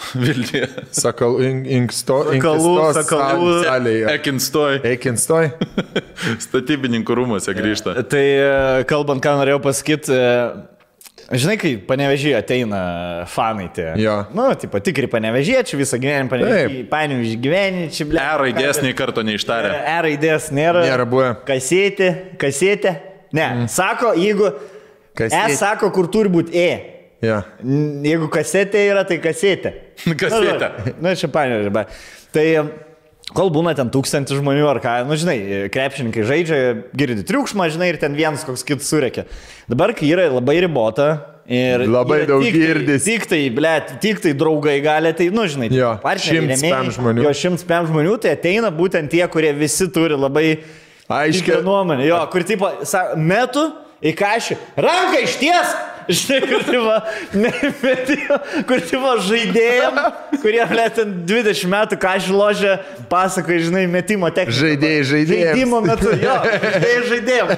Vilniuje. 0.22 0.68
Sakal, 0.96 1.38
in, 1.44 1.62
inksto, 1.68 2.22
Sakalų, 2.30 2.74
sakalų. 2.96 3.52
sal- 3.60 3.64
salėje. 3.66 4.08
Ekinstoj. 4.16 4.80
Ekinstoj? 4.94 5.50
Statybininkų 6.46 7.16
rūmose 7.20 7.54
grįžta. 7.56 7.96
Tai 8.10 8.24
e, 8.24 8.50
kalbant, 8.90 9.22
ką 9.24 9.36
norėjau 9.40 9.60
pasakyti, 9.64 10.16
žinai, 11.30 11.56
kai 11.60 11.74
panevežiai 11.88 12.34
ateina 12.40 12.80
fanai 13.30 13.68
tie. 13.76 13.90
Jo. 14.00 14.16
Nu, 14.36 14.48
tai 14.58 14.70
patikri 14.72 15.10
panevežiečiai, 15.10 15.80
visą 15.80 16.00
gyvenimą 16.02 16.32
panevežiai, 16.32 16.84
panevežį 16.90 17.36
gyvenimiečiai, 17.46 18.08
ble. 18.10 18.22
E 18.24 18.38
raidės 18.44 18.82
nei 18.84 18.96
karto 18.98 19.24
neištarė. 19.26 19.74
E 19.78 19.98
raidės 20.08 20.50
nėra. 20.54 20.86
Nėra 20.88 21.06
buvę. 21.08 21.34
Kasetė, 21.48 22.12
kasetė. 22.40 22.96
Ne, 23.36 23.46
mm. 23.46 23.68
sako, 23.70 24.14
jeigu... 24.18 24.48
Kasetė. 25.18 25.52
E 25.52 25.58
sako, 25.58 25.90
kur 25.94 26.08
turi 26.10 26.32
būti 26.32 26.56
E. 26.56 26.70
Ja. 27.20 27.42
Jeigu 27.60 28.30
kasetė 28.32 28.86
yra, 28.92 29.02
tai 29.08 29.18
kasetė. 29.20 29.74
Kasetė. 30.20 30.70
Na, 31.00 31.10
nu, 31.10 31.16
čia 31.20 31.28
panevežė, 31.32 31.72
bet. 31.74 31.90
Tai 32.32 32.44
kol 33.36 33.50
būna 33.54 33.74
ten 33.76 33.90
tūkstantį 33.92 34.38
žmonių 34.40 34.64
ar 34.70 34.80
ką, 34.82 34.94
nu 35.08 35.18
žinai, 35.20 35.36
krepšininkai 35.74 36.24
žaidžia, 36.26 36.60
girdi 36.96 37.26
triukšmą, 37.28 37.68
žinai, 37.74 37.90
ir 37.92 37.98
ten 38.02 38.16
vienas 38.16 38.46
koks 38.48 38.64
kitas 38.66 38.88
sureikia. 38.90 39.26
Dabar, 39.70 39.92
kai 39.98 40.08
yra 40.14 40.30
labai 40.32 40.56
ribota. 40.64 41.10
Ir 41.50 41.82
Labai 41.90 42.20
daug 42.30 42.44
tik 42.44 42.54
tai- 42.54 42.60
girdis. 42.62 43.02
Tik 43.08 43.24
tai, 43.26 43.40
ble, 43.50 43.70
tik 43.98 44.20
tai 44.22 44.32
draugai 44.38 44.76
gali, 44.84 45.10
tai, 45.18 45.26
nu, 45.34 45.42
žinai, 45.50 45.66
Jo, 45.74 45.96
šimts 46.22 46.62
pem 46.62 46.90
žmonių. 46.94 47.24
Jo, 47.26 47.32
šimts 47.34 47.64
pem 47.66 47.88
žmonių, 47.88 48.12
tai 48.22 48.36
ateina 48.36 48.70
būtent 48.70 49.10
tie, 49.10 49.24
kurie 49.26 49.50
visi 49.58 49.88
turi 49.90 50.14
labai 50.14 50.60
aiškę 51.10 51.58
nuomonę. 51.66 52.06
Jo, 52.06 52.20
kur 52.30 52.46
tipo, 52.46 52.70
metu 53.18 53.64
į 53.98 54.12
kažį, 54.20 54.60
ranką 54.78 55.24
išties, 55.26 55.74
žinai, 56.08 56.40
kur 56.48 56.64
tipo, 56.66 56.94
ne, 57.42 57.52
metėjo, 57.82 58.38
kur 58.68 58.82
tipo 58.86 59.14
žaidėjim, 59.26 60.00
kurie, 60.42 60.62
ble, 60.70 60.86
ten 60.96 61.12
20 61.28 61.70
metų 61.74 61.98
kažį 62.00 62.36
ložė, 62.36 62.76
pasakoja, 63.12 63.66
žinai, 63.68 63.84
metimo 63.90 64.30
techniką. 64.34 64.58
Žaidėjai, 64.60 65.04
žaidėjai. 65.12 65.50
Žaidimo 65.50 65.82
metu, 65.84 66.14
jo, 66.14 66.36
žaidėjai, 66.64 67.04
žaidėjim. 67.12 67.54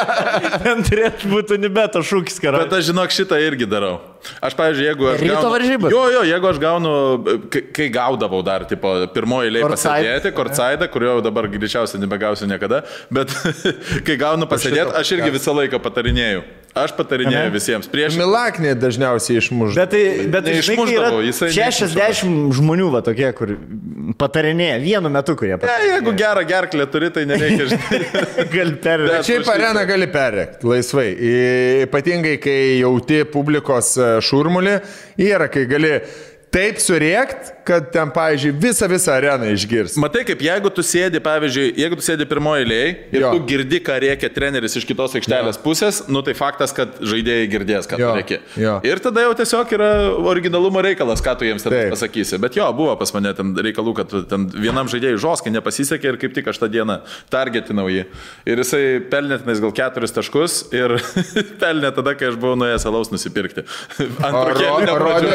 ten 0.66 0.84
turėtų 0.90 1.32
būti 1.32 1.60
nibeto 1.62 2.04
šūkis, 2.04 2.40
karai. 2.42 2.64
Bet 2.66 2.78
aš 2.80 2.90
žinok, 2.92 3.14
šitą 3.14 3.40
irgi 3.44 3.68
darau. 3.70 3.98
Aš, 4.44 4.54
pavyzdžiui, 4.58 4.86
jeigu 4.90 5.08
aš... 5.12 5.22
Ryto 5.22 5.34
gaunu- 5.38 5.52
varžybas? 5.54 5.94
Jo, 5.94 6.02
jo, 6.16 6.22
jeigu 6.28 6.50
aš 6.50 6.60
gaunu, 6.62 6.92
kai, 7.52 7.88
gaudavau 7.94 8.42
dar, 8.46 8.64
tipo, 8.70 8.92
pirmoji 9.14 9.50
eilė 9.50 9.64
pasėdėti, 9.70 10.32
kortsaidą, 10.36 10.88
kurio 10.92 11.18
dabar 11.24 11.48
greičiausiai 11.52 12.02
nebegausiu 12.02 12.50
niekada, 12.50 12.82
bet 13.14 13.32
kai 14.06 14.18
gaunu 14.20 14.48
pasėdėti, 14.50 14.94
aš 15.00 15.16
irgi 15.18 15.34
visą 15.38 15.56
laiką 15.56 15.80
patarinėjau. 15.84 16.46
Aš 16.78 16.92
patarinėjau 16.94 17.48
visiems. 17.54 17.86
Prieš... 17.90 18.16
Milaknė 18.20 18.74
dažniausiai 18.78 19.40
išmuš. 19.40 19.74
Bet 19.78 19.90
tai, 19.94 20.02
bet 20.30 20.44
tai 20.46 20.58
yra 20.92 21.08
jisai 21.24 21.48
60 21.54 22.52
žmonių, 22.58 22.90
va 22.92 23.00
tokie, 23.02 23.30
kur 23.34 23.54
patarinėja 24.20 24.76
vienu 24.82 25.10
metu, 25.12 25.34
kurie 25.38 25.56
Ne, 25.58 25.76
jeigu 25.94 26.12
gerą 26.18 26.44
gerklę 26.48 26.86
turi, 26.92 27.08
tai 27.14 27.24
nereikia, 27.28 27.66
žinai. 27.72 28.00
gali 28.54 28.76
per... 28.84 29.04
Bet- 29.08 29.26
Šiaip 29.26 29.48
areną 29.52 29.82
gali 29.88 30.08
perėkti 30.12 30.68
laisvai. 30.68 31.06
Ypatingai, 31.88 32.36
kai 32.42 32.58
jauti 32.82 33.22
publikos 33.32 33.94
e, 33.98 34.07
šurmulį, 34.24 34.78
yra, 35.20 35.48
kai 35.52 35.66
gali 35.70 35.94
taip 36.54 36.80
surėkt, 36.82 37.52
kad 37.68 37.90
ten, 37.92 38.08
pavyzdžiui, 38.14 38.52
visą 38.62 38.88
visą 38.90 39.12
areną 39.18 39.50
išgirs. 39.52 39.96
Matai, 40.00 40.22
kaip 40.28 40.40
jeigu 40.46 40.70
tu 40.74 40.82
sėdi, 40.86 41.20
pavyzdžiui, 41.24 41.66
jeigu 41.78 41.98
tu 42.00 42.04
sėdi 42.06 42.24
pirmoje 42.30 42.64
eilėje 42.64 42.88
ir 43.12 43.20
Jo. 43.22 43.32
tu 43.36 43.42
girdi, 43.50 43.80
ką 43.84 43.98
reikia 44.04 44.30
treneris 44.32 44.76
iš 44.80 44.86
kitos 44.88 45.14
aikštelės 45.18 45.58
pusės, 45.62 46.00
nu 46.08 46.22
tai 46.24 46.32
faktas, 46.38 46.72
kad 46.76 46.96
žaidėjai 47.04 47.48
girdės, 47.52 47.88
ką 47.90 47.98
Jo. 48.00 48.14
reikia. 48.16 48.40
Jo. 48.56 48.78
Ir 48.88 49.02
tada 49.04 49.26
jau 49.26 49.34
tiesiog 49.38 49.74
yra 49.76 49.90
originalumo 50.32 50.80
reikalas, 50.84 51.20
ką 51.24 51.36
tu 51.38 51.44
jiems 51.48 51.62
tada 51.66 51.82
Taip. 51.84 51.92
pasakysi. 51.96 52.38
Bet 52.40 52.56
jo, 52.56 52.66
buvo 52.72 52.96
pas 53.00 53.12
mane 53.16 53.34
ten 53.36 53.52
reikalų, 53.54 53.94
kad 54.00 54.16
ten 54.32 54.48
vienam 54.54 54.88
žaidėjui 54.88 55.20
žoskai 55.22 55.52
nepasisekė 55.54 56.14
ir 56.14 56.20
kaip 56.24 56.34
tik 56.36 56.48
aš 56.48 56.62
tą 56.64 56.70
dieną 56.72 57.00
targetinau 57.32 57.86
jį. 57.92 58.06
Ir 58.48 58.62
jisai 58.64 58.82
pelnė 59.12 59.40
tenais 59.44 59.60
gal 59.60 59.72
keturis 59.76 60.14
taškus 60.16 60.58
ir 60.72 60.96
pelnė 61.62 61.92
tada, 61.96 62.14
kai 62.18 62.30
aš 62.32 62.40
buvau 62.40 62.56
nuėjęs 62.64 62.88
alaus 62.88 63.12
nusipirkti. 63.12 63.66
Pradžioje. 64.18 64.86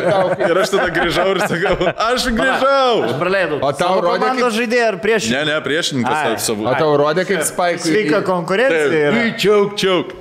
tau- 0.09 0.49
Ir 0.49 0.57
aš 0.63 0.71
tada 0.73 0.89
grįžau 0.95 1.27
ir 1.35 1.41
sakau, 1.47 1.77
aš 2.07 2.22
grįžau. 2.31 3.03
Aš 3.07 3.13
praleidau. 3.19 3.59
O 3.59 3.69
tau 3.75 3.93
Savo 3.93 4.03
rodė, 4.07 4.23
komandos 4.23 4.57
žaidėjai 4.57 4.89
ar 4.89 4.97
prieš? 5.03 5.29
Ne, 5.33 5.43
ne, 5.49 5.59
priešininkas 5.65 6.47
savų. 6.47 6.67
O 6.71 6.75
tau 6.79 6.97
rodė, 7.01 7.25
kaip 7.29 7.45
Spike. 7.47 7.83
Sveika 7.83 8.23
konkurencija. 8.27 9.13
Čiauk, 9.41 9.77
čiauk. 9.79 10.13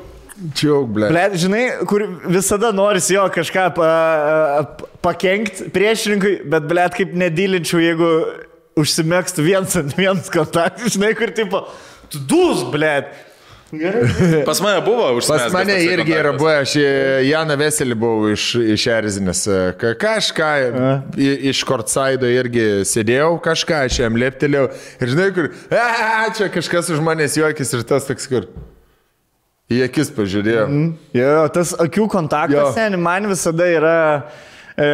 Čiauk, 0.58 0.88
ble. 0.90 1.08
Ble, 1.12 1.24
žinai, 1.38 1.62
kur 1.86 2.02
visada 2.26 2.72
norisi 2.74 3.14
jo 3.14 3.24
kažką 3.30 3.66
pa, 3.76 3.90
pakenkti 5.04 5.68
priešininkui, 5.74 6.32
bet 6.50 6.66
ble, 6.70 6.86
kaip 6.96 7.12
nedylinčiau, 7.18 7.82
jeigu 7.82 8.08
užsimėgstų 8.82 9.44
viens 9.46 9.76
ant 9.78 9.94
viens 9.98 10.32
kontaktas, 10.32 10.96
žinai, 10.96 11.12
kur 11.18 11.30
tipo, 11.36 11.66
tu 12.10 12.22
dus, 12.30 12.64
ble. 12.72 12.96
Pas 14.48 14.58
mane 14.60 14.80
buvo 14.84 15.06
Pas 15.14 15.16
užsimesgęs 15.24 15.52
mane 15.54 15.76
irgi 15.86 16.12
yra 16.12 16.32
buvę, 16.36 16.58
aš 16.60 16.74
į 16.76 16.84
Janą 17.30 17.56
Veselį 17.60 17.96
buvau 18.02 18.32
iš, 18.34 18.44
iš 18.74 18.84
Erzinės. 18.92 19.40
Ka- 19.80 19.94
Kažką 20.02 20.50
i- 21.16 21.38
iš 21.52 21.62
Kortsaido 21.68 22.28
irgi 22.28 22.66
sėdėjau, 22.88 23.30
kažką 23.44 23.80
aš 23.86 24.00
jam 24.04 24.18
leptelėjau. 24.20 24.66
Ir 25.00 25.12
žinai, 25.14 25.30
kur, 25.38 25.48
a, 25.72 26.28
čia 26.36 26.50
kažkas 26.52 26.92
už 26.92 27.00
manęs 27.06 27.38
juokis 27.40 27.72
ir 27.78 27.86
tas 27.88 28.04
toks, 28.10 28.28
kur 28.28 28.50
į 29.72 29.80
akis 29.86 30.12
pažiūrėjau. 30.12 30.66
Mm. 30.68 30.88
Jo, 31.16 31.32
tas 31.56 31.72
akių 31.80 32.04
kontaktas, 32.12 32.58
Jo. 32.60 32.72
seni, 32.76 33.00
man 33.00 33.24
visada 33.32 33.70
yra 33.72 33.96
e, 34.76 34.88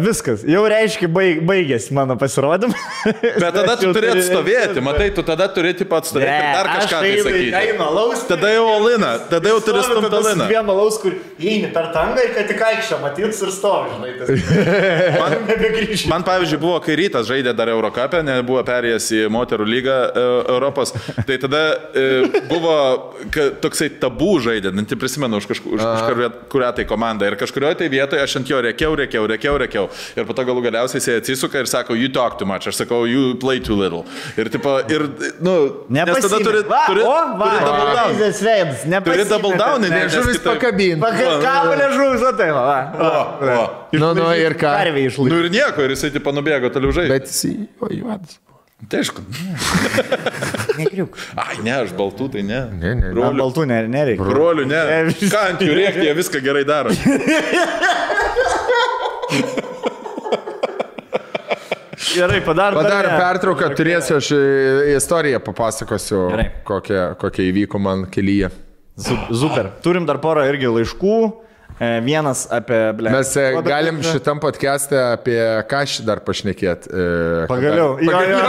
viskas. 0.00 0.44
Jau 0.48 0.62
reiškia, 0.70 1.08
baig, 1.12 1.42
baigėsi 1.46 1.94
mano 1.96 2.16
pasirodymas. 2.20 2.86
Bet 3.42 3.50
tada 3.56 3.76
tu 3.80 3.92
turi 3.96 4.12
atstovėti, 4.14 4.84
matai, 4.84 5.10
tu 5.16 5.24
tada 5.26 5.48
turi 5.54 5.74
taip 5.78 5.94
atstovėti 6.00 6.34
ir 6.34 6.58
dar 6.58 6.70
kažką 6.74 7.02
tai 7.04 7.12
sakyti. 7.24 7.50
Einu, 7.60 7.84
alaus. 7.86 8.24
Tada 8.30 8.52
jau 8.54 8.66
Olina, 8.76 9.14
tada 9.30 9.54
jau 9.54 9.60
turi 9.64 9.84
stumti 9.86 10.20
Oliną. 10.20 10.48
Vienu 10.50 10.74
alaus, 10.76 11.00
kur 11.02 11.16
eini 11.40 11.70
per 11.74 11.90
tangą 11.96 12.24
ir 12.26 12.34
kad 12.36 12.50
tik 12.50 12.64
aikščia 12.70 13.00
matyts 13.02 13.42
ir 13.46 13.54
stovi, 13.54 13.94
žinai. 13.96 14.16
Tas... 14.20 14.34
Man. 15.20 16.20
Man 16.20 16.24
pavyzdžiui 16.26 16.60
buvo, 16.60 16.78
kai 16.84 16.96
rytas 16.98 17.28
žaidė 17.28 17.52
dar 17.56 17.70
Eurocapę, 17.72 18.20
nebuvo 18.26 18.62
perėjęs 18.66 19.06
į 19.16 19.20
moterų 19.32 19.66
lygą 19.68 19.96
e, 19.96 20.24
Europos, 20.52 20.92
tai 21.26 21.38
tada 21.40 21.62
e, 21.96 22.06
buvo 22.50 22.74
ka, 23.32 23.46
toksai 23.62 23.90
tabų 24.02 24.32
žaidė, 24.44 24.72
net 24.76 24.92
prisimenu 25.00 25.40
už, 25.40 25.48
kažku, 25.50 25.74
už, 25.76 25.84
už 25.84 26.04
kurią, 26.08 26.30
kurią 26.52 26.70
tai 26.78 26.86
komandą. 26.88 27.28
Ir 27.30 27.38
kažkurioje 27.40 27.80
tai 27.80 27.90
vietoje 27.92 28.24
aš 28.24 28.36
ant 28.40 28.52
jo 28.52 28.60
rėkiau, 28.64 28.96
rėkiau, 28.98 29.19
rėkiau, 29.28 29.58
rėkiau. 29.60 29.88
Ir 30.16 30.26
po 30.28 30.36
to 30.36 30.44
galų 30.48 30.62
galiausiai 30.68 31.00
jisai 31.02 31.18
atsisuka 31.20 31.60
ir 31.60 31.68
sako, 31.70 31.96
you 31.98 32.08
talk 32.14 32.38
too 32.40 32.48
much, 32.48 32.68
aš 32.70 32.78
sakau, 32.80 33.02
you 33.10 33.34
play 33.42 33.60
too 33.60 33.76
little. 33.76 34.04
Ir, 34.40 34.48
tipo, 34.52 34.78
ir 34.88 35.06
nu, 35.44 35.56
nes 35.92 36.12
tada 36.24 36.40
turi, 36.40 36.62
va, 36.70 36.82
turi, 36.88 37.04
o, 37.04 37.14
va, 37.40 37.50
turi 37.50 37.64
double 37.68 37.88
down. 37.98 39.04
Turi 39.10 39.28
double 39.30 39.56
down, 39.60 39.80
ne, 39.84 39.92
nes 39.94 40.12
Žuvis 40.14 40.40
pakabinti. 40.44 41.14
Kablė 41.44 41.88
žuvis, 41.96 42.22
o 42.28 42.34
tai 42.38 42.50
va. 42.56 42.62
va. 42.68 42.78
O, 43.00 43.10
o. 43.56 43.64
Nu, 43.96 44.12
nu, 44.14 44.28
ir 44.38 44.54
ką? 44.60 44.76
Nu 45.26 45.42
ir 45.44 45.50
nieko, 45.52 45.82
ir 45.84 45.96
jisai 45.96 46.12
tipo 46.14 46.32
nubėgo 46.34 46.70
toliau 46.72 46.94
žaisti. 46.94 47.10
Bet 47.12 47.28
jis, 47.30 47.66
o 47.82 47.90
juodas. 47.92 48.38
Tai 48.88 49.02
aišku. 49.02 49.20
Nekriuk. 50.80 51.16
Ai, 51.36 51.58
ne, 51.66 51.74
aš 51.82 51.90
baltų, 51.98 52.30
tai 52.32 52.40
ne. 52.48 52.62
Ne, 52.80 52.94
ne, 52.96 53.10
Brolių, 53.12 53.36
baltų 53.42 53.66
ne, 53.68 53.80
nereikia. 53.92 54.24
brolių, 54.24 54.64
ne. 54.70 54.80
Ką 55.20 55.42
ant 55.50 55.60
jų 55.66 55.74
rėkti, 55.76 56.06
jie 56.08 56.14
viską 56.16 56.40
gerai 56.46 56.62
daro. 56.68 56.94
Gerai, 62.14 62.40
padar. 62.44 62.74
Padarom 62.74 63.16
pertrauką, 63.20 63.68
turėsiu 63.78 64.16
aš 64.18 64.30
e, 64.34 64.40
istoriją 64.96 65.40
papasakosiu, 65.46 66.24
kokia, 66.68 67.04
kokia 67.20 67.46
įvyko 67.50 67.80
man 67.82 68.06
kelyje. 68.12 68.50
Su- 69.00 69.16
Super. 69.44 69.70
Turim 69.84 70.06
dar 70.08 70.18
porą 70.22 70.44
irgi 70.50 70.68
laiškų. 70.70 71.14
E, 71.80 72.00
Vienas 72.04 72.42
apie, 72.52 72.92
ble. 72.92 73.08
Mes 73.10 73.30
e, 73.40 73.44
dar- 73.56 73.64
galim 73.64 74.02
šitam 74.04 74.36
podcast'e 74.42 74.98
apie 75.14 75.38
kažką 75.64 76.04
dar 76.04 76.20
pašnekėti. 76.26 76.90
Pagaliau. 77.48 77.94
Jo, 78.04 78.18
jo. 78.28 78.40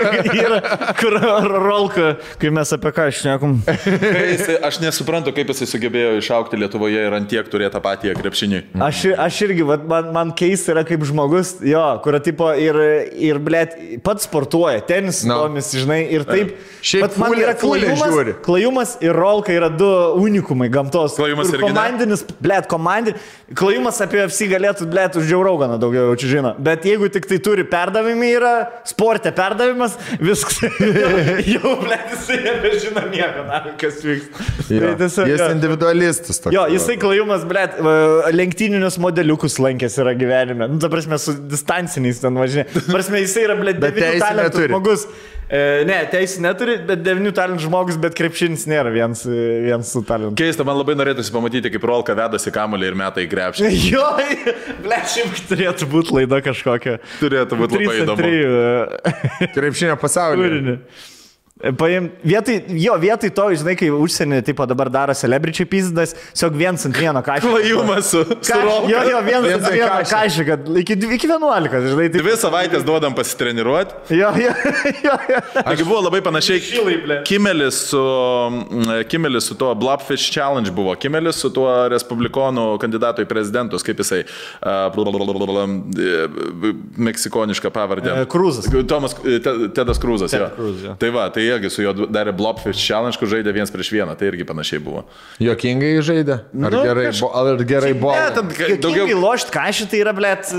Yra, 0.42 0.56
kur 0.98 1.14
rolka, 1.62 2.08
kai 2.42 2.50
mes 2.50 2.72
apie 2.74 2.90
ką 2.96 3.04
šnekam. 3.14 3.52
Kai 3.62 4.24
jisai, 4.32 4.56
aš 4.66 4.80
nesuprantu, 4.82 5.30
kaip 5.36 5.52
jisai 5.54 5.68
sugebėjo 5.70 6.16
išaukti 6.18 6.58
Lietuvoje 6.58 7.04
ir 7.06 7.14
ant 7.14 7.30
tiek 7.30 7.46
turėti 7.52 7.76
tą 7.76 7.82
patį 7.84 8.16
krepšinį. 8.18 8.60
Aš, 8.88 9.04
aš 9.22 9.38
irgi, 9.46 9.68
vat, 9.70 9.86
man, 9.86 10.10
man 10.16 10.34
keista 10.34 10.74
yra 10.74 10.82
kaip 10.90 11.06
žmogus, 11.06 11.54
jo, 11.62 11.84
kur 12.02 12.18
tipo 12.26 12.50
ir, 12.58 12.74
ir 13.14 13.38
blėt, 13.38 13.78
pats 14.02 14.26
sportuoja, 14.26 14.82
tenis 14.90 15.22
No. 15.30 15.44
domis, 15.44 15.70
žinai, 15.78 16.00
ir 16.10 16.26
taip. 16.26 16.56
Šiaip 16.82 17.06
vat 17.06 17.16
man 17.22 17.38
yra 17.38 17.54
klajumas, 17.54 18.34
klajumas 18.42 18.96
ir 19.04 19.14
rolka 19.14 19.54
yra 19.54 19.70
du 19.70 19.86
unikumai 20.18 20.66
gamtos. 20.74 21.14
Klajumas 21.20 21.54
ne? 21.54 21.62
Komandinis, 21.62 22.26
blėt, 22.42 22.66
komandinis. 22.66 22.79
Klajumas 23.56 24.00
apie 24.04 24.22
FC 24.26 24.48
galėtų, 24.50 24.86
blėt, 24.90 25.16
už 25.20 25.26
Džiaurauganą 25.28 25.78
daugiau 25.82 26.10
jau 26.10 26.18
čia 26.20 26.30
žino. 26.36 26.52
Bet 26.58 26.86
jeigu 26.88 27.08
tik 27.12 27.26
tai 27.30 27.40
turi 27.42 27.64
perdavimai, 27.68 28.30
yra 28.36 28.52
sportė 28.88 29.32
perdavimas, 29.36 29.96
viskas. 30.22 30.60
jau, 31.54 31.74
blėt, 31.82 32.14
jisai 32.14 32.38
nebežino 32.44 33.04
nieko, 33.10 33.46
na, 33.48 33.62
kas 33.80 33.98
vyksta. 34.06 34.46
Tai 34.68 34.92
tiesiog, 35.02 35.30
Jis 35.30 35.44
individualistas. 35.48 36.42
Jo, 36.54 36.66
jisai 36.70 36.96
klajumas, 37.00 37.44
blėt, 37.48 37.80
va, 37.84 37.96
lenktyninius 38.34 39.00
modeliukus 39.02 39.58
lankęs 39.62 39.98
yra 40.04 40.14
gyvenime. 40.18 40.70
Nu, 40.70 40.78
ta 40.82 40.90
prasme, 40.92 41.18
su 41.20 41.34
distanciniais 41.50 42.22
ten 42.22 42.38
važinė. 42.38 42.66
Prasme, 42.86 43.24
jisai 43.24 43.48
yra, 43.48 43.58
Bet 43.60 43.98
devynių 43.98 44.22
talentų 44.22 44.66
žmogus. 44.68 45.06
E, 45.50 45.82
ne, 45.82 45.96
teisų 46.06 46.44
neturi, 46.44 46.76
bet 46.86 47.00
devynių 47.02 47.32
talentų 47.34 47.64
žmogus, 47.64 47.96
bet 47.98 48.14
krepšinis 48.14 48.68
nėra 48.70 48.92
vienas, 48.94 49.24
vienas 49.26 49.88
su 49.90 50.04
talentu. 50.06 50.38
Keista, 50.38 50.62
man 50.66 50.78
labai 50.78 50.94
norėtųsi 50.94 51.34
pamatyti, 51.34 51.72
kaip 51.74 51.86
Rolka 51.90 52.14
vedasi 52.14 52.52
kamuolį 52.54 52.69
ir 52.90 52.96
metai 52.98 53.26
grepšį. 53.30 53.70
Jo, 53.90 54.04
šiaip 55.10 55.40
turėtų 55.50 55.88
būti 55.90 56.14
laida 56.14 56.38
kažkokia. 56.44 56.98
Turėtų 57.18 57.58
būti 57.58 57.80
labai 57.80 57.96
įdomu. 58.04 58.34
Krepšinio 59.56 59.96
pasaulyje. 60.00 60.50
Turinį. 60.50 60.76
Paim, 61.76 62.08
vietoj, 62.24 62.62
jo, 62.80 62.94
vietoj 62.96 63.30
to, 63.36 63.44
žinai, 63.60 63.74
kai 63.76 63.90
užsienį, 63.92 64.38
tipo 64.46 64.64
dabar 64.68 64.88
daro 64.92 65.12
celebrity 65.16 65.66
pizdas, 65.68 66.14
tiesiog 66.32 66.54
viens 66.56 66.86
ant 66.88 66.96
vieno 66.96 67.20
kažką. 67.24 67.50
Klajumas 67.52 68.08
su, 68.14 68.22
su 68.24 68.56
Rolka. 68.56 68.88
jo, 68.88 69.02
jo, 69.10 69.18
vienas 69.26 69.48
Viens 69.50 69.66
ant 69.66 69.74
vieno 69.74 69.98
kažką, 70.00 70.46
kad 70.48 70.70
iki, 70.80 70.96
iki 71.18 71.28
11, 71.28 71.90
žinai, 71.90 72.06
taip. 72.08 72.24
Dvi 72.24 72.36
savaitės 72.40 72.86
duodam 72.86 73.16
pasitreniruoti. 73.18 74.16
Jo, 74.16 74.30
jo, 74.40 74.54
jo, 75.04 75.18
jo. 75.34 75.42
Taigi 75.58 75.84
buvo 75.84 76.00
labai 76.06 76.22
panašiai. 76.24 76.62
Kimelis 77.28 77.82
su, 77.90 78.00
Kimelis 79.12 79.50
su 79.52 79.58
tuo 79.60 79.74
Blobfish 79.76 80.32
Challenge 80.32 80.72
buvo. 80.72 80.96
Kimelis 80.96 81.42
su 81.44 81.52
tuo 81.52 81.68
respublikonų 81.92 82.66
kandidatu 82.80 83.26
į 83.26 83.28
prezidentus, 83.28 83.84
kaip 83.84 84.00
jisai. 84.00 84.22
Uh, 84.64 84.88
e, 86.00 86.72
meksikonišką 86.96 87.70
pavardę. 87.74 88.16
E, 88.22 88.26
Krūzas. 88.30 88.68
Tomas 88.88 89.16
e, 89.24 89.38
Te- 89.44 89.70
Tedas 89.76 90.00
Krūzas. 90.00 90.32
Ted 90.32 90.46
jo. 90.46 90.50
Cruz, 90.56 90.82
jo. 90.88 90.96
Tai 91.00 91.12
va, 91.14 91.28
tai 91.34 91.49
irgi 91.54 91.70
su 91.70 91.82
juo 91.84 91.92
darė 92.06 92.32
Blobfish 92.36 92.80
Challenge, 92.86 93.16
kur 93.18 93.28
žaidė 93.28 93.52
viens 93.54 93.70
prieš 93.70 93.90
vieną. 93.94 94.16
Tai 94.18 94.28
irgi 94.30 94.44
panašiai 94.48 94.80
buvo. 94.84 95.04
Jokingai 95.40 95.92
žaidė? 96.06 96.36
Ar 96.40 96.70
Nu, 96.74 96.82
gerai, 96.84 97.06
kaž- 97.10 97.20
bo, 97.20 97.30
ar 97.34 97.64
gerai 97.64 97.92
buvo? 97.94 98.14
Ne, 98.14 98.30
ten 98.34 98.48
ka- 98.48 98.68
Daugiau 98.80 99.06
daugiau. 99.06 99.20
lošti 99.24 99.50
kažką, 99.54 99.88
tai 99.90 99.98
yra, 100.04 100.12
blėt, 100.16 100.50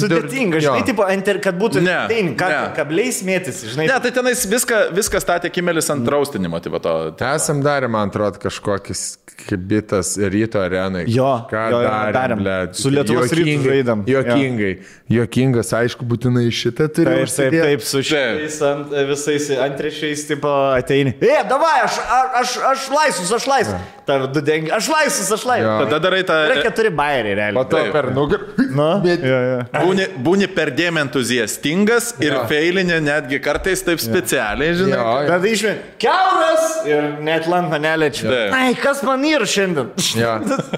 sudėtinga. 0.00 0.60
Jo. 0.60 0.74
Žinai, 0.74 0.84
tipo, 0.88 1.06
enter, 1.10 1.38
kad 1.42 1.58
būtų 1.60 1.82
Ne, 1.84 1.96
tein, 2.10 2.34
kad 2.38 2.50
ne. 2.50 2.60
kabliais 2.76 3.22
mėtis, 3.26 3.62
žinai. 3.72 3.86
Ne, 3.90 3.98
tai 4.00 4.10
tenais 4.10 4.44
viską, 4.46 4.90
viską 4.96 5.20
statė 5.22 5.50
Kimelis 5.52 5.90
ant 5.90 6.06
raustinimo. 6.06 6.60
Tai 6.62 6.70
va 6.74 6.78
to. 6.78 6.94
Esam 7.30 7.62
darę, 7.62 7.88
man 7.90 8.10
atrodo, 8.10 8.38
kažkokis 8.42 9.18
kibitas 9.48 10.14
ryto 10.32 10.60
arenai. 10.62 11.04
Jo, 11.10 11.30
ką 11.50 11.62
jo, 11.72 11.80
jo, 11.82 11.88
darėm, 11.88 12.14
darėm. 12.16 12.42
blet. 12.44 12.74
Su 12.78 12.90
Lietuvos 12.92 13.30
Juokingai, 13.32 13.64
žaidėm. 13.70 14.04
Jo. 14.10 14.22
Jokingai. 14.24 14.72
Jokingas, 15.10 15.72
aišku, 15.74 16.06
būtinai 16.06 16.46
šitą 16.54 16.86
turi. 16.94 17.10
Taip, 17.24 17.32
taip, 17.36 17.56
taip, 17.64 17.84
su 17.86 18.02
šiais 18.06 18.58
ant, 18.68 18.92
visais 19.08 19.48
antrešiais, 19.66 20.26
tipo, 20.28 20.50
ateini. 20.76 21.16
E, 21.18 21.40
davai, 21.50 21.76
aš, 21.86 21.98
aš, 22.42 22.52
aš 22.72 22.84
laisvus, 22.94 23.32
aš 23.40 23.48
laisvus. 23.50 23.88
Ta, 24.06 24.18
du 24.26 24.42
dengi, 24.42 24.70
aš 24.74 24.88
laisvus, 24.90 25.32
aš 25.38 25.44
laisvus. 25.48 25.70
Jo. 25.70 25.78
Tada 25.86 25.98
darai 26.06 26.22
tą... 26.26 26.36
Yra 26.50 26.62
keturi 26.64 26.90
bairiai, 26.94 27.34
realiai. 27.40 27.64
to 27.70 27.76
Taip. 27.78 27.90
per 27.94 28.10
nugarą. 28.14 28.48
Nu, 28.70 28.88
Bet- 29.04 29.24
jo, 29.26 29.40
jo. 29.48 29.58
Būni, 29.80 30.06
būni 30.26 30.48
perdėm 30.54 30.98
entuziastingas 31.02 32.12
ir 32.22 32.34
Jo. 32.34 32.44
feilinė 32.50 33.00
netgi 33.02 33.38
kartais 33.42 33.82
taip 33.86 34.00
specialiai, 34.02 34.74
žinai. 34.78 34.94
Jo, 34.98 35.06
jo. 35.24 35.28
Tada 35.30 35.50
išvien, 35.50 35.78
keuras 36.02 36.66
ir 36.88 37.08
net 37.26 37.46
lanko 37.50 37.78
neliečia. 37.82 38.28
Taip. 38.30 38.54
Ai, 38.56 38.70
kas 38.78 39.02
man 39.06 39.24
yra 39.36 39.46
šiandien? 39.48 39.90
Ja. 40.18 40.34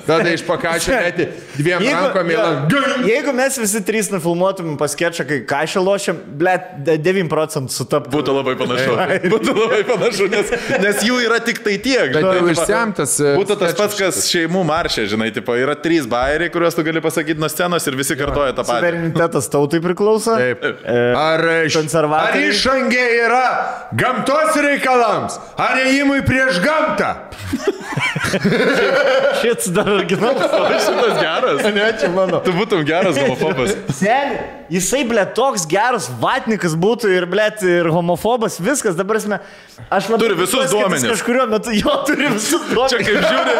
Tada 0.07 0.29
iš 0.33 0.43
pakačio 0.47 0.95
meti 0.97 1.27
dviem 1.59 1.85
rankom 1.87 2.31
į 2.31 2.35
jo, 2.37 2.43
langą. 2.47 2.83
jeigu 3.09 3.35
mes 3.37 3.59
visi 3.61 3.81
trys 3.87 4.11
nufilmuotumėm 4.13 4.77
paskečą, 4.81 5.27
kai 5.29 5.41
kažką 5.49 5.83
lošiam, 5.85 6.19
blėt, 6.41 6.71
9 7.05 7.31
procentų 7.33 7.75
sutaptų. 7.77 8.13
Būtų 8.15 8.37
labai 8.37 8.55
panašu. 8.61 8.97
Būtų 9.33 9.55
labai 9.57 9.81
panašu, 9.89 10.29
nes, 10.33 10.53
nes 10.83 11.03
jų 11.07 11.19
yra 11.27 11.39
tik 11.45 11.63
tai 11.65 11.77
tiek. 11.83 12.13
Bet 12.15 12.23
jau 12.25 12.35
tipo, 12.41 12.53
išsemtas. 12.55 13.17
e, 13.23 13.35
Būtų 13.41 13.59
tas 13.63 13.77
pats, 13.79 13.99
kas 14.01 14.21
šeimų 14.31 14.65
maršė, 14.69 15.07
žinai, 15.15 15.31
tipo, 15.35 15.57
yra 15.59 15.77
trys 15.79 16.09
bairiai, 16.11 16.51
kuriuos 16.53 16.77
tu 16.79 16.85
gali 16.87 17.03
pasakyti 17.05 17.41
nuo 17.43 17.51
scenos 17.53 17.87
ir 17.91 17.97
visi 17.99 18.17
kartoja 18.19 18.55
tą 18.57 18.65
patį. 18.67 18.79
Suverenitetas 18.83 19.51
tautai 19.53 19.83
priklauso. 19.85 20.37
Taip. 20.39 20.65
E, 20.83 20.99
Ar, 21.23 21.43
ar 22.23 22.39
išangė 22.41 23.05
yra 23.25 23.43
gamtos 23.99 24.57
reikalams, 24.63 25.39
ar 25.61 25.81
ėjimui 25.85 26.21
prieš 26.27 26.61
gamtą? 26.65 27.13
Šits 29.43 29.67
dar 29.75 29.89
originalus. 29.89 30.43
Šitas 30.87 31.21
geras. 31.21 31.63
Ne, 31.75 31.87
čia 32.01 32.11
mano. 32.15 32.41
Tu 32.45 32.55
būtum 32.57 32.85
geras 32.87 33.19
homofobas. 33.23 33.75
Seniai, 33.99 34.62
jisai, 34.73 35.03
ble, 35.09 35.25
toks 35.37 35.67
geras 35.69 36.09
vatnikas 36.23 36.75
būtų 36.79 37.11
ir, 37.13 37.27
ble, 37.31 37.49
ir 37.69 37.89
homofobas, 37.93 38.59
viskas, 38.63 38.97
dabar 38.99 39.21
esame. 39.21 39.39
Aš 39.93 40.09
labai 40.13 40.27
Turi 40.27 40.37
visus 40.39 40.61
jis 40.63 40.73
duomenis. 40.73 41.05
Kažkurio 41.11 41.47
metu 41.51 41.73
jo 41.83 41.95
turi 42.07 42.29
visus 42.33 42.63
Čia 42.63 42.75
duomenis. 42.75 43.05
kaip 43.09 43.19
žiūri. 43.27 43.55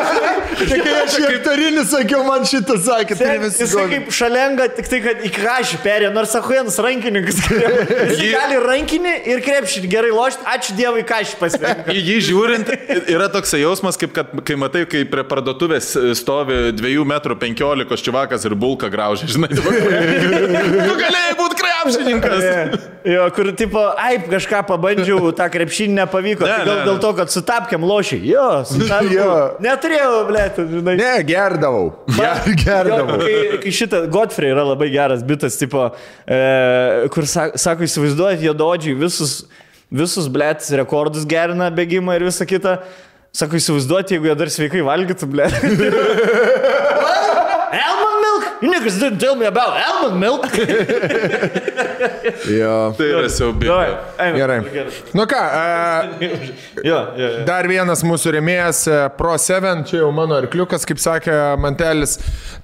Čia 0.63 0.79
kai 0.85 0.95
aš 1.01 1.17
į 1.19 1.25
aktorinį 1.29 1.85
sakiau, 1.91 2.23
man 2.27 2.47
šitą 2.49 2.77
sakė, 2.87 3.17
tai 3.19 3.31
Sen, 3.31 3.43
visi 3.47 3.65
Jisai 3.65 3.87
kaip 3.91 4.11
šalenga, 4.15 4.69
tik 4.77 4.91
tai, 4.93 5.01
kad 5.07 5.25
į 5.27 5.33
krašį 5.37 5.81
perėjo, 5.85 6.13
nors 6.15 6.35
Ahuenas 6.39 6.79
rankininkas. 6.85 7.41
Jis 8.13 8.23
gali 8.33 8.61
rankinį 8.63 9.15
ir 9.33 9.43
krepšinį 9.45 9.93
gerai 9.93 10.13
lošti, 10.15 10.47
ačiū 10.55 10.77
Dievui, 10.79 11.05
kažį 11.09 11.39
pasirinko. 11.41 11.93
Į 11.93 12.05
jį 12.09 12.19
žiūrint, 12.29 12.73
yra 13.13 13.29
toks 13.33 13.57
jausmas, 13.59 13.99
kaip 14.01 14.15
kad, 14.17 14.33
kai 14.47 14.57
matai, 14.61 14.85
kai 14.91 15.05
prie 15.09 15.25
parduotuvės 15.29 15.93
stovi 16.19 16.61
2 16.77 16.95
m 17.03 17.17
15 17.43 18.07
čivakas 18.07 18.47
ir 18.49 18.57
bulka 18.59 18.91
graužia, 18.93 19.29
žinai. 19.31 19.51
Galėjai 21.03 21.35
būti 21.39 21.59
krepšininkas. 21.61 22.45
Jo, 23.13 23.25
kur, 23.35 23.49
tipo, 23.59 23.81
aip, 23.99 24.29
kažką 24.31 24.61
pabandžiau, 24.69 25.33
tą 25.35 25.49
krepšinį 25.51 25.97
nepavyko. 26.03 26.47
Ne, 26.47 26.53
Ne, 26.53 26.67
gal 26.69 26.77
ne, 26.79 26.85
dėl 26.87 26.99
ne. 26.99 27.03
to, 27.03 27.11
kad 27.19 27.33
sutapkėm 27.35 27.83
lošį. 27.89 28.19
Jo, 28.31 28.45
sutapkėm. 28.69 29.13
Jo. 29.17 29.33
Neturėjau, 29.65 30.13
ble, 30.29 30.45
žinai. 30.77 30.95
Ne, 31.01 31.11
gerdavau. 31.27 31.85
Ger, 32.15 32.43
Jo, 32.47 32.55
gerdavau. 32.63 33.19
kai, 33.25 33.59
kai 33.65 33.73
šitą 33.75 34.05
Godfrey 34.15 34.53
yra 34.55 34.63
labai 34.69 34.91
geras 34.95 35.25
bitas, 35.27 35.59
tipo, 35.59 35.89
e, 36.27 36.41
kur 37.15 37.27
sako, 37.27 37.89
įsivaizduojat, 37.89 38.45
jododžiai 38.47 38.95
visus, 39.03 39.41
visus 39.91 40.31
blėt 40.33 40.63
rekordus 40.79 41.27
gerina 41.29 41.73
bėgimą 41.75 42.15
ir 42.21 42.29
visą 42.31 42.47
kitą. 42.47 42.79
Sako, 43.33 43.57
įsivaizduoti, 43.57 44.15
jeigu 44.19 44.29
jie 44.29 44.35
dar 44.37 44.51
sveikai 44.53 44.83
valgytų. 44.85 45.25
Almond 47.73 47.97
milk? 47.97 48.02
You 48.63 48.71
niggas 48.71 49.01
didn't 49.01 49.19
tell 49.19 49.35
me 49.35 49.47
about 49.47 49.75
almond 49.77 50.21
milk. 50.21 50.47
Jo. 52.47 52.95
Tai 52.99 53.07
yra 53.07 53.29
siaubinga. 53.31 53.99
Gerai. 54.37 54.59
Nu 55.15 55.25
ką, 55.27 55.41
e, 56.21 56.29
Jo, 56.89 56.99
jo, 57.17 57.29
jo. 57.39 57.45
dar 57.47 57.67
vienas 57.71 58.03
mūsų 58.07 58.33
remėjas 58.37 58.85
e, 58.91 58.97
Pro 59.19 59.35
7, 59.39 59.83
čia 59.89 60.01
jau 60.03 60.11
mano 60.15 60.39
arkliukas, 60.39 60.87
kaip 60.89 61.03
sakė 61.03 61.37
Mantelis, 61.63 62.17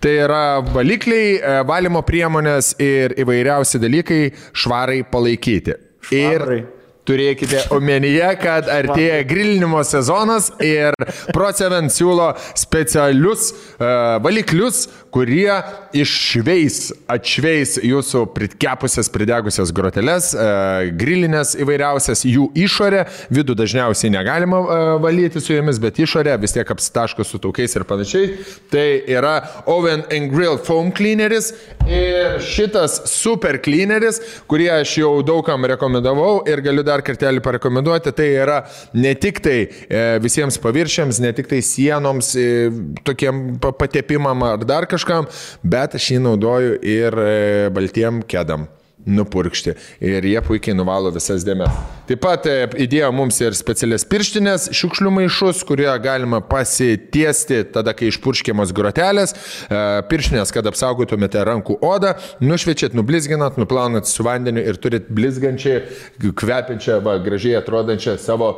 tai 0.02 0.16
yra 0.24 0.42
valikliai, 0.74 1.36
e, 1.38 1.54
valymo 1.68 2.02
priemonės 2.06 2.72
ir 2.82 3.14
įvairiausi 3.22 3.82
dalykai 3.82 4.22
švarai 4.54 5.02
palaikyti. 5.12 5.78
Švarai. 6.08 6.62
Ir 6.62 6.77
turėkite 7.08 7.64
omenyje, 7.74 8.28
kad 8.42 8.68
artėja 8.72 9.22
grilinimo 9.28 9.80
sezonas 9.86 10.50
ir 10.64 10.96
Pro7 11.32 11.88
siūlo 11.92 12.30
specialius 12.58 13.50
uh, 13.52 14.18
valiklius, 14.24 14.86
kurie 15.14 15.50
išveis, 15.96 16.90
atšveis 17.10 17.78
jūsų 17.86 18.26
pritkepusias, 18.36 19.08
pridegusias 19.12 19.72
groteles, 19.74 20.30
uh, 20.36 20.88
grilinės 21.00 21.54
įvairiausias 21.58 22.26
jų 22.28 22.50
išorę, 22.58 23.06
vidų 23.32 23.56
dažniausiai 23.58 24.12
negalima 24.12 24.60
uh, 24.60 24.92
valyti 25.02 25.40
su 25.42 25.54
jomis, 25.56 25.80
bet 25.82 26.00
išorę 26.04 26.36
vis 26.42 26.56
tiek 26.56 26.74
apsitaško 26.76 27.24
su 27.24 27.40
taukais 27.42 27.76
ir 27.78 27.86
panašiai. 27.88 28.30
Tai 28.72 28.86
yra 29.08 29.38
Oven 29.70 30.04
and 30.12 30.32
Grill 30.34 30.60
Foam 30.60 30.92
Cleaneris 30.92 31.54
ir 31.88 32.38
šitas 32.44 33.00
super 33.08 33.58
cleaneris, 33.64 34.20
kurį 34.50 34.68
aš 34.78 34.94
jau 35.00 35.12
daugam 35.26 35.64
rekomendavau 35.68 36.42
ir 36.48 36.60
galiu 36.64 36.84
dar 36.84 36.97
dar 36.98 37.04
kartelį 37.06 37.42
parekomenduoti, 37.44 38.12
tai 38.16 38.28
yra 38.42 38.62
ne 38.98 39.14
tik 39.18 39.42
tai 39.44 39.58
e, 39.66 40.02
visiems 40.22 40.58
paviršiams, 40.62 41.20
ne 41.22 41.32
tik 41.36 41.50
tai 41.50 41.60
sienoms, 41.64 42.32
e, 42.38 42.70
tokiem 43.06 43.58
pa- 43.62 43.74
patepimam 43.78 44.42
ar 44.46 44.66
dar 44.66 44.88
kažkam, 44.90 45.28
bet 45.62 45.94
aš 45.98 46.12
jį 46.14 46.24
naudoju 46.26 46.80
ir 46.82 47.22
e, 47.22 47.38
baltiem 47.74 48.22
kedam 48.26 48.68
nupurkšti 49.06 49.74
ir 50.04 50.26
jie 50.26 50.40
puikiai 50.44 50.76
nuvalo 50.76 51.10
visas 51.14 51.44
dėmes. 51.46 51.72
Taip 52.08 52.22
pat 52.24 52.46
e, 52.48 52.56
įdėjo 52.84 53.10
mums 53.14 53.38
ir 53.42 53.56
specialias 53.56 54.06
pirštinės, 54.08 54.68
šiukšlių 54.76 55.12
maišus, 55.18 55.62
kurie 55.68 55.88
galima 56.04 56.40
pasitiesti 56.44 57.62
tada, 57.74 57.94
kai 57.96 58.10
išpurškiamos 58.12 58.72
grotelės, 58.76 59.34
e, 59.68 59.82
pirštinės, 60.10 60.52
kad 60.54 60.68
apsaugotumėte 60.70 61.44
rankų 61.48 61.78
odą, 61.84 62.14
nušviečiat, 62.44 62.96
nublizginat, 62.98 63.60
nuplaunat 63.60 64.08
su 64.10 64.26
vandeniu 64.26 64.64
ir 64.64 64.80
turit 64.80 65.12
blizgančią, 65.12 65.78
kvepiančią, 66.18 67.00
va, 67.04 67.18
gražiai 67.22 67.58
atrodančią 67.60 68.18
savo 68.22 68.52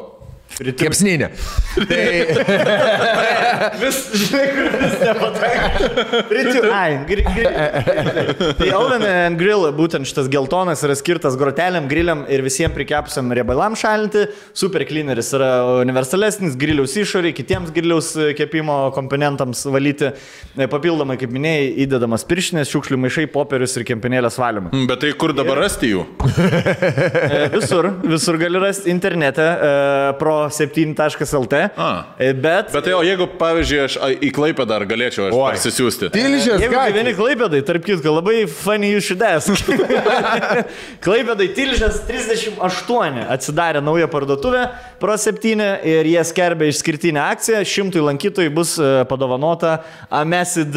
kepsninę. 0.58 1.30
Tai 1.88 2.04
Vis, 3.80 3.98
žinai, 4.16 4.44
kur 4.54 4.68
vis 4.80 4.94
nepatenka. 5.00 6.20
Rytų. 6.30 6.62
Ai, 6.74 6.90
gri, 7.08 7.24
gri. 7.26 7.46
Tai 8.58 8.68
Oven 8.78 9.04
and 9.06 9.38
Grill, 9.40 9.66
būtent 9.76 10.08
šitas 10.08 10.28
geltonas 10.32 10.82
yra 10.86 10.96
skirtas 10.98 11.36
grotelėm, 11.40 11.86
griliam 11.90 12.24
ir 12.30 12.42
visiems 12.44 12.74
prikepusiam 12.76 13.30
riebalam 13.36 13.76
šalinti. 13.78 14.26
Super 14.56 14.84
cleaneris 14.88 15.32
yra 15.36 15.50
universalesnis, 15.80 16.56
griliaus 16.60 16.96
išoriai, 17.00 17.34
kitiems 17.36 17.72
griliaus 17.74 18.12
kepimo 18.38 18.78
komponentams 18.96 19.64
valyti. 19.70 20.12
Papildomai, 20.70 21.16
kaip 21.20 21.32
minėjai, 21.34 21.70
įdedamas 21.86 22.24
pirštinės, 22.28 22.70
šiukšlių 22.72 22.98
maišai, 23.04 23.26
popierius 23.32 23.76
ir 23.80 23.86
kempinėlės 23.88 24.36
valymui. 24.40 24.72
Mm, 24.74 24.86
Bet 24.90 25.02
tai 25.04 25.12
kur 25.18 25.34
dabar 25.36 25.62
rasti 25.64 25.94
jų? 25.94 26.06
E, 27.30 27.48
Visur, 27.52 27.86
visur 28.02 28.36
gali 28.40 28.58
rasti 28.62 28.90
internete 28.90 29.42
e, 29.44 29.68
pro7.lt. 30.48 31.70
A. 31.76 32.04
E, 32.18 32.32
Bet, 32.32 32.72
Bet 32.72 32.84
tai, 32.84 32.94
o 32.94 33.02
jeigu, 33.04 33.26
pavyzdžiui, 33.38 33.80
aš 33.84 33.96
į 34.24 34.30
Klaipę 34.34 34.64
dar 34.68 34.84
galėčiau 34.88 35.28
parsisiųsti. 35.32 36.10
Tilžės 36.14 36.62
Jeigu 36.62 36.74
gatvė. 36.74 36.92
gyveni 36.94 37.14
Klaipėdai, 37.18 37.60
tarp 37.66 37.84
kitko, 37.84 38.14
labai 38.16 38.46
funny 38.48 38.92
you 38.92 39.00
should 39.04 39.22
ask. 39.22 39.50
Klaipėdai 41.04 41.50
Tilžės 41.56 42.00
38 42.08 43.20
atsidarė 43.30 43.82
naują 43.84 44.08
parduotuvę 44.12 44.66
Pro 45.00 45.16
7 45.20 45.64
ir 45.88 46.08
jie 46.10 46.24
skelbia 46.28 46.70
išskirtinę 46.70 47.22
akciją. 47.30 47.62
Šimtui 47.66 48.02
lankytojų 48.04 48.54
bus 48.54 48.76
e, 48.80 48.90
padovanota 49.10 49.80
Amesid, 50.10 50.76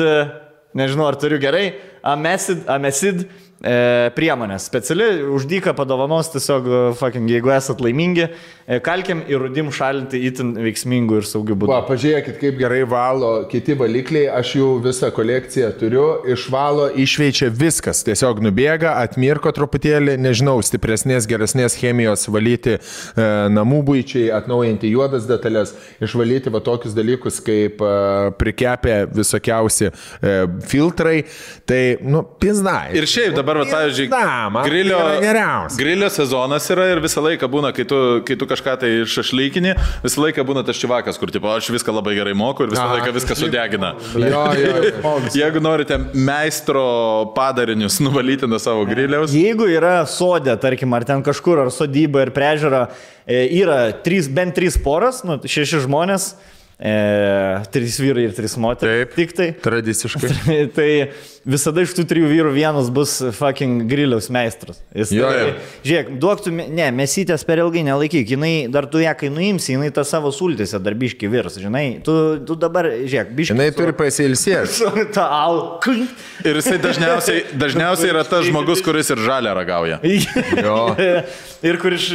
nežinau 0.77 1.07
ar 1.09 1.19
turiu 1.21 1.39
gerai, 1.41 1.73
Amesid, 2.03 2.65
Amesid 2.71 3.25
e, 3.63 4.11
priemonė. 4.15 4.59
Speciali 4.61 5.07
uždyka 5.33 5.73
padovanos 5.77 6.29
tiesiog, 6.33 6.67
e, 6.67 6.81
fucking, 6.99 7.29
jeigu 7.31 7.53
esat 7.55 7.81
laimingi, 7.83 8.27
e, 8.67 8.79
kalkiam 8.83 9.23
ir 9.29 9.41
rudim 9.43 9.71
šalinti 9.73 10.19
itin 10.27 10.53
veiksmingų 10.59 11.21
ir 11.21 11.27
saugių 11.29 11.57
būdų. 11.63 11.71
Va, 11.71 11.81
pažiūrėkit, 11.87 12.37
kaip 12.41 12.59
gerai 12.59 12.83
valo 12.89 13.31
kiti 13.51 13.77
valikliai, 13.79 14.27
aš 14.33 14.55
jų 14.59 14.69
visą 14.83 15.09
kolekciją 15.15 15.71
turiu, 15.79 16.05
išvalo, 16.33 16.89
išveičia 17.03 17.49
viskas, 17.53 18.03
tiesiog 18.07 18.43
nubėga, 18.43 18.97
atmirko 19.03 19.53
truputėlį, 19.55 20.17
nežinau, 20.21 20.57
stipresnės, 20.65 21.27
geresnės 21.29 21.77
chemijos 21.79 22.27
valyti 22.31 22.77
e, 22.77 22.79
namų 23.53 23.81
būčiai, 23.89 24.27
atnaujinti 24.35 24.91
juodas 24.91 25.27
detalės, 25.29 25.75
išvalyti 26.03 26.51
va 26.53 26.63
tokius 26.63 26.95
dalykus 26.97 27.39
kaip 27.43 27.81
e, 27.83 27.93
prikepę 28.39 28.99
visokiausi 29.13 29.89
e, 29.89 30.35
filtrai, 30.69 31.15
tai, 31.69 31.81
nu, 32.03 32.23
pizna. 32.39 32.89
Ir 32.95 33.07
šiaip 33.09 33.37
dabar, 33.37 33.52
va, 33.61 33.65
pavyzdžiui, 33.69 34.07
man 34.53 34.67
grilio, 34.67 34.99
grilio 35.77 36.09
sezonas 36.13 36.67
yra 36.73 36.87
ir 36.91 37.01
visą 37.03 37.23
laiką 37.25 37.49
būna, 37.51 37.71
kai 37.75 37.85
tu, 37.89 37.99
kai 38.27 38.37
tu 38.39 38.47
kažką 38.49 38.75
tai 38.81 38.91
šašlykinį, 39.13 39.75
visą 40.03 40.23
laiką 40.23 40.45
būna 40.47 40.63
tas 40.67 40.79
čivakas, 40.81 41.19
kur, 41.21 41.31
tipo, 41.33 41.51
aš 41.53 41.69
viską 41.75 41.95
labai 41.95 42.15
gerai 42.17 42.35
moku 42.37 42.65
ir 42.65 42.73
visą 42.73 42.85
Aha, 42.85 42.97
laiką 42.99 43.13
viską 43.15 43.37
sudegina. 43.39 43.93
Jo, 44.17 44.43
jo, 44.59 44.73
jo. 44.87 45.13
Jeigu 45.41 45.63
norite 45.63 45.99
meistro 46.13 46.85
padarinius 47.37 47.99
nuvalyti 48.03 48.49
nuo 48.49 48.61
savo 48.61 48.87
griliaus, 48.89 49.33
Jeigu 49.35 49.67
yra 49.71 49.99
sodė, 50.09 50.55
tarkim, 50.61 50.93
ar 50.95 51.05
ten 51.07 51.23
kažkur, 51.25 51.65
ar 51.65 51.71
sodyba 51.73 52.25
ir 52.25 52.33
priežiūra, 52.35 52.87
e, 53.27 53.45
yra 53.61 53.79
trys, 54.05 54.29
bent 54.31 54.55
trys 54.57 54.77
poras, 54.81 55.23
nu, 55.27 55.39
šeši 55.39 55.83
žmonės, 55.87 56.33
e, 56.83 57.63
trys 57.71 57.95
vyrai 58.03 58.25
ir 58.27 58.33
trys 58.35 58.57
moteris. 58.59 59.05
Taip. 59.07 59.15
Tik 59.15 59.31
tai. 59.37 59.47
Tradiciškai. 59.63 60.31
tai 60.77 60.89
visada 61.47 61.83
iš 61.83 61.91
tų 61.97 62.03
trijų 62.07 62.27
vyrų 62.31 62.51
vienas 62.55 62.89
bus 62.93 63.17
fucking 63.35 63.85
griliaus 63.89 64.29
meistras. 64.31 64.81
Jis, 64.95 65.11
Jo, 65.15 65.29
tai- 65.31 65.39
jo. 65.41 65.53
Žiūrėk, 65.87 66.11
duok 66.23 66.43
tu, 66.45 66.53
me- 66.55 66.67
ne, 66.71 66.85
mesytės 66.95 67.43
per 67.47 67.59
ilgai 67.63 67.83
nelaikyk, 67.87 68.35
jinai 68.35 68.53
dar 68.71 68.87
tu 68.91 69.01
ją, 69.03 69.11
kai 69.19 69.31
nuimsi, 69.33 69.73
jinai 69.77 69.89
tą 69.95 70.05
savo 70.07 70.31
sultėse 70.35 70.79
darbiški 70.83 71.27
virs, 71.31 71.57
žinai, 71.59 71.85
tu, 72.05 72.15
tu 72.47 72.55
dabar, 72.59 72.87
žiūrėk, 73.03 73.33
biški. 73.35 73.55
Jinai 73.57 73.69
turi 73.75 73.95
pasilsėti. 73.99 74.87
tą 75.17 75.25
al. 75.27 75.59
ir 76.47 76.59
jisai 76.61 76.77
dažniausiai, 76.83 77.43
dažniausiai 77.59 78.11
yra 78.13 78.23
tas 78.27 78.47
žmogus, 78.47 78.83
kuris 78.85 79.11
ir 79.13 79.23
žalę 79.23 79.51
ragauja. 79.59 79.99
Jo. 80.63 80.77
Ir 81.63 81.77
kur 81.79 81.95
iš, 81.95 82.09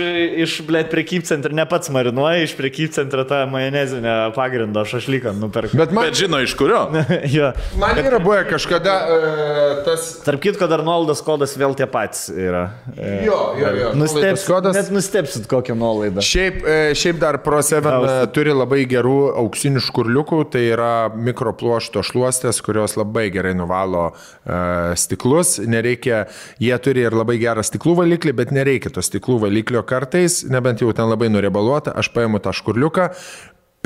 iš 0.44 0.56
blėt 0.68 0.90
prekybcentrą, 0.92 1.52
ne 1.56 1.64
pats 1.68 1.88
marinuoja, 1.92 2.42
iš 2.44 2.52
prekybcentrą 2.58 3.24
tą 3.28 3.42
majonezinę 3.52 4.16
pagrindą 4.58 4.84
šašlyką 4.84 5.32
nuperka. 5.38 5.76
Bet 5.78 5.92
man, 5.92 6.04
Bet 6.08 6.14
žino 6.18 6.40
iš 6.42 6.54
kurio. 6.58 6.80
jo. 7.36 7.52
man 7.78 7.98
yra 8.00 8.18
buvę 8.22 8.44
kažkada 8.50 8.94
e, 9.06 9.84
tas 9.86 10.06
Tarp 10.24 10.40
kitko 10.42 10.66
dar 10.70 10.82
nuolaidos 10.86 11.22
kodas 11.24 11.54
vėl 11.58 11.74
tie 11.78 11.86
patys 11.86 12.28
yra. 12.32 12.64
E, 12.96 13.24
Jo, 13.26 13.38
jo, 13.58 13.70
jo. 13.78 13.92
Nuolaidos 13.98 14.44
kodas. 14.48 14.76
net 14.76 14.90
nustepsit 14.94 15.46
kokią 15.50 15.76
nuolaidą. 15.78 16.22
Šiaip, 16.24 16.60
e, 16.66 16.76
šiaip 16.98 17.20
dar 17.22 17.38
Pro7 17.44 17.82
Gausi. 17.84 18.30
turi 18.34 18.54
labai 18.54 18.82
gerų 18.90 19.16
auksinių 19.44 19.82
škurliukų, 19.84 20.42
tai 20.52 20.64
yra 20.72 20.92
mikropluošto 21.14 22.02
šluostės, 22.06 22.60
kurios 22.64 22.96
labai 22.98 23.28
gerai 23.34 23.54
nuvalo 23.58 24.08
uh, 24.10 24.94
stiklus. 24.98 25.58
Nereikia, 25.68 26.24
jie 26.62 26.74
turi 26.82 27.04
ir 27.06 27.16
labai 27.16 27.38
gerą 27.40 27.62
stiklų 27.66 27.96
valiklį, 28.02 28.34
bet 28.42 28.52
nereikia 28.54 28.92
to 28.94 29.04
stiklų 29.04 29.38
valiklio 29.46 29.82
kartais, 29.86 30.42
nebent 30.50 30.82
jau 30.84 30.90
ten 30.96 31.08
labai 31.10 31.30
nurebaluota, 31.32 31.94
aš 31.98 32.10
paimu 32.14 32.40
tą 32.42 32.54
škurliuką, 32.56 33.10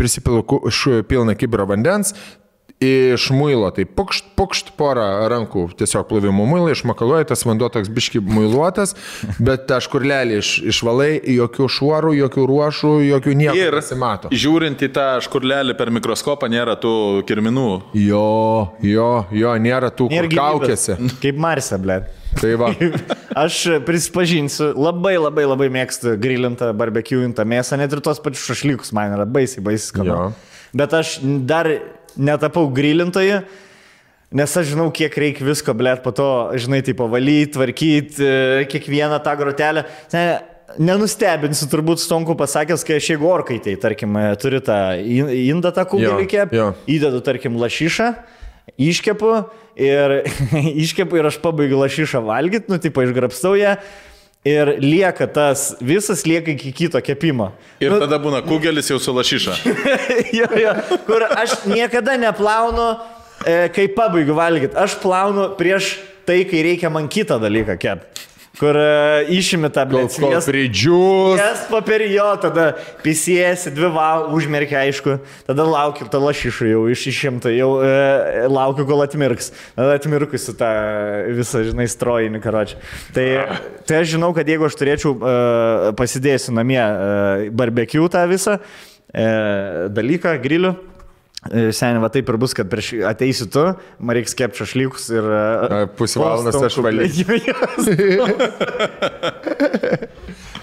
prisipilu 0.03 0.43
ku- 0.43 0.62
š- 0.69 1.03
pilną 1.09 1.35
kibirą 1.39 1.66
vandens. 1.70 2.15
Iš 2.83 3.29
muilo, 3.37 3.69
tai 3.71 3.85
pukšt, 3.87 4.33
pukšt 4.35 4.73
porą 4.81 5.05
rankų 5.31 5.69
tiesiog 5.79 6.09
plovimo 6.09 6.43
muilą, 6.51 6.73
išmakaluoja, 6.75 7.29
tas 7.31 7.45
vanduo 7.47 7.69
toks 7.71 7.91
biški 7.95 8.19
muiluotas, 8.27 8.97
bet 9.47 9.69
tą 9.71 9.79
škurlelį 9.85 10.41
iš, 10.41 10.51
išvalai, 10.73 11.13
jokių 11.37 11.69
šuorų, 11.77 12.15
jokių 12.25 12.47
ruošų, 12.51 12.93
jokių 13.07 13.35
nieko 13.39 13.55
Ir 13.61 13.77
nesimato. 13.79 14.33
žiūrint 14.35 14.83
į 14.83 14.89
tą 14.97 15.07
škurlelį 15.29 15.77
per 15.79 15.93
mikroskopą 15.95 16.51
nėra 16.51 16.75
tų 16.83 16.95
kirminų. 17.29 17.69
Jo, 18.03 18.25
jo, 18.83 19.11
jo, 19.31 19.55
nėra 19.63 19.93
tų 19.95 20.09
Nėra 20.11 20.27
kur 20.27 20.35
gyvybės. 20.35 20.89
kaukėsi. 20.91 21.15
Kaip 21.23 21.39
Marse, 21.47 21.79
ble. 21.79 22.01
Tai 22.41 22.55
va. 22.59 22.73
Aš 23.45 23.59
prisipažinsiu, 23.87 24.73
labai 24.75 25.15
labai 25.21 25.45
labai 25.47 25.69
mėgstu 25.73 26.17
grilintą, 26.21 26.73
barbekiuintą 26.77 27.45
mėsą, 27.47 27.79
net 27.79 27.93
ir 27.95 28.01
tos 28.05 28.19
pačius 28.25 28.49
šašlykus 28.51 28.91
man 28.97 29.15
yra 29.19 29.29
baisiai, 29.29 29.63
baisiai 29.65 29.91
skanu. 29.93 30.19
Bet 30.73 30.95
aš 30.97 31.19
dar 31.45 31.69
netapau 32.16 32.66
grilintoju, 32.72 33.43
nes 34.32 34.56
aš 34.56 34.70
žinau, 34.72 34.89
kiek 34.94 35.12
reikia 35.20 35.44
visko, 35.44 35.74
blėt, 35.76 36.02
po 36.05 36.12
to, 36.16 36.28
žinai, 36.60 36.80
tai 36.84 36.94
pavalyti, 36.97 37.52
tvarkyti 37.56 38.32
kiekvieną 38.72 39.20
tą 39.24 39.36
grotelę. 39.40 39.84
Ne, 40.14 40.24
Nenustebinsiu 40.80 41.66
turbūt 41.68 42.01
Stonku 42.01 42.32
pasakęs, 42.39 42.80
kai 42.89 42.97
aš 42.97 43.10
jeigu 43.10 43.26
orkaitai, 43.28 43.74
tarkim, 43.76 44.14
e, 44.16 44.30
turi 44.40 44.56
tą 44.64 44.76
in- 45.05 45.28
indą 45.51 45.68
tą 45.76 45.84
kugelį 45.84 46.24
įdedu, 46.89 47.20
tarkim, 47.26 47.59
lašišą, 47.60 48.06
iškepu 48.80 49.34
ir 49.76 50.14
iškepu 50.86 51.20
ir 51.20 51.28
aš 51.28 51.36
pabaigiu 51.44 51.76
lašišą 51.82 52.22
valgyti, 52.24 52.72
nu, 52.72 52.80
tipo, 52.80 53.05
išgrapstau 53.05 53.52
ją. 53.60 53.76
Ir 54.43 54.73
lieka 54.82 55.28
tas, 55.31 55.77
visas 55.78 56.24
lieka 56.27 56.51
iki 56.51 56.73
kito 56.74 56.98
kepimo. 56.98 57.52
Ir 57.78 57.94
tada 58.02 58.19
būna 58.19 58.40
kugelis 58.43 58.89
jau 58.90 58.98
su 58.98 59.14
lašiša. 59.14 59.55
jo, 60.40 60.48
jo, 60.59 60.73
kur 61.06 61.23
aš 61.31 61.60
niekada 61.70 62.16
neplaunu, 62.19 62.89
e, 63.47 63.69
kai 63.70 63.86
pabaigiu 63.94 64.35
valgyti. 64.35 64.74
Aš 64.74 64.97
plaunu 64.98 65.52
prieš 65.55 65.94
tai, 66.27 66.40
kai 66.51 66.64
reikia 66.66 66.90
man 66.90 67.06
kitą 67.06 67.39
dalyką 67.39 67.78
kepti. 67.78 68.27
Kur 68.61 68.77
e, 68.77 69.24
išimi 69.33 69.70
tą 69.73 69.87
Kol, 69.89 70.05
blėt. 70.05 70.16
kol 70.20 70.35
pridžiūs. 70.45 71.41
Jas 71.41 71.62
paperijo, 71.70 72.27
tada 72.43 72.66
pisėsi, 73.01 73.73
dvi 73.73 73.89
valandas, 73.95 74.35
užmerkia 74.37 74.83
aišku, 74.83 75.16
tada 75.49 75.65
laukiu, 75.65 76.05
tą 76.12 76.20
lašišą 76.20 76.69
jau 76.69 76.83
iš 76.93 77.07
išimta, 77.15 77.53
jau 77.57 77.70
e, 77.81 78.45
laukiu, 78.53 78.85
kol 78.89 79.01
atmirks. 79.07 79.51
Tada 79.79 79.97
atmirkusi 79.97 80.53
tą 80.61 80.70
visą, 81.41 81.65
žinai, 81.65 81.89
strojinį 81.89 82.43
karočią. 82.45 82.81
Tai, 83.16 83.27
tai 83.89 84.03
aš 84.03 84.12
žinau, 84.19 84.35
kad 84.37 84.49
jeigu 84.53 84.69
aš 84.69 84.77
turėčiau 84.83 85.16
e, 85.16 85.35
pasidėsiu 85.99 86.53
namie 86.57 86.81
e, 86.83 87.51
barbecue 87.57 88.05
tą 88.12 88.27
visą 88.31 88.59
e, 88.61 89.89
dalyką, 89.97 90.37
grilių. 90.45 90.77
E, 91.51 91.73
Seniai, 91.74 92.02
va 92.05 92.10
taip 92.12 92.28
ir 92.31 92.36
bus, 92.40 92.55
kad 92.55 92.69
prieš 92.70 92.93
ateisi 93.09 93.48
tu, 93.51 93.64
man 93.98 94.16
reiks 94.19 94.36
kepti 94.39 94.62
šašlykus 94.62 95.09
ir... 95.16 95.24
e, 95.27 95.82
pusę 95.98 96.23
valandos 96.23 96.60
aš 96.69 96.78
valysiu. 96.85 97.39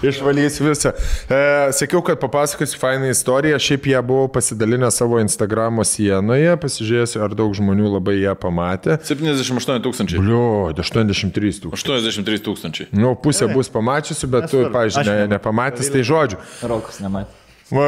Išvalysiu 0.00 0.64
visą. 0.64 0.92
E, 1.28 1.72
sakiau, 1.76 2.00
kad 2.04 2.16
papasakosiu 2.22 2.78
fainą 2.80 3.10
istoriją, 3.12 3.58
šiaip 3.60 3.84
ją 3.90 4.00
buvau 4.06 4.30
pasidalinę 4.32 4.88
savo 4.94 5.18
Instagramo 5.20 5.84
sienoje, 5.84 6.54
pasižiūrėsiu, 6.62 7.20
ar 7.26 7.34
daug 7.36 7.52
žmonių 7.58 7.90
labai 7.98 8.16
ją 8.22 8.32
pamatė. 8.40 8.96
78 9.04 9.82
tūkstančiai. 9.84 10.22
Bliu, 10.24 10.40
83 10.72 11.60
tūkstančių. 11.66 11.98
83 12.00 12.40
tūkstančiai. 12.48 12.88
Nu, 12.96 13.12
pusę 13.20 13.50
bus 13.52 13.68
pamačiusi, 13.72 14.24
bet 14.32 14.48
tu, 14.48 14.62
Nesvarbu. 14.64 14.78
pažiūrėjau, 14.78 15.04
Aš 15.04 15.12
ne, 15.12 15.18
ne- 15.26 15.34
nepamatęs, 15.36 15.92
tai 15.92 16.06
žodžiu. 16.06 16.40
Rokas 16.64 17.02
nematė. 17.04 17.36
Va, 17.70 17.86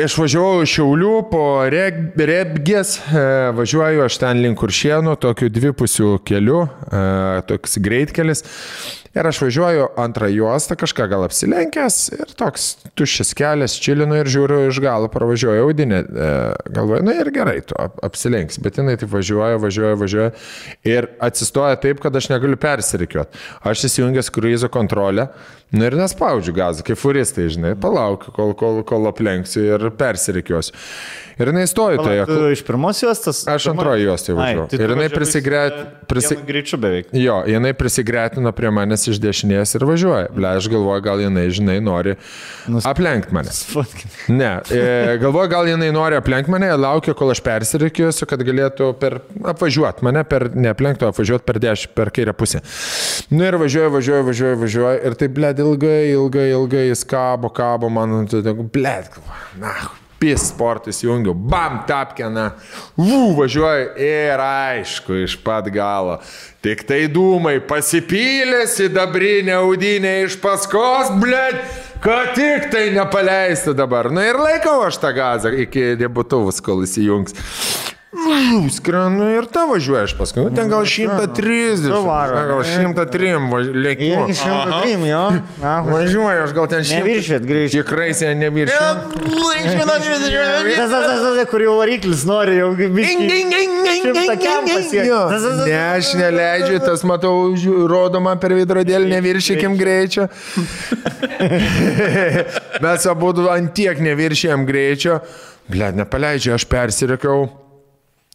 Išvažiavau 0.00 0.62
iš 0.64 0.72
Šiaulių 0.78 1.16
po 1.28 1.42
Rebgės, 1.68 2.94
e, 3.12 3.24
važiuoju 3.52 4.06
aš 4.06 4.16
ten 4.22 4.40
link 4.40 4.56
Kuršienų, 4.60 5.18
tokiu 5.20 5.50
dvipusiu 5.52 6.14
keliu, 6.24 6.62
e, 6.64 7.02
toks 7.50 7.76
greitkelis. 7.84 8.40
Ir 9.12 9.26
aš 9.28 9.42
važiuoju 9.42 9.86
antrą 10.00 10.28
juostą, 10.32 10.72
kažką 10.80 11.04
gal 11.10 11.26
apsilenkęs 11.26 11.96
ir 12.16 12.30
toks 12.38 12.70
tuščias 12.96 13.34
kelias, 13.36 13.74
čilinu 13.76 14.16
ir 14.22 14.30
žiūriu 14.32 14.70
iš 14.70 14.78
galo, 14.80 15.10
pravažiuoju 15.12 15.66
audinę. 15.66 15.98
E, 16.00 16.30
galvoju, 16.72 17.04
na 17.04 17.18
ir 17.20 17.28
gerai, 17.34 17.58
tu 17.60 17.76
ap- 17.76 18.00
apsilenks, 18.08 18.56
bet 18.64 18.80
jinai 18.80 18.96
taip 18.96 19.12
važiuoja, 19.12 19.60
važiuoja, 19.60 19.98
važiuoja 20.00 20.30
ir 20.88 21.10
atsistoja 21.20 21.76
taip, 21.84 22.00
kad 22.00 22.16
aš 22.16 22.30
negaliu 22.32 22.56
persirikiuoti. 22.56 23.36
Aš 23.68 23.84
įsijungęs 23.90 24.32
kruizo 24.32 24.72
kontrolę, 24.72 25.28
na 25.72 25.88
ir 25.88 25.96
nespaudžiu 25.96 26.52
gazą, 26.56 26.80
kaip 26.84 26.96
furistai, 27.00 27.50
žinai, 27.52 27.74
palaukiu, 27.80 28.32
kol, 28.36 28.54
kol, 28.56 28.80
kol 28.88 29.08
aplenksiu 29.12 29.66
ir 29.74 29.90
persirikiuosiu. 29.96 30.72
Ir 31.40 31.48
jinai 31.48 31.62
stoja 31.66 31.96
toje. 31.96 32.24
Tu 32.28 32.48
iš 32.52 32.60
pirmos 32.68 32.98
juostos? 33.00 33.38
Aš 33.48 33.70
antroji 33.72 34.04
juostai 34.04 34.34
važiavau. 34.36 34.66
tai 34.68 34.76
tu 34.78 34.82
Ir 34.84 34.90
jinai 34.92 35.06
važiavai 35.06 35.16
prisigret- 35.16 35.78
su- 35.80 36.06
prisi- 36.12 36.36
Greičiu 36.46 36.78
beveik. 36.78 37.08
Jo, 37.16 37.38
jinai 37.48 37.72
prisigretino 37.74 38.52
prie 38.52 38.68
manęs 38.70 39.01
iš 39.10 39.20
dešinės 39.22 39.76
ir 39.76 39.86
važiuoja. 39.88 40.30
Ble, 40.34 40.50
aš 40.58 40.68
galvoju, 40.72 41.04
gal 41.04 41.22
jinai, 41.22 41.46
žinai, 41.54 41.78
nori 41.84 42.16
aplenkti 42.88 43.34
mane. 43.34 43.52
Ne, 44.32 44.50
e, 44.70 45.16
galvoju, 45.22 45.50
gal 45.52 45.70
jinai 45.70 45.90
nori 45.94 46.18
aplenkti 46.18 46.52
mane, 46.52 46.70
laukia, 46.78 47.14
kol 47.18 47.32
aš 47.34 47.42
persirikiuosiu, 47.44 48.28
kad 48.30 48.44
galėtų 48.46 48.92
per, 49.00 49.20
apvažiuoti 49.54 50.06
mane, 50.06 50.24
per, 50.28 50.48
neaplenkti, 50.54 51.06
o 51.06 51.12
apvažiuoti 51.12 51.48
per 51.48 51.60
dešinę, 51.62 51.94
per 51.98 52.12
kairę 52.14 52.36
pusę. 52.36 52.62
Nu 53.32 53.46
ir 53.46 53.58
važiuoja, 53.60 53.90
važiuoja, 53.96 54.28
važiuoja, 54.28 54.60
važiuoja 54.62 55.00
ir 55.08 55.18
taip, 55.20 55.34
ble, 55.38 55.54
ilgai, 55.64 55.98
ilgai, 56.12 56.46
ilgai 56.54 56.86
jis 56.90 57.06
kabo, 57.08 57.52
kabo, 57.54 57.90
man, 57.92 58.22
ble, 58.72 58.96
na, 59.60 59.74
pis 60.22 60.44
sportas 60.52 61.00
jungiu, 61.02 61.34
bam, 61.34 61.80
tapkena, 61.88 62.52
vų, 62.94 63.32
važiuoju 63.40 63.88
ir 64.06 64.42
aišku, 64.44 65.16
iš 65.24 65.34
pat 65.42 65.66
galo. 65.74 66.20
Tik 66.62 66.84
tai 66.86 67.00
dūmai 67.10 67.56
pasipylė 67.66 68.62
sidabrinė 68.70 69.56
audinė 69.58 70.12
iš 70.28 70.38
paskos, 70.42 71.10
blėt, 71.18 71.58
kad 72.04 72.36
tik 72.38 72.70
tai 72.70 72.84
nepaleistų 72.94 73.74
dabar. 73.74 74.12
Na 74.14 74.28
ir 74.30 74.38
laikau 74.38 74.78
aš 74.86 75.00
tą 75.02 75.10
gazą 75.16 75.50
iki 75.66 75.96
debutuvus, 75.98 76.62
kol 76.62 76.86
įsijungs. 76.86 77.34
Vau, 78.12 78.68
Skrenu 78.68 79.24
ir 79.32 79.46
ta 79.48 79.62
važiuoja 79.64 80.02
iš 80.04 80.12
paskui. 80.18 80.42
Nu, 80.44 80.50
ten 80.52 80.68
gal 80.68 80.84
130. 80.84 81.86
Suvaro. 81.88 82.34
ten 82.36 82.50
Gal 82.50 82.58
103 82.68 83.30
lėkimu. 83.72 84.26
Irgi 84.26 84.34
103, 84.36 85.06
jo. 85.08 85.22
Važiuoju, 85.86 86.42
aš 86.42 86.52
gal 86.58 86.68
ten 86.68 86.84
100. 86.84 86.98
Neviršėt 86.98 87.46
greičiau. 87.48 87.86
Tikrai 87.86 88.10
sen 88.18 88.36
neviršiu. 88.44 88.76
Tas, 90.76 90.92
tas, 90.92 91.22
tas, 91.24 91.40
kur 91.48 91.64
jau 91.64 91.78
variklis 91.78 92.26
nori, 92.28 92.58
jau 92.60 92.68
tas. 95.32 95.48
Ne, 95.62 95.80
aš 95.96 96.12
neleidžiu, 96.20 96.76
tas 96.84 97.06
matau, 97.08 97.56
rodoma 97.88 98.36
per 98.36 98.52
veidrodėlį, 98.60 99.08
neviršykim 99.14 99.80
greičio. 99.80 100.28
Mes 102.84 103.08
abu 103.08 103.32
ant 103.56 103.72
tiek 103.72 104.04
neviršėjom 104.04 104.68
greičio. 104.68 105.22
Ble, 105.72 105.94
nepaleidžiu, 105.96 106.58
aš 106.58 106.68
persirikiau. 106.68 107.61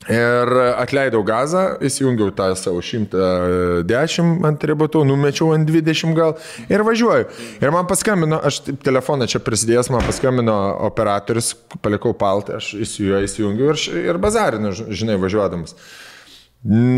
Ir 0.08 0.52
atleidau 0.80 1.20
gazą, 1.28 1.64
įsijungiau 1.84 2.32
tą 2.36 2.48
savo 2.56 2.80
110 2.80 4.46
ant 4.48 4.66
ribotų, 4.70 5.02
numečiau 5.04 5.52
ant 5.52 5.68
20 5.68 6.16
gal 6.16 6.38
ir 6.72 6.84
važiuoju. 6.88 7.28
Ir 7.60 7.74
man 7.76 7.90
paskambino, 7.90 8.40
aš 8.40 8.62
telefoną 8.86 9.28
čia 9.28 9.44
prisidėjęs, 9.44 9.92
man 9.92 10.08
paskambino 10.08 10.56
operatorius, 10.88 11.52
palikau 11.84 12.16
paltą, 12.16 12.62
aš 12.62 12.72
įsijungiu 12.88 13.74
ir, 13.74 13.84
ir 14.14 14.22
bazarinu, 14.24 14.72
žinai, 14.72 15.20
važiuodamas. 15.20 15.76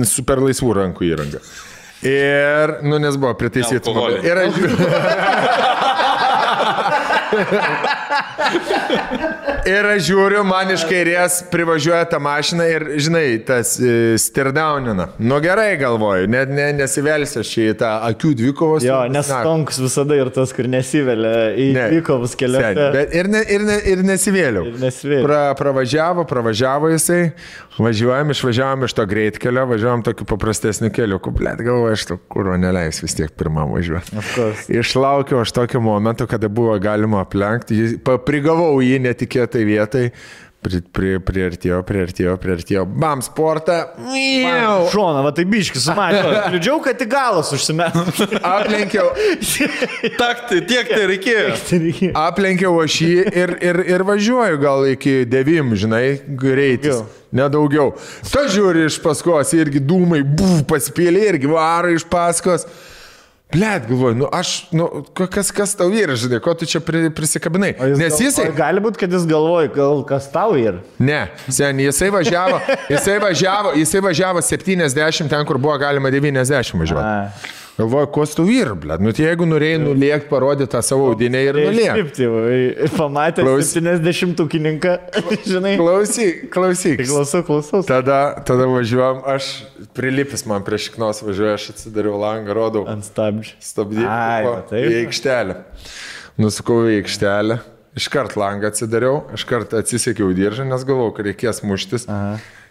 Super 0.10 0.46
laisvų 0.46 0.78
rankų 0.78 1.10
įranga. 1.10 1.42
Ir, 2.06 2.78
nu, 2.86 3.02
nes 3.02 3.18
buvo 3.20 3.34
pritaisytas. 3.42 4.22
Ir 4.24 4.46
aš. 4.46 5.88
Ir 9.70 9.86
aš 9.86 10.06
žiūriu, 10.08 10.42
man 10.48 10.72
iš 10.74 10.84
kairės 10.90 11.40
privažiuoja 11.52 12.06
ta 12.10 12.20
mašina 12.24 12.66
ir, 12.72 12.86
žinai, 13.02 13.26
tas 13.46 13.76
e, 13.82 14.16
stirdaunina. 14.22 15.10
Nu 15.22 15.38
gerai 15.44 15.74
galvoju, 15.82 16.30
net 16.32 16.52
ne, 16.54 16.70
nesivelsiu 16.80 17.44
aš 17.44 17.52
čia 17.54 17.74
į 17.74 17.76
tą 17.82 17.92
akių 18.10 18.32
dvikovos. 18.40 18.86
Jo, 18.88 19.02
nes 19.12 19.30
tonks 19.30 19.80
visada 19.84 20.18
ir 20.18 20.32
tas, 20.34 20.54
kur 20.56 20.70
nesivelia 20.72 21.52
į 21.54 21.70
Ne. 21.76 21.86
vykovus 21.94 22.34
Sen, 22.34 22.40
keliuose. 22.44 22.88
Bet 22.96 23.14
ir, 23.16 23.30
ne, 23.32 23.44
ir, 23.46 23.66
ne, 23.68 23.78
ir 23.94 24.04
nesivėliau. 24.08 24.64
Ir 24.72 24.80
nesivėliau. 24.82 25.28
Pra, 25.28 25.42
pravažiavo, 25.60 26.26
pravažiavo 26.30 26.90
jisai, 26.94 27.22
važiuojam, 27.80 28.34
išvažiavom 28.34 28.88
iš 28.88 28.96
to 28.98 29.06
greitkelio, 29.10 29.66
važiavom 29.70 30.04
tokiu 30.08 30.28
paprastesniu 30.30 30.90
keliu, 30.96 31.20
kublėt 31.24 31.62
galvoju, 31.66 31.94
aš 31.96 32.08
to 32.10 32.20
kūro 32.32 32.58
neleis 32.60 33.04
vis 33.04 33.16
tiek 33.20 33.34
pirmam 33.40 33.76
važiuoti. 33.76 34.24
Išlaukiau 34.80 35.44
aš 35.44 35.54
tokio 35.56 35.84
momento, 35.84 36.28
kada 36.30 36.50
buvo 36.52 36.76
galima 36.82 37.19
aplenkti, 37.24 37.80
Jį- 37.80 37.98
pa- 38.04 38.20
prigavau 38.24 38.78
jį 38.84 39.00
netikėtai 39.10 39.66
vietai. 39.68 40.06
Pri, 40.60 40.82
pri, 40.92 41.10
priartėjo, 41.24 41.78
priartėjo, 41.88 42.34
priartėjo. 42.36 42.82
Bam, 43.00 43.22
sportą. 43.24 43.78
Miau. 44.12 44.90
Šona, 44.92 45.22
va 45.24 45.32
tai 45.32 45.46
biški 45.48 45.80
sumažino. 45.80 46.34
Liūdžiau, 46.52 46.82
kad 46.84 47.00
į 47.00 47.08
galus 47.08 47.54
užsimetė. 47.56 48.26
Aplenkiau, 48.44 49.06
Tak, 50.20 50.42
tai 50.50 50.60
tiek 50.68 50.92
tai 50.92 51.06
reikėjo. 51.14 52.10
aplenkiau 52.20 52.76
aš 52.84 52.98
jį 53.06 53.14
ir, 53.32 53.54
ir, 53.70 53.80
ir 53.96 54.04
važiuoju 54.10 54.60
gal 54.60 54.84
iki 54.92 55.22
9, 55.32 55.72
žinai, 55.80 56.04
greitis. 56.28 57.00
Daugiau. 57.00 57.16
Nedaugiau. 57.40 57.88
Ta 58.28 58.44
žiūri 58.52 58.84
iš 58.90 59.00
paskos, 59.04 59.56
irgi 59.56 59.80
dūmai, 59.80 60.26
bū, 60.28 60.58
paspėlė, 60.68 61.24
irgi 61.38 61.52
varo 61.56 61.96
iš 61.96 62.04
paskos. 62.12 62.68
Blet, 63.54 63.88
galvoju, 63.90 64.16
nu 64.16 64.28
aš, 64.32 64.68
nu, 64.72 64.86
ka- 65.18 65.26
kas, 65.28 65.50
kas 65.52 65.72
tau 65.74 65.90
yra, 65.90 66.14
žinai, 66.14 66.38
ko 66.44 66.54
tu 66.54 66.68
čia 66.70 66.78
pri, 66.86 67.08
prisikabinai. 67.10 67.72
Nes 67.98 68.20
jisai... 68.22 68.52
Gali 68.54 68.84
būti, 68.84 69.02
kad 69.02 69.10
jis 69.16 69.26
galvoja, 69.30 69.72
gal 69.74 70.04
kas 70.06 70.28
tau 70.30 70.54
ir. 70.60 70.78
Ne, 71.02 71.24
sen, 71.50 71.82
jisai 71.82 72.12
važiavo, 72.14 72.60
jisai 72.94 73.16
važiavo, 73.24 73.72
jisai 73.82 74.04
važiavo 74.06 74.44
70 74.46 75.34
ten, 75.34 75.48
kur 75.50 75.58
buvo 75.58 75.74
galima 75.82 76.12
90 76.14 76.78
važiuoti. 76.78 77.50
Galvoju, 77.80 78.08
ko 78.12 78.26
tu 78.28 78.44
vyr, 78.44 78.74
blėt, 78.76 79.00
nu 79.00 79.14
tai 79.16 79.24
jeigu 79.30 79.46
norėjai 79.48 79.78
nuliekti, 79.80 80.28
parodyti 80.28 80.68
tą 80.74 80.82
savo 80.84 81.06
audinę 81.14 81.40
ir 81.46 81.56
nuliekti. 81.56 82.26
Tai 82.28 82.90
pamatė 82.98 83.46
Klaus- 83.46 83.72
70 83.72 84.42
ūkininką, 84.44 84.96
žinai. 85.54 85.74
Klausyk, 85.80 86.42
klausyk. 86.52 87.00
Klausau, 87.08 87.42
klausau. 87.48 87.80
Tada, 87.88 88.20
tada 88.44 88.68
važiuojam, 88.68 89.22
aš 89.32 89.48
prilipęs 89.96 90.44
man 90.52 90.68
prie 90.68 90.82
šiknos 90.84 91.24
važiuoju, 91.24 91.56
aš 91.56 91.70
atsidariau 91.78 92.20
langą, 92.20 92.52
rodau. 92.60 92.84
Ant 92.92 93.08
stabdžių. 93.08 93.56
Stabdyti. 93.64 94.06
Ai, 94.12 94.44
va 94.50 94.60
taip. 94.68 94.84
Į 94.92 95.00
aikštelę. 95.06 95.60
Nusukau 96.44 96.82
į 96.92 97.00
aikštelę. 97.00 97.62
Iškart 98.00 98.36
langą 98.40 98.70
atsidariau, 98.70 99.24
iškart 99.36 99.74
atsisekiau 99.80 100.30
diržą, 100.36 100.68
nes 100.68 100.84
galvojau, 100.88 101.16
kad 101.18 101.32
reikės 101.32 101.64
muštis. 101.66 102.06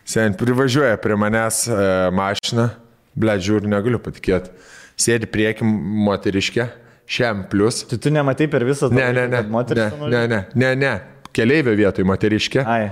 Sen 0.09 0.37
privažiuoja 0.41 0.97
prie 1.03 1.17
manęs 1.21 1.65
e, 1.69 1.81
mašina, 2.17 2.71
ble, 3.19 3.35
žiūriu, 3.45 3.69
negaliu 3.69 3.99
patikėti. 4.01 4.53
Sėdi 4.99 5.29
prieki 5.31 5.67
moteriškė, 6.09 6.67
šiam 7.09 7.45
plus. 7.51 7.85
Tai 7.89 8.01
tu 8.03 8.11
nematai 8.15 8.49
per 8.51 8.67
visą 8.67 8.91
Ne, 8.93 9.11
ne, 9.15 9.27
ne. 9.31 9.43
Moteris. 9.51 9.95
Ne, 10.03 10.09
ne, 10.11 10.27
ne, 10.27 10.41
ne, 10.59 10.73
ne. 10.79 10.95
Keleivio 11.35 11.75
vietoj 11.79 12.07
moteriškė. 12.09 12.65
Ai. 12.67 12.89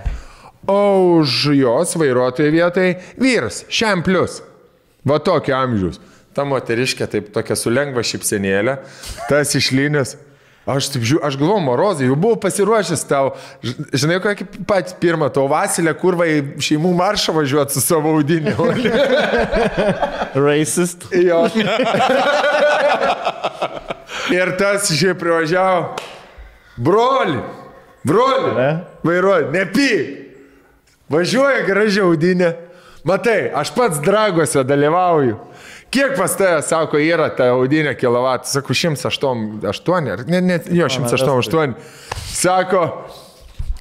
O 0.70 1.19
už 1.19 1.55
jos 1.59 1.95
vairuotojo 1.99 2.51
vietoj 2.55 2.95
vyras, 3.23 3.65
šiam 3.70 4.03
plus. 4.07 4.41
Va 5.07 5.19
tokio 5.23 5.55
amžiaus. 5.59 6.01
Ta 6.35 6.45
moteriškė 6.45 7.07
taip 7.11 7.28
tokia 7.35 7.57
su 7.57 7.70
lengva 7.73 8.03
šipsenėlė, 8.05 8.77
tas 9.31 9.55
išlynės. 9.57 10.16
Aš 10.67 10.89
taip 10.91 11.05
žiūriu, 11.07 11.23
aš 11.23 11.37
galvoju, 11.39 11.63
Morozai, 11.63 12.09
jau 12.09 12.17
buvau 12.19 12.37
pasiruošęs 12.43 13.05
tau. 13.07 13.29
Žinai, 13.95 14.17
kokį 14.25 14.47
patį 14.67 14.97
pirmą, 14.99 15.29
to 15.31 15.45
Vasilę, 15.51 15.93
kur 16.01 16.17
vai 16.19 16.27
šeimų 16.59 16.91
maršą 16.99 17.35
važiuoti 17.37 17.77
su 17.77 17.83
savo 17.85 18.17
audiniu. 18.17 18.57
Racist. 20.47 21.07
jo. 21.15 21.45
Ir 24.35 24.57
tas 24.59 24.91
šiaip 24.91 25.19
privažiavo. 25.23 25.97
Broli, 26.77 27.39
broli, 28.05 28.51
Ne? 28.59 28.71
vairuoju, 29.07 29.51
nepyk. 29.55 30.15
Važiuoja 31.09 31.63
gražiai 31.69 32.03
audinė. 32.05 32.51
Matai, 33.07 33.53
aš 33.55 33.71
pats 33.77 34.01
dragose 34.03 34.65
dalyvauju. 34.67 35.37
Kiek 35.97 36.16
pas 36.18 36.36
tave, 36.36 36.60
sako, 36.66 37.01
yra 37.01 37.31
ta 37.32 37.48
audinė 37.55 37.97
kilovatų, 37.97 38.51
sako, 38.51 38.77
108, 38.77 40.10
ar 40.12 40.24
ne, 40.28 40.43
ne, 40.44 40.60
jo, 40.77 40.89
108. 40.93 41.77
Sako, 42.36 42.85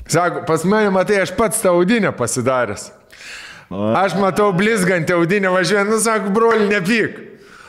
sako, 0.07 0.45
pas 0.47 0.63
mane, 0.63 0.93
matai, 0.95 1.19
aš 1.25 1.35
pats 1.35 1.59
tą 1.63 1.75
audinę 1.75 2.15
pasidaręs. 2.15 2.89
Aš 3.99 4.15
matau 4.21 4.51
blizgantį 4.55 5.15
audinę 5.17 5.51
važiuojant, 5.51 5.91
nu 5.91 6.01
sako, 6.01 6.33
broli, 6.35 6.69
nepyk. 6.71 7.23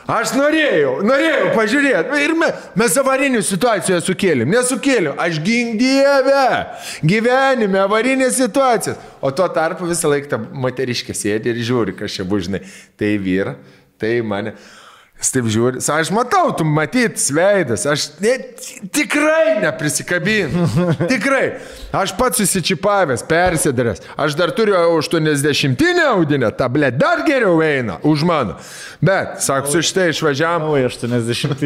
Aš 0.07 0.37
norėjau, 0.37 1.01
norėjau 1.03 1.49
pažiūrėti. 1.51 2.19
Ir 2.23 2.31
me, 2.39 2.47
mes 2.79 2.93
avarinių 3.01 3.41
situacijų 3.43 3.97
sukėlėm, 4.05 4.53
nesukėlėm. 4.55 5.17
Aš 5.19 5.41
gink 5.43 5.75
dievę, 5.81 6.45
gyvenime 7.03 7.81
avarinės 7.81 8.37
situacijas. 8.39 9.01
O 9.19 9.33
tuo 9.35 9.49
tarpu 9.51 9.89
visą 9.89 10.13
laiką 10.13 10.31
ta 10.31 10.39
moteriškė 10.39 11.11
sėdi 11.11 11.51
ir 11.51 11.59
žiūri, 11.59 11.97
kas 11.99 12.15
čia 12.15 12.23
būžnai. 12.29 12.63
Tai 12.95 13.11
vyra, 13.19 13.57
tai 13.97 14.21
mane. 14.21 14.53
Jis 15.17 15.31
taip 15.33 15.47
žiūri, 15.49 15.79
sa, 15.81 15.95
aš 15.97 16.11
matau, 16.13 16.51
tu 16.53 16.65
matyt, 16.67 17.17
sveidas, 17.17 17.87
aš 17.89 18.03
ne, 18.21 18.35
tikrai 18.93 19.57
neprisikabinu. 19.63 20.67
Tikrai. 21.11 21.45
Aš 21.97 22.13
pats 22.19 22.37
susičipavęs, 22.37 23.23
persidaręs. 23.25 24.03
Aš 24.13 24.35
dar 24.37 24.53
turiu 24.53 24.75
80 24.77 25.81
audinę, 26.05 26.51
ta 26.53 26.67
ble 26.69 26.91
dar 26.93 27.23
geriau 27.25 27.63
eina 27.65 27.97
už 28.05 28.27
mano. 28.29 28.59
Bet, 29.01 29.41
sako, 29.41 29.71
su 29.71 29.81
šitai 29.85 30.11
išvažiavam 30.13 30.69
Oi, 30.75 30.85
80. 30.85 31.65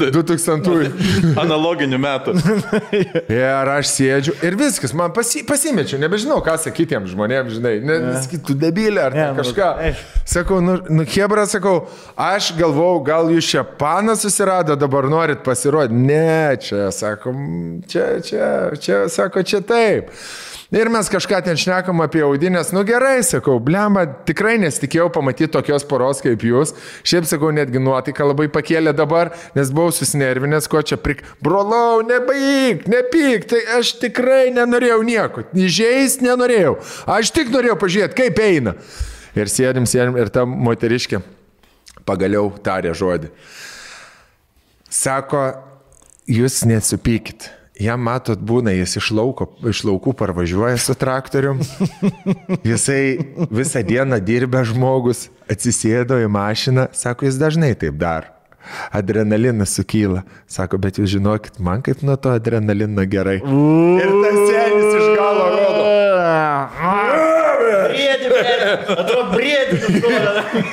2000. 0.00 1.38
Analoginių 1.44 1.98
metų. 2.02 2.34
Ir 3.34 3.70
aš 3.74 3.90
sėdžiu 3.92 4.34
ir 4.44 4.58
viskas, 4.58 4.94
man 4.96 5.14
pasi, 5.14 5.44
pasimečiau, 5.46 5.98
nebežinau, 6.02 6.40
ką 6.44 6.56
sakyti 6.62 6.94
tiem 6.94 7.06
žmonėms, 7.10 7.56
žinai, 7.58 7.74
ne, 7.84 7.98
sakytų 8.24 8.58
debilė 8.58 9.06
ar 9.08 9.14
Ne, 9.14 9.22
ne, 9.22 9.32
nu, 9.32 9.42
kažką. 9.42 9.68
Sakau, 10.28 10.60
nu, 10.64 10.78
nu 10.90 11.04
Hebra, 11.08 11.44
sakau, 11.50 11.88
aš 12.16 12.52
galvau, 12.64 12.98
gal 13.04 13.28
jūs 13.32 13.52
čia 13.52 13.62
paną 13.64 14.16
susirado, 14.18 14.76
dabar 14.78 15.08
norit 15.10 15.44
pasirodyti. 15.44 16.00
Ne, 16.08 16.56
čia, 16.60 16.88
sakom, 16.94 17.82
čia, 17.88 18.18
čia, 18.24 18.48
čia, 18.80 19.04
sako, 19.12 19.44
čia 19.44 19.60
taip. 19.64 20.12
Ir 20.74 20.88
mes 20.90 21.06
kažką 21.12 21.38
ten 21.44 21.58
šnekam 21.60 22.00
apie 22.02 22.24
audinės. 22.24 22.72
Nu 22.74 22.82
gerai, 22.88 23.20
sakau, 23.22 23.60
blemba, 23.62 24.06
tikrai 24.26 24.56
nesitikėjau 24.62 25.10
pamatyti 25.14 25.52
tokios 25.54 25.84
poros 25.86 26.22
kaip 26.24 26.42
jūs. 26.42 26.72
Šiaip 27.06 27.28
sakau, 27.30 27.52
netgi 27.54 27.82
nuotaika 27.82 28.26
labai 28.26 28.48
pakėlė 28.50 28.94
dabar, 28.96 29.30
nes 29.54 29.70
buvau 29.70 29.92
susinervinęs, 29.94 30.66
ko 30.72 30.82
čia 30.82 30.98
prik... 30.98 31.22
Brolau, 31.44 32.02
nebaig, 32.08 32.88
nepyk, 32.90 33.46
tai 33.52 33.62
aš 33.76 33.94
tikrai 34.02 34.48
nenorėjau 34.56 34.98
nieko. 35.06 35.46
Įžeis 35.54 36.18
nenorėjau. 36.24 36.78
Aš 37.20 37.30
tik 37.36 37.54
norėjau 37.54 37.78
pažiūrėti, 37.84 38.18
kaip 38.24 38.42
eina. 38.42 38.74
Ir 39.38 39.50
sėdim, 39.52 39.86
sėdim, 39.90 40.18
ir 40.18 40.32
ta 40.34 40.48
moteriškė 40.48 41.22
pagaliau 42.08 42.52
tarė 42.64 42.94
žodį. 42.96 43.30
Sako, 44.90 45.44
jūs 46.30 46.62
nesupykit. 46.68 47.50
Jam 47.82 48.04
matot, 48.06 48.38
būna, 48.38 48.70
jis 48.70 49.00
iš, 49.00 49.08
lauko, 49.18 49.48
iš 49.66 49.80
laukų 49.82 50.12
parvažiuoja 50.14 50.78
su 50.78 50.94
traktorium. 50.94 51.58
Jisai 52.68 53.18
visą 53.50 53.82
dieną 53.82 54.20
dirbę 54.22 54.62
žmogus, 54.70 55.26
atsisėdo 55.50 56.20
į 56.22 56.30
mašiną, 56.30 56.86
sako, 56.94 57.26
jis 57.26 57.40
dažnai 57.40 57.72
taip 57.74 57.98
daro. 57.98 58.30
Adrenalinas 58.94 59.74
sukyla. 59.76 60.22
Sako, 60.48 60.78
bet 60.80 61.02
jūs 61.02 61.10
žinokit, 61.18 61.58
man 61.60 61.82
kaip 61.84 62.06
nuo 62.06 62.16
to 62.16 62.32
adrenalino 62.32 63.04
gerai. 63.10 63.40
Ir 63.42 64.14
tas 64.22 64.38
senis 64.48 65.00
iš 65.00 65.08
galo 65.18 65.50
rodo. 65.58 67.03
Atrodo, 68.74 69.24
briedį. 69.32 69.78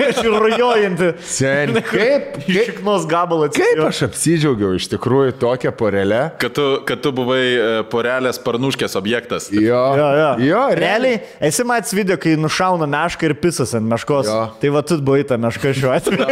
Aš 0.07 0.21
jau 0.25 0.39
rojojanti. 0.41 1.11
Seni, 1.27 1.83
kaip, 1.85 2.39
Šiknos 2.47 3.05
gabalą 3.09 3.49
kaip 3.53 3.81
aš 3.87 4.03
apsidžiaugiau 4.09 4.73
iš 4.77 4.89
tikrųjų 4.93 5.35
tokią 5.41 5.71
porelę. 5.77 6.21
Kad 6.41 6.55
tu, 6.57 6.65
kad 6.87 7.01
tu 7.03 7.11
buvai 7.15 7.41
e, 7.51 7.69
porelės 7.91 8.39
parnuškės 8.43 8.97
objektas. 8.99 9.49
Jo, 9.53 9.81
Jo, 9.97 10.09
jo. 10.17 10.29
jo 10.45 10.61
Realiai, 10.77 11.21
esi 11.43 11.65
matęs 11.67 11.93
video, 11.97 12.17
kai 12.21 12.35
nušauna 12.39 12.87
mešką 12.89 13.29
ir 13.29 13.35
pisas 13.41 13.73
ant 13.77 13.87
meškos. 13.91 14.29
Jo. 14.29 14.41
Tai 14.61 14.73
va, 14.75 14.83
tu 14.87 14.97
buvai 15.01 15.23
ta 15.27 15.37
meška 15.41 15.73
šiuo 15.77 15.91
atveju. 15.95 16.25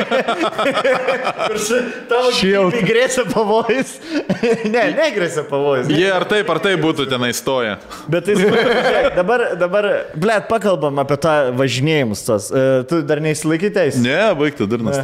Tavo 2.09 2.31
Šiaip. 2.35 2.75
grėsia 2.85 3.23
pavojus. 3.29 3.95
ne, 4.73 4.83
negrėsia 4.97 5.43
pavojus. 5.49 5.89
Jie 5.93 6.09
ar 6.13 6.25
taip, 6.29 6.49
ar 6.53 6.59
taip 6.63 6.81
būtų 6.83 7.05
tenai 7.11 7.31
stoję. 7.35 7.77
Bet 8.11 8.27
tai 8.27 8.35
dabar, 9.19 9.45
dabar, 9.59 9.87
blėt, 10.19 10.47
pakalbam 10.51 11.01
apie 11.03 11.17
tą 11.21 11.33
važinėjimus 11.59 12.23
tos. 12.27 12.49
E, 12.51 12.63
Tu 12.89 13.01
dar 13.07 13.21
neįsilaikytės? 13.23 13.99
Ne, 14.03 14.17
baigtų 14.39 14.67
durnas. 14.71 15.03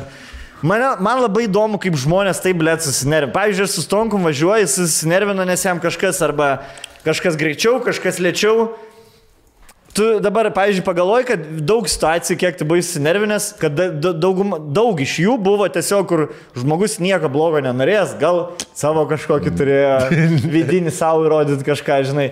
Mane, 0.65 0.93
man 1.03 1.19
labai 1.21 1.45
įdomu, 1.49 1.77
kaip 1.83 1.93
žmonės 1.99 2.39
taip 2.41 2.57
blėt 2.63 2.81
susinervina. 2.87 3.33
Pavyzdžiui, 3.35 3.67
su 3.69 3.83
Stonkum 3.85 4.23
važiuoju, 4.25 4.63
jis 4.65 4.77
susinervina, 4.79 5.45
nes 5.45 5.61
jam 5.67 5.77
kažkas 5.83 6.21
arba 6.25 6.53
kažkas 7.05 7.35
greičiau, 7.37 7.77
kažkas 7.85 8.17
lėčiau. 8.23 8.69
Tu 9.95 10.03
dabar, 10.19 10.49
pavyzdžiui, 10.51 10.83
pagalvoji, 10.83 11.25
kad 11.29 11.43
daug 11.63 11.85
situacijų, 11.87 12.35
kiek 12.41 12.57
tu 12.59 12.65
buvai 12.67 12.81
susinervinęs, 12.83 13.45
kad 13.61 13.77
da- 13.77 13.91
da- 13.93 14.11
daugum, 14.11 14.55
daug 14.75 14.99
iš 14.99 15.13
jų 15.23 15.37
buvo 15.39 15.69
tiesiog, 15.71 16.03
kur 16.09 16.23
žmogus 16.57 16.97
nieko 16.99 17.29
blogo 17.31 17.61
nenorės, 17.63 18.11
gal 18.19 18.41
savo 18.75 19.05
kažkokį 19.07 19.53
turėjo 19.55 19.93
vidinį 20.55 20.91
savo 20.91 21.23
įrodyti 21.29 21.63
kažką, 21.67 22.01
žinai. 22.09 22.27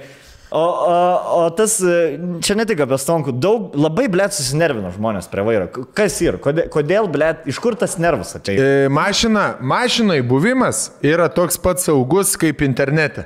O, 0.54 0.60
o, 0.60 1.46
o 1.46 1.50
tas, 1.50 1.80
e, 1.82 2.20
čia 2.46 2.54
ne 2.54 2.68
tik 2.70 2.84
apie 2.84 3.00
stonkų, 3.02 3.32
daug, 3.42 3.72
labai 3.74 4.04
blėt 4.14 4.36
susinervino 4.38 4.92
žmonės 4.94 5.26
prie 5.32 5.42
vairo. 5.48 5.66
Kas 5.98 6.20
yra? 6.22 6.38
Kodėl, 6.38 6.68
kodėl 6.76 7.10
blėt, 7.10 7.48
iš 7.50 7.58
kur 7.64 7.74
tas 7.74 7.96
nervas 7.98 8.36
ateina? 8.38 8.62
E, 8.62 8.92
Mašina, 8.94 9.48
mašinai 9.66 10.20
buvimas 10.22 10.92
yra 11.02 11.26
toks 11.34 11.58
pat 11.58 11.82
saugus 11.82 12.36
kaip 12.38 12.62
internete. 12.62 13.26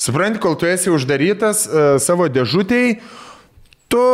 Supranti, 0.00 0.40
kol 0.40 0.56
tu 0.56 0.64
esi 0.70 0.88
uždarytas 0.88 1.66
e, 1.68 1.84
savo 2.00 2.30
dėžutėjai, 2.32 2.96
tu, 3.92 4.06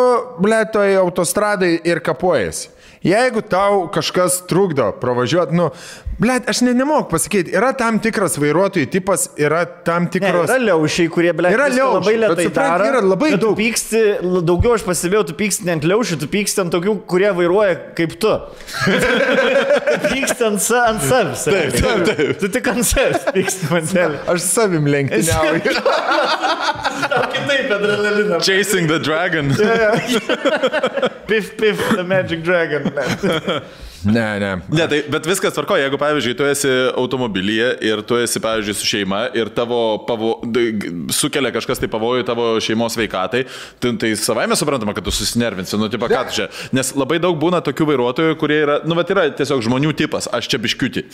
ble, 0.42 0.64
toj 0.74 0.98
autostradai 1.04 1.76
ir 1.86 2.02
kapuojasi. 2.02 2.72
Jeigu 3.02 3.42
tau 3.42 3.88
kažkas 3.90 4.44
trukdo 4.46 4.92
pravažiuoti, 5.02 5.56
nu, 5.58 5.70
ble, 6.22 6.36
aš 6.46 6.60
ne, 6.62 6.70
nemoku 6.78 7.08
pasakyti, 7.10 7.50
yra 7.58 7.72
tam 7.74 7.96
tikras 8.02 8.36
vairuotojų 8.38 8.86
tipas, 8.92 9.24
yra 9.42 9.64
tam 9.66 10.04
Ne, 10.06 10.12
tikros... 10.14 10.46
yra 10.46 10.58
liaušiai, 10.68 11.08
kurie, 11.10 11.32
ble, 11.34 11.50
Yra 11.50 11.66
liaušiai, 11.72 11.96
labai 11.96 12.14
lietai 12.20 12.46
supranti, 12.46 12.60
daro. 12.60 12.86
yra 12.92 13.00
labai 13.02 13.30
daug. 13.42 13.56
Pyksti, 13.58 14.02
daugiau 14.46 14.76
aš 14.76 14.84
pastebėjau, 14.86 15.24
tu 15.32 15.36
pyksti 15.40 15.66
ne 15.66 15.74
ant 15.74 15.88
liaušių, 15.90 16.20
tu 16.22 16.28
pyksti 16.30 16.62
ant 16.62 16.74
tokių, 16.76 16.94
kurie 17.10 17.32
vairuoja 17.40 17.74
kaip 17.98 18.14
tu. 18.22 18.36
Pyksti 20.06 20.46
ant, 20.46 20.62
sa, 20.62 20.84
ant 20.92 21.02
savęs. 21.02 21.42
Taip, 21.50 21.74
taip, 21.82 22.06
taip. 22.06 22.32
Tu 22.38 22.52
tik 22.54 22.70
ant 22.70 22.86
savęs 22.86 23.26
pyksti, 23.34 23.70
mantelį. 23.74 24.22
Aš 24.30 24.46
savim 24.46 24.86
lenktyniauju. 24.94 25.60
Kitaip 27.32 27.70
adrenaliną. 27.74 28.38
Chasing 28.46 28.86
the 28.88 28.98
Dragon. 29.02 29.50
Pif, 31.26 31.56
pif, 31.56 31.82
the 31.96 32.04
magic 32.04 32.42
dragon. 32.44 32.91
Exactly. 32.98 33.62
Ne, 34.04 34.38
ne. 34.40 34.50
Ne, 34.72 34.86
tai, 34.90 35.02
bet 35.12 35.26
viskas 35.28 35.54
tvarko, 35.54 35.76
jeigu, 35.78 35.98
pavyzdžiui, 36.00 36.34
tu 36.38 36.46
esi 36.48 36.70
automobilyje 36.98 37.68
ir 37.86 38.02
tu 38.06 38.16
esi, 38.18 38.40
pavyzdžiui, 38.42 38.74
su 38.74 38.88
šeima 38.88 39.20
ir 39.38 39.50
tavo 39.54 39.78
pavo, 40.08 40.32
sukelia 41.14 41.52
kažkas 41.54 41.78
tai 41.82 41.90
pavojų 41.92 42.26
tavo 42.26 42.46
šeimos 42.62 42.96
veikatai, 42.98 43.44
tai, 43.82 43.92
tai 44.02 44.12
savai 44.18 44.48
mes 44.50 44.58
suprantama, 44.58 44.94
kad 44.96 45.06
tu 45.06 45.14
susinervinsi, 45.14 45.78
nu, 45.78 45.90
tipo, 45.92 46.08
ką 46.10 46.24
tu 46.28 46.36
čia. 46.40 46.48
Nes 46.74 46.92
labai 46.98 47.20
daug 47.22 47.38
būna 47.38 47.62
tokių 47.64 47.88
vairuotojų, 47.92 48.38
kurie 48.40 48.58
yra, 48.64 48.80
nu, 48.88 48.96
bet 48.98 49.12
yra 49.14 49.28
tiesiog 49.38 49.62
žmonių 49.68 49.94
tipas, 50.02 50.26
aš 50.34 50.50
čia 50.50 50.60
biškiuti. 50.62 51.04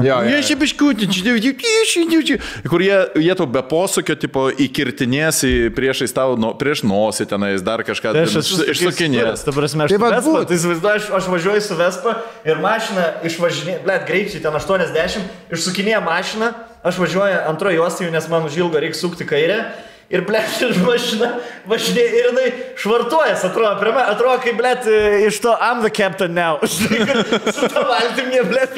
Jo, 0.00 0.02
jo, 0.08 0.18
Jie 0.30 0.38
jo. 0.38 0.46
čia 0.48 0.58
biškiuti, 0.64 1.10
čia, 1.12 1.36
čia, 1.44 1.54
čia, 1.60 2.06
čia, 2.14 2.22
čia. 2.30 2.40
Kur 2.70 2.84
jie, 2.84 2.96
jie 3.20 3.36
tau 3.36 3.48
be 3.50 3.62
posūkio, 3.68 4.16
tipo, 4.20 4.48
įkirtinės 4.54 5.44
į 5.48 5.54
priešais 5.76 6.16
tau, 6.16 6.38
nu, 6.40 6.54
prieš 6.56 6.86
nosį 6.88 7.28
tenais, 7.30 7.64
dar 7.66 7.84
kažką 7.86 8.16
Tai 8.16 8.24
aš 8.24 8.40
esu 8.42 8.64
išsukinės. 8.72 9.44
Tu 9.44 9.56
prasme, 9.56 9.86
aš 9.86 9.94
Tai 9.94 10.00
tai 10.00 10.12
Vespa, 10.16 10.40
būt. 10.40 10.82
tai 10.82 10.94
aš, 10.96 11.10
aš 11.20 11.30
važiuoju 11.34 11.64
su 11.64 11.78
Vespa 11.78 12.16
ir 12.46 12.60
mašina 12.62 13.06
išvažinėja, 13.28 13.82
blėt, 13.84 14.06
greičiai 14.08 14.42
ten 14.44 14.56
80, 14.56 15.30
išsukinėja 15.54 16.00
mašiną, 16.04 16.50
aš 16.86 17.00
važiuoju 17.02 17.40
antrojo 17.50 17.82
juostųjų, 17.82 18.12
nes 18.14 18.28
man 18.32 18.48
užilgo 18.48 18.80
reikia 18.80 19.00
sukti 19.00 19.26
kairę. 19.28 19.62
Ir, 20.10 20.24
blėt, 20.26 20.56
mašina 20.82 21.28
važinėja 21.70 22.10
ir 22.18 22.24
jinai 22.32 22.46
švartuojas, 22.80 23.44
atrodo, 23.46 23.76
manęs, 23.78 24.08
atrodo, 24.10 24.40
kaip, 24.42 24.56
blėt, 24.58 24.88
iš 25.28 25.36
to 25.44 25.52
I'm 25.54 25.84
the 25.84 25.90
captain 25.94 26.34
now. 26.34 26.58
Su 26.66 27.68
to 27.70 27.84
valtim 27.86 28.32
jie, 28.34 28.40
blėt. 28.48 28.74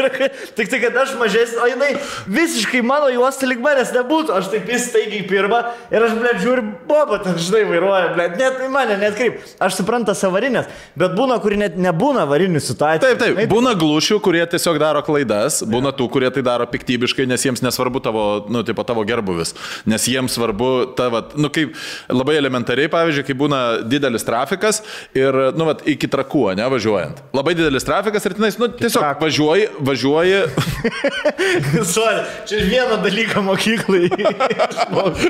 Tik 0.59 0.69
tai, 0.69 0.81
kad 0.83 0.99
aš 1.05 1.15
mažesnis, 1.17 1.57
o 1.57 1.69
jinai 1.71 1.95
visiškai 2.29 2.83
mano 2.85 3.09
juosta 3.15 3.49
lik 3.49 3.63
manęs 3.65 3.95
nebūtų. 3.97 4.35
Aš 4.37 4.51
taip 4.53 4.69
įstaigiai 4.77 5.23
pirmą 5.31 5.63
ir 5.89 6.05
aš, 6.05 6.19
blėt, 6.19 6.43
žiūriu, 6.45 6.67
boba, 6.91 7.23
ten, 7.25 7.41
žinai, 7.41 7.65
vairuoja, 7.71 8.13
blėt, 8.13 8.37
net 8.37 8.61
į 8.67 8.69
mane, 8.75 9.01
net 9.01 9.17
kaip. 9.17 9.41
Aš 9.63 9.81
suprantu 9.81 10.13
avarinės, 10.13 10.69
bet 11.01 11.17
būna, 11.17 11.41
kur 11.41 11.57
net 11.57 11.81
nebūna 11.81 12.27
avarinių 12.27 12.61
situacijų. 12.61 13.07
Taip, 13.07 13.25
taip, 13.25 13.41
būna 13.49 13.73
glušių, 13.81 14.21
kurie 14.21 14.45
tiesiog 14.53 14.77
daro 14.85 15.01
klaidas, 15.07 15.63
būna 15.65 15.95
tų, 15.97 16.11
kurie 16.13 16.29
tai 16.35 16.45
daro 16.45 16.69
piktybiškai, 16.69 17.25
nes 17.31 17.49
jiems 17.49 17.65
nesvarbu 17.65 18.05
tavo, 18.05 18.29
nu, 18.53 18.65
tipo, 18.67 18.85
tavo 18.85 19.07
gerbuvis, 19.09 19.55
nes 19.89 20.09
jiems 20.13 20.37
svarbu 20.37 20.73
tavo 20.99 21.22
vat, 21.23 21.37
nu, 21.39 21.49
kaip 21.55 21.79
labai 22.13 22.37
elementariai, 22.41 22.91
pavyzdžiui, 22.93 23.27
kai 23.31 23.39
būna 23.39 23.63
didelis 23.89 24.27
trafikas 24.29 24.83
ir, 25.17 25.39
nu, 25.57 25.71
vat, 25.71 25.87
iki 25.89 26.11
trakų, 26.11 26.51
ne, 26.59 26.69
važiuojant. 26.77 27.23
Labai 27.37 27.57
didelis 27.59 27.89
trafikas 27.89 28.29
ir 28.29 28.37
tenais, 28.37 28.59
nu, 28.61 28.69
tiesiog 28.77 29.01
trakų. 29.01 29.27
važiuoji, 29.29 29.69
važiuoji, 29.93 30.43
Sorry, 31.95 32.23
čia 32.47 32.63
vieną 32.67 32.97
dalyką 33.03 33.43
mokyklai. 33.43 34.09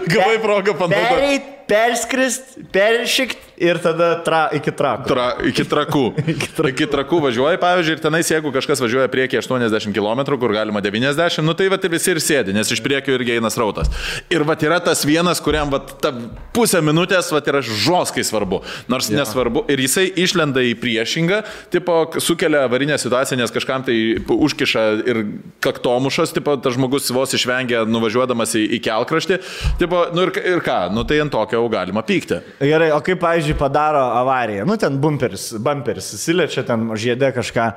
gavai 0.08 0.38
progą 0.42 0.74
panaudoti. 0.78 1.42
Perskrist, 1.72 2.58
peršikt 2.74 3.52
ir 3.62 3.78
tada 3.82 4.16
tra, 4.26 4.42
iki 4.56 4.72
trakų. 4.74 5.08
Tra, 5.08 5.26
iki 5.46 5.64
trakų. 5.68 6.02
iki, 6.34 6.48
trakų. 6.56 6.70
iki 6.72 6.88
trakų 6.90 7.20
važiuoji, 7.26 7.60
pavyzdžiui, 7.62 7.96
ir 7.96 8.02
tenais, 8.02 8.30
jeigu 8.32 8.52
kažkas 8.54 8.82
važiuoja 8.82 9.10
prieki 9.12 9.38
80 9.38 9.94
km, 9.94 10.24
kur 10.40 10.54
galima 10.54 10.82
90, 10.84 11.44
nu 11.46 11.54
tai 11.58 11.68
va 11.72 11.78
ir 11.78 11.94
visi 11.94 12.12
ir 12.12 12.20
sėdi, 12.22 12.54
nes 12.56 12.72
iš 12.74 12.82
priekio 12.84 13.14
irgi 13.16 13.36
eina 13.36 13.50
srautas. 13.52 13.90
Ir 14.32 14.44
va 14.48 14.56
yra 14.62 14.80
tas 14.84 15.04
vienas, 15.06 15.40
kuriam 15.44 15.70
va 15.72 15.80
ta 15.80 16.12
pusę 16.56 16.82
minutės 16.84 17.30
va 17.32 17.42
yra 17.52 17.62
žoskai 17.62 18.24
svarbu. 18.26 18.62
Nors 18.92 19.10
ja. 19.10 19.20
nesvarbu. 19.22 19.64
Ir 19.72 19.84
jisai 19.84 20.08
išlenda 20.20 20.64
į 20.66 20.74
priešingą, 20.82 21.42
tipo 21.72 22.02
sukelia 22.22 22.66
avarinę 22.66 22.98
situaciją, 23.00 23.40
nes 23.40 23.54
kažkam 23.54 23.86
tai 23.86 23.96
užkiša 24.32 24.84
ir 25.08 25.22
kaktomušas, 25.62 26.34
tipo 26.34 26.56
tas 26.62 26.76
žmogus 26.76 27.10
vos 27.14 27.34
išvengia 27.36 27.84
nuvažiuodamas 27.88 28.56
į, 28.58 28.66
į 28.76 28.82
kelkraštį. 28.84 29.40
Tipo, 29.80 30.06
nu 30.16 30.26
ir, 30.26 30.34
ir 30.54 30.62
ką, 30.64 30.80
nu 30.94 31.06
tai 31.08 31.22
ant 31.22 31.32
tokio 31.32 31.61
jau 31.62 31.70
galima 31.72 32.02
pykti. 32.06 32.40
Gerai, 32.60 32.90
o 32.94 33.00
kaip, 33.04 33.20
pavyzdžiui, 33.22 33.58
padaro 33.58 34.02
avariją? 34.20 34.66
Nu, 34.68 34.76
ten 34.80 34.98
bumperis, 35.00 35.52
bumperis, 35.62 36.10
susiliečia 36.14 36.66
ten 36.68 36.90
žiedė 36.98 37.32
kažką. 37.36 37.70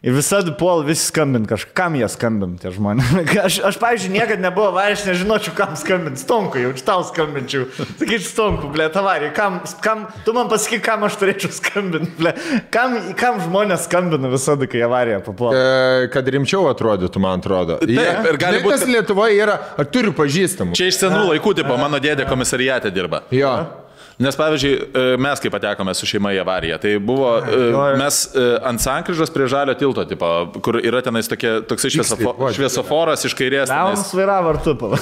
Ir 0.00 0.14
visada 0.16 0.48
puol 0.56 0.80
visi 0.86 1.02
skambint 1.10 1.44
kažką. 1.44 1.74
Kam 1.76 1.96
jie 1.98 2.06
skambint, 2.08 2.54
tie 2.62 2.70
žmonės? 2.72 3.10
Aš, 3.46 3.58
aš 3.68 3.76
pavyzdžiui, 3.82 4.14
niekada 4.14 4.40
nebuvo 4.40 4.70
avarija, 4.70 4.96
aš 4.96 5.02
nežinočiau, 5.10 5.52
kam 5.58 5.74
skambint. 5.76 6.16
Stonku, 6.20 6.56
jau 6.62 6.70
tau 6.86 7.02
skambinčiau. 7.04 7.66
Sakyčiau, 7.76 8.24
stonku, 8.30 8.70
blė, 8.72 8.86
avarija. 8.96 9.28
Kam, 9.36 9.58
kam, 9.84 10.06
tu 10.24 10.32
man 10.36 10.48
pasakyk, 10.48 10.80
kam 10.86 11.04
aš 11.04 11.18
turėčiau 11.20 11.52
skambinti, 11.52 12.14
blė. 12.16 12.32
Kam, 12.72 12.96
kam 13.20 13.42
žmonės 13.44 13.84
skambina 13.90 14.32
visada, 14.32 14.64
kai 14.70 14.80
avarija 14.88 15.20
papuola? 15.26 15.60
E, 15.60 16.08
Kad 16.16 16.32
rimčiau 16.32 16.64
atrodytų, 16.72 17.20
man 17.20 17.44
atrodo. 17.44 17.76
Taip, 17.84 17.92
ir 18.32 18.40
gali 18.40 18.56
Žinai, 18.56 18.64
būt, 18.64 18.76
kas 18.78 18.86
kad- 18.86 18.94
Lietuvoje 18.96 19.36
yra, 19.44 19.58
ar 19.76 19.92
turiu 19.92 20.16
pažįstamų. 20.16 20.80
Čia 20.80 20.88
iš 20.88 21.02
senų 21.04 21.26
laikų, 21.34 21.54
tipo, 21.60 21.76
mano 21.80 22.00
dėdė 22.00 22.24
komisarijate 22.30 22.88
dirba. 22.96 23.20
Jo. 23.36 23.52
Nes, 24.20 24.36
pavyzdžiui, 24.36 24.72
e, 24.76 25.02
mes 25.16 25.40
kai 25.40 25.48
patekome 25.48 25.94
su 25.96 26.04
šeima 26.04 26.34
į 26.36 26.42
avariją, 26.42 26.76
tai 26.82 26.90
buvo, 27.00 27.30
e, 27.40 27.68
mes 27.96 28.18
e, 28.36 28.42
ant 28.68 28.82
sankryžos 28.82 29.32
prie 29.32 29.46
žalio 29.48 29.72
tilto, 29.80 30.04
tipo, 30.04 30.28
kur 30.60 30.76
yra 30.76 31.00
tenais 31.04 31.30
tokie, 31.30 31.54
toksai 31.64 31.88
šviesofo, 31.94 32.34
šviesoforas 32.52 33.24
iš 33.24 33.36
kairės. 33.38 33.72
Leonas 33.72 34.12
vairavo 34.12 34.52
ar 34.52 34.58
tu 34.60 34.74
pala? 34.76 34.98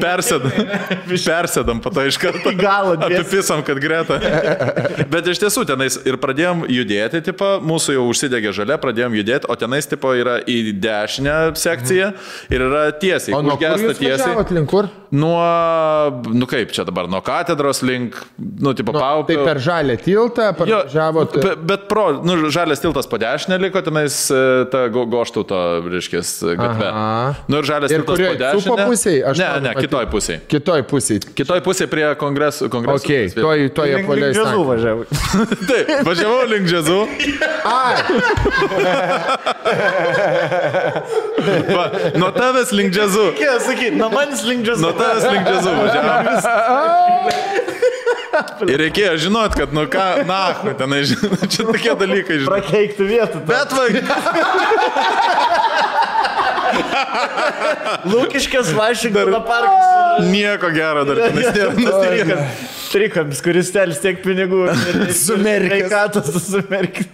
Persėdam, 0.00 0.56
persėdam, 1.26 1.84
po 1.84 1.92
to 1.92 2.06
iš 2.08 2.16
karto 2.22 2.54
galą 2.56 2.96
apipisam, 2.96 3.60
kad 3.66 3.82
greta. 3.84 4.16
Bet 5.12 5.28
iš 5.28 5.44
tiesų 5.44 5.66
tenais 5.68 6.00
ir 6.08 6.16
pradėjom 6.22 6.64
judėti, 6.72 7.20
tipo, 7.28 7.58
mūsų 7.60 7.98
jau 7.98 8.08
užsidegė 8.08 8.56
žalia, 8.56 8.80
pradėjom 8.80 9.20
judėti, 9.20 9.52
o 9.52 9.60
tenais 9.60 9.90
tipo 9.90 10.16
yra 10.16 10.40
į 10.48 10.78
dešinę 10.80 11.38
sekciją 11.60 12.12
ir 12.48 12.68
yra 12.70 12.88
tiesiai. 12.96 13.36
O 13.36 13.44
nuo 13.44 13.60
kur 13.60 13.76
užgesta 13.76 14.00
jūs 14.00 14.16
važiavot 14.16 14.56
link 14.56 14.72
kur? 14.72 14.88
Nuo, 15.12 15.44
nu 16.32 16.46
kaip 16.48 16.70
čia 16.72 16.86
dabar, 16.88 17.04
nuo 17.12 17.20
katedros 17.20 17.82
link, 17.84 18.14
nu, 18.40 18.72
tipo, 18.72 18.92
Nu, 18.94 18.98
paupio. 19.02 19.36
tai 19.36 19.44
per 19.44 19.58
žalę 19.60 19.96
tiltą 20.00 20.46
Jo, 20.46 20.52
parvažiavot. 20.56 21.34
be- 21.42 21.56
bet 21.68 21.84
pro, 21.88 22.22
nu, 22.24 22.48
žalias 22.48 22.80
tiltas 22.80 23.04
po 23.06 23.18
dešinę 23.20 23.58
liko, 23.60 23.82
tenais 23.84 24.30
e, 24.32 24.64
ta 24.72 24.86
go- 24.88 25.04
goštauto, 25.04 25.84
reiškia, 25.92 26.22
gatve. 26.56 26.86
Aha. 26.88 27.34
Nu 27.48 27.58
ir 27.60 27.64
žalias 27.68 27.90
Ir 27.92 28.00
tiltas 28.00 28.18
po 28.24 28.32
dešinę. 28.40 28.60
Supo 28.64 28.76
pusėj? 28.88 29.18
Aš 29.28 29.36
Ne, 29.42 29.60
ne, 29.68 29.74
kitoj 29.76 30.06
pusėje. 30.08 30.38
Kitoj 30.48 30.80
pusėje. 30.88 31.20
Kitoj 31.36 31.60
pusėje 31.60 31.88
prie 31.92 32.08
kongresų. 32.16 32.70
kongresų 32.72 33.04
Ok, 33.04 33.36
toj, 33.36 33.68
toj 33.76 33.94
apvaliai. 34.00 34.32
Džiazų 34.32 34.64
važiavau. 34.64 35.04
Taip, 35.68 35.92
važiavau 36.08 36.48
link 36.48 36.64
džiazų. 36.72 37.00
Ai, 37.68 37.94
Va, 41.76 41.84
nuo 42.18 42.30
tavęs 42.34 42.70
link 42.76 42.90
džiazų. 42.94 43.26
Ką 43.38 43.52
sakyti, 43.66 43.96
na 43.98 44.06
manis 44.12 44.42
link 44.48 44.60
džiazų. 44.66 44.82
Nuo 44.86 44.92
tavęs 44.98 45.24
link 45.30 45.44
džiazų 45.48 45.70
važiavau. 45.80 46.10
Ir 48.72 48.78
reikėjo 48.80 49.14
žinot, 49.26 49.52
kad, 49.58 49.68
nu 49.76 49.82
ką, 49.92 50.06
na, 50.28 50.42
tenai, 50.78 51.00
žinai, 51.08 51.46
čia 51.52 51.62
tokie 51.68 51.92
dalykai, 51.98 52.36
žinai. 52.40 52.48
Prakeikti 52.48 53.02
vietą. 53.08 53.36
Bet 53.48 53.68
va, 53.76 53.84
Lūkiškas 58.12 58.72
Vašingtono 58.76 59.42
parkas. 59.46 60.26
nieko 60.30 60.70
gero 60.74 61.04
dar. 61.08 61.20
Trikampis, 61.32 62.62
trikampis, 62.92 63.42
kuris 63.44 63.70
telis 63.74 64.00
tiek 64.02 64.20
pinigų. 64.24 64.66
Sumerkęs. 65.24 65.88
Sveikatos 65.88 66.48
sumerkęs. 66.48 67.08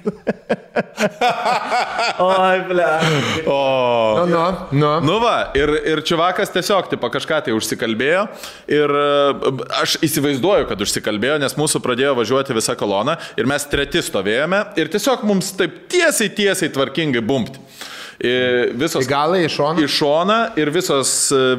Oi, 2.28 2.60
ble. 2.68 2.86
O. 3.46 3.58
nu, 4.26 4.26
nu, 4.30 4.44
nu. 4.78 4.92
Nu 5.08 5.18
va, 5.22 5.36
ir, 5.58 5.72
ir 5.92 6.02
čiuvakas 6.06 6.52
tiesiog 6.54 6.90
tipo, 6.92 7.10
kažką 7.12 7.40
tai 7.46 7.54
užsikalbėjo 7.56 8.24
ir 8.74 8.94
e, 9.00 9.52
aš 9.82 9.98
įsivaizduoju, 10.06 10.68
kad 10.70 10.82
užsikalbėjo, 10.84 11.38
nes 11.42 11.56
mūsų 11.58 11.82
pradėjo 11.84 12.14
važiuoti 12.18 12.56
visa 12.56 12.76
kolona 12.78 13.18
ir 13.38 13.48
mes 13.50 13.66
treti 13.70 14.02
stovėjome 14.04 14.64
ir 14.78 14.90
tiesiog 14.92 15.24
mums 15.28 15.52
taip 15.58 15.84
tiesiai, 15.92 16.30
tiesiai 16.34 16.72
tvarkingai 16.74 17.24
bumpti. 17.24 17.62
Visos 18.18 19.06
Į 19.06 19.10
galą, 19.12 19.38
į 19.38 19.50
šoną? 19.54 19.82
Į 19.84 19.90
šoną 19.94 20.38
ir 20.58 20.72
visos, 20.74 21.10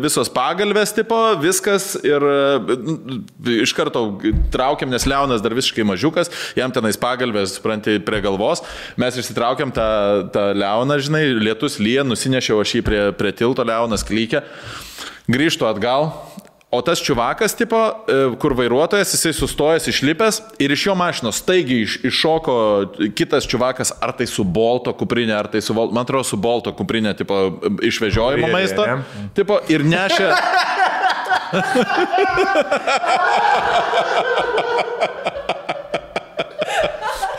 visos 0.04 0.28
pagalbės 0.34 0.92
tipo, 0.92 1.16
viskas 1.40 1.94
ir 2.04 2.20
e, 2.20 3.62
iš 3.64 3.72
karto 3.78 4.04
traukiam, 4.52 4.92
nes 4.92 5.08
Leonas 5.08 5.44
dar 5.46 5.56
visiškai 5.56 5.86
mažiukas, 5.88 6.28
jam 6.60 6.74
tenais 6.76 7.00
pagalbės, 7.00 7.56
supranti, 7.56 7.96
prie 8.04 8.20
galvos. 8.26 8.66
Mes 9.00 9.22
išsitraukiam 9.22 9.72
tą, 9.72 9.88
tą 10.36 10.50
Leoną, 10.58 11.00
žinai, 11.00 11.24
lietus 11.40 11.80
lyja, 11.80 12.04
nusinešiau 12.04 12.60
aš 12.60 12.76
jį 12.76 12.84
prie, 12.84 13.02
prie 13.16 13.32
tilto, 13.40 13.64
Leonas 13.64 14.04
klykia, 14.04 14.44
grįžtu 15.32 15.70
atgal. 15.70 16.12
O 16.70 16.84
tas 16.86 17.02
čiuvakas, 17.02 17.56
tipo, 17.58 17.76
e, 17.76 18.38
kur 18.38 18.54
vairuotojas, 18.54 19.10
jisai 19.16 19.32
sustojęs, 19.34 19.88
išlipęs 19.90 20.38
ir 20.62 20.70
iš 20.76 20.84
jo 20.86 20.94
mašinos 20.94 21.42
staigiai 21.42 21.82
iš, 21.82 21.96
iššoko 22.06 22.54
kitas 23.18 23.50
čiuvakas, 23.50 23.90
ar 23.98 24.14
tai 24.14 24.30
su 24.30 24.46
bolto 24.46 24.94
kuprinė, 24.94 25.34
ar 25.34 25.50
tai 25.50 25.66
su, 25.66 25.74
man 25.74 26.06
atrodo, 26.06 26.30
su 26.30 26.38
bolto 26.38 26.70
kuprinė, 26.78 27.18
tipo, 27.18 27.58
išvežiojimo 27.90 28.54
maisto. 28.54 28.86
Tipo, 29.34 29.58
ir 29.74 29.82
nešė. 29.82 30.30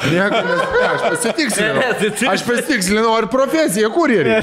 Nieko, 0.09 0.39
nes, 0.47 0.60
ne, 0.72 0.85
aš 0.89 1.02
pasitikslinau. 1.05 1.82
Aš 2.32 2.44
pasitikslinau, 2.47 3.10
ar 3.18 3.27
profesija 3.32 3.90
kurjerį. 3.93 4.39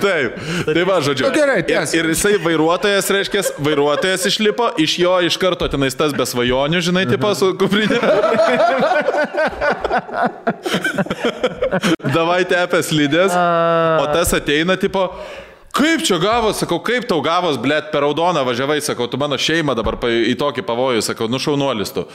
Taip, 0.00 0.38
tai 0.70 0.84
va, 0.88 0.96
žodžiu. 1.04 1.26
Nu, 1.26 1.32
gerai, 1.34 1.58
ir, 1.60 1.66
tęsk. 1.68 1.98
ir 1.98 2.08
jisai 2.14 2.32
vairuotojas, 2.40 3.10
reiškia, 3.16 3.44
vairuotojas 3.66 4.24
išlipo, 4.32 4.70
iš 4.80 4.96
jo 5.02 5.12
iš 5.28 5.36
karto 5.42 5.68
tenais 5.72 5.98
tas 5.98 6.16
be 6.16 6.24
svajonių, 6.28 6.80
žinai, 6.88 7.04
tipo 7.10 7.34
su 7.36 7.52
kuprinė. 7.60 8.00
Davai 12.16 12.42
tepės 12.48 12.90
lydės, 12.96 13.36
o 13.36 14.08
tas 14.14 14.32
ateina, 14.40 14.80
tipo, 14.80 15.04
kaip 15.76 16.04
čia 16.06 16.18
gavos, 16.22 16.60
sakau, 16.62 16.80
kaip 16.84 17.08
tau 17.10 17.22
gavos, 17.24 17.58
blėt, 17.60 17.90
per 17.94 18.04
raudoną 18.04 18.44
važiavai, 18.46 18.80
sakau, 18.84 19.08
tu 19.10 19.20
mano 19.20 19.38
šeimą 19.40 19.76
dabar 19.78 19.98
į 20.04 20.36
tokį 20.40 20.66
pavojų, 20.66 21.02
sakau, 21.06 21.30
nušaunuolis 21.30 21.94
tu. 21.96 22.06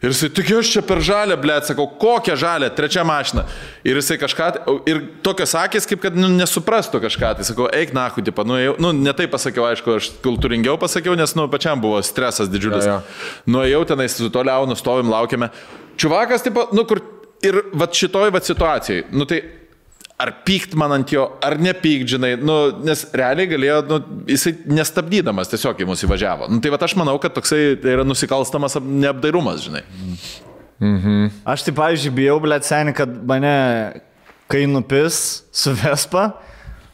Ir 0.00 0.14
jisai, 0.14 0.30
tik 0.32 0.48
aš 0.56 0.68
čia 0.72 0.80
per 0.80 1.02
žalę, 1.04 1.36
blėt, 1.36 1.66
sakau, 1.68 1.84
kokią 2.00 2.32
žalę, 2.40 2.70
trečią 2.72 3.02
mašiną. 3.04 3.42
Ir 3.84 3.98
jisai 4.00 4.16
kažką, 4.22 4.46
ir 4.88 5.02
tokios 5.20 5.52
akis, 5.60 5.84
kaip 5.88 6.00
kad 6.00 6.16
nu, 6.16 6.30
nesuprastų 6.38 7.02
kažką, 7.04 7.34
tai 7.36 7.44
sakau, 7.44 7.66
eik 7.76 7.92
nahu, 7.92 8.24
tipo, 8.24 8.46
nu, 8.48 8.56
jau, 8.56 8.78
nu, 8.80 8.94
ne 8.96 9.12
taip 9.16 9.34
pasakiau, 9.34 9.66
aišku, 9.68 9.98
aš 10.00 10.08
kultūringiau 10.24 10.80
pasakiau, 10.80 11.18
nes, 11.20 11.36
nu, 11.36 11.44
pačiam 11.52 11.84
buvo 11.84 12.00
stresas 12.00 12.48
didžiulis. 12.48 12.88
Jo, 12.88 12.96
jo. 12.96 13.52
Nuėjau 13.52 13.84
tenais 13.92 14.16
su 14.16 14.32
to 14.32 14.46
liaunu, 14.48 14.78
stovim, 14.80 15.12
laukiame. 15.12 15.52
Čiuvakas, 16.00 16.48
tipo, 16.48 16.64
nu, 16.72 16.88
kur 16.88 17.04
ir 17.44 17.60
va 17.76 17.92
šitoj 17.92 18.32
va 18.32 18.40
situacijai, 18.40 19.04
nu, 19.12 19.28
tai 19.28 19.42
ar 20.20 20.30
pykt 20.44 20.74
man 20.78 20.92
ant 20.98 21.12
jo, 21.14 21.22
ar 21.44 21.56
nepykt, 21.60 22.10
žinai, 22.12 22.34
nu, 22.36 22.56
nes 22.84 23.06
realiai 23.16 23.48
galėjo, 23.48 23.78
nu, 23.88 23.98
jisai 24.28 24.52
nestabdydamas 24.68 25.48
tiesiog 25.52 25.80
į 25.80 25.88
mus 25.88 26.04
įvažiavo. 26.04 26.50
Nu, 26.52 26.60
tai 26.60 26.72
va 26.74 26.80
aš 26.84 26.94
manau, 27.00 27.16
kad 27.22 27.32
toksai 27.36 27.78
tai 27.80 27.94
yra 27.96 28.04
nusikalstamas 28.04 28.76
ap- 28.80 28.90
neapdairumas, 29.06 29.64
žinai. 29.68 29.82
Aš 31.44 31.64
tai, 31.66 31.74
pavyzdžiui, 31.76 32.14
bijau, 32.16 32.38
blėt, 32.40 32.64
seniai, 32.68 32.94
kad 32.96 33.10
mane, 33.28 33.54
kai 34.50 34.62
nupis 34.68 35.42
su 35.52 35.74
Vespa, 35.76 36.30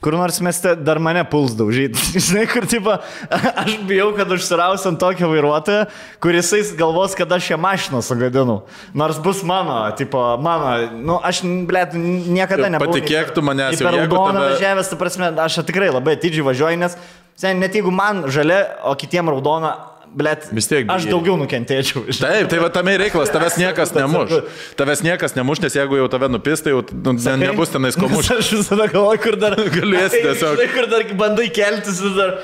kur 0.00 0.14
nors 0.14 0.38
mieste 0.44 0.74
dar 0.76 0.98
mane 1.02 1.24
puls 1.30 1.54
daužyti. 1.56 1.98
Žinai, 2.26 2.44
kur 2.50 2.66
tipo, 2.68 2.94
aš 3.62 3.72
bijau, 3.88 4.12
kad 4.16 4.30
užsirausiu 4.36 4.92
ant 4.92 5.00
tokio 5.00 5.30
vairuotojo, 5.32 5.86
kuris 6.22 6.52
galvos, 6.78 7.16
kad 7.18 7.32
aš 7.32 7.50
ją 7.50 7.58
mašiną 7.60 8.02
sugadinu. 8.04 8.60
Nors 8.94 9.18
bus 9.22 9.42
mano, 9.42 9.78
tipo, 9.98 10.20
mano, 10.42 10.76
nu, 10.94 11.18
aš, 11.22 11.42
blėt, 11.68 11.96
niekada 11.96 12.68
nebuvau. 12.70 12.92
patikėk 12.94 13.34
tu 13.34 13.42
manęs, 13.42 13.80
jau 13.80 13.88
per 13.88 14.00
raudoną 14.02 14.38
tave- 14.38 14.54
važiavęs, 14.54 14.92
ta 14.92 15.00
prasme, 15.00 15.32
aš 15.46 15.60
tikrai 15.66 15.90
labai 15.90 16.16
atidžiai 16.18 16.46
važiuoju, 16.46 16.80
nes, 16.84 16.96
sen, 17.36 17.58
net 17.60 17.74
jeigu 17.74 17.90
man 17.94 18.26
žalia, 18.32 18.62
o 18.86 18.94
kitiem 18.98 19.28
raudona, 19.32 19.74
blėt, 20.14 20.46
Vis 20.54 20.68
tiek 20.70 20.86
aš 20.90 21.04
bijai. 21.06 21.12
daugiau 21.14 21.36
nukentėčiau. 21.40 22.04
Taip, 22.14 22.48
tai 22.52 22.58
va 22.62 22.68
tame 22.72 22.94
reikalas, 23.00 23.32
tavęs 23.34 23.56
niekas 23.62 23.92
nemuš. 23.96 24.34
Tavęs 24.78 25.02
niekas 25.06 25.34
nemuš, 25.36 25.60
nes 25.64 25.76
jeigu 25.78 25.98
jau 25.98 26.06
tave 26.12 26.28
nupis, 26.32 26.62
tai 26.64 26.74
jau 26.74 26.82
nu, 26.92 27.14
ne, 27.16 27.34
nebus 27.46 27.72
tenais 27.74 27.98
ko 27.98 28.08
mušti. 28.12 28.36
Aš 28.38 28.52
visada 28.58 28.86
galvoju, 28.92 29.22
kur 29.26 29.36
dar 29.42 29.56
Galėsi 29.76 30.22
tiesiog. 30.22 30.56
Žinai, 30.60 30.68
kur 30.76 30.88
dar 30.92 31.06
bandai 31.20 31.48
keltis 31.52 31.98
vis 32.04 32.14
dar. 32.16 32.36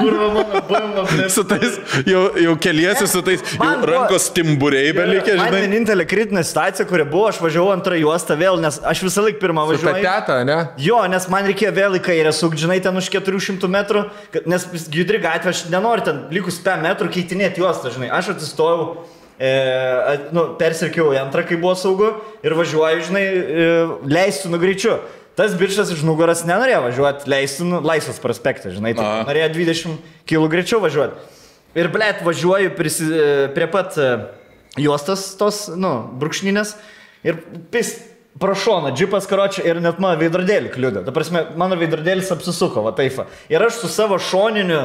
Kur 0.00 0.12
mano 0.34 0.60
bamba. 0.68 1.06
Su 1.32 1.44
tais, 1.48 1.78
jau, 2.08 2.22
jau 2.40 2.54
keliesi 2.60 3.06
su 3.10 3.22
tais, 3.26 3.42
jau 3.54 3.60
Man 3.60 3.82
rankos 3.86 4.28
timburiai 4.34 4.92
belikė, 4.96 5.34
Man 5.38 5.48
žinai. 5.50 5.60
vienintelė 5.64 6.06
kritinė 6.08 6.42
situacija, 6.46 6.86
kuri 6.88 7.04
buvo, 7.08 7.28
aš 7.30 7.40
važiavau 7.42 7.72
antrą 7.74 7.98
juostą 8.00 8.36
vėl, 8.40 8.58
nes 8.62 8.78
aš 8.86 9.02
visą 9.06 9.24
laiką 9.26 9.40
pirmą 9.42 9.64
važiuoju. 9.70 10.02
teta, 10.04 10.38
ne? 10.48 10.58
Jo, 10.80 11.00
nes 11.10 11.26
man 11.32 11.48
reikėjo 11.50 11.72
vėl 11.76 11.98
į 11.98 12.02
kairę 12.06 12.32
sukti, 12.36 12.62
žinai, 12.64 12.78
ten 12.84 12.96
už 13.00 13.10
400 13.12 13.70
metrų, 13.70 14.04
nes 14.50 14.66
judri 14.94 15.20
gatvė, 15.22 15.52
aš 15.54 15.64
nenoriu 15.72 16.06
ten 16.06 16.22
likus 16.40 16.58
5 16.64 16.84
metrų 16.88 17.12
keitinėti 17.14 17.62
juostą, 17.62 17.92
žinai. 17.94 18.10
Aš 18.16 18.34
atsistojau, 18.34 19.04
e, 19.38 19.52
nu, 20.34 20.50
persirkiau 20.60 21.12
į 21.14 21.20
antrą, 21.22 21.46
kai 21.46 21.60
buvo 21.60 21.76
saugu 21.78 22.10
ir 22.42 22.56
važiuoju, 22.58 23.06
žinai, 23.08 23.24
e, 23.24 23.72
leistinu 24.10 24.60
greičiu. 24.62 24.98
Tas 25.38 25.54
bičias 25.56 25.92
iš 25.94 26.02
nugaras 26.04 26.42
nenorėjo 26.44 26.82
važiuoti 26.88 27.30
leistinu 27.30 27.78
Laisvos 27.86 28.18
prospektą, 28.20 28.72
žinai, 28.74 28.92
tai 28.98 29.06
A. 29.06 29.22
norėjo 29.28 29.52
20 29.54 30.02
km 30.28 30.50
greičiau 30.52 30.82
važiuoti. 30.82 31.38
Ir, 31.78 31.88
blėt, 31.94 32.24
važiuoju 32.26 32.74
prisi, 32.74 33.06
e, 33.06 33.48
prie 33.54 33.68
pat 33.70 33.94
e, 33.96 34.10
juostos 34.82 35.28
tos, 35.38 35.68
nu, 35.78 35.92
brūkšninės 36.18 36.74
ir 37.26 37.38
pis 37.70 37.94
pro 38.40 38.56
šoną, 38.58 38.90
džipas 38.96 39.28
karočią 39.30 39.64
ir 39.66 39.80
net 39.82 40.00
mano 40.02 40.18
veidrodėlį 40.20 40.72
kliūdė. 40.74 41.04
Ta 41.06 41.14
prasme, 41.14 41.44
mano 41.60 41.78
veidrodėlis 41.78 42.30
apsisuko, 42.34 42.82
va 42.86 42.92
taip. 42.96 43.22
Ir 43.52 43.62
aš 43.66 43.80
su 43.82 43.90
savo 43.92 44.18
šoniniu, 44.22 44.82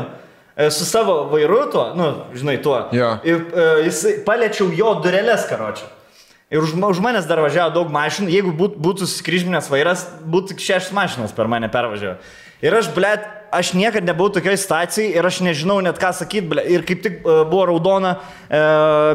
su 0.72 0.86
savo 0.88 1.26
vairu 1.32 1.65
tuo, 1.72 1.90
nu, 1.99 2.10
žinai, 2.36 2.57
tuo. 2.64 2.77
Jo. 2.95 3.18
Ir 3.27 3.41
e, 3.52 3.68
jis 3.90 4.02
paliečiau 4.27 4.69
jo 4.72 4.94
dureles 5.03 5.44
karočią. 5.49 5.90
Ir 6.53 6.61
už, 6.61 6.76
už 6.77 7.02
manęs 7.02 7.26
dar 7.27 7.41
važiavo 7.41 7.73
daug 7.73 7.90
mašinų, 7.91 8.30
jeigu 8.32 8.53
būt, 8.56 8.77
būtų 8.80 9.07
susikryžminęs 9.10 9.68
vairas, 9.72 10.06
būtų 10.30 10.56
šešias 10.61 10.94
mašinas 10.95 11.34
per 11.36 11.49
mane 11.52 11.68
pervažiavo. 11.73 12.19
Ir 12.64 12.77
aš, 12.77 12.88
blėt, 12.95 13.26
aš 13.52 13.73
niekada 13.76 14.14
nebuvau 14.14 14.32
tokioje 14.38 14.61
situacijoje 14.61 15.18
ir 15.18 15.27
aš 15.27 15.41
nežinau 15.44 15.82
net 15.84 15.99
ką 15.99 16.14
sakyti, 16.15 16.45
blėt. 16.53 16.69
Ir 16.72 16.86
kaip 16.88 17.03
tik 17.03 17.19
e, 17.19 17.38
buvo 17.49 17.65
raudona 17.73 18.15
e, 18.48 18.61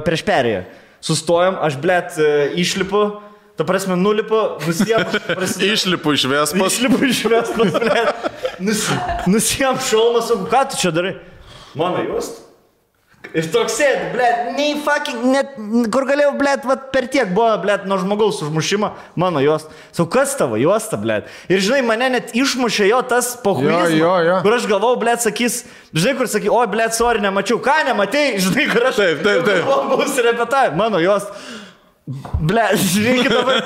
prieš 0.05 0.27
perėją. 0.27 0.67
Sustojom, 1.07 1.57
aš, 1.65 1.79
blėt, 1.81 2.19
e, 2.21 2.51
išlipu, 2.61 3.07
ta 3.57 3.65
prasme, 3.69 3.97
nulipu, 3.97 4.43
nusijam, 4.67 5.07
prasidėjo. 5.39 5.79
Išlipu 5.79 6.19
iš 6.19 6.29
Vespos. 6.35 6.77
Išlipu 6.77 7.01
iš 7.09 7.25
vestos, 7.31 7.75
blėt. 7.79 8.31
Nus, 8.61 8.85
nusijam 9.31 9.79
šalmą, 9.81 10.27
sakau, 10.27 10.51
ką 10.51 10.67
tu 10.69 10.83
čia 10.83 10.93
darai? 10.93 11.17
Mano 11.79 12.03
jūs? 12.07 12.31
Ir 13.37 13.47
toks 13.53 13.77
sėdi, 13.79 14.07
blėt, 14.15 14.39
nei 14.57 14.73
fucking, 14.83 15.27
net, 15.31 15.51
kur 15.93 16.07
galėjau, 16.09 16.33
blėt, 16.41 16.65
vat 16.67 16.89
per 16.91 17.05
tiek 17.13 17.29
buvo, 17.31 17.53
blėt, 17.63 17.85
nuo 17.87 17.99
žmogaus 18.01 18.41
užmušimo, 18.43 18.89
mano 19.21 19.43
jos. 19.45 19.69
Sau, 19.95 20.09
kas 20.11 20.33
tavo 20.39 20.59
juosta, 20.59 20.99
blėt? 20.99 21.29
Ir 21.53 21.63
žinai, 21.63 21.85
mane 21.87 22.09
net 22.17 22.33
išmušė 22.35 22.89
jo 22.89 22.99
tas 23.13 23.37
jo. 24.27 24.41
kur 24.43 24.57
aš 24.57 24.67
galvau, 24.73 24.97
blėt, 24.99 25.23
sakys, 25.23 25.61
žinai, 25.93 26.17
kur 26.19 26.33
sakai, 26.33 26.51
oi, 26.51 26.67
blėt, 26.73 26.97
sorry, 26.97 27.23
nemačiau, 27.23 27.61
ką 27.63 27.77
nematei, 27.93 28.41
žinai, 28.43 28.67
kur 28.73 28.89
aš... 28.91 28.99
Taip, 28.99 29.23
taip, 29.23 29.47
taip. 29.47 29.69
Buvau 29.69 30.11
repetavę, 30.27 30.75
mano 30.81 31.05
jos. 31.05 31.29
Blėt, 32.09 32.81
žiūrėkit, 32.81 33.31
dabar 33.31 33.61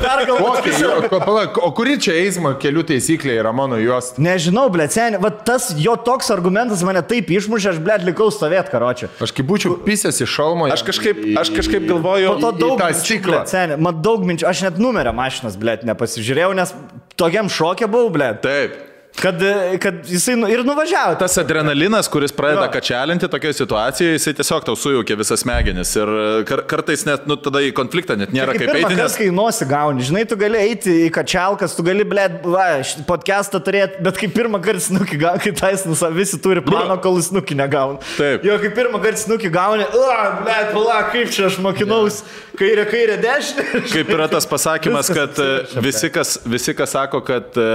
palauk, 1.24 1.58
o 1.64 1.70
kuri 1.72 1.94
čia 2.02 2.12
eismo 2.18 2.50
kelių 2.60 2.82
taisyklė 2.90 3.38
yra 3.40 3.54
mano 3.56 3.78
juosta? 3.80 4.20
Nežinau, 4.20 4.66
blėt, 4.74 4.92
seniai, 4.92 5.20
va 5.22 5.30
tas 5.32 5.70
jo 5.80 5.94
toks 6.04 6.28
argumentas 6.34 6.82
mane 6.84 7.00
taip 7.08 7.30
išmušė, 7.32 7.70
aš, 7.72 7.80
blėt, 7.86 8.04
likau 8.04 8.28
stovėt, 8.34 8.68
karočią. 8.74 9.08
Aš 9.24 9.32
kaip 9.38 9.48
būčiau 9.48 9.78
pisęs 9.86 10.20
iš 10.26 10.34
šalmo. 10.34 10.68
Aš 10.74 10.84
kažkaip, 10.90 11.22
aš 11.40 11.54
kažkaip 11.56 11.86
galvoju, 11.88 12.34
Po 12.34 12.42
to 12.42 12.52
daug 12.58 12.74
tą 12.82 12.90
minčių, 12.90 13.04
stiklą. 13.06 13.38
blet, 13.38 13.54
seni, 13.54 13.78
man 13.80 14.02
daug 14.04 14.26
minčių, 14.28 14.48
aš 14.50 14.64
net 14.66 14.82
numerio 14.82 15.14
mašinos, 15.16 15.56
blėt, 15.60 15.86
nepasižiūrėjau, 15.88 16.50
nes 16.58 16.74
tokiam 17.16 17.48
šokė 17.48 17.88
buvau, 17.88 18.12
blėt, 18.18 18.42
taip. 18.44 18.76
Kad, 19.20 19.40
kad 19.80 19.94
jisai 20.08 20.36
nu, 20.36 20.48
ir 20.50 20.64
nuvažiavo. 20.66 21.14
Tas 21.18 21.38
adrenalinas, 21.38 22.08
kuris 22.08 22.32
pradeda 22.32 22.66
Jo. 22.66 22.72
kačialinti 22.72 23.28
tokioje 23.28 23.52
situacijoje, 23.60 24.18
jisai 24.18 24.34
tiesiog 24.34 24.64
tau 24.66 24.76
sujaukia 24.76 25.16
visas 25.16 25.40
smegenis 25.44 25.94
ir 25.96 26.10
kar 26.48 26.64
kartais 26.68 27.04
net, 27.06 27.26
nu, 27.30 27.36
tada 27.40 27.62
į 27.64 27.72
konfliktą 27.76 28.16
net 28.18 28.34
nėra 28.34 28.56
kaip 28.56 28.72
eiti, 28.74 28.94
nes... 28.98 29.16
kai 29.18 29.28
nosi 29.34 29.68
gauni, 29.70 30.04
žinai, 30.06 30.24
tu 30.28 30.38
gali 30.40 30.60
eiti 30.60 30.96
į 31.06 31.10
kačialkas, 31.14 31.76
tu 31.76 31.84
gali, 31.86 32.06
blėt, 32.08 32.40
va, 32.48 32.66
podcastą 33.08 33.60
turėti, 33.64 34.02
bet 34.04 34.18
kai 34.20 34.30
pirmą 34.32 34.60
kartą 34.64 34.86
snukį 34.88 35.20
gauni, 35.22 35.44
kai 35.46 35.54
taisnus 35.62 36.04
visi 36.14 36.40
turi 36.42 36.64
planą, 36.64 36.98
kol 37.04 37.20
snukį 37.24 37.58
negauna. 37.62 38.02
Taip. 38.18 38.46
Jo, 38.46 38.58
kai 38.62 38.72
pirmą 38.74 39.02
kartą 39.04 39.24
snukį 39.26 39.52
gauni, 39.54 39.86
o, 39.88 40.04
blėt, 40.42 40.72
pala, 40.74 40.98
kaip 41.14 41.32
čia 41.34 41.46
aš 41.50 41.60
mokinaus, 41.64 42.22
kairė, 42.58 42.86
kairė, 42.90 43.18
dešinė. 43.22 43.64
Kaip 43.94 44.10
yra 44.14 44.26
tas 44.30 44.46
pasakymas, 44.48 45.10
kad 45.14 45.38
e, 45.42 45.48
visi 45.84 46.10
kas, 46.12 46.36
visi, 46.48 46.74
kas 46.76 46.94
sako, 46.94 47.20
kad 47.26 47.56
e, 47.58 47.66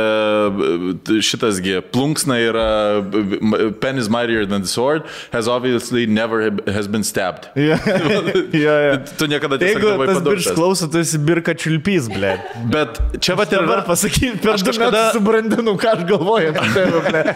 šitasgi 1.29 1.79
plunksna 1.93 2.37
yra 2.41 2.67
pen 3.81 3.97
is 4.01 4.09
mightier 4.09 4.45
than 4.45 4.61
the 4.65 4.71
sword, 4.71 5.03
has 5.31 5.47
obviously 5.47 6.05
never 6.05 6.49
has 6.67 6.87
been 6.87 7.03
stabbed. 7.03 7.47
Ja, 7.59 7.77
ja, 8.53 8.75
ja. 8.89 8.93
Tu 9.19 9.27
niekada 9.29 9.57
tiesiog 9.61 9.77
Jeigu 9.81 9.89
nebuvai 9.93 10.07
tas 10.09 10.17
birš 10.23 10.45
padurtas. 10.49 10.55
klauso, 10.57 10.87
tu 10.91 10.99
esi 11.01 11.17
birka 11.21 11.53
čiulpys, 11.53 12.07
blė. 12.11 12.33
Bet 12.73 12.97
čia 13.21 13.35
va 13.37 13.45
ir 13.49 13.59
Dabar 13.59 13.81
pasakyti, 13.87 14.37
per 14.41 14.55
Aš 14.55 14.63
du 14.63 14.71
kažkada- 14.71 14.91
kažkada 14.91 15.13
subrandinu, 15.17 15.73
ką 15.79 15.93
aš 15.95 16.03
galvoju. 16.09 16.53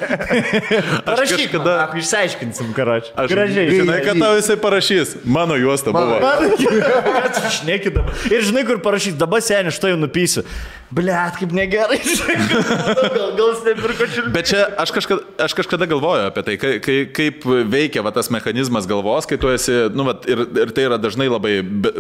Parašyk, 1.08 1.52
kada... 1.52 1.76
Išsiaiškinsim, 1.98 2.74
karoči. 2.78 3.12
Aš, 3.16 3.30
Gražiai. 3.32 3.70
Žinai, 3.72 4.00
kad 4.06 4.20
tau 4.20 4.36
jisai 4.38 4.58
parašys. 4.62 5.16
Mano 5.26 5.56
juosta 5.60 5.92
buvo. 5.94 6.20
Ką 6.22 7.28
tu 7.36 7.52
šneki 7.60 7.94
dabar? 7.94 8.14
Ir 8.32 8.42
žinai, 8.48 8.64
kur 8.68 8.80
parašyti, 8.84 9.18
dabar 9.20 9.44
seniai, 9.44 9.72
aš 9.74 9.80
tai 9.84 9.94
nupysiu. 10.00 10.46
Blet, 10.94 11.38
kaip 11.40 11.54
negerai. 11.56 11.98
gal, 13.18 13.32
gal 13.38 13.48
jis 13.50 13.62
nepirko 13.66 14.08
čiulpys. 14.12 14.34
Bet 14.36 14.50
čia 14.52 14.64
aš 14.84 14.92
kažkada, 14.94 15.26
aš 15.46 15.56
kažkada 15.58 15.88
galvoju 15.90 16.28
apie 16.30 16.44
tai, 16.46 16.56
kai, 16.62 16.74
kai, 16.84 16.98
kaip 17.16 17.48
veikia 17.72 18.04
va, 18.06 18.12
tas 18.16 18.30
mechanizmas 18.34 18.88
galvos, 18.90 19.28
kai 19.30 19.40
tu 19.42 19.50
esi, 19.54 19.74
nu, 19.96 20.06
va, 20.08 20.16
ir, 20.30 20.44
ir 20.66 20.74
tai 20.76 20.86
yra 20.90 21.00
dažnai 21.02 21.30
labai, 21.32 21.56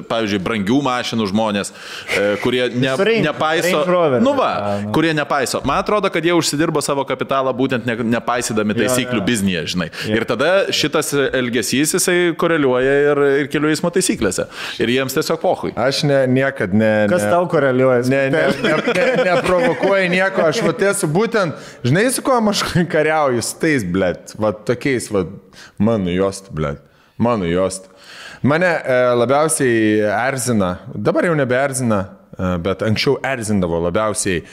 pavyzdžiui, 0.09 0.41
brangių 0.45 0.79
mašinų 0.85 1.29
žmonės, 1.31 1.73
e, 1.73 2.27
kurie 2.43 2.67
ne, 2.73 2.93
Range- 2.99 3.25
nepaiso. 3.27 3.83
Range. 3.89 4.21
Nu 4.23 4.35
va, 4.37 4.51
nu. 4.83 4.93
kurie 4.95 5.13
nepaiso. 5.17 5.63
Man 5.67 5.81
atrodo, 5.81 6.11
kad 6.13 6.25
jie 6.25 6.35
užsidirbo 6.37 6.83
savo 6.85 7.05
kapitalą 7.07 7.53
būtent 7.57 7.87
ne, 7.89 7.97
nepaisydami 8.17 8.77
taisyklių 8.77 9.21
jo. 9.21 9.25
biznyje, 9.27 9.65
žinai. 9.73 9.89
Ir 10.11 10.27
tada 10.29 10.51
šitas 10.73 11.13
elgesys 11.33 11.95
jisai 11.97 12.17
koreliuoja 12.39 12.95
ir, 13.09 13.23
ir 13.43 13.51
kelių 13.53 13.73
eismo 13.73 13.91
taisyklėse. 13.93 14.47
Ir 14.83 14.93
jiems 14.93 15.17
tiesiog 15.17 15.41
pohui. 15.41 15.73
Aš 15.79 16.03
ne, 16.09 16.23
niekad 16.29 16.75
ne. 16.77 16.91
Kas 17.11 17.25
ne, 17.25 17.31
tau 17.33 17.47
koreliuoja? 17.51 18.05
Ne, 18.11 18.23
ne, 18.33 18.45
ne, 18.63 18.75
ne, 18.95 19.05
neprovokuoju 19.27 20.09
nieko, 20.11 20.47
aš 20.49 20.61
va 20.65 20.73
esu 20.89 21.07
būtent, 21.11 21.55
žinai, 21.85 22.05
su 22.11 22.23
kuo 22.25 22.37
aš 22.51 22.63
kariauju, 22.91 23.43
su 23.45 23.57
tais, 23.61 23.85
blėt, 23.85 24.35
va 24.39 24.53
tokiais, 24.53 25.09
va, 25.13 25.25
mano 25.77 26.11
jost, 26.13 26.51
blėt, 26.55 26.83
mano 27.17 27.49
jost. 27.49 27.89
Mane 28.43 28.67
e, 28.67 28.99
labiausiai 29.15 30.03
erzina, 30.03 30.73
dabar 30.93 31.29
jau 31.29 31.35
nebeerzina, 31.39 32.01
e, 32.35 32.53
bet 32.65 32.83
anksčiau 32.83 33.17
erzindavo 33.23 33.79
labiausiai 33.85 34.43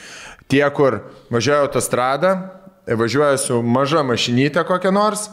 tie, 0.51 0.63
kur 0.75 1.01
važiuoja 1.31 1.65
autostradą, 1.65 2.35
važiuoja 2.87 3.37
su 3.39 3.61
maža 3.61 4.03
mašinytė 4.07 4.63
kokia 4.67 4.91
nors 4.95 5.27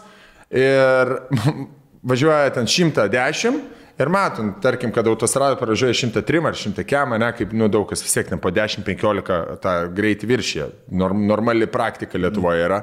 ir 0.50 1.14
važiuoja 2.10 2.54
ten 2.56 2.68
110 2.70 3.60
ir 3.98 4.10
matom, 4.12 4.52
tarkim, 4.62 4.92
kad 4.94 5.06
autostrada 5.10 5.58
pravažiuoja 5.58 5.96
103 5.98 6.42
ar 6.46 6.56
100 6.56 6.84
kem, 6.88 7.14
ne, 7.20 7.30
kaip, 7.36 7.52
nu, 7.56 7.68
daug 7.72 7.88
kas 7.90 8.02
vis 8.04 8.14
tiek 8.14 8.30
ne 8.32 8.38
po 8.42 8.52
10-15 8.54 9.58
tą 9.62 9.74
greitį 9.94 10.30
viršyje. 10.32 10.68
Norm, 11.00 11.26
normali 11.28 11.66
praktika 11.70 12.20
Lietuvoje 12.20 12.66
yra. 12.68 12.82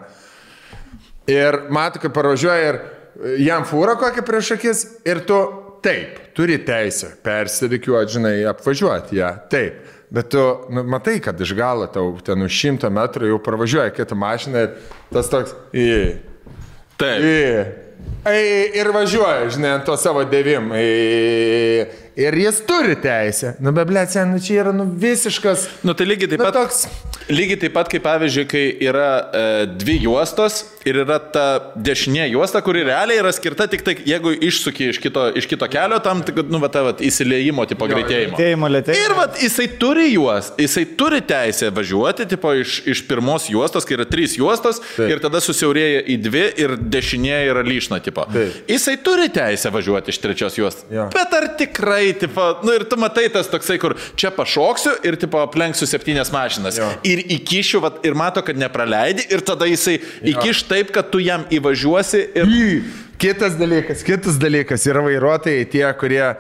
Ir 1.32 1.64
matai, 1.74 2.04
kad 2.04 2.14
parvažiuoja 2.14 2.72
ir 2.72 2.82
jam 3.42 3.66
fūra 3.66 3.96
kokią 4.00 4.26
prieš 4.26 4.56
akis 4.58 4.84
ir 5.08 5.24
tu 5.26 5.40
taip, 5.86 6.20
turi 6.38 6.60
teisę 6.66 7.16
persirikiuoti, 7.24 8.18
žinai, 8.18 8.36
apvažiuoti 8.50 9.20
ją. 9.20 9.32
Taip. 9.52 9.84
Bet 10.16 10.30
tu 10.30 10.42
nu, 10.70 10.84
matai, 10.86 11.18
kad 11.24 11.40
iš 11.42 11.56
galo 11.58 11.88
tau 11.92 12.14
ten 12.24 12.46
už 12.46 12.54
šimto 12.54 12.90
metrų 12.94 13.32
jau 13.32 13.40
pravažiuoja 13.44 13.94
kitą 13.94 14.18
mašiną 14.18 14.68
ir 14.68 14.76
tas 15.14 15.32
toks 15.32 15.56
į. 15.74 15.90
Taip. 17.02 17.26
į. 17.26 17.85
Ir 18.26 18.90
važiuoja, 18.90 19.49
žinai, 19.53 19.76
ant 19.77 19.86
to 19.86 19.98
savo 20.02 20.23
devim. 20.26 20.72
Ir 22.16 22.38
jis 22.40 22.62
turi 22.68 22.96
teisę. 23.04 23.56
Nu, 23.60 23.74
be 23.76 23.84
blėt, 23.88 24.14
nu 24.30 24.40
čia 24.40 24.62
yra 24.64 24.72
nu, 24.76 24.86
visiškas. 24.88 25.68
Nu 25.84 25.94
tai 25.94 26.08
lygiai 26.08 26.30
taip 26.32 26.40
Nu, 26.40 26.46
pat. 26.48 26.54
toks. 26.56 26.86
Lygiai 27.28 27.58
taip 27.60 27.74
pat, 27.74 27.90
kaip 27.92 28.04
pavyzdžiui, 28.06 28.46
kai 28.48 28.64
yra 28.86 29.10
e, 29.34 29.44
dvi 29.82 29.98
juostos 30.06 30.62
ir 30.86 31.00
yra 31.02 31.18
ta 31.34 31.46
dešinė 31.82 32.28
juosta, 32.30 32.62
kuri 32.62 32.84
realiai 32.86 33.18
yra 33.18 33.32
skirta 33.34 33.66
tik 33.68 33.82
tai, 33.82 33.96
jeigu 34.06 34.30
išsuki 34.46 34.92
iš 34.94 35.00
kito, 35.02 35.24
iš 35.42 35.48
kito 35.50 35.66
kelio, 35.74 35.98
tam, 36.06 36.22
nu, 36.54 36.60
va, 36.62 36.70
ta, 36.70 36.84
va, 36.86 36.92
įsileimo 37.02 37.66
tipo 37.68 37.88
greitėjimo. 37.90 38.38
Tėjimo 38.38 38.70
lėtėjimo. 38.70 39.08
Ir 39.08 39.16
vat, 39.18 39.40
jisai 39.42 39.66
turi 39.82 40.06
juos, 40.14 40.52
jisai 40.62 40.84
turi 41.00 41.24
teisę 41.26 41.72
važiuoti, 41.74 42.28
tipo, 42.30 42.54
iš, 42.62 42.78
iš 42.94 43.02
pirmos 43.10 43.50
juostos, 43.50 43.88
kai 43.90 43.98
yra 43.98 44.06
trys 44.06 44.38
juostos, 44.38 44.78
Taip. 44.94 45.10
ir 45.16 45.24
tada 45.26 45.42
susiaurėja 45.42 46.06
į 46.14 46.20
dvi 46.30 46.46
ir 46.62 46.78
dešinė 46.94 47.42
yra 47.50 47.66
lyšna, 47.66 48.00
tipo. 48.06 48.28
Taip. 48.30 48.62
Jisai 48.70 49.00
turi 49.02 49.28
teisę 49.34 49.74
važiuoti 49.74 50.14
iš 50.14 50.22
trečios 50.22 50.62
juostos. 50.62 50.86
Jo. 50.94 51.10
Bet 51.18 51.34
ar 51.42 51.50
tikrai, 51.58 52.05
tipo, 52.14 52.44
nu 52.64 52.76
ir 52.76 52.86
tu 52.90 52.98
matai 53.02 53.26
tas 53.34 53.49
toksai, 53.52 53.77
kur 53.82 53.95
čia 54.19 54.32
pašoksiu 54.36 54.94
ir, 55.07 55.18
tipo, 55.22 55.40
aplenksiu 55.41 55.88
septynias 55.90 56.32
mašinas. 56.34 56.77
Jo. 56.80 56.90
Ir 57.07 57.23
įkišiu, 57.38 57.82
vat, 57.84 58.02
ir 58.06 58.18
mato, 58.18 58.44
kad 58.45 58.60
nepraleidi, 58.60 59.26
ir 59.32 59.44
tada 59.45 59.68
jisai 59.69 59.98
įkiš 60.22 60.65
taip, 60.69 60.94
kad 60.95 61.10
tu 61.14 61.23
jam 61.23 61.48
įvažiuosi 61.53 62.27
ir... 62.36 62.53
Kitas 63.15 63.56
dalykas, 63.56 64.03
kitas 64.03 64.36
dalykas 64.36 64.84
yra 64.91 64.99
vairuotojai 65.06 65.64
tie, 65.72 65.86
kurie 65.95 66.26
e, 66.27 66.34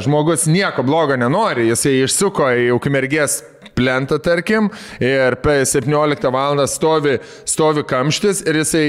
žmogus 0.00 0.46
nieko 0.48 0.82
blogo 0.86 1.18
nenori, 1.20 1.68
jisai 1.68 1.98
išsuko 2.06 2.48
į 2.48 2.70
Ukmergės 2.78 3.42
plentą, 3.74 4.18
tarkim, 4.22 4.70
ir 5.00 5.36
per 5.42 5.64
17 5.66 6.30
val. 6.34 6.54
stovi, 6.68 7.18
stovi 7.48 7.82
kamštis 7.88 8.42
ir 8.46 8.60
jisai 8.60 8.84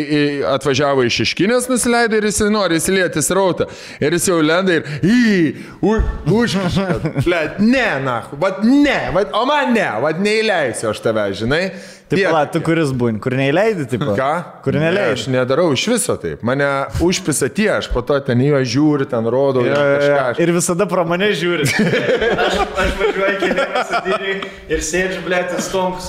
atvažiavo 0.53 1.03
iš 1.07 1.21
iškinės, 1.25 1.69
nusileido 1.71 2.19
ir 2.19 2.27
jisai 2.29 2.49
nori 2.53 2.77
įsilieti 2.81 3.23
srautą. 3.25 3.65
Ir 4.03 4.13
jis 4.17 4.27
jau 4.29 4.41
lenda 4.43 4.75
ir 4.79 4.83
į, 5.01 5.65
už, 5.81 6.03
užkišat. 6.29 7.25
Ne, 7.59 7.87
na, 8.03 8.21
vad 8.31 8.63
ne, 8.63 8.99
vat, 9.15 9.33
o 9.33 9.45
man 9.49 9.73
ne, 9.75 9.87
vad 10.03 10.19
neįleisiu 10.21 10.91
aš 10.91 11.01
tave, 11.05 11.29
žinai. 11.37 11.69
Taip, 12.05 12.19
Tiek. 12.19 12.29
la, 12.29 12.43
tu 12.45 12.59
kuris 12.61 12.91
būni, 12.93 13.17
kur 13.17 13.33
neįleidi, 13.33 13.87
taip. 13.89 14.03
Ką? 14.13 14.33
Kur 14.61 14.75
Ne, 14.77 14.83
neleidži. 14.83 15.13
aš 15.15 15.21
nedarau 15.33 15.71
iš 15.73 15.87
viso 15.89 16.13
taip. 16.21 16.43
Mane 16.45 16.67
užpisa 17.01 17.47
tie, 17.49 17.71
aš 17.79 17.87
po 17.89 18.03
to 18.05 18.19
ten 18.21 18.43
jo 18.45 18.59
žiūriu, 18.61 19.07
ten 19.09 19.25
rodau. 19.25 19.63
Jo, 19.65 19.73
jo. 19.73 19.95
kažką. 20.03 20.43
Ir 20.45 20.51
visada 20.53 20.85
pro 20.85 21.01
mane 21.09 21.31
žiūri. 21.33 21.65
Aš, 22.45 22.59
aš 22.61 22.93
važiuoju 22.99 23.49
sadyrį 23.89 24.35
ir 24.71 24.79
sėdžiu, 24.85 25.23
blė, 25.25 25.43
tas 25.51 25.67
stonkus. 25.69 26.07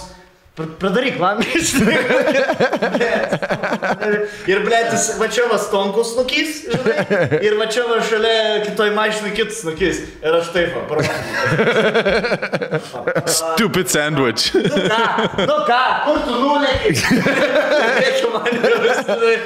Pr- 0.57 0.71
Pradaryk 0.81 1.19
man, 1.21 1.43
žinai. 1.69 1.99
Ir, 4.49 4.63
blė, 4.65 4.79
tas 4.89 5.11
va 5.21 5.27
čia 5.29 5.45
va 5.51 5.59
stonkus 5.61 6.15
nukys, 6.17 6.63
žinai. 6.71 7.43
Ir 7.45 7.59
va 7.61 7.67
čia 7.69 7.85
va 7.91 7.99
šalia 8.09 8.63
kitoj 8.65 8.89
mašinai 8.97 9.35
kitas 9.37 9.61
nukys. 9.69 10.01
Ir 10.25 10.39
aš 10.39 10.49
taip, 10.55 10.73
mane. 10.89 11.13
Stupid 13.37 13.93
sandwich. 13.93 14.49
Nu 14.57 14.89
ką, 14.89 15.05
nu 15.45 15.59
ką, 15.69 15.83
kur 16.07 16.19
tu 16.25 16.41
nulėkai? 16.41 16.91
Reikia 18.01 18.33
man 18.33 18.49
ir 18.57 18.77
visai. 18.87 19.37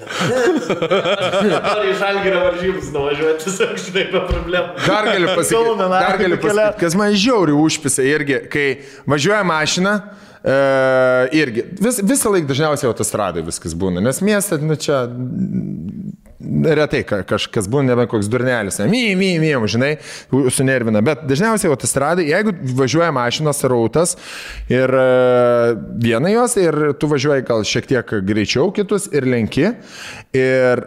Noriu 0.00 1.90
į 1.90 1.96
žalgyrą 2.00 2.40
varžybus 2.46 2.88
nuvažiuoti, 2.94 3.44
tiesiog 3.44 3.76
žinai, 3.84 4.06
be 4.14 4.22
problemų. 4.30 4.86
Dar 4.86 5.10
galiu 5.10 5.28
pasakyti, 5.38 5.90
dar 5.92 6.18
galiu 6.22 6.40
pasakyti, 6.40 6.80
kas 6.84 6.96
man 6.98 7.14
žiauri 7.26 7.56
užpisa 7.56 8.06
irgi, 8.06 8.40
kai 8.52 8.66
važiuoja 9.10 9.42
mašina. 9.48 9.94
E, 10.40 10.52
irgi 11.36 11.66
vis, 11.84 11.98
visą 12.00 12.30
laiką 12.32 12.48
dažniausiai 12.48 12.88
autostradai 12.88 13.42
viskas 13.44 13.74
būna, 13.76 14.00
nes 14.00 14.22
miestą, 14.24 14.56
nu 14.64 14.78
čia 14.80 15.02
retai 16.76 17.02
ka- 17.04 17.22
kažkas 17.28 17.68
būna, 17.70 17.92
nebent 17.92 18.10
koks 18.10 18.28
durnelis, 18.32 18.78
ne, 18.80 18.88
my, 18.90 19.02
my, 19.18 19.30
my, 19.42 19.68
žinai, 19.70 19.90
sunervina, 20.52 21.02
bet 21.04 21.26
dažniausiai 21.28 21.72
autostradai, 21.72 22.28
jeigu 22.30 22.54
važiuoja 22.80 23.10
mašinos 23.14 23.62
rautas 23.68 24.16
ir 24.72 24.88
e, 24.88 25.06
viena 26.02 26.32
jos 26.32 26.56
ir 26.60 26.80
tu 27.00 27.10
važiuoji 27.10 27.46
gal 27.48 27.64
šiek 27.66 27.90
tiek 27.90 28.14
greičiau 28.26 28.72
kitus 28.76 29.10
ir 29.12 29.28
lenki 29.28 29.68
ir 30.36 30.84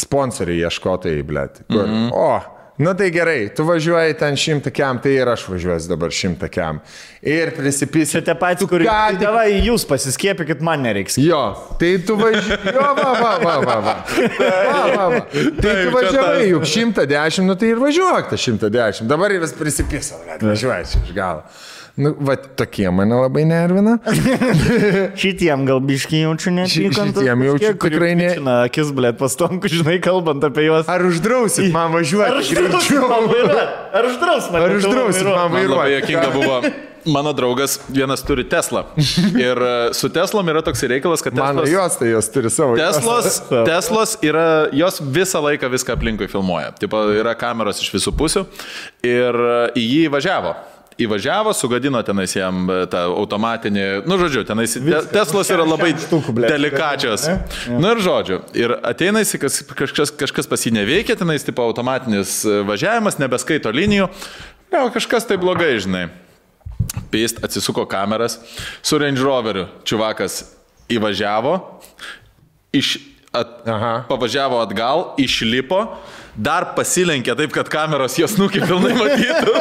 sponsoriai 0.00 0.64
ieškotojai, 0.64 1.22
blėt. 1.26 1.62
Kur, 1.68 1.86
mm 1.86 1.92
-hmm. 1.92 2.10
O, 2.12 2.59
nu 2.80 2.94
tai 2.96 3.10
gerai, 3.12 3.50
tu 3.54 3.64
važiuoji 3.68 4.16
ten 4.20 4.36
šimtą 4.40 4.72
kiam, 4.74 4.98
tai 5.02 5.12
ir 5.20 5.28
aš 5.28 5.44
važiuosiu 5.50 5.92
dabar 5.92 6.12
šimtą 6.16 6.48
kiam. 6.52 6.80
Ir 7.20 7.52
prisipysi. 7.52 8.16
Čia 8.16 8.22
tie 8.30 8.34
patys, 8.40 8.68
kur... 8.70 8.80
ką 8.86 8.98
tik- 9.12 9.20
Davai, 9.20 9.48
jūs 9.66 9.84
pasiskiepykit, 9.88 10.62
man 10.64 10.80
nereiks. 10.86 11.18
Jo, 11.20 11.42
tai 11.80 11.92
tu 12.06 12.16
važiuoji. 12.20 12.72
Jo, 12.72 12.86
va, 12.96 13.10
va, 13.20 13.34
va, 13.44 13.56
va. 13.66 13.76
va. 13.84 13.96
va, 14.40 14.84
va, 14.96 15.08
va. 15.16 15.20
Tai 15.60 15.74
tu 15.90 16.06
tas. 16.08 16.46
juk 16.48 16.64
110, 16.64 17.44
nu 17.44 17.58
tai 17.60 17.74
ir 17.74 17.82
važiuok 17.82 18.32
tą 18.32 18.40
110. 18.40 19.04
Dabar 19.10 19.36
ir 19.36 19.44
vis 19.44 19.52
prisipysi, 19.58 20.16
bet 20.30 20.48
važiuoji 20.48 21.04
iš 21.04 21.14
galo. 21.16 21.44
Nu, 21.96 22.12
va, 22.20 22.36
tokie 22.36 22.90
mane 22.94 23.16
labai 23.18 23.42
nervina. 23.48 23.96
Šitiem 25.20 25.64
gal 25.68 25.80
biškiai 25.84 26.22
jaučiu 26.24 26.52
neapykantos. 26.54 27.22
šitiem 27.22 27.42
jaučiu 27.48 27.72
tikrai 27.82 28.12
ne- 28.18 28.28
pičina 28.34 28.54
Akis, 28.68 28.92
blėt, 28.94 29.18
pastonku, 29.20 29.70
žinai, 29.72 29.98
kalbant 30.04 30.44
apie 30.46 30.68
juos. 30.68 30.88
Ar 30.90 31.02
uždrausit 31.08 31.72
man 31.74 31.92
važiuoti 31.96 32.54
greičiau? 32.54 33.10
Ar 33.96 34.06
uždraus 34.12 34.52
man? 34.52 34.62
Ar 34.62 34.76
uždrausit 34.78 35.26
man 35.28 35.52
vairuoti? 35.56 35.98
jokinga 35.98 36.30
buvo. 36.36 36.62
Mano 37.08 37.32
draugas 37.32 37.78
vienas 37.88 38.20
turi 38.22 38.44
Tesla. 38.44 38.82
Ir 39.40 39.56
e, 39.56 39.70
su 39.96 40.10
Teslom 40.12 40.50
yra 40.52 40.60
toks 40.62 40.82
reikalas, 40.84 41.22
kad 41.24 41.32
Mano 41.32 41.62
Teslos, 41.64 41.72
jos, 41.72 41.96
tai 41.96 42.10
jos 42.10 42.28
turi 42.28 42.50
savo. 42.52 42.74
Teslos, 42.76 43.38
Teslos 43.70 44.18
yra, 44.20 44.68
jos 44.76 45.00
visą 45.00 45.40
laiką 45.46 45.70
viską 45.72 45.96
aplinkui 45.96 46.28
filmuoja. 46.28 46.74
Taip, 46.76 46.92
yra 47.16 47.32
kameros 47.40 47.80
iš 47.80 47.88
visų 47.96 48.12
pusių. 48.20 48.44
Ir 49.08 49.32
e, 49.32 49.56
į 49.80 49.86
jį 49.86 50.02
įvažiavo. 50.10 50.52
Įvažiavo, 51.00 51.52
sugadino 51.56 52.00
tenais 52.04 52.34
jam 52.36 52.66
e, 52.68 52.82
tą 52.90 53.06
automatinį, 53.14 53.84
nu 54.08 54.18
žodžiu, 54.20 54.42
tenais 54.48 54.74
te, 54.76 55.00
Teslos 55.14 55.48
yra 55.52 55.64
labai 55.64 55.94
štukų, 55.96 56.34
blet, 56.36 56.52
delikačios. 56.52 57.24
Na 57.72 57.94
ir 57.94 58.02
žodžiu, 58.04 58.40
ir 58.58 58.74
ateina 58.84 59.22
jis, 59.22 59.32
kas, 59.40 59.60
kažkas, 59.64 60.12
kažkas 60.20 60.50
pas 60.50 60.66
jį 60.66 60.74
neveikia, 60.76 61.16
tenais 61.16 61.46
tipo 61.46 61.64
automatinis 61.64 62.40
e, 62.44 62.60
važiavimas, 62.68 63.16
nebeskaito 63.22 63.72
linijų. 63.72 64.10
Gal 64.70 64.92
kažkas 64.94 65.24
tai 65.26 65.40
blogai, 65.40 65.72
žinai. 65.82 66.08
Pist 67.10 67.40
atsisuko 67.44 67.86
kameras, 67.88 68.38
su 68.82 68.98
Range 69.00 69.24
Roveriu 69.24 69.66
čiuvakas 69.88 70.42
įvažiavo, 70.90 71.54
iš, 72.76 72.98
at, 73.32 73.60
Aha. 73.68 73.92
pavažiavo 74.08 74.60
atgal, 74.62 75.14
išlipo, 75.22 75.84
dar 76.36 76.70
pasilenkė 76.76 77.34
taip, 77.38 77.52
kad 77.54 77.68
kameros 77.72 78.16
jos 78.20 78.36
nukį 78.38 78.62
pilnai 78.66 78.92
matytų. 78.98 79.54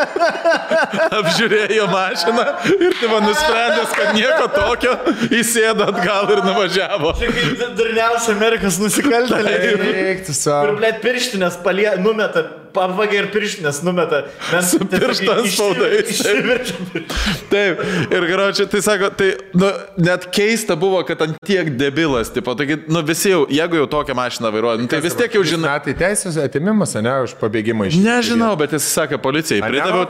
Apžiūrėjo 1.20 1.88
mašiną 1.92 2.46
ir 2.76 2.96
tai 3.00 3.10
man 3.12 3.26
nusprendęs, 3.28 3.96
kad 3.98 4.12
nieko 4.18 4.48
tokio, 4.54 4.96
įsėdo 5.40 5.88
atgal 5.90 6.30
ir 6.36 6.44
nuvažiavo. 6.46 7.14
Čia 7.20 7.32
kaip 7.36 7.64
durniausia 7.80 8.36
Amerikos 8.38 8.80
nusikaltėliai. 8.82 9.76
Reiktų 9.80 10.34
Ir, 10.34 10.38
savo. 10.38 10.76
blėt, 10.80 11.02
pirštinės 11.04 11.60
palie, 11.66 11.90
numeta, 12.02 12.46
pavagė 12.76 13.24
ir 13.24 13.30
pirštinės 13.34 13.82
numeta. 13.86 14.24
Men, 14.52 14.66
Su 14.66 14.80
piršto 14.84 15.36
antspaudais. 15.36 16.10
Išsiverčia. 16.14 17.06
Taip, 17.52 17.82
ir 18.14 18.28
karočiui, 18.30 18.68
tai 18.72 18.84
sako, 18.86 19.12
tai 19.20 19.32
nu, 19.58 19.72
net 20.02 20.30
keista 20.36 20.78
buvo, 20.80 21.02
kad 21.08 21.24
ant 21.26 21.40
tiek 21.46 21.72
debilas, 21.80 22.32
tipo, 22.34 22.56
taigi, 22.60 22.82
nu 22.92 23.04
visi 23.08 23.34
jau, 23.34 23.44
jeigu 23.54 23.82
jau 23.82 23.90
tokią 23.98 24.18
mašiną 24.20 24.54
vairuoja, 24.56 24.84
nu, 24.84 24.92
tai 24.92 25.02
vis 25.06 25.18
tiek 25.18 25.40
jau 25.40 25.44
žinai. 25.48 25.76
Metai 25.80 25.98
teisės 25.98 26.40
atimimas, 26.42 26.96
ne, 27.00 27.18
už 27.26 27.36
pabėgimą 27.42 27.90
iš. 27.90 28.00
Nežinau, 28.04 28.54
bet 28.60 28.78
jis 28.78 28.88
sakė 28.94 29.22
policijai. 29.22 29.64
Pridaviau? 29.66 30.08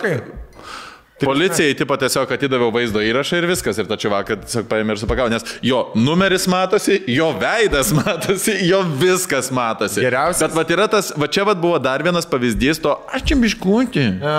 Policijai 1.24 1.76
tipo 1.80 1.98
tiesiog 2.00 2.32
atidaviau 2.36 2.72
vaizdo 2.76 3.02
įrašą 3.04 3.40
ir 3.42 3.48
viskas. 3.50 3.80
Ir 3.82 3.90
ta 3.90 3.98
čiuvaka 4.00 4.38
tiesiog 4.44 4.68
paėmė 4.72 4.96
ir 4.96 5.02
supagavo, 5.02 5.32
nes 5.34 5.44
jo 5.66 5.82
numeris 6.00 6.48
matosi, 6.52 7.00
jo 7.12 7.32
veidas 7.42 7.92
matosi, 8.00 8.56
jo 8.70 8.82
viskas 9.02 9.52
matosi. 9.56 10.04
Geriausias- 10.06 10.48
Bet 10.50 10.56
va 10.58 10.66
yra 10.78 10.88
tas, 10.92 11.12
va 11.20 11.28
čia 11.28 11.44
va 11.50 11.56
buvo 11.60 11.80
dar 11.84 12.04
vienas 12.06 12.28
pavyzdys 12.30 12.80
to, 12.84 12.96
aš 13.14 13.28
čia 13.32 13.40
biškuoti. 13.44 14.08
A, 14.24 14.38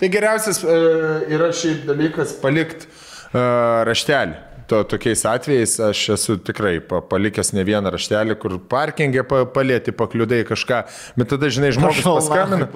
tai 0.00 0.08
geriausias 0.12 0.62
uh, 0.64 1.22
yra 1.30 1.52
šiaip 1.54 1.84
dalykas 1.90 2.36
palikti 2.42 2.88
uh, 2.88 3.84
raštelį. 3.88 4.40
To, 4.64 4.78
tokiais 4.88 5.20
atvejais 5.28 5.74
aš 5.90 5.98
esu 6.14 6.38
tikrai 6.40 6.78
pa, 6.80 7.02
palikęs 7.04 7.50
ne 7.52 7.60
vieną 7.68 7.90
raštelį, 7.92 8.38
kur 8.40 8.54
parkingė 8.72 9.20
pa, 9.28 9.42
palėti, 9.52 9.92
pakliudai 9.92 10.38
kažką, 10.48 10.78
bet 11.20 11.28
tada, 11.34 11.50
žinai, 11.52 11.68
žmogus 11.76 12.00
paskambina. 12.00 12.70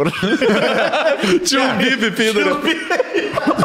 Čia 1.48 1.70
bibi 1.80 2.10
pidaro. 2.18 2.58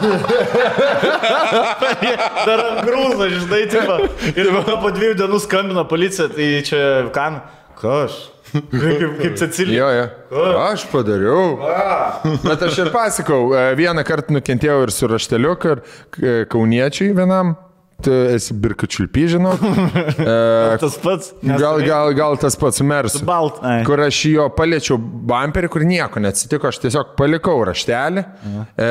Dar 2.48 2.60
ant 2.60 2.82
grūzo, 2.88 3.26
žinai, 3.32 3.64
tipo. 3.72 3.96
Ir 4.34 4.46
po 4.84 4.90
dviejų 4.94 5.16
dienų 5.24 5.38
skambina 5.44 5.84
policija, 5.90 6.26
tai 6.34 6.48
čia 6.68 6.80
kam? 7.16 7.34
Kas? 7.80 8.14
Kaip, 8.54 9.18
kaip 9.18 9.34
Cecilija. 9.40 9.82
Jo, 9.82 9.88
jo. 10.30 10.42
Aš 10.62 10.82
padariau. 10.92 11.46
Bet 12.44 12.60
aš 12.68 12.76
ir 12.86 12.90
pasakau, 12.94 13.42
e, 13.58 13.60
vieną 13.80 14.04
kartą 14.06 14.30
nukentėjau 14.36 14.80
ir 14.86 14.92
su 14.94 15.06
rašteliu, 15.10 15.54
ir 15.72 15.78
e, 15.82 15.84
kauniečiai 16.52 17.16
vienam 17.18 17.48
esi 18.08 18.54
birkačiulpy, 18.64 19.26
žinau. 19.36 19.54
E, 20.24 20.78
Tas 20.82 20.96
pats. 21.02 21.32
gal, 21.44 21.80
tai- 21.80 21.88
gal, 21.88 22.14
gal 22.18 22.38
tas 22.42 22.56
pats 22.60 22.82
mers. 22.86 23.16
Balt. 23.26 23.60
ai. 23.66 23.84
Kur 23.88 24.00
aš 24.06 24.20
jo 24.32 24.48
paliečiau 24.56 24.98
bumperį, 25.02 25.70
kur 25.74 25.86
nieko 25.88 26.22
neatsitiko, 26.24 26.70
aš 26.72 26.80
tiesiog 26.84 27.14
palikau 27.20 27.58
raštelį. 27.68 28.24
E, 28.78 28.90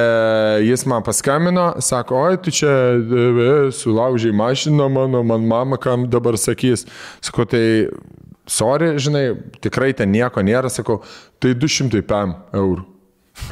jis 0.69 0.85
man 0.91 1.03
paskambino, 1.07 1.67
sako, 1.83 2.21
oi, 2.29 2.39
tu 2.45 2.51
čia 2.55 2.73
e, 2.99 3.51
sulaužiai 3.75 4.35
mašiną 4.37 4.89
mano, 4.93 5.23
man 5.27 5.47
mama 5.49 5.79
kam 5.83 6.07
dabar 6.13 6.39
sakys. 6.41 6.87
Sakau, 7.25 7.47
tai, 7.49 7.65
sorry, 8.51 8.95
žinai, 9.03 9.27
tikrai 9.65 9.93
ten 9.97 10.13
nieko 10.15 10.43
nėra, 10.45 10.71
sakau, 10.73 11.01
tai 11.43 11.55
200 11.59 12.03
pam 12.07 12.37
eurų. 12.53 12.89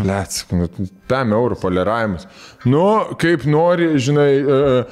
Lets, 0.04 0.42
5 0.50 1.32
eurų 1.32 1.56
poliravimas. 1.62 2.26
Nu, 2.68 2.82
kaip 3.18 3.46
nori, 3.48 3.94
žinai, 4.02 4.32
e, 4.44 4.82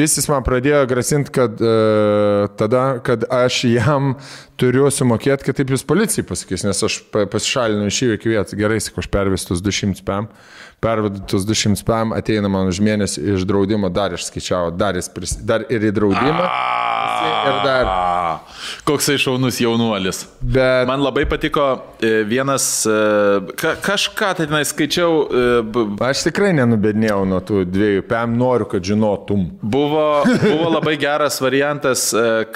Pisis 0.00 0.30
man 0.32 0.40
pradėjo 0.40 0.78
grasinti, 0.88 1.28
kad 1.34 1.58
e, 1.60 1.72
tada, 2.56 2.84
kad 3.04 3.26
aš 3.28 3.58
jam 3.68 4.14
turiu 4.56 4.86
sumokėti, 4.88 5.44
kad 5.44 5.58
taip 5.58 5.72
jūs 5.74 5.84
policijai 5.84 6.24
pasakys, 6.24 6.64
nes 6.64 6.80
aš 6.86 6.96
pa- 7.12 7.26
pasišalinau 7.28 7.90
iš 7.90 7.98
įvykių 8.06 8.32
vietų. 8.32 8.56
Gerai, 8.62 8.78
sakau, 8.80 9.04
aš 9.04 9.10
pervestus 9.12 9.60
200 9.60 10.00
pam, 10.08 10.30
pervedu 10.80 11.20
tuos 11.28 11.44
200 11.44 11.84
pam, 11.84 12.14
ateina 12.16 12.48
man 12.48 12.72
už 12.72 12.80
mėnesį 12.86 13.26
iš 13.34 13.44
draudimo, 13.50 13.92
dar 13.92 14.16
išskaičiavo, 14.16 14.72
dar, 14.80 14.96
jis 14.96 15.36
dar 15.44 15.68
ir 15.68 15.84
į 15.90 15.92
draudimą. 16.00 16.48
Ir 17.50 17.60
dar. 17.68 17.92
Koksai 18.84 19.18
šaunus 19.20 19.58
jaunuolis. 19.60 20.22
Bet 20.40 20.86
Man 20.88 21.02
labai 21.04 21.26
patiko 21.28 21.64
e, 22.02 22.22
vienas, 22.26 22.64
e, 22.88 22.94
ka, 23.60 23.74
kažką 23.84 24.30
tai 24.38 24.46
tenai 24.48 24.62
skaičiau, 24.66 25.18
e, 25.28 25.42
b- 25.62 25.84
aš 26.06 26.22
tikrai 26.26 26.50
nenubednėjau 26.56 27.20
nuo 27.28 27.38
tų 27.44 27.64
dviejų 27.68 28.04
pam, 28.08 28.32
noriu, 28.40 28.66
kad 28.70 28.82
žinotum. 28.86 29.44
buvo, 29.62 30.04
buvo 30.52 30.70
labai 30.72 30.96
geras 31.00 31.36
variantas, 31.44 32.06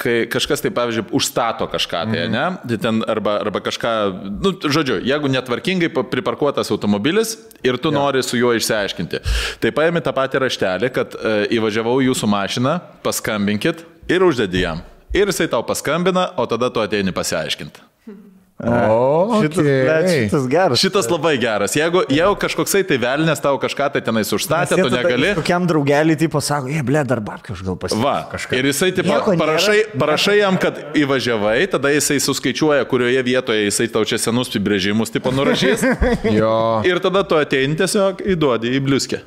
kai 0.01 0.15
kažkas 0.31 0.65
tai, 0.65 0.71
pavyzdžiui, 0.75 1.05
užstato 1.15 1.67
kažką 1.71 2.01
tai, 2.11 2.25
ne? 2.33 2.45
Tai 2.67 2.79
Ten 2.85 3.03
arba, 3.07 3.37
arba 3.45 3.61
kažką, 3.63 3.93
nu, 4.41 4.55
žodžiu, 4.65 4.97
jeigu 5.05 5.29
netvarkingai 5.31 5.91
pa- 5.93 6.03
priparkuotas 6.09 6.73
automobilis 6.73 7.35
ir 7.63 7.77
tu 7.77 7.93
ja. 7.93 7.99
nori 7.99 8.23
su 8.25 8.37
juo 8.41 8.51
išsiaiškinti, 8.57 9.21
tai 9.61 9.71
paėmė 9.77 10.01
tą 10.05 10.11
patį 10.17 10.41
raštelį, 10.47 10.91
kad 10.95 11.15
įvažiavau 11.53 11.99
jūsų 12.09 12.29
mašiną, 12.33 12.75
paskambinkit 13.05 13.85
ir 14.11 14.25
uždedi 14.25 14.65
jam. 14.65 14.83
Ir 15.15 15.31
jisai 15.31 15.47
tau 15.51 15.63
paskambina, 15.63 16.29
o 16.35 16.47
tada 16.49 16.69
tu 16.73 16.83
ateini 16.83 17.15
pasiaiškinti. 17.15 17.85
O, 18.63 19.41
Šitas, 19.41 19.65
blet, 19.65 20.05
šitas 20.09 20.45
geras. 20.47 20.79
Šitas 20.79 21.09
labai 21.11 21.33
geras. 21.35 21.73
Jeigu 21.75 22.05
jau 22.15 22.29
kažkoksai 22.39 22.85
tai 22.87 22.95
velnės 23.03 23.41
tau 23.43 23.57
kažką 23.59 23.89
tai 23.91 24.01
tenais 24.05 24.31
užstatė, 24.31 24.77
tu 24.79 24.93
negali. 24.93 25.33
Kokiam 25.35 25.65
draugeliui, 25.67 26.15
tipo, 26.21 26.39
sako, 26.39 26.71
jie, 26.71 26.79
ble, 26.87 27.01
dar 27.03 27.19
babkių 27.19 27.51
aš 27.51 27.65
gal 27.67 27.75
pasiūlysiu. 27.81 28.05
Va, 28.07 28.15
kažką. 28.31 28.55
ir 28.55 28.69
jisai 28.71 28.89
nėra. 28.95 29.35
parašai, 29.43 29.77
parašai 29.99 30.37
jam, 30.39 30.55
kad 30.63 30.79
įvažiavai, 30.95 31.57
tada 31.75 31.91
jisai 31.91 32.21
suskaičiuoja, 32.23 32.87
kurioje 32.87 33.27
vietoje 33.27 33.67
jisai 33.67 33.91
tau 33.91 34.07
čia 34.07 34.23
senus 34.23 34.53
apibrėžimus 34.53 35.11
tipo 35.11 35.35
nurašys. 35.35 35.83
Jo, 36.39 36.79
ir 36.87 37.03
tada 37.03 37.27
tu 37.27 37.35
ateini 37.35 37.75
tiesiog 37.75 38.23
įduodi 38.23 38.71
į 38.79 38.85
bliuskę. 38.87 39.19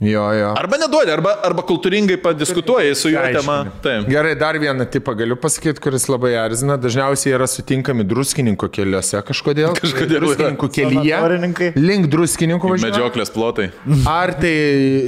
Jo, 0.00 0.22
jo. 0.32 0.48
Arba 0.58 0.78
neduodi, 0.80 1.12
arba, 1.14 1.34
arba 1.46 1.62
kultūringai 1.66 2.16
padiskutuoji 2.22 2.96
su 2.98 3.12
juo 3.12 3.22
tema. 3.36 3.58
Taip. 3.84 4.08
Gerai, 4.10 4.34
dar 4.38 4.58
vieną 4.60 4.86
tipą 4.90 5.14
galiu 5.18 5.36
pasakyti, 5.40 5.82
kuris 5.84 6.08
labai 6.10 6.34
erzina. 6.40 6.76
Dažniausiai 6.80 7.36
yra 7.36 7.46
sutinkami 7.50 8.06
druskininkų 8.10 8.70
keliuose 8.74 9.22
kažkodėl. 9.28 9.76
Kažkodėl 9.78 10.26
druskininkų 10.26 10.70
kelyje. 10.74 11.20
Link 11.78 12.10
druskininkų 12.12 12.74
važiuoja. 12.74 12.90
Medžioklės 12.90 13.32
plotai. 13.34 13.70
Ar 14.10 14.34
tai 14.40 14.56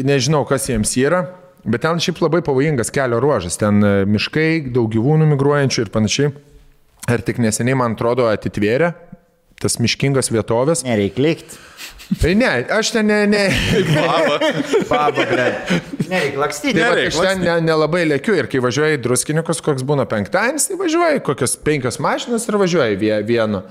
nežinau, 0.07 0.45
kas 0.49 0.71
jiems 0.71 0.95
yra. 1.03 1.25
Bet 1.67 1.83
ten 1.83 1.99
šiaip 1.99 2.21
labai 2.23 2.45
pavojingas 2.47 2.93
kelio 2.95 3.19
ruožas. 3.23 3.59
Ten 3.59 3.83
e, 3.83 3.95
miškai, 4.07 4.69
daug 4.71 4.87
gyvūnų 4.93 5.27
migruojančių 5.33 5.83
ir 5.83 5.91
panašiai. 5.95 6.31
Ir 7.11 7.23
tik 7.27 7.39
neseniai, 7.43 7.75
man 7.79 7.95
atrodo, 7.95 8.27
atitvėrė 8.31 8.93
tas 9.61 9.78
miškingas 9.83 10.31
vietovės. 10.35 10.85
Nereik 10.87 11.19
likti. 11.23 11.62
Tai 12.20 12.31
ne, 12.39 12.49
aš 12.70 12.93
ten 12.95 13.09
ne, 13.11 13.16
ne. 13.27 13.41
Baba. 13.91 14.37
Baba, 14.87 15.24
ble. 15.27 15.47
Nereik 16.07 16.37
lakstyti. 16.39 16.77
Tai 16.78 16.93
Nereik 16.93 17.09
aš 17.11 17.16
ten 17.19 17.41
ne- 17.43 17.57
nelabai 17.66 18.05
ne 18.05 18.12
lėkiu 18.12 18.37
ir 18.39 18.47
kai 18.53 18.61
važiuoji 18.62 19.01
į 19.01 19.03
druskinikus, 19.03 19.59
koks 19.65 19.83
būna 19.87 20.05
penktadienis, 20.07 20.69
tai 20.70 20.78
važiuoji 20.78 21.24
kokios 21.27 21.57
penkios 21.66 21.99
mašinos 21.99 22.47
ir 22.47 22.59
važiuoji 22.62 23.01
vie- 23.01 23.19
vienu. 23.27 23.65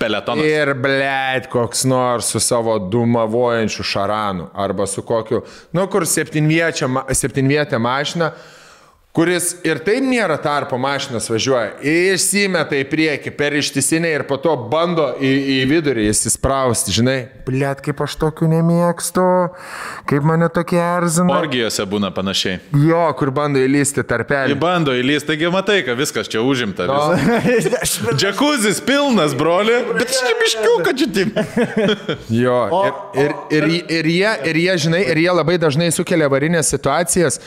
Peletonas. 0.00 0.42
Ir 0.46 0.72
blėt, 0.78 1.46
koks 1.54 1.84
nors 1.90 2.32
su 2.34 2.42
savo 2.42 2.74
dumavojančiu 2.90 3.86
šaranu 3.86 4.50
arba 4.58 4.86
su 4.90 5.02
kokiu, 5.06 5.44
nu 5.74 5.86
kur 5.90 6.02
septynvietė 6.06 7.78
mašina, 7.82 8.32
kuris 9.18 9.48
ir 9.66 9.80
taip 9.82 10.04
nėra 10.06 10.36
tarpo 10.38 10.76
mašinas 10.78 11.24
važiuoja, 11.26 11.72
išsimeta 11.82 12.76
į 12.78 12.84
priekį 12.86 13.32
per 13.34 13.56
ištisinę 13.58 14.12
ir 14.14 14.22
po 14.28 14.36
to 14.38 14.52
bando 14.70 15.08
į, 15.18 15.32
į 15.56 15.64
vidurį 15.66 16.04
įsisprausti, 16.06 16.94
žinai, 16.94 17.16
blėt, 17.42 17.82
kaip 17.82 17.98
aš 18.04 18.14
tokių 18.20 18.46
nemėgstu, 18.52 19.24
kaip 20.06 20.28
mane 20.28 20.46
tokie 20.54 20.78
erzina. 20.78 21.40
Orgijose 21.40 21.86
būna 21.90 22.12
panašiai. 22.14 22.60
Jo, 22.78 23.08
kur 23.18 23.32
bando 23.34 23.58
įlysti 23.58 24.04
Jį 24.04 24.06
tarpelį. 24.12 24.58
bando 24.62 24.94
įlysti, 24.94 25.32
taigi 25.32 25.50
matai, 25.50 25.80
kad 25.88 25.98
viskas 25.98 26.30
čia 26.30 26.44
užimta. 26.46 26.86
No. 26.86 27.00
Vis. 27.42 27.98
Džekuzis 28.20 28.78
pilnas, 28.86 29.34
broli. 29.34 29.80
Bet 29.98 30.14
čia 30.14 30.36
biškių, 30.44 30.76
kad 30.86 31.02
čia 31.02 31.10
tim. 31.18 31.34
Jo, 32.38 32.60
ir, 33.18 33.34
ir, 33.50 33.66
ir, 33.66 33.66
ir, 33.98 34.08
jie, 34.12 34.30
ir 34.52 34.62
jie, 34.62 34.78
žinai, 34.86 35.02
ir 35.10 35.18
jie 35.24 35.28
labai 35.32 35.58
dažnai 35.58 35.90
sukelia 35.94 36.28
avarinės 36.30 36.70
situacijas 36.70 37.40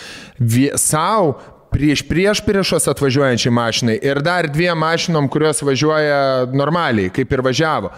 savo 0.81 1.37
prieš 1.71 2.03
prieš 2.07 2.41
priešos 2.45 2.87
atvažiuojančiai 2.91 3.53
mašinai 3.53 3.95
ir 4.03 4.19
dar 4.21 4.47
dviem 4.51 4.77
mašinom, 4.77 5.29
kurios 5.31 5.61
važiuoja 5.63 6.19
normaliai, 6.51 7.11
kaip 7.13 7.31
ir 7.31 7.43
važiavo. 7.47 7.91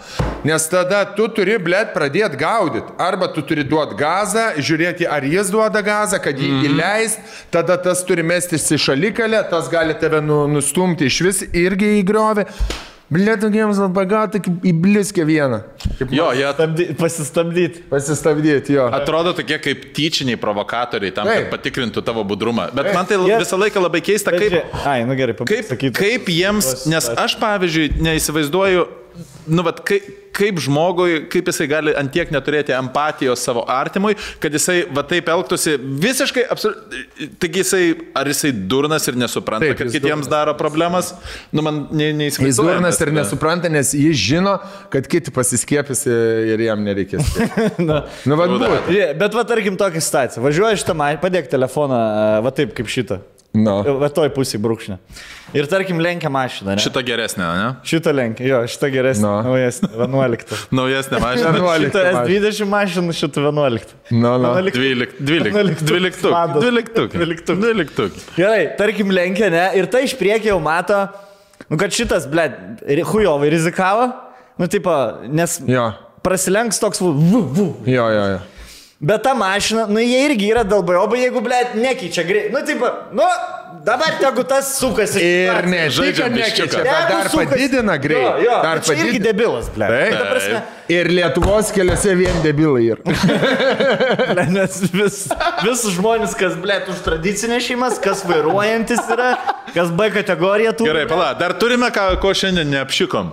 Nes 0.46 0.68
tada 0.70 1.02
tu 1.16 1.26
turi, 1.34 1.58
blėt, 1.58 1.90
pradėti 1.96 2.38
gaudyti. 2.40 2.94
Arba 3.00 3.28
tu 3.34 3.42
turi 3.42 3.66
duoti 3.66 3.98
gazą, 3.98 4.46
žiūrėti, 4.58 5.08
ar 5.10 5.26
jis 5.26 5.50
duoda 5.50 5.82
gazą, 5.82 6.22
kad 6.22 6.38
jį 6.38 6.50
mm 6.50 6.60
-hmm. 6.60 6.70
įleist, 6.70 7.36
tada 7.50 7.76
tas 7.76 8.04
turi 8.04 8.22
mestis 8.22 8.70
į 8.70 8.78
šalikalę, 8.86 9.42
tas 9.50 9.68
gali 9.68 9.94
tave 10.00 10.20
nu, 10.20 10.46
nustumti 10.48 11.10
iš 11.10 11.20
vis 11.20 11.44
irgi 11.52 11.98
į 12.00 12.02
griovį. 12.10 12.46
Blėt, 13.12 13.42
tokiems 13.44 13.76
labai 13.78 14.06
gauti 14.08 14.40
į 14.40 14.72
bliskę 14.80 15.26
vieną. 15.28 15.58
Kaip 15.98 16.12
Jo, 16.16 16.30
jie 16.32 16.46
Stabdy- 16.54 16.86
Pasistabdyti. 16.96 17.82
Pasistabdyti 17.90 18.72
jo. 18.78 18.86
Atrodo 18.96 19.34
tokie 19.36 19.58
kaip 19.60 19.84
tyčiniai 19.94 20.38
provokatoriai 20.40 21.12
tam, 21.14 21.28
Taip. 21.28 21.50
kad 21.50 21.60
patikrintų 21.60 22.02
tavo 22.02 22.24
budrumą. 22.24 22.70
Bet 22.74 22.94
man 22.94 23.04
tai 23.06 23.16
Jie- 23.20 23.38
visą 23.42 23.58
laiką 23.60 23.82
labai 23.84 24.00
keista, 24.00 24.32
kaip, 24.32 24.64
Ai, 24.86 25.04
nu 25.04 25.14
gerai, 25.14 25.34
kaip, 25.36 25.94
kaip 25.94 26.26
jiems, 26.32 26.86
nes 26.88 27.08
aš 27.08 27.36
pavyzdžiui 27.38 28.00
neįsivaizduoju, 28.00 28.86
nu, 29.46 29.62
vat, 29.66 29.80
kaip, 29.86 30.06
kaip 30.34 30.58
žmogui, 30.64 31.24
kaip 31.30 31.46
jisai 31.50 31.66
gali 31.70 31.92
antiek 31.98 32.30
neturėti 32.34 32.74
empatijos 32.74 33.42
savo 33.46 33.62
artimui, 33.70 34.16
kad 34.42 34.54
jisai 34.56 34.80
va 34.94 35.04
taip 35.06 35.28
elgtųsi 35.30 35.76
visiškai, 35.78 36.46
absol... 36.50 36.74
taigi 37.42 37.62
jisai, 37.62 37.82
ar 38.18 38.30
jisai 38.30 38.50
durnas 38.52 39.06
ir 39.10 39.18
nesupranta, 39.20 39.68
Taip, 39.68 39.78
kad 39.78 39.90
jis 39.90 39.96
kitiems 39.98 40.26
durnas. 40.26 40.32
daro 40.32 40.56
problemas, 40.58 41.12
nu 41.54 41.62
man 41.66 41.84
ne, 41.92 42.10
Jis 42.10 42.18
neįsivaizduoju. 42.22 42.72
durnas 42.72 43.00
ir 43.04 43.12
nesupranta, 43.14 43.70
nes 43.72 43.92
jis 43.98 44.18
žino, 44.18 44.56
kad 44.92 45.06
kiti 45.10 45.34
pasiskiepys 45.34 46.06
ir 46.10 46.66
jam 46.66 46.82
nereikės. 46.86 47.30
nu, 47.78 48.00
that. 48.00 48.10
būt. 48.26 48.90
Žiūrėk, 48.90 49.14
Bet 49.22 49.38
va 49.38 49.46
tarkim 49.48 49.78
tokia 49.80 50.02
situacija. 50.02 50.42
Važiuoji 50.44 50.82
šitą 50.82 50.96
mašiną, 50.98 51.22
padėk 51.22 51.48
telefoną, 51.52 52.00
e, 52.00 52.42
va 52.44 52.52
taip 52.54 52.74
kaip 52.76 52.90
šitą. 52.90 53.20
Nu. 53.54 53.74
Va 54.00 54.08
toj 54.10 54.32
pusė 54.34 54.58
brūkšnė. 54.58 54.96
Ir 55.54 55.68
tarkim 55.70 56.00
lenkia 56.02 56.26
mašiną. 56.32 56.72
Ne? 56.74 56.82
Šitą 56.82 57.04
geresnę, 57.06 57.46
ne? 57.54 57.66
Šitą 57.86 58.10
lenkia, 58.10 58.46
jo, 58.48 58.56
šitą 58.66 58.88
geresnį. 58.90 59.22
Nu. 59.22 59.34
Naujesnį, 59.46 59.90
11. 59.94 60.54
Naujesnė 60.80 61.20
mašina. 61.22 61.52
11 61.54 61.84
Šitą 61.84 62.02
mašina. 62.02 62.24
S20 62.24 62.70
mašiną, 62.72 63.14
šitą 63.20 63.44
11. 63.44 63.92
Nu, 64.10 64.32
nu. 64.42 64.50
12, 64.74 65.20
12, 65.22 65.84
12, 65.86 66.26
Vadas. 66.34 66.58
12, 66.66 67.06
12. 67.14 67.54
12. 67.62 68.24
Gerai, 68.34 68.64
tarkim 68.80 69.14
lenkia, 69.14 69.52
ne? 69.54 69.68
Ir 69.78 69.86
tai 69.92 70.02
iš 70.08 70.16
priekio 70.18 70.56
jau 70.56 70.58
mato, 70.64 71.04
nu 71.70 71.78
kad 71.78 71.94
šitas, 71.94 72.26
ble, 72.30 72.48
hujovai 73.12 73.52
rizikavo. 73.54 74.08
Nu, 74.58 74.66
tipo, 74.70 74.90
nes 75.30 75.60
Jo, 75.70 75.92
prasilenks 76.26 76.82
toks, 76.82 76.98
vu, 77.02 77.14
vu. 77.14 77.68
jo, 77.86 78.08
jo. 78.10 78.26
jo. 78.34 78.42
Bet 79.00 79.22
ta 79.22 79.34
mašina, 79.34 79.86
nu 79.86 80.00
jie 80.00 80.24
irgi 80.28 80.48
yra 80.52 80.62
dalbajobai, 80.64 81.24
jeigu, 81.26 81.42
ble, 81.44 81.60
nekeičia 81.74 82.24
greitai. 82.24 82.52
Nu, 82.54 82.62
tipo, 82.66 82.90
nu, 83.12 83.26
dabar 83.84 84.14
tegu 84.20 84.44
tas 84.48 84.68
sukasi. 84.78 85.18
Ir 85.24 85.66
ne, 85.66 85.84
Žaidžiam 85.88 85.96
žaidžiam 85.98 86.32
biščiuką. 86.36 86.64
nekeičia, 86.64 86.84
bet 86.84 87.10
dar 87.10 87.28
padidina 87.34 87.94
Jo, 87.96 88.02
greitį. 88.04 88.44
jo, 88.46 88.56
Dar 88.62 88.78
bet 88.80 88.84
čia 88.86 88.94
irgi 88.94 89.04
padidina. 89.06 89.26
debilas, 89.32 89.68
ble. 89.74 89.88
Taip. 89.92 90.14
Ta 90.18 90.24
prasme, 90.30 90.62
Ir 90.94 91.08
Lietuvos 91.08 91.70
keliuose 91.72 92.12
vien 92.18 92.42
debilai 92.44 92.82
yra. 92.92 93.00
ble, 94.34 94.44
nes 94.52 94.74
vis, 94.92 95.16
vis 95.64 95.84
žmonės, 95.96 96.34
kas, 96.36 96.58
ble, 96.60 96.76
už 96.92 96.98
tradicinės 97.06 97.64
šeimas, 97.64 97.96
kas 98.04 98.20
vairuojantis 98.28 99.00
yra, 99.14 99.30
kas 99.72 99.88
B 99.96 100.10
kategorija 100.12 100.74
turi. 100.76 100.90
Gerai, 100.92 101.06
pala, 101.08 101.30
dar 101.40 101.56
turime 101.56 101.88
ką, 101.94 102.10
ko 102.20 102.34
šiandien 102.36 102.68
neapšikom. 102.76 103.32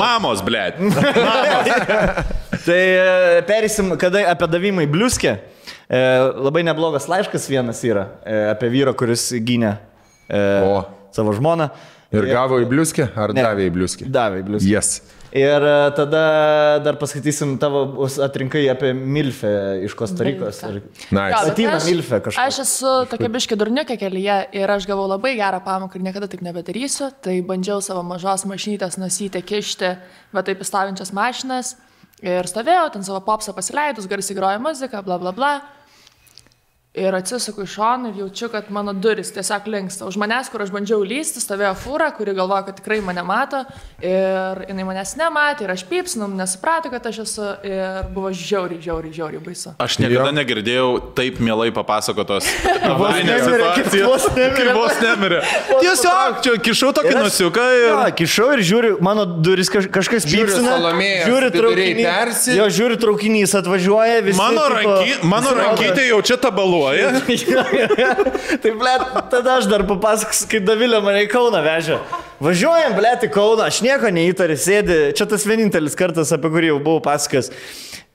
Mamos, 0.00 0.40
blėt. 0.46 0.80
Tai 2.68 2.78
e, 2.80 3.42
perėsim, 3.48 3.92
kada 4.00 4.24
apie 4.32 4.48
davimą 4.50 4.84
į 4.86 4.90
bliuskę. 4.92 5.36
E, 5.88 5.98
labai 6.44 6.62
neblogas 6.68 7.06
laiškas 7.08 7.46
vienas 7.48 7.80
yra 7.88 8.06
e, 8.28 8.34
apie 8.52 8.68
vyrą, 8.72 8.92
kuris 8.98 9.30
gynė 9.40 9.76
e, 10.28 10.40
O. 10.68 10.82
savo 11.16 11.32
žmoną. 11.36 11.70
Ir 12.12 12.24
gavo 12.24 12.56
į 12.60 12.64
bliuskį, 12.70 13.04
ar 13.20 13.32
Ne. 13.36 13.42
davė 13.44 13.66
į 13.68 13.72
bliuskį? 13.74 14.06
Davė, 14.08 14.38
blius. 14.46 14.64
Yes. 14.64 14.94
Ir 15.36 15.60
e, 15.60 15.72
tada 15.92 16.20
dar 16.80 16.96
paskaitysim 16.96 17.58
tavo 17.60 17.82
atrinkai 18.24 18.62
apie 18.72 18.94
Milfę 18.96 19.50
iš 19.84 19.92
Kostarikos. 19.96 20.62
Milfę. 20.64 20.70
Ir... 20.80 21.02
Nice. 21.12 21.32
Jo, 21.34 21.42
bet 21.44 21.52
Ateina 21.52 21.74
aš- 21.76 21.88
Milfė 21.90 22.20
kažkas. 22.24 22.38
Aš 22.48 22.60
esu 22.64 22.92
tokia 23.12 23.28
biški 23.34 23.58
durniukė 23.60 23.98
kelyje 24.00 24.38
ir 24.56 24.72
aš 24.72 24.86
gavau 24.88 25.04
labai 25.10 25.34
gerą 25.36 25.60
pamoką 25.64 26.00
ir 26.00 26.06
niekada 26.08 26.28
taip 26.32 26.40
nebedarysiu. 26.48 27.10
Tai 27.24 27.36
bandžiau 27.48 27.82
savo 27.84 28.00
mažos 28.08 28.46
mašinytės 28.48 28.96
nusyti, 29.00 29.44
kišti, 29.44 29.92
va 30.32 30.44
taip 30.48 30.64
įstovinčias 30.64 31.12
mašinas. 31.16 31.74
Ir 32.24 32.48
stovėjau, 32.48 32.88
ten 32.96 33.04
savo 33.06 33.20
popsą 33.22 33.52
pasileidus, 33.54 34.08
garsiai 34.10 34.34
groja 34.40 34.58
muzika, 34.64 35.04
bla 35.04 35.20
bla 35.20 35.32
bla. 35.36 35.52
Ir 36.98 37.14
atsisuku 37.14 37.62
iš 37.62 37.74
šono 37.78 38.08
ir 38.10 38.16
jaučiu, 38.24 38.48
kad 38.50 38.70
mano 38.74 38.92
duris 38.96 39.30
tiesiog 39.34 39.66
linksta. 39.70 40.06
Už 40.08 40.16
manęs, 40.18 40.48
kur 40.50 40.62
aš 40.64 40.72
bandžiau 40.74 41.02
lysti, 41.06 41.38
stovėjo 41.42 41.74
fūra, 41.78 42.08
kuri 42.16 42.32
galvoja, 42.34 42.64
kad 42.66 42.78
tikrai 42.80 42.98
mane 43.04 43.22
mato. 43.26 43.60
Ir 44.02 44.62
jinai 44.68 44.86
manęs 44.88 45.12
nematė 45.20 45.66
ir 45.66 45.72
aš 45.74 45.84
pypsinum, 45.90 46.34
nesuprato, 46.38 46.90
kad 46.90 47.06
aš 47.10 47.20
esu. 47.26 47.46
Ir 47.68 48.08
buvo 48.14 48.32
žiauriai, 48.34 48.80
žiauriai, 48.82 49.12
žiauriai 49.14 49.42
baisu. 49.44 49.74
Aš 49.84 49.98
niekada 50.02 50.30
Jo. 50.30 50.34
negirdėjau 50.40 50.88
taip 51.18 51.38
mielai 51.44 51.68
papasakotos 51.76 52.48
avarinės 52.92 53.44
situacijos. 53.46 54.08
vos 54.08 54.26
nemirė. 54.34 54.56
Kaip 54.58 54.78
vos 54.80 54.98
nemirė. 55.04 55.40
Tiesiog, 55.82 56.40
čia 56.46 56.56
kišau 56.66 56.90
tokį 56.98 57.12
Ir 57.12 57.18
aš- 57.20 57.28
nusiuką 57.28 57.66
ir... 57.78 58.14
kišau 58.18 58.48
ir 58.56 58.64
žiūriu, 58.72 58.94
mano 59.04 59.26
duris 59.44 59.70
kaž, 59.70 59.86
kažkas 59.92 60.26
pypsina. 60.26 60.78
Žiūri 61.28 61.52
traukinys. 61.54 62.48
Jo, 62.56 62.66
žiūri 62.72 62.96
traukinys 63.00 63.54
atvažiuoja, 63.60 64.20
visi. 64.26 64.38
Mano, 64.40 64.64
ranky, 64.72 65.14
mano 65.28 65.52
rankytė 65.58 66.08
jau 66.08 66.20
čia 66.24 66.38
tabaluoja. 66.40 66.87
tai, 68.62 68.72
ble, 68.72 68.94
tada 69.32 69.58
aš 69.58 69.68
dar 69.70 69.84
papasakosiu, 69.88 70.48
kai 70.50 70.60
Davilė 70.64 71.00
mane 71.04 71.24
į 71.26 71.30
Kauną 71.32 71.62
vežė. 71.64 72.00
Važiuojam, 72.44 72.96
ble, 72.98 73.12
į 73.26 73.30
Kauną, 73.34 73.68
aš 73.68 73.82
nieko 73.86 74.12
neįtariu, 74.14 74.58
sėdi, 74.60 74.98
čia 75.18 75.28
tas 75.30 75.46
vienintelis 75.48 75.98
kartas, 75.98 76.32
apie 76.34 76.50
kurį 76.54 76.72
jau 76.72 76.80
buvau 76.82 77.04
pasakęs. 77.08 77.52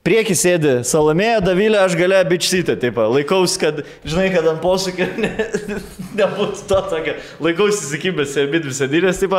Prieki 0.04 0.34
sėdi 0.36 0.72
Salomėja, 0.84 1.38
Davilė, 1.40 1.78
aš 1.80 1.94
galėjau 1.96 2.26
bičsytę, 2.28 2.74
taip, 2.76 2.98
laikausi, 3.00 3.56
kad, 3.62 3.78
žinai, 4.04 4.26
kad 4.34 4.44
ant 4.50 4.60
posūkio 4.60 5.06
ne, 5.16 5.30
nebūtų 6.20 6.66
to 6.68 6.80
tokio, 6.90 7.14
laikausi 7.46 7.86
įsikibęs 7.86 8.36
ir 8.36 8.50
bit 8.52 8.68
visą 8.68 8.90
dėlės, 8.92 9.22
taip. 9.22 9.38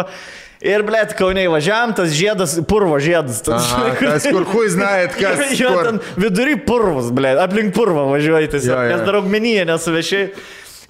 Ir, 0.65 0.81
ble, 0.81 0.97
kauniai 1.13 1.45
važiavam, 1.51 1.91
tas 1.93 2.09
žiedas, 2.17 2.55
purvo 2.65 2.97
žiedas. 3.03 3.43
Tas, 3.45 3.67
Aha, 3.69 3.91
tas, 3.99 4.25
kur 4.33 4.47
hui 4.49 4.65
znait, 4.73 5.13
kas. 5.19 5.43
Jo, 5.61 5.69
kur. 5.75 5.83
ten 5.91 5.99
vidury 6.23 6.55
purvus, 6.65 7.11
ble, 7.13 7.35
aplink 7.43 7.69
purvą 7.75 8.07
važiuoji 8.09 8.49
tiesiog, 8.55 8.73
Jo, 8.73 8.79
jo. 8.89 8.95
nes 8.95 9.05
dar 9.05 9.19
augmenyje 9.19 9.67
nesuvešiai. 9.69 10.25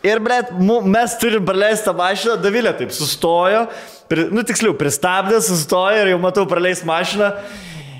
Ir, 0.05 0.21
ble, 0.23 0.37
mes 0.95 1.17
turim 1.19 1.43
praleistą 1.47 1.91
mašiną, 1.97 2.37
Davilė 2.39 2.71
taip 2.77 2.91
sustojo, 2.95 3.65
pri, 4.11 4.27
nu 4.31 4.43
tiksliau, 4.47 4.75
pristabdė, 4.79 5.41
sustojo 5.43 5.97
ir 6.05 6.13
jau 6.13 6.19
matau 6.23 6.45
praleis 6.47 6.83
mašiną. 6.87 7.33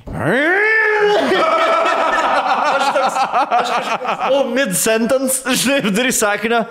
Aš 2.76 2.86
toks, 2.96 3.16
aš 3.16 3.70
kažkoks, 3.72 4.24
o, 4.36 4.40
mid-sentence, 4.56 5.56
žinai, 5.60 5.80
vidury 5.86 6.12
sakinio. 6.16 6.64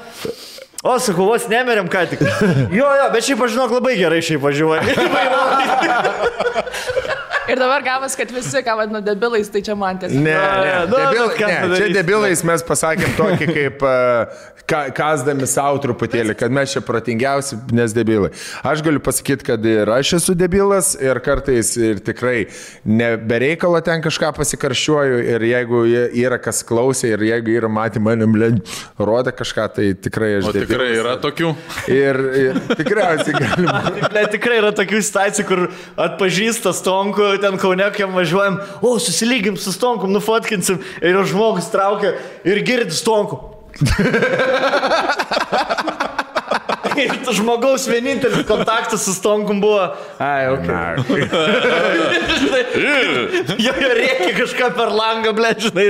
O, 0.85 0.99
sakau, 1.01 1.25
vos 1.31 1.47
nemerėm 1.49 1.89
ką 1.89 2.03
tik. 2.11 2.21
Jo, 2.69 2.91
jo, 3.01 3.07
bet 3.15 3.25
šiaip 3.25 3.41
aš 3.47 3.55
žinok 3.57 3.73
labai 3.79 3.95
gerai 3.97 4.21
šiaip 4.25 4.43
važiuoju. 4.45 4.85
Ir 7.49 7.61
dabar 7.61 7.83
gavas, 7.85 8.17
kad 8.17 8.31
visi, 8.33 8.63
ką 8.65 8.77
vadinu 8.79 9.03
debilais, 9.05 9.51
tai 9.53 9.61
čia 9.65 9.77
man 9.77 9.99
tiesiog. 10.01 10.23
Ne, 10.25 10.35
ne, 10.35 10.75
nu, 10.89 10.97
debil, 10.97 11.27
ne, 11.41 11.77
čia 11.77 11.91
debilais 11.93 12.45
mes 12.47 12.65
pasakėm 12.65 13.17
tokį 13.19 13.49
kaip 13.53 13.85
uh, 13.85 14.45
ka, 14.69 14.81
kasdami 14.95 15.47
savo 15.49 15.79
truputėlį, 15.83 16.35
kad 16.39 16.53
mes 16.55 16.73
čia 16.75 16.83
protingiausi, 16.85 17.59
nes 17.75 17.95
debilai. 17.97 18.31
Aš 18.67 18.83
galiu 18.85 19.03
pasakyti, 19.05 19.47
kad 19.47 19.65
ir 19.69 19.91
aš 19.93 20.15
esu 20.19 20.35
debilas 20.39 20.95
ir 21.01 21.21
kartais 21.25 21.75
ir 21.79 22.01
tikrai 22.05 22.47
nebereikalo 22.85 23.81
ten 23.85 24.03
kažką 24.05 24.33
pasikaršiuoju 24.39 25.21
ir 25.35 25.47
jeigu 25.51 25.85
yra 26.25 26.41
kas 26.43 26.63
klausė 26.67 27.15
ir 27.15 27.27
jeigu 27.29 27.57
yra 27.59 27.71
matė 27.73 28.03
manim, 28.03 28.37
rodė 28.99 29.35
kažką, 29.37 29.69
tai 29.77 29.91
tikrai 29.95 30.35
aš 30.41 30.51
O 30.51 30.55
tikrai 30.57 30.91
debilas. 30.93 31.03
yra 31.05 31.17
tokių. 31.23 31.53
Ir, 31.93 32.21
ir 32.41 32.61
tikriausiai 32.75 33.37
galima. 33.37 33.83
Ble, 34.13 34.25
tikrai 34.33 34.61
yra 34.63 34.73
tokių 34.77 35.03
situacijų, 35.05 35.47
kur 35.49 35.65
atpažįsta 36.09 36.75
stonku, 36.77 37.34
ten 37.43 37.59
kaunekiam 37.61 38.15
važiuojam, 38.15 38.61
o 38.83 38.99
susilygim 38.99 39.57
su 39.57 39.73
stonkum, 39.73 40.13
nufotkinsim 40.13 40.83
ir 41.03 41.19
jau 41.19 41.25
žmogus 41.35 41.71
traukia 41.73 42.15
ir 42.45 42.65
girdi 42.67 42.95
stonku. 42.95 43.41
ir 47.01 47.13
žmogaus 47.39 47.87
vienintelis 47.91 48.45
kontaktas 48.49 49.05
su 49.07 49.13
stonkum 49.17 49.61
buvo. 49.63 49.85
Ai, 50.19 50.47
ok. 50.53 50.69
jo, 53.65 53.73
jo 53.81 53.89
reikia 53.99 54.33
kažką 54.39 54.71
per 54.77 54.89
langą, 54.95 55.33
ble, 55.37 55.51
žinai. 55.61 55.89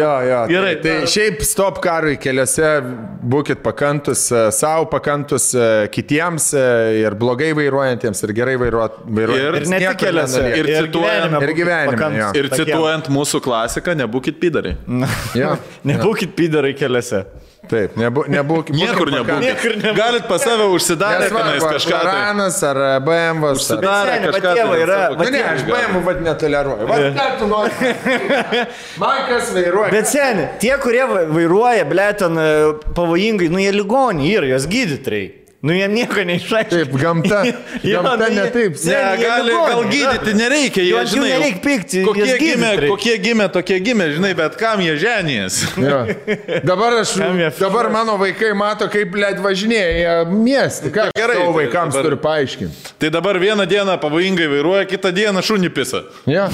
Jo, 0.00 0.20
jo. 0.22 0.46
Gerai. 0.48 0.74
Tai, 0.82 0.90
tai 1.00 1.06
šiaip 1.10 1.42
stop 1.46 1.80
karui 1.84 2.16
keliuose, 2.20 2.68
būkit 3.28 3.58
pakantus 3.64 4.26
savo, 4.54 4.86
pakantus 4.92 5.50
e, 5.58 5.60
kitiems 5.94 6.44
e, 6.56 6.58
ir 7.02 7.12
blogai 7.18 7.50
vairuojantiems, 7.58 8.18
ir 8.26 8.32
gerai 8.36 8.56
vairuojantiems. 8.60 9.58
Ir 9.58 9.66
ne 9.72 9.78
tik 9.82 9.98
keliuose. 10.04 10.38
nenolieka. 10.38 10.58
Ir 10.58 10.64
cituojant- 10.88 11.32
ir 11.48 11.52
gyvenime. 11.58 11.96
Ir 12.38 12.46
cituojant 12.54 13.06
mūsų 13.14 13.38
klasiką, 13.44 13.90
nebūkit 14.04 14.34
pydari. 14.42 14.72
Jo. 15.38 15.50
Nebūkit 15.98 16.34
pydarai 16.38 16.74
keliuose. 16.78 17.24
Taip, 17.68 17.96
nebu, 18.00 18.22
nebūkit. 18.32 18.72
Niekur 18.78 19.10
nebūkit. 19.12 19.40
Niekur 19.42 19.72
nebūkit. 19.76 19.96
Galit 19.98 20.28
pas 20.30 20.40
save 20.40 20.68
užsidarę 20.72 21.26
tenais 21.28 21.64
kažką. 21.64 21.98
tai. 22.00 22.12
Ranas 22.14 22.60
ar 22.64 22.78
BMW. 23.04 23.48
Ar... 23.50 23.58
Užsidarę 23.58 24.12
Seni, 24.14 24.26
kažką. 24.30 24.52
va 24.54 24.54
tai 24.70 24.84
yra- 24.84 25.00
va 25.18 25.24
Nu, 25.24 25.30
ne, 25.34 25.42
aš 25.42 25.64
BMW 25.68 26.04
vad 26.06 26.22
netoleruoju. 26.22 26.86
Va, 26.88 26.96
ką 27.18 27.26
tu 27.42 27.46
nori? 27.50 27.92
Man 29.02 29.18
kas 29.28 29.50
vairuoja. 29.54 29.90
Bet 29.92 30.08
seni, 30.08 30.46
tie, 30.62 30.78
kurie 30.80 31.04
va- 31.10 31.26
vairuoja, 31.28 31.84
ble, 31.90 32.06
ten 32.18 32.38
e, 32.38 32.48
pavojingai, 32.96 33.50
nu 33.52 33.60
jie 33.60 33.72
ligoniai 33.76 34.32
yra, 34.38 34.48
jos 34.54 34.66
gydytojai. 34.70 35.26
Nu 35.60 35.72
jiem 35.74 35.90
nieko 35.90 36.22
neišaiškina. 36.22 36.70
Taip, 36.70 36.92
gamta. 37.00 37.40
gamta 37.82 38.28
ne 38.30 38.44
taip. 38.54 38.76
Ne, 38.86 38.92
Ne, 38.94 39.16
gali, 39.18 39.50
gal 39.50 39.80
gydyti 39.90 40.34
nereikia, 40.38 40.82
jie, 40.84 40.92
Jo, 40.92 41.00
žinai, 41.10 41.30
nereik 41.32 41.56
pykti, 41.64 42.02
kokie 42.06 42.36
gimė, 42.38 42.68
reik. 42.78 42.92
kokie 42.92 43.14
gimė, 43.24 43.48
tokie 43.56 43.78
gimė, 43.82 44.06
žinai, 44.14 44.30
bet 44.38 44.54
kam 44.60 44.78
jie 44.84 44.94
ženys. 45.02 45.56
Jo. 45.82 45.98
Dabar 46.62 47.00
aš, 47.00 47.16
dabar 47.58 47.90
mano 47.90 48.14
vaikai 48.22 48.52
mato, 48.54 48.86
kaip 48.92 49.18
led 49.18 49.42
važinėja 49.42 50.14
miestą. 50.30 50.92
Ką 50.94 51.08
Gerai, 51.10 51.16
gerai, 51.18 51.40
savo 51.42 51.50
tai 51.50 51.58
vaikams 51.58 51.96
dabar- 51.98 52.06
turiu 52.06 52.20
paaiškinti. 52.28 52.94
Tai 53.02 53.10
dabar 53.18 53.40
vieną 53.42 53.66
dieną 53.74 53.98
pavojingai 54.06 54.46
vairuoja, 54.54 54.86
kitą 54.94 55.10
dieną 55.18 55.42
šunį 55.42 55.72
pisa. 55.74 56.04
Ja. 56.30 56.46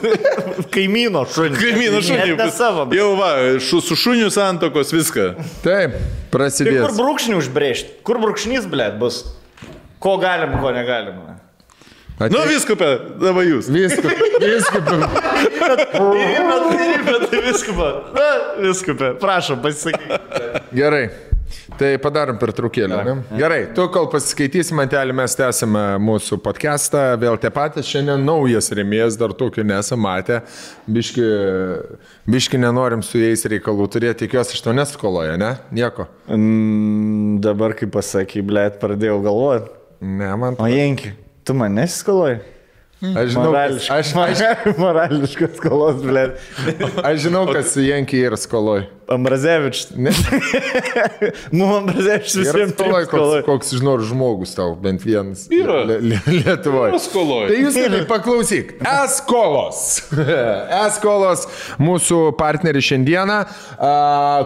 Kaimyno 0.74 1.22
šunį. 1.30 1.58
Kaimyną 1.60 2.02
šunį 2.04 2.36
ne 2.42 2.50
savo. 2.54 2.86
bet- 2.90 2.98
Jau 2.98 3.12
va, 3.18 3.30
šu, 3.62 3.80
su 3.86 3.96
šuniu 3.96 4.30
santokos 4.34 4.90
viską. 4.94 5.30
Taip, 5.64 5.94
Tai 6.36 6.50
kur 6.52 6.92
brūkšnį 6.92 7.36
užbrėžti? 7.38 7.92
Kur 8.04 8.15
brūkšnys, 8.22 8.68
ble, 8.70 8.90
bus? 9.00 9.22
Ko 10.02 10.16
galim, 10.22 10.56
ko 10.62 10.72
negalim. 10.74 11.22
Nu 12.32 12.46
viskupė, 12.48 12.88
dabar 13.20 13.44
jūs. 13.44 13.66
Viską, 13.68 14.12
viską. 14.40 14.80
Bet 17.06 17.26
tai 17.28 17.42
viskupė. 17.44 17.88
Na, 18.16 18.28
viskupė. 18.62 19.10
Prašom, 19.20 19.60
pasisakyk. 19.64 20.70
Gerai. 20.72 21.04
Tai 21.76 21.90
padarom 22.00 22.38
per 22.40 22.54
trukėlę. 22.56 22.98
Ne? 23.04 23.14
Gerai, 23.36 23.58
tu 23.76 23.84
kol 23.92 24.06
pasiskaitysi 24.08 24.72
mantelį, 24.76 25.12
mes 25.18 25.34
tęsime 25.36 25.82
mūsų 26.00 26.38
podcastą. 26.44 27.02
Vėl 27.20 27.36
tie 27.42 27.50
patys, 27.52 27.90
šiandien 27.90 28.24
naujas 28.24 28.70
remėjas, 28.72 29.18
dar 29.20 29.34
tokių 29.36 29.66
nesame 29.68 30.06
matę. 30.06 30.40
Biški, 30.88 31.26
biški 32.32 32.62
nenorim 32.62 33.04
su 33.04 33.20
jais 33.20 33.44
reikalų 33.52 33.90
turėti, 33.92 34.24
tikiuosi, 34.24 34.56
iš 34.56 34.64
to 34.64 34.72
neskoloja, 34.76 35.36
ne? 35.40 35.52
Nieko. 35.76 36.08
Mm, 36.32 37.42
dabar, 37.44 37.76
kai 37.76 37.90
pasakai, 37.92 38.44
ble, 38.46 38.70
pradėjau 38.80 39.20
galvoti. 39.28 39.72
Ne, 40.00 40.32
man. 40.40 40.56
O 40.56 40.72
Jenki, 40.72 41.12
tu 41.44 41.56
man 41.56 41.76
nesiskaloji? 41.76 42.40
Aš 43.04 43.34
žinau, 43.34 43.50
kas, 43.52 43.90
aš, 43.92 44.10
aš, 44.16 44.42
Morališkas 44.80 45.58
skolos, 45.58 45.98
ble. 46.00 46.30
aš 47.04 47.26
žinau, 47.26 47.42
kas 47.52 47.74
Jankį 47.76 48.22
yra 48.30 48.38
skoloj. 48.40 48.86
Ambrazevič. 49.08 49.84
Ne. 49.96 50.10
Nu, 51.54 51.64
Ambrazevič 51.76 52.32
Yra 52.34 52.42
visiems 52.42 52.72
skoloj, 52.74 53.04
koks, 53.10 53.44
koks 53.46 53.70
žinau, 53.78 53.94
žmogus 54.02 54.54
tau, 54.58 54.72
bent 54.82 55.04
vienas. 55.06 55.44
Yra. 55.52 55.84
Lie- 55.86 56.00
Lie- 56.10 56.22
Lietuvoje. 56.40 56.90
Yra 56.90 57.00
skoloj. 57.04 57.44
Tai 57.50 57.58
jūs 57.60 57.76
irgi 57.84 58.00
paklausyk. 58.10 58.72
Eskolos. 58.82 59.82
Eskolos 60.86 61.46
mūsų 61.82 62.18
partneriai 62.40 62.82
šiandieną, 62.88 63.38
a, 63.78 63.92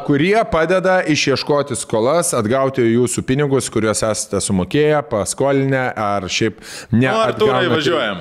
kurie 0.06 0.36
padeda 0.52 0.98
išieškoti 1.08 1.76
skolas, 1.80 2.34
atgauti 2.36 2.84
jūsų 2.84 3.24
pinigus, 3.28 3.70
kuriuos 3.72 4.04
esate 4.10 4.40
sumokėję, 4.44 5.00
paskolinę 5.10 5.86
ar 5.96 6.28
šiaip 6.28 6.60
ne. 6.92 7.08
Nu, 7.08 7.16
Artūrai, 7.24 7.64
atgaunate. 7.64 7.74
važiuojam. 7.78 8.16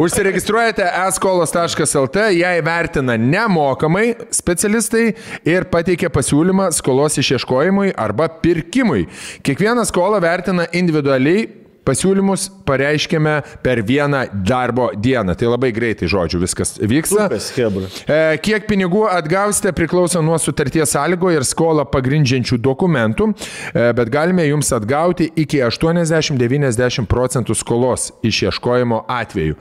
Užsiregistruojate 0.00 0.86
eskolos.lt, 1.08 2.16
ją 2.38 2.50
įvertina 2.60 3.16
nemokamai 3.24 4.06
specialistai 4.34 5.10
ir 5.48 5.68
pateikia 5.72 6.12
pasiūlymą 6.12 6.70
skolos 6.76 7.18
išieškojimui 7.22 7.94
arba 7.96 8.28
pirkimui. 8.28 9.08
Kiekvieną 9.44 9.86
skolą 9.88 10.22
vertina 10.24 10.68
individualiai 10.72 11.64
Pasiūlymus 11.84 12.46
pareiškėme 12.64 13.34
per 13.64 13.82
vieną 13.84 14.22
darbo 14.48 14.88
dieną. 14.96 15.34
Tai 15.36 15.50
labai 15.52 15.68
greitai, 15.76 16.08
žodžiu, 16.08 16.40
viskas 16.40 16.78
vyksta. 16.80 17.26
Hebra? 17.58 17.90
E, 18.08 18.20
Kiek 18.44 18.64
pinigų 18.70 19.04
atgausite 19.12 19.74
priklauso 19.76 20.22
nuo 20.24 20.38
sutarties 20.40 20.94
sąlygo 20.96 21.28
ir 21.34 21.44
skolą 21.44 21.84
pagrindžiančių 21.92 22.56
dokumentų, 22.64 23.28
e, 23.34 23.90
bet 24.00 24.12
galime 24.12 24.48
jums 24.48 24.72
atgauti 24.72 25.28
iki 25.36 25.60
80-90 25.66 27.04
procentų 27.10 27.56
skolos 27.60 28.14
išieškojimo 28.24 29.04
atveju. 29.20 29.60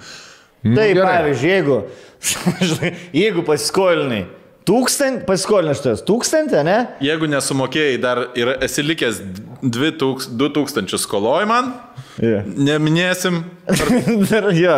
Nu, 0.63 0.77
Tai 0.77 0.87
pavyzdžiui, 0.95 1.51
jeigu, 1.51 1.77
jeigu 3.23 3.43
pasiskolinai 3.47 4.21
tūkstantį, 4.67 5.25
pasiskolinai 5.27 5.75
šitas 5.75 6.03
tūkstantį, 6.07 6.61
ne? 6.63 6.77
Jeigu 7.03 7.27
nesumokėjai 7.31 7.97
dar 8.03 8.21
ir 8.39 8.53
esi 8.63 8.85
likęs 8.85 9.19
2000 9.63 10.99
skoloj 11.03 11.47
man, 11.49 11.73
Yeah. 12.21 12.43
neminėsim. 12.45 13.39
Dar, 14.29 14.49
jo, 14.53 14.73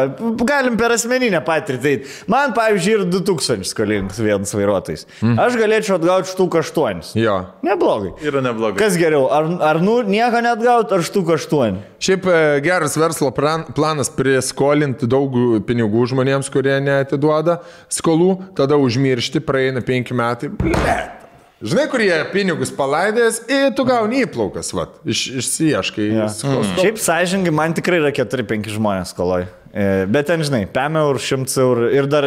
galim 0.46 0.76
per 0.80 0.94
asmeninę 0.96 1.42
patirtį. 1.46 1.96
Man, 2.32 2.54
pavyzdžiui, 2.56 2.94
ir 3.00 3.04
2000 3.12 3.66
skolingas 3.68 4.20
vienas 4.22 4.54
vairuotojas. 4.56 5.04
Mhm. 5.20 5.40
Aš 5.42 5.58
galėčiau 5.60 5.98
atgauti 5.98 6.32
štuk 6.32 6.56
8. 6.62 7.02
Jo. 7.20 7.40
Neblogai. 7.66 8.14
Yra 8.24 8.44
neblogai. 8.46 8.78
Kas 8.80 8.96
geriau, 9.02 9.26
ar, 9.34 9.50
ar 9.72 9.82
nu, 9.84 9.98
nieko 10.06 10.40
net 10.46 10.62
gauti, 10.64 10.96
ar 10.96 11.04
štuk 11.06 11.34
8? 11.36 11.82
Šiaip 12.06 12.30
e, 12.30 12.38
geras 12.66 12.96
verslo 13.02 13.32
pran- 13.36 13.66
planas 13.76 14.12
priskolinti 14.14 15.10
daug 15.10 15.34
pinigų 15.68 16.06
žmonėms, 16.14 16.52
kurie 16.54 16.78
neatiduoda 16.86 17.60
skolų, 17.92 18.32
tada 18.56 18.78
užmiršti, 18.80 19.42
praeina 19.44 19.82
penki 19.86 20.16
metai. 20.16 20.54
Blet. 20.62 21.25
Žinai, 21.64 21.86
kurie 21.88 22.12
pinigus 22.34 22.72
palaidės 22.76 23.38
ir 23.48 23.70
tu 23.78 23.86
gauni 23.88 24.26
įplaukas, 24.26 24.74
va, 24.76 24.90
iš, 25.08 25.22
išsieškai. 25.40 26.08
Ja. 26.12 26.26
Mm. 26.28 26.74
Šiaip 26.82 27.00
sąžininkai, 27.00 27.54
man 27.56 27.76
tikrai 27.78 28.02
yra 28.02 28.12
4-5 28.16 28.74
žmonės 28.76 29.14
skoloj. 29.16 29.48
E, 29.76 30.06
Bet 30.08 30.30
ten, 30.30 30.40
žinai, 30.40 30.62
5 30.72 30.96
eurų, 31.02 31.20
100 31.20 31.56
eurų 31.60 31.88
ir 31.92 32.06
dar 32.08 32.26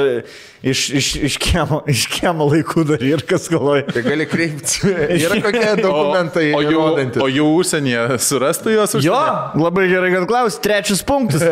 iš, 0.61 0.83
iš, 0.99 1.07
iš, 1.31 1.37
kiemo, 1.41 1.79
iš 1.95 2.03
kiemo 2.12 2.45
laikų 2.51 2.83
dar 2.91 3.01
ir 3.09 3.23
kas 3.25 3.47
skoloj. 3.49 3.87
Tai 3.89 4.03
gali 4.05 4.27
kreiptis. 4.29 4.83
Yra 5.25 5.39
kokie 5.41 5.70
dokumentai 5.87 6.51
o, 6.53 6.61
jų, 6.61 6.75
įrodantis. 6.75 7.23
o 7.25 7.31
jų 7.33 7.47
užsienyje 7.62 8.03
surastų 8.27 8.75
juos 8.77 8.93
Jo, 8.99 9.01
užsienyje? 9.16 9.65
labai 9.65 9.87
gerai, 9.95 10.12
kad 10.19 10.29
klaus. 10.29 10.61
Trečias 10.61 11.01
punktas. 11.09 11.47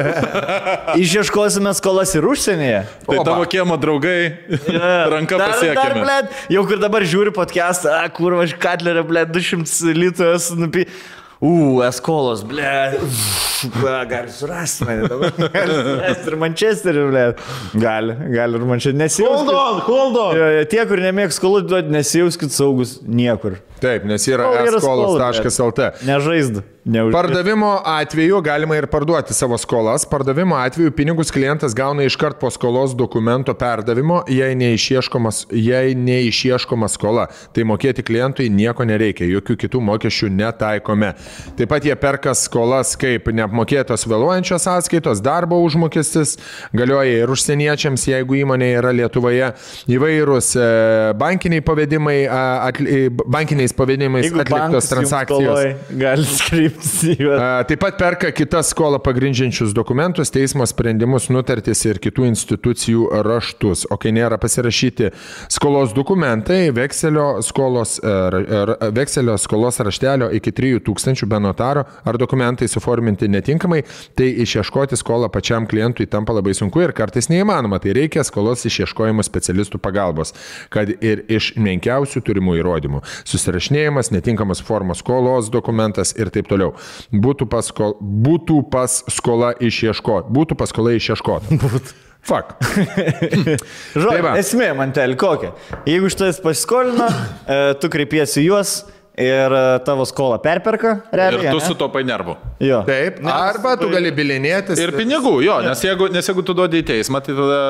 Išieškosime 1.00 1.72
skolas 1.80 2.12
ir 2.18 2.28
užsienyje. 2.28 2.82
Tai 3.08 3.16
Oba. 3.16 3.26
tavo 3.32 3.48
kiemo 3.56 3.80
draugai 3.80 4.18
ranka 5.12 5.40
dar, 5.40 5.56
pasiekėme. 5.56 6.04
blėt, 6.04 6.32
jau 6.52 6.66
kur 6.68 6.80
dabar 6.82 7.08
žiūri 7.08 7.32
podcastą, 7.36 7.96
kur 8.16 8.36
aš 8.44 8.52
katlerę, 8.60 9.00
blėt, 9.08 9.32
200 9.32 9.96
litrų 9.96 10.34
esu 10.36 10.60
nupi. 10.60 10.86
U, 11.44 11.82
eskolos, 11.84 12.40
blėt. 12.48 12.96
Gali 14.08 14.32
surasti 14.32 14.86
mane 14.88 15.08
dabar. 15.10 15.34
Gali 15.56 15.74
surasti 15.74 16.30
ir 16.30 16.36
Manchesterį, 16.40 17.02
blėt. 17.10 17.42
Gali, 17.82 18.16
gali 18.32 18.56
ir 18.56 18.64
Manchesterį. 18.70 19.00
Nesijauskit. 19.02 19.52
on, 19.52 19.80
hold 19.84 20.16
on. 20.22 20.38
Jo, 20.38 20.46
jo, 20.56 20.62
Tie, 20.72 20.80
kur 20.88 21.02
nemėgs 21.04 21.36
skolų 21.40 21.60
duoti, 21.68 21.92
nesijauskit 21.92 22.56
saugus 22.56 22.96
niekur. 23.04 23.58
Taip, 23.82 24.06
nes 24.08 24.28
yra 24.30 24.48
Kol 24.48 24.62
yra 24.62 24.80
eskolos.lt. 24.80 25.92
Nežaizdu. 26.08 26.64
Neuž... 26.86 27.12
Pardavimo 27.12 27.80
atveju 27.84 28.40
galima 28.40 28.76
ir 28.76 28.86
parduoti 28.86 29.34
savo 29.34 29.58
skolas. 29.58 30.04
Pardavimo 30.10 30.54
atveju 30.54 30.90
pinigus 30.90 31.30
klientas 31.30 31.74
gauna 31.74 32.04
iškart 32.06 32.38
po 32.40 32.50
skolos 32.50 32.94
dokumento 32.94 33.54
perdavimo, 33.54 34.20
jei 34.28 34.54
neišieškomas, 34.54 35.46
jei 35.50 35.94
neišieškoma 35.98 36.88
skola. 36.88 37.24
Tai 37.52 37.64
mokėti 37.66 38.04
klientui 38.06 38.46
nieko 38.54 38.86
nereikia, 38.86 39.26
jokių 39.26 39.56
kitų 39.64 39.80
mokesčių 39.82 40.30
netaikome. 40.30 41.10
Taip 41.58 41.72
pat 41.74 41.88
jie 41.90 41.96
perka 41.98 42.36
skolas 42.38 42.94
kaip 43.02 43.32
neapmokėtos 43.34 44.06
vėluojančios 44.06 44.68
sąskaitos, 44.68 45.24
darbo 45.26 45.58
užmokestis, 45.66 46.36
galioja 46.70 47.24
ir 47.24 47.34
užsieniečiams, 47.34 48.06
jeigu 48.12 48.38
įmonė 48.44 48.70
yra 48.76 48.94
Lietuvoje, 48.94 49.50
įvairūs 49.90 50.52
e, 50.54 50.70
bankiniai 51.18 51.66
pavedimai, 51.66 52.16
bankiniais 53.26 53.74
pavedimais 53.76 54.28
atliktos 54.32 54.88
transakcijos. 54.90 55.60
Gali. 55.90 56.26
A, 57.36 57.64
Taip 57.68 57.80
pat 57.82 57.98
perka 57.98 58.30
kitas 58.34 58.70
skolą 58.72 58.98
pagrindžiančius 59.02 59.74
dokumentus, 59.76 60.30
teismo 60.34 60.66
sprendimus, 60.68 61.28
nutartis 61.32 61.82
ir 61.86 62.00
kitų 62.02 62.26
institucijų 62.30 63.08
raštus. 63.26 63.86
O 63.92 63.98
kai 64.00 64.12
nėra 64.16 64.38
pasirašyti 64.42 65.10
skolos 65.52 65.94
dokumentai, 65.96 66.70
vekselio 66.76 67.42
skolos, 67.46 67.96
e, 68.00 68.14
ra- 68.70 68.90
vekselio 68.96 69.36
skolos 69.40 69.80
raštelio 69.84 70.30
iki 70.36 70.52
3000 70.56 71.26
be 71.30 71.40
notaro 71.42 71.84
ar 72.04 72.18
dokumentai 72.20 72.68
suforminti 72.68 73.28
netinkamai, 73.28 73.82
tai 74.16 74.30
išieškoti 74.44 74.96
skolą 74.98 75.28
pačiam 75.32 75.66
klientui 75.68 76.06
tampa 76.10 76.34
labai 76.36 76.54
sunku 76.54 76.82
ir 76.84 76.94
kartais 76.96 77.28
neįmanoma. 77.32 77.80
Tai 77.82 77.94
reikia 77.96 78.24
skolos 78.26 78.64
išieškojimo 78.68 79.24
specialistų 79.26 79.80
pagalbos, 79.82 80.32
kad 80.72 80.90
ir 81.04 81.24
iš 81.28 81.52
menkiausių 81.60 82.22
turimų 82.26 82.58
įrodymų- 82.62 83.02
susirašinėjimas, 83.56 84.10
netinkamas 84.12 84.60
formos 84.64 85.00
skolos 85.02 85.50
dokumentas 85.52 86.14
ir 86.16 86.30
taip 86.30 86.48
toliau. 86.50 86.74
Būtų, 87.12 87.48
paskol, 87.48 87.96
būtų 88.00 88.62
pas 88.70 89.02
skola 89.12 89.54
išieškoti. 89.58 90.32
Būtų 90.32 90.56
paskola 90.56 90.96
išieškoti. 90.96 91.56
Fuck. 92.26 92.56
Žodžiu, 93.94 94.10
Tai 94.10 94.36
esmė 94.40 94.72
man 94.74 94.90
tel 94.92 95.14
kokia. 95.16 95.52
Jeigu 95.86 96.10
šitas 96.10 96.40
pasiskolino, 96.42 97.06
e, 97.46 97.74
tu 97.78 97.86
kreipiesi 97.92 98.42
juos 98.42 98.80
ir 99.14 99.54
e, 99.54 99.60
tavo 99.86 100.02
skolą 100.10 100.40
perperka, 100.42 100.96
Ir 101.14 101.20
realiai. 101.20 101.52
tu 101.54 101.60
ane? 101.60 101.68
sutopai 101.70 102.02
nervų. 102.08 102.34
Jo. 102.66 102.82
Taip. 102.88 103.22
Arba 103.30 103.76
tu 103.78 103.92
gali 103.94 104.10
bilinėtis. 104.16 104.82
Ir 104.82 104.90
pinigų, 104.98 105.36
jo, 105.46 105.60
nes 105.68 105.86
jeigu, 105.86 106.10
nes 106.12 106.26
jeigu 106.26 106.42
tu 106.50 106.56
duodi 106.58 106.82
į 106.82 106.88
teismą, 106.90 107.22
tai 107.22 107.38
tada, 107.38 107.62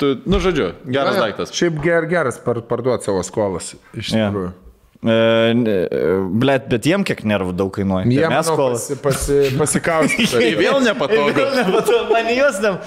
tu, 0.00 0.14
nu 0.32 0.40
žodžiu, 0.40 0.72
geras 0.88 1.20
daiktas. 1.20 1.52
Šiaip 1.52 1.76
ger, 1.84 2.08
geras 2.08 2.40
par, 2.40 2.64
parduoti 2.64 3.10
savo 3.12 3.20
skolas. 3.26 3.74
Iš 3.92 4.16
tikrųjų. 4.16 4.54
E, 4.56 4.63
Blet, 5.04 6.68
bet 6.70 6.86
jiem 6.88 7.04
kiek 7.06 7.20
nervų 7.28 7.52
daug 7.56 7.72
kainuoja. 7.74 8.06
Jie 8.08 8.22
Tai 8.24 8.30
mes 8.32 8.48
manau, 8.48 8.54
skolas. 8.56 8.84
pasi, 8.88 8.96
pasi, 9.04 9.56
pasikausti. 9.58 10.26
Tai 10.32 10.50
vėl 10.60 10.78
nepatogu. 10.84 11.44
Man 12.12 12.30
juos 12.34 12.60
tam. 12.62 12.78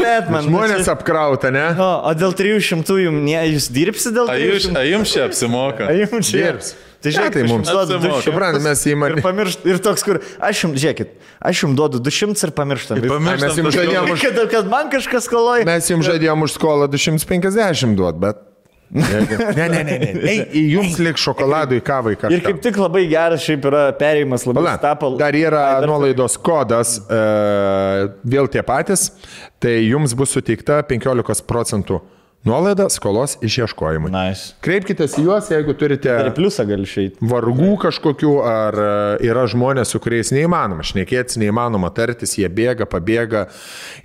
Bet 0.00 0.30
man. 0.32 0.46
Žmonės 0.48 0.88
apkrauta, 0.92 1.50
ne? 1.54 1.66
O, 1.76 1.90
o 2.08 2.14
dėl 2.18 2.32
300 2.38 2.96
jums, 3.04 3.20
ne, 3.26 3.36
jūs 3.54 3.68
dirbsi 3.74 4.14
dėl 4.16 4.30
300? 4.32 4.76
a 4.80 4.86
jums 4.88 5.12
čia 5.12 5.26
apsimoka. 5.28 5.88
A 5.90 5.96
jums 6.00 6.30
čia 6.32 6.42
Dirbs. 6.52 6.72
Tai 7.02 7.10
žiūrėk, 7.10 7.32
tai 7.34 7.40
aš 7.42 7.50
mums 7.50 7.66
duodu 7.66 7.96
apsimoka. 7.98 8.20
200. 8.22 8.26
Suprantate, 8.28 8.62
mes 8.62 8.82
įmonė- 8.92 9.16
Ir 9.18 9.24
pamiršt, 9.24 9.64
ir 9.66 9.80
toks, 9.82 10.04
kur, 10.06 10.20
aš 10.38 10.60
jums, 10.64 10.76
žiūrėkit, 10.78 11.16
aš 11.50 11.62
jums 11.64 11.74
duodu 11.80 11.98
200 11.98 12.46
ir 12.46 12.52
pamirštam. 12.54 13.00
viską. 13.02 13.16
Pamirštam 13.16 13.48
Mes 13.48 13.58
jums 13.58 13.74
žadėjom 13.74 14.12
už- 14.14 14.22
Kad, 14.28 14.38
kad 14.54 14.70
man 14.70 14.92
kažkas 14.92 15.26
skoloja. 15.26 15.66
Mes 15.66 15.90
jums 15.90 16.06
žadėjom 16.06 16.46
už 16.46 16.54
skolą 16.60 16.86
250 16.92 17.98
duot, 17.98 18.20
bet... 18.22 18.38
Ne, 19.56 19.68
ne, 19.68 19.82
ne, 19.84 19.94
ne. 19.96 20.08
Ei, 20.28 20.40
į 20.58 20.62
jums 20.74 20.98
lik 21.00 21.16
kavą 21.84 22.12
į 22.12 22.18
kažką. 22.20 22.36
Ir 22.36 22.42
kaip 22.44 22.58
tik 22.64 22.76
labai 22.80 23.06
geras 23.08 23.44
šiaip 23.46 23.64
yra 23.70 23.84
perėjimas 23.96 24.44
labai 24.44 24.74
tapo. 24.82 25.14
dar 25.20 25.36
yra 25.36 25.62
nuolaidos 25.88 26.36
kodas, 26.44 26.98
e, 27.00 27.20
vėl 28.34 28.50
tie 28.52 28.60
patys, 28.66 29.08
tai 29.62 29.78
jums 29.86 30.12
bus 30.18 30.34
suteikta 30.36 30.82
15 30.90 31.46
procentų 31.48 32.02
nuolaida 32.44 32.88
skolos 32.90 33.36
išieškojimui. 33.44 34.10
Nice. 34.10 34.52
Kreipkitės 34.64 35.14
į 35.20 35.26
juos, 35.28 35.50
jeigu 35.52 35.74
turite 35.78 36.10
Ir 36.10 36.30
pliusą 36.34 36.64
gali 36.66 36.86
išeiti. 36.88 37.22
vargų 37.30 37.76
kažkokių, 37.84 38.32
ar 38.46 38.78
e, 38.82 38.88
yra 39.28 39.44
žmonės, 39.50 39.92
su 39.94 40.00
kuriais 40.02 40.32
neįmanoma 40.34 40.82
šnekėtis, 40.86 41.38
neįmanoma 41.42 41.92
tartis, 41.94 42.34
jie 42.40 42.50
bėga, 42.50 42.88
pabėga, 42.90 43.44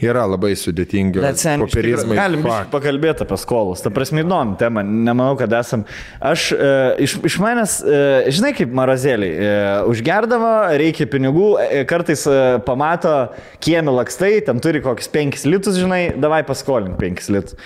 yra 0.04 0.28
labai 0.30 0.54
sudėtingi 0.60 1.24
popierizmai. 1.64 2.20
galim 2.20 2.46
pakalbėti 2.72 3.26
apie 3.26 3.42
skolas. 3.42 3.82
Ta 3.82 3.90
prasme, 3.94 4.22
įdomi 4.26 4.58
tema. 4.62 4.86
Nemanau, 4.86 5.34
kad 5.40 5.58
esam. 5.58 5.88
Aš 6.22 6.52
e, 6.54 6.72
iš, 7.08 7.18
iš 7.32 7.40
manęs, 7.42 7.80
e, 7.82 8.00
žinai, 8.38 8.54
kaip 8.58 8.74
marazėliai. 8.78 9.34
E, 9.34 9.52
užgerdavo, 9.90 10.54
reikia 10.78 11.10
pinigų, 11.10 11.50
e, 11.66 11.84
kartais 11.90 12.28
e, 12.30 12.40
pamato 12.68 13.18
kiemi 13.64 13.98
lakstai, 13.98 14.36
ten 14.46 14.62
turi 14.64 14.86
kokius 14.86 15.10
5 15.14 15.46
litus, 15.50 15.82
žinai, 15.82 16.02
davai 16.22 16.44
paskolink 16.48 17.00
5 17.02 17.32
litus. 17.34 17.58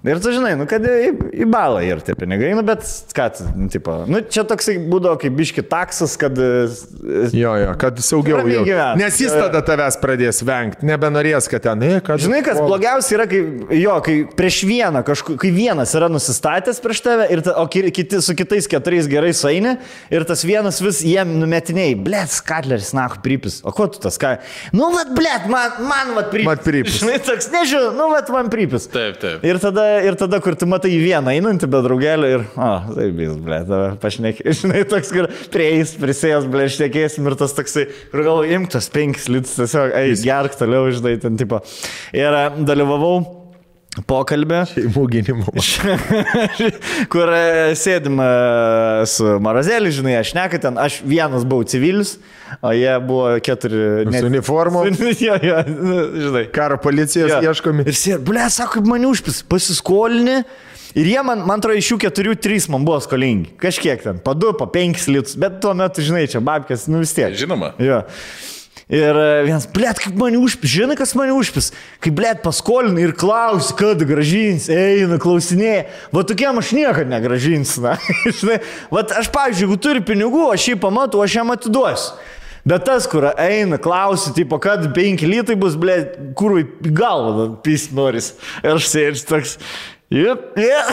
Ir 0.00 0.16
tu 0.24 0.30
žinai, 0.32 0.54
nu 0.56 0.64
kad 0.64 0.80
į, 0.88 1.10
į 1.44 1.46
balą 1.52 1.82
ir 1.84 1.98
tie 2.00 2.14
pinigai, 2.16 2.54
nu 2.56 2.62
bet 2.64 2.86
ką, 3.12 3.26
nu, 3.52 3.66
tipo, 3.68 3.98
nu 4.08 4.22
čia 4.24 4.46
toksai 4.48 4.78
būdavo 4.88 5.18
kaip 5.20 5.34
biški 5.36 5.60
taksas, 5.68 6.14
kad... 6.16 6.38
e, 6.40 7.26
Jo, 7.36 7.52
jo, 7.60 7.74
kad 7.80 7.98
saugiau 8.00 8.38
jau. 8.48 8.62
gyvent. 8.64 8.96
Nes 8.96 9.18
jis 9.20 9.34
tada 9.36 9.60
tavęs 9.66 9.98
pradės 10.00 10.40
vengti, 10.48 10.86
nebenorės, 10.88 11.50
kad 11.52 11.66
ten, 11.66 11.84
kad... 12.06 12.22
Žinai, 12.24 12.40
kas 12.46 12.62
blogiausia 12.64 13.18
yra, 13.18 13.26
kai, 13.28 13.42
jo, 13.76 13.98
kai 14.06 14.14
prieš 14.38 14.62
vieną, 14.70 15.02
kažku, 15.04 15.36
kai 15.42 15.50
vienas 15.52 15.92
yra 15.98 16.08
nusistatęs 16.12 16.80
prieš 16.80 17.02
tave, 17.04 17.28
ir 17.36 17.44
ta, 17.44 17.58
o 17.60 17.66
ki- 17.68 17.92
kiti, 18.00 18.22
su 18.24 18.32
kitais 18.38 18.70
keturiais 18.72 19.04
gerai 19.12 19.34
sueini, 19.36 19.76
ir 20.08 20.24
tas 20.28 20.46
vienas 20.48 20.80
vis 20.80 21.02
jiem 21.04 21.36
numetiniai, 21.42 21.92
blėt, 22.00 22.32
skatleris, 22.38 22.94
na, 22.96 23.04
pripis. 23.20 23.60
O 23.68 23.74
ko 23.76 23.90
tu 23.92 24.00
tas 24.00 24.16
ką? 24.20 24.32
Nu, 24.72 24.88
vat, 24.96 25.12
blėt, 25.16 25.44
man, 25.52 25.76
man, 25.92 26.16
vat, 26.16 26.32
pripis. 26.32 26.48
Man 26.48 26.64
pripis. 26.64 26.98
Žinai, 27.04 27.20
toks, 27.28 27.52
nežinau, 27.52 27.92
nu, 28.00 28.08
vat, 28.16 28.32
man 28.32 28.48
pripis. 28.52 28.88
Taip, 28.96 29.20
taip. 29.20 29.44
Ir 29.44 29.60
tada, 29.60 29.89
ir 30.06 30.16
tada, 30.20 30.40
kur 30.42 30.56
tu 30.58 30.68
matai 30.70 30.92
vieną 31.00 31.32
einantį 31.34 31.68
be 31.70 31.80
draugelio 31.84 32.30
ir, 32.36 32.46
o, 32.54 32.70
taip, 32.94 33.18
jis, 33.24 33.34
ble, 33.46 33.60
tave 33.68 33.90
pašnekė, 34.02 34.46
žinai, 34.60 34.84
toks, 34.90 35.12
kur 35.14 35.30
prieis, 35.54 35.96
prisėjęs, 36.00 36.48
ble, 36.52 36.68
šnekėsim 36.72 37.28
ir 37.30 37.38
tas 37.40 37.56
toksai, 37.56 37.88
kur 38.12 38.24
galvoju, 38.26 38.54
imk 38.58 38.72
tas 38.76 38.90
penkis 38.92 39.28
litus, 39.32 39.56
tiesiog, 39.58 39.94
eis, 40.04 40.24
gerk 40.26 40.56
toliau, 40.60 40.88
žinai, 40.94 41.16
ten 41.22 41.38
tipo. 41.40 41.62
Ir 42.16 42.40
e, 42.44 42.46
dalyvavau 42.68 43.39
pokalbį, 44.06 44.60
Šeimų 44.70 45.04
gynimo. 45.10 45.52
kur 47.12 47.32
e, 47.34 47.74
sėdim 47.78 48.20
e, 48.22 48.28
su 49.10 49.32
Marazeliu, 49.42 49.90
žinai, 49.94 50.14
aš 50.20 50.32
nekai 50.36 50.60
ten, 50.62 50.78
aš 50.78 51.00
vienas 51.02 51.42
buvau 51.48 51.66
civilis, 51.66 52.14
o 52.62 52.70
jie 52.76 52.92
buvo 53.02 53.32
keturi. 53.44 53.82
Su 54.14 54.28
uniformom? 54.30 54.92
Su, 54.94 55.10
jo, 55.26 55.36
jo, 55.42 55.58
nu, 55.74 55.96
žinai. 56.26 56.44
Karo 56.54 56.78
policijos 56.82 57.32
Jo. 57.34 57.40
ieškomi. 57.50 57.86
Ir 57.90 57.98
sėdi, 57.98 58.22
ble, 58.30 58.46
sako, 58.54 58.84
mane 58.86 59.10
užpis, 59.10 59.42
pasiskolinį. 59.50 60.38
Ir 60.98 61.06
jie 61.06 61.20
man, 61.22 61.42
man 61.46 61.60
atrodo, 61.62 61.78
iš 61.78 61.92
jų 61.92 62.00
keturių, 62.02 62.32
trys 62.42 62.66
man 62.70 62.86
buvo 62.86 62.98
skolingi. 63.02 63.52
Kažkiek 63.62 64.00
ten, 64.02 64.22
po 64.22 64.34
du, 64.38 64.50
po 64.58 64.66
penkis 64.70 65.06
litus, 65.10 65.36
bet 65.38 65.60
tuo 65.62 65.74
metu, 65.78 66.02
žinai, 66.02 66.24
čia 66.30 66.42
babkės, 66.42 66.88
nu 66.90 67.02
vis 67.02 67.14
tiek. 67.14 67.34
Žinoma. 67.38 67.74
Jo. 67.82 68.00
Ir 68.90 69.14
e, 69.14 69.26
vienas, 69.46 69.68
blėt, 69.70 70.00
kaip 70.02 70.16
mane 70.18 70.40
užpis, 70.42 70.72
žinai, 70.72 70.96
kas 70.98 71.12
mane 71.14 71.30
užpis, 71.36 71.68
kaip 72.02 72.16
blėt 72.18 72.40
paskolinai 72.42 73.04
ir 73.06 73.14
klausi, 73.14 73.76
kada 73.78 74.06
gražins, 74.08 74.66
eina, 74.66 75.20
klausinėja. 75.22 75.84
Va 76.10 76.24
tokiem 76.26 76.58
aš 76.58 76.72
niekada 76.74 77.06
negražinsiu, 77.12 77.84
na. 77.86 77.94
žinai, 78.40 78.58
va 78.90 79.04
aš, 79.06 79.30
pavyzdžiui, 79.30 79.68
jeigu 79.68 79.78
turi 79.86 80.02
pinigų, 80.02 80.48
aš 80.56 80.72
jį 80.72 80.76
pamatau, 80.82 81.22
aš 81.22 81.38
jam 81.38 81.54
atiduosiu. 81.54 82.18
Bet 82.66 82.84
tas, 82.84 83.06
kur 83.08 83.24
eina, 83.40 83.78
klausi, 83.80 84.34
tipo, 84.36 84.58
kad 84.60 84.82
5 84.96 85.22
litai 85.24 85.56
bus, 85.56 85.78
blė, 85.80 86.02
kur 86.36 86.58
į 86.60 86.66
galvą 86.92 87.46
pys 87.64 87.88
noris. 87.96 88.34
Ir 88.60 88.74
aš 88.74 88.90
sėdžiu 88.90 89.26
toks. 89.30 89.56
Jep, 90.10 90.40
jep. 90.58 90.88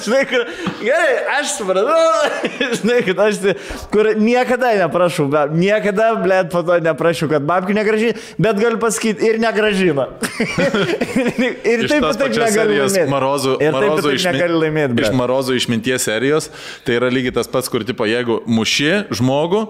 Žinai, 0.00 0.22
kur, 0.30 0.46
gerai, 0.80 1.16
aš 1.36 1.50
supratau, 1.58 2.30
žinai, 2.78 3.02
kad 3.04 3.18
aš, 3.20 3.40
tai- 3.42 3.54
kur 3.92 4.08
niekada 4.16 4.70
neprašau, 4.80 5.26
bet 5.32 5.52
niekada, 5.52 6.06
blėt, 6.22 6.48
po 6.54 6.62
to 6.64 6.78
neprašau, 6.86 7.28
kad 7.28 7.44
babkių 7.44 7.76
negražina, 7.76 8.14
bet 8.40 8.62
galiu 8.62 8.80
pasakyti, 8.80 9.28
ir 9.28 9.36
negražina. 9.44 10.06
ir 11.68 11.84
Iš 11.84 11.92
taip 11.92 12.06
pat 12.06 12.16
taip 12.16 12.30
pačios 12.30 12.46
negali 12.46 12.56
serijos 12.56 12.96
laimėti. 12.96 13.12
Marozų, 13.12 13.56
ir 13.60 13.76
taip 13.76 13.76
Marozų 13.76 14.06
taip 14.08 14.24
negali 14.38 14.60
laimėti. 14.64 14.96
iš 14.96 15.02
blet. 15.02 15.18
Marozų 15.20 15.58
išminties 15.60 16.08
serijos, 16.08 16.48
tai 16.88 16.96
yra 16.96 17.12
lygiai 17.12 17.36
tas 17.42 17.50
pats, 17.52 17.68
kur, 17.72 17.84
tipo, 17.84 18.08
jeigu 18.08 18.40
muši 18.48 19.02
žmogų 19.20 19.66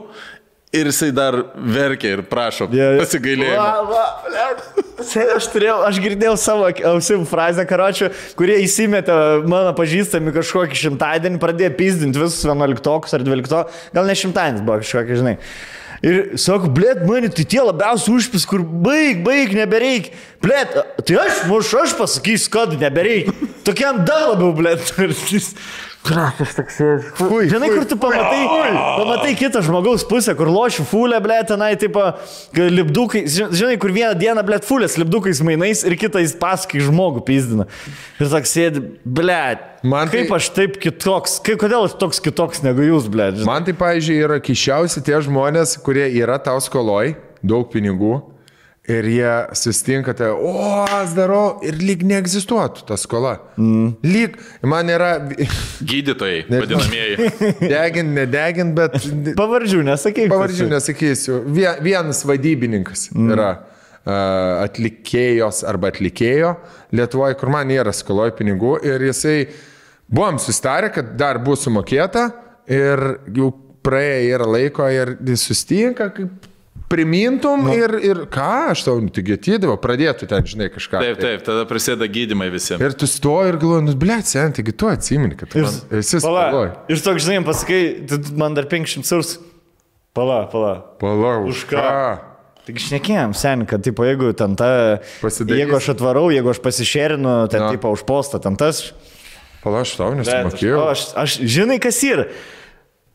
ir 0.72 0.88
jisai 0.88 1.10
dar 1.14 1.36
verkia 1.56 2.14
ir 2.16 2.22
prašo 2.28 2.68
va, 3.90 4.04
blet. 4.28 4.62
Se- 5.08 5.26
Aš, 5.36 5.48
turėjau, 5.52 5.80
aš 5.88 5.98
girdėjau 6.04 6.36
savo 6.38 6.68
ausim 6.92 7.24
frazę, 7.28 7.64
karočią, 7.68 8.08
kurie 8.38 8.60
įsimetė 8.62 9.14
mano 9.50 9.72
pažįstami 9.76 10.32
kažkokį 10.36 10.78
šimtadienį, 10.84 11.40
pradėjo 11.42 11.72
pizdinti 11.78 12.20
visus 12.22 12.44
11 12.46 13.16
ar 13.18 13.24
12, 13.26 13.62
gal 13.96 14.06
ne 14.08 14.18
šimtadienis 14.22 14.62
buvo 14.64 14.78
kažkokia, 14.84 15.18
žinai. 15.22 15.36
Ir 16.02 16.32
sako, 16.40 16.66
blėt, 16.74 17.04
mane 17.06 17.28
tai 17.30 17.44
tie 17.46 17.60
labiausiai 17.62 18.16
užpis, 18.18 18.42
kur 18.50 18.64
baig, 18.66 19.20
baig, 19.22 19.52
nebereik. 19.54 20.08
Blėt, 20.42 20.72
tai 21.06 21.18
aš, 21.22 21.44
muš, 21.46 21.70
aš 21.78 21.92
pasakysiu, 21.98 22.50
kad 22.50 22.72
nebereik. 22.80 23.28
Tokiam 23.66 24.00
dar 24.08 24.32
labiau, 24.32 24.50
blėt. 24.58 24.90
Krakas 26.02 26.54
toks. 26.56 26.78
Fui, 27.14 27.44
Žinai, 27.46 27.68
fui, 27.70 27.76
kur 27.78 27.84
tu 27.86 27.96
pamatai, 27.96 28.40
pamatai 28.98 29.34
kitą 29.38 29.60
žmogaus 29.62 30.02
pusę, 30.08 30.34
kur 30.34 30.48
lošiu 30.50 30.82
fulę, 30.88 31.20
ble, 31.22 31.36
tenai, 31.46 31.76
tipo, 31.78 32.02
kai 32.56 32.66
lipdukai, 32.74 33.22
ži- 33.30 33.46
žinai, 33.54 33.76
kur 33.78 33.94
vieną 33.94 34.16
dieną, 34.18 34.42
ble, 34.48 34.58
fulės 34.66 34.98
lipdukais 34.98 35.38
mainais 35.46 35.84
ir 35.86 35.94
kitą 36.00 36.18
jis 36.24 36.34
pasakai 36.40 36.82
žmogų 36.82 37.22
pizdina. 37.28 37.68
Ir 38.18 38.26
toks 38.34 38.50
sėdi, 38.50 38.82
ble, 39.06 39.38
Man 39.86 40.08
tai- 40.10 40.24
kaip 40.24 40.34
aš 40.40 40.50
taip 40.58 40.80
kitoks, 40.82 41.38
kaip, 41.46 41.60
kodėl 41.62 41.86
aš 41.86 41.94
toks 42.02 42.18
kitoks 42.20 42.64
negu 42.66 42.82
jūs, 42.82 43.06
ble, 43.06 43.30
žinai. 43.38 43.46
Man 43.46 43.64
tai, 43.64 43.72
pavyzdžiui, 43.78 44.18
yra 44.26 44.40
kišiausi 44.42 45.04
tie 45.06 45.22
žmonės, 45.22 45.78
kurie 45.86 46.10
yra 46.18 46.38
tau 46.42 46.58
skoloj, 46.58 47.14
daug 47.46 47.70
pinigų. 47.70 48.22
Ir 48.90 49.06
jie 49.06 49.32
sustinka, 49.54 50.10
tai, 50.18 50.32
o, 50.34 50.82
aš 50.90 51.12
darau, 51.14 51.60
ir 51.62 51.76
lyg 51.78 52.00
neegzistuotų 52.02 52.82
ta 52.88 52.96
skola. 52.98 53.36
Mm. 53.54 53.92
Lyg, 54.02 54.34
man 54.66 54.90
yra 54.90 55.12
Gydytojai, 55.92 56.40
Nežinau. 56.50 56.80
vadinamieji. 56.80 57.28
degint, 57.76 58.10
nedegint, 58.16 58.74
bet 58.74 58.96
Pavardžių 59.38 59.84
nesakyk. 59.86 60.26
pavardžių 60.34 60.66
nesakysiu. 60.74 61.38
Vie- 61.54 61.76
Vienas 61.86 62.24
vadybininkas 62.26 63.06
mm. 63.14 63.30
yra 63.36 63.52
atlikėjos 64.66 65.62
arba 65.70 65.92
atlikėjo 65.92 66.56
Lietuvoje, 66.98 67.36
kur 67.38 67.52
man 67.54 67.68
nėra 67.70 67.92
skoloj 67.94 68.32
pinigų 68.38 68.80
ir 68.82 69.04
jisai, 69.06 69.36
buvom 70.10 70.40
sustarę, 70.42 70.90
kad 70.94 71.14
dar 71.20 71.38
bus 71.44 71.62
sumokėta 71.68 72.28
ir 72.66 73.04
jau 73.36 73.52
praėję 73.86 74.26
yra 74.36 74.46
laiko 74.58 74.88
ir 74.90 75.14
jis 75.26 75.46
sustinka, 75.52 76.10
kaip 76.18 76.50
primintum 76.92 77.64
Nu. 77.66 77.72
ir, 77.74 77.94
ir 78.04 78.20
ką, 78.32 78.48
aš 78.74 78.84
tau 78.86 78.98
tik 79.14 79.30
atidavau, 79.38 79.78
pradėtų 79.80 80.28
ten, 80.30 80.44
žinai, 80.48 80.68
kažką. 80.74 81.00
Taip, 81.02 81.20
taip, 81.22 81.44
tada 81.46 81.64
prasideda 81.70 82.08
gydymai 82.12 82.50
visi. 82.52 82.76
Ir 82.76 82.96
tu 82.98 83.08
stoji 83.08 83.54
ir 83.54 83.58
galvoji, 83.62 83.86
nu, 83.88 83.94
blėt, 84.02 84.28
sen, 84.28 84.52
taigi 84.56 84.74
tu 84.76 84.90
atsimeni, 84.92 85.38
kad 85.40 85.50
tu 85.52 85.64
man 85.64 85.78
esi 85.98 86.20
Pala. 86.20 86.44
skoloj. 86.50 86.68
Ir 86.92 87.02
toks, 87.08 87.24
žinai, 87.24 87.40
pasakai, 87.48 87.80
man 88.44 88.58
dar 88.58 88.68
500 88.70 89.08
surs. 89.08 89.38
Pala, 90.12 90.42
pala. 90.52 90.74
Palauk. 91.00 91.48
Už 91.48 91.64
ką? 91.70 91.88
Tik 92.68 92.78
šnekėjom, 92.78 93.32
sen, 93.34 93.64
kad, 93.66 93.82
tipo, 93.82 94.04
jeigu 94.06 94.28
ten 94.38 94.52
ta... 94.60 95.00
Pasidarys. 95.18 95.64
Jeigu 95.64 95.74
aš 95.80 95.88
atvarau, 95.96 96.28
jeigu 96.30 96.52
aš 96.52 96.60
pasišerinu, 96.62 97.32
ten, 97.50 97.64
Na. 97.64 97.70
tipo, 97.74 97.90
už 97.90 98.04
postą, 98.06 98.38
ten 98.44 98.54
tas... 98.60 98.92
Palauk, 99.64 99.82
aš 99.86 99.94
tau 99.98 100.12
aš, 100.12 100.20
nesumokėjau. 100.20 100.76
o, 100.78 100.84
aš, 100.92 101.02
aš, 101.18 101.38
žinai, 101.56 101.80
kas 101.82 101.98
yra. 102.06 102.28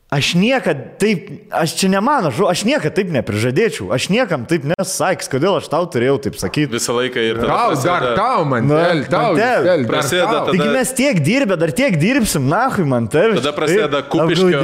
Aš 0.08 0.38
niekad 0.40 0.96
taip, 1.04 1.26
aš 1.52 1.74
čia 1.82 1.90
ne 1.92 2.00
mano, 2.00 2.30
aš 2.48 2.62
niekad 2.64 2.94
taip 2.96 3.10
neprižadėčiau, 3.12 3.90
aš 3.92 4.06
niekam 4.08 4.46
taip 4.48 4.64
nesakys, 4.64 5.28
kodėl 5.28 5.58
aš 5.60 5.66
tau 5.68 5.84
turėjau 5.84 6.14
taip 6.24 6.38
sakyti. 6.40 6.72
Visą 6.72 6.94
laiką 6.96 7.20
ir 7.20 7.42
Tau, 7.42 7.74
dar 7.84 8.06
tau, 8.16 8.46
man, 8.48 8.70
Na, 8.72 8.78
tel, 8.88 9.02
tau, 9.12 9.34
tel, 9.36 9.68
dar 9.68 9.84
Prasideda 9.90 10.30
tau. 10.32 10.46
tada- 10.46 10.54
Taigi 10.56 10.70
mes 10.78 10.94
tiek 10.96 11.20
dirbę, 11.20 11.58
dar 11.60 11.74
tiek 11.76 11.98
dirbsim, 12.00 12.48
nahui 12.48 12.86
man 12.88 13.10
tai. 13.12 13.34
Tada 13.36 13.52
prasideda 13.52 14.00
Kupiškio, 14.08 14.62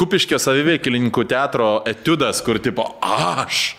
Kupiškio 0.00 0.38
saviveikilininkų 0.40 1.26
teatro 1.28 1.68
etiudas, 1.84 2.40
kur 2.40 2.56
tipo, 2.58 2.88
aš 3.04 3.76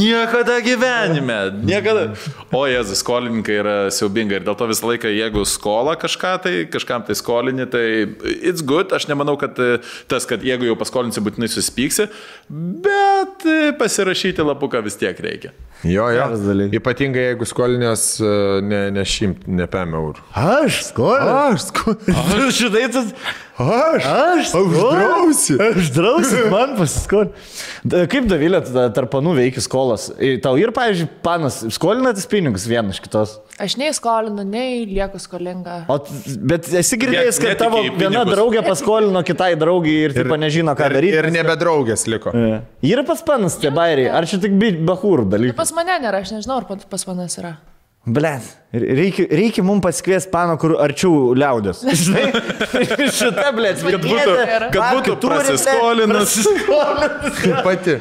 niekada 0.00 0.62
gyvenime, 0.64 1.38
niekada. 1.60 2.16
O 2.56 2.64
Jėzus, 2.64 3.04
skolininkai 3.04 3.60
yra 3.60 3.76
siaubinga 3.92 4.40
ir 4.40 4.48
dėl 4.48 4.56
to 4.56 4.64
visą 4.72 4.88
laiką, 4.94 5.12
jeigu 5.12 5.44
skola 5.44 5.92
kažką, 6.00 6.32
tai 6.48 6.56
kažkam 6.72 7.04
tai 7.04 7.12
skolini, 7.20 7.68
tai 7.68 7.84
it's 8.40 8.64
good, 8.64 8.96
aš 8.96 9.10
nemanau, 9.12 9.36
kad 9.36 9.52
e, 9.60 9.76
tas, 10.08 10.24
kad 10.24 10.37
jeigu 10.46 10.68
jau 10.68 10.76
paskolinsi, 10.78 11.22
būtinai 11.24 11.48
susipyksi, 11.52 12.08
bet 12.84 13.46
e, 13.48 13.72
pasirašyti 13.78 14.46
lapuką 14.46 14.82
vis 14.86 14.98
tiek 15.00 15.18
reikia. 15.24 15.52
Jo, 15.86 16.08
jo. 16.10 16.28
Ypatingai 16.74 17.28
jeigu 17.30 17.46
skolinės 17.48 18.06
e, 18.20 18.30
ne, 18.66 18.82
ne 18.94 19.04
šimt, 19.06 19.46
ne 19.50 19.68
pem 19.70 19.94
eurų. 19.98 20.24
Aš 20.38 20.82
skolinu. 20.90 21.36
Aš 21.48 21.68
skolinės. 21.70 22.56
Šitai 22.60 22.88
tas. 22.94 23.12
Aš. 23.58 24.04
Aš 24.06 24.52
Uždrausi. 24.54 25.56
Aš 25.68 25.88
drausiu, 25.94 26.44
man 26.52 26.76
pasiskolinu. 26.78 27.32
Kaip 28.12 28.28
Davilė, 28.30 28.60
tarp 28.94 29.10
panų 29.12 29.32
veikia 29.40 29.62
skolas? 29.64 30.08
Tau 30.44 30.54
ir, 30.60 30.70
pavyzdžiui, 30.76 31.08
panas 31.26 31.60
skolinatis 31.74 32.28
pinigus 32.30 32.68
vienas 32.70 32.98
iš 32.98 33.02
kitos. 33.08 33.32
Aš 33.58 33.74
nei 33.80 33.90
skolinu, 33.96 34.44
nei 34.46 34.84
lieku 34.86 35.18
skolinga. 35.18 35.80
O, 35.90 35.96
bet 36.46 36.68
esi 36.78 36.98
girdėjęs, 37.02 37.40
kad 37.42 37.58
tavo 37.64 37.82
viena 37.98 38.22
draugė 38.28 38.62
paskolino 38.62 39.24
kitai 39.26 39.52
draugiai 39.58 40.04
ir 40.06 40.14
taip 40.14 40.30
nežino, 40.38 40.76
ką 40.78 40.86
Ir, 40.92 40.94
daryti. 41.00 41.18
ir 41.18 41.30
nebedraugės 41.34 42.06
liko. 42.10 42.30
E. 42.38 42.60
Yra 42.86 43.02
pas 43.08 43.24
panas 43.26 43.58
tie 43.58 43.74
bairiai, 43.74 44.12
ar 44.14 44.28
čia 44.30 44.38
tik 44.44 44.54
bahūrų 44.86 45.26
dalykas? 45.34 45.58
Pas 45.58 45.74
mane 45.74 45.98
nėra, 46.04 46.22
aš 46.22 46.36
nežinau, 46.36 46.60
ar 46.62 46.68
pa- 46.70 46.78
pas 46.94 47.06
manas 47.10 47.34
yra. 47.42 47.56
Ble, 48.08 48.30
reikia, 48.72 49.26
reikia 49.36 49.62
mums 49.66 49.82
pasikviesti 49.84 50.30
pano, 50.32 50.54
kur 50.60 50.76
arčiau 50.80 51.34
liaudės. 51.36 51.82
Žinai, 52.02 52.28
šitą, 53.12 53.48
ble, 53.56 53.72
Kad 53.76 54.04
būtų, 54.04 54.36
kad 54.72 54.94
būtų 54.96 55.16
prasiskolinus. 55.24 56.36
Pati. 57.66 57.98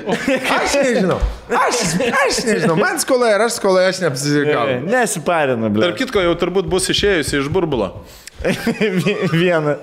Aš 0.58 0.78
nežinau. 0.80 1.18
Aš, 1.60 1.82
aš 2.22 2.40
nežinau. 2.48 2.78
Man 2.80 3.02
skola 3.04 3.34
ir 3.36 3.44
aš 3.48 3.58
skola, 3.60 3.88
aš 3.92 4.00
neapsisikau. 4.06 4.68
Nesiparina, 4.88 5.72
ble. 5.74 5.90
Tarp 5.90 6.00
kitko, 6.00 6.24
jau 6.24 6.38
turbūt 6.40 6.70
bus 6.72 6.88
išėjusi 6.94 7.42
iš 7.42 7.52
burbulo. 7.52 7.92
Vieną. 9.42 9.80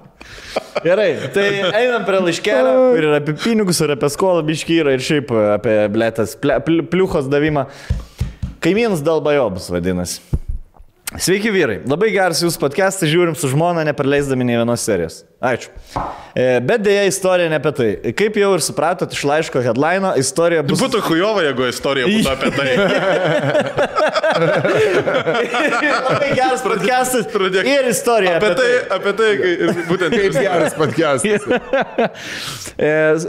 Gerai, 0.84 1.10
tai 1.34 1.46
einam 1.70 2.04
prie 2.06 2.20
laiškelio, 2.28 2.74
kur 2.94 3.06
yra 3.08 3.20
apie 3.20 3.34
pinigus 3.40 3.80
ir 3.84 3.94
apie 3.96 4.10
skolą 4.12 4.44
biškį 4.46 4.80
ir 4.82 4.90
šiaip 5.02 5.32
apie 5.56 5.76
blėtas 5.92 6.36
pliuchos 6.40 7.30
davimą. 7.32 7.66
Kaimynas 8.64 9.02
dalbajobus 9.06 9.70
vadinasi. 9.72 10.20
Sveiki 11.14 11.52
vyrai, 11.54 11.76
labai 11.86 12.08
geras 12.10 12.40
jūsų 12.42 12.58
podcastas, 12.58 13.06
žiūrim 13.12 13.36
su 13.38 13.46
žmona, 13.52 13.84
nepraleisdami 13.86 14.42
nei 14.44 14.56
vienos 14.58 14.82
serijos. 14.82 15.20
Ačiū. 15.38 15.68
E, 16.34 16.58
Bet 16.66 16.82
dėja 16.82 17.04
istorija 17.06 17.46
ne 17.52 17.60
apie 17.60 17.70
tai. 17.78 17.86
Kaip 18.18 18.34
jau 18.40 18.48
ir 18.56 18.62
supratot 18.66 19.12
iš 19.14 19.22
laiško 19.28 19.62
headline, 19.62 20.10
istorija 20.18 20.64
bus... 20.66 20.80
Būtų 20.82 20.98
hujova, 21.06 21.44
jeigu 21.46 21.68
istorija 21.70 22.08
būtų 22.10 22.30
apie 22.34 22.50
tai. 22.56 22.66
labai 26.08 26.30
geras 26.40 26.62
podcastas 26.66 27.24
Pradėk. 27.32 27.64
ir 27.70 27.86
istorija 27.92 28.34
Apie 28.40 28.50
tai, 28.58 28.70
apie 28.98 29.12
tai, 29.22 29.30
kai- 29.44 29.56
būtent 29.92 30.10
Kaip 30.18 30.32
geras 30.42 30.74
podcastas. 30.76 31.42
E, 32.76 32.88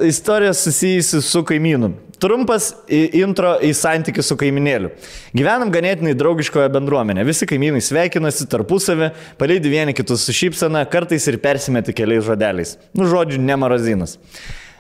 Istorija 0.09 0.51
susijusi 0.51 1.21
su 1.23 1.39
kaimynu. 1.47 1.87
Trumpas 2.21 2.71
intro 2.89 3.55
į 3.61 3.71
santykių 3.77 4.23
su 4.25 4.37
kaiminėliu. 4.39 4.89
Gyvenam 5.37 5.69
ganėtinai 5.73 6.15
draugiškoje 6.17 6.69
bendruomenėje. 6.73 7.27
Visi 7.29 7.47
kaimynai 7.49 7.81
sveikinasi 7.85 8.47
tarpusavį, 8.49 9.11
paleidi 9.37 9.73
vieni 9.73 9.93
kitus 9.97 10.25
su 10.25 10.33
šypsena, 10.33 10.81
kartais 10.89 11.29
ir 11.29 11.37
persimeti 11.43 11.93
keliais 11.97 12.25
žodeliais. 12.25 12.77
Nu, 12.97 13.05
žodžiu, 13.09 13.41
ne 13.43 13.59
marazinas. 13.61 14.17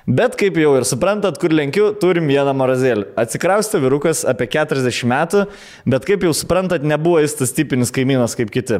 Bet 0.07 0.37
kaip 0.39 0.55
jau 0.55 0.71
ir 0.79 0.85
suprantat, 0.87 1.35
kur 1.41 1.51
lenkiu, 1.51 1.89
turim 1.99 2.29
vieną 2.31 2.53
marazėlį. 2.55 3.09
Atsikraustė 3.19 3.81
vyrukas 3.83 4.23
apie 4.25 4.47
40 4.53 5.03
metų, 5.11 5.41
bet 5.83 6.07
kaip 6.07 6.23
jau 6.23 6.31
suprantat, 6.31 6.85
nebuvo 6.87 7.19
jis 7.19 7.35
tas 7.41 7.51
tipinis 7.53 7.91
kaimynas 7.93 8.37
kaip 8.39 8.53
kiti. 8.55 8.79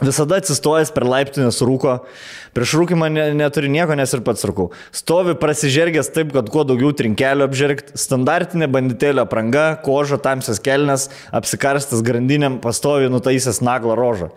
Visada 0.00 0.38
atsistojęs 0.40 0.92
per 0.96 1.04
laiptinės 1.04 1.58
rūko, 1.66 1.98
prieš 2.56 2.72
rūkimą 2.78 3.10
ne, 3.12 3.24
neturi 3.36 3.68
nieko, 3.72 3.92
nes 3.98 4.14
ir 4.16 4.22
pats 4.24 4.46
rūkau. 4.48 4.70
Stovi 4.96 5.34
prasižergęs 5.36 6.08
taip, 6.14 6.30
kad 6.32 6.48
kuo 6.52 6.64
daugiau 6.64 6.94
trinkelių 6.96 7.44
apžergti, 7.44 7.98
standartinė 8.00 8.70
banditėlio 8.72 9.26
apranga, 9.26 9.66
koža, 9.84 10.16
tamsias 10.24 10.62
kelnes, 10.64 11.10
apsikarstas 11.36 12.00
grandinėm, 12.06 12.62
pastovi 12.64 13.12
nutaisęs 13.12 13.60
naglą 13.66 13.98
rožą. 14.00 14.30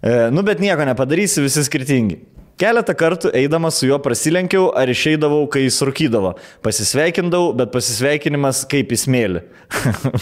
E, 0.00 0.30
nu, 0.32 0.46
bet 0.48 0.64
nieko 0.64 0.88
nepadarysi, 0.88 1.44
visi 1.44 1.66
skirtingi. 1.68 2.22
Keletą 2.54 2.94
kartų 2.94 3.32
eidamas 3.34 3.80
su 3.80 3.88
juo 3.88 3.96
prasilenkiau 3.98 4.68
ar 4.78 4.86
išeidavau, 4.86 5.40
kai 5.50 5.64
jis 5.64 5.80
rūkydavo. 5.88 6.36
Pasisveikindavau, 6.62 7.48
bet 7.58 7.72
pasisveikinimas 7.74 8.60
kaip 8.70 8.92
įsmėlį. 8.94 9.42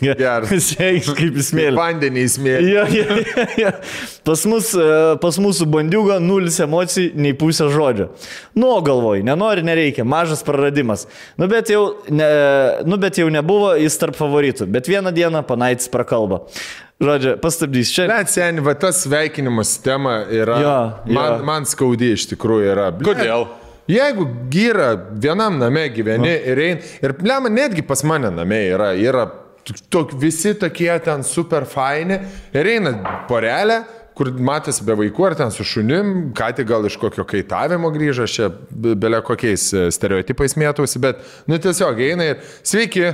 Geras. 0.00 0.48
Pasisveikinimas 0.48 1.18
kaip 1.18 1.36
įsmėlį. 1.42 1.76
Vandenį 1.76 2.22
įsmėlė. 2.24 2.70
Jo, 2.72 2.86
jo, 2.88 3.18
jo, 3.20 3.44
jo. 3.60 3.72
Pas, 4.24 4.44
mus, 4.48 4.70
e, 4.80 4.86
pas 5.20 5.40
mūsų 5.44 5.68
bandiugo 5.74 6.16
nulis 6.24 6.56
emocijų, 6.64 7.10
nei 7.20 7.36
pusė 7.36 7.68
žodžio. 7.74 8.08
Nu, 8.56 8.72
galvoj, 8.86 9.20
nenori, 9.28 9.66
nereikia, 9.68 10.08
mažas 10.08 10.40
praradimas. 10.46 11.04
Nu 11.36 11.50
bet, 11.52 11.68
jau, 11.74 11.84
ne, 12.08 12.30
nu, 12.88 12.96
bet 13.02 13.20
jau 13.20 13.28
nebuvo 13.28 13.74
jis 13.76 14.00
tarp 14.00 14.16
favoritų. 14.16 14.70
Bet 14.72 14.88
vieną 14.88 15.12
dieną 15.12 15.44
panaitis 15.44 15.92
prakalba. 15.92 16.46
Žodžiu, 17.02 17.34
pastabdys 17.42 17.90
čia. 17.90 18.06
Bet 18.08 18.30
seniai, 18.30 18.62
va 18.64 18.74
tas 18.78 19.00
sveikinimo 19.02 19.64
sistema 19.66 20.20
yra. 20.30 20.58
Jo, 20.62 20.74
jo. 21.10 21.14
Man, 21.16 21.40
man 21.44 21.66
skaudi 21.68 22.12
iš 22.14 22.28
tikrųjų 22.30 22.68
yra. 22.70 22.90
Blet, 22.94 23.08
Kodėl? 23.18 23.46
Jeigu 23.90 24.24
gyra 24.48 24.92
vienam 25.20 25.58
name 25.60 25.82
gyveni 25.92 26.30
ir 26.52 26.60
ein, 26.64 26.78
ir 27.04 27.12
plema 27.18 27.50
netgi 27.52 27.82
pas 27.84 28.00
mane 28.06 28.30
name 28.32 28.62
yra, 28.70 28.94
yra 28.96 29.26
tok, 29.92 30.14
visi 30.16 30.54
tokie 30.56 30.88
ten 31.04 31.20
super 31.26 31.66
faini 31.68 32.16
ir 32.56 32.70
eina 32.76 32.94
porelė, 33.28 33.82
kur 34.16 34.30
matėsi 34.38 34.86
be 34.86 34.94
vaikų 35.02 35.26
ar 35.28 35.34
ten 35.42 35.52
su 35.52 35.66
šunim, 35.66 36.30
ką 36.38 36.48
tik 36.56 36.70
gal 36.70 36.86
iš 36.88 36.96
kokio 37.02 37.26
kaitavimo 37.28 37.90
grįžo, 37.92 38.24
aš 38.24 38.38
čia 38.38 38.48
be- 38.70 38.94
belia 38.96 39.20
kokiais 39.26 39.66
stereotipais 39.92 40.54
mėtausi, 40.62 41.02
bet 41.02 41.20
nu 41.50 41.58
tiesiog 41.60 42.00
eina 42.08 42.30
ir 42.32 42.40
sveiki. 42.62 43.10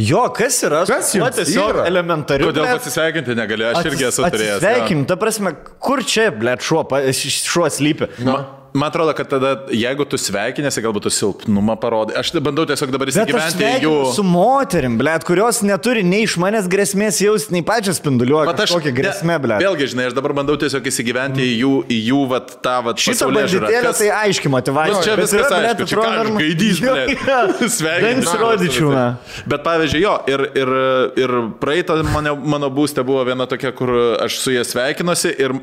Jo, 0.00 0.22
kas 0.36 0.60
yra? 0.66 0.84
Kas 0.88 1.12
jums 1.16 1.36
tiesiog 1.36 1.74
yra? 1.74 1.84
elementariu. 1.90 2.48
Kodėl 2.48 2.64
blet, 2.66 2.80
pasisveikinti 2.80 3.36
negali? 3.38 3.66
Aš 3.70 3.90
irgi 3.90 4.06
esu 4.08 4.24
turėjęs. 4.24 4.62
Sveikim, 4.64 5.04
ta 5.10 5.18
prasme, 5.20 5.52
kur 5.82 6.02
čia, 6.06 6.30
ble, 6.34 6.56
šuo, 6.62 6.86
šuo 7.12 7.68
slypi? 7.72 8.08
Ma- 8.24 8.40
Man 8.72 8.88
atrodo, 8.88 9.12
kad 9.18 9.26
tada, 9.26 9.50
jeigu 9.74 10.04
tu 10.06 10.18
sveikinėsi, 10.20 10.82
galbūt 10.84 11.08
tu 11.08 11.10
silpnumą 11.10 11.74
parodai. 11.82 12.14
Aš 12.20 12.30
bandau 12.38 12.62
tiesiog 12.68 12.92
dabar 12.94 13.08
Bet 13.10 13.16
įsigyventi 13.16 13.70
jų... 13.82 13.94
su 14.14 14.22
moterim, 14.26 14.94
ble, 15.00 15.14
kurios 15.26 15.58
neturi 15.66 16.04
nei 16.06 16.22
iš 16.22 16.36
manęs 16.38 16.68
grėsmės 16.70 17.18
jausti, 17.24 17.56
nei 17.56 17.64
pačios 17.66 17.98
spinduliuoja. 17.98 18.46
Vat 18.52 18.62
aš 18.62 18.76
Kokia 18.76 18.92
grėsmė, 18.94 19.40
ble. 19.42 19.58
Vėlgi, 19.64 19.88
žinai, 19.90 20.06
aš 20.10 20.14
dabar 20.14 20.36
bandau 20.38 20.54
tiesiog 20.60 20.86
įsigyventi 20.86 21.42
į 21.42 21.56
jų, 21.64 21.72
į 21.90 21.98
jų 22.12 22.20
vat, 22.30 22.52
tą 22.62 22.76
vat, 22.86 23.02
Šitą 23.02 23.30
banditėlę 23.34 23.82
Kas- 23.88 24.02
tai 24.04 24.10
aiškiai 24.20 24.52
motivacija. 24.54 25.00
Nu, 25.00 25.06
čia 25.08 25.16
Bet 25.18 25.26
viskas 25.26 25.50
yra, 25.50 25.60
aišku, 25.72 25.88
čia 25.90 25.98
ką 25.98 26.34
gaidys, 26.38 26.82
jo. 26.84 26.98
Sveikinimai. 27.78 29.06
Bet 29.50 29.64
pavyzdžiui, 29.66 30.04
jo, 30.04 30.14
ir, 30.30 30.46
ir, 30.62 30.76
ir 31.24 31.34
praeitą 31.62 31.98
mane, 32.06 32.36
mano 32.54 32.70
būstė 32.70 33.02
buvo 33.06 33.26
viena 33.26 33.50
tokia, 33.50 33.74
kur 33.74 33.96
aš 34.20 34.38
su 34.44 34.54
jie 34.54 34.62
sveikinuosi 34.66 35.34
ir... 35.34 35.58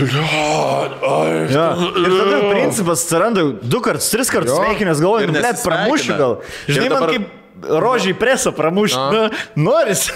Ai. 0.00 1.46
Jo. 1.52 1.66
Ir 2.00 2.10
tada 2.20 2.38
principas 2.52 3.04
atsiranda 3.04 3.44
du 3.62 3.80
kartus, 3.84 4.10
tris 4.12 4.30
kartus 4.32 4.54
sveikinęs, 4.56 5.00
galvoju, 5.02 5.32
net 5.32 5.42
nesisveikina. 5.42 5.64
pramušiu 5.66 6.16
gal. 6.18 6.38
Žinai, 6.68 6.88
man 6.88 6.98
dabar- 7.00 7.10
kaip 7.14 7.28
rožiai 7.68 8.14
presą 8.14 8.52
pramušti. 8.52 8.98
Nu, 9.12 9.28
noris. 9.56 10.06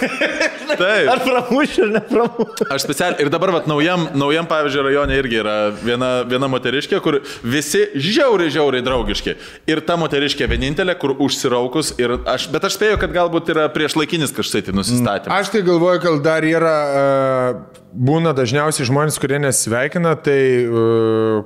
Taip. 0.75 1.09
Ar 1.13 1.21
pramušiu, 1.25 1.85
ar 1.87 1.93
nepramušiu. 1.99 2.69
Aš 2.75 2.87
specialiai 2.87 3.25
ir 3.25 3.31
dabar, 3.33 3.53
vat, 3.59 3.69
naujam, 3.71 4.07
naujam 4.17 4.49
pavyzdžiui, 4.51 4.85
rajone 4.89 5.19
irgi 5.21 5.41
yra 5.43 5.57
viena, 5.83 6.11
viena 6.29 6.49
moteriškė, 6.51 7.01
kur 7.05 7.21
visi 7.43 7.85
žiauriai, 7.95 8.53
žiauriai 8.55 8.85
draugiški. 8.87 9.37
Ir 9.71 9.83
ta 9.87 9.99
moteriškė 10.01 10.49
vienintelė, 10.51 10.97
kur 11.01 11.17
užsiraukus. 11.19 11.95
Ir 12.01 12.19
aš, 12.31 12.49
bet 12.55 12.69
aš 12.69 12.79
spėju, 12.79 13.01
kad 13.03 13.15
galbūt 13.15 13.53
yra 13.55 13.69
prieš 13.73 13.99
laikinis 14.01 14.35
kažkaip 14.35 14.69
tai 14.69 14.77
nusistatymas. 14.77 15.33
Aš 15.35 15.53
tai 15.55 15.65
galvoju, 15.67 16.03
kad 16.05 16.23
dar 16.25 16.47
yra, 16.47 16.77
e, 16.85 17.83
būna 17.95 18.35
dažniausiai 18.37 18.89
žmonės, 18.89 19.19
kurie 19.23 19.41
nesveikina, 19.43 20.15
tai 20.25 20.41
e, 20.65 21.45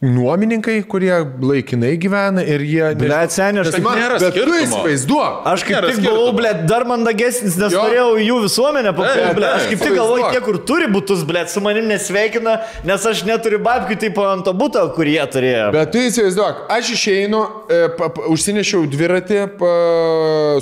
nuomininkai, 0.00 0.78
kurie 0.88 1.12
laikinai 1.44 1.90
gyvena 2.00 2.40
ir 2.48 2.62
jie... 2.64 2.86
Ble, 2.96 3.18
seniai, 3.28 3.60
aš 3.66 3.74
taip 3.74 3.84
man- 3.84 3.98
nėra 4.00 4.16
Bet 4.20 4.32
tu 4.32 4.40
skirtumo. 4.46 4.60
įsivaizduok. 4.64 5.34
Aš 5.50 5.64
kaip 5.66 5.74
Nėra 5.76 5.90
tik 5.90 5.98
skirtumo. 5.98 6.14
buvau, 6.22 6.36
ble, 6.38 6.52
dar 6.70 6.86
mandagesnis, 6.88 7.58
nes 7.60 7.74
Jo. 7.76 7.82
norėjau 7.84 8.06
jų 8.24 8.36
visuomenę 8.46 8.94
Taip, 8.96 9.34
ble. 9.36 9.50
Aš 9.50 9.66
kaip 9.68 9.82
tik 9.84 9.92
galvoju, 9.98 10.30
tie, 10.32 10.40
kur 10.46 10.58
turi 10.70 10.88
būtus, 10.94 11.24
ble, 11.28 11.42
su 11.52 11.60
manim 11.60 11.84
nesveikina, 11.92 12.54
nes 12.88 13.04
aš 13.12 13.22
neturiu 13.28 13.60
babkių 13.66 13.98
tipo 14.06 14.24
ant 14.24 14.46
to 14.48 14.54
būto, 14.56 14.86
kur 14.96 15.04
jie 15.04 15.20
turėjo. 15.36 15.68
Bet 15.76 15.92
tu 15.92 16.00
įsivaizduok, 16.08 16.64
aš 16.78 16.94
išeinu, 16.96 17.42
e, 17.68 17.82
pa, 18.00 18.08
pa, 18.16 18.24
užsinešiau 18.32 18.86
dviratį 18.96 19.42
pa, 19.60 19.74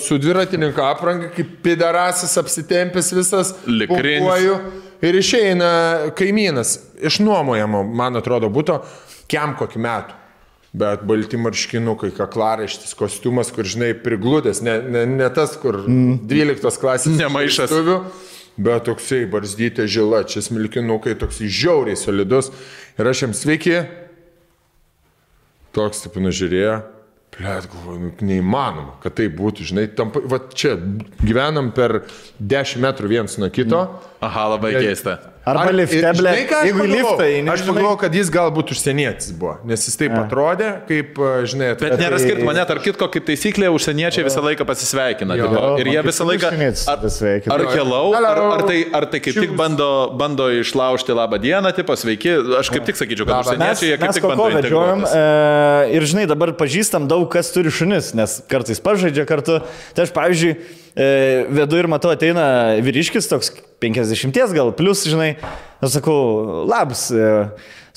su 0.03 0.19
dviratininko 0.19 0.83
apranga, 0.91 1.31
kaip 1.39 1.55
pidarasis 1.63 2.35
apsitempęs 2.43 3.15
visas. 3.15 3.55
Likrinis. 3.71 4.19
pumpuoju, 4.27 4.59
Ir 4.99 5.15
išeina 5.15 6.11
kaimynas, 6.19 6.73
išnuomojamo, 7.07 7.85
man 7.87 8.19
atrodo, 8.19 8.49
būtų 8.51 8.81
kiam 9.31 9.55
kokį 9.59 9.85
metų. 9.85 10.17
Bet 10.79 11.05
balti 11.09 11.39
marškinukai, 11.41 12.11
kaklaraištis, 12.15 12.93
kostiumas, 12.99 13.49
kur, 13.57 13.65
žinai, 13.65 13.95
prigludęs, 13.97 14.61
ne, 14.63 14.75
ne, 14.85 15.07
ne 15.09 15.29
tas, 15.33 15.55
kur 15.59 15.81
12 15.89 16.83
klasės. 16.83 17.15
Ne 17.17 17.31
maišas. 17.33 17.71
vestuvių, 17.71 18.03
Bet 18.59 18.89
toksai 18.89 19.23
barzdytė 19.31 19.85
žila, 19.87 20.25
čia 20.27 20.43
smilkinukai, 20.43 21.13
toksai 21.19 21.47
žiauriai 21.47 21.97
solidus. 21.97 22.51
Ir 22.99 23.07
aš 23.07 23.21
jam 23.23 23.35
sveiki, 23.39 23.77
Toks 25.77 26.01
taip 26.05 26.17
nužiūrėjo. 26.23 26.79
Plėt, 27.39 27.69
galvoju, 27.71 28.01
nu, 28.01 28.11
neįmanoma, 28.25 28.97
kad 29.03 29.15
tai 29.19 29.29
būtų, 29.31 29.67
žinai, 29.69 29.85
tam, 29.95 30.09
va 30.11 30.41
čia 30.59 30.73
gyvenam 31.21 31.69
per 31.77 32.01
10 32.41 32.81
metrų 32.83 33.11
vienas 33.13 33.37
nuo 33.39 33.51
kito. 33.53 33.83
Aha, 34.19 34.49
labai 34.57 34.73
keista. 34.75 35.19
Arba 35.49 35.71
lifte, 35.73 36.01
ble. 36.19 36.33
Jeigu 36.67 36.87
liftą 36.91 37.25
eini, 37.25 37.49
Aš 37.53 37.63
pagalvojau, 37.65 37.99
kad 38.03 38.17
jis 38.19 38.29
galbūt 38.33 38.73
užsienietis 38.75 39.31
buvo, 39.39 39.55
nes 39.69 39.85
jis 39.87 39.95
taip 39.97 40.13
atrodė, 40.19 40.71
kaip, 40.89 41.21
žinai, 41.49 41.71
Bet 41.81 41.95
nėra 42.01 42.19
skirtumo, 42.21 42.53
net 42.57 42.69
tarp 42.69 42.83
kitko, 42.85 43.09
kaip 43.15 43.25
taisyklė, 43.29 43.71
užsieniečiai 43.73 44.27
visą 44.27 44.43
laiką 44.45 44.67
pasisveikina. 44.69 45.37
Jo. 45.39 45.47
tipo, 45.49 45.71
Ir 45.81 45.91
jie 45.95 46.03
visą 46.09 46.27
laiką... 46.29 46.51
Ar, 46.91 47.07
ar 47.55 47.65
kelau, 47.71 48.03
ar, 48.19 48.27
ar, 48.59 48.65
tai, 48.69 48.81
ar 48.99 49.07
tai 49.13 49.23
kaip 49.25 49.39
tik 49.39 49.55
bando, 49.59 49.89
bando 50.21 50.51
išlaužti 50.59 51.17
labą 51.17 51.41
dieną, 51.43 51.73
tipo, 51.79 51.97
sveiki. 51.97 52.35
Aš 52.61 52.73
kaip 52.75 52.91
tik 52.91 53.01
sakyčiau, 53.01 53.29
kad 53.31 53.47
užsieniečiai 53.47 53.93
jie 53.93 54.01
kaip 54.03 54.11
mes 54.11 54.19
tik 54.19 54.29
bando 54.29 54.51
integruotis. 54.53 55.15
e, 55.15 55.97
ir, 55.97 56.09
žinai, 56.11 56.27
dabar 56.29 56.53
pažįstam 56.59 57.09
daug, 57.09 57.25
kas 57.33 57.55
turi 57.55 57.73
šunis, 57.73 58.13
nes 58.19 58.41
kartais 58.51 58.83
pažaidžia 58.85 59.25
kartu. 59.31 59.63
Tai 59.97 60.05
aš, 60.05 60.13
pavyzdžiui, 60.17 60.55
e, 60.93 61.11
vedu 61.63 61.81
ir 61.81 61.89
matau, 61.91 62.13
ateina 62.13 62.49
vyriškis 62.85 63.31
toks 63.31 63.55
50 63.81 64.55
gal, 64.55 64.73
plus, 64.73 65.05
žinai, 65.07 65.37
aš 65.81 65.99
sakau, 65.99 66.65
labs. 66.67 67.11
E, 67.11 67.49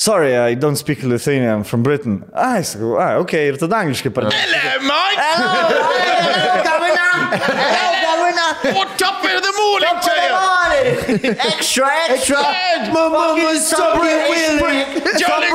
Sorry, 0.01 0.35
I 0.35 0.55
don't 0.55 0.77
speak 0.77 1.03
Lithuanian, 1.03 1.59
I'm 1.59 1.63
from 1.63 1.83
Britain. 1.83 2.23
Ai, 2.33 2.63
sakau, 2.65 2.97
ai, 2.97 3.19
ok, 3.21 3.33
ir 3.51 3.59
tada 3.61 3.83
angliškai 3.85 4.09
pradėjau. 4.09 4.33
What 8.73 9.01
up 9.01 9.23
in 9.25 9.41
the 9.45 9.53
morning, 9.61 10.50
Extra, 10.81 11.87
extra! 12.09 12.37
Jolly 15.19 15.49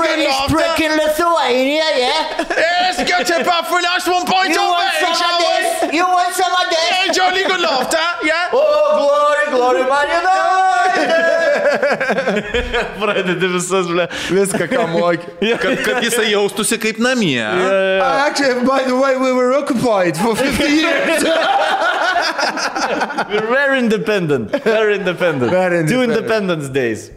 Lithuania, 0.97 1.85
yeah? 1.97 2.47
Yes, 2.51 2.97
get 2.99 3.29
it 3.29 3.45
back 3.45 3.67
for 3.67 3.81
last 3.81 4.07
one 4.07 4.25
point 4.27 4.51
You 4.51 4.61
want 4.61 4.93
some 4.95 5.13
of 5.13 5.39
this? 5.41 5.95
You 5.95 6.05
want 6.07 6.35
some 6.35 6.53
of 6.53 6.71
this? 6.71 6.91
Yeah, 6.91 7.13
Jolly 7.13 7.43
good 7.45 7.61
laughter, 7.61 7.99
yeah? 8.23 8.51
Oh, 8.53 9.47
glory, 9.51 9.57
glory, 9.57 9.91
man, 9.91 10.07
you 10.07 10.23
know! 10.23 11.46
Pradedi 13.01 13.49
visas, 13.53 13.87
ble. 13.87 14.09
viską, 14.31 14.69
ką 14.69 14.87
moki. 14.93 15.27
Kad, 15.63 15.83
kad 15.85 16.03
jisai 16.05 16.31
jaustųsi 16.33 16.79
kaip 16.83 16.99
namie. 16.99 17.43
Actually, 18.03 18.65
by 18.67 18.83
the 18.85 18.97
way, 18.97 19.17
we 19.17 19.33
were 19.33 19.53
occupied 19.59 20.17
for 20.17 20.37
50 20.37 20.65
years. 20.65 21.25
We're 23.31 23.51
very 23.51 23.79
independent. 23.79 24.51
Very 24.65 24.95
independent. 24.97 25.51
Very 25.51 25.87
Two 25.87 26.03
independent. 26.03 26.19
Independence 26.19 26.69
Days. 26.69 27.11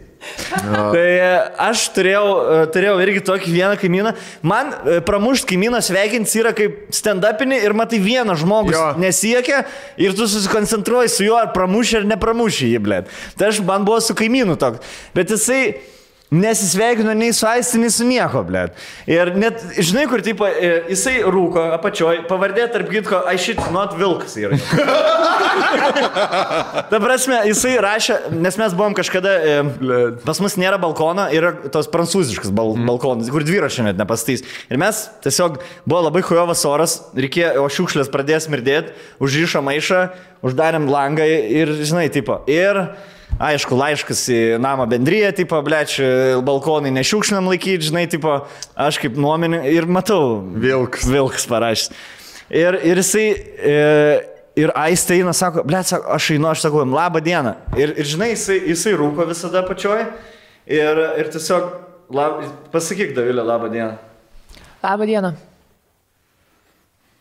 Tai 0.50 1.00
e, 1.00 1.28
aš 1.64 1.86
turėjau, 1.94 2.24
e, 2.24 2.64
turėjau 2.74 2.96
irgi 3.04 3.22
tokį 3.24 3.52
vieną 3.54 3.76
kaimyną. 3.80 4.12
Man 4.46 4.72
e, 4.74 4.98
pramušt 5.04 5.46
kaimyną 5.48 5.80
sveikinti 5.84 6.42
yra 6.42 6.52
kaip 6.56 6.90
stand-upinį 6.94 7.60
ir 7.64 7.76
matai 7.76 8.02
vieną 8.04 8.36
žmogus 8.40 8.76
Jo. 8.76 8.90
nesiekia 9.00 9.62
ir 10.00 10.16
tu 10.18 10.28
susikoncentruoji 10.28 11.12
su 11.12 11.24
juo 11.24 11.38
ar 11.40 11.54
pramuši 11.56 12.02
ar 12.02 12.10
nepramuši 12.12 12.74
jį, 12.74 12.82
blėt. 12.84 13.14
Tai 13.40 13.48
aš 13.52 13.62
man 13.64 13.86
buvo 13.88 14.02
su 14.04 14.16
kaimynu 14.18 14.58
toks. 14.60 14.84
Bet 15.16 15.32
jisai 15.32 15.62
nesisveikino 16.30 17.14
nei 17.14 17.32
su 17.32 17.46
aisti, 17.46 17.78
nei 17.82 17.90
su 17.90 18.04
nieko, 18.06 18.44
blėt. 18.46 18.76
Ir 19.10 19.32
net, 19.38 19.58
žinai, 19.82 20.04
kur, 20.10 20.22
tipo, 20.22 20.46
e, 20.46 20.84
jisai 20.92 21.16
rūko 21.26 21.64
apačioj, 21.74 22.22
pavardė 22.30 22.68
tarp 22.70 22.90
kitko, 22.92 23.24
I 23.26 23.40
shit 23.40 23.58
not 23.74 23.96
vilkas 23.98 24.36
yra. 24.38 24.58
Ta 26.90 27.00
prasme, 27.02 27.40
jisai 27.50 27.74
rašė, 27.82 28.20
nes 28.38 28.58
mes 28.62 28.78
buvom 28.78 28.94
kažkada, 28.98 29.34
e, 29.42 29.58
pas 30.22 30.38
mus 30.42 30.54
nėra 30.60 30.78
balkono, 30.82 31.26
yra 31.34 31.50
tos 31.74 31.90
prancūziškas 31.90 32.54
bal, 32.54 32.76
balkonas, 32.78 33.30
kur 33.34 33.42
dviračio 33.46 33.88
net 33.88 33.98
nepastys. 33.98 34.46
Ir 34.70 34.78
mes 34.80 35.02
tiesiog 35.26 35.58
buvo 35.82 36.00
labai 36.06 36.22
hujovas 36.26 36.62
oras, 36.70 37.00
reikėjo, 37.18 37.64
o 37.64 37.66
šiukšlės 37.74 38.12
pradės 38.14 38.46
mirdėti, 38.52 38.94
užrišo 39.22 39.60
maišą, 39.66 40.04
uždarėm 40.46 40.86
langą 40.90 41.26
ir, 41.26 41.66
žinai, 41.82 42.06
tipo. 42.14 42.34
Ir 42.50 42.86
Aišku, 43.40 43.76
laiškas 43.78 44.24
į 44.32 44.40
namą 44.60 44.84
bendryje, 44.90 45.30
tipo, 45.38 45.60
bleč, 45.64 45.96
balkonai 46.44 46.90
nešiukšliam 46.92 47.46
laikyti, 47.48 47.88
žinai, 47.88 48.04
tipo, 48.10 48.34
aš 48.76 48.98
kaip 49.00 49.16
nuomenė 49.20 49.62
ir 49.72 49.86
matau. 49.88 50.40
Vilkas. 50.60 51.06
Vilkas 51.08 51.46
parašys. 51.48 51.92
Ir, 52.50 52.76
ir 52.84 52.98
jisai, 53.00 53.26
e, 53.30 53.76
ir 54.58 54.72
Aistė 54.76 55.20
eina, 55.20 55.32
sako, 55.36 55.64
ble, 55.64 55.80
sako, 55.86 56.10
aš 56.16 56.32
einu, 56.34 56.50
aš 56.50 56.64
sakau, 56.66 56.82
jam 56.82 56.96
labą 56.96 57.22
dieną. 57.24 57.54
Ir, 57.78 57.94
ir 57.94 58.10
žinai, 58.10 58.32
jisai, 58.34 58.58
jisai 58.72 58.96
rūko 58.98 59.28
visada 59.30 59.62
pačioj. 59.68 60.02
Ir, 60.70 61.04
ir 61.22 61.30
tiesiog, 61.32 61.70
lab, 62.12 62.42
pasakyk, 62.74 63.14
Davilė, 63.16 63.46
labą 63.46 63.70
dieną. 63.72 63.94
Labą 64.82 65.08
dieną. 65.08 65.36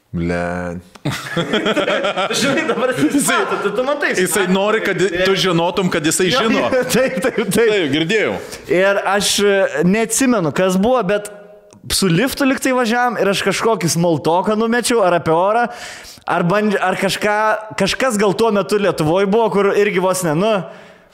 Ble. 0.10 0.80
Žinai, 2.40 2.64
dabar 2.66 2.94
jisai, 2.98 3.44
tu, 3.62 3.70
tu, 3.70 3.84
matai. 3.86 4.16
Jisai 4.18 4.48
nori, 4.50 4.82
kad 4.82 4.98
tu 4.98 5.36
žinotum, 5.38 5.92
kad 5.94 6.06
jisai 6.06 6.32
žino. 6.34 6.66
Taip, 6.96 7.20
taip, 7.22 7.36
taip. 7.38 7.52
Taip, 7.54 7.92
girdėjau. 7.94 8.32
Ir 8.74 9.02
aš 9.06 9.36
e, 9.46 9.60
neatsimenu, 9.86 10.50
kas 10.58 10.80
buvo, 10.82 11.04
bet 11.06 11.30
su 11.94 12.10
liftu 12.10 12.48
liktai 12.50 12.74
važiavam 12.74 13.20
ir 13.22 13.30
aš 13.30 13.44
kažkokį 13.52 13.92
smoltoką 13.94 14.58
numečiau, 14.58 15.04
ar 15.06 15.20
apie 15.20 15.36
orą, 15.36 15.68
ar, 16.26 16.46
bandž, 16.50 16.80
ar 16.82 16.98
kažką, 16.98 17.38
kažkas 17.78 18.18
gal 18.22 18.34
tuo 18.34 18.50
metu 18.56 18.82
Lietuvoje 18.82 19.30
buvo, 19.30 19.46
kur 19.54 19.72
irgi 19.78 20.02
vos 20.02 20.26
ne, 20.26 20.34
nu, 20.38 20.54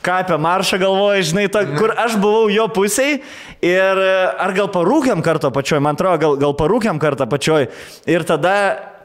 ką 0.06 0.22
apie 0.24 0.38
maršą 0.42 0.80
galvoju, 0.82 1.28
žinai, 1.32 1.46
ta, 1.52 1.66
kur 1.78 1.94
aš 1.98 2.18
buvau 2.22 2.50
jo 2.54 2.68
pusėje 2.74 3.22
ir 3.66 4.02
e, 4.06 4.12
ar 4.46 4.54
gal 4.58 4.70
parūkiam 4.74 5.24
kartą 5.26 5.52
pačioj, 5.56 5.82
man 5.84 5.98
atrodo, 5.98 6.20
gal, 6.22 6.36
gal 6.46 6.58
parūkiam 6.58 7.02
kartą 7.02 7.28
pačioj 7.30 7.70
ir 8.12 8.28
tada 8.28 8.56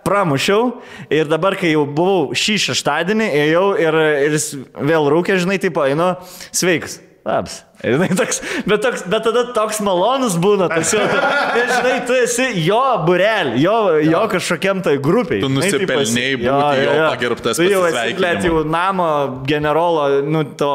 pramušiau 0.04 0.80
ir 1.12 1.28
dabar, 1.30 1.56
kai 1.60 1.74
jau 1.74 1.84
buvau 1.84 2.34
šį 2.36 2.56
šeštadienį, 2.68 3.28
ėjau 3.44 3.66
ir, 3.80 4.00
ir 4.26 4.36
jis 4.38 4.50
vėl 4.76 5.08
rūkė, 5.12 5.38
žinai, 5.40 5.60
tipo, 5.62 5.84
einu, 5.86 6.14
sveiks. 6.56 7.00
Labs. 7.30 7.60
Ir 7.80 7.94
jinai 7.94 8.10
toks, 8.12 8.42
bet, 8.68 8.82
toks, 8.84 9.02
bet 9.08 9.22
tada 9.24 9.42
toks 9.56 9.78
malonus 9.80 10.34
būna, 10.36 10.66
tas 10.68 10.90
jau, 10.92 11.00
nes 11.00 11.70
žinai, 11.72 11.94
tu 12.04 12.12
esi 12.12 12.48
jo 12.66 12.80
burel, 13.06 13.54
jo, 13.56 13.72
jo 14.04 14.20
kažkokiam 14.28 14.82
tai 14.84 14.98
grupiai. 15.00 15.38
Tu 15.40 15.48
žinai, 15.48 15.62
taip 15.64 15.86
nusipelnei 15.88 16.26
esi- 16.34 16.40
būti 16.42 16.82
jo 16.84 16.96
pagerbtas 17.06 17.56
Tu 17.62 17.68
jau 17.70 17.80
esi, 17.88 18.12
blėt, 18.18 18.44
jau 18.44 18.60
namo 18.68 19.06
generolo, 19.48 20.02
nu, 20.28 20.42
to 20.60 20.68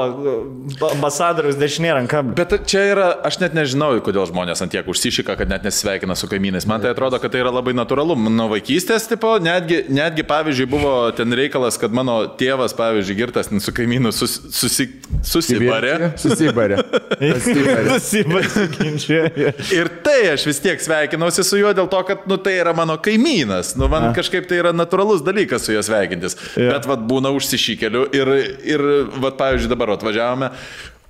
ambasadorius 0.95 1.59
dešinė 1.61 1.91
ranka. 1.99 2.23
Bet 2.25 2.55
čia 2.65 2.81
yra, 2.95 3.07
aš 3.29 3.37
net 3.43 3.53
nežinau, 3.53 3.91
kodėl 4.05 4.25
žmonės 4.31 4.65
ant 4.65 4.73
tiek 4.73 4.89
užsišika, 4.89 5.37
kad 5.37 5.53
net 5.53 5.67
nesisveikina 5.67 6.17
su 6.17 6.25
kaimynais. 6.31 6.65
Man 6.65 6.81
tai 6.81 6.95
atrodo, 6.95 7.21
kad 7.21 7.35
tai 7.35 7.43
yra 7.43 7.53
labai 7.53 7.75
natūralu. 7.77 8.17
Nuo 8.33 8.49
vaikystės, 8.55 9.05
tipo, 9.11 9.35
netgi, 9.45 9.83
netgi, 9.93 10.25
pavyzdžiui, 10.25 10.69
buvo 10.73 10.95
ten 11.13 11.29
reikalas, 11.37 11.77
kad 11.81 11.93
mano 11.93 12.17
tėvas, 12.41 12.73
pavyzdžiui, 12.81 13.19
girtas 13.21 13.53
su 13.61 13.75
kaimynu 13.77 14.09
sus, 14.15 14.39
susi, 14.57 14.89
susibarė. 15.21 16.11
Susibarė. 16.45 17.99
Susibarė. 17.99 19.51
Ir 19.77 19.91
tai 20.05 20.17
aš 20.33 20.45
vis 20.49 20.61
tiek 20.63 20.81
sveikinausi 20.83 21.45
su 21.47 21.59
juo 21.59 21.73
dėl 21.75 21.89
to, 21.91 22.01
kad, 22.07 22.25
nu, 22.29 22.37
tai 22.41 22.57
yra 22.61 22.73
mano 22.77 22.97
kaimynas. 23.01 23.73
Nu, 23.79 23.89
man 23.91 24.11
kažkaip 24.17 24.47
tai 24.49 24.61
yra 24.63 24.73
natūralus 24.75 25.23
dalykas 25.25 25.67
su 25.67 25.75
juo 25.75 25.83
sveikintis. 25.85 26.37
Jo. 26.55 26.71
Bet, 26.73 26.89
vad, 26.89 27.05
būna 27.09 27.31
užsišykeliu 27.35 28.07
ir, 28.15 28.33
ir 28.65 28.85
vad, 29.17 29.37
pavyzdžiui, 29.39 29.71
dabar 29.71 29.95
atvažiavome. 29.95 30.51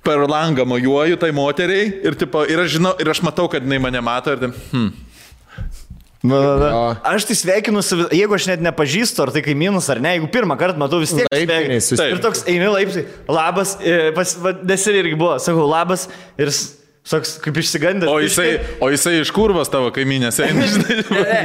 Per 0.06 0.22
langą 0.30 0.62
mojuoju 0.68 1.18
tai 1.18 1.32
moteriai 1.34 1.88
ir, 2.06 2.14
tipo, 2.18 2.44
ir, 2.46 2.62
aš 2.62 2.76
žinau, 2.76 2.94
ir 3.02 3.10
aš 3.10 3.24
matau, 3.26 3.48
kad 3.50 3.64
jinai 3.66 3.80
mane 3.82 4.02
mato 4.06 4.34
ir, 4.34 4.38
tai, 4.44 4.52
hm, 4.70 4.92
Na, 6.26 6.38
na, 6.42 6.54
na. 6.58 6.80
Aš 7.12 7.26
tai 7.28 7.36
sveikinu, 7.38 7.82
jeigu 8.14 8.34
aš 8.38 8.46
net 8.50 8.62
nepažįstu, 8.64 9.22
ar 9.26 9.30
tai 9.34 9.42
kaimynus, 9.46 9.88
ar 9.92 10.00
ne, 10.02 10.14
jeigu 10.16 10.28
pirmą 10.34 10.56
kartą 10.60 10.80
matau 10.80 10.98
vis 11.02 11.12
tiek. 11.14 11.28
Susi- 11.80 12.08
Ir 12.16 12.22
toks 12.24 12.44
eini 12.50 12.66
laipsai, 12.72 13.04
labas, 13.28 13.76
e, 13.80 14.10
pas, 14.16 14.34
va, 14.42 14.52
neseniai 14.62 15.04
irgi 15.04 15.18
buvo, 15.20 15.36
sakau, 15.42 15.66
labas 15.70 16.08
ir 16.38 16.50
jis 17.06 17.14
toks 17.14 17.36
kaip 17.44 17.56
išsigandęs. 17.62 18.10
o, 18.10 18.18
jisai, 18.20 18.58
o 18.82 18.88
jisai 18.90 19.20
iš 19.22 19.30
kurvas 19.34 19.70
tavo 19.70 19.92
kaiminės 19.94 20.40
eina, 20.42 20.66
žinai, 20.72 20.96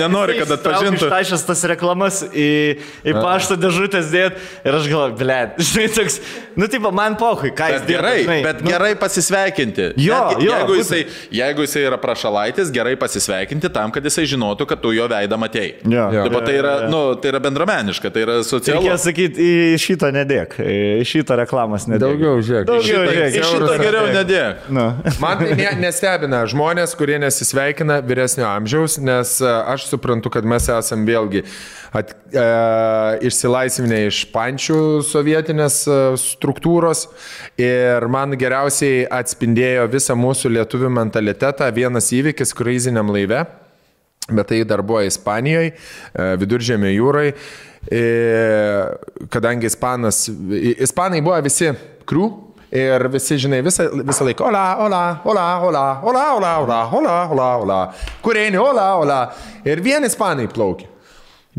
nenori, 0.01 0.40
kad 0.41 0.49
atpažintų. 0.57 1.09
Aš 1.14 1.45
tas 1.45 1.61
reklamas 1.69 2.23
į, 2.33 2.48
į 3.06 3.14
pašto 3.19 3.57
dėžutės 3.61 4.09
dėt 4.11 4.40
ir 4.65 4.77
aš 4.80 4.88
galvoju, 4.90 5.15
ble, 5.22 5.38
žinai, 5.69 5.88
toks, 5.93 6.17
nu, 6.57 6.65
taip, 6.72 6.88
man 6.98 7.15
pohui, 7.19 7.51
ką 7.53 7.69
jis 7.75 7.85
Bet 7.85 7.91
gerai, 7.93 8.15
žinai, 8.25 8.40
bet 8.45 8.64
nu, 8.65 8.72
gerai 8.73 8.91
pasisveikinti. 8.99 9.91
Jo, 10.01 10.17
Netgi, 10.31 10.48
jo, 10.48 10.56
jeigu, 10.57 10.77
jisai, 10.81 11.01
jeigu 11.41 11.67
jisai 11.67 11.85
yra 11.91 11.99
prašalaitis, 12.01 12.73
gerai 12.73 12.95
pasisveikinti 12.99 13.69
tam, 13.73 13.93
kad 13.93 14.06
jisai 14.09 14.25
žinotų, 14.33 14.67
kad 14.73 14.81
tu 14.81 14.95
jo 14.98 15.06
veidą 15.11 15.38
matėjai. 15.41 15.75
Jo. 15.85 16.07
Tai, 16.11 16.25
Jo. 16.31 16.41
tai, 16.45 16.56
yra, 16.57 16.73
nu, 16.91 17.01
tai 17.22 17.31
yra 17.35 17.40
bendromeniška, 17.43 18.09
tai 18.14 18.25
yra 18.25 18.40
socialu. 18.48 18.81
Reikia 18.81 18.98
sakyti, 19.01 19.45
į 19.75 19.77
šitą 19.81 20.09
nedėk, 20.15 20.57
į 20.65 21.06
šitą 21.07 21.38
reklamas 21.43 21.85
nedėk. 21.90 22.01
Daugiau 22.07 22.41
žiūrėk. 22.41 22.67
Daugiau 22.69 22.88
Šitą, 22.88 23.14
žiūrėk. 23.14 23.38
iš 23.41 23.51
šito 23.53 23.77
geriau 23.81 24.09
nedėk. 24.15 24.67
Nu. 24.73 24.85
Man 25.22 25.43
tai 25.51 25.57
ne, 25.59 25.69
nestebina 25.85 26.41
žmonės, 26.49 26.93
kurie 26.99 27.17
nesisveikina 27.21 27.99
vyresnio 28.05 28.47
amžiaus, 28.49 28.97
nes 29.03 29.33
e, 29.43 29.53
aš 29.73 29.88
suprantu, 29.91 30.31
kad 30.33 30.47
mes 30.47 30.67
esam 30.71 31.05
vėlgi 31.07 31.43
at, 31.97 32.13
e, 32.31 32.45
išsilaisvinę 33.30 34.03
iš 34.07 34.23
pančių 34.33 34.81
sovietinės 35.07 35.81
e, 35.88 35.97
struktūros 36.21 37.07
ir 37.59 38.07
man 38.11 38.38
geriausiai 38.39 39.03
atspindėjo 39.21 39.89
visą 39.91 40.17
mūsų 40.19 40.53
lietuvių 40.57 40.93
mentalitetą 41.01 41.71
vienas 41.75 42.11
įvykis 42.15 42.55
kruiziniam 42.57 43.11
laive. 43.11 43.43
Bet 44.31 44.47
tai 44.51 44.61
dar 44.69 44.80
buvo 44.85 45.01
Ispanijoje, 45.03 45.73
viduržėmio 46.39 46.91
jūrai, 46.93 47.31
E, 47.89 48.01
kadangi 49.30 49.65
Ispanas, 49.65 50.30
Ispanai 50.77 51.21
buvo 51.21 51.39
visi 51.41 51.71
krū 52.05 52.27
Ir 52.72 53.03
visi, 53.11 53.35
žinai, 53.35 53.59
visą, 53.66 53.90
visą 54.08 54.24
laiką, 54.24 54.45
ola, 54.48 54.61
ola, 54.80 55.01
ola, 55.27 55.45
ola, 55.59 55.82
ola, 56.08 56.22
ola, 56.38 56.53
ola, 56.61 56.77
ola, 56.95 57.17
ola, 57.33 57.48
ola, 57.66 57.80
kur 58.24 58.38
eini, 58.40 58.56
ola, 58.58 58.93
ola. 58.95 59.17
Ir 59.67 59.82
vien 59.83 60.03
ispanai 60.08 60.48
plaukia. 60.48 60.88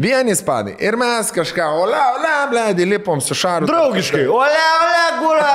Vien 0.01 0.25
ispanai. 0.33 0.73
Ir 0.81 0.97
mes 0.97 1.29
kažką, 1.37 1.67
ola, 1.83 2.01
ola, 2.17 2.33
bledi, 2.49 2.87
lipom 2.89 3.21
su 3.21 3.35
šaru. 3.37 3.67
Draugiškai. 3.69 4.25
Ole, 4.25 4.63
ole, 4.81 5.05
gura. 5.21 5.53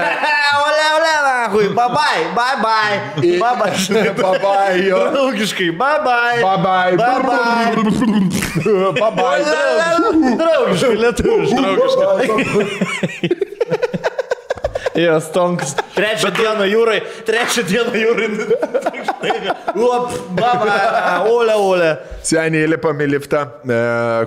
Ole, 0.60 0.84
ole, 0.98 1.14
nahui. 1.24 1.68
Bye. 1.72 2.26
Bye 2.36 2.56
bye. 2.60 3.38
Babai, 3.40 4.82
jo. 4.90 4.98
Draugiškai. 5.14 5.70
Babai, 5.80 6.42
Bye 6.44 6.58
bye. 6.60 6.92
babai. 9.00 9.40
Draugiškai, 10.36 10.96
lietuviškai. 11.06 11.62
Draugiškai. 11.64 13.49
Jo, 14.94 15.20
stonks. 15.22 15.74
Trečią 15.94 16.30
dieną 16.34 16.66
jūrai. 16.66 16.98
Trečią 17.26 17.62
dieną 17.68 17.92
jūrai. 17.94 18.28
Up, 19.70 20.10
baba. 20.34 21.24
Ole, 21.30 21.54
ole. 21.54 21.90
Seniai 22.26 22.66
lipam 22.68 22.98
į 23.00 23.06
liftą, 23.12 23.44
e, 23.62 23.78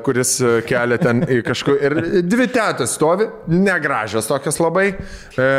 kuris 0.06 0.38
kelia 0.68 1.00
ten 1.02 1.24
į 1.28 1.42
kažkur. 1.46 1.78
Ir 1.84 1.98
dvi 2.24 2.48
tetas 2.54 2.96
stovi, 2.96 3.28
negražios 3.52 4.30
tokios 4.30 4.62
labai. 4.64 4.94
E, 5.36 5.50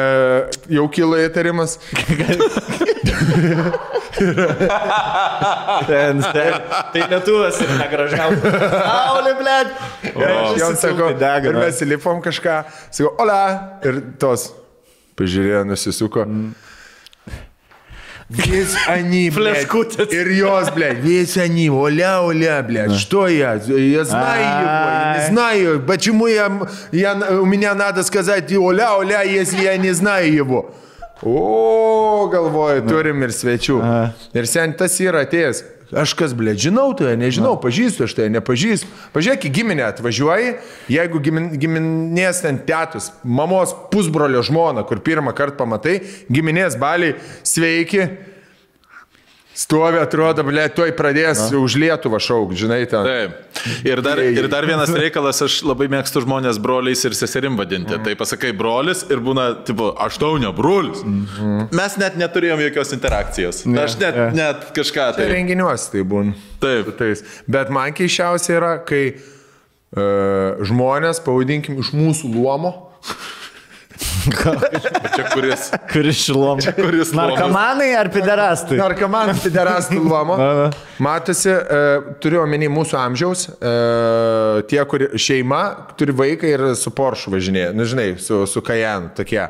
jau 0.72 0.88
kilo 0.94 1.20
įtarimas. 1.20 1.76
Ten, 5.84 6.24
ten. 6.32 6.58
Tai 6.94 7.06
lietuvas 7.12 7.60
ir 7.60 7.76
negražiausias. 7.76 8.66
Saulė, 8.72 9.36
blėt. 9.42 9.78
Sakau, 10.80 11.12
ir 11.12 11.60
mes 11.60 11.80
įlipom 11.84 12.24
kažką, 12.24 12.60
sakau, 12.88 13.16
ola. 13.20 13.40
Ir 13.84 14.00
tos 14.22 14.52
pažiūrėjo, 15.15 15.63
nusisuko. 15.65 16.25
Весь 18.29 18.75
они, 18.85 19.31
блядь, 19.31 19.65
Флешкутец. 19.65 20.13
и 20.13 20.23
рьез, 20.23 20.69
блядь, 20.69 20.99
весь 20.99 21.35
они, 21.37 21.67
оля, 21.71 22.21
оля, 22.21 22.61
блядь, 22.61 22.93
что 22.93 23.27
я? 23.27 23.55
Я 23.55 24.05
знаю 24.05 24.43
его, 24.43 24.69
я 24.69 25.15
не 25.17 25.33
знаю, 25.33 25.79
почему 25.81 26.27
я, 26.27 26.67
я, 26.91 27.15
у 27.41 27.45
меня 27.45 27.73
надо 27.73 28.03
сказать 28.03 28.53
оля, 28.55 28.95
оля, 28.95 29.23
если 29.23 29.63
я 29.63 29.77
не 29.77 29.93
знаю 29.93 30.31
его. 30.31 30.75
O, 31.21 32.29
galvoju, 32.31 32.85
turim 32.87 33.25
ir 33.25 33.33
svečių. 33.35 33.75
Ir 34.31 34.45
sen 34.47 34.71
tas 34.79 34.93
yra 35.03 35.25
atėjęs. 35.25 35.63
Aš 35.92 36.14
kas, 36.16 36.32
blė, 36.32 36.54
žinau 36.56 36.94
tai, 36.96 37.12
nežinau, 37.20 37.58
pažįstu 37.60 38.06
aš 38.06 38.14
tai, 38.16 38.28
nepažįstu. 38.32 38.88
Pažiūrėk, 39.12 39.44
į 39.44 39.50
giminę 39.58 39.84
atvažiuoji, 39.90 40.54
jeigu 40.92 41.20
gimin, 41.22 41.50
giminės 41.60 42.40
ten 42.44 42.62
tėtus, 42.64 43.10
mamos 43.20 43.74
pusbrolio 43.92 44.40
žmona, 44.46 44.86
kur 44.88 45.02
pirmą 45.04 45.34
kartą 45.36 45.60
pamatai, 45.60 45.98
giminės 46.32 46.78
baliai, 46.80 47.18
sveiki. 47.44 48.08
Stovi, 49.54 50.00
atrodo, 50.02 50.42
blė, 50.42 50.64
tuoj 50.74 50.90
pradės 50.98 51.38
Na. 51.44 51.58
už 51.62 51.76
Lietuvą 51.78 52.18
šauk, 52.18 52.56
žinai, 52.58 52.80
ten. 52.90 53.06
Taip. 53.06 53.60
Ir 53.86 54.00
dar, 54.02 54.18
ir 54.18 54.48
dar 54.50 54.66
vienas 54.66 54.90
reikalas, 54.90 55.38
aš 55.46 55.60
labai 55.62 55.86
mėgstu 55.92 56.24
žmonės 56.24 56.58
broliais 56.62 57.04
ir 57.06 57.14
seserim 57.14 57.54
vadinti. 57.60 57.94
Tai 58.02 58.16
pasakai 58.18 58.50
brolis 58.56 59.04
ir 59.14 59.22
būna, 59.22 59.44
tipo, 59.68 59.92
aš 60.02 60.18
tau 60.18 60.32
ne 60.42 60.50
brolis. 60.54 61.04
Mes 61.70 61.94
net 62.02 62.18
neturėjom 62.18 62.64
jokios 62.66 62.90
interakcijos. 62.98 63.62
Aš 63.84 63.94
net, 64.02 64.18
net 64.34 64.66
kažką 64.74 65.06
Tai 65.14 65.22
tai. 65.22 65.30
renginiuose 65.36 65.92
tai 65.94 66.02
būna. 66.02 66.34
Taip. 66.64 66.90
Tais. 66.98 67.22
Bet 67.46 67.70
man 67.74 67.94
keiščiausia 67.94 68.58
yra, 68.58 68.72
kai 68.90 69.04
uh, 69.14 70.58
žmonės, 70.66 71.22
pavadinkim, 71.24 71.78
iš 71.84 71.94
mūsų 71.94 72.34
luomo, 72.34 72.74
Čia 75.14 75.24
kuris. 75.32 75.68
Kuris 75.92 76.20
šilom. 76.24 76.60
kuris 76.76 77.12
lomas? 77.12 77.38
Narkomanai 77.38 77.88
ar 77.98 78.10
piderastai? 78.12 78.78
narkomanų 78.80 79.36
federastų 79.42 80.00
luomo, 80.02 80.38
matosi, 81.04 81.52
uh, 81.52 82.10
turiu 82.24 82.42
omeny 82.42 82.68
mūsų 82.72 82.98
amžiaus, 83.00 83.46
uh, 83.54 84.60
tie, 84.70 84.80
kur 84.90 85.06
šeima 85.20 85.62
turi 85.98 86.16
vaiką 86.16 86.50
ir 86.50 86.66
su 86.80 86.92
Porsche 86.94 87.32
važinėja, 87.34 87.72
nu 87.76 87.86
žinai, 87.88 88.12
su, 88.22 88.44
su 88.50 88.64
Kajan, 88.64 89.10
tokie 89.16 89.42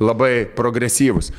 labai 0.00 0.34
progresyvūs. 0.56 1.32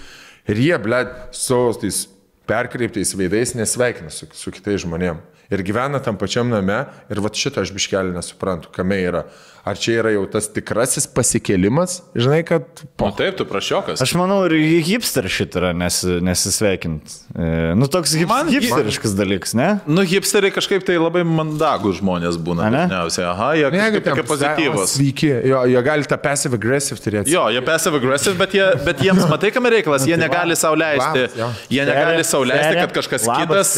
Ir 0.52 0.64
jie, 0.66 0.76
ble, 0.82 1.04
su 1.36 1.60
tais 1.82 2.06
perkreiptais 2.50 3.14
veidais 3.16 3.56
nesveikina 3.56 4.12
su, 4.14 4.28
su 4.36 4.54
kitais 4.54 4.84
žmonėmis. 4.86 5.28
Ir 5.52 5.66
gyvena 5.68 6.00
tam 6.00 6.16
pačiam 6.16 6.48
name 6.48 6.78
ir 7.12 7.20
va 7.20 7.30
šitą 7.36 7.66
aš 7.66 7.74
biškelį 7.76 8.14
nesuprantu, 8.16 8.70
kame 8.72 9.02
yra. 9.04 9.26
Ar 9.62 9.78
čia 9.78 10.00
yra 10.02 10.10
jau 10.16 10.24
tas 10.26 10.48
tikrasis 10.50 11.06
pasikėlimas, 11.14 12.00
žinai, 12.18 12.40
kad... 12.48 12.66
O 12.98 13.12
taip, 13.14 13.36
tu 13.38 13.46
prašiokas. 13.46 14.02
Aš 14.02 14.16
manau, 14.18 14.40
ir 14.50 14.56
hipster 14.88 15.28
šit 15.30 15.54
yra 15.60 15.70
nes, 15.78 16.00
nesisveikint. 16.26 17.14
E, 17.36 17.50
nu, 17.78 17.86
toks 17.92 18.16
hip, 18.18 18.26
Man- 18.32 18.50
hipsteriškas 18.50 19.14
dalykas, 19.20 19.54
ne? 19.58 19.68
Nu, 19.86 20.02
hipsteriai 20.08 20.50
kažkaip 20.56 20.82
tai 20.88 20.96
labai 20.98 21.22
mandagų 21.30 21.94
žmonės 22.00 22.40
būna. 22.42 22.72
Dažniausiai. 22.74 23.28
Aha, 23.30 23.52
jie 23.60 23.70
kažkaip 23.70 24.08
tokie 24.08 24.26
pozityvus. 24.32 24.96
Sveiki, 24.96 25.30
jo, 25.52 25.62
jie 25.70 25.84
gali 25.86 26.10
tą 26.10 26.18
passive 26.26 26.58
aggressive 26.58 26.98
turėti. 27.06 27.36
Jo, 27.36 27.46
jie 27.54 27.62
passive 27.66 28.02
aggressive, 28.02 28.34
bet, 28.42 28.58
jie, 28.58 28.66
bet 28.88 29.06
jiems, 29.06 29.28
matai, 29.30 29.54
kam 29.54 29.70
reikalas, 29.70 30.08
jie 30.10 30.18
negali 30.26 30.58
sau 30.58 30.74
leisti. 30.74 31.28
Labas, 31.28 31.38
jo. 31.38 31.52
Jie 31.78 31.86
negali 31.86 32.26
sau 32.26 32.42
leisti, 32.50 32.66
Sere, 32.72 32.88
kad 32.88 32.98
kažkas 32.98 33.30
kitas, 33.30 33.76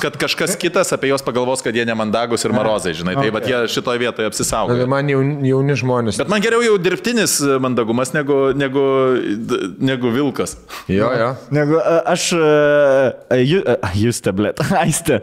kad 0.00 0.18
kažkas 0.24 0.56
kitas 0.64 0.96
apie 0.96 1.12
juos 1.12 1.24
pagalvos, 1.26 1.60
kad 1.64 1.76
jie 1.76 1.84
nemandagus 1.88 2.48
ir 2.48 2.56
marozai, 2.56 2.96
žinai. 2.96 3.18
Tai 3.20 3.28
bet 3.36 3.52
jie 3.52 3.62
šitoje 3.76 4.00
vietoje 4.06 4.32
apsisaugo. 4.32 4.72
Jauni, 5.18 5.48
jauni 5.50 5.74
žmonės. 5.78 6.18
Bet 6.20 6.30
man 6.30 6.42
geriau 6.44 6.62
jau 6.62 6.76
dirbtinis 6.80 7.38
mandagumas 7.62 8.12
negu, 8.14 8.36
negu, 8.56 8.84
negu 9.82 10.12
vilkas. 10.14 10.54
Jo, 10.90 11.10
jo. 11.18 11.30
Negu 11.54 11.78
a, 11.80 11.98
aš, 12.14 12.30
a, 12.38 13.38
ju, 13.42 13.62
a, 13.74 13.92
Justė, 13.98 14.34
blėt, 14.36 14.62
Aistė. 14.82 15.20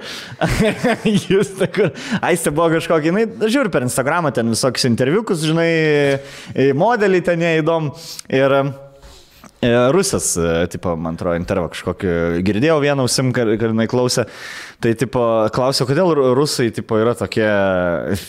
Justė, 1.32 1.70
kur. 1.72 1.94
Aistė 2.26 2.54
buvo 2.56 2.72
kažkokia, 2.76 3.12
jinai, 3.12 3.26
žiūri 3.52 3.72
per 3.74 3.86
Instagramą 3.88 4.34
ten 4.36 4.52
visokius 4.52 4.88
interviukus, 4.90 5.46
žinai, 5.48 5.70
e, 6.52 6.72
modelį 6.78 7.24
ten 7.26 7.42
neįdom. 7.44 7.94
Ir 8.36 8.60
e, 8.60 8.64
Rusas, 9.96 10.32
e, 10.38 10.68
tipo, 10.72 10.96
man 11.00 11.16
atrodo, 11.18 11.38
intervą 11.40 11.70
kažkokį 11.74 12.14
girdėjau 12.46 12.78
vieną 12.84 13.06
ausim, 13.06 13.32
jinai 13.74 13.88
klausė. 13.92 14.26
Tai, 14.84 14.94
tipo, 15.00 15.24
klausė, 15.56 15.88
kodėl 15.90 16.14
ru- 16.18 16.32
rusai, 16.38 16.70
tipo, 16.76 16.98
yra 17.02 17.14
tokie 17.18 17.48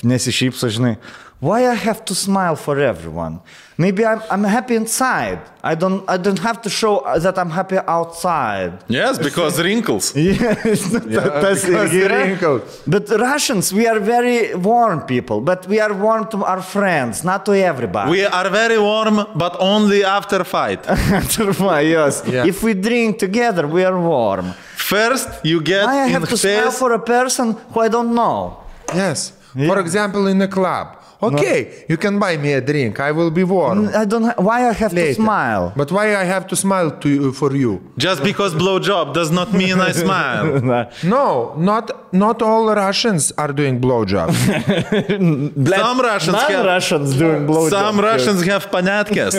nesišypso, 0.06 0.70
žinai. 0.72 0.96
Why 1.40 1.66
I 1.68 1.74
have 1.76 2.04
to 2.08 2.14
smile 2.14 2.56
for 2.56 2.78
everyone? 2.80 3.40
Maybe 3.78 4.06
I'm, 4.06 4.22
I'm 4.30 4.44
happy 4.44 4.74
inside. 4.74 5.38
I 5.62 5.74
don't, 5.74 6.02
I 6.08 6.16
don't 6.16 6.38
have 6.38 6.62
to 6.62 6.70
show 6.70 7.04
that 7.18 7.38
I'm 7.38 7.50
happy 7.50 7.76
outside. 7.86 8.72
Yes, 8.88 9.18
because 9.18 9.60
wrinkles. 9.62 10.14
Yes, 10.16 10.90
tas 10.90 11.64
because 11.64 11.90
irgi 11.90 12.00
yra. 12.06 12.24
wrinkled. 12.24 12.62
But 12.86 13.08
Russians, 13.10 13.74
we 13.74 13.86
are 13.86 14.00
very 14.00 14.54
warm 14.54 15.02
people, 15.02 15.42
but 15.42 15.66
we 15.68 15.78
are 15.78 15.92
warm 15.92 16.26
to 16.28 16.42
our 16.44 16.62
friends, 16.62 17.22
not 17.22 17.44
to 17.46 17.52
everybody. 17.52 18.10
We 18.10 18.24
are 18.24 18.48
very 18.48 18.78
warm, 18.78 19.26
but 19.34 19.56
only 19.60 20.04
after 20.04 20.42
fight. 20.44 20.86
after 20.88 21.52
fight, 21.52 21.88
yes. 21.88 22.22
Yeah. 22.26 22.46
If 22.46 22.62
we 22.62 22.72
drink 22.72 23.18
together, 23.18 23.66
we 23.66 23.84
are 23.84 23.98
warm. 24.00 24.54
First, 24.76 25.28
you 25.44 25.60
get 25.60 25.84
Why 25.84 26.04
I 26.04 26.06
have 26.06 26.26
to 26.28 26.36
smile 26.38 26.70
for 26.70 26.92
a 26.92 26.98
person 27.00 27.52
who 27.72 27.80
I 27.80 27.88
don't 27.88 28.14
know? 28.14 28.64
Yes. 28.94 29.32
For 29.52 29.78
example, 29.80 30.26
in 30.28 30.40
a 30.40 30.48
club. 30.48 30.95
Okay, 31.22 31.84
you 31.88 31.96
can 31.96 32.18
buy 32.18 32.36
me 32.36 32.52
a 32.52 32.60
drink. 32.60 33.00
I 33.00 33.10
will 33.12 33.30
be 33.30 33.42
warm. 33.44 33.88
I 33.94 34.04
don't. 34.04 34.24
Ha- 34.24 34.34
why 34.38 34.68
I 34.68 34.72
have 34.72 34.90
to 34.90 34.96
later. 34.96 35.14
smile? 35.14 35.72
But 35.76 35.90
why 35.90 36.14
I 36.16 36.24
have 36.24 36.46
to 36.48 36.56
smile 36.56 36.90
to 36.90 37.08
you, 37.08 37.32
for 37.32 37.54
you? 37.56 37.80
Just 37.96 38.22
because 38.22 38.54
blowjob 38.54 39.14
does 39.14 39.30
not 39.30 39.52
mean 39.52 39.80
I 39.80 39.92
smile. 39.92 40.46
No, 41.04 41.54
not 41.56 42.12
not 42.12 42.42
all 42.42 42.66
Russians 42.74 43.32
are 43.38 43.52
doing 43.52 43.80
blowjob. 43.80 44.28
Some 45.76 46.00
Russians 46.00 46.36
None 46.36 46.52
have- 46.52 46.66
Russians 46.66 47.16
doing 47.16 47.46
blowjob. 47.46 47.70
Some 47.70 48.00
Russians 48.00 48.44
have 48.46 48.70
panatkės. 48.70 49.34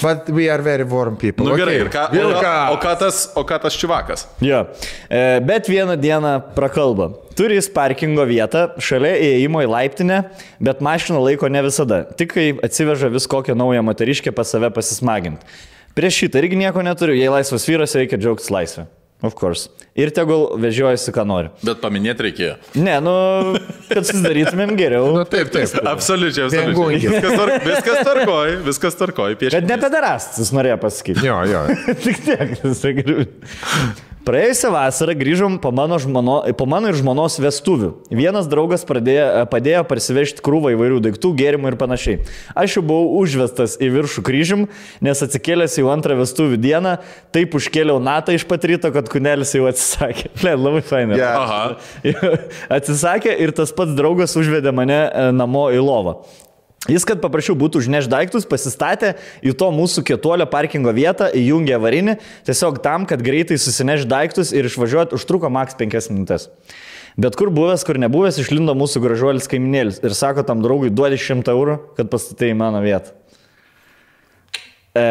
but 0.02 0.28
we 0.30 0.48
are 0.48 0.62
very 0.62 0.84
warm 0.84 1.16
people. 1.16 1.46
Nu 1.46 1.52
okay. 1.52 1.64
gerai, 1.64 1.74
ir 1.84 1.88
ką, 1.90 2.08
o, 2.08 2.12
Vilka. 2.12 2.54
o, 2.72 2.76
ką 2.80 2.98
tas, 2.98 3.32
o 3.36 3.44
ką 3.44 3.60
tas 3.62 3.76
čivakas? 3.76 4.26
Jo. 4.40 4.66
E, 5.10 5.40
bet 5.40 5.68
vieną 5.68 5.96
dieną 5.96 6.40
prakalba. 6.54 7.10
Turi 7.36 7.58
jis 7.58 7.66
parkingo 7.68 8.24
vietą 8.24 8.62
šalia 8.80 9.12
įėjimo 9.20 9.60
į 9.60 9.68
laiptinę, 9.68 10.22
bet 10.64 10.78
mašiną 10.84 11.20
laiko 11.20 11.50
ne 11.52 11.60
visada. 11.66 11.98
Tik 12.16 12.32
kai 12.32 12.46
atsiveža 12.64 13.10
vis 13.12 13.28
kokią 13.28 13.56
naują 13.58 13.82
moteriškę 13.84 14.32
pas 14.32 14.48
save 14.48 14.70
pasismaginti. 14.72 15.44
Prieš 15.96 16.22
šitą 16.22 16.40
irgi 16.40 16.56
nieko 16.60 16.80
neturiu, 16.84 17.16
jei 17.16 17.28
laisvas 17.32 17.68
vyras 17.68 17.96
reikia 17.96 18.16
džiaugtis 18.20 18.48
laisvę. 18.52 18.86
Of 19.24 19.36
course. 19.36 19.68
Ir 19.96 20.10
tegul 20.12 20.50
vežiojasi, 20.60 21.12
ką 21.16 21.24
nori. 21.28 21.50
Bet 21.64 21.80
paminėti 21.80 22.26
reikėjo. 22.26 22.56
Ne, 22.76 22.98
nu, 23.00 23.14
kad 23.88 24.04
susidarytumėm 24.04 24.76
geriau. 24.78 25.08
Nu, 25.16 25.22
taip, 25.24 25.48
taip. 25.54 25.70
Absoliučiai, 25.80 26.44
absoliučiai. 26.44 26.72
Viengungis. 26.74 27.06
Viskas, 27.08 27.36
tar, 27.38 27.52
viskas 27.64 28.02
tarkoj, 28.04 28.56
viskas 28.66 28.98
tarkoj. 28.98 29.36
Bet 29.46 29.70
ne 29.70 29.78
pedarastas, 29.80 30.50
norėjo 30.52 30.76
pasakyti. 30.82 31.24
Jo, 31.24 31.38
jo. 31.48 31.62
Tik 32.04 32.20
tiek, 32.26 32.52
jis 32.60 32.84
geriau. 32.98 33.24
Praėjusią 34.26 34.72
vasarą 34.74 35.14
grįžom 35.14 35.60
po 35.62 35.70
mano, 35.70 36.00
žmono, 36.02 36.40
po 36.58 36.66
mano 36.66 36.88
ir 36.90 36.96
žmonos 36.98 37.36
vestuvių. 37.38 37.92
Vienas 38.10 38.48
draugas 38.50 38.82
pradėjo, 38.82 39.44
padėjo 39.52 39.84
parsivežti 39.86 40.42
krūvą 40.42 40.72
įvairių 40.74 40.98
daiktų, 41.04 41.30
gėrimų 41.38 41.70
ir 41.70 41.76
panašiai. 41.78 42.16
Aš 42.58 42.80
jau 42.80 42.82
buvau 42.88 43.20
užvestas 43.20 43.76
į 43.78 43.92
viršų 43.94 44.24
kryžim, 44.26 44.64
nes 44.98 45.22
atsikėlęs 45.22 45.78
jau 45.78 45.92
antrą 45.94 46.18
vestuvių 46.18 46.58
dieną, 46.58 46.96
taip 47.30 47.54
užkėliau 47.54 48.00
natą 48.02 48.34
iš 48.34 48.48
pat 48.50 48.66
ryto, 48.66 48.90
kad 48.90 49.06
kunelis 49.12 49.54
jau 49.54 49.68
atsisakė. 49.70 49.85
Le, 50.44 50.54
labai 50.66 50.82
fainai. 50.86 51.18
Yeah. 51.20 51.76
Atsisakė 52.78 53.34
ir 53.42 53.54
tas 53.56 53.72
pats 53.76 53.94
draugas 53.98 54.36
užvedė 54.38 54.72
mane 54.74 54.98
e, 55.06 55.28
namo 55.36 55.68
į 55.74 55.82
lovą. 55.84 56.18
Jis, 56.86 57.02
kad 57.08 57.18
paprašiau 57.18 57.56
būtų 57.58 57.80
užneš 57.82 58.06
daiktus, 58.10 58.44
pasistatė 58.46 59.16
į 59.42 59.56
to 59.58 59.72
mūsų 59.74 60.04
kietuolio 60.06 60.46
parkingo 60.50 60.92
vietą, 60.94 61.26
įjungė 61.34 61.74
avarinį, 61.80 62.14
tiesiog 62.46 62.78
tam, 62.84 63.08
kad 63.10 63.24
greitai 63.26 63.58
susineš 63.58 64.04
daiktus 64.06 64.52
ir 64.54 64.68
išvažiuoti 64.68 65.16
užtruko 65.18 65.50
maks 65.50 65.74
5 65.78 66.12
minutės. 66.12 66.46
Bet 67.18 67.34
kur 67.40 67.50
buvęs, 67.50 67.82
kur 67.88 67.98
nebuvęs, 67.98 68.38
išlindo 68.42 68.76
mūsų 68.76 69.02
gražuolis 69.02 69.48
kaiminėlis 69.50 70.02
ir 70.04 70.14
sako 70.14 70.44
tam 70.46 70.62
draugui, 70.62 70.92
duodi 70.92 71.18
100 71.18 71.50
eurų, 71.54 71.78
kad 71.98 72.12
pastatai 72.12 72.52
į 72.52 72.58
mano 72.60 72.84
vietą. 72.84 73.16
E, 74.94 75.06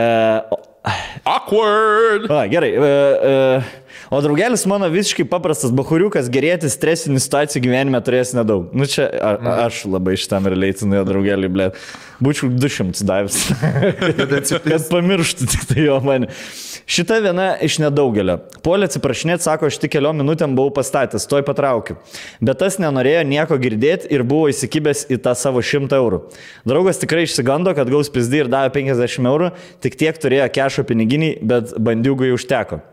Awkward. 1.25 2.29
A, 2.29 2.45
gerai. 2.47 2.71
E, 2.77 2.79
e, 2.79 3.61
o 4.09 4.21
draugelis 4.21 4.65
mano 4.69 4.89
visiškai 4.93 5.25
paprastas 5.29 5.73
bahuriukas, 5.75 6.29
gerėti 6.33 6.69
stresinių 6.71 7.21
situacijų 7.23 7.63
gyvenime 7.67 8.01
turės 8.05 8.35
nedaug. 8.37 8.69
Nu 8.75 8.87
čia 8.89 9.07
a, 9.09 9.35
a, 9.35 9.55
aš 9.65 9.85
labai 9.89 10.17
šitam 10.19 10.49
relatinu 10.51 10.99
jo 10.99 11.05
draugelį, 11.07 11.51
blė. 11.51 11.71
Būčiau 12.23 12.47
200 12.53 13.03
davęs. 13.07 13.41
kad 14.69 14.87
pamirštų 14.91 15.49
tik 15.51 15.67
tai 15.71 15.87
jo 15.89 15.99
mane. 16.05 16.29
Šita 16.85 17.17
viena 17.23 17.47
iš 17.65 17.79
nedaugelio. 17.81 18.37
Polė 18.63 18.85
atsiprašinėt, 18.85 19.41
sako, 19.41 19.71
aš 19.71 19.79
tik 19.81 19.95
keliom 19.95 20.19
minutėm 20.21 20.53
buvau 20.57 20.69
pastatęs, 20.77 21.25
toj 21.31 21.41
patraukiu. 21.47 21.97
Bet 22.45 22.61
tas 22.61 22.77
nenorėjo 22.81 23.25
nieko 23.25 23.57
girdėti 23.61 24.11
ir 24.13 24.23
buvo 24.27 24.51
įsikibęs 24.53 25.07
į 25.09 25.19
tą 25.25 25.33
savo 25.39 25.65
100 25.65 25.97
eurų. 25.97 26.21
Draugas 26.69 27.01
tikrai 27.01 27.25
išsigando, 27.25 27.73
kad 27.75 27.89
gaus 27.89 28.13
pizdį 28.13 28.45
ir 28.45 28.51
davė 28.53 28.75
50 28.77 29.31
eurų, 29.33 29.53
tik 29.81 29.97
tiek 29.97 30.21
turėjo 30.21 30.51
kešo 30.53 30.85
piniginį, 30.85 31.37
bet 31.41 31.73
bandiugui 31.81 32.35
užteko. 32.37 32.83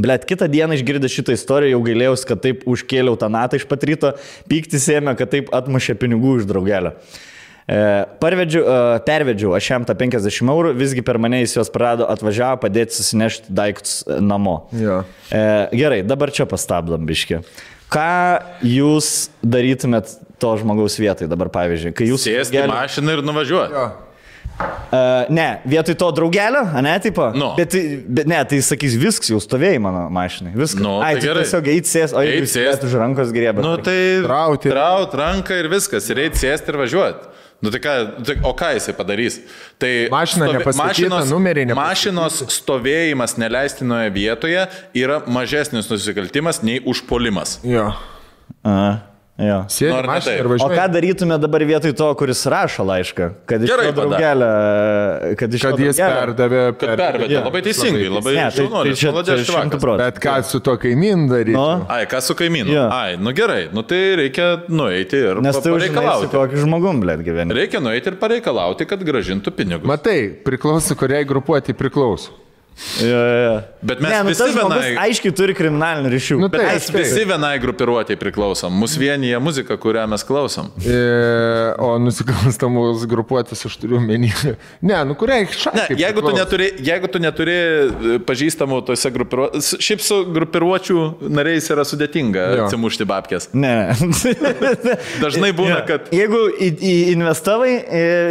Blet, 0.00 0.24
kitą 0.24 0.48
dieną 0.48 0.78
išgirdęs 0.78 1.12
šitą 1.12 1.34
istoriją 1.36 1.74
jau 1.74 1.82
gailėjausi, 1.84 2.24
kad 2.30 2.40
taip 2.40 2.62
užkėliau 2.70 3.18
tą 3.20 3.28
natą 3.32 3.58
iš 3.60 3.66
pat 3.68 3.82
ryto, 3.84 4.14
pyktis 4.48 4.86
ėmė, 4.94 5.12
kad 5.18 5.28
taip 5.34 5.50
atmušė 5.52 5.98
pinigų 6.00 6.38
iš 6.40 6.46
draugelio. 6.48 6.94
E, 7.68 7.80
parvedžiu, 8.22 8.62
e, 8.64 8.78
pervedžiau 9.04 9.52
aš 9.54 9.68
jam 9.68 9.84
tą 9.86 9.94
50 10.00 10.48
eurų, 10.48 10.72
visgi 10.80 11.04
per 11.04 11.20
mane 11.20 11.42
jis 11.42 11.58
juos 11.58 11.70
prarado, 11.72 12.08
atvažiavo 12.10 12.62
padėti 12.64 12.96
susinešti 12.96 13.52
daiktus 13.52 14.00
e, 14.08 14.16
namo. 14.24 14.62
Jo. 14.80 15.02
E, 15.28 15.42
gerai, 15.76 16.00
dabar 16.08 16.32
čia 16.34 16.48
pastabdom 16.48 17.04
biški. 17.06 17.42
Ką 17.92 18.08
jūs 18.64 19.28
darytumėt 19.44 20.16
to 20.40 20.54
žmogaus 20.58 20.96
vietai 20.98 21.28
dabar, 21.30 21.52
pavyzdžiui, 21.52 21.92
kai 22.00 22.08
jūs... 22.08 22.24
Sėsti 22.24 22.56
į 22.56 22.62
draugelį- 22.64 22.78
mašiną 22.80 23.18
ir 23.18 23.24
nuvažiuoti. 23.28 23.76
Jo. 23.76 23.86
Uh, 24.60 25.24
ne, 25.32 25.46
vietoj 25.64 25.96
to 25.96 26.10
draugelio, 26.12 26.66
ne, 26.84 26.92
tipo. 27.00 27.30
Nu. 27.32 27.54
Bet, 27.56 27.72
bet 28.06 28.28
ne, 28.28 28.38
tai 28.44 28.58
sakys, 28.64 28.92
viskas 29.00 29.30
jau 29.32 29.40
stovėjai 29.40 29.80
mano 29.80 30.02
mašinai. 30.12 30.52
Viskas. 30.52 30.82
Nu, 30.84 30.98
Ai, 31.00 31.14
tai 31.16 31.22
tai 31.22 31.28
gerai. 31.30 31.44
tiesiog 31.46 31.70
eit 31.72 31.88
sės, 31.88 32.12
o 32.12 32.20
Eit 32.20 32.34
jeigu 32.34 32.50
sės 32.52 32.84
už 32.84 32.96
rankos 33.00 33.32
grėbė. 33.32 33.64
Nu 33.64 33.78
tai 33.80 33.96
Trauti. 34.26 34.72
Traut 34.74 35.16
ranką 35.16 35.56
ir 35.62 35.70
viskas. 35.72 36.10
Ir 36.12 36.20
eiti 36.26 36.42
sėsti 36.44 36.74
ir 36.74 36.78
važiuoti. 36.82 37.30
Nu 37.62 37.70
tai 37.70 37.78
ką, 37.78 37.94
tai, 38.26 38.36
o 38.42 38.52
ką 38.58 38.72
jisai 38.76 38.92
padarys? 38.98 39.38
Tai 39.80 39.90
Mašina 40.12 40.48
nepastatyta, 40.50 41.20
numeriai 41.30 41.68
nepastatyti. 41.70 42.10
Mašinos 42.12 42.56
stovėjimas 42.58 43.36
neleistinoje 43.38 44.10
vietoje 44.12 44.66
yra 44.98 45.20
mažesnis 45.30 45.86
nusikaltimas 45.88 46.60
nei 46.66 46.82
užpolimas. 46.90 47.60
Jo. 47.64 47.92
Aha, 48.66 48.90
jo. 49.38 49.58
Sėdi 49.72 49.92
Nu, 49.96 50.02
taip? 50.20 50.26
ir 50.38 50.46
O 50.46 50.48
ką 50.48 50.66
važiuoji. 50.68 50.92
darytume 50.92 51.38
dabar 51.40 51.60
vietoj 51.64 51.92
to, 51.96 52.08
kuris 52.14 52.42
rašo 52.46 52.84
laišką? 52.84 53.30
Kad 53.46 53.62
iš 53.64 53.70
to 53.70 53.92
draugelio. 53.96 54.50
Kad, 55.38 55.54
iš 55.54 55.62
Kad 55.62 55.76
to 55.76 55.82
jis 55.82 55.96
draugelio- 55.96 56.20
perdavė. 56.20 56.60
Kad 56.78 56.92
pervedė 57.00 57.30
Jo. 57.32 57.40
labai 57.46 57.62
teisingai, 57.62 58.08
labai 58.12 58.34
Ne, 58.34 58.42
tai, 58.42 58.50
tai 58.50 58.56
šaunuolis, 58.58 58.98
čia, 58.98 59.08
švakas. 59.12 59.80
procentų. 59.80 59.98
Bet 59.98 60.20
ką 60.20 60.44
su 60.44 60.60
to 60.60 60.76
kaimyn 60.76 61.28
daryti? 61.30 61.52
Nu. 61.56 61.86
Ai, 61.88 62.04
ką 62.06 62.20
su 62.22 62.34
kaimynu? 62.34 62.68
Jo. 62.72 62.88
Ai, 62.92 63.16
nu 63.16 63.32
gerai, 63.32 63.68
nu 63.72 63.82
tai 63.82 64.02
reikia 64.20 64.62
nueiti 64.68 65.16
ir 65.16 65.40
Nes 65.40 65.56
tai 65.58 65.72
pareikalauti. 65.72 66.28
Kokį 66.36 66.62
žmogum, 66.66 67.00
blėt, 67.02 67.24
gyveni. 67.24 67.52
Reikia 67.56 67.80
nueiti 67.80 68.06
ir 68.12 68.16
pareikalauti, 68.20 68.86
kad 68.86 69.00
gražintų 69.00 69.50
pinigus. 69.50 69.86
Matai, 69.88 70.28
priklauso, 70.44 70.94
kuriai 70.94 71.24
grupuoti 71.24 71.72
priklauso. 71.74 72.30
Jo, 73.02 73.06
jo, 73.08 73.38
jo. 73.46 73.56
Bet 73.82 74.00
mes 74.02 74.10
ne, 74.12 74.18
nu, 74.22 74.30
visi 74.32 74.46
vienai- 74.56 74.94
aiškiai 75.04 75.32
turi 75.36 75.54
kriminalinių 75.54 76.10
ryšių. 76.12 76.36
Nu, 76.40 76.48
Bet 76.50 76.60
taip, 76.62 76.72
mes 76.72 76.88
visi 76.94 77.24
vienai 77.28 77.52
grupiruotėjai 77.62 78.18
priklausom. 78.20 78.74
Mūsų 78.82 79.00
vienyje 79.02 79.38
muzika, 79.42 79.76
kurią 79.80 80.04
mes 80.10 80.24
klausom. 80.26 80.70
E, 80.82 80.96
o 81.82 81.92
nusikalstamos 82.02 83.04
grupuotės 83.10 83.66
aš 83.68 83.76
turiu 83.82 84.00
menį. 84.02 84.32
Ne, 84.88 84.96
nu 85.06 85.14
kuriai 85.18 85.44
Ne, 85.46 85.50
šaliai. 85.54 85.96
jeigu, 85.98 86.22
tu 86.24 86.32
neturi, 86.34 86.68
jeigu 86.82 87.08
tu 87.12 87.20
neturi 87.22 87.54
e, 87.54 88.16
pažįstamų 88.26 88.80
tose 88.88 89.10
grupiruotėse, 89.14 89.78
šiaip 89.82 90.02
su 90.02 90.18
grupiruočių 90.34 91.04
nariais 91.30 91.68
yra 91.70 91.84
sudėtinga 91.86 92.46
Jo. 92.56 92.64
atsimušti 92.66 93.06
babkės. 93.08 93.48
Ne. 93.54 93.92
Dažnai 95.22 95.52
būna, 95.58 95.82
kad 95.86 96.08
Jeigu 96.14 96.40
į, 96.56 96.70
į 96.78 96.94
investavai, 97.14 97.72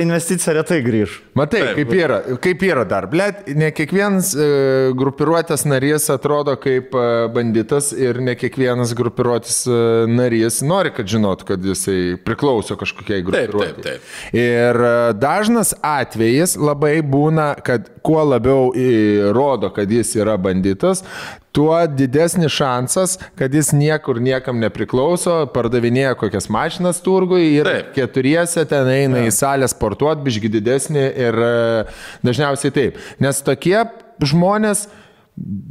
investicija 0.03 0.55
retai 0.59 0.81
grįž. 0.85 1.19
Matai, 1.37 1.61
Taip. 1.63 1.77
kaip 1.79 1.93
yra, 1.97 2.19
kaip 2.43 2.65
yra 2.67 2.83
dar, 2.87 3.07
blėt, 3.11 3.45
ne 3.55 3.71
kiekvienas 3.75 4.30
e, 4.35 4.91
grupiruotės 4.97 5.65
narys 5.69 6.07
atrodo 6.13 6.55
kaip 6.59 6.95
e, 6.95 7.05
banditas 7.33 7.91
ir 7.95 8.19
ne 8.23 8.35
kiekvienas 8.39 8.93
grupiruotės 8.97 9.59
e, 9.67 9.79
narys 10.11 10.61
nori, 10.65 10.93
kad 10.95 11.09
žinotų, 11.11 11.47
kad 11.53 11.67
jisai 11.71 12.15
priklauso 12.25 12.77
kažkokiai 12.79 13.25
grupiruotė. 13.27 13.83
taip. 13.85 14.09
Ir 14.35 14.81
e, 14.87 14.95
dažnas 15.19 15.75
atvejis 15.81 16.57
labai 16.59 16.99
būna, 17.05 17.53
kad 17.65 17.91
kuo 18.01 18.23
labiau 18.25 18.71
įrodo, 18.77 19.69
kad 19.75 19.91
jis 19.91 20.15
yra 20.17 20.37
banditas, 20.41 21.03
tuo 21.51 21.75
didesnis 21.87 22.51
šansas, 22.55 23.17
kad 23.35 23.53
jis 23.53 23.71
niekur 23.75 24.21
niekam 24.23 24.61
nepriklauso, 24.63 25.43
pardavinėja 25.53 26.15
kokias 26.19 26.47
mašinas 26.51 27.01
turgui 27.03 27.43
ir 27.57 27.67
Taip. 27.67 27.89
keturiese 27.97 28.63
ten 28.69 28.87
eina 28.87 29.25
į 29.27 29.33
salę 29.35 29.67
sportuoti, 29.71 30.23
bišgi 30.27 30.53
didesnį 30.55 31.03
ir 31.25 31.41
dažniausiai 32.23 32.75
taip. 32.75 33.01
Nes 33.19 33.43
tokie 33.43 33.81
žmonės 34.19 34.87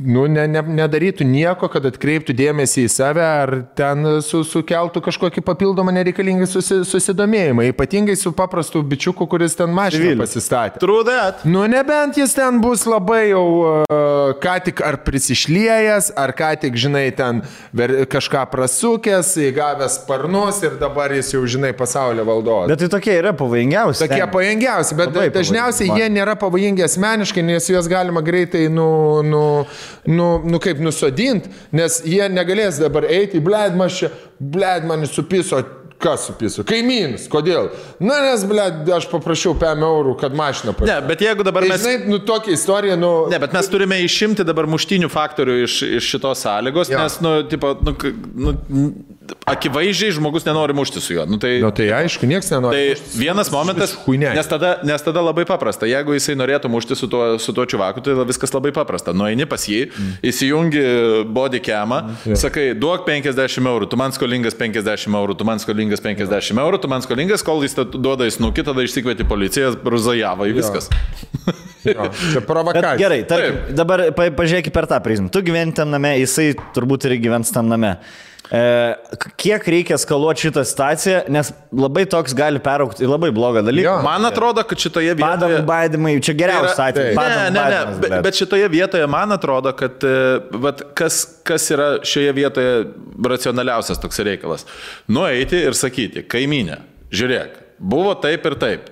nu, 0.00 0.24
ne, 0.26 0.46
ne, 0.48 0.62
nedarytų 0.80 1.24
nieko, 1.28 1.68
kad 1.70 1.84
atkreiptų 1.86 2.32
dėmesį 2.34 2.86
į 2.86 2.90
save 2.90 3.22
ar 3.22 3.50
ten 3.78 4.06
su, 4.24 4.40
sukeltų 4.48 5.02
kažkokį 5.04 5.42
papildomą 5.46 5.92
nereikalingą 5.94 6.48
susi, 6.48 6.80
susidomėjimą. 6.88 7.66
Ypatingai 7.70 8.16
su 8.18 8.32
paprastu 8.36 8.80
bičiuku, 8.82 9.26
kuris 9.30 9.54
ten 9.58 9.70
mašiną 9.76 10.16
pasistatė. 10.22 10.80
true 10.82 11.04
that. 11.06 11.44
Nu, 11.44 11.66
nebent 11.70 12.16
jis 12.18 12.32
ten 12.34 12.58
bus 12.64 12.86
labai 12.88 13.30
jau 13.30 13.44
uh, 13.84 14.32
ką 14.42 14.56
tik 14.64 14.80
ar 14.86 14.98
prisišliejęs, 15.06 16.10
ar 16.18 16.32
ką 16.36 16.50
tik, 16.64 16.74
žinai, 16.80 17.04
ten 17.16 17.42
ver, 17.76 17.94
kažką 18.10 18.46
prasukęs, 18.50 19.34
įgavęs 19.50 20.00
sparnus 20.00 20.62
ir 20.66 20.80
dabar 20.80 21.12
jis 21.14 21.34
jau, 21.36 21.44
žinai, 21.46 21.74
pasaulio 21.76 22.24
valdovas. 22.26 22.72
Bet 22.72 22.82
tai 22.82 22.90
tokie 22.96 23.14
yra 23.20 23.34
pavojingiausi. 23.36 24.02
Tokie 24.06 24.22
Ten. 24.24 24.32
pavojingiausi, 24.32 24.96
bet 24.98 25.12
Labai 25.12 25.28
dažniausiai 25.36 25.90
pavojingi. 25.92 26.08
jie 26.08 26.16
nėra 26.16 26.34
pavojingi 26.40 26.88
asmeniškai, 26.88 27.44
nes 27.52 27.70
juos 27.70 27.88
galima 27.90 28.24
greitai, 28.24 28.66
nu, 28.72 28.88
nu, 29.26 29.44
nu, 30.10 30.30
nu 30.44 30.60
kaip 30.62 30.80
nusodinti, 30.84 31.50
nes 31.76 32.00
jie 32.06 32.26
negalės 32.32 32.80
dabar 32.82 33.06
eiti, 33.10 33.40
bled, 33.44 33.76
man 33.78 33.92
čia, 33.92 34.10
bled, 34.40 34.88
man 34.90 35.06
supiso. 35.10 35.62
Kas 36.00 36.22
supiso? 36.30 36.62
Kaimynas. 36.64 37.26
Kodėl? 37.28 37.66
Na, 38.00 38.14
nes, 38.24 38.40
bled, 38.48 38.86
aš 38.96 39.04
paprašiau 39.10 39.52
5 39.60 39.82
eurų, 39.84 40.14
kad 40.22 40.32
mašiną 40.32 40.72
Ne, 40.72 40.76
pasiūlytų. 40.78 41.08
bet 41.10 41.24
jeigu 41.26 41.44
dabar 41.44 41.66
Tai, 41.66 41.68
mes... 41.74 41.82
žinai, 41.84 42.08
nu, 42.08 42.18
tokia 42.24 42.54
istorija, 42.56 42.96
nu... 42.96 43.10
Ne, 43.28 43.36
bet 43.42 43.52
mes 43.52 43.68
turime 43.68 43.98
išimti 44.06 44.46
dabar 44.48 44.64
muštinių 44.72 45.10
faktorių 45.12 45.58
iš, 45.66 45.74
iš 46.00 46.08
šitos 46.14 46.40
sąlygos, 46.46 46.88
Jo. 46.88 47.02
nes, 47.04 47.18
nu, 47.20 47.34
tipo, 47.52 47.74
nu, 47.84 47.92
nu, 48.32 48.54
akivaizdžiai 49.48 50.14
žmogus 50.16 50.46
nenori 50.46 50.74
mušti 50.76 51.00
su 51.00 51.14
juo. 51.14 51.26
Nu, 51.28 51.38
tai, 51.40 51.58
Nu, 51.60 51.70
tai 51.74 51.90
aišku, 51.94 52.26
niekas 52.28 52.50
nenori. 52.52 52.76
Tai 52.76 53.18
vienas 53.20 53.50
momentas, 53.52 53.94
nes 54.08 54.50
tada, 54.50 54.72
nes 54.86 55.02
tada 55.04 55.22
labai 55.24 55.44
paprasta. 55.48 55.88
Jeigu 55.90 56.14
jisai 56.16 56.36
norėtų 56.38 56.70
mušti 56.72 56.96
su 56.98 57.08
tuo, 57.10 57.36
su 57.42 57.54
tuo 57.56 57.66
čiuvaku, 57.68 58.02
tai 58.04 58.16
viskas 58.28 58.54
labai 58.54 58.72
paprasta. 58.76 59.14
Nueini 59.16 59.46
pas 59.50 59.64
jį, 59.68 59.82
mm. 59.90 60.12
įsijungi 60.30 60.84
body 61.30 61.62
camą, 61.64 62.02
mm. 62.10 62.38
sakai, 62.40 62.70
duok 62.78 63.06
50 63.08 63.70
eurų, 63.72 63.90
tu 63.90 64.00
man 64.00 64.14
skolingas 64.16 64.56
50 64.58 65.18
eurų, 65.20 65.38
tu 65.38 65.48
man 65.48 65.62
skolingas 65.62 66.04
50 66.04 66.64
eurų, 66.64 66.80
tu 66.82 66.90
man 66.92 67.04
skolingas, 67.04 67.44
kol 67.46 67.64
jis 67.66 67.76
duoda 67.92 68.28
į 68.28 68.36
snukį, 68.38 68.66
tada 68.70 68.86
išsikvieti 68.86 69.28
policiją, 69.28 69.74
bruzajavo 69.84 70.48
į 70.50 70.56
viskas. 70.60 70.90
Jo, 71.84 72.10
čia 72.12 72.40
Bet 72.40 72.46
provokacija. 72.46 72.96
gerai, 73.00 73.22
tarkim, 73.24 73.54
dabar 73.76 74.02
pa, 74.16 74.26
pažiūrėk 74.36 74.68
per 74.74 74.88
tą 74.90 74.98
prizmę. 75.04 75.30
Tu 75.32 75.40
gyveni 75.46 75.72
tam 75.76 75.88
name, 75.94 76.12
jisai 76.20 76.52
turbūt 76.76 77.08
ir 77.08 77.16
gyvens 77.22 77.52
tam 77.54 77.70
name. 77.72 77.94
E, 78.50 78.94
kiek 79.38 79.66
reikia 79.70 79.94
skaluoti 80.00 80.48
šitą 80.48 80.64
situaciją, 80.66 81.20
nes 81.30 81.52
labai 81.70 82.02
toks 82.10 82.34
gali 82.34 82.58
peraukti 82.62 83.04
į 83.06 83.10
labai 83.12 83.30
blogą 83.34 83.62
dalyką. 83.62 83.86
Jo. 83.86 83.96
Man 84.02 84.26
atrodo, 84.26 84.64
kad 84.66 84.82
šitoje 84.82 85.14
Padam 85.20 85.52
vietoje... 85.52 85.66
baidimai, 85.68 86.16
čia 86.24 86.34
geriausias 86.38 86.80
Tai 86.80 86.88
atvejis. 86.90 87.18
Padam 87.18 87.38
Ne, 87.40 87.44
ne, 87.44 87.52
ne, 87.54 87.60
baidimas, 87.62 88.00
bet, 88.02 88.16
bet 88.26 88.40
šitoje 88.42 88.68
vietoje 88.72 89.06
man 89.10 89.36
atrodo, 89.36 89.70
kad 89.78 90.02
e, 90.02 90.14
vat, 90.66 90.82
kas, 90.98 91.20
kas 91.46 91.70
yra 91.70 91.90
šioje 92.06 92.34
vietoje 92.40 92.74
racionaliausias 93.30 94.02
toks 94.02 94.18
reikalas. 94.26 94.66
Nueiti 95.06 95.62
ir 95.70 95.78
sakyti, 95.78 96.26
kaiminė, 96.26 96.80
žiūrėk, 97.14 97.54
buvo 97.78 98.16
taip 98.18 98.50
ir 98.50 98.58
taip. 98.66 98.90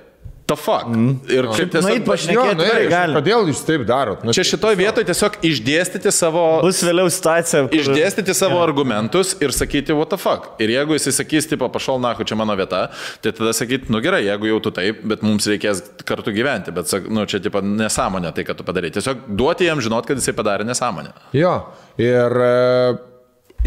The 0.49 0.57
fuck. 0.57 0.87
Mm. 0.89 1.11
Ir 1.29 1.45
kaip 1.53 1.75
nueit 1.77 1.99
tiesiog... 1.99 2.05
pašnekėti. 2.09 2.33
Jo, 2.39 2.45
Šnekėt 2.49 2.57
nu, 2.57 2.67
ei, 2.81 2.87
galim. 2.89 3.17
kodėl 3.19 3.49
jūs 3.51 3.59
taip 3.69 3.83
darot? 3.89 4.23
Nu, 4.25 4.33
Čia 4.33 4.45
šitoje 4.49 4.79
vietoje 4.81 5.05
tiesiog 5.11 5.35
išdėstyti 5.45 6.13
savo... 6.17 6.45
Bus 6.65 6.79
vėliau 6.87 7.11
situacija. 7.13 7.67
kur- 7.69 7.77
Išdėstyti 7.83 8.33
savo 8.39 8.63
argumentus 8.65 9.35
ir 9.45 9.53
sakyti, 9.53 9.93
what 9.99 10.09
the 10.09 10.17
fuck. 10.17 10.55
Ir 10.65 10.73
jeigu 10.73 10.97
jisai 10.97 11.13
sakys, 11.19 11.51
tipo, 11.51 11.69
pašal, 11.75 12.01
na, 12.01 12.15
čia 12.25 12.39
mano 12.41 12.57
vieta, 12.57 12.87
tai 13.21 13.35
tada 13.37 13.53
sakyti, 13.59 13.93
nu 13.93 14.01
gerai, 14.01 14.23
jeigu 14.25 14.49
jau 14.49 14.63
tu 14.65 14.73
taip, 14.79 15.05
bet 15.13 15.27
mums 15.27 15.51
reikės 15.53 15.85
kartu 16.09 16.33
gyventi. 16.33 16.73
Bet, 16.73 16.97
nu, 17.13 17.27
čia, 17.29 17.43
tipo, 17.45 17.61
nesąmonė 17.61 18.33
tai, 18.33 18.47
kad 18.49 18.57
tu 18.57 18.65
padarai. 18.65 18.89
Tiesiog 18.97 19.29
duoti 19.29 19.69
jam 19.69 19.85
žinot, 19.85 20.09
kad 20.09 20.17
jisai 20.17 20.33
padarė 20.39 20.65
nesąmonę. 20.71 21.13
Jo, 21.37 21.53
ir, 22.01 22.41
e, 22.49 22.97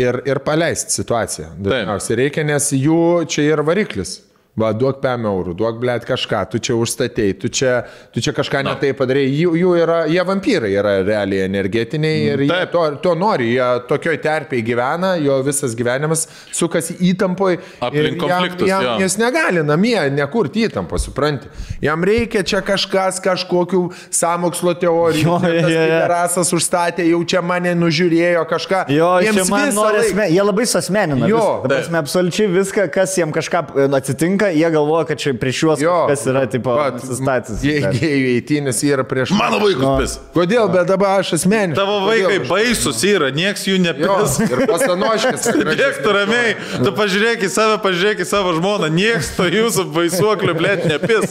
ir, 0.02 0.18
ir 0.34 0.42
paleisti 0.50 0.98
situaciją. 0.98 1.54
Dažniausiai 1.62 2.24
reikia, 2.26 2.50
nes 2.50 2.74
jų 2.74 3.00
čia 3.30 3.46
yra 3.54 3.70
variklis. 3.70 4.18
Va, 4.60 4.74
duok 4.76 4.98
5 5.00 5.28
eurų, 5.30 5.54
duok 5.56 5.78
blėt 5.80 6.04
kažką, 6.04 6.42
tu 6.52 6.60
čia 6.60 6.74
užstatėjai, 6.76 7.36
tu 7.40 7.48
čia, 7.48 7.86
tu 8.12 8.20
čia 8.20 8.34
kažką 8.36 8.60
no. 8.66 8.74
netai 8.74 8.90
padarėjai. 9.00 9.30
Jų, 9.32 9.52
jų 9.62 9.76
yra, 9.80 10.00
jie 10.12 10.26
vampyrai 10.28 10.72
yra 10.76 10.92
realiai 11.08 11.46
energetiniai 11.46 12.18
ir 12.34 12.44
jie 12.44 12.50
Taip. 12.52 12.74
to, 12.74 12.82
to 13.06 13.14
nori, 13.16 13.54
jie 13.54 13.68
tokioj 13.88 14.20
terpiai 14.20 14.66
gyvena, 14.68 15.14
jo 15.24 15.38
visas 15.48 15.72
gyvenimas 15.80 16.26
sukasi 16.52 16.98
įtampoj. 17.14 17.62
Aplink 17.88 18.20
konfliktus, 18.20 18.68
jam, 18.68 18.84
jo. 18.84 18.90
jam, 18.90 19.06
jis 19.06 19.16
negali 19.22 19.64
namie 19.64 19.96
nekurti 20.18 20.68
įtampos, 20.68 21.08
supranti. 21.08 21.48
Jam 21.82 22.04
reikia 22.04 22.44
čia 22.44 22.60
kažkas, 22.66 23.22
kažkokių 23.24 23.86
samokslo 24.12 24.76
teorijų. 24.84 25.24
Jo, 25.32 25.40
tas 25.48 25.72
jo, 25.72 25.88
jo. 25.94 26.04
Rasas 26.12 26.54
užstatė, 26.60 27.08
jau 27.08 27.24
čia 27.24 27.40
mane 27.40 27.72
nužiūrėjo 27.80 28.44
kažką. 28.52 28.84
Jo, 28.92 29.14
Jiems 29.24 29.48
man 29.48 29.72
nori 29.80 30.04
laik-. 30.04 30.36
Jie 30.36 30.44
labai 30.44 30.68
susmenina. 30.68 31.32
Jo. 31.32 31.40
Jo. 31.40 31.50
Prasme, 31.64 32.04
absoliučiai 32.04 32.52
viską, 32.52 32.90
kas 32.92 33.16
jiems 33.16 33.34
kažką 33.40 33.64
e, 33.72 33.88
atsitinka, 34.42 34.60
jie 34.60 34.72
galvoja, 34.72 35.06
kad 35.06 35.18
čia 35.20 35.34
prieš 35.34 35.64
juos 35.64 35.82
Jo. 35.82 36.08
kas 36.08 36.26
yra, 36.26 36.46
tipo, 36.50 36.74
Vat, 36.76 36.94
nusistatęs. 37.00 37.64
Jei 37.64 37.82
gėjų 37.82 38.28
eitynės 38.38 38.84
yra 38.86 39.04
prieš 39.08 39.32
Mano 39.38 39.60
vaikus 39.62 40.00
pis. 40.02 40.16
Kodėl, 40.34 40.70
bet 40.74 40.88
dabar 40.90 41.20
aš 41.22 41.34
asmeniškai. 41.38 41.78
Tavo 41.78 42.00
vaikai 42.08 42.40
baisus 42.48 43.04
yra, 43.08 43.32
nieks 43.34 43.66
jų 43.68 43.78
Jo, 43.78 43.84
nepis. 43.86 44.40
ir 44.48 44.66
pasanoškis. 44.70 45.50
Dėk 45.82 46.02
tu 46.04 46.14
ramiai, 46.16 46.56
tu 46.84 46.94
pažiūrėk 46.98 47.46
į 47.46 47.50
save, 47.52 47.78
pažiūrėk 47.86 48.24
į 48.26 48.28
savo 48.30 48.54
žmoną, 48.58 48.90
nieks 48.94 49.34
to 49.38 49.48
jūsų 49.50 49.88
baisuoklių, 49.96 50.54
blėt, 50.58 50.86
nepis. 50.90 51.26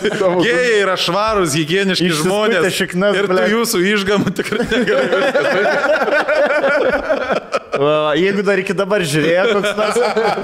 Gėjai 0.00 0.80
yra 0.80 0.96
švarūs, 1.00 1.56
hygieniški 1.58 2.10
žmonės. 2.22 2.70
šiknas, 2.76 3.16
ir 3.18 3.30
tu 3.30 3.40
jūsų 3.56 3.82
išgamų 3.94 4.28
tikrai 4.38 4.64
negali. 4.70 5.08
Jeigu 8.20 8.42
dar 8.46 8.58
iki 8.60 8.74
dabar 8.76 9.00
žiūrėjo, 9.06 9.44
koks 9.54 9.76
nors 9.78 9.98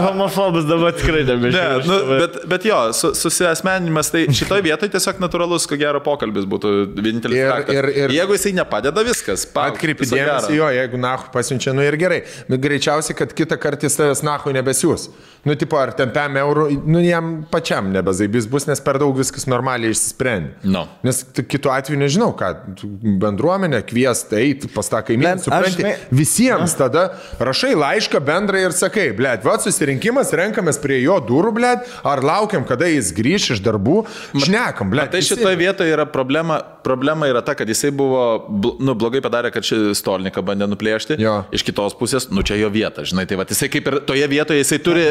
homofobas 0.07 0.67
dabar 0.69 0.93
tikrai 0.97 1.23
Ne, 1.25 1.35
nebežiūrėjo. 1.35 1.87
nu, 1.89 2.19
bet, 2.21 2.37
bet 2.53 2.67
jo, 2.69 2.79
su, 2.97 3.11
susiasmeninimas, 3.19 4.11
tai 4.15 4.27
šitoje 4.31 4.63
vietoje 4.67 4.93
tiesiog 4.95 5.19
natūralus, 5.23 5.67
ko 5.69 5.79
gero, 5.81 6.01
pokalbis 6.05 6.47
būtų 6.49 6.73
vienintelis. 6.97 7.37
Ir- 7.41 7.51
faktas. 7.53 7.75
ir- 7.75 7.91
ir- 8.05 8.15
Jeigu 8.17 8.37
jisai 8.39 8.53
nepadeda, 8.57 9.05
viskas. 9.07 9.47
Atkreipi 9.67 10.07
dėmesį, 10.07 10.55
jo, 10.61 10.69
jeigu 10.71 10.99
nahu 11.01 11.31
pasiunčia, 11.35 11.75
nu 11.75 11.83
ir 11.83 11.97
gerai. 11.97 12.23
Bet 12.49 12.61
greičiausiai, 12.61 13.17
kad 13.17 13.33
kitą 13.35 13.59
kartą 13.59 13.89
jis 13.89 13.97
tavęs 13.99 14.23
nahu 14.23 14.53
nebesiūs. 14.55 15.09
Nu, 15.47 15.55
tipo, 15.55 15.77
ar 15.79 15.93
ten 15.95 16.11
5 16.11 16.35
eurų, 16.43 16.85
nu, 16.87 16.99
jam 17.05 17.47
pačiam 17.51 17.93
nebezaibys 17.95 18.49
bus, 18.51 18.67
nes 18.67 18.81
per 18.83 18.99
daug 18.99 19.15
viskas 19.17 19.47
normaliai 19.47 19.93
išsisprendė. 19.95 20.57
No. 20.65 20.89
Nes 21.07 21.23
kitu 21.47 21.71
atveju 21.71 21.99
nežinau, 22.01 22.33
ką 22.37 22.75
tu 22.81 22.89
bendruomenę 23.23 23.83
kviesti, 23.87 24.35
eiti 24.41 24.67
pas 24.75 24.89
tą 24.91 25.03
kaimyną, 25.07 25.39
supranti. 25.45 25.95
Visiems 26.11 26.75
tada 26.77 27.16
rašai 27.41 27.75
laišką 27.75 28.21
bendrai 28.25 28.65
ir 28.67 28.75
sakai, 28.77 29.11
blėt, 29.17 29.45
va 29.47 29.57
susirinkimas, 29.63 30.33
renkamės 30.37 30.81
prie 30.83 31.01
jo 31.03 31.19
durų, 31.21 31.53
blėt, 31.57 31.87
ar 32.05 32.23
laukiam, 32.25 32.65
kada 32.69 32.87
jis 32.91 33.13
grįš 33.17 33.51
iš 33.57 33.61
darbų, 33.65 34.05
šnekam, 34.35 34.91
blėt. 34.93 35.11
Tai 35.15 35.21
šitoje 35.25 35.57
vietoje 35.61 35.93
yra 35.95 36.07
problema, 36.07 36.61
problema 36.87 37.27
yra 37.31 37.43
ta, 37.43 37.55
kad 37.59 37.69
jisai 37.69 37.91
buvo, 37.91 38.47
nu, 38.81 38.95
blogai 38.95 39.21
padarė, 39.25 39.51
kad 39.55 39.63
šį 39.67 39.95
stolniką 39.99 40.43
bandė 40.47 40.69
nuplėšti. 40.71 41.19
Jo. 41.23 41.45
Iš 41.55 41.65
kitos 41.67 41.95
pusės, 41.99 42.29
nu 42.31 42.43
čia 42.47 42.59
jo 42.61 42.71
vieta, 42.71 43.03
žinai, 43.07 43.27
tai 43.27 43.37
va, 43.41 43.45
jisai 43.49 43.69
kaip 43.73 43.87
ir 43.91 43.99
toje 44.07 44.27
vietoje, 44.31 44.63
jisai 44.63 44.79
turi 44.83 45.09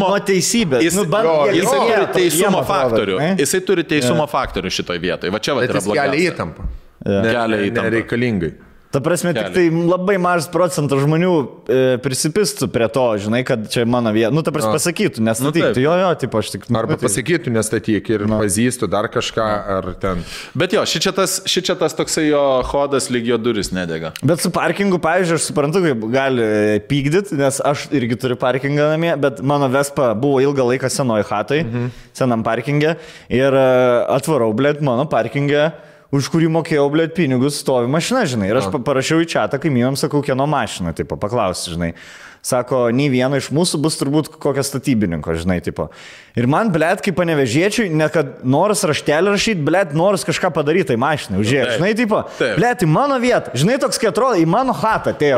nuo 0.00 0.18
teisybės. 0.26 0.82
Jis, 0.84 0.94
Nu, 1.00 1.04
band- 1.06 1.24
jo, 1.28 1.36
jie- 1.46 1.60
jisai 1.62 1.78
jie- 1.80 1.96
turi 1.96 2.12
teisumo 2.18 2.62
faktorių. 2.66 3.18
ne? 3.18 3.36
Jisai 3.38 3.60
turi 3.66 3.84
teisumo 3.84 4.26
faktorių 4.30 4.70
šitoje 4.70 5.00
vietoje. 5.00 5.30
Va 5.32 5.38
čia 5.38 5.54
va 5.54 5.62
yra 5.66 5.74
jis 5.78 5.84
kelia 5.86 6.08
blogai. 6.10 6.26
įtampą. 6.30 6.66
Kelia 7.04 7.46
Ne- 7.48 7.70
įtampą. 7.70 7.84
Nereikalingai. 7.90 8.52
Ta 8.90 8.98
prasme, 8.98 9.30
tik 9.30 9.52
tai 9.54 9.68
labai 9.70 10.16
mažas 10.18 10.48
procentas 10.50 10.98
žmonių 11.04 11.30
e, 11.70 11.82
prisipistų 12.02 12.66
prie 12.74 12.88
to, 12.90 13.04
žinai, 13.22 13.44
kad 13.46 13.68
čia 13.70 13.84
mano 13.86 14.10
vieta. 14.10 14.32
Nu, 14.34 14.42
ta 14.42 14.50
prasme, 14.50 14.72
pasakytų, 14.74 15.22
nestatyktų. 15.28 15.76
taip. 15.76 15.82
jo, 15.84 15.92
jo, 16.00 16.08
tipo, 16.18 16.40
aš 16.42 16.48
tik... 16.56 16.64
Arba 16.66 16.96
nu, 16.96 16.98
tai- 16.98 17.06
pasakytų, 17.06 17.52
nestatyk 17.54 18.08
ir 18.10 18.24
pazīstų 18.26 18.88
dar 18.90 19.06
kažką, 19.14 19.44
ar 19.76 19.86
ten. 20.02 20.24
Bet 20.58 20.74
jo, 20.74 20.82
ši 20.90 21.02
čia 21.04 21.12
tas, 21.14 21.36
ši 21.46 21.62
čia 21.68 21.76
tas 21.78 21.94
toksai 21.94 22.24
jo 22.32 22.40
hodas 22.66 23.06
lygio 23.14 23.38
duris 23.38 23.70
nedega. 23.70 24.10
Bet 24.26 24.42
su 24.42 24.50
parkingu, 24.54 24.98
pavyzdžiui, 25.04 25.38
aš 25.38 25.46
suprantu, 25.52 25.84
kaip 25.84 26.08
gali 26.10 26.48
pykdyti, 26.90 27.38
nes 27.38 27.60
aš 27.62 27.86
irgi 27.94 28.18
turiu 28.18 28.38
parkingą 28.42 28.88
namie, 28.96 29.12
bet 29.22 29.38
mano 29.38 29.68
Vespa 29.70 30.10
buvo 30.18 30.42
ilgą 30.42 30.66
laiką 30.72 30.90
senoj 30.90 31.22
hatai, 31.30 31.60
mhm. 31.62 31.94
senam 32.18 32.42
parkingė 32.42 32.96
ir 33.38 33.54
e, 33.54 33.70
atvarau, 34.18 34.50
blėt, 34.50 34.82
mano 34.82 35.06
parkingė, 35.06 35.68
už 36.12 36.28
kurį 36.32 36.48
mokėjau, 36.50 36.88
blėt, 36.90 37.14
pinigus, 37.14 37.60
stovi 37.62 37.86
mašina, 37.90 38.24
žinai. 38.26 38.48
Ir 38.50 38.58
aš 38.58 38.70
pa- 38.72 38.82
parašiau 38.90 39.22
į 39.22 39.28
čia, 39.30 39.44
kaimynams, 39.62 40.02
sakau, 40.06 40.22
kieno 40.26 40.46
mašina, 40.50 40.92
tipo, 40.96 41.16
paklausti, 41.20 41.76
žinai. 41.76 41.92
Sako, 42.40 42.86
nei 42.96 43.10
vieno 43.12 43.36
iš 43.36 43.50
mūsų 43.52 43.78
bus 43.84 43.98
turbūt 44.00 44.30
kokio 44.40 44.62
statybininko, 44.64 45.34
žinai, 45.36 45.58
tipo. 45.64 45.90
Ir 46.38 46.46
man, 46.48 46.70
blėt, 46.72 47.02
kaip 47.04 47.18
panevežėčiui, 47.18 47.90
ne 47.92 48.06
kad 48.12 48.38
noras 48.48 48.80
raštelį 48.86 49.34
rašyti, 49.34 49.64
blėt, 49.66 49.92
noras 49.98 50.24
kažką 50.24 50.48
padaryti, 50.56 50.88
tai 50.92 50.96
mašinai, 51.00 51.40
užėjai, 51.42 51.66
žinai, 51.76 51.90
tipo, 51.98 52.22
blėt, 52.38 52.86
į 52.86 52.88
mano 52.88 53.18
vietą, 53.20 53.52
žinai, 53.60 53.76
toks, 53.82 54.00
kai 54.00 54.08
atrodo, 54.08 54.38
į 54.40 54.46
mano 54.48 54.72
hatą 54.72 55.12
atėjo. 55.12 55.36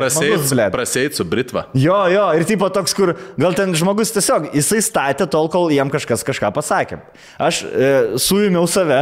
Praseit 0.77 1.19
su 1.19 1.27
Britva. 1.27 1.65
Jo, 1.75 2.05
jo, 2.13 2.29
ir 2.39 2.47
tipo 2.47 2.69
toks, 2.71 2.95
kur 2.95 3.17
gal 3.41 3.57
ten 3.59 3.75
žmogus 3.79 4.15
tiesiog, 4.15 4.53
jisai 4.55 4.83
statė 4.85 5.27
tol, 5.33 5.51
kol 5.51 5.73
jam 5.75 5.91
kažkas 5.91 6.23
kažką 6.29 6.53
pasakė. 6.55 7.01
Aš 7.43 7.65
e, 7.67 7.93
suėmiau 8.23 8.69
save, 8.71 9.01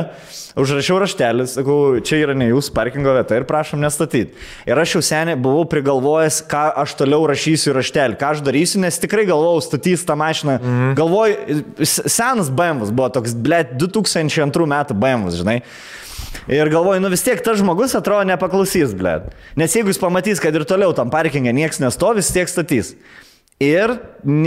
užrašiau 0.61 1.01
raštelį, 1.03 1.47
sakau, 1.51 1.79
čia 2.07 2.23
yra 2.25 2.39
ne 2.39 2.49
jūsų 2.51 2.75
parkingo 2.77 3.12
vieta 3.19 3.39
ir 3.39 3.47
prašom 3.51 3.83
nestatyti. 3.83 4.35
Ir 4.69 4.79
aš 4.81 4.97
jau 4.97 5.05
seniai 5.05 5.39
buvau 5.39 5.67
prigalvojęs, 5.70 6.43
ką 6.51 6.65
aš 6.85 6.97
toliau 7.03 7.27
rašysiu 7.31 7.75
į 7.75 7.77
raštelį, 7.91 8.19
ką 8.19 8.35
aš 8.35 8.43
darysiu, 8.47 8.81
nes 8.81 8.99
tikrai 8.99 9.27
galvojau 9.27 9.62
statys 9.65 10.05
tą 10.07 10.17
mašiną. 10.17 10.59
Mhm. 10.60 10.94
Galvoju, 10.94 11.65
senas 11.85 12.51
BMW 12.51 12.91
buvo 12.93 13.09
toks, 13.10 13.35
blėt, 13.35 13.77
2002 13.78 14.67
metų 14.67 14.94
BMW, 14.94 15.35
žinai. 15.35 15.62
Ir 16.49 16.69
galvoju, 16.70 17.01
nu 17.02 17.10
vis 17.10 17.23
tiek 17.23 17.41
tas 17.43 17.59
žmogus 17.59 17.94
atrodo 17.94 18.25
nepaklausys, 18.28 18.94
blėt. 18.94 19.33
Nes 19.57 19.75
jeigu 19.75 19.91
jis 19.91 19.99
pamatys, 19.99 20.41
kad 20.41 20.55
ir 20.55 20.65
toliau 20.65 20.94
tam 20.94 21.10
parkingė 21.10 21.52
niekas 21.52 21.81
nestovi, 21.83 22.23
vis 22.23 22.31
tiek 22.33 22.49
statys. 22.49 22.94
Ir 23.61 23.91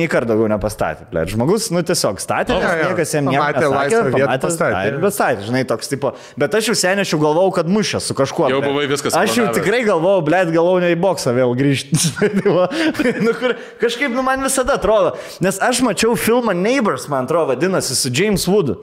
kartą 0.10 0.32
daugiau 0.32 0.48
nepastatė. 0.50 1.06
Blėt. 1.12 1.30
Žmogus, 1.36 1.68
nu 1.70 1.84
tiesiog 1.86 2.18
statė, 2.18 2.56
nes 2.58 2.64
jo. 2.66 2.88
niekas 2.90 3.12
jam 3.14 3.28
nieko 3.30 3.44
nesakė, 3.46 3.68
laisvą 3.70 4.08
vietą, 4.16 4.38
pastatė, 4.42 4.78
ai, 4.80 4.88
jo. 4.90 5.02
Bet 5.04 5.14
statė, 5.14 5.46
žinai, 5.46 5.62
toks 5.70 5.92
tipo. 5.92 6.12
Bet 6.42 6.58
aš 6.58 6.72
jau 6.72 6.76
jau 7.14 7.20
galvojau, 7.22 7.52
kad 7.60 7.70
mušė 7.70 8.02
su 8.02 8.18
kažkuo. 8.18 8.50
Jau 8.50 8.64
buvai 8.66 8.88
viskas 8.90 9.14
Aš 9.14 9.36
jau 9.38 9.46
planavęs. 9.46 9.60
tikrai 9.60 9.84
galvojau, 9.86 10.26
blėt, 10.26 10.50
galvojau 10.56 10.82
ne 10.82 10.90
į 10.96 10.98
boksą 11.06 11.36
vėl 11.38 11.54
grįžti. 11.62 12.02
Tai 12.98 13.14
nu, 13.22 13.38
kur, 13.38 13.54
kažkaip, 13.86 14.10
nu, 14.18 14.26
man 14.26 14.42
visada 14.50 14.80
atrodo. 14.82 15.14
Nes 15.46 15.62
aš 15.62 15.86
mačiau 15.86 16.18
filmą 16.18 16.58
Neighbors, 16.58 17.06
man 17.14 17.30
atrodo, 17.30 17.54
vadinasi, 17.54 17.94
su 18.00 18.10
James 18.10 18.50
Woodu. 18.50 18.82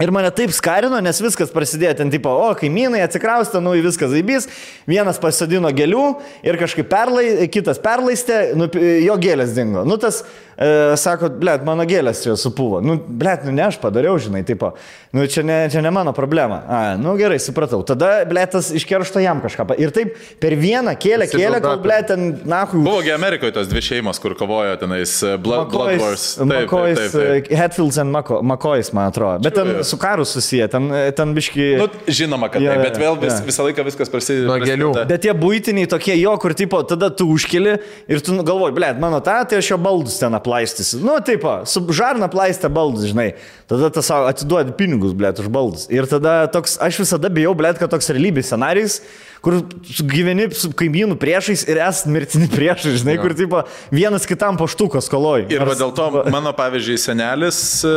Ir 0.00 0.08
mane 0.08 0.30
taip 0.32 0.48
skarino, 0.56 0.96
nes 1.04 1.18
viskas 1.20 1.50
prasidėjo 1.52 1.98
ten 1.98 2.08
tipo, 2.10 2.30
o 2.32 2.46
kaimynai 2.56 3.02
atsikraustė, 3.04 3.60
nu 3.60 3.74
į 3.76 3.82
viską 3.90 4.08
zaibys, 4.08 4.46
vienas 4.88 5.18
pasodino 5.20 5.68
gėlių 5.68 6.04
ir 6.48 6.56
kažkaip 6.56 6.88
perlai, 6.88 7.26
kitas 7.52 7.76
perlaistė, 7.82 8.54
nu, 8.56 8.70
jo 9.04 9.18
gėlės 9.20 9.52
dingo. 9.52 9.82
Nu 9.84 9.98
tas, 10.00 10.22
e, 10.56 10.70
sako, 10.96 11.28
blėt, 11.36 11.66
mano 11.68 11.84
gėlės 11.84 12.22
čia 12.24 12.38
supuvo. 12.40 12.80
Nu, 12.80 12.96
blėt, 12.96 13.44
nu 13.44 13.52
ne 13.52 13.66
aš 13.66 13.76
padariau, 13.82 14.16
žinai, 14.16 14.40
tipo, 14.48 14.70
nu 15.12 15.26
čia 15.28 15.44
ne, 15.44 15.58
čia 15.70 15.84
ne 15.84 15.92
mano 15.92 16.16
problema. 16.16 16.62
A, 16.72 16.80
nu 16.96 17.12
gerai, 17.20 17.36
supratau. 17.44 17.82
Tada, 17.84 18.22
blėt, 18.32 18.56
tas 18.56 18.72
iš 18.72 18.88
keršto 18.88 19.20
jam 19.20 19.44
kažką. 19.44 19.68
Ir 19.76 19.92
taip 19.92 20.16
per 20.40 20.56
vieną 20.56 20.96
kėlę, 21.04 21.28
kėlę, 21.30 21.60
kol, 21.62 21.76
blėt, 21.84 22.08
ten, 22.14 22.26
nahui. 22.48 22.80
Buvogi 22.88 23.12
Amerikoje 23.12 23.52
tos 23.60 23.68
dvi 23.68 23.84
šeimos, 23.92 24.22
kur 24.24 24.38
kovojo 24.40 24.72
tenais 24.80 25.18
Blood, 25.36 25.68
blood 25.76 26.00
Wars. 26.00 26.26
Makojus, 26.40 26.96
Taip, 26.96 27.12
taip, 27.12 27.12
taip, 27.12 27.46
taip. 27.52 27.54
Hatfields 27.60 28.00
and 28.00 28.16
Mako- 28.16 28.40
Makojus, 28.40 28.94
man 28.96 29.12
atrodo. 29.12 29.44
Bet 29.44 29.60
ten 29.60 29.81
su 29.84 29.98
karu 30.00 30.24
susiję, 30.28 30.68
ten, 30.72 30.88
ten 31.16 31.34
biški... 31.36 31.66
Nu, 31.80 31.88
žinoma, 32.06 32.48
kad 32.52 32.62
jo, 32.64 32.72
taip, 32.72 32.84
bet 32.86 33.00
vėl 33.00 33.18
vis, 33.20 33.38
jo. 33.38 33.46
visą 33.48 33.66
laiką 33.66 33.86
viskas 33.86 34.12
prasideda. 34.12 34.48
Nuo 34.50 34.58
gėlių. 34.62 34.90
Bet 35.10 35.24
tie 35.26 35.34
būtiniai 35.36 35.90
tokie 35.90 36.16
jo, 36.20 36.34
kur 36.42 36.54
tipo, 36.58 36.82
tada 36.88 37.10
tu 37.14 37.26
užkeli 37.32 37.76
ir 38.10 38.22
tu 38.24 38.36
galvoji, 38.40 38.76
blėt, 38.76 39.00
mano 39.02 39.22
tą, 39.24 39.38
tai 39.48 39.60
aš 39.62 39.72
jo 39.74 39.80
baldus 39.82 40.18
ten 40.20 40.38
aplaistysiu. 40.38 41.02
Nu, 41.06 41.18
taip, 41.24 41.46
su 41.70 41.84
žarna 41.94 42.28
aplaistę 42.30 42.70
baldus, 42.72 43.08
žinai. 43.10 43.32
Tada 43.70 44.04
savo 44.04 44.30
atiduodi 44.30 44.74
pinigus, 44.78 45.14
blėt, 45.16 45.40
už 45.42 45.50
baldus. 45.52 45.88
Ir 45.92 46.08
tada 46.10 46.42
toks, 46.52 46.78
aš 46.82 47.02
visada 47.04 47.30
bijau, 47.32 47.54
blėt, 47.58 47.80
kad 47.80 47.92
toks 47.92 48.12
realybės 48.12 48.50
scenarius, 48.52 49.00
kur 49.42 49.58
gyveni 50.06 50.46
su 50.54 50.70
kaimynų 50.78 51.16
priešais 51.20 51.64
ir 51.66 51.80
esi 51.82 52.10
mirtini 52.12 52.46
priešai, 52.52 52.94
žinai, 53.02 53.16
kur 53.18 53.34
tipo 53.34 53.64
vienas 53.90 54.26
kitam 54.28 54.58
paštuko 54.60 55.02
skoloj. 55.02 55.48
Ir 55.50 55.66
va 55.66 55.74
dėl 55.78 55.90
to 55.96 56.08
mano, 56.30 56.54
pavyzdžiui, 56.56 56.98
senelis 57.02 57.60
e, 57.86 57.94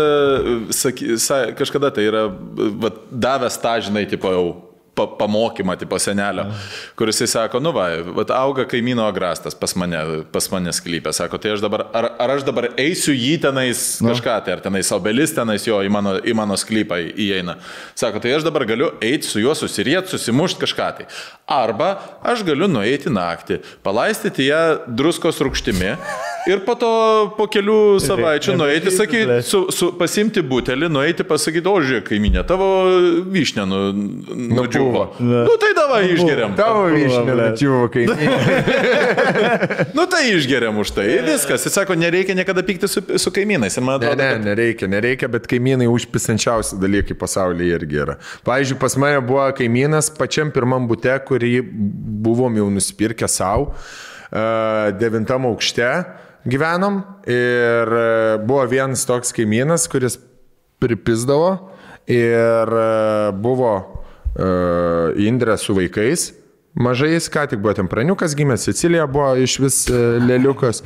saky, 0.73 1.15
sa, 1.21 1.43
kažkada 1.57 1.93
tai 1.93 2.07
yra 2.09 2.27
va, 2.81 2.93
davęs 3.11 3.59
tą, 3.61 3.77
žinai, 3.85 4.07
tipo 4.09 4.33
jau 4.33 4.47
pa, 4.95 5.07
pamokymą, 5.19 5.75
tipo 5.79 5.99
senelio, 5.99 6.45
kuris 6.95 7.19
jis 7.21 7.33
sako, 7.35 7.59
nu 7.63 7.73
va, 7.75 7.87
va, 8.15 8.25
auga 8.37 8.65
kaimyno 8.69 9.05
agrastas 9.09 9.55
pas 9.57 9.75
mane, 9.79 10.01
pas 10.31 10.47
mane 10.53 10.73
sklypė, 10.75 11.13
sako, 11.15 11.39
tai 11.41 11.55
aš 11.55 11.63
dabar, 11.65 11.85
ar, 11.95 12.09
ar 12.21 12.35
aš 12.37 12.45
dabar 12.47 12.69
eisiu 12.81 13.15
jį 13.15 13.35
tenais 13.43 13.83
kažką, 14.03 14.37
tai 14.45 14.55
ar 14.55 14.63
tenais 14.63 14.91
obelis 14.95 15.35
tenais 15.35 15.67
jo 15.67 15.81
į 15.83 15.91
mano, 15.91 16.15
į 16.23 16.35
mano 16.37 16.57
sklypą 16.59 17.01
įeina. 17.11 17.57
Sako, 17.97 18.23
tai 18.23 18.35
aš 18.37 18.47
dabar 18.47 18.67
galiu 18.69 18.93
eiti 19.03 19.27
su 19.27 19.43
juo 19.43 19.55
susiriet, 19.57 20.09
susimušti 20.11 20.63
kažką 20.63 20.91
tai. 20.99 21.09
Arba 21.51 21.95
aš 22.25 22.45
galiu 22.47 22.69
nueiti 22.71 23.11
naktį, 23.13 23.59
palaistyti 23.85 24.49
ją 24.49 24.63
druskos 24.87 25.41
rūkštimi 25.43 25.91
ir 26.49 26.61
po 26.65 26.75
to 26.79 26.91
po 27.37 27.47
kelių 27.51 27.97
savaičių 28.03 28.55
nueiti, 28.57 28.93
sakyti, 28.93 29.39
su, 29.45 29.65
su, 29.73 29.91
pasimti 29.99 30.43
butelį, 30.45 30.89
nueiti 30.93 31.25
pasakyti, 31.27 31.69
o 31.69 31.81
žiūrėk, 31.81 32.07
kaiminė, 32.09 32.43
tavo 32.47 32.67
vyšnė 33.33 33.65
nu, 33.69 33.81
nudžiuvo. 34.85 35.45
Nu 35.45 35.55
tai 35.61 35.71
davai 35.77 36.01
išgeriam. 36.13 36.55
Tavo 36.57 36.85
vyšnė, 36.93 37.35
lačiuvo, 37.39 37.87
kai. 37.93 38.05
Nu 39.97 40.05
tai 40.11 40.23
išgeriam 40.33 40.77
už 40.81 40.91
tai. 40.95 41.05
Ir 41.17 41.25
viskas. 41.27 41.65
Jis 41.65 41.73
sako, 41.75 41.95
nereikia 41.99 42.35
niekada 42.37 42.63
pykti 42.65 42.87
su, 42.91 43.01
su 43.17 43.31
kaimynais. 43.31 43.77
Man 43.81 43.99
Ne, 43.99 44.07
atrodo, 44.07 44.23
ne, 44.23 44.29
kad- 44.33 44.45
nereikia, 44.45 44.87
nereikia, 44.91 45.27
bet 45.31 45.47
kaimynai 45.51 45.87
užpisančiausi 45.91 46.79
dalykai 46.81 47.17
pasaulyje 47.17 47.79
irgi 47.79 48.01
yra. 48.05 48.17
Pavyzdžiui, 48.47 48.79
pas 48.81 48.97
mane 49.01 49.21
buvo 49.25 49.45
kaimynas 49.57 50.09
pačiam 50.17 50.51
pirmam 50.53 50.87
bute, 50.89 51.13
kurį 51.27 51.53
buvom 52.25 52.55
jau 52.61 52.69
nusipirkę 52.73 53.27
savo, 53.31 53.73
devintam 54.99 55.45
aukšte 55.49 55.87
gyvenom 56.45 56.99
ir 57.25 57.89
e, 57.97 58.37
buvo 58.45 58.65
vienas 58.69 59.05
toks 59.07 59.31
kaimynas, 59.33 59.87
kuris 59.89 60.19
pripisdavo 60.81 61.55
ir 62.11 62.69
e, 62.81 63.31
buvo 63.41 63.71
e, 63.79 64.04
Indrė 64.35 65.55
su 65.57 65.75
vaikais. 65.77 66.33
Mažais, 66.75 67.29
ką 67.31 67.45
tik 67.47 67.61
buvo 67.63 67.71
ten 67.71 67.87
praniukas 67.87 68.33
gimė, 68.35 68.57
Sicilija 68.59 69.05
buvo 69.07 69.29
iš 69.39 69.53
vis 69.63 69.77
e, 69.87 69.99
lėliukas. 70.19 70.81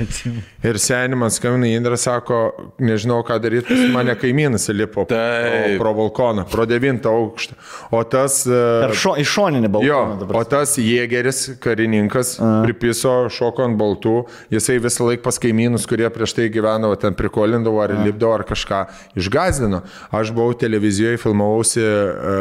Ir 0.62 0.78
senimas 0.78 1.40
skambina 1.40 1.72
Indra, 1.74 1.98
sako, 1.98 2.52
nežinau 2.78 3.24
ką 3.26 3.40
daryti, 3.42 3.74
mane 3.96 4.14
kaimynas 4.20 4.70
lipo 4.70 5.08
pro, 5.10 5.18
Taip. 5.18 5.80
pro 5.82 5.94
balkoną, 5.98 6.44
pro 6.52 6.68
devintą 6.70 7.10
aukštą. 7.18 7.58
O 7.98 8.04
tas... 8.06 8.44
Per 8.46 8.94
šo, 8.94 9.16
iš 9.18 9.32
šoninį 9.34 9.72
balkoną 9.74 10.20
dabar. 10.22 10.38
o 10.38 10.44
tas 10.52 10.76
jėgeris, 10.78 11.56
karininkas, 11.64 12.36
pripiso, 12.38 13.16
šoko 13.34 13.66
ant 13.66 13.80
baltų, 13.82 14.16
jisai 14.54 14.78
visą 14.84 15.10
laiką 15.10 15.26
pas 15.26 15.42
kaimynus, 15.42 15.90
kurie 15.90 16.06
prieš 16.14 16.38
tai 16.38 16.52
gyveno, 16.54 16.94
ten 17.02 17.18
prikolindavo 17.18 17.82
ar 17.82 17.96
lipdavo 18.04 18.36
ar 18.38 18.46
kažką, 18.46 18.84
išgazdino. 19.18 19.82
Aš 20.14 20.36
buvau 20.38 20.54
televizijoje, 20.54 21.18
filmavausi, 21.26 21.82
e, 21.82 22.38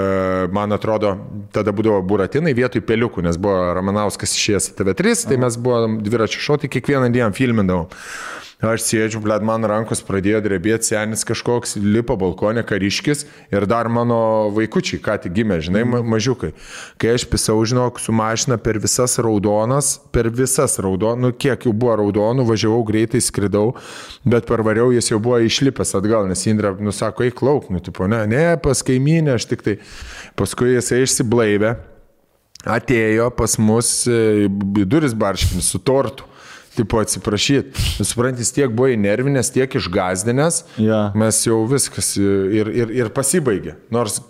man 0.52 0.76
atrodo, 0.76 1.16
tada 1.56 1.72
būdavo 1.72 2.04
buratinai 2.12 2.52
vietoj 2.58 2.84
peliukų, 2.84 3.24
nes 3.24 3.37
buvo 3.40 3.72
Ramanauskas 3.78 4.34
išėjęs 4.36 4.72
į 4.72 4.74
TV3, 4.80 5.14
tai 5.30 5.38
mes 5.40 5.56
buvom 5.60 6.00
dviračio 6.04 6.42
šoti, 6.44 6.70
kiekvieną 6.74 7.12
dieną 7.14 7.32
filmindavom. 7.36 7.88
Aš 8.58 8.88
sėdžiu, 8.88 9.20
blėd, 9.22 9.44
man 9.46 9.62
rankos 9.70 10.00
pradėjo 10.02 10.40
drebėti, 10.42 10.88
senis 10.88 11.20
kažkoks, 11.22 11.76
lipa 11.78 12.16
balkonė 12.18 12.64
kariškis 12.66 13.20
ir 13.54 13.66
dar 13.70 13.86
mano 13.86 14.50
vaikučiai, 14.50 14.98
ką 14.98 15.14
tik 15.22 15.36
gimė, 15.36 15.60
žinai, 15.62 15.84
ma 15.86 16.00
mažiukai. 16.02 16.50
Kai 16.98 17.12
aš 17.14 17.28
pisau, 17.30 17.54
žinok, 17.62 18.00
su 18.02 18.10
mašina 18.10 18.58
per 18.58 18.80
visas 18.82 19.14
raudonas, 19.22 19.92
per 20.10 20.26
visas 20.34 20.74
raudonas, 20.82 21.22
nu 21.22 21.30
kiek 21.30 21.68
jau 21.68 21.70
buvo 21.70 21.94
raudonų, 22.00 22.48
važiavau 22.48 22.80
greitai, 22.88 23.20
skridau, 23.22 23.76
bet 24.26 24.50
parvariau, 24.50 24.90
jis 24.90 25.12
jau 25.12 25.20
buvo 25.22 25.38
išlipęs 25.46 25.94
atgal, 26.00 26.26
nes 26.26 26.42
Indra, 26.50 26.72
nusako, 26.82 27.28
eik 27.30 27.44
lauk, 27.46 27.70
nu, 27.70 27.78
tipo, 27.78 28.10
ne, 28.10 28.24
ne, 28.26 28.42
pas 28.58 28.82
kaiminę, 28.82 29.36
aš 29.38 29.46
tik 29.52 29.62
tai, 29.62 29.76
paskui 30.34 30.74
jisai 30.74 31.04
išsiblaivė, 31.06 31.76
atėjo 32.66 33.28
pas 33.36 33.58
mus 33.62 33.92
e, 34.10 34.48
į 34.48 34.86
duris 34.88 35.14
barškinis 35.18 35.70
su 35.74 35.82
tortu. 35.82 36.26
Tipo 36.78 37.00
atsiprašyti. 37.02 38.04
Suprantis, 38.06 38.52
tiek 38.54 38.70
buvo 38.70 38.92
įnervinęs, 38.92 39.50
tiek 39.50 39.72
išgazdinęs. 39.80 40.60
Jo. 40.78 41.08
Mes 41.18 41.40
jau 41.42 41.64
viskas 41.70 42.12
e, 42.20 42.26
ir, 42.60 42.70
ir, 42.70 42.92
ir 43.00 43.10
pasibaigė. 43.14 43.74
Nors 43.94 44.20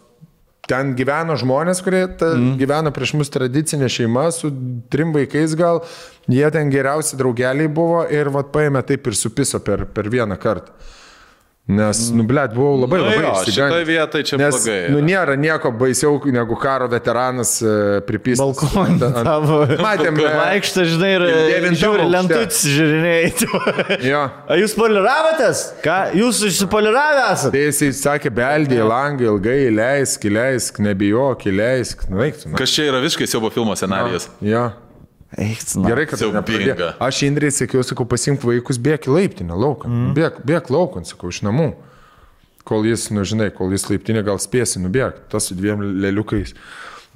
ten 0.69 0.93
gyveno 0.97 1.37
žmonės, 1.41 1.81
kurie 1.85 2.05
ta, 2.21 2.35
mm. 2.37 2.57
gyveno 2.61 2.93
prieš 2.95 3.15
mus 3.21 3.33
tradicinė 3.33 3.89
šeima 3.93 4.29
su 4.35 4.51
trim 4.93 5.13
vaikais 5.17 5.57
gal. 5.59 5.83
Jie 6.29 6.49
ten 6.55 6.73
geriausi 6.73 7.19
draugeliai 7.21 7.69
buvo 7.73 8.03
ir 8.13 8.33
vat 8.35 8.53
paėmė 8.55 8.85
taip 8.89 9.09
ir 9.09 9.17
supiso 9.17 9.61
per, 9.65 9.87
per 9.93 10.11
vieną 10.13 10.37
kartą. 10.41 10.73
Nes, 11.69 11.99
nu, 12.17 12.25
blėt, 12.25 12.55
buvau 12.57 12.79
labai 12.81 12.97
Nu 12.97 13.05
labai 13.05 13.25
jo, 13.27 13.33
išsigandęs. 13.45 13.53
šitoj 13.53 13.83
vietoj 13.85 14.23
čia 14.25 14.37
Nes, 14.41 14.55
blogai 14.57 14.77
Nu, 14.95 15.03
nėra 15.05 15.35
nieko 15.37 15.69
baisiau 15.77 16.17
negu 16.33 16.57
karo 16.57 16.87
veteranas 16.89 17.59
e, 17.61 17.75
pripystas. 18.09 18.41
Balkonį 18.41 19.11
tavo. 19.27 19.59
Matėm, 19.85 20.17
e, 20.17 20.31
Vaikšta, 20.39 20.87
žinai, 20.89 21.11
ir 21.19 21.27
Devintam 21.29 21.77
žiūri 21.83 22.09
lentutis, 22.09 22.63
žiūrinėjai. 22.73 23.29
Jo. 24.09 24.25
A 24.49 24.57
jūs 24.57 24.73
poliravotės? 24.81 25.63
Ką? 25.85 25.99
Jūs 26.17 26.41
išsipoliravę 26.49 27.29
esate? 27.35 27.53
Tai 27.53 27.67
jisai 27.69 27.93
sakė, 28.01 28.33
beldė 28.41 28.81
į 28.81 28.89
langą 28.89 29.29
ilgai, 29.29 29.61
leisk, 29.75 30.25
leisk, 30.33 30.81
nebijok, 30.81 31.45
leisk. 31.53 32.09
Nu, 32.09 32.25
na. 32.25 32.57
Kas 32.57 32.73
čia 32.73 32.89
yra 32.89 33.05
visiškai 33.05 33.29
siaubo 33.29 33.53
filmo 33.53 33.77
scenarijas? 33.77 34.31
Jo. 34.41 34.71
Eik, 34.73 34.88
na. 35.77 35.89
Gerai, 35.91 36.07
kad 36.09 36.17
tu 36.19 36.25
Siaubinga. 36.25 36.41
nepradėjai. 36.41 36.93
Aš 37.05 37.23
Indrei 37.27 37.51
sakiau, 37.53 37.83
sakau, 37.85 38.07
pasimk 38.09 38.41
vaikus, 38.49 38.79
bėk 38.81 39.11
į 39.11 39.15
laiptinę 39.19 39.59
lauką. 39.59 39.91
Mm. 39.91 40.13
Bėk, 40.17 40.41
bėk 40.49 40.71
lauką, 40.73 41.05
sakau, 41.05 41.29
iš 41.35 41.43
namų. 41.45 41.75
Kol 42.69 42.85
jis, 42.89 43.09
nu 43.13 43.25
žinai, 43.29 43.51
kol 43.55 43.73
jis 43.73 43.87
laiptinė 43.91 44.23
gal 44.25 44.41
spėsi, 44.41 44.81
nubėg, 44.81 45.21
tas 45.33 45.49
su 45.49 45.57
dviem 45.57 45.81
leliukais. 46.01 46.55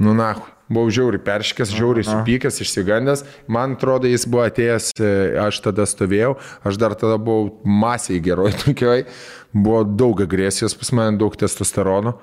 Nu, 0.01 0.15
na, 0.17 0.35
buvau 0.73 0.89
žiauriai 0.93 1.21
perškęs, 1.25 1.73
žiauriai 1.77 2.07
supykęs, 2.09 2.61
išsigandęs. 2.65 3.25
Man 3.53 3.77
atrodo, 3.77 4.09
jis 4.09 4.25
buvo 4.29 4.47
atėjęs, 4.49 4.93
e, 4.97 5.11
aš 5.45 5.61
tada 5.67 5.85
stovėjau, 5.89 6.37
aš 6.69 6.81
dar 6.81 6.97
tada 6.97 7.19
buvau 7.21 7.51
masiai 7.65 8.21
geroj 8.25 8.55
tokioj, 8.65 9.05
buvo 9.53 9.83
daug 9.85 10.21
agresijos 10.25 10.77
pas 10.77 10.93
mane, 10.97 11.21
daug 11.21 11.37
testosterono. 11.37 12.17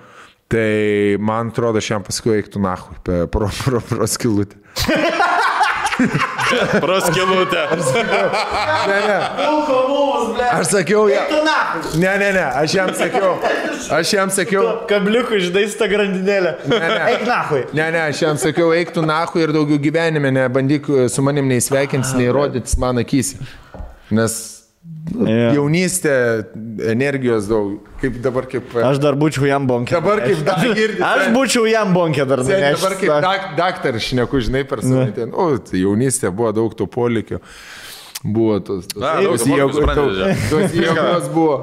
Tai 0.50 1.18
man 1.22 1.52
atrodo, 1.54 1.78
aš 1.78 1.92
jam 1.92 2.02
paskui 2.06 2.40
eiktų 2.40 2.58
nahui 2.66 2.98
pe- 3.06 3.28
pro, 3.30 3.52
pro, 3.62 3.84
pro 3.86 4.08
skilutę. 4.10 4.58
Praskilutė. 6.84 7.64
Ne, 8.90 9.00
ne. 9.08 9.18
Aš 10.50 10.72
sakiau, 10.74 11.08
ja. 11.12 11.26
Ne, 12.00 12.14
ne, 12.22 12.30
ne, 12.36 12.46
aš 12.62 12.76
jam 12.78 12.94
sakiau. 12.98 13.34
Aš 14.00 14.14
jam 14.16 14.32
sakiau. 14.34 14.64
Kabliukų 14.90 15.40
išdaista 15.40 15.90
grandinėlė. 15.92 16.56
Ne, 16.70 16.80
ne. 16.84 17.02
Eik 17.14 17.26
nahui. 17.28 17.64
Ne, 17.74 17.90
ne, 17.96 18.06
aš 18.10 18.24
jam 18.26 18.40
sakiau, 18.42 18.72
eik 18.76 18.94
tu 18.96 19.04
nahu 19.06 19.44
ir 19.44 19.56
daugiau 19.56 19.82
gyvenime 19.82 20.32
nebandyk 20.36 20.88
su 21.12 21.26
manim 21.26 21.50
nei 21.52 21.64
sveikintis, 21.64 22.16
nei 22.18 22.32
rodytis 22.34 22.80
man 22.82 23.02
akys. 23.04 23.36
Nes 24.16 24.59
Jo. 25.10 25.26
jaunystė, 25.58 26.12
energijos 26.92 27.48
daug. 27.50 27.80
Kaip 28.00 28.20
dabar 28.24 28.46
kaip... 28.48 28.70
Aš 28.86 29.00
dar 29.02 29.18
būčiau 29.20 29.48
jam 29.50 29.66
bonkė. 29.68 29.96
Dabar 29.98 30.22
kaip 30.22 30.44
dar 30.48 30.62
girdite. 30.68 31.02
Aš 31.04 31.32
būčiau 31.34 31.66
jam 31.68 31.92
bonkė 31.96 32.28
dar. 32.30 32.44
Nunešęs. 32.46 32.78
Dabar 32.84 32.96
kaip 33.02 33.14
dak, 33.26 33.48
daktaras 33.58 34.06
šneku, 34.06 34.42
žinai, 34.46 34.62
per 34.70 34.84
savaitę. 34.86 35.28
O, 35.34 35.50
tai 35.66 35.82
jaunystė 35.82 36.32
buvo 36.32 36.54
daug 36.56 36.76
to 36.78 36.88
polikio. 36.88 37.42
Buvo 38.20 38.60
tos... 38.60 38.86
tos 38.92 39.00
Na, 39.02 39.16
tos 39.24 39.46
jėgos- 39.48 39.80
čia. 39.80 40.34
tos 40.52 40.74
jėgos 40.78 41.30
buvo. 41.34 41.58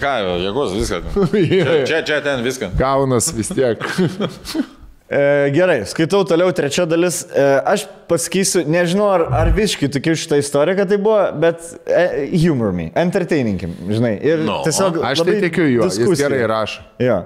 Ką, 0.00 0.14
jėgos, 0.46 0.76
viską. 0.78 1.02
Čia, 1.34 1.78
čia, 1.90 2.00
čia 2.06 2.20
ten 2.24 2.44
viską. 2.46 2.72
Kaunas 2.80 3.32
vis 3.36 3.50
tiek. 3.52 3.82
E, 5.06 5.50
gerai, 5.54 5.84
skaitau 5.86 6.24
toliau 6.26 6.50
trečia 6.50 6.82
dalis. 6.88 7.20
E, 7.30 7.42
aš 7.62 7.84
pasakysiu, 8.10 8.64
nežinau 8.66 9.06
ar, 9.14 9.22
ar 9.38 9.50
visiškai 9.54 9.86
tokia 9.94 10.16
šitą 10.18 10.40
istoriją, 10.42 10.80
kad 10.80 10.90
tai 10.90 10.98
buvo, 10.98 11.20
bet 11.44 11.62
e, 11.86 12.26
humor 12.42 12.74
me, 12.74 12.88
entertaininkim, 12.98 13.76
žinai. 13.86 14.16
Ir 14.26 14.42
No. 14.48 14.58
tiesiog... 14.66 14.98
Aš 15.06 15.22
tai 15.22 15.38
tikiu 15.44 15.68
juo, 15.70 15.86
jis 15.86 16.00
diskusija. 16.00 16.26
gerai 16.26 16.48
rašo. 16.50 16.82
Jo. 17.02 17.20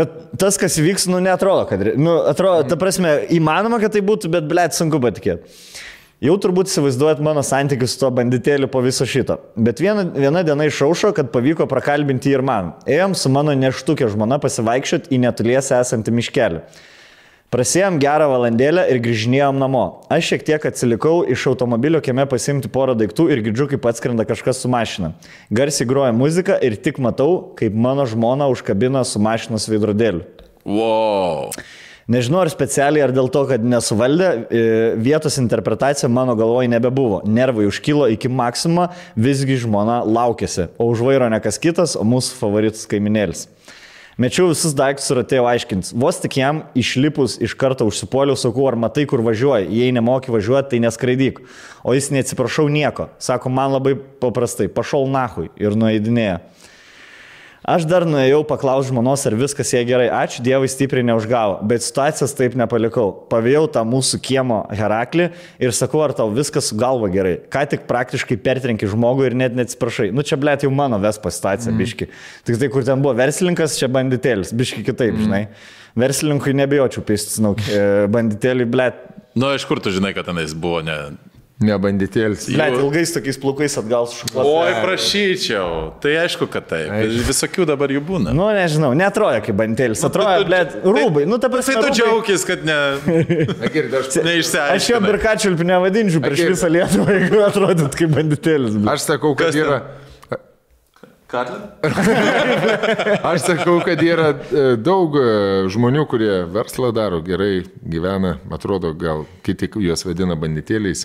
Bet 0.00 0.16
tas, 0.40 0.56
kas 0.60 0.76
vyks, 0.80 1.06
nu, 1.12 1.20
netrodo, 1.24 1.66
kad... 1.68 1.84
Nu, 2.00 2.18
atrodo, 2.28 2.64
ta 2.68 2.76
prasme, 2.80 3.18
įmanoma, 3.36 3.78
kad 3.84 3.92
tai 3.92 4.02
būtų, 4.04 4.32
bet, 4.32 4.48
blėt, 4.48 4.76
sunku 4.76 5.00
patikėti. 5.00 5.48
Jau 6.18 6.32
turbūt 6.42 6.66
įsivaizduojat 6.66 7.20
mano 7.22 7.44
santykius 7.46 7.92
su 7.94 8.00
to 8.00 8.08
banditėliu 8.10 8.66
po 8.72 8.80
viso 8.82 9.06
šito. 9.06 9.36
Bet 9.54 9.78
viena, 9.78 10.02
viena 10.02 10.40
diena 10.42 10.66
išaušo, 10.66 11.12
kad 11.14 11.30
pavyko 11.30 11.68
prakalbinti 11.70 12.32
ir 12.34 12.42
man. 12.42 12.72
Ėjom 12.90 13.14
su 13.14 13.30
mano 13.30 13.54
neštukė 13.54 14.08
žmona 14.10 14.40
pasivaikščioti 14.42 15.14
į 15.14 15.20
netoliese 15.22 15.76
esantį 15.78 16.16
miškelį. 16.18 16.64
Prasėjom 17.54 18.00
gerą 18.02 18.26
valandėlę 18.32 18.88
ir 18.90 18.98
grįžinėjom 19.06 19.62
namo. 19.62 19.84
Aš 20.10 20.32
šiek 20.32 20.42
tiek 20.50 20.66
atsilikau 20.68 21.22
iš 21.22 21.46
automobilio 21.52 22.02
kieme 22.04 22.26
pasimti 22.28 22.68
porą 22.68 22.98
daiktų 22.98 23.30
ir 23.30 23.46
girdžiu, 23.46 23.70
kaip 23.70 23.86
atskrenda 23.88 24.26
kažkas 24.26 24.58
su 24.64 24.68
mašina. 24.74 25.14
Garsiai 25.54 25.86
groja 25.88 26.10
muzika 26.12 26.58
ir 26.58 26.76
tik 26.82 26.98
matau, 26.98 27.54
kaip 27.56 27.78
mano 27.78 28.10
žmona 28.10 28.50
užkabina 28.50 29.06
su 29.06 29.22
mašinos 29.22 29.70
veidrodėliu. 29.70 30.26
Wow. 30.66 31.54
Nežinau, 32.08 32.38
ar 32.40 32.48
specialiai, 32.48 33.02
ar 33.04 33.12
dėl 33.12 33.26
to, 33.28 33.42
kad 33.50 33.64
nesuvaldė, 33.68 34.28
e, 34.48 34.60
vietos 34.96 35.34
interpretacija 35.36 36.08
mano 36.08 36.32
galvoje 36.38 36.70
nebebuvo. 36.72 37.18
Nervai 37.28 37.66
užkilo 37.68 38.06
iki 38.08 38.30
maksimumo, 38.32 38.86
visgi 39.12 39.58
žmona 39.60 39.98
laukėsi, 40.08 40.70
o 40.80 40.86
už 40.88 41.02
vairo 41.04 41.28
ne 41.28 41.36
kas 41.44 41.60
kitas, 41.60 41.98
o 42.00 42.06
mūsų 42.08 42.38
favoritas 42.40 42.88
kaiminėlis. 42.88 43.44
Mečiau 44.18 44.48
visus 44.48 44.72
daiktus 44.72 45.12
ir 45.12 45.20
atėjau 45.20 45.44
aiškinti. 45.46 45.92
Vos 46.00 46.16
tik 46.18 46.40
jam 46.40 46.64
išlipus 46.74 47.36
iš 47.44 47.52
karto 47.60 47.84
užsipoliau, 47.86 48.40
sakau, 48.40 48.64
ar 48.66 48.74
matai, 48.80 49.04
kur 49.06 49.20
važiuoji. 49.22 49.68
Jei 49.68 49.92
nemoki 49.92 50.32
važiuoti, 50.32 50.72
tai 50.72 50.80
neskraidyk. 50.82 51.38
O 51.84 51.92
jis 51.94 52.08
neatsiprašau 52.16 52.70
nieko. 52.72 53.12
Sako, 53.22 53.52
man 53.52 53.76
labai 53.76 53.92
paprastai, 53.94 54.66
pašol 54.72 55.06
nahui 55.12 55.52
ir 55.60 55.76
nueidinėja. 55.78 56.40
Aš 57.68 57.84
dar 57.84 58.06
nuėjau 58.08 58.40
paklausti 58.48 58.94
žmonos, 58.94 59.26
ar 59.28 59.34
viskas 59.36 59.74
jai 59.74 59.82
gerai. 59.84 60.06
Ačiū 60.14 60.40
Dievui 60.44 60.70
stipriai 60.72 61.04
neužgavo, 61.04 61.58
bet 61.68 61.84
situacijos 61.84 62.32
taip 62.38 62.54
nepalikau. 62.56 63.10
Pavėjau 63.28 63.66
tą 63.74 63.82
mūsų 63.84 64.20
kiemo 64.24 64.62
Heraklį 64.72 65.26
ir 65.60 65.74
sakau, 65.76 66.00
ar 66.06 66.14
tau 66.16 66.30
viskas 66.32 66.70
su 66.70 66.78
galva 66.80 67.10
gerai. 67.12 67.34
Ką 67.52 67.66
tik 67.74 67.84
praktiškai 67.90 68.38
pertrenki 68.40 68.88
žmogų 68.88 69.28
ir 69.28 69.36
net 69.36 69.58
neatsiprašai. 69.58 70.08
Nu 70.16 70.24
čia 70.24 70.40
blėt 70.40 70.64
jau 70.64 70.72
mano 70.72 70.96
vespa 71.02 71.28
situacija, 71.34 71.74
mm. 71.74 71.82
biški. 71.84 72.08
Tik 72.48 72.62
tai, 72.62 72.72
kur 72.72 72.88
ten 72.88 73.04
buvo 73.04 73.12
verslininkas, 73.20 73.76
čia 73.76 73.92
banditėlis, 73.92 74.54
biški 74.56 74.86
kitaip, 74.88 75.18
mm. 75.18 75.26
žinai. 75.26 75.44
Verslininkui 75.98 76.56
nebijočiau 76.56 77.04
pistis, 77.04 77.36
nu, 77.44 77.52
banditėliui, 78.14 78.70
blėt. 78.72 79.04
Nu, 79.36 79.52
iš 79.52 79.68
kur 79.68 79.82
tu 79.84 79.92
žinai, 79.92 80.14
kad 80.16 80.30
tenais 80.30 80.56
buvo, 80.56 80.80
ne. 80.86 81.02
Ne 81.58 81.74
banditėlis. 81.82 82.44
Blėt, 82.54 82.76
ilgais 82.78 83.10
tokiais 83.10 83.38
plaukais 83.42 83.74
atgal 83.80 84.04
su 84.06 84.20
šukos. 84.20 84.46
Oi, 84.46 84.74
prašyčiau. 84.78 85.70
Tai 85.98 86.12
aišku, 86.22 86.46
kad 86.52 86.68
taip. 86.70 86.92
Visokių 87.26 87.66
dabar 87.66 87.90
jų 87.90 88.02
būna. 88.06 88.30
Nu, 88.36 88.46
nežinau, 88.54 88.92
netroja 88.94 89.40
kaip 89.42 89.58
banditėlis. 89.58 90.04
Atrodo, 90.06 90.44
blėt, 90.46 90.76
rūbai. 90.86 91.24
Nu, 91.26 91.40
ta 91.42 91.50
prasme. 91.50 91.74
Tai 91.80 91.88
tu 91.88 91.96
džiaugis, 91.98 92.44
kad 92.46 92.62
ne, 92.68 92.76
neišsiaiškinai. 93.08 94.76
Aš 94.76 94.86
jo 94.92 95.00
birkačiulpį 95.02 95.66
nevadinčiau 95.72 96.22
prieš 96.22 96.44
Akir. 96.44 96.54
visą 96.54 96.70
Lietuvą, 96.70 97.16
jeigu 97.18 97.42
atrodyt 97.48 97.98
kaip 97.98 98.14
banditėlis. 98.14 98.78
aš 98.94 99.08
sakau, 99.10 99.34
kad 99.34 99.50
Kas 99.50 99.58
ten? 99.58 99.66
yra. 99.66 99.80
Katlin? 101.28 101.60
Aš 103.28 103.42
sakau, 103.44 103.74
kad 103.84 104.00
yra 104.00 104.30
e, 104.32 104.62
daug 104.80 105.12
e, 105.20 105.24
žmonių, 105.68 106.06
kurie 106.08 106.30
verslą 106.54 106.88
daro, 106.96 107.18
gerai 107.20 107.66
gyvena, 107.84 108.38
atrodo, 108.54 108.94
gal 108.96 109.26
kiti 109.44 109.68
juos 109.84 110.06
vadina 110.08 110.38
banditėliais. 110.40 111.04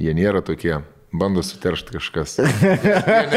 Jie 0.00 0.14
nėra 0.16 0.40
tokie, 0.40 0.78
bando 1.12 1.42
suteršti 1.44 1.98
kažkas. 1.98 2.38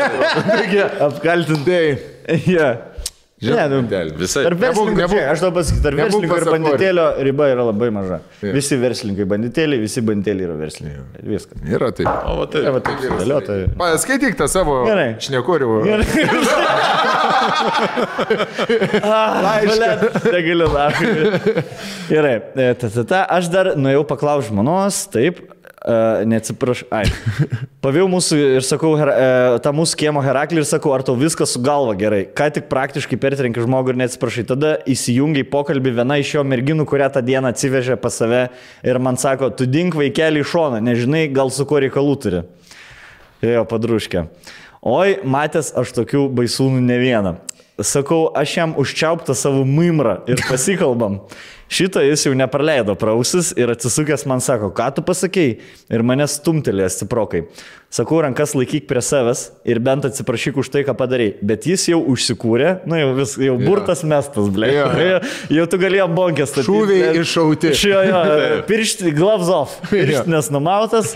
Apkaltintai. 1.10 1.86
Ja. 3.44 3.68
Ne, 3.68 3.68
nu, 3.68 3.80
Visai. 4.16 4.46
Tarp 4.46 4.60
verslininkų, 4.62 5.00
nebūk- 5.02 5.18
čia, 5.18 5.24
aš 5.34 5.42
tau 5.44 5.50
pasakysiu, 5.52 5.84
tarp 5.84 5.98
nebūk 6.00 6.22
verslininkų 6.24 6.38
ir 6.38 6.46
banditėlio 6.54 7.08
riba 7.28 7.48
yra 7.52 7.66
labai 7.68 7.90
maža. 7.92 8.20
Jo. 8.40 8.54
Visi 8.56 8.78
verslininkai 8.80 9.26
banditėliai, 9.34 9.82
visi 9.84 10.04
banditėliai 10.08 10.48
yra 10.48 10.56
verslininkai. 10.62 11.24
Viskas. 11.28 11.60
Yra 11.68 11.90
taip. 11.98 12.08
O, 12.08 12.38
va, 12.40 12.46
tai. 12.54 12.62
Tai 12.64 12.72
va 12.78 12.82
taip 12.88 13.04
sudėliota. 13.04 13.58
Paskaityk 13.82 14.40
tą 14.40 14.48
savo 14.52 14.78
šnekorių. 15.28 15.68
Negaliu 20.32 20.68
laukti. 20.72 21.28
Gerai, 22.10 22.36
e, 22.56 22.70
ta, 22.80 22.90
ta, 22.90 23.04
ta, 23.08 23.22
aš 23.38 23.50
dar 23.54 23.74
nuėjau 23.80 24.06
paklausti 24.10 24.52
žmonos, 24.54 25.04
taip, 25.14 25.44
uh, 25.84 26.24
neatsiprašau, 26.30 26.88
ai. 26.96 27.04
Pavėjau 27.84 28.08
mūsų 28.12 28.40
ir 28.58 28.66
sakau, 28.68 28.94
her, 29.00 29.12
uh, 29.12 29.58
tą 29.64 29.74
mūsų 29.76 30.00
kiemo 30.00 30.24
Heraklį 30.24 30.64
ir 30.64 30.68
sakau, 30.70 30.94
ar 30.96 31.04
tau 31.06 31.16
viskas 31.20 31.54
su 31.56 31.62
galva 31.64 31.96
gerai. 32.00 32.24
Ką 32.26 32.50
tik 32.56 32.68
praktiškai 32.72 33.20
pertrenki 33.22 33.64
žmogų 33.64 33.94
ir 33.94 34.02
neatsiprašai. 34.04 34.46
Tada 34.50 34.74
įsijungiai 34.90 35.48
pokalbį 35.52 35.96
viena 36.00 36.20
iš 36.22 36.36
jo 36.38 36.46
merginų, 36.48 36.88
kurią 36.90 37.12
tą 37.14 37.24
dieną 37.26 37.54
atsivežė 37.54 38.00
pas 38.02 38.20
save 38.20 38.46
ir 38.84 39.02
man 39.04 39.20
sako, 39.22 39.52
tu 39.52 39.68
dink 39.70 39.98
vaikelį 40.00 40.44
į 40.44 40.50
šoną, 40.54 40.84
nežinai, 40.84 41.26
gal 41.34 41.52
su 41.54 41.68
kuo 41.70 41.84
reikalų 41.84 42.20
turi. 42.24 42.44
Jo, 43.44 43.66
padruškė. 43.68 44.28
Oi, 44.84 45.18
matęs 45.24 45.74
aš 45.80 45.92
tokių 45.96 46.30
baisūnų 46.36 46.84
ne 46.84 47.00
vieną. 47.00 47.36
Sakau, 47.82 48.28
aš 48.38 48.52
jam 48.60 48.74
užčiauptą 48.78 49.34
savo 49.34 49.64
mimrą 49.66 50.20
ir 50.30 50.44
pasikalbam. 50.46 51.24
Šitą 51.74 52.04
jis 52.06 52.28
jau 52.28 52.34
nepraleido 52.38 52.94
prausis 53.00 53.50
ir 53.58 53.72
atsisukęs 53.74 54.28
man 54.30 54.44
sako, 54.46 54.70
ką 54.78 54.92
tu 54.94 55.04
pasakėjai 55.06 55.54
ir 55.96 56.04
mane 56.06 56.28
stumtelė 56.30 56.86
stiprokai. 56.94 57.48
Sakau, 57.94 58.20
rankas 58.26 58.54
laikyk 58.58 58.86
prie 58.90 59.02
savęs 59.06 59.42
ir 59.70 59.80
bent 59.82 60.06
atsiprašyk 60.06 60.60
už 60.62 60.70
tai, 60.74 60.84
ką 60.86 60.94
padarėjai. 60.98 61.34
Bet 61.50 61.66
jis 61.70 61.88
jau 61.90 62.00
užsikūrė, 62.14 62.76
nu 62.90 63.00
jau, 63.00 63.10
vis, 63.18 63.34
jau 63.42 63.58
burtas 63.62 64.06
mestas, 64.06 64.52
ble. 64.54 64.70
Jo. 64.74 64.86
Jau, 65.02 65.18
jau 65.58 65.66
tu 65.74 65.82
galėjom 65.82 66.14
bonkės 66.18 66.54
statyti. 66.54 66.70
Šūviai 66.70 67.10
iššauti. 67.24 67.74
Šio, 67.82 67.98
jo, 68.12 68.22
piršti, 68.70 69.16
gloves 69.18 69.50
off. 69.54 69.76
Pirštinės 69.90 70.54
numautas. 70.54 71.16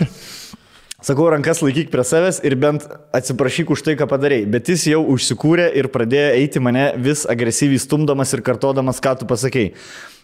Sakau, 0.98 1.30
rankas 1.30 1.62
laikyk 1.62 1.94
prie 1.94 2.02
savęs 2.02 2.42
ir 2.42 2.58
bent 2.58 2.90
atsiprašyk 3.14 3.70
už 3.70 3.86
tai, 3.86 3.94
ką 3.98 4.10
padarėjai. 4.10 4.50
Bet 4.58 4.74
jis 4.74 4.90
jau 4.90 5.06
užsikūrė 5.14 5.70
ir 5.78 5.92
pradėjo 5.94 6.30
eiti 6.42 6.62
mane 6.62 6.90
vis 6.98 7.22
agresyviai 7.30 7.78
stumdamas 7.82 8.34
ir 8.34 8.42
kartodamas, 8.46 8.98
ką 9.02 9.20
tu 9.20 9.30
pasakėjai. 9.30 9.76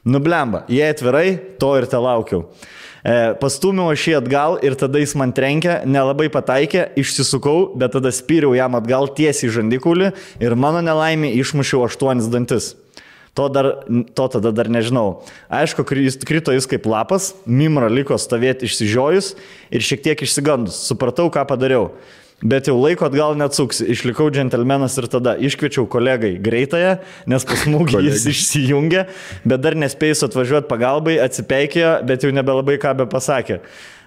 Nublemba, 0.04 0.64
jei 0.68 0.92
atvirai, 0.92 1.28
to 1.58 1.70
ir 1.80 1.86
te 1.88 1.96
laukiau. 1.96 2.44
E, 3.04 3.32
Pastumiau 3.40 3.90
aš 3.92 4.06
jį 4.08 4.14
atgal 4.18 4.58
ir 4.64 4.76
tada 4.80 5.00
jis 5.00 5.14
man 5.16 5.32
trenkė, 5.36 5.78
nelabai 5.88 6.30
pataikė, 6.32 6.90
išsisukau, 7.00 7.70
bet 7.80 7.92
tada 7.96 8.12
spyriau 8.12 8.52
jam 8.56 8.76
atgal 8.76 9.08
tiesiai 9.16 9.52
žandikulį 9.52 10.10
ir 10.44 10.56
mano 10.60 10.80
nelaimė 10.84 11.32
išmušiau 11.40 11.86
aštuonis 11.88 12.28
dantis. 12.32 12.74
To, 13.34 13.48
dar, 13.50 13.66
to 14.14 14.26
tada 14.30 14.52
dar 14.54 14.68
nežinau. 14.70 15.24
Aišku, 15.50 15.82
jis 15.98 16.20
krito 16.22 16.52
jis 16.54 16.68
kaip 16.70 16.84
lapas, 16.86 17.32
Mimra 17.50 17.88
liko 17.90 18.14
stovėti 18.20 18.68
išsižiojus 18.68 19.32
ir 19.74 19.82
šiek 19.82 20.04
tiek 20.04 20.22
išsigandus. 20.22 20.84
Supratau, 20.86 21.26
ką 21.34 21.42
padariau. 21.48 21.90
Bet 22.44 22.68
jau 22.68 22.74
laiko 22.76 23.06
atgal 23.08 23.38
neatsuksi. 23.40 23.86
Išlikau 23.94 24.26
džentelmenas 24.28 24.98
ir 25.00 25.08
tada 25.08 25.32
iškviečiau 25.40 25.86
kolegai 25.88 26.34
greitąją, 26.44 26.98
nes 27.32 27.46
pas 27.48 27.62
smūgį 27.64 28.02
jis 28.04 28.26
išsijungė, 28.34 29.06
bet 29.48 29.62
dar 29.64 29.78
nespėjus 29.80 30.26
atvažiuoti 30.28 30.68
pagalbai, 30.68 31.16
atsipeikėjo, 31.24 31.94
bet 32.04 32.26
jau 32.26 32.34
nebelabai 32.36 32.76
ką 32.82 32.92
be 33.00 33.08
pasakė. 33.08 33.62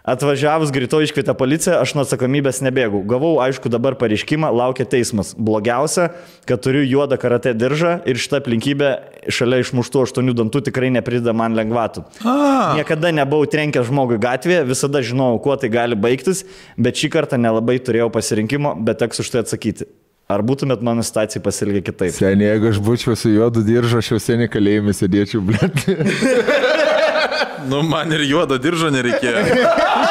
Atvažiavus 0.08 0.69
greito 0.72 1.02
iškvietė 1.03 1.34
policiją, 1.36 1.82
aš 1.84 1.92
nuo 1.98 2.06
atsakomybės 2.06 2.61
nebėgau. 2.64 3.02
Gavau, 3.11 3.34
aišku, 3.44 3.68
dabar 3.68 3.98
pareiškimą, 4.00 4.53
laukia 4.56 4.86
teismas. 4.88 5.34
Blogiausia, 5.36 6.06
kad 6.48 6.61
turiu 6.64 6.86
juodą 6.88 7.18
karate 7.19 7.52
diržą 7.52 7.98
ir 8.08 8.16
šitą 8.16 8.40
aplinkybę 8.40 8.94
šalia 9.27 9.60
išmuštų 9.66 10.06
aštuonių 10.08 10.38
dantų 10.40 10.64
tikrai 10.69 10.94
neprideda 10.95 11.36
man 11.36 11.60
lengvatų. 11.60 12.06
Niekada 12.24 13.11
nebuvau 13.19 13.52
trenkęs 13.52 13.90
žmogui 13.92 14.22
gatvėje, 14.24 14.64
visada 14.72 15.03
žinojau, 15.03 15.42
kuo 15.44 15.60
tai 15.60 15.74
gali 15.76 16.00
baigtis, 16.00 16.45
bet 16.80 16.95
šį 16.95 17.11
kartą 17.18 17.42
nelabai 17.44 17.76
turėjau 17.76 18.08
pasirinkimo, 18.16 18.77
bet 18.88 19.03
teks 19.03 19.26
už 19.26 19.34
tai 19.36 19.44
atsakyti. 19.44 19.92
Ar 20.32 20.40
būtumėt 20.44 20.80
mano 20.84 21.03
situacijai 21.03 21.44
pasilgę 21.44 21.84
kitaip? 21.84 22.16
Seniai, 22.16 22.53
jeigu 22.53 22.72
aš 22.72 22.80
būčiau 22.84 23.19
su 23.19 23.32
juodu 23.32 23.64
diržu, 23.64 24.00
aš 24.00 24.16
jau 24.16 24.24
seniai 24.24 24.52
kalėjime 24.52 24.95
sėdėčiau, 24.95 25.44
blėt. 25.44 25.84
Nu, 27.68 27.82
man 27.82 28.11
ir 28.16 28.24
juodo 28.27 28.58
diržo 28.61 28.90
nereikėjo. 28.94 29.44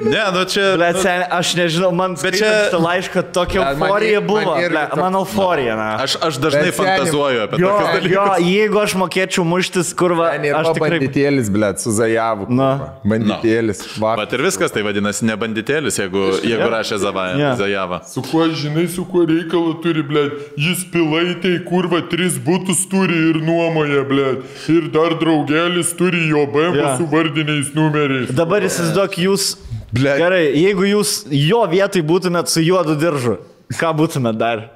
Ne, 0.00 0.20
nu 0.32 0.44
čia. 0.48 0.76
Ble, 0.78 0.88
sen, 0.96 1.22
aš 1.30 1.54
nežinau, 1.58 1.90
man 1.92 2.14
Bet 2.14 2.22
bet 2.32 2.34
čia- 2.40 2.72
laišką 2.80 3.22
tokia 3.36 3.60
Bet 3.60 3.76
euforija 3.76 4.20
buvo. 4.24 4.44
man 4.56 4.70
Ble, 4.70 4.84
man 4.96 5.14
euforija, 5.18 5.74
na. 5.76 5.88
Aš, 6.04 6.16
aš 6.24 6.38
dažnai 6.40 6.64
Bet 6.70 6.74
fantazuoju 6.78 7.42
apie 7.44 7.58
Jo, 7.60 7.68
tokius 7.68 7.90
dalykus. 7.94 8.14
jo, 8.14 8.24
jeigu 8.48 8.80
aš 8.80 8.94
mokėčiau 9.02 9.44
muštis, 9.44 9.92
kur 9.94 10.14
va, 10.16 10.30
Ten 10.32 10.44
ir 10.48 10.54
aš 10.56 10.70
tikrai... 10.72 10.90
banditėlis, 10.96 11.50
blėt, 11.52 11.78
su 11.84 11.92
Zajavu. 11.92 12.46
Na. 12.48 12.70
kurva. 12.78 12.88
Banditėlis. 13.12 13.82
Va. 14.00 14.14
Bet 14.16 14.32
ir 14.32 14.44
viskas 14.48 14.72
tai 14.72 14.82
vadinasi 14.82 15.24
ne 15.28 15.36
banditėlis, 15.36 16.00
jeigu, 16.00 16.24
jeigu 16.48 16.68
rašė 16.72 16.96
Zava- 17.04 17.26
Jo. 17.36 17.52
Zajava. 17.60 18.00
Su 18.08 18.22
kuo 18.22 18.48
žinai, 18.48 18.88
su 18.88 19.04
kuo 19.04 19.26
reikalą 19.28 19.82
turi, 19.82 20.02
blė. 20.02 20.24
Jis 20.56 20.84
pilaitei, 20.92 21.60
kurva, 21.68 22.00
tris 22.08 22.38
būtus 22.40 22.86
turi 22.90 23.20
ir 23.30 23.36
nuomoja, 23.44 24.02
blė. 24.08 24.30
Ir 24.68 24.88
dar 24.96 25.12
draugelis 25.20 25.92
turi 25.96 26.24
jo 26.32 26.46
BMW 26.46 26.80
Jo. 26.80 26.96
su 26.96 27.06
vardiniais 27.06 27.74
numeriais. 27.74 28.32
Dabar 28.32 28.62
įsivaizduok 28.64 29.20
jūs. 29.26 29.56
Ble. 29.90 30.12
Gerai, 30.20 30.42
jeigu 30.54 30.84
jūs 30.86 31.14
jo 31.34 31.64
vietoj 31.70 32.02
būtumėt 32.06 32.50
su 32.52 32.62
juodu 32.62 32.94
diržu, 33.00 33.38
ką 33.80 33.90
būtumėt 33.98 34.38
dar? 34.38 34.68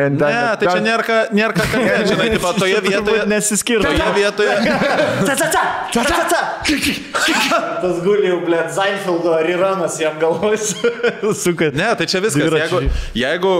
Ne, 0.00 0.56
tai 0.56 0.70
čia 0.72 0.80
nėra, 0.80 1.04
ką- 1.04 1.34
nėra 1.36 1.52
ką 1.54 1.64
kalbėti, 1.68 2.06
žinai, 2.14 2.28
tipo, 2.32 2.50
toje 2.56 2.78
vietoje. 2.80 3.26
Nesiskirta. 3.28 3.90
Toje 3.92 4.06
vietoje. 4.16 4.54
Tas 7.82 8.00
guli 8.04 8.30
jau, 8.30 8.38
ble, 8.46 8.60
Zainfeldo 8.74 9.34
Riranas 9.44 9.98
jam 10.00 10.16
galvos. 10.22 10.72
Suka. 11.44 11.70
Ne, 11.76 11.90
tai 11.98 12.06
čia 12.10 12.22
viskas. 12.24 12.56
Jeigu, 12.56 12.80
jeigu, 13.20 13.52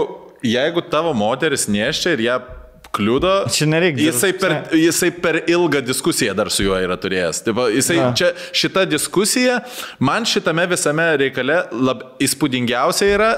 jeigu 0.55 0.83
tavo 0.91 1.13
moteris 1.17 1.67
neščia 1.71 2.15
ir 2.17 2.25
ją 2.27 2.39
kliudo, 2.91 3.45
Čia 3.53 3.67
nereikia 3.71 4.09
Jisai 4.09 4.33
per, 4.39 4.55
jisai 4.75 5.11
per 5.11 5.41
ilgą 5.47 5.81
diskusiją 5.85 6.35
dar 6.35 6.51
su 6.51 6.65
juo 6.65 6.79
yra 6.81 6.97
turėjęs. 6.99 7.43
Taip, 7.45 7.61
jisai, 7.75 7.97
Na. 8.01 8.11
čia, 8.17 8.33
šita 8.55 8.85
diskusija, 8.89 9.61
man 9.99 10.27
šitame 10.27 10.67
visame 10.71 11.07
reikale 11.21 11.63
lab, 11.71 12.03
įspūdingiausia 12.23 13.13
yra 13.15 13.31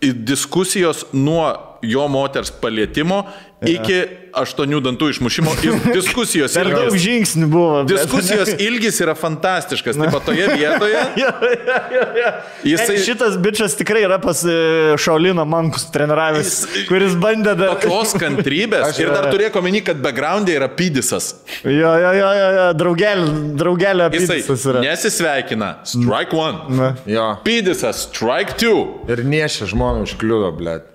diskusijos 0.00 1.04
nuo 1.12 1.50
jo 1.82 2.06
moters 2.08 2.50
palietimo 2.60 3.24
iki 3.66 4.02
aštuonių 4.34 4.80
dantų 4.84 5.08
išmušimo. 5.14 5.52
ir 5.66 5.78
Diskusijos 5.98 6.54
Per 6.56 6.68
daug 6.70 6.86
ilgis, 6.90 7.02
žingsnių 7.04 7.48
buvo. 7.50 7.80
bet- 7.84 7.96
diskusijos 8.04 8.52
ilgis 8.62 9.00
yra 9.04 9.14
fantastiškas. 9.18 9.98
Taip, 10.00 10.12
pat 10.14 10.24
toje 10.30 10.46
vietoje 10.54 11.00
Jo, 11.20 11.30
jo, 11.40 11.72
jo, 11.94 12.04
jo. 12.20 12.30
Jisai- 12.64 12.94
Jisai... 12.94 12.98
Šitas 13.06 13.38
bičias 13.42 13.74
tikrai 13.78 14.04
yra 14.06 14.18
pas 14.22 14.42
e, 14.44 14.54
Šaulino 15.00 15.44
mankus 15.48 15.88
treniravęs, 15.94 16.46
Jis- 16.46 16.86
kuris 16.88 17.16
bandė 17.20 17.56
dar... 17.58 17.74
tokios 17.80 18.14
kantrybės 18.20 18.86
Aš- 18.92 19.02
ir 19.04 19.12
dar 19.14 19.30
turėjo 19.32 19.52
omeny, 19.60 19.82
kad 19.86 20.00
backgroundė 20.04 20.56
yra 20.60 20.68
pydisas. 20.72 21.32
Jo, 21.64 21.72
jo, 21.98 22.12
jo, 22.20 22.30
jo, 22.40 22.48
jo. 22.58 22.66
draugelio, 22.80 23.26
draugelio 23.60 24.08
Jisai 24.14 24.40
apysas 24.40 24.66
yra. 24.70 24.84
nesisveikina. 24.86 25.72
Strike 25.88 26.36
one. 26.36 26.76
Na. 26.78 26.92
Jo. 27.08 27.26
Pydisas, 27.44 28.06
strike 28.08 28.56
two. 28.60 29.00
Ir 29.10 29.24
nešia 29.26 29.66
žmona 29.70 30.04
užkliudo, 30.06 30.52
blėt. 30.58 30.86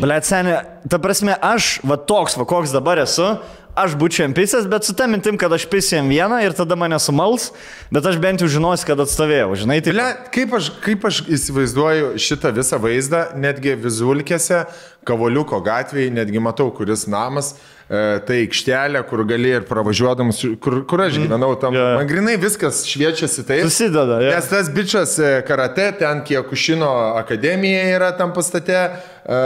Blet, 0.00 0.26
senė, 0.26 0.58
ta 0.90 0.98
prasme, 1.00 1.32
aš, 1.32 1.78
va 1.86 1.96
toks, 1.96 2.36
va 2.36 2.44
koks 2.48 2.74
dabar 2.74 3.00
esu, 3.00 3.30
aš 3.78 3.94
būčiau 4.00 4.26
ampisas, 4.28 4.66
bet 4.68 4.84
su 4.84 4.94
ta 4.96 5.06
mintim, 5.10 5.38
kad 5.40 5.52
aš 5.54 5.64
pisėjom 5.70 6.10
vieną 6.10 6.40
ir 6.44 6.54
tada 6.56 6.76
mane 6.78 6.98
sumals, 7.00 7.50
bet 7.94 8.06
aš 8.06 8.18
bent 8.20 8.42
jau 8.42 8.50
žinosiu, 8.50 8.88
kad 8.90 9.00
atstovėjau, 9.06 9.54
žinai, 9.62 9.80
tai... 9.84 9.94
Ble, 9.96 10.08
kaip 10.34 10.54
aš, 10.58 10.70
kaip 10.84 11.06
aš 11.08 11.22
įsivaizduoju 11.38 12.14
šitą 12.20 12.52
visą 12.56 12.80
vaizdą, 12.82 13.26
netgi 13.40 13.76
vizulkėse, 13.80 14.64
Kavoliuko 15.08 15.62
gatvėje, 15.64 16.10
netgi 16.12 16.42
matau, 16.44 16.68
kuris 16.76 17.06
namas, 17.08 17.54
e, 17.54 17.79
tai 17.90 18.36
aikštelė, 18.44 19.00
kur 19.10 19.24
gali 19.26 19.48
ir 19.50 19.64
pravažiuodamas, 19.66 20.38
kur, 20.62 20.76
kur 20.86 21.00
aš 21.02 21.16
gyvenau, 21.18 21.48
tam, 21.58 21.74
Jo. 21.74 21.86
man 21.98 22.06
grinai 22.06 22.36
viskas 22.38 22.84
šviečiasi 22.86 23.42
taip. 23.48 23.64
Susideda, 23.66 24.20
jo. 24.22 24.28
Nes 24.30 24.46
tas 24.46 24.68
bičias 24.70 25.16
e, 25.18 25.30
karate, 25.48 25.88
ten 25.98 26.20
kiek 26.28 26.46
Kušino 26.46 26.86
akademija 27.18 27.80
yra 27.96 28.12
tam 28.14 28.30
pastate 28.36 28.76
e, 28.78 29.40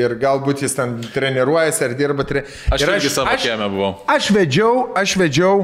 ir 0.00 0.16
galbūt 0.20 0.64
jis 0.64 0.74
ten 0.74 0.96
treniruojasi 1.14 1.84
ar 1.86 1.94
dirba. 1.98 2.26
Tre... 2.26 2.42
Aš 2.74 2.82
ir 2.86 2.92
irgi 2.96 3.12
savo 3.14 3.36
kieme 3.38 3.68
buvau. 3.72 3.92
Aš 4.10 4.32
vedžiau, 4.34 4.88
aš 4.98 5.14
vedžiau 5.22 5.62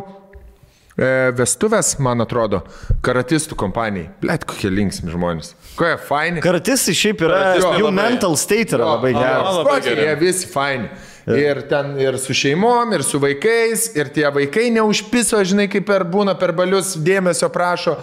e, 0.95 1.11
vestuvės, 1.39 1.97
man 2.03 2.23
atrodo, 2.25 2.63
karatistų 3.07 3.59
kompanijai. 3.59 4.13
Blet, 4.23 4.47
kokie 4.49 4.71
linksmi 4.73 5.11
žmonės. 5.15 5.55
Kokie 5.77 5.99
faini. 6.09 6.45
Karatistai 6.45 6.95
šiaip 6.97 7.27
yra, 7.27 7.43
Karatistai 7.43 7.83
jų 7.83 7.91
labai- 7.91 7.99
mental 8.07 8.39
state 8.41 8.79
yra 8.79 8.93
labai 8.95 9.13
geras. 9.19 9.53
labai 9.61 9.81
geri. 9.85 10.07
Jie 10.09 10.17
visi 10.23 10.47
faini. 10.55 10.89
Ir 11.27 11.65
ten 11.67 11.97
ir 11.99 12.19
su 12.23 12.35
šeimom, 12.35 12.93
ir 12.95 13.03
su 13.03 13.19
vaikais, 13.19 13.89
ir 13.99 14.13
tie 14.15 14.29
vaikai 14.31 14.69
neužpiso, 14.71 15.41
žinai, 15.43 15.67
kaip 15.67 15.89
per 15.89 16.05
būna 16.07 16.37
per 16.39 16.53
balius 16.55 16.95
dėmesio 17.03 17.51
prašo. 17.51 17.97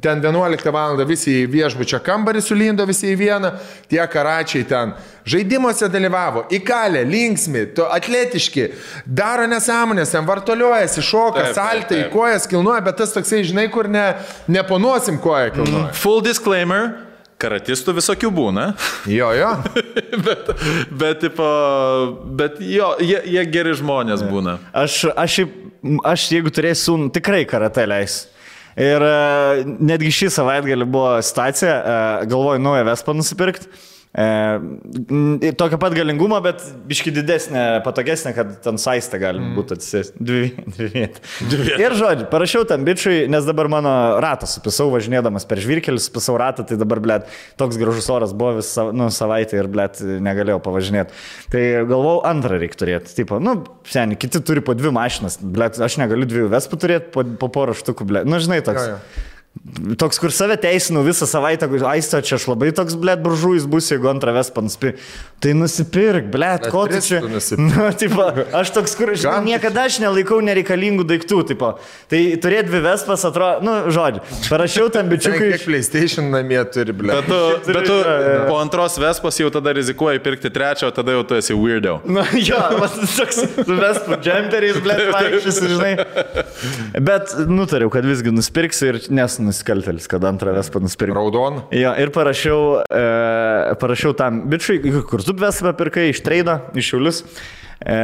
Ten 0.00 0.20
11 0.22 0.70
val. 0.70 0.94
visi 1.02 1.32
į 1.42 1.46
viešbučio 1.50 1.98
kambarį 2.06 2.40
sulindo, 2.46 2.84
visi 2.86 3.08
į 3.10 3.16
vieną, 3.18 3.50
tie 3.90 3.98
karačiai 4.06 4.62
ten 4.64 4.92
žaidimuose 5.26 5.88
dalyvavo, 5.90 6.44
įkalė, 6.54 7.02
linksmi, 7.10 7.64
atletiški, 7.90 8.68
daro 9.04 9.48
nesąmonės, 9.50 10.14
ten 10.14 10.24
vartoliuojasi, 10.30 11.02
šoka, 11.02 11.42
Taip, 11.42 11.50
taip, 11.50 11.58
saltai, 11.58 12.00
taip. 12.04 12.12
kojas 12.14 12.46
kilnuoja, 12.46 12.80
bet 12.86 13.02
tas 13.02 13.12
toksai, 13.12 13.42
žinai, 13.50 13.66
kur 13.68 13.90
ne, 13.90 14.14
neponuosim 14.46 15.18
koją 15.18 15.50
kilnuoja. 15.58 15.92
Full 15.98 16.22
disclaimer. 16.22 17.09
Karatistų 17.40 17.94
visokių 17.96 18.30
būna, 18.34 18.66
Jo, 19.08 19.30
jo. 19.36 19.50
bet, 20.26 20.50
bet, 20.90 21.22
tipo, 21.22 21.46
bet 22.40 22.60
jo, 22.60 22.92
jie, 23.00 23.20
jie 23.36 23.44
geri 23.52 23.72
žmonės 23.78 24.24
būna. 24.28 24.58
Aš, 24.76 25.06
aš, 25.14 25.40
aš 26.04 26.26
jeigu 26.34 26.52
turėsiu 26.52 26.90
sūnų, 26.90 27.10
tikrai 27.16 27.46
karate 27.48 27.86
leis. 27.88 28.20
Ir 28.80 29.02
e, 29.02 29.14
netgi 29.82 30.12
šį 30.14 30.28
savaitgalį 30.36 30.86
buvo 30.88 31.14
situacija, 31.24 31.72
e, 31.72 32.28
galvoju 32.30 32.62
naują 32.62 32.84
Vespą 32.88 33.16
nusipirkti. 33.16 33.70
E, 34.10 35.52
tokio 35.54 35.78
pat 35.78 35.94
galingumo, 35.94 36.40
bet 36.42 36.64
biški 36.90 37.12
didesnė, 37.14 37.60
patogesnė, 37.86 38.32
kad 38.34 38.56
ten 38.64 38.80
saistę 38.82 39.20
galim 39.22 39.52
būtų 39.54 39.76
atsisėsti. 39.78 40.24
Dvi, 40.26 40.48
dvi 40.66 40.88
vietas. 40.96 41.36
Ir 41.78 41.94
žodžiu, 41.94 42.26
parašiau 42.32 42.66
tam 42.66 42.82
bičiui, 42.88 43.28
nes 43.30 43.46
dabar 43.46 43.70
mano 43.70 43.92
ratas 44.22 44.56
supisau 44.58 44.88
važinėdamas 44.90 45.46
per 45.46 45.62
žvirkelį, 45.62 46.02
supisau 46.02 46.34
ratą, 46.42 46.66
tai 46.66 46.80
dabar, 46.80 46.98
blėt, 47.04 47.30
toks 47.60 47.78
gražus 47.78 48.10
oras 48.10 48.34
buvo 48.34 48.58
visą 48.58 48.88
nu, 48.90 49.12
savaitę 49.14 49.60
ir, 49.62 49.70
blėt, 49.70 50.02
negalėjau 50.02 50.58
pavažinėti. 50.66 51.14
Tai 51.54 51.64
galvau, 51.86 52.18
antrą 52.26 52.58
reikia 52.58 52.82
turėti. 52.82 53.14
Tipo, 53.22 53.38
nu, 53.38 53.60
seniai, 53.86 54.18
kiti 54.18 54.42
turi 54.42 54.66
po 54.66 54.74
dvi 54.74 54.90
mašinas, 54.98 55.38
blėt, 55.38 55.78
aš 55.78 56.00
negaliu 56.02 56.26
dviejų 56.26 56.50
vespų 56.50 56.82
turėti, 56.82 57.12
po, 57.14 57.22
po 57.22 57.54
porą 57.54 57.78
štukų, 57.78 58.10
blėt. 58.10 58.30
Nu, 58.30 58.42
žinai, 58.42 58.58
toks. 58.66 58.88
Jo, 58.90 58.98
jo. 58.98 59.28
Toks, 59.98 60.16
kur 60.22 60.32
save 60.32 60.54
teisinu 60.62 61.02
visą 61.04 61.26
savaitę, 61.28 61.66
aisto, 61.90 62.20
čia 62.24 62.38
aš 62.38 62.46
labai 62.48 62.70
toks, 62.72 62.94
blėt, 62.96 63.18
buržuis 63.20 63.66
bus, 63.68 63.90
jeigu 63.90 64.06
antrą 64.08 64.32
vespą 64.32 64.62
nusipirk. 64.64 65.00
Tai 65.42 65.52
nusipirk, 65.58 66.28
blėt, 66.32 66.68
ko 66.72 66.86
tu 66.88 67.00
čia? 67.02 67.18
tu. 67.20 67.58
Nu, 67.70 67.90
tipo, 67.98 68.24
aš 68.56 68.70
toks, 68.72 68.94
kur, 68.96 69.12
tu 69.18 69.32
niekada 69.44 69.84
aš 69.90 69.98
nelaikau 70.00 70.38
nereikalingų 70.46 71.04
daiktų, 71.10 71.40
tipo. 71.50 71.72
Tai 72.08 72.20
turėti 72.40 72.70
dvi 72.70 72.80
vespas 72.86 73.24
atrodo, 73.26 73.66
nu, 73.66 73.74
žodžiu, 73.92 74.22
parašiau 74.46 74.88
tam 74.94 75.10
Čia 75.10 75.16
bičiukui. 75.16 75.50
kiek 75.52 75.66
PlayStation 75.66 76.30
namie 76.32 76.62
turi, 76.70 76.94
ble. 76.96 77.18
Bet 77.18 77.28
tu, 77.28 77.40
bet 77.74 77.90
tu 77.90 77.98
po 78.46 78.56
antros 78.62 78.96
vespos 79.02 79.42
jau 79.42 79.50
tada 79.52 79.74
rizikuoji 79.76 80.22
pirkti 80.24 80.54
trečią, 80.54 80.88
o 80.88 80.96
tada 80.96 81.18
jau 81.18 81.26
tu 81.26 81.36
esi 81.36 81.58
weirdo. 81.58 81.98
Na, 82.16 82.24
jo, 82.38 82.62
vas 82.80 82.96
toks, 83.18 83.42
su 83.58 83.78
vespu 83.82 84.20
džemperiais, 84.22 84.80
blėt, 84.86 85.04
vaikščiasi, 85.10 85.72
žinai. 85.74 85.92
Bet 87.02 87.36
nutariau, 87.50 87.92
kad 87.92 88.08
visgi 88.08 88.32
nusipirksiu 88.34 88.92
ir 88.94 89.02
nesu 89.40 89.60
nusikaltelis, 89.60 90.08
kad 90.10 90.24
antrą 90.24 90.54
vespą 90.56 90.80
nusipirksiu. 90.80 91.14
Raudon. 91.14 91.62
Jo, 91.72 91.94
ir 91.98 92.12
parašiau, 92.14 92.82
e, 92.84 93.74
parašiau 93.80 94.14
tam 94.16 94.44
bičiui, 94.50 94.80
kur 95.08 95.24
tu 95.24 95.34
vespa 95.34 95.72
pirkai 95.72 96.10
iš 96.10 96.20
treido, 96.24 96.60
iš 96.74 96.92
šiulius. 96.92 97.24
E, 97.80 97.94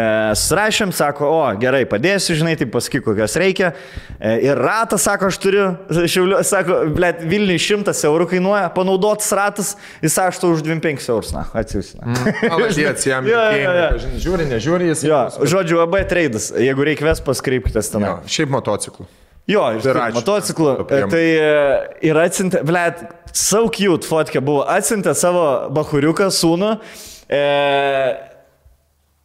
surašėm, 0.40 0.88
sako, 0.96 1.26
o 1.28 1.40
gerai, 1.60 1.82
padėsiu, 1.84 2.32
žinai, 2.38 2.54
tai 2.56 2.64
pasakyk, 2.72 3.02
kokios 3.04 3.34
reikia. 3.36 3.74
E, 4.16 4.38
ir 4.46 4.56
ratą, 4.56 4.96
sako, 4.96 5.28
aš 5.28 5.36
turiu, 5.42 5.66
šiuliu, 6.08 6.38
sako, 6.48 6.78
blėt, 6.96 7.20
Vilniui 7.28 7.60
100 7.60 7.92
eurų 8.08 8.28
kainuoja, 8.30 8.70
panaudotas 8.72 9.28
ratas, 9.36 9.74
jis 10.00 10.16
aš 10.22 10.40
to 10.40 10.54
už 10.54 10.64
25 10.64 11.10
eurus, 11.12 11.34
na, 11.36 11.44
atsiūsina. 11.60 12.08
Maladies, 12.48 13.04
jam 13.04 13.28
Jo, 13.28 13.44
jo, 13.66 13.76
jo. 13.82 13.92
žinai, 14.06 14.22
žiūri, 14.24 14.48
nežiūri, 14.54 14.88
jis. 14.94 15.04
Jo, 15.10 15.20
žodžiu, 15.44 15.84
AB 15.84 16.00
treidas, 16.08 16.48
jeigu 16.56 16.88
reikia 16.88 17.10
vespas, 17.10 17.44
kreipkitės 17.44 17.92
ten. 17.92 18.08
Šiaip 18.24 18.56
motociklu. 18.56 19.10
Jo, 19.46 19.62
ir 19.76 19.82
Dviračių. 19.84 20.16
motociklu. 20.18 20.70
Tai 20.90 21.22
e, 21.22 21.50
ir 22.08 22.18
atsintė, 22.18 22.64
blėt, 22.66 23.04
so 23.36 23.66
cute 23.70 24.08
fotkė 24.08 24.42
buvo, 24.42 24.64
atsintė 24.66 25.14
savo 25.14 25.44
bahuriuką 25.76 26.26
sūnų 26.34 26.72
e, 27.30 27.42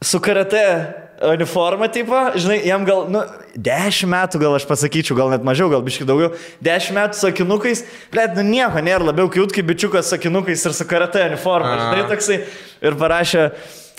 su 0.05 0.21
karate 0.21 0.61
uniforma, 1.31 1.89
tipo, 1.93 2.17
žinai, 2.37 2.59
jam 2.65 2.85
gal, 2.85 3.03
nu, 3.13 3.21
10 3.57 4.09
metų 4.09 4.41
gal 4.41 4.55
aš 4.57 4.65
pasakyčiau, 4.69 5.17
gal 5.17 5.33
net 5.33 5.43
mažiau, 5.45 5.69
gal 5.73 5.83
biškai 5.85 6.07
daugiau, 6.09 6.31
10 6.65 6.97
metų 6.97 7.17
su 7.17 7.29
akinukais, 7.29 7.83
blėt, 8.13 8.33
nu 8.37 8.45
nieko 8.45 8.81
nėra 8.81 9.09
labiau 9.09 9.29
cute 9.33 9.57
kaip 9.57 9.69
bičiukas 9.69 10.09
su 10.09 10.17
akinukais 10.17 10.65
ir 10.65 10.77
su 10.77 10.89
karate 10.89 11.21
uniforma, 11.29 11.75
žinai, 11.81 12.09
toksai. 12.13 12.43
Ir 12.81 12.97
parašė, 12.97 13.51
E, 13.51 13.90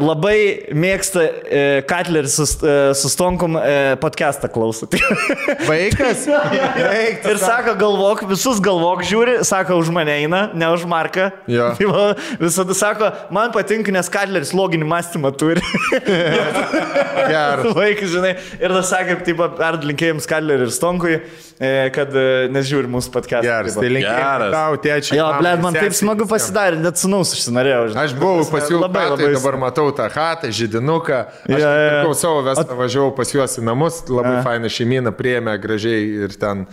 labai 0.00 0.70
mėgsta 0.72 1.20
e, 1.20 1.62
Katleris 1.84 2.32
su, 2.38 2.46
e, 2.64 2.76
su 2.96 3.10
Stonkom 3.12 3.58
e, 3.60 3.96
podcastą 4.00 4.48
klausyti. 4.48 4.96
Vaikas? 5.68 6.22
Eik, 6.30 7.26
Ir 7.28 7.40
sako, 7.42 7.74
galvok, 7.76 8.22
visus 8.30 8.56
galvok 8.64 9.04
žiūri, 9.04 9.34
sako, 9.44 9.76
už 9.82 9.90
mane 9.92 10.14
eina, 10.22 10.46
ne 10.56 10.70
už 10.72 10.86
Marką. 10.88 11.28
Jo. 11.50 11.70
Tai 11.76 11.90
va, 11.92 12.06
visada 12.40 12.76
sako, 12.76 13.10
man 13.36 13.52
patinka, 13.52 13.92
nes 13.92 14.08
Katleris 14.12 14.54
loginį 14.56 14.88
mąstymą 14.88 15.34
turi. 15.36 15.60
Geras. 17.30 17.68
Vaikas, 17.76 18.10
žinai. 18.14 18.32
Ir 18.62 18.74
tas 18.78 18.88
sakė, 18.94 19.18
taip, 19.28 19.44
perdlinkėjim 19.60 20.24
Katleriui 20.30 20.70
ir 20.70 20.74
Stonkui, 20.74 21.18
e, 21.60 21.70
kad 21.94 22.16
e, 22.16 22.24
nesžiūri 22.54 22.88
mūsų 22.90 23.12
podcastą. 23.12 23.44
Geras, 23.44 23.76
tai 23.76 23.92
Geras. 23.92 24.56
tau, 24.56 24.80
tėčiai. 24.88 25.20
Jo, 25.20 25.28
ble, 25.36 25.54
man 25.60 25.76
taip 25.76 25.94
smagu 25.96 26.26
pasidarė, 26.30 26.80
net 26.80 27.00
sunaus 27.00 27.34
užsinorėjau. 27.36 27.90
žinai. 27.92 28.08
Aš 28.08 28.16
buvau 28.16 28.48
pas 28.48 28.72
jų 28.72 28.80
Labai, 28.80 29.06
labai, 29.12 29.30
dabar 29.50 29.58
matau 29.58 29.92
tą 29.92 30.08
chatą, 30.08 30.50
židinuką. 30.50 31.24
Aš 31.48 31.58
jo, 31.58 31.58
jo. 31.58 31.90
pirkau 31.90 32.14
savo 32.14 32.42
vestą, 32.46 32.76
važiavau 32.78 33.10
pas 33.16 33.32
juos 33.34 33.58
į 33.58 33.64
namus, 33.66 34.02
labai 34.08 34.42
faina 34.46 34.70
šeimyna, 34.70 35.12
prieėmė 35.16 35.56
gražiai 35.60 36.04
ir 36.24 36.34
ten, 36.38 36.66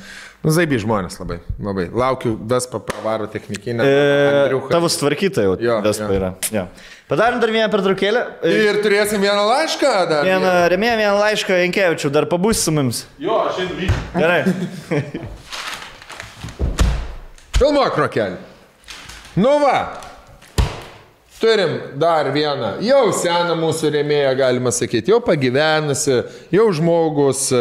nu, 0.44 0.54
zaibi 0.54 0.78
žmonės 0.82 1.18
labai, 1.22 1.40
labai. 1.58 1.88
Laukiu 1.94 2.36
Vespa 2.38 2.80
pravaro 2.84 3.28
technikinę. 3.32 3.84
E, 3.84 4.62
tavo 4.70 4.90
sutvarkyta 4.92 5.48
jau. 5.48 5.58
Jo, 5.62 5.80
Vespa 5.86 6.10
jo. 6.12 6.20
yra. 6.20 6.34
Jo. 6.54 6.68
Padarom 7.08 7.40
dar 7.42 7.54
vieną 7.56 7.70
pertraukėlę. 7.74 8.26
E, 8.44 8.56
Ir 8.68 8.82
turėsim 8.84 9.24
vieną 9.24 9.46
laišką 9.48 9.94
dar. 10.10 10.28
Vieną 10.28 10.54
remėją, 10.74 10.98
vieną 11.02 11.16
laišką 11.22 11.62
Jankievičių, 11.64 12.12
dar 12.14 12.28
pabūs 12.30 12.66
su 12.68 12.74
mums. 12.76 13.06
Jo, 13.22 13.46
aš 13.48 13.64
einu. 13.64 13.90
Gerai. 14.18 14.42
Filmuok 17.58 17.98
rokelį. 18.04 18.38
Nu 19.42 19.56
va. 19.64 19.80
Turim 21.40 21.82
dar 21.96 22.32
vieną, 22.34 22.72
jau 22.82 23.12
seną 23.14 23.54
mūsų 23.60 23.92
rėmėją, 23.94 24.32
galima 24.40 24.72
sakyti, 24.74 25.12
jau 25.14 25.20
pagyvenusi, 25.22 26.16
jau 26.50 26.64
žmogus, 26.74 27.44
e, 27.54 27.60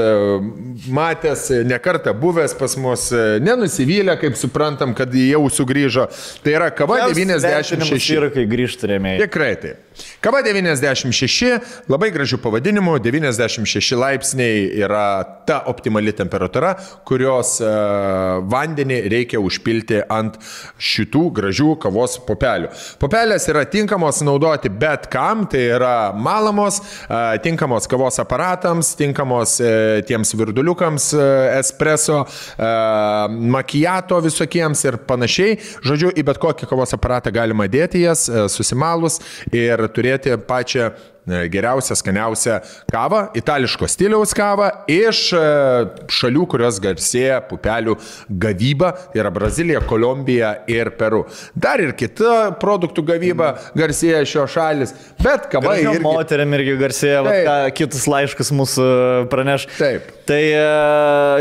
matęs, 0.96 1.42
e, 1.52 1.58
nekartą 1.68 2.14
buvęs 2.16 2.55
pas 2.56 2.76
mus, 2.80 3.10
e, 3.12 3.36
nenusivylę, 3.44 4.14
kaip 4.16 4.38
suprantam, 4.40 4.94
kad 4.96 5.12
jau 5.12 5.42
sugrįžo. 5.52 6.06
Tai 6.40 6.55
yra 6.56 6.70
kava 6.72 7.02
96. 7.12 8.14
Ir 8.16 8.30
kai 8.32 8.46
grįžtų 8.48 8.90
remėjai. 8.94 9.26
Tikrai 9.26 9.50
taip. 9.60 9.82
Kava 10.24 10.40
96, 10.44 11.60
labai 11.88 12.08
gražių 12.16 12.40
pavadinimų, 12.40 12.96
96 13.05 13.96
laipsniai 13.96 14.64
yra 14.84 15.05
ta 15.48 15.62
optimali 15.68 16.12
temperatūra, 16.16 16.74
kurios 17.08 17.55
vandenį 17.60 18.98
reikia 19.12 19.40
užpilti 19.40 20.02
ant 20.12 20.36
šitų 20.76 21.24
gražių 21.38 21.76
kavos 21.80 22.18
popelių. 22.28 22.68
Popelės 23.00 23.48
yra 23.48 23.65
tinkamos 23.72 24.22
naudoti 24.26 24.70
bet 24.72 25.08
kam, 25.12 25.44
tai 25.50 25.64
yra 25.76 26.12
malamos, 26.12 26.80
tinkamos 27.44 27.88
kavos 27.90 28.20
aparatams, 28.22 28.94
tinkamos 28.98 29.56
uh, 29.60 30.00
tiems 30.06 30.32
virduliukams, 30.36 31.08
espresso, 31.56 32.22
uh, 32.22 33.26
makijato 33.56 34.20
visokiems 34.24 34.84
ir 34.86 35.00
panašiai. 35.08 35.58
Žodžiu, 35.86 36.12
į 36.16 36.26
bet 36.26 36.40
kokį 36.42 36.68
kavos 36.70 36.94
aparatą 36.96 37.32
galima 37.34 37.68
dėti 37.70 38.04
jas, 38.06 38.26
uh, 38.30 38.46
susimalus 38.52 39.20
ir 39.54 39.86
turėti 39.94 40.36
pačią 40.48 40.90
e, 40.90 41.15
geriausią, 41.26 41.96
skaniausią 41.98 42.58
kavą, 42.92 43.26
itališko 43.34 43.88
stiliaus 43.90 44.34
kavą 44.36 44.70
iš 44.90 45.22
e, 45.34 45.42
šalių, 46.12 46.46
kurios 46.50 46.78
garsėja 46.82 47.40
pupelių 47.48 47.96
gavyba, 48.30 48.92
yra 49.16 49.32
Brazilija, 49.34 49.82
Kolumbija 49.86 50.52
ir 50.70 50.92
Peru. 50.98 51.24
Dar 51.55 51.82
ir 51.82 51.94
kita 51.98 52.52
produktų 52.62 53.06
gavyba 53.10 53.52
garsėja 53.76 54.22
šios 54.28 54.55
šalis, 54.55 54.94
bet 55.22 55.50
kava 55.52 55.74
Gražiom 55.74 55.98
irgi... 55.98 56.06
moteriam 56.06 56.55
irgi 56.58 56.76
garsėja, 56.80 57.24
va, 57.26 57.34
ką 57.48 57.56
kitus 57.80 58.06
laiškus 58.10 58.52
mūsų 58.55 58.86
praneš. 59.32 59.66
Taip. 59.76 60.12
Tai 60.26 60.40
e, 60.42 60.62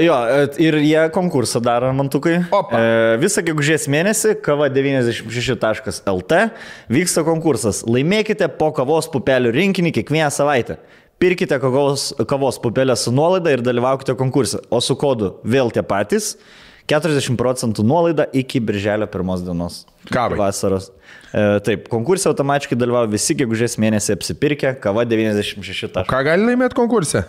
jo, 0.06 0.18
e, 0.30 0.50
ir 0.62 0.78
jie 0.82 1.06
konkursą 1.14 1.62
daro, 1.64 1.90
mantukai. 1.98 2.36
Opa. 2.54 2.78
E, 2.78 3.16
Visą 3.22 3.42
gegužės 3.46 3.88
mėnesį 3.90 4.36
kava 4.46 4.68
96.lt 4.74 6.42
vyksta 6.94 7.24
konkursas. 7.26 7.82
Laimėkite 7.90 8.50
po 8.60 8.70
kavos 8.78 9.10
pupelių 9.14 9.54
rinkinį 9.56 9.75
kiekvieną 9.84 10.30
savaitę. 10.32 10.78
Pirkite 11.20 11.60
kavos, 11.60 12.14
kavos 12.28 12.60
pupelę 12.60 12.96
su 12.96 13.12
nuolaida 13.12 13.52
ir 13.52 13.62
dalyvaukite 13.62 14.16
konkurse. 14.16 14.60
O 14.70 14.82
su 14.82 14.96
kodu 14.96 15.38
vėl 15.44 15.72
tie 15.72 15.84
patys. 15.84 16.36
40 16.92 17.38
procentų 17.40 17.84
nuolaida 17.88 18.28
iki 18.34 18.60
birželio 18.62 19.08
pirmos 19.10 19.42
dienos. 19.42 19.86
Kavai. 20.12 20.38
Vasaros. 20.38 20.92
E, 21.34 21.60
taip, 21.66 21.88
konkursai 21.90 22.30
automatiškai 22.30 22.78
dalyvauja 22.78 23.10
visi 23.10 23.34
gegužės 23.40 23.80
mėnesį 23.82 24.14
apsipirkę, 24.14 24.76
kava 24.84 25.06
96 25.08 25.90
taškas. 25.90 26.12
Ką 26.12 26.22
gali 26.28 26.46
laimėti 26.46 26.78
konkursė? 26.78 27.24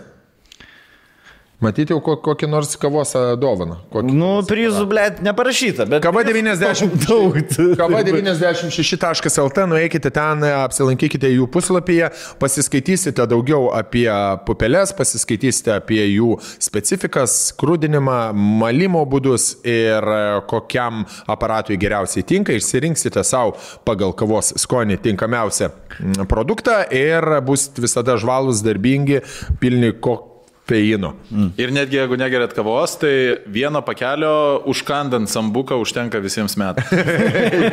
Matyti 1.64 1.94
jau 1.94 2.02
ko- 2.04 2.18
kokį 2.20 2.50
nors 2.52 2.74
kavos 2.76 3.14
dovaną. 3.40 3.78
Kokį... 3.88 4.12
Nu, 4.12 4.26
prizų, 4.44 4.82
blėt, 4.90 5.22
neparašyta, 5.24 5.86
bet... 5.88 6.02
Kava 6.04 6.20
90. 6.26 7.06
Daug. 7.06 7.38
Kava 7.80 8.02
96.lt, 8.04 9.64
nueikite 9.70 10.12
ten, 10.12 10.44
apsilankykite 10.66 11.30
jų 11.32 11.48
puslapyje, 11.54 12.10
pasiskaitysite 12.42 13.24
daugiau 13.32 13.70
apie 13.72 14.04
pupelės, 14.44 14.92
pasiskaitysite 15.00 15.72
apie 15.78 16.02
jų 16.04 16.36
specifikas, 16.60 17.38
krūdinimą, 17.56 18.18
malimo 18.36 19.06
būdus 19.08 19.54
ir 19.64 20.04
kokiam 20.52 21.06
aparatui 21.24 21.80
geriausiai 21.80 22.28
tinka, 22.36 22.52
išsirinksite 22.52 23.24
savo 23.24 23.56
pagal 23.88 24.12
kavos 24.12 24.52
skonį 24.60 25.00
tinkamiausią 25.08 25.72
produktą 26.28 26.82
ir 26.92 27.24
bus 27.48 27.70
visada 27.80 28.20
žvalus, 28.20 28.60
darbingi, 28.66 29.24
pilni 29.62 29.96
kofeino. 30.66 31.14
Ir 31.58 31.70
netgi 31.74 31.96
jeigu 32.00 32.16
negerat 32.18 32.52
kavos, 32.54 32.96
tai 32.98 33.38
vieno 33.46 33.80
pakelio 33.84 34.62
užkandant 34.66 35.30
sambuką 35.30 35.78
užtenka 35.80 36.18
visiems 36.22 36.56
metams. 36.56 36.90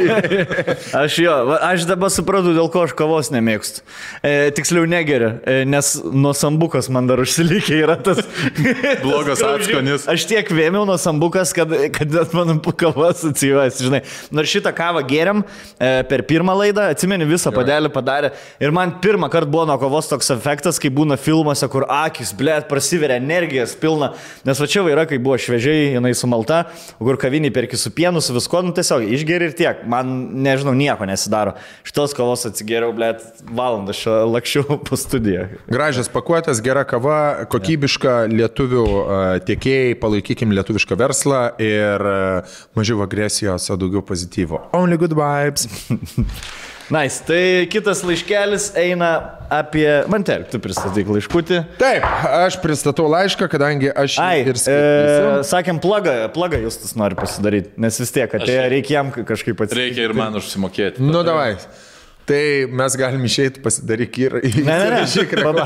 Aš 1.04 1.18
jo, 1.18 1.34
aš 1.64 1.86
dabar 1.90 2.12
supratau, 2.14 2.54
dėl 2.54 2.70
ko 2.72 2.84
aš 2.86 2.94
kavos 2.98 3.30
nemėgstu. 3.34 3.82
E, 4.24 4.52
tiksliau 4.56 4.86
negeriu, 4.90 5.34
e, 5.48 5.64
nes 5.66 5.96
nuo 6.04 6.34
sambukos 6.38 6.90
man 6.94 7.08
dar 7.10 7.22
užsilikė 7.24 7.80
yra 7.82 7.96
tas 8.04 8.22
Blogas 9.04 9.42
atskonis. 9.46 10.06
Aš 10.12 10.26
tiek 10.30 10.50
vėmiau 10.54 10.86
nuo 10.88 10.98
sambukos, 11.02 11.54
kad, 11.56 11.72
kad 11.96 12.14
net 12.14 12.36
man 12.36 12.62
kava 12.78 13.10
asocijuojasi, 13.12 13.88
žinai. 13.88 14.04
Nors 14.36 14.52
šitą 14.54 14.74
kavą 14.76 15.04
geriam 15.08 15.44
e, 15.44 16.04
per 16.10 16.26
pirmą 16.30 16.56
laidą, 16.62 16.90
atsimeni, 16.94 17.28
visą 17.30 17.54
padelį 17.56 17.92
padarė. 17.94 18.34
Ir 18.64 18.74
man 18.76 18.98
pirmą 19.04 19.32
kartą 19.34 19.52
buvo 19.54 19.66
nuo 19.70 19.80
kavos 19.82 20.12
toks 20.12 20.32
efektas, 20.36 20.82
kai 20.82 20.94
būna 20.94 21.18
filmuose, 21.20 21.70
kur 21.74 21.88
akis, 21.90 22.34
blėt, 22.38 22.70
prasiveria 22.84 23.16
energijas 23.16 23.76
pilna. 23.80 24.12
Nes 24.44 24.60
va 24.60 24.68
čia 24.68 24.82
va 24.84 24.92
yra, 24.92 25.06
kai 25.08 25.20
buvo 25.24 25.38
šviežiai, 25.40 25.94
jinai 25.96 26.12
sumalta, 26.18 26.66
kur 27.00 27.16
kavinį 27.22 27.54
perki 27.56 27.80
su 27.80 27.94
pienu, 27.96 28.20
su 28.22 28.36
visko, 28.36 28.60
nu 28.66 28.74
tiesiog 28.76 29.06
išgeri 29.16 29.48
ir 29.48 29.56
tiek. 29.56 29.86
Man, 29.88 30.12
nežinau, 30.44 30.74
nieko 30.76 31.08
nesidaro. 31.08 31.56
Šitos 31.88 32.16
kavos 32.18 32.44
atsigeriau, 32.50 32.92
blėt, 32.96 33.24
valandą 33.48 33.96
šio 33.96 34.18
lakščiau 34.34 34.80
po 34.90 35.00
studiją. 35.00 35.48
Gražios 35.72 36.12
pakuotės, 36.12 36.60
gera 36.66 36.84
kava, 36.88 37.48
kokybiška 37.54 38.18
lietuvių 38.34 38.84
tiekėjai, 39.48 39.96
palaikykim 40.04 40.52
lietuvišką 40.60 41.00
verslą 41.00 41.46
ir 41.64 42.04
mažiau 42.76 43.06
agresijos, 43.08 43.70
o 43.72 43.80
daugiau 43.80 44.04
pozityvo. 44.12 44.68
Only 44.76 45.00
good 45.00 45.16
vibes. 45.16 45.70
Nais, 46.94 47.16
nice. 47.18 47.24
tai 47.28 47.44
kitas 47.74 48.04
laiškelis 48.06 48.68
eina 48.80 49.10
apie... 49.54 49.88
Mantel, 50.12 50.44
tu 50.50 50.60
pristatyk 50.62 51.10
laiškutį. 51.14 51.62
Taip, 51.82 52.06
aš 52.46 52.58
pristatau 52.64 53.08
laišką, 53.12 53.48
kadangi 53.52 53.90
aš 53.92 54.20
Ai, 54.22 54.44
ir 54.46 54.58
skaitysiu. 54.62 55.32
e, 55.40 55.48
sakėm, 55.50 55.80
plagą, 55.84 56.14
plagą 56.36 56.60
jūs 56.64 56.78
tas 56.84 56.94
nori 57.00 57.18
pasidaryti, 57.20 57.74
nes 57.82 57.98
vis 58.02 58.14
tiek, 58.14 58.30
kad 58.32 58.46
Aš- 58.46 58.70
reikia 58.74 59.00
jam 59.00 59.10
kažkaip 59.16 59.58
atsiprašyti. 59.66 59.82
Reikia 59.82 60.06
ir 60.10 60.14
man 60.18 60.38
užsimokėti. 60.40 61.02
Nu, 61.04 61.26
davai. 61.26 61.56
Tai 62.24 62.40
mes 62.72 62.94
galim 62.96 63.26
išeiti 63.28 63.60
pasidaryti 63.60 64.22
ir 64.30 64.38
Ne, 64.40 64.52
ne, 64.64 64.76
ne. 64.94 65.02
įsirašyk 65.04 65.34
reklamą. 65.42 65.66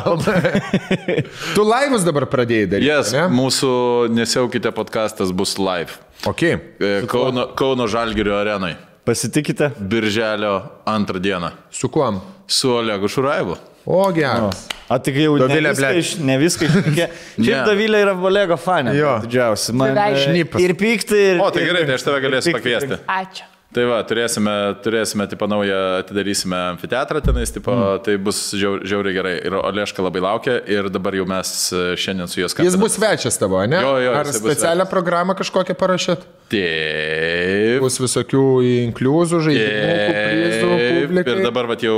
Tu 1.56 1.62
laivus 1.68 2.02
dabar 2.08 2.26
pradėjai 2.32 2.70
daryti. 2.72 2.88
Jes, 2.90 3.12
ne? 3.14 3.28
mūsų 3.30 3.70
nesiaukite 4.18 4.72
podcastas 4.74 5.30
bus 5.38 5.54
live. 5.62 6.00
Ok. 6.26 6.42
E, 6.50 6.92
Kauno, 7.12 7.52
Kauno 7.60 7.86
Žalgirio 7.92 8.40
arenai. 8.40 8.74
Pasitikite. 9.08 9.72
Birželio 9.80 10.61
antrą 10.86 11.19
dieną. 11.24 11.53
Su 11.72 11.90
kuom? 11.90 12.19
Su 12.48 12.74
Olegu 12.76 13.08
Šuraivu. 13.08 13.56
O, 13.88 14.02
geras. 14.11 14.66
O 14.92 14.98
tik 15.00 15.16
jau 15.19 15.38
Dovilė, 15.40 15.61
ne 15.64 15.72
viską, 15.72 15.92
iš, 16.00 16.10
ne 16.27 16.36
viską 16.42 16.68
išmokė. 16.68 17.06
Šiaip 17.40 17.48
Ne. 17.48 17.61
Davilė 17.69 18.02
yra 18.03 18.16
Valego 18.19 18.58
fanė. 18.60 18.95
Jo. 19.00 19.14
Didžiausia. 19.24 19.76
Man 19.80 19.95
Beveik. 19.95 20.58
Ir 20.64 20.76
pykti. 20.80 21.22
Ir, 21.34 21.40
O, 21.44 21.48
tai 21.56 21.64
gerai, 21.69 21.86
tai 21.88 21.95
aš 21.95 22.03
tave 22.08 22.19
galėsiu 22.27 22.56
pakviesti. 22.58 23.00
Ačiū. 23.08 23.48
Tai 23.76 23.84
va, 23.84 23.98
turėsime, 24.08 24.52
turėsime 24.80 25.26
tipo 25.28 25.48
naują, 25.50 25.76
atidarysime 26.00 26.56
amfiteatrą 26.72 27.20
tenais, 27.26 27.52
tipo, 27.52 27.74
mm. 27.76 28.04
tai 28.06 28.14
bus 28.24 28.38
žiau, 28.56 28.78
žiauriai 28.88 29.16
gerai. 29.18 29.34
Ir 29.44 29.58
Oleška 29.60 30.06
labai 30.06 30.22
laukia 30.24 30.56
ir 30.72 30.88
dabar 30.94 31.18
jau 31.18 31.26
mes 31.28 31.50
e, 31.76 31.82
šiandien 32.00 32.32
su 32.32 32.40
juos 32.40 32.56
kalbame. 32.56 32.72
Jis 32.72 32.78
bus 32.80 32.96
svečias 32.96 33.36
tavo, 33.42 33.60
ne? 33.68 33.82
Jo, 33.84 33.98
jo, 34.06 34.14
Ar 34.16 34.30
specialią 34.32 34.86
programą 34.88 35.36
kažkokią 35.36 35.76
parašyt? 35.78 36.24
Taip. 36.48 37.82
Bus 37.84 38.00
visokių 38.00 38.44
inkliuzų, 38.88 39.42
žaidimų, 39.50 39.98
prizų, 40.16 40.70
publikai. 41.02 41.36
ir 41.36 41.44
dabar 41.44 41.68
vat, 41.68 41.84
jau 41.84 41.98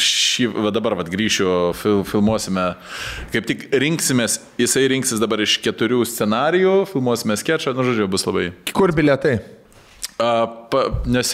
šį, 0.00 0.48
va, 0.54 0.72
dabar 0.72 0.96
vat, 1.02 1.10
grįšiu, 1.12 1.50
fil, 1.76 2.00
filmuosime, 2.08 2.70
kaip 3.36 3.52
tik 3.52 3.68
rinksimės, 3.84 4.38
jisai 4.56 4.86
rinksis 4.94 5.20
dabar 5.20 5.44
iš 5.44 5.58
keturių 5.60 6.00
scenarijų, 6.08 6.78
filmuosime 6.94 7.36
sketšą, 7.36 7.76
nu 7.76 7.84
žodžiu, 7.90 8.08
bus 8.16 8.24
labai. 8.24 8.48
Kur 8.72 8.96
bilietai? 8.96 9.36
Pa, 10.16 10.80
nes, 11.04 11.28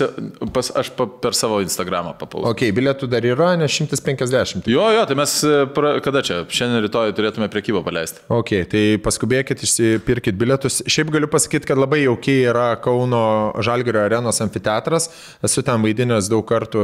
pas, 0.51 0.69
aš 0.75 0.89
pa, 0.99 1.05
per 1.23 1.36
savo 1.39 1.61
Instagramą 1.62 2.17
papausiu. 2.19 2.49
Ok, 2.51 2.65
bilietų 2.75 3.07
dar 3.12 3.23
yra, 3.23 3.52
nes 3.61 3.70
150. 3.78 4.67
Jo, 4.73 4.89
jo, 4.97 5.05
tai 5.07 5.15
mes 5.20 5.35
e, 5.47 5.52
pra, 5.70 5.93
kada 6.02 6.19
čia? 6.27 6.41
Šiandien 6.51 6.83
rytoj 6.89 7.12
turėtume 7.15 7.47
priekybą 7.52 7.85
paleisti. 7.86 8.25
Ok, 8.35 8.51
tai 8.73 8.83
paskubėkit, 9.05 9.62
išsipirkit 9.62 10.35
bilietus. 10.41 10.81
Šiaip 10.91 11.12
galiu 11.15 11.31
pasakyti, 11.31 11.69
kad 11.70 11.78
labai 11.78 12.01
jaukiai 12.02 12.49
yra 12.51 12.73
Kauno 12.83 13.23
Žalgirio 13.62 14.02
arenos 14.02 14.43
amfiteatras. 14.43 15.12
Esu 15.47 15.62
ten 15.67 15.78
vaidinęs 15.86 16.27
daug 16.33 16.43
kartų 16.51 16.83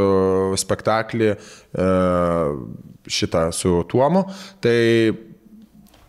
spektaklį 0.62 1.32
e, 1.34 1.88
šitą 3.10 3.48
su 3.56 3.80
Tuomu. 3.90 4.22
Tai 4.62 4.76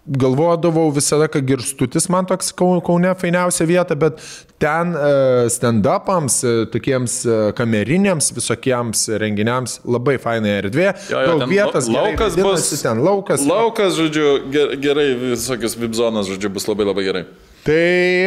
galvodavau 0.09 0.87
visada, 0.93 1.27
kad 1.29 1.45
girstutis 1.45 2.07
man 2.09 2.25
toks 2.29 2.53
Kau- 2.57 2.79
Kaune 2.85 3.11
fainiausia 3.17 3.65
vieta, 3.69 3.97
bet 3.99 4.21
ten 4.59 4.91
e, 4.93 5.47
stand-upams, 5.49 6.43
e, 6.43 6.65
tokiems 6.73 7.13
e, 7.25 7.37
kameriniams 7.55 8.31
visokiems 8.35 9.05
renginiams 9.21 9.79
labai 9.87 10.17
fainai 10.19 10.57
erdvė. 10.61 10.89
Jo, 11.09 11.21
jo, 11.23 11.37
Daug 11.39 11.49
vietos, 11.49 11.87
lau- 11.87 11.93
gerai 11.95 12.11
laukas 12.11 12.35
vaidinasi 12.35 12.75
bus- 12.75 12.83
Ten 12.83 13.03
laukas. 13.05 13.45
Laukas, 13.47 13.93
žodžiu, 13.95 14.27
ge- 14.51 14.75
gerai, 14.83 15.07
visokios 15.31 15.77
vibzonas, 15.79 16.27
žodžiu, 16.27 16.51
bus 16.53 16.67
labai 16.67 16.85
labai 16.91 17.03
gerai. 17.07 17.23
Tai 17.63 17.79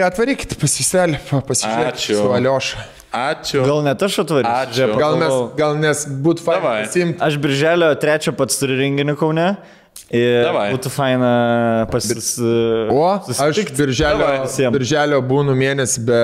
atvarykit 0.08 0.56
pasiselį, 0.60 1.20
pasižiūrėkit 1.48 1.94
Ačiū. 2.00 2.16
su 2.20 2.32
Alioša. 2.36 2.82
Ačiū. 3.12 3.62
Gal 3.68 3.82
net 3.84 4.00
aš 4.02 4.18
atvarysiu? 4.24 4.56
Ačiū. 4.64 4.98
Gal 4.98 5.16
mes, 5.20 5.32
gal 5.56 5.74
nes 5.76 6.06
būtų 6.24 6.40
faina 6.46 6.60
Davai. 6.62 6.82
pasimti. 6.86 7.20
Aš 7.20 7.36
birželio 7.44 7.92
trečią 8.00 8.32
pats 8.36 8.56
turiu 8.60 8.76
renginį 8.80 9.16
Kaune. 9.20 9.56
Ir 10.12 10.42
Davai. 10.44 10.66
būtų 10.74 10.90
faina 10.92 11.28
pasis... 11.88 12.34
O, 12.92 12.98
aš 13.32 13.62
birželio, 13.78 14.26
Davai 14.44 14.72
birželio 14.74 15.22
būnu 15.24 15.54
mėnesį 15.56 16.02
be, 16.04 16.18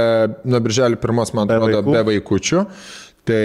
nuo 0.44 0.60
birželio 0.60 0.98
pirmos, 1.00 1.32
man 1.32 1.48
Be 1.48 1.56
atrodo, 1.56 1.80
vaikų. 1.80 1.94
be 1.96 2.02
vaikųčių. 2.12 2.64
Tai 3.28 3.40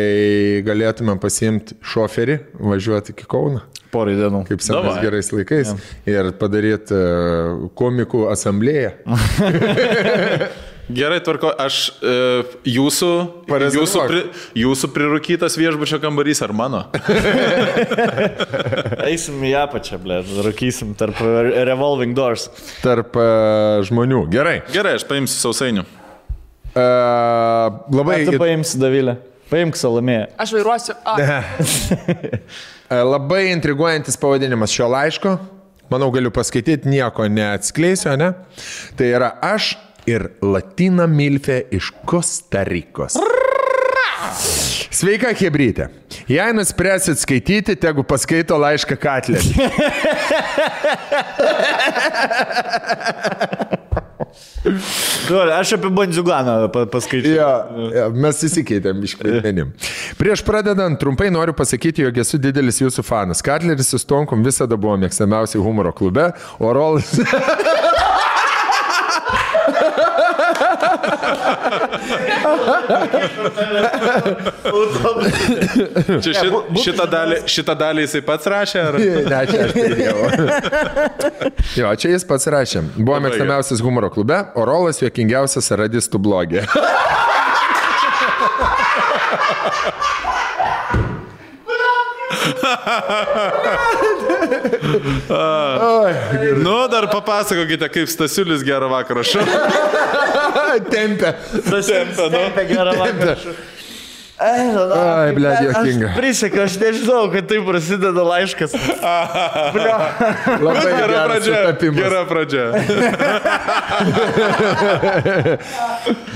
galėtumėm 0.68 1.20
pasimti 1.20 1.76
šoferį, 1.84 2.38
važiuoti 2.72 3.12
iki 3.16 3.26
Kauno, 3.28 3.64
Porai 3.92 4.14
dienų. 4.16 4.44
kaip 4.48 4.62
senas 4.64 5.00
gerais 5.04 5.28
laikais, 5.36 5.74
ir 6.08 6.30
padaryti 6.40 7.00
komikų 7.80 8.26
asamblėją. 8.32 8.94
Gerai, 10.92 11.22
tvarko, 11.24 11.48
aš 11.64 11.78
e, 12.04 12.14
jūsų, 12.68 13.10
jūsų, 13.48 14.02
pri, 14.10 14.22
jūsų 14.60 14.90
prirūkytas 14.92 15.56
viešbučio 15.56 16.02
kambarys 16.04 16.44
ar 16.44 16.52
mano? 16.52 16.82
Eisim 19.08 19.40
į 19.48 19.54
apačią, 19.62 20.02
ble, 20.04 20.20
rakysim 20.44 20.92
tarp 21.00 21.22
revolving 21.24 22.18
doors. 22.18 22.50
Tarp 22.84 23.16
uh, 23.16 23.80
žmonių. 23.88 24.26
Gerai. 24.34 24.58
Gerai, 24.76 24.98
aš 25.00 25.08
paimsiu 25.08 25.40
sausainių. 25.40 25.86
Uh, 26.74 27.80
labai, 27.94 28.26
Tu 28.28 28.36
paimsi 28.42 28.82
Davilę. 28.82 29.16
Paimk 29.54 29.78
salomėją. 29.78 30.28
Aš 30.42 30.56
vairuosiu. 30.58 30.96
E, 32.94 32.98
Labai 33.00 33.48
intriguojantis 33.54 34.18
pavadinimas 34.22 34.74
šio 34.74 34.90
laiško. 34.92 35.32
Manau, 35.90 36.10
galiu 36.14 36.30
paskaityti, 36.34 36.90
nieko 36.90 37.26
neatskleisiu, 37.30 38.16
ne? 38.20 38.32
Tai 38.98 39.08
yra 39.08 39.30
aš 39.46 39.74
ir 40.10 40.28
Latina 40.44 41.06
Milfė 41.08 41.64
iš 41.76 41.92
Kostarikos. 42.10 43.18
Sveika, 44.94 45.34
Hebrytė. 45.36 45.90
Jei 46.32 46.54
nuspręsit 46.56 47.20
skaityti, 47.22 47.76
tegu 47.82 48.06
paskaito 48.08 48.56
laišką 48.62 48.98
Katlė. 49.02 49.42
Duoli, 55.28 55.52
aš 55.52 55.74
apie 55.78 55.90
Bandziuganą 55.94 56.70
pa- 56.72 56.86
paskaičiau. 56.90 57.34
Jo, 57.36 57.50
jo, 57.98 58.06
mes 58.26 58.40
įsikeitėm 58.48 59.04
iš 59.08 59.16
kvietinim. 59.20 59.74
Prieš 60.20 60.44
pradedant, 60.48 60.98
trumpai 61.02 61.30
noriu 61.34 61.56
pasakyti, 61.58 62.06
jog 62.08 62.18
esu 62.24 62.40
didelis 62.42 62.80
jūsų 62.82 63.04
fanas. 63.08 63.44
Katleris 63.46 63.92
su 63.92 64.00
Stonkom 64.02 64.44
visada 64.46 64.78
buvo 64.80 64.96
mėgstamiausi 65.04 65.62
humoro 65.64 65.92
klube, 65.96 66.32
o 66.60 66.74
Rolas... 66.76 67.12
Čia 76.24 76.34
šit, 76.38 76.54
šitą, 76.84 77.06
dalį, 77.12 77.38
šitą 77.50 77.76
dalį 77.80 78.06
jisai 78.06 78.22
pats 78.26 78.50
rašė? 78.54 78.80
Ar? 78.90 78.98
Ne, 79.00 79.40
čia 79.50 79.60
aš 79.68 79.72
pridėjau. 79.78 80.20
Jo, 81.80 81.94
čia 82.00 82.14
jis 82.14 82.26
pats 82.30 82.46
rašė. 82.54 82.80
Buvo 82.98 83.20
mėgstamiausias 83.26 83.84
humoro 83.84 84.10
klube, 84.14 84.40
o 84.56 84.66
Rolas 84.68 85.02
juokingiausias 85.04 85.72
radistų 85.84 86.22
blogė. 86.24 86.62
Nu, 96.64 96.88
dar 96.92 97.08
papasakokite, 97.12 97.90
kaip 97.94 98.10
Stasiulis 98.12 98.64
gerą 98.66 98.90
vakarą 98.92 99.24
šau. 99.28 99.46
Tempė. 100.94 101.34
Tempia, 101.70 102.30
nu. 102.30 102.42
Apie 102.50 102.66
gerą 102.72 102.94
vakarą. 103.00 103.36
Ai, 104.44 105.32
ble, 105.36 105.52
juokinga. 105.64 106.08
Aš 106.10 106.18
prisiekiu, 106.18 106.62
aš 106.66 106.74
nežinau, 106.82 107.24
kad 107.32 107.48
taip 107.48 107.64
prasideda 107.68 108.24
laiškas. 108.28 108.74
Labai 110.66 110.92
Gera 110.98 111.22
pradžia. 111.30 111.56
sutapimas. 111.62 111.98
Gera 112.02 112.22
pradžia. 112.28 112.66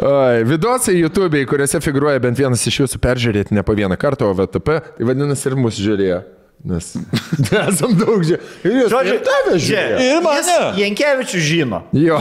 Oi, 0.11 0.43
Vidosai 0.47 0.95
YouTube, 1.01 1.43
kuriuose 1.49 1.81
figuruoja 1.83 2.19
bent 2.23 2.39
vienas 2.39 2.63
iš 2.69 2.81
jūsų 2.83 3.01
peržiūrėti 3.03 3.55
ne 3.57 3.63
po 3.65 3.75
vieną 3.77 3.97
kartą, 3.99 4.31
o 4.31 4.33
VTP, 4.37 4.79
tai 4.97 5.07
vadinasi 5.09 5.49
ir 5.51 5.57
mūsų 5.59 5.79
žiūrėjo. 5.89 6.19
Nes 6.67 6.87
esam 7.69 7.93
daug 7.95 8.23
žiūrėjo. 8.27 8.43
Ir 8.67 8.73
jūs 8.81 8.95
ir 9.07 9.19
tave 9.23 9.55
žiūrėjo. 9.63 9.99
Ir 10.03 10.17
mane. 10.25 10.55
Jankievičius 10.81 11.45
žino. 11.47 11.79
Jo. 11.95 12.17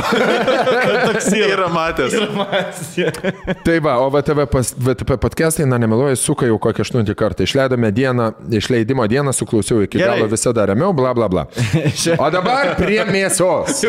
Toks 1.06 1.32
Yra 1.34 1.66
matęs. 1.72 2.14
Tai 3.66 3.76
va, 3.82 3.96
o 4.04 4.06
VTV, 4.14 4.46
pas, 4.50 4.70
VTP 4.86 5.16
podcastai, 5.22 5.66
na 5.66 5.80
nemeluoju, 5.82 6.18
suka 6.20 6.46
jau 6.46 6.58
kokią 6.62 6.86
aštuntį 6.86 7.16
kartą. 7.18 7.46
Išleidome 7.46 7.90
dieną, 7.96 8.28
išleidimo 8.60 9.06
dieną, 9.10 9.34
suklausiau 9.36 9.82
iki 9.84 9.98
Gerai. 9.98 10.20
galo, 10.20 10.30
visada 10.30 10.66
ramiau, 10.70 10.92
bla 10.96 11.14
bla 11.16 11.28
bla. 11.32 11.46
O 12.22 12.28
dabar 12.30 12.74
prie 12.78 13.02
mėsos. 13.08 13.80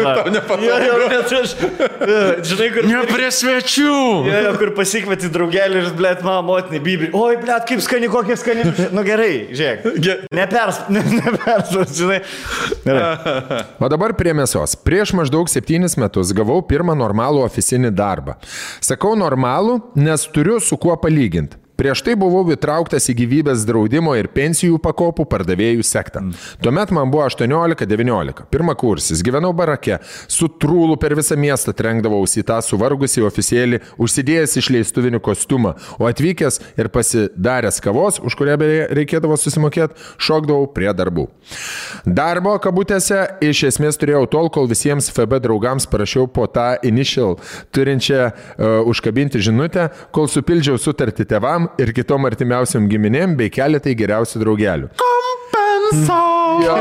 Žinai, 2.48 2.70
kur. 2.74 2.88
Ne 2.90 3.04
prie 3.10 3.30
svečių. 3.34 3.94
Jo, 4.28 4.42
jo, 4.48 4.54
kur 4.60 4.74
pasikvieti 4.78 5.30
draugelį 5.34 5.84
ir, 5.84 5.90
blėt, 5.98 6.24
mama, 6.26 6.42
motinai, 6.48 6.82
bibi. 6.84 7.12
Oi, 7.16 7.38
blėt, 7.42 7.68
kaip 7.70 7.84
skani, 7.86 8.10
kokie 8.12 8.38
skani. 8.40 8.66
Nu 8.96 9.04
gerai, 9.08 9.32
žiūrėk. 9.54 10.28
Ne, 10.36 10.47
nepers, 10.52 11.94
žinai. 11.98 12.22
Gerai. 12.86 13.64
O 13.84 13.90
dabar 13.92 14.14
prie 14.18 14.34
mėsos. 14.38 14.76
Prieš 14.84 15.14
maždaug 15.18 15.50
septynis 15.52 15.98
metus 16.00 16.34
gavau 16.36 16.60
pirmą 16.66 16.96
normalų 16.98 17.46
oficinį 17.46 17.94
darbą. 17.96 18.38
Sakau 18.84 19.16
normalų, 19.20 19.80
nes 20.00 20.26
turiu 20.34 20.60
su 20.64 20.80
kuo 20.82 20.96
palyginti. 21.00 21.60
Prieš 21.78 22.02
tai 22.02 22.16
buvau 22.18 22.42
įtrauktas 22.50 23.06
į 23.12 23.14
gyvybės 23.20 23.62
draudimo 23.68 24.16
ir 24.18 24.32
pensijų 24.34 24.80
pakopų 24.82 25.28
pardavėjų 25.30 25.84
sektą. 25.86 26.24
Tuomet 26.66 26.90
man 26.96 27.12
buvo 27.14 27.28
18-19. 27.30 28.48
Pirmą 28.50 28.74
kursis. 28.74 29.22
Gyvenau 29.22 29.52
barake. 29.54 30.00
Su 30.26 30.50
trūlu 30.50 30.96
per 30.98 31.14
visą 31.18 31.38
miestą 31.38 31.76
trenkdavausi 31.78 32.42
į 32.42 32.46
tą 32.50 32.58
suvargusį 32.66 33.28
oficialį, 33.28 33.82
užsidėjęs 34.02 34.58
išleistuvinį 34.58 35.22
kostiumą, 35.22 35.76
o 36.02 36.10
atvykęs 36.10 36.58
ir 36.82 36.90
pasidaręs 36.94 37.78
kavos, 37.86 38.18
už 38.26 38.38
kurią 38.40 38.58
reikėdavo 38.98 39.38
susimokėti, 39.38 39.94
šokdavau 40.18 40.72
prie 40.74 40.90
darbų. 40.98 41.28
Darbo 42.10 42.56
kabutėse 42.64 43.22
iš 43.46 43.68
esmės 43.70 44.02
turėjau 44.02 44.26
tol, 44.34 44.50
kol 44.50 44.66
visiems 44.72 45.12
FB 45.14 45.44
draugams 45.46 45.86
parašiau 45.86 46.26
po 46.26 46.50
tą 46.50 46.72
initial 46.82 47.38
turinčią 47.76 48.26
uh, 48.26 48.82
užkabinti 48.90 49.46
žinutę, 49.46 49.92
kol 50.16 50.26
supildžiau 50.32 50.82
sutartį 50.82 51.30
tevam 51.30 51.67
ir 51.82 51.94
kitom 51.96 52.26
artimiausiam 52.30 52.88
giminėm 52.90 53.36
bei 53.40 53.52
keletai 53.54 53.96
geriausių 53.98 54.42
draugelių. 54.44 54.92
Jo. 56.66 56.76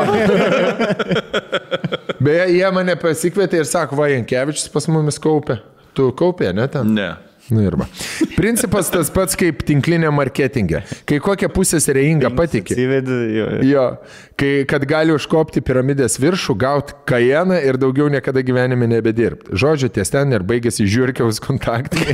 Beje, 2.27 2.47
jie 2.57 2.71
mane 2.75 2.97
pasikvietė 2.99 3.61
ir 3.63 3.69
sako, 3.69 3.99
va, 4.01 4.09
Jankievičius 4.11 4.71
pas 4.73 4.89
mumis 4.91 5.21
kaupė. 5.23 5.61
Tu 5.97 6.09
kaupė, 6.19 6.51
ne 6.57 6.67
ten? 6.73 6.95
Ne. 6.97 7.11
Nu 7.49 7.63
ir 7.63 7.77
va. 7.79 7.87
Principas 8.35 8.89
tas 8.91 9.07
pats 9.15 9.37
kaip 9.39 9.61
tinklinė 9.67 10.11
marketingė. 10.15 10.81
Kai 11.07 11.19
kokią 11.23 11.49
pusės 11.55 11.87
reinga 11.95 12.31
patikė. 12.35 12.75
Įvedi, 12.83 13.19
jo. 13.37 13.47
Jo, 13.67 13.85
kai, 14.41 14.51
kad 14.67 14.83
gali 14.89 15.15
užkopti 15.15 15.63
piramidės 15.63 16.19
viršų, 16.19 16.57
gauti 16.59 16.97
kajeną 17.07 17.61
ir 17.63 17.79
daugiau 17.79 18.09
niekada 18.11 18.43
gyvenime 18.47 18.89
nebedirbti. 18.91 19.55
Žodžiu, 19.63 19.93
ties 19.95 20.11
ten 20.11 20.35
ir 20.35 20.43
baigėsi 20.47 20.89
žiūrkiaus 20.91 21.39
kontaktai. 21.45 22.07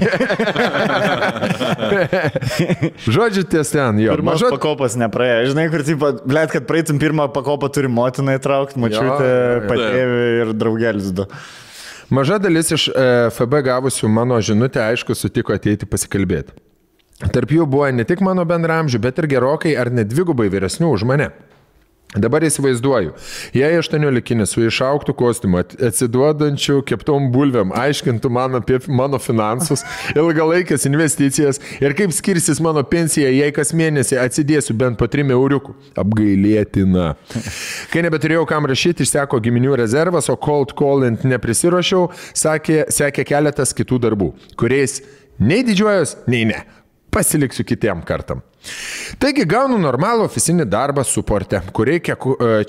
Žodžiu, 3.16 3.46
ties 3.56 3.72
ten, 3.72 4.04
jo. 4.04 4.12
Pirmas 4.18 4.36
Maža... 4.36 4.52
pakopas 4.52 5.00
nepraėjo. 5.00 5.48
Žinai, 5.54 5.66
kur, 5.72 5.80
tipo, 5.88 6.12
blėt, 6.28 6.52
kad 6.52 6.68
praeitum 6.68 7.00
pirmą 7.00 7.32
pakopą 7.32 7.72
turi 7.72 7.88
motiną 7.88 8.36
įtraukti, 8.36 8.76
mačiutę, 8.84 9.32
patėvį 9.72 10.24
ir 10.44 10.56
draugelis 10.60 11.08
du. 11.16 11.24
Maža 12.12 12.36
dalis 12.39 12.68
iš 12.74 12.91
e, 12.92 13.05
FB 13.32 13.62
gavusių 13.65 14.08
mano 14.12 14.36
žinutę, 14.44 14.82
aišku, 14.84 15.15
sutiko 15.16 15.55
ateiti 15.57 15.89
pasikalbėti. 15.89 16.52
Tarp 17.32 17.55
jų 17.57 17.65
buvo 17.70 17.86
ne 17.94 18.05
tik 18.05 18.20
mano 18.20 18.44
bendramžių, 18.44 19.00
bet 19.00 19.23
ir 19.23 19.31
gerokai 19.31 19.73
ar 19.81 19.89
net 19.94 20.10
dvigubai 20.10 20.50
vyresnių 20.52 20.91
už 20.92 21.07
mane. 21.08 21.31
Dabar 22.12 22.44
įsivaizduoju, 22.44 23.15
jei 23.57 23.76
aštuoniolikinis 23.78 24.50
su 24.52 24.60
išauktų 24.66 25.15
kostiumu, 25.16 25.62
at- 25.62 25.73
atsiduodančiu 25.89 26.82
keptom 26.84 27.31
bulviam, 27.32 27.70
aiškintų 27.73 28.28
man 28.28 28.58
apie 28.58 28.76
mano 28.92 29.16
finansus, 29.23 29.81
ilgalaikės 30.20 30.84
investicijas 30.91 31.60
ir 31.81 31.97
kaip 31.97 32.12
skirsis 32.12 32.60
mano 32.60 32.84
pensija, 32.84 33.31
jei 33.32 33.49
kas 33.57 33.73
mėnesį 33.73 34.20
atsidėsiu 34.20 34.76
bent 34.76 35.00
po 35.00 35.08
3 35.08 35.32
euriukų. 35.32 35.73
Apgailėtina. 36.05 37.15
Kai 37.94 38.05
nebeturėjau 38.05 38.44
kam 38.50 38.68
rašyti, 38.68 39.08
išseko 39.08 39.41
giminių 39.41 39.81
rezervas, 39.81 40.28
o 40.28 40.36
cold 40.36 40.76
calling 40.76 41.24
neprisirošiau, 41.24 42.10
sakė, 42.36 42.82
sekė 42.92 43.24
keletas 43.32 43.73
kitų 43.73 44.02
darbų, 44.05 44.34
kuriais 44.60 45.00
nei 45.41 45.65
didžiuojos, 45.65 46.18
nei 46.28 46.44
ne. 46.52 46.60
Pasiliksiu 47.12 47.65
kitiem 47.68 48.05
kartam. 48.05 48.44
Taigi 49.23 49.44
gaunu 49.47 49.76
normalų 49.82 50.26
oficinį 50.26 50.65
darbą 50.70 51.02
suporte, 51.07 51.60
kur 51.74 51.89
reikia 51.91 52.16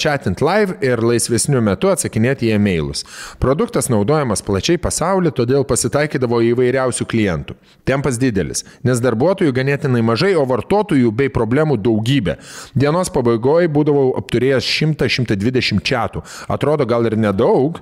chatint 0.02 0.42
live 0.44 0.76
ir 0.86 1.02
laisvesniu 1.06 1.62
metu 1.66 1.90
atsakinėti 1.92 2.50
į 2.50 2.56
e-mailus. 2.58 3.04
Produktas 3.42 3.90
naudojamas 3.94 4.44
plačiai 4.46 4.82
pasaulyje, 4.82 5.34
todėl 5.40 5.66
pasitaikydavo 5.70 6.42
įvairiausių 6.52 7.08
klientų. 7.10 7.58
Tempas 7.90 8.20
didelis, 8.22 8.64
nes 8.86 9.02
darbuotojų 9.04 9.54
ganėtinai 9.56 10.04
mažai, 10.06 10.34
o 10.40 10.46
vartotojų 10.50 11.14
bei 11.16 11.32
problemų 11.34 11.78
daugybė. 11.84 12.38
Dienos 12.78 13.12
pabaigoje 13.14 13.70
būdavau 13.74 14.12
apturėjęs 14.22 14.70
100-120 14.70 15.84
chatų. 15.86 16.24
Atrodo 16.54 16.88
gal 16.90 17.10
ir 17.10 17.18
nedaug. 17.20 17.82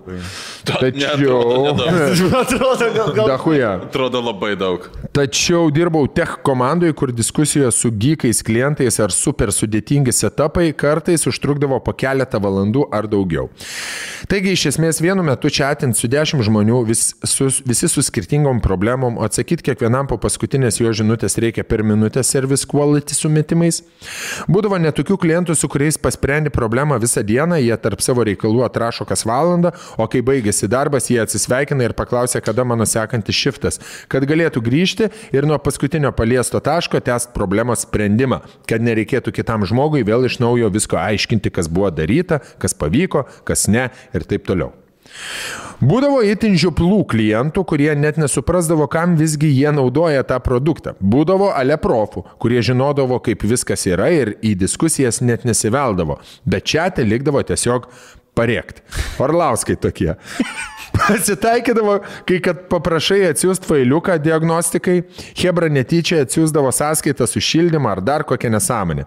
Tačiau... 0.68 1.42
Atrodo, 2.42 2.92
gal, 2.96 3.14
gal... 3.16 3.34
Dahuja. 3.36 3.74
Atrodo 3.88 4.24
labai 4.26 4.54
daug. 4.60 4.88
Tačiau 5.16 5.70
dirbau 5.74 6.08
tech 6.08 6.38
komandoje, 6.46 6.96
kur 6.98 7.12
diskusijos 7.16 7.80
su 7.82 7.92
gykais 8.02 8.42
klientais 8.46 9.00
ar 9.04 9.14
super 9.14 9.52
sudėtingi 9.54 10.14
setupai 10.16 10.72
kartais 10.78 11.28
užtrukdavo 11.30 11.80
po 11.86 11.94
keletą 11.94 12.42
valandų 12.42 12.88
ar 12.94 13.08
daugiau. 13.12 13.50
Taigi 14.32 14.56
iš 14.56 14.68
esmės 14.74 15.02
vienu 15.04 15.24
metu 15.26 15.50
chatint 15.54 15.98
su 15.98 16.10
dešimt 16.12 16.46
žmonių, 16.48 16.82
vis, 16.90 17.12
su, 17.28 17.50
visi 17.68 17.90
su 17.92 18.04
skirtingom 18.06 18.62
problemom, 18.64 19.20
atsakyti 19.26 19.66
kiekvienam 19.70 20.10
po 20.10 20.18
paskutinės 20.22 20.80
jo 20.82 20.94
žinutės 20.96 21.38
reikia 21.42 21.66
per 21.68 21.84
minutę 21.86 22.24
service 22.26 22.68
quality 22.70 23.18
sumetimais. 23.18 23.82
Būdavo 24.52 24.80
netokių 24.82 25.18
klientų, 25.22 25.56
su 25.58 25.70
kuriais 25.72 26.00
pasprendi 26.02 26.54
problemą 26.54 27.00
visą 27.02 27.24
dieną, 27.26 27.60
jie 27.62 27.78
tarp 27.82 28.04
savo 28.04 28.26
reikalų 28.28 28.66
atrašo 28.68 29.08
kas 29.10 29.26
valandą, 29.28 29.74
o 29.98 30.08
kai 30.12 30.24
baigėsi 30.26 30.70
darbas, 30.72 31.10
jie 31.12 31.22
atsisveikina 31.24 31.88
ir 31.88 31.96
paklausia, 31.98 32.42
kada 32.44 32.66
mano 32.68 32.88
sekantis 32.90 33.38
šiftas, 33.38 33.82
kad 34.12 34.26
galėtų 34.30 34.64
grįžti 34.64 35.10
ir 35.36 35.50
nuo 35.50 35.60
paskutinio 35.62 36.14
paliesto 36.16 36.62
taško 36.64 37.02
tęsti 37.04 37.36
problemos 37.36 37.86
sprendimą, 37.92 38.42
kad 38.70 38.84
nereikėtų 38.84 39.36
kitam 39.36 39.68
žmogui 39.68 40.06
vėl 40.08 40.26
iš 40.30 40.40
naujo 40.42 40.72
visko 40.72 41.00
aiškinti, 41.02 41.52
kas 41.52 41.68
buvo 41.68 41.92
daryta, 41.92 42.40
kas 42.62 42.78
pavyko, 42.78 43.28
kas 43.44 43.68
ne 43.68 43.90
ir 44.16 44.26
taip 44.28 44.48
toliau. 44.48 44.72
Būdavo 45.82 46.22
itin 46.24 46.54
žioplų 46.62 47.02
klientų, 47.10 47.64
kurie 47.68 47.90
net 47.98 48.20
nesuprasdavo, 48.22 48.86
kam 48.92 49.16
visgi 49.20 49.50
jie 49.50 49.72
naudoja 49.74 50.22
tą 50.30 50.38
produktą. 50.46 50.94
Būdavo 51.02 51.50
ale 51.58 51.76
profų, 51.82 52.24
kurie 52.42 52.62
žinodavo, 52.64 53.18
kaip 53.26 53.44
viskas 53.50 53.88
yra 53.90 54.12
ir 54.14 54.36
į 54.46 54.54
diskusijas 54.62 55.20
net 55.26 55.44
nesiveldavo, 55.48 56.20
bet 56.46 56.70
čia 56.70 56.88
te 56.94 57.04
likdavo 57.04 57.42
tiesiog 57.44 57.90
parėkti. 58.38 58.86
Orlauskai 59.26 59.76
tokie. 59.82 60.14
Pasitaikydavo, 60.98 62.00
kai 62.28 62.40
kad 62.44 62.58
paprašai 62.72 63.22
atsiųsti 63.30 63.68
failiuką 63.70 64.18
diagnostikai, 64.24 64.98
Hebra 65.40 65.70
netyčia 65.72 66.22
atsiųsdavo 66.26 66.72
sąskaitą 66.76 67.28
su 67.30 67.40
šildymą 67.42 67.88
ar 67.96 68.02
dar 68.06 68.26
kokią 68.28 68.50
nesąmonę. 68.54 69.04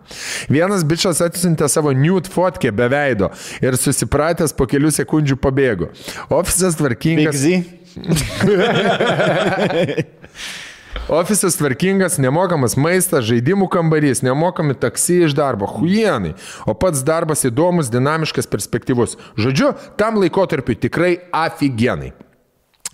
Vienas 0.50 0.84
bičias 0.84 1.20
atsiuntė 1.24 1.68
savo 1.68 1.92
nude 1.92 2.30
fotkę 2.32 2.72
be 2.72 2.88
veido 2.92 3.30
ir 3.62 3.76
susipratęs 3.80 4.52
po 4.56 4.64
kelių 4.70 4.90
sekundžių 4.96 5.36
pabėgo. 5.40 5.86
Ofisas 6.32 6.76
tvarkingas. 6.80 7.44
Big 7.44 7.44
Z. 7.44 7.48
Ofisas 11.08 11.58
tvarkingas, 11.60 12.16
nemokamas 12.22 12.78
maistas, 12.80 13.26
žaidimų 13.28 13.68
kambarys, 13.72 14.22
nemokami 14.24 14.76
taksi 14.78 15.20
iš 15.26 15.34
darbo, 15.36 15.68
huienai, 15.68 16.32
o 16.64 16.72
pats 16.72 17.04
darbas 17.04 17.44
įdomus, 17.44 17.92
dinamiškas, 17.92 18.48
perspektyvus. 18.48 19.18
Žodžiu, 19.36 19.74
tam 20.00 20.16
laikotarpiu 20.22 20.78
tikrai 20.80 21.18
aфиgenai. 21.28 22.14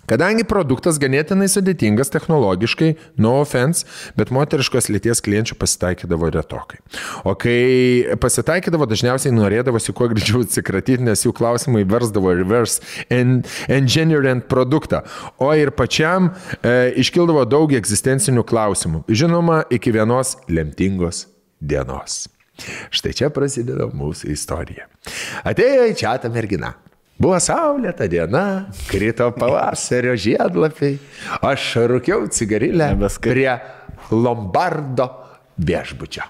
Kadangi 0.09 0.43
produktas 0.47 0.97
ganėtinai 1.01 1.47
sudėtingas 1.51 2.11
technologiškai, 2.13 2.95
no 3.21 3.35
offense, 3.41 3.85
bet 4.17 4.31
moteriškos 4.33 4.89
lyties 4.91 5.21
klienčių 5.23 5.55
pasitaikydavo 5.61 6.31
retokai. 6.33 6.81
O 7.27 7.35
kai 7.39 8.17
pasitaikydavo, 8.21 8.87
dažniausiai 8.91 9.33
norėdavosi 9.35 9.95
kuo 9.95 10.09
greičiau 10.11 10.43
atsikratyti, 10.45 11.05
nes 11.05 11.23
jų 11.25 11.33
klausimai 11.37 11.85
versdavo 11.87 12.33
reverse 12.35 12.81
en- 13.13 13.41
engineering 13.71 14.43
produktą. 14.51 15.03
O 15.39 15.51
ir 15.55 15.71
pačiam 15.77 16.31
e, 16.61 16.91
iškildavo 17.01 17.45
daug 17.49 17.71
egzistencinių 17.77 18.43
klausimų. 18.47 19.05
Žinoma, 19.07 19.63
iki 19.71 19.93
vienos 19.95 20.35
lemtingos 20.51 21.25
dienos. 21.61 22.25
Štai 22.93 23.13
čia 23.17 23.31
prasideda 23.33 23.87
mūsų 23.89 24.33
istorija. 24.35 24.89
Atėjo 25.47 25.87
į 25.89 25.97
čia 25.97 26.17
tą 26.21 26.29
merginą. 26.33 26.75
Buvo 27.21 27.37
saulėta 27.37 28.07
diena, 28.09 28.43
krito 28.89 29.27
pavasario 29.35 30.15
žiedlapiai, 30.17 30.95
aš 31.45 31.65
rūkiau 31.91 32.23
cigarilę 32.33 32.87
prie 33.21 33.51
Lombardo 34.09 35.05
viešbučio. 35.61 36.23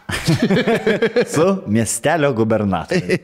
Su 1.34 1.46
miestelio 1.72 2.34
gubernatoriumi. 2.36 3.22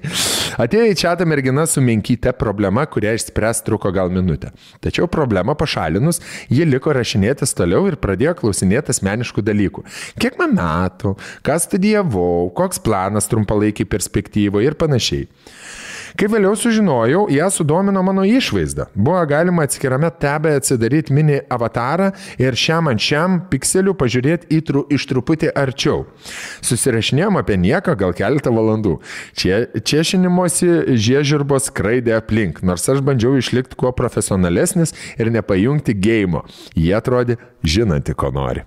Atėjo 0.63 0.85
į 0.87 0.95
čia 1.01 1.11
tą 1.19 1.27
merginą 1.27 1.65
su 1.67 1.83
menkyte 1.83 2.31
problema, 2.39 2.85
kurią 2.87 3.17
išspręs 3.17 3.59
truko 3.67 3.91
gal 3.91 4.13
minutę. 4.15 4.53
Tačiau 4.81 5.09
problemą 5.11 5.57
pašalinus, 5.59 6.21
ji 6.47 6.63
liko 6.69 6.95
rašinėtis 6.95 7.51
toliau 7.57 7.83
ir 7.91 7.99
pradėjo 7.99 8.37
klausinėti 8.39 8.95
asmeniškų 8.95 9.43
dalykų. 9.43 9.83
Kiek 10.23 10.39
man 10.39 10.55
metų, 10.55 11.17
ką 11.43 11.59
studijavau, 11.67 12.47
koks 12.55 12.79
planas 12.87 13.27
trumpalaikiai 13.27 13.91
perspektyvoje 13.91 14.71
ir 14.71 14.79
panašiai. 14.79 15.27
Kai 16.17 16.25
vėliau 16.33 16.55
sužinojau, 16.57 17.27
ją 17.29 17.47
sudomino 17.53 18.01
mano 18.01 18.23
išvaizda. 18.25 18.87
Buvo 18.97 19.19
galima 19.29 19.67
atskirame 19.67 20.09
tebe 20.17 20.55
atsidaryti 20.57 21.13
mini 21.13 21.35
avatarą 21.53 22.07
ir 22.41 22.55
šiam 22.57 22.87
ant 22.89 23.03
šiam 23.05 23.35
pikselių 23.51 23.93
pažiūrėti 23.99 24.49
į 24.57 24.61
tru, 24.65 24.81
iš 24.89 25.05
truputį 25.11 25.51
arčiau. 25.53 26.07
Susirašinėjom 26.65 27.37
apie 27.37 27.59
nieką 27.61 27.93
gal 28.01 28.15
keletą 28.17 28.49
valandų. 28.55 28.95
Čia, 29.37 29.59
čiešinimuose 29.77 30.97
žiežirbos 30.97 31.69
skraidė 31.69 32.15
aplink, 32.17 32.63
nors 32.65 32.87
aš 32.89 33.03
bandžiau 33.05 33.35
išlikti 33.37 33.77
kuo 33.77 33.93
profesionalesnis 33.93 34.95
ir 35.21 35.29
nepajungti 35.37 35.93
gėjimo. 36.01 36.47
Jie 36.73 36.97
atrodė 36.97 37.37
žinanti, 37.61 38.17
ko 38.17 38.33
nori. 38.33 38.65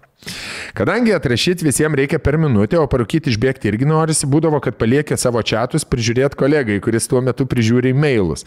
Kadangi 0.77 1.15
atrašyti 1.17 1.65
visiems 1.65 1.97
reikia 1.97 2.19
per 2.21 2.37
minutę, 2.39 2.77
o 2.79 2.85
parūkyti 2.91 3.33
išbėgti 3.33 3.71
irgi 3.71 3.87
norisi, 3.89 4.29
būdavo, 4.29 4.61
kad 4.63 4.77
paliekė 4.81 5.17
savo 5.19 5.41
čatus 5.43 5.87
prižiūrėti 5.89 6.37
kolegai, 6.39 6.77
kuris 6.85 7.09
tuo 7.09 7.23
metu 7.25 7.47
prižiūri 7.49 7.95
e-mailus. 7.95 8.45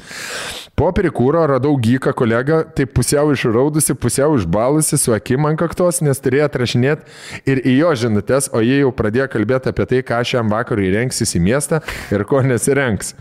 Po 0.77 0.92
prikūro 0.95 1.43
radau 1.50 1.74
gyką 1.82 2.14
kolegą, 2.18 2.61
tai 2.77 2.85
pusiau 2.85 3.34
išraudusi, 3.34 3.98
pusiau 3.98 4.38
išbalusi, 4.38 5.02
su 5.02 5.16
akim 5.18 5.50
ant 5.50 5.60
kaktos, 5.60 6.03
nes 6.06 6.22
turėjo 6.22 6.48
atrašinėti 6.52 7.50
ir 7.50 7.64
į 7.66 7.76
jo 7.80 7.92
žinutės, 8.06 8.52
o 8.53 8.61
jie 8.61 8.84
jau 8.84 8.93
pradėjo 8.93 9.27
kalbėti 9.34 9.74
apie 9.74 9.90
tai, 9.90 10.06
ką 10.06 10.22
šiam 10.30 10.53
vakarui 10.53 10.93
rengsis 10.93 11.34
į 11.34 11.43
miestą 11.50 11.82
ir 12.14 12.26
ko 12.30 12.45
nesirengs. 12.45 13.16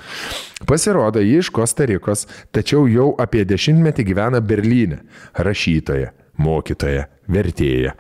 Pasirodo, 0.68 1.24
ji 1.24 1.40
iš 1.40 1.50
Kostarikos, 1.56 2.28
tačiau 2.54 2.84
jau 2.86 3.10
apie 3.20 3.42
dešimtmetį 3.48 4.06
gyvena 4.12 4.44
Berlyne. 4.44 5.02
Rašytoja, 5.34 6.12
mokytoja, 6.38 7.08
vertėja. 7.32 7.96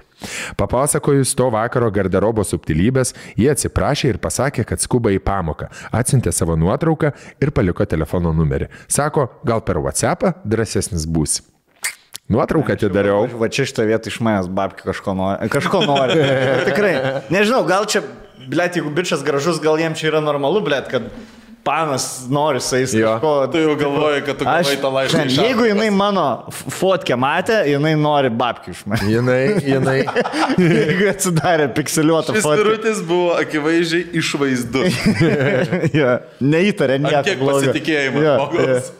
Papasakojus 0.60 1.34
to 1.38 1.48
vakaro 1.52 1.90
garderobo 1.94 2.44
subtilybės, 2.46 3.14
jie 3.38 3.50
atsiprašė 3.52 4.14
ir 4.14 4.20
pasakė, 4.22 4.66
kad 4.68 4.82
skuba 4.82 5.12
į 5.14 5.20
pamoką, 5.24 5.70
atsintė 5.94 6.32
savo 6.34 6.56
nuotrauką 6.58 7.12
ir 7.42 7.54
paliko 7.54 7.86
telefono 7.88 8.34
numerį. 8.36 8.70
Sako, 8.88 9.28
gal 9.46 9.64
per 9.66 9.80
WhatsApp 9.82 10.44
drąsesnis 10.44 11.06
būsi. 11.08 11.46
Nuotrauką 12.32 12.76
atidariau. 12.76 13.26
Va 13.36 13.48
čia 13.52 13.66
šitą 13.68 13.84
vietą 13.88 14.08
iš 14.08 14.20
manęs 14.24 14.48
babki 14.48 14.86
kažko 14.86 15.14
nori. 15.18 15.48
Kažko 15.52 15.82
nori. 15.84 16.16
Tikrai. 16.68 16.94
Nežinau, 17.34 17.64
gal 17.68 17.84
čia, 17.90 18.04
blėt, 18.48 18.78
jeigu 18.78 18.92
bičias 18.94 19.24
gražus, 19.26 19.60
gal 19.62 19.80
jiem 19.80 19.96
čia 19.98 20.08
yra 20.12 20.22
normalu, 20.24 20.62
blėt, 20.64 20.88
kad 20.92 21.10
panas 21.64 22.26
nori 22.30 22.60
su 22.60 22.76
jais 22.76 22.92
kažko. 22.92 23.46
Tu 23.52 23.58
jau 23.58 23.76
galvoji, 23.76 24.22
kad 24.26 24.38
tu 24.38 24.44
gavai 24.44 24.76
tą 24.82 24.90
laišką. 24.92 25.26
iš 25.26 25.36
jeigu 25.38 25.66
jinai 25.68 25.90
mano 25.94 26.24
fotkę 26.50 27.16
matė, 27.18 27.62
jinai 27.70 27.94
nori 27.98 28.30
babkių 28.30 28.74
iš 28.74 28.80
manęs. 28.90 29.12
Jinai, 29.12 29.42
jinai. 29.66 29.98
jeigu 30.78 31.10
atsidarė 31.12 31.68
pikseliuotą 31.76 32.34
fotkę. 32.38 32.56
virutis 32.62 33.02
buvo 33.06 33.36
akivaizdžiai 33.38 34.08
išvaizdus. 34.22 34.98
ja, 36.00 36.18
neįtarė 36.40 36.98
nieko. 37.02 37.22
kiek 37.28 37.38
blogo. 37.44 37.60
pasitikėjimo 37.60 38.26
Jo, 38.26 38.34
žmogaus. 38.40 38.92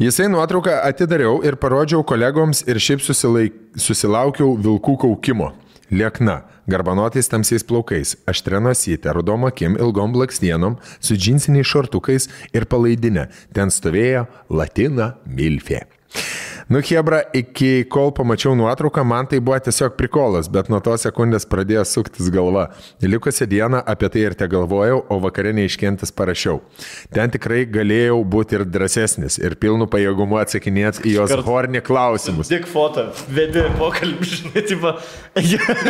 Jisai 0.00 0.30
nuotrauką 0.32 0.78
atidariau 0.88 1.42
ir 1.44 1.58
parodžiau 1.60 2.04
kolegoms 2.08 2.62
ir 2.64 2.78
šiaip 2.80 3.02
susilaik, 3.04 3.56
susilaukiau 3.76 4.54
vilkų 4.56 4.96
kaukimo. 5.02 5.50
Liekna, 5.90 6.44
garbanotais 6.70 7.26
tamsiais 7.26 7.64
plaukais, 7.66 8.14
aštrenosytė, 8.30 9.10
rudom 9.16 9.48
akim, 9.48 9.74
ilgom 9.74 10.14
blakstienom, 10.14 10.78
su 11.02 11.18
džinsiniais 11.18 11.66
šortukais 11.66 12.28
ir 12.54 12.68
palaidinė. 12.70 13.26
Ten 13.56 13.74
stovėjo 13.74 14.28
Latina 14.54 15.16
Milfė. 15.26 15.82
Nu, 16.70 16.78
Hebra, 16.78 17.22
iki 17.34 17.84
kol 17.90 18.12
pamačiau 18.14 18.52
nuotrauką, 18.54 19.02
man 19.02 19.26
tai 19.26 19.40
buvo 19.42 19.56
tiesiog 19.58 19.96
prikolas, 19.98 20.46
bet 20.46 20.68
nuo 20.70 20.78
tos 20.78 21.02
sekundės 21.02 21.42
pradėjo 21.50 21.82
suktis 21.82 22.28
galva. 22.30 22.68
Likusią 23.02 23.48
dieną 23.50 23.80
apie 23.90 24.06
tai 24.14 24.22
ir 24.28 24.36
te 24.38 24.46
galvojau, 24.52 25.00
o 25.10 25.18
vakarė 25.24 25.50
neiškentis 25.58 26.14
parašiau. 26.14 26.60
Ten 27.10 27.34
tikrai 27.34 27.64
galėjau 27.66 28.20
būti 28.22 28.60
ir 28.60 28.64
drąsesnis, 28.70 29.40
ir 29.42 29.58
pilnu 29.58 29.90
pajėgumu 29.90 30.38
atsakinėti 30.44 31.02
į 31.10 31.16
jos 31.16 31.34
hornį 31.48 31.82
klausimus. 31.90 32.52
Tik 32.54 32.70
foto, 32.70 33.08
vedi 33.34 33.66
pokalbį, 33.80 34.30
žinai, 34.36 34.64
tipo. 34.70 34.94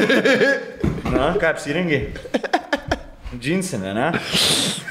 Na, 1.12 1.34
ką 1.36 1.52
apsirengiai? 1.52 2.59
Džinsinė, 3.39 3.92
ne? 3.94 4.07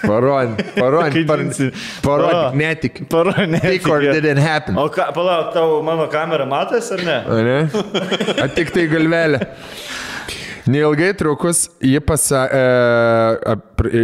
Parodė, 0.05 0.63
parodė, 0.77 1.23
Džinsinė. 1.27 1.71
parodė, 2.05 2.37
O. 2.37 2.53
netik. 2.55 3.01
Tik 3.03 3.89
or 3.91 4.05
didn't 4.05 4.39
happen. 4.39 4.77
O 4.79 4.85
ką, 4.93 5.09
palauk, 5.15 5.49
tavo 5.53 5.81
mano 5.83 6.07
kamera 6.07 6.45
matas 6.47 6.87
ar 6.95 7.03
ne? 7.03 7.17
O 7.27 7.41
ne? 7.43 7.57
A 8.39 8.47
tik 8.47 8.71
tai 8.75 8.87
galvelė. 8.91 9.41
Neilgai 10.69 11.13
trukus, 11.17 11.63
ji 11.81 11.97
pasakė, 12.03 12.59
e, 12.59 13.55
e, 13.89 14.01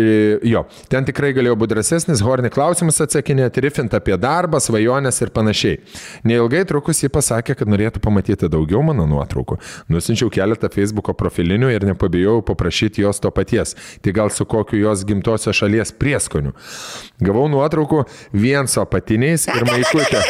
jo, 0.50 0.64
ten 0.90 1.06
tikrai 1.06 1.30
galėjau 1.36 1.58
būti 1.62 1.76
drąsesnis, 1.76 2.24
horni 2.26 2.50
klausimus 2.54 2.98
atsakinėti, 3.06 3.62
rifint 3.62 3.94
apie 3.94 4.16
darbą, 4.22 4.58
svajonės 4.64 5.22
ir 5.22 5.34
panašiai. 5.36 5.78
Neilgai 6.26 6.64
trukus, 6.66 7.04
ji 7.04 7.12
pasakė, 7.14 7.58
kad 7.60 7.70
norėtų 7.70 8.02
pamatyti 8.02 8.50
daugiau 8.50 8.82
mano 8.88 9.06
nuotraukų. 9.10 9.60
Nusinčiau 9.94 10.32
keletą 10.34 10.72
Facebook'o 10.74 11.14
profilinių 11.18 11.70
ir 11.76 11.86
nepabijau 11.92 12.40
paprašyti 12.48 13.06
jos 13.06 13.22
to 13.22 13.30
paties, 13.36 13.76
tai 14.02 14.16
gal 14.16 14.34
su 14.34 14.48
kokiu 14.50 14.82
jos 14.88 15.06
gimtosios 15.06 15.62
šalies 15.62 15.94
prieskoniu. 16.02 16.56
Gavau 17.22 17.46
nuotraukų 17.52 18.08
vien 18.34 18.72
su 18.72 18.82
apatiniais 18.82 19.46
ir 19.54 19.70
maikutė. 19.70 20.26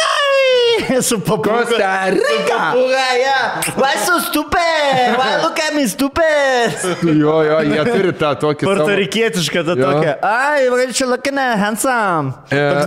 Su 1.08 1.18
papūga. 1.24 1.64
Costa 1.66 1.90
Rica. 2.14 2.60
Papūga, 2.60 3.06
ja. 3.20 3.40
Why 3.80 3.94
so 4.04 4.20
stupid? 4.24 5.16
Why 5.20 5.30
look 5.44 5.60
at 5.60 5.76
me 5.76 5.86
stupid? 5.88 6.78
Jo, 7.06 7.36
jo, 7.48 7.60
jie 7.72 7.84
turi 7.90 8.14
tą 8.20 8.32
tokį... 8.44 8.70
Portorikietiška 8.70 9.66
ta 9.68 9.76
Jo. 9.78 9.90
tokia. 9.90 10.16
Ai, 10.26 10.70
va, 10.74 10.82
čia 10.96 11.10
lakina, 11.10 11.50
handsome. 11.62 12.36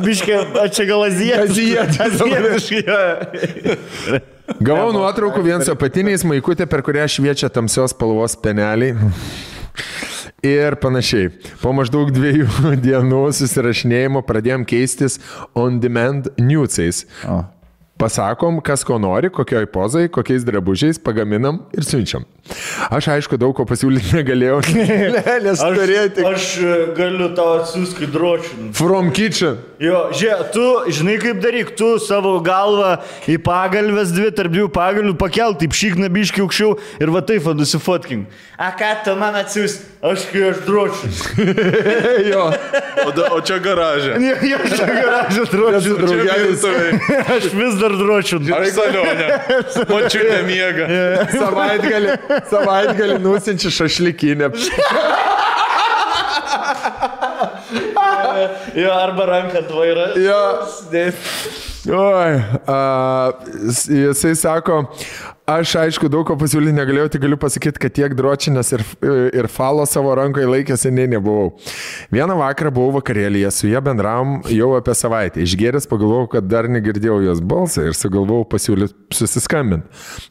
Biškė, 0.05 0.41
o 0.63 0.67
čia 0.73 0.89
gal 0.89 1.07
azijietis. 1.09 2.01
Azijietis. 2.09 2.71
Gavau 4.65 4.93
nuotraukų 4.97 5.43
vien 5.45 5.61
su 5.65 5.75
apatiniais 5.75 6.25
maikutė, 6.27 6.65
per 6.71 6.81
kurią 6.87 7.05
šviečia 7.13 7.51
tamsios 7.53 7.93
spalvos 7.93 8.37
peneliai. 8.41 8.97
Ir 10.47 10.77
panašiai. 10.79 11.33
Po 11.61 11.73
maždaug 11.75 12.13
dviejų 12.15 12.47
dienų 12.87 13.23
susirašinėjimo 13.35 14.23
pradėjom 14.27 14.65
keistis 14.71 15.19
on-demand 15.59 16.31
newsais. 16.39 17.05
Pasakom, 17.99 18.61
kas 18.63 18.85
ko 18.87 18.95
nori, 19.03 19.27
kokioj 19.35 19.67
pozai, 19.75 20.05
kokiais 20.07 20.45
drabužiais, 20.47 21.01
pagaminam 21.03 21.65
ir 21.75 21.83
siunčiam. 21.83 22.23
Aš 22.95 23.09
aišku 23.17 23.37
daug 23.41 23.53
ko 23.57 23.67
pasiūlyti 23.69 24.15
negalėjau, 24.19 24.61
nes 25.47 25.61
Aš, 25.61 25.75
turėti 25.77 26.25
aš 26.29 26.47
e, 26.63 26.77
galiu 26.97 27.29
tau 27.37 27.59
atsiųsti 27.61 28.09
drošinį. 28.15 28.71
from 28.79 29.11
kitchen. 29.13 29.59
Jo, 29.79 30.09
žiūrėk, 30.11 30.49
tu 30.55 30.65
žinai 30.97 31.19
kaip 31.23 31.39
daryk, 31.43 31.75
tu 31.79 31.93
savo 32.03 32.37
galvą 32.43 32.97
į 33.31 33.37
pagalbės 33.47 34.11
dvi, 34.15 34.33
tarp 34.35 34.51
dviejų 34.55 34.71
pagalbių 34.75 35.15
pakelti, 35.21 35.67
taip 35.67 35.77
šyk 35.79 36.01
nabiškiai 36.03 36.43
aukščiau 36.47 36.73
ir 37.05 37.13
va 37.15 37.23
taip, 37.23 37.45
va 37.47 37.55
nusifotkink. 37.55 38.27
A 38.59 38.73
ką 38.75 38.89
tu 39.07 39.15
man 39.21 39.37
atsiųs, 39.39 39.77
aš 40.03 40.25
kai 40.33 40.49
aš 40.49 40.65
drošinį. 40.67 41.47
jo. 42.33 42.49
O, 43.05 43.13
da, 43.15 43.29
o 43.37 43.39
čia 43.47 43.61
garažė. 43.63 44.17
Ne, 44.19 44.33
jo, 44.51 44.59
aš 44.67 44.83
garažą 44.83 45.45
drošinį. 45.53 45.95
Draugelis. 46.03 46.67
Aš 47.37 47.47
vis 47.55 47.79
dar 47.79 47.95
drošinį. 48.01 48.51
Ar 48.59 48.67
salionė? 48.75 49.29
Močiutė 49.93 50.41
miega. 50.49 50.89
Savaitgalį, 51.37 52.17
savaitgalį 52.51 53.19
nusinčiu 53.25 53.71
šašlikinę. 53.75 54.51
Jo, 58.79 58.93
arba 58.95 59.27
ranką 59.29 59.63
ant 59.63 59.73
vairo. 59.75 60.07
Jo. 60.23 60.43
Oi, 61.89 62.33
a, 62.69 62.79
jisai 63.89 64.35
sako, 64.37 64.83
aš 65.49 65.75
aišku 65.81 66.11
daug 66.13 66.27
ko 66.29 66.37
pasiūlyti 66.39 66.77
negalėjau, 66.77 67.09
tik 67.15 67.23
galiu 67.25 67.39
pasakyti, 67.41 67.81
kad 67.81 67.95
tiek 67.97 68.15
dročinės 68.17 68.73
ir, 68.77 68.85
ir 69.33 69.49
falo 69.53 69.87
savo 69.89 70.13
rankoje 70.19 70.49
laikė 70.49 70.77
seniai 70.81 71.09
nebuvau. 71.15 71.55
Vieną 72.15 72.37
vakarą 72.39 72.73
buvau 72.75 72.99
vakarėlėje, 72.99 73.51
su 73.57 73.71
jie 73.71 73.81
bendravom 73.85 74.39
jau 74.53 74.71
apie 74.77 74.95
savaitę. 74.99 75.43
Išgėręs 75.45 75.89
pagalvojau, 75.91 76.29
kad 76.37 76.49
dar 76.51 76.69
negirdėjau 76.69 77.21
jos 77.25 77.41
balsą 77.41 77.89
ir 77.89 77.97
sugalvojau 77.97 78.47
pasiūlyti 78.53 79.19
susiskambinti. 79.19 79.89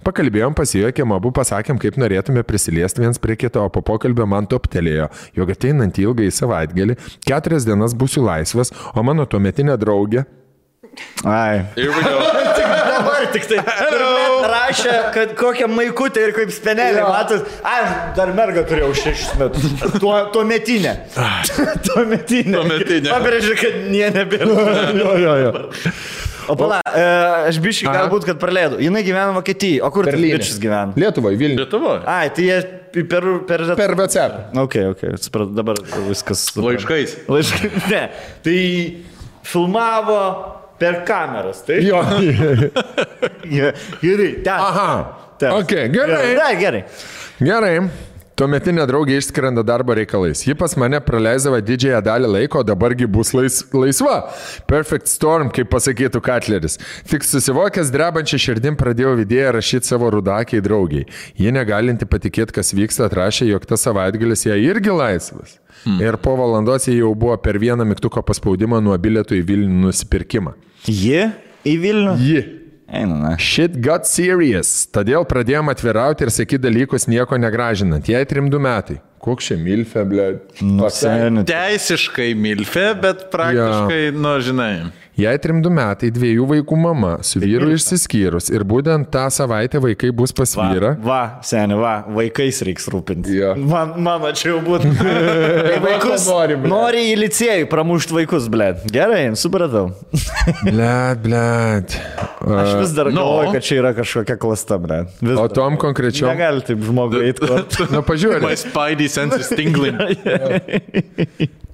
Pakalbėjom, 0.07 0.55
pasijuokėm, 0.57 1.17
abu 1.17 1.33
pasakėm, 1.35 1.81
kaip 1.81 1.97
norėtume 1.97 2.45
prisiliesti 2.47 3.03
viens 3.03 3.21
prie 3.21 3.39
kito, 3.39 3.65
o 3.65 3.73
po 3.73 3.81
pokalbio 3.85 4.29
man 4.29 4.49
toptelėjo, 4.49 5.09
jog 5.37 5.53
ateinant 5.57 5.97
ilgai 6.01 6.29
savaitgalį, 6.33 6.99
keturias 7.25 7.65
dienas 7.67 7.97
būsiu 7.97 8.25
laisvas, 8.27 8.73
o 8.93 9.05
mano 9.05 9.25
tuometinė 9.25 9.79
draugė 9.81 10.27
Ai. 11.23 11.65
Here 11.75 11.89
we 11.89 12.01
go. 12.01 12.63
Dabar 12.97 13.27
tik 13.33 13.47
tai. 13.49 13.61
Rašė, 14.51 14.95
kad 15.15 15.33
kokią 15.39 15.67
maikutę 15.71 16.23
ir 16.27 16.33
kaip 16.35 16.53
spenelį. 16.53 17.03
Matot, 17.07 17.49
aš 17.67 17.91
dar 18.17 18.31
mergą 18.37 18.63
turėjau 18.69 18.93
šešis 18.97 19.35
metus. 19.41 19.67
Tuo, 20.01 20.15
tuo 20.33 20.45
metinę. 20.47 20.95
tuo 21.87 22.05
metinę. 22.09 22.57
Tuometinę. 22.57 23.11
Pabrėžė, 23.11 23.57
kad 23.59 23.77
nie 23.93 24.09
nebėra. 24.15 24.87
jo, 24.97 25.13
jo, 25.21 25.35
jo. 25.45 25.53
O 26.47 26.55
pala, 26.55 26.79
e, 26.95 27.03
aš 27.49 27.59
biškai 27.59 27.91
galbūt, 27.91 28.25
kad 28.29 28.37
praleidau. 28.39 28.79
Jis 28.79 29.03
gyvena 29.03 29.33
Vokietijoje. 29.35 29.81
O 29.83 29.89
kur 29.91 30.07
tas 30.07 30.19
bičias 30.21 30.59
gyvena? 30.63 30.95
Lietuvoje, 30.95 31.39
Vilniuje. 31.39 31.65
Lietuvoje. 31.65 32.03
Ai, 32.07 32.29
tai 32.31 32.45
jie 32.47 32.59
per... 33.11 33.27
Per, 33.49 33.65
Per 33.77 33.95
WhatsApp. 33.99 34.55
Ok, 34.63 34.77
ok, 34.93 35.03
supratau, 35.19 35.51
dabar 35.57 35.81
viskas. 36.07 36.47
Laiškais. 36.55 37.17
Laiškai. 37.27 37.71
Ne. 37.91 38.03
Tai 38.45 38.57
filmavo 39.47 40.21
per 40.79 41.03
kameras, 41.05 41.61
tai? 41.65 41.81
Jo. 41.85 42.01
Gerai, 44.01 44.33
ten. 44.43 44.53
Aha. 44.53 44.89
ten. 45.37 45.51
Ok, 45.51 45.73
gerai. 45.93 46.35
Na, 46.35 46.51
gerai. 46.59 46.83
Gerai. 47.39 47.79
Tuometinė 48.37 48.83
draugė 48.85 49.15
išskrenda 49.17 49.63
darbo 49.65 49.95
reikalais. 49.97 50.43
Ji 50.45 50.53
pas 50.57 50.75
mane 50.77 50.99
praleisdavo 51.01 51.57
didžiąją 51.65 52.03
dalį 52.05 52.27
laiko, 52.35 52.61
dabargi 52.61 53.07
bus 53.09 53.31
lais, 53.33 53.63
laisva. 53.73 54.17
Perfect 54.69 55.09
storm, 55.09 55.49
kaip 55.49 55.71
pasakytų 55.71 56.21
Katleris. 56.21 56.77
Tik 57.09 57.25
susivokęs 57.25 57.89
drebančią 57.95 58.37
širdim 58.43 58.77
pradėjau 58.77 59.15
vidėje 59.17 59.55
rašyti 59.55 59.89
savo 59.89 60.11
rudakiai 60.13 60.61
draugiai. 60.61 61.07
Ji 61.41 61.55
negalinti 61.55 62.05
patikėti, 62.05 62.53
kas 62.59 62.75
vyksta, 62.77 63.07
atrašė, 63.09 63.49
jog 63.55 63.65
tas 63.65 63.87
savaitgalis 63.89 64.45
jai 64.45 64.59
irgi 64.67 64.93
laisvas. 64.93 65.57
Hmm. 65.81 65.97
Ir 66.05 66.21
po 66.21 66.37
valandos 66.37 66.85
jie 66.85 66.99
jau 66.99 67.15
buvo 67.17 67.39
per 67.41 67.57
vieną 67.57 67.89
mygtuko 67.89 68.21
paspaudimą 68.21 68.83
nuo 68.85 68.93
bilietų 69.01 69.41
į 69.41 69.43
Vilnių 69.49 69.87
nusipirkimą. 69.87 70.53
Ji 70.85 71.25
į 71.65 71.77
Vilnių? 71.81 72.15
Ji. 72.21 72.45
Eina, 72.87 73.17
na. 73.19 73.33
Shit 73.37 73.81
got 73.83 74.07
serious. 74.07 74.85
Todėl 74.95 75.25
pradėjom 75.27 75.67
atvirauti 75.73 76.23
ir 76.23 76.31
sakyti 76.31 76.63
dalykus 76.63 77.07
nieko 77.11 77.35
negražinant. 77.39 78.07
Jai 78.07 78.23
trimdu 78.29 78.61
metai. 78.63 79.01
Koks 79.23 79.49
čia 79.49 79.57
milfė, 79.59 80.05
ble. 80.07 80.27
Seniai. 80.93 81.43
Teisiškai 81.49 82.29
milfė, 82.37 82.85
bet 83.01 83.27
praktiškai, 83.33 84.13
nu, 84.15 84.37
žinai. 84.45 84.71
Jai 85.17 85.33
trimdu 85.41 85.71
metai, 85.73 86.11
dviejų 86.13 86.43
vaikų 86.51 86.77
mama, 86.77 87.15
su 87.25 87.39
vyru 87.41 87.71
išsiskyrus. 87.73 88.51
Ir 88.53 88.61
būtent 88.69 89.07
tą 89.09 89.23
savaitę 89.33 89.79
vaikai 89.81 90.11
bus 90.13 90.29
pas 90.37 90.51
Va, 90.53 90.67
vyrą. 90.69 90.91
va, 91.01 91.21
seniai, 91.41 91.79
va, 91.81 91.93
vaikais 92.19 92.59
reiks 92.67 92.85
rūpinti. 92.93 93.33
Jo. 93.39 93.55
Man, 93.57 93.95
mano 94.05 94.29
čia 94.37 94.51
jau 94.51 94.59
būtų. 94.61 94.91
Vaikus 95.87 96.27
Nori, 96.29 96.55
blet. 96.61 96.69
nori 96.69 97.01
į 97.11 97.15
licėjų 97.23 97.65
pramušti 97.71 98.13
vaikus, 98.19 98.45
ble. 98.53 98.67
Gerai, 98.93 99.23
supratau. 99.39 99.87
Blet, 100.67 101.21
blet. 101.25 101.97
Aš 102.45 102.71
vis 102.83 102.93
dar 102.97 103.09
No. 103.09 103.23
galvoju, 103.25 103.53
kad 103.57 103.65
čia 103.65 103.79
yra 103.81 103.91
kažkokia 103.97 104.37
klasta, 104.37 104.77
ble. 104.81 105.01
Vis 105.21 105.39
O 105.41 105.47
tom 105.49 105.77
konkrečiom. 105.81 106.29
Negali 106.29 106.61
taip 106.67 106.85
žmogui 106.85 107.25
eiti. 107.31 107.41
kur- 107.41 107.89
Nu, 107.91 108.03
pažiūrėk. 108.05 108.45
My 108.51 108.53
spidey 108.59 109.09
senses 109.09 109.49
tingling. 109.49 109.97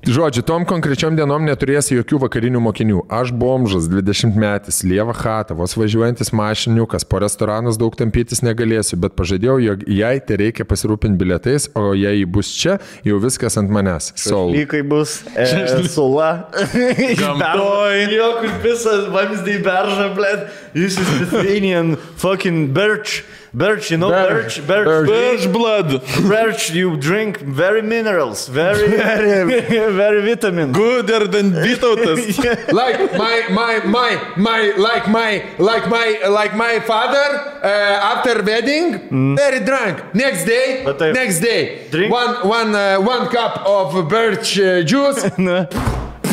Žodžiu, 0.04 0.42
tom 0.44 0.66
konkrečiom 0.68 1.16
dienom 1.16 1.46
neturėsi 1.48 1.96
jokių 1.96 2.18
vakarinių 2.26 2.60
mokinių. 2.66 3.04
Aš 3.08 3.30
bomžas, 3.40 3.86
20 3.88 4.36
metais, 4.36 4.82
lieva 4.84 5.14
hata, 5.16 5.56
vos 5.56 5.78
važiuojantis 5.80 6.34
mašiniukas, 6.36 7.06
po 7.08 7.22
restoranus 7.24 7.80
daug 7.80 7.96
tampytis 7.96 8.44
negalėsiu, 8.44 9.00
bet 9.00 9.16
pažadėjau, 9.16 9.56
jog 9.64 9.86
jai 9.88 10.18
tai 10.20 10.38
reikia 10.42 10.68
pasirūpinti 10.68 11.16
bilietais, 11.22 11.70
o 11.80 11.94
jei 11.96 12.20
ji 12.20 12.28
bus 12.36 12.52
čia, 12.52 12.76
jau 13.08 13.22
viskas 13.24 13.56
ant 13.62 13.72
manęs. 13.72 14.12
Sol. 14.20 14.52
Lygai 14.52 14.82
bus 14.84 15.22
e, 15.40 15.48
sula. 15.88 16.50
Gamtoj. 17.22 18.04
Jo, 18.12 18.28
kur 18.42 18.58
visas 18.66 19.08
vamzdį 19.14 19.56
beržą, 19.64 20.10
blėt. 20.20 20.52
This 20.76 21.00
is 21.00 21.16
Lithuanian 21.22 21.96
fucking 22.20 22.74
birch. 22.76 23.24
Birch, 23.56 23.92
you 23.92 23.98
know, 23.98 24.10
birch, 24.10 24.66
birch, 24.66 24.86
birch. 24.86 25.08
Birch 25.08 25.54
blood. 25.54 26.02
Birch, 26.28 26.72
you 26.72 26.98
drink 26.98 27.38
very 27.38 27.84
minerals, 27.84 28.48
very, 28.48 28.88
very, 28.98 29.62
very 30.02 30.22
vitamin. 30.28 30.72
Gooder 30.72 31.28
than 31.28 31.52
Vytautas. 31.52 32.24
Like 32.74 33.14
my, 33.16 33.46
my, 33.52 33.80
my, 33.86 34.34
my, 34.38 34.74
like 34.76 35.08
my, 35.08 35.46
like 35.60 35.88
my, 35.88 36.20
like 36.30 36.56
my 36.56 36.80
father 36.80 37.28
uh, 37.64 38.12
after 38.12 38.42
wedding, 38.42 39.36
very 39.36 39.60
drunk. 39.64 40.16
Next 40.16 40.46
day, 40.46 40.84
next 41.14 41.40
day, 41.40 41.88
Drink- 41.92 42.12
one, 42.12 42.48
one, 42.48 42.74
uh, 42.76 42.98
one 43.02 43.30
cup 43.30 43.64
of 43.68 44.10
birch 44.10 44.58
uh, 44.60 44.82
juice. 44.82 45.24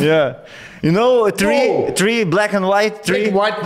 yeah. 0.00 0.36
You 0.82 0.92
know, 0.92 1.28
three, 1.28 1.68
Oh. 1.68 1.92
three 1.94 2.24
black 2.24 2.54
and 2.54 2.66
white, 2.66 3.04
three 3.04 3.28
White. 3.30 3.54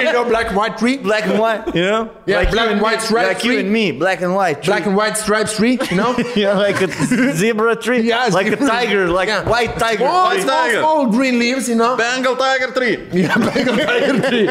you 0.00 0.12
know, 0.12 0.24
black 0.24 0.54
white 0.54 0.76
tree. 0.78 0.98
black 0.98 1.26
and 1.26 1.38
white, 1.38 1.74
you 1.74 1.82
know? 1.82 2.10
Yeah, 2.26 2.38
like 2.38 2.50
black 2.50 2.66
you 2.66 2.72
and 2.72 2.80
white 2.82 3.00
stripes 3.02 3.28
Like 3.28 3.44
you 3.44 3.52
tree. 3.52 3.60
and 3.60 3.70
me, 3.72 3.92
black 3.92 4.20
and 4.22 4.34
white. 4.34 4.62
Black 4.64 4.86
and 4.86 4.96
white 4.96 5.16
stripes 5.16 5.56
tree, 5.56 5.78
you 5.90 5.96
know? 5.96 6.14
yeah, 6.36 6.52
like 6.58 6.80
a 6.80 6.88
zebra 7.34 7.76
tree. 7.76 8.00
Yeah, 8.02 8.26
like 8.32 8.48
a 8.48 8.56
tiger, 8.56 9.08
like 9.08 9.28
Yeah. 9.28 9.48
white 9.48 9.78
tiger. 9.78 10.04
Small, 10.04 10.30
tree. 10.30 10.40
small, 10.42 10.54
tiger. 10.66 10.78
small 10.80 11.06
green 11.10 11.38
leaves, 11.38 11.68
you 11.68 11.74
know? 11.76 11.96
Bengal 11.96 12.36
Tiger 12.36 12.70
3. 12.72 12.98
Yeah, 13.18 13.34
Bengal 13.36 13.76
tiger 13.76 14.20
tree. 14.28 14.46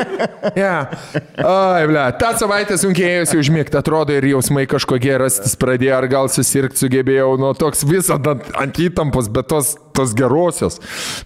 Yeah. 0.55 0.89
Oi, 1.37 1.85
ble, 1.87 2.03
tą 2.19 2.33
savaitę 2.41 2.77
sunkėjusi 2.81 3.37
užmigti, 3.39 3.77
atrodo 3.79 4.13
ir 4.17 4.25
jausmai 4.33 4.65
kažkokie 4.69 5.13
rastis 5.21 5.55
pradėjo, 5.59 5.93
ar 6.01 6.07
gal 6.11 6.27
susirgti 6.33 6.77
sugebėjau, 6.81 7.37
nu 7.39 7.53
toks 7.57 7.83
visada 7.87 8.35
ant 8.59 8.75
įtampos, 8.81 9.29
bet 9.31 9.47
tos, 9.51 9.66
tos 9.97 10.11
gerosios. 10.13 10.77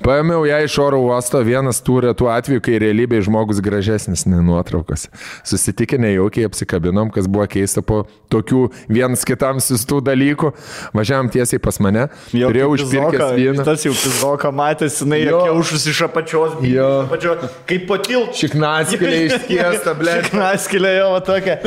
Paėmiau 0.03 0.45
ją 0.47 0.61
iš 0.63 0.77
oro 0.79 0.99
uosto, 1.09 1.41
vienas 1.43 1.81
tų 1.83 1.97
retų 2.07 2.25
atvejų, 2.31 2.61
kai 2.63 2.77
realybėje 2.81 3.25
žmogus 3.27 3.59
gražesnis 3.63 4.23
nei 4.29 4.39
nuotraukos. 4.45 5.09
Susitikę 5.47 5.97
nejaukiai 5.99 6.45
apsikabinom, 6.47 7.11
kas 7.11 7.27
buvo 7.27 7.47
keista 7.51 7.81
po 7.83 8.05
tokių 8.31 8.69
vienas 8.87 9.25
kitam 9.27 9.59
sistų 9.63 9.99
dalykų. 10.07 10.53
Važiavam 10.95 11.27
tiesiai 11.33 11.59
pas 11.63 11.79
mane, 11.83 12.07
Jo, 12.31 12.47
turėjau 12.47 12.69
užpirkęs 12.77 13.35
vyną. 13.41 13.63
Tas 13.67 13.83
jau 13.85 13.91
pizoka 13.97 14.51
matėsi, 14.55 15.03
jinai 15.03 15.19
Jo. 15.25 15.41
kiaušus 15.49 15.83
iš 15.91 15.99
apačios. 16.07 16.51
Jo. 16.63 16.87
iš 17.03 17.07
apačios, 17.09 17.37
Kaip 17.67 17.83
patilčiai. 17.91 18.39
Šiknaskėlė 18.45 19.19
išskiesta, 19.27 19.91
ble. 19.99 20.11
Šiknaskilė 20.23 20.91
jo 20.95 21.07
va 21.17 21.21
tokia. 21.27 21.55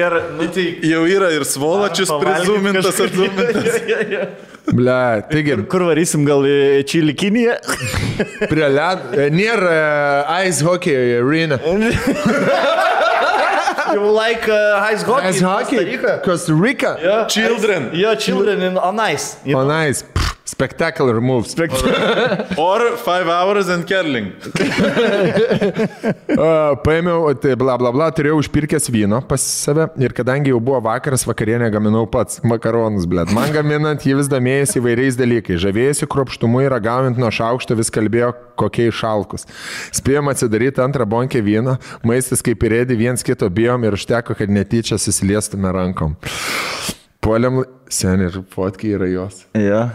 ir, 0.00 0.10
nu 0.34 0.44
tai... 0.54 0.66
Jau 0.88 1.02
yra 1.08 1.28
ir 1.36 1.44
svolačius 1.46 2.10
prizumintas, 2.10 2.98
atzumintas. 3.06 3.78
Ble, 4.68 5.22
taigi, 5.30 5.54
Kur 5.72 5.86
varysim 5.88 6.26
gal 6.28 6.44
į 6.44 6.82
Čilikinį? 6.90 7.46
Prie 8.50 8.68
ledo. 8.68 9.28
Nėra 9.32 9.72
uh, 10.28 10.44
ice 10.44 10.60
hockey 10.66 11.16
arena. 11.22 11.56
Jau 13.88 14.12
like 14.12 14.44
uh, 14.52 14.84
ice 14.92 15.02
hockey. 15.02 15.28
Ice 15.28 15.40
hockey. 15.40 15.98
Costa 16.24 16.52
Rica. 16.52 16.98
Yeah. 17.00 17.24
Children. 17.26 17.90
Jo, 17.96 18.14
children 18.14 18.62
in, 18.62 18.76
on 18.76 19.00
ice. 19.00 19.36
You 19.44 19.56
Oh, 19.56 19.64
nice. 19.66 20.02
Pff, 20.02 20.27
Spectacular 20.58 21.20
moves. 21.20 21.54
Or 22.58 22.96
5 22.96 23.28
hours 23.28 23.68
and 23.68 23.86
curling. 23.86 24.32
Uh, 26.38 26.76
paėmiau, 26.84 27.32
tai 27.40 27.54
bla 27.58 27.74
bla 27.80 27.90
bla, 27.90 28.06
turėjau 28.14 28.36
užpirkęs 28.38 28.86
vyno 28.94 29.18
pas 29.26 29.42
save 29.42 29.88
ir 29.98 30.12
kadangi 30.14 30.52
jau 30.52 30.60
buvo 30.62 30.78
vakaras, 30.84 31.24
vakarienę 31.26 31.66
gaminau 31.74 32.04
pats 32.10 32.38
makaronus, 32.46 33.08
blėt. 33.10 33.32
Man 33.34 33.50
gaminant 33.54 34.04
jį 34.06 34.18
vis 34.20 34.30
domėjęs 34.30 34.76
įvairiais 34.78 35.18
dalykais. 35.18 35.58
Žavėjasi 35.64 36.06
kropštumu 36.10 36.62
ir 36.62 36.70
ragaujant 36.76 37.18
nuo 37.18 37.32
šaukšto 37.34 37.74
vis 37.80 37.90
kalbėjo, 37.94 38.30
kokie 38.60 38.86
šalkus. 38.94 39.48
Spėjom 39.98 40.30
atsidaryti 40.30 40.84
antrą 40.84 41.08
bonkę 41.10 41.42
vyno, 41.42 41.78
maistas 42.06 42.44
kaip 42.46 42.62
ir 42.68 42.78
ėdi, 42.84 43.00
viens 43.02 43.26
kito 43.26 43.50
bijom 43.50 43.88
ir 43.88 43.98
užteko, 43.98 44.38
kad 44.38 44.54
netyčia 44.54 45.00
susiliestume 45.00 45.74
rankom. 45.74 46.14
Puolėm, 47.24 47.64
seniai 47.90 48.28
ir 48.30 48.36
fotkiai 48.52 48.94
yra 48.94 49.08
jos. 49.10 49.40
Yeah. 49.58 49.90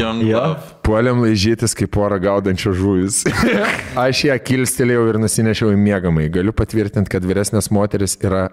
Young 0.00 0.22
Jo. 0.24 0.38
love. 0.40 0.70
Puolėm 0.86 1.20
laižytis 1.22 1.76
kaip 1.76 1.92
porą 1.92 2.16
gaudančių 2.22 2.72
žuvis. 2.78 3.20
Aš 4.06 4.24
ją 4.30 4.38
kilstelėjau 4.40 5.04
ir 5.10 5.20
nusinešiau 5.20 5.74
į 5.74 5.78
mėgamai. 5.82 6.30
Galiu 6.32 6.54
patvirtinti, 6.56 7.12
kad 7.12 7.28
vyresnės 7.28 7.68
moteris 7.74 8.16
yra 8.24 8.46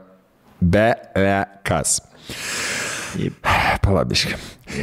belekas. 0.60 2.02
Palabiškai. 3.86 4.36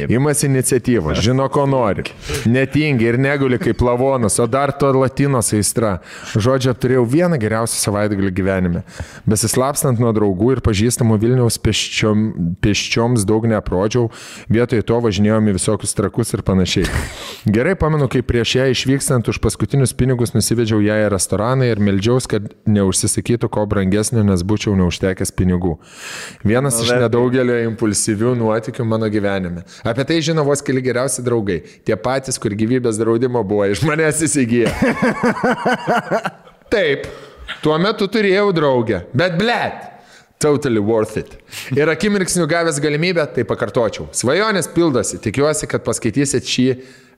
Imas 0.09 0.43
iniciatyvos, 0.43 1.21
žino, 1.23 1.47
ko 1.49 1.65
nori. 1.69 2.03
Netingi 2.45 3.07
ir 3.07 3.17
neguli 3.19 3.59
kaip 3.61 3.81
lavonas, 3.81 4.37
o 4.39 4.47
dar 4.47 4.71
to 4.75 4.89
latinos 4.95 5.53
aistra. 5.55 5.97
Žodžiu, 6.35 6.73
apturėjau 6.73 7.05
vieną 7.07 7.39
geriausią 7.41 7.79
savaitgalį 7.85 8.31
gyvenime. 8.35 8.83
Besislapstant 9.29 10.01
nuo 10.01 10.11
draugų 10.15 10.57
ir 10.57 10.61
pažįstamų 10.65 11.17
Vilniaus 11.21 11.59
pėsčiom, 11.63 12.25
pėsčioms 12.63 13.25
daug 13.27 13.47
neaprodžiau, 13.49 14.09
vietoj 14.51 14.83
to 14.87 14.99
važinėjome 15.07 15.53
į 15.53 15.57
visokius 15.57 15.95
trakus 15.97 16.33
ir 16.35 16.43
panašiai. 16.47 16.87
Gerai 17.47 17.77
pamenu, 17.79 18.09
kai 18.11 18.23
prieš 18.25 18.57
ją 18.59 18.67
išvykstant 18.73 19.31
už 19.31 19.41
paskutinius 19.43 19.95
pinigus 19.97 20.35
nusivedžiau 20.35 20.81
ją 20.83 20.99
į 21.05 21.09
restoraną 21.13 21.67
ir 21.69 21.81
meldžiaus, 21.83 22.27
kad 22.29 22.51
neužsisakytų 22.67 23.49
ko 23.53 23.65
brangesnio, 23.69 24.25
nes 24.27 24.43
būčiau 24.47 24.75
neužtekęs 24.79 25.33
pinigų. 25.37 25.77
Vienas 26.47 26.81
iš 26.83 26.93
nedaugelio 26.99 27.57
impulsyvių 27.69 28.35
nuotikių 28.41 28.85
mano 28.87 29.09
gyvenime. 29.11 29.63
Apie 29.85 30.05
tai 30.07 30.21
žino 30.25 30.45
vos 30.47 30.63
keli 30.65 30.81
geriausi 30.85 31.25
draugai. 31.25 31.59
Tie 31.85 31.97
patys, 31.99 32.39
kur 32.41 32.55
gyvybės 32.57 32.99
draudimo 33.01 33.43
buvo 33.47 33.67
iš 33.69 33.83
manęs 33.87 34.23
įsigiję. 34.25 34.71
Taip, 36.73 37.05
tuo 37.63 37.77
metu 37.81 38.09
turėjau 38.11 38.49
draugę, 38.55 39.05
bet 39.17 39.37
blėt. 39.39 39.93
Totally 40.37 40.79
worth 40.79 41.17
it. 41.17 41.31
Ir 41.73 41.89
akimirksniu 41.89 42.45
gavęs 42.49 42.77
galimybę, 42.83 43.23
tai 43.33 43.45
pakartočiau. 43.49 44.05
Svajonės 44.13 44.69
pildosi, 44.69 45.17
tikiuosi, 45.23 45.65
kad 45.71 45.81
paskaitysit 45.87 46.45
šį, 46.45 46.67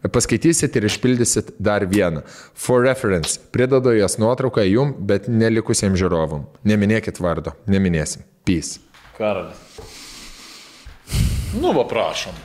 paskaitysit 0.07 0.79
ir 0.79 0.87
išpildysit 0.87 1.51
dar 1.59 1.83
vieną. 1.83 2.23
For 2.55 2.85
reference, 2.87 3.35
pridedu 3.51 3.91
jos 3.97 4.15
nuotrauką 4.23 4.63
jum, 4.69 4.95
bet 5.11 5.27
nelikusiems 5.27 5.99
žiūrovam. 5.99 6.47
Neminėkit 6.63 7.19
vardo, 7.19 7.57
neminėsim. 7.67 8.23
Peace. 8.47 8.79
Karolis. 9.19 9.98
Nu, 11.59 11.71
va, 11.73 11.81
prašom. 11.89 12.35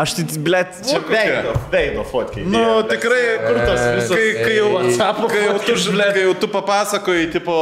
Aš 0.00 0.14
tai, 0.16 0.24
blėt, 0.40 0.78
čia 0.88 1.00
veido, 1.04 1.52
veido 1.72 2.04
fotkiai. 2.08 2.46
Nu, 2.48 2.62
tikrai, 2.88 3.20
kur 3.42 3.58
tas 3.60 3.82
visas, 3.98 4.14
kai, 4.14 4.28
kai, 4.38 4.54
jau, 4.56 4.70
WhatsApp 4.72 5.20
kai, 5.28 5.42
jau 5.44 5.58
tu, 5.66 5.74
žinai, 5.84 6.06
kai 6.16 6.22
jau 6.24 6.32
tu 6.40 6.48
papasakoji, 6.48 7.26
tipo, 7.34 7.56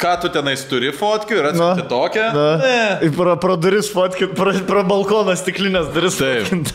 ką 0.00 0.14
tu 0.22 0.30
tenais 0.32 0.64
turi 0.70 0.94
fotkių 0.96 1.36
ir 1.42 1.50
atsiunti 1.50 1.84
tokią. 1.92 2.30
Ne. 2.64 3.12
Pro, 3.18 3.36
pro 3.42 3.58
duris 3.60 3.92
fotkint, 3.92 4.32
pro, 4.38 4.56
pro 4.70 4.86
balkoną 4.88 5.36
stiklinės 5.36 5.92
duris. 5.92 6.16
Taip. 6.16 6.48
fotkint. 6.48 6.72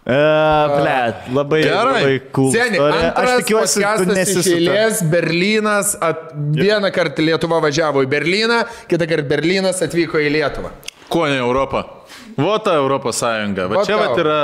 E, 0.00 0.16
blėt, 0.72 1.26
labai, 1.36 1.58
Gerai. 1.66 2.14
cool. 2.32 2.48
Seniai, 2.54 3.10
Aš 3.20 3.34
tikiuosi, 3.42 3.82
nesisuka. 4.08 4.56
eilės, 4.56 5.02
Berlynas, 5.12 5.92
at, 6.00 6.30
vieną 6.56 6.88
kartą 6.94 7.26
Lietuva 7.26 7.60
važiavo 7.62 8.00
į 8.06 8.08
Berliną, 8.10 8.62
kitą 8.88 9.04
kartą 9.10 9.28
Berlynas 9.34 9.84
atvyko 9.84 10.18
į 10.24 10.32
Lietuvą. 10.38 10.72
Ko 11.10 11.24
ne 11.26 11.36
Europa? 11.42 11.84
Vota 12.40 12.72
Europos 12.78 13.18
Sąjunga. 13.20 13.66
Va 13.68 13.80
Va 13.80 13.82
čia 13.84 13.96
tau. 13.98 14.14
va 14.14 14.20
yra. 14.22 14.36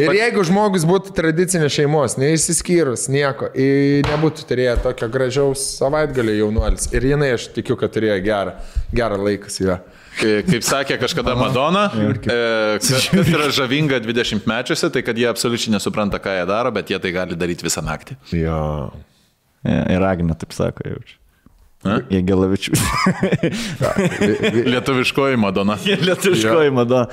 Ir 0.00 0.12
jeigu 0.16 0.44
žmogus 0.46 0.84
būtų 0.88 1.12
tradicinės 1.16 1.74
šeimos, 1.74 2.14
neišsiskyrus 2.22 3.08
nieko, 3.12 3.48
nebūtų 4.06 4.46
turėję 4.48 4.76
tokio 4.84 5.08
gražiaus 5.12 5.64
savaitgalio 5.80 6.36
jaunuolis. 6.38 6.88
Ir 6.94 7.08
jinai, 7.10 7.32
aš 7.36 7.48
tikiu, 7.56 7.76
kad 7.80 7.92
turėjo 7.94 8.16
gerą, 8.24 8.54
gerą 8.94 9.18
laiką 9.26 9.50
su 9.52 9.66
juo. 9.66 9.78
Kai- 10.16 10.42
Kaip 10.48 10.64
sakė 10.64 10.96
kažkada 11.02 11.34
Madonna, 11.36 11.90
e, 11.92 12.78
kas 12.80 13.10
yra 13.12 13.50
žavinga 13.52 13.98
20 14.00 14.46
mečiuose, 14.48 14.88
tai 14.94 15.02
kad 15.04 15.18
jie 15.18 15.26
absoliučiai 15.28 15.74
nesupranta, 15.76 16.16
ką 16.22 16.38
jie 16.38 16.46
daro, 16.48 16.70
bet 16.72 16.88
jie 16.88 16.98
tai 17.02 17.12
gali 17.12 17.36
daryti 17.36 17.66
visą 17.66 17.82
naktį. 17.84 18.16
Jo. 18.32 18.92
Ja, 19.66 19.82
ir 19.92 20.02
Agna 20.08 20.34
taip 20.38 20.54
sako, 20.56 20.86
jaučiu. 20.88 21.18
Jie 21.84 22.22
gelavičių. 22.26 22.72
Lietuviškoji 24.72 25.36
Madonna. 25.38 25.76
Jie 25.84 25.96
lietuviškoji 26.08 26.72
mada. 26.74 27.04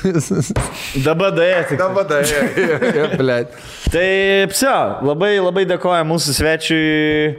Dabar 1.06 1.36
dėja 1.36 1.62
tik. 1.70 1.80
Dabar. 1.80 3.14
Blet. 3.16 3.54
Tai 3.92 4.08
psio, 4.52 4.74
labai 5.06 5.36
labai 5.40 5.64
dėkoju 5.70 6.08
mūsų 6.10 6.36
svečiui. 6.40 7.36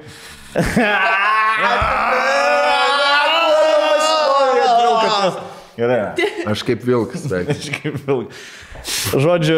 Gerai. 5.77 5.99
Aš 6.49 6.63
kaip 6.65 6.81
vilkas, 6.87 7.27
beveik. 7.29 7.51
Kažkaip 7.53 7.99
ilgai. 8.07 8.31
Žodžiu, 9.17 9.57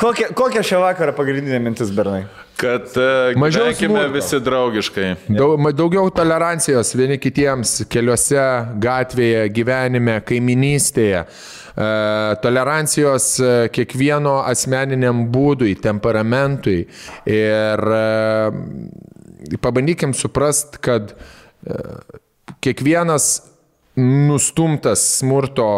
kokia, 0.00 0.30
kokia 0.36 0.62
šią 0.66 0.80
vakarą 0.84 1.14
pagrindinė 1.16 1.60
mintis, 1.62 1.92
Bernai? 1.94 2.24
Kad 2.58 2.92
uh, 2.94 3.34
Mažiau 3.40 3.66
gyvenkime 3.66 4.04
visi 4.14 4.38
draugiškai. 4.42 5.08
Daug, 5.34 5.66
daugiau 5.74 6.12
tolerancijos 6.14 6.94
vieni 6.94 7.18
kitiems 7.18 7.80
keliuose, 7.90 8.46
gatvėje, 8.82 9.48
gyvenime, 9.56 10.20
kaiminystėje. 10.26 11.24
E, 11.74 11.86
Tolerancijos 12.42 13.24
e, 13.42 13.52
kiekvieno 13.74 14.36
asmeniniam 14.46 15.24
būdui, 15.34 15.74
temperamentui. 15.82 16.84
Ir 17.26 17.82
e, 17.98 19.58
pabandykim 19.62 20.14
suprast, 20.14 20.78
kad 20.84 21.16
kiekvienas 22.62 23.26
nustumtas 23.98 25.02
smurto 25.18 25.68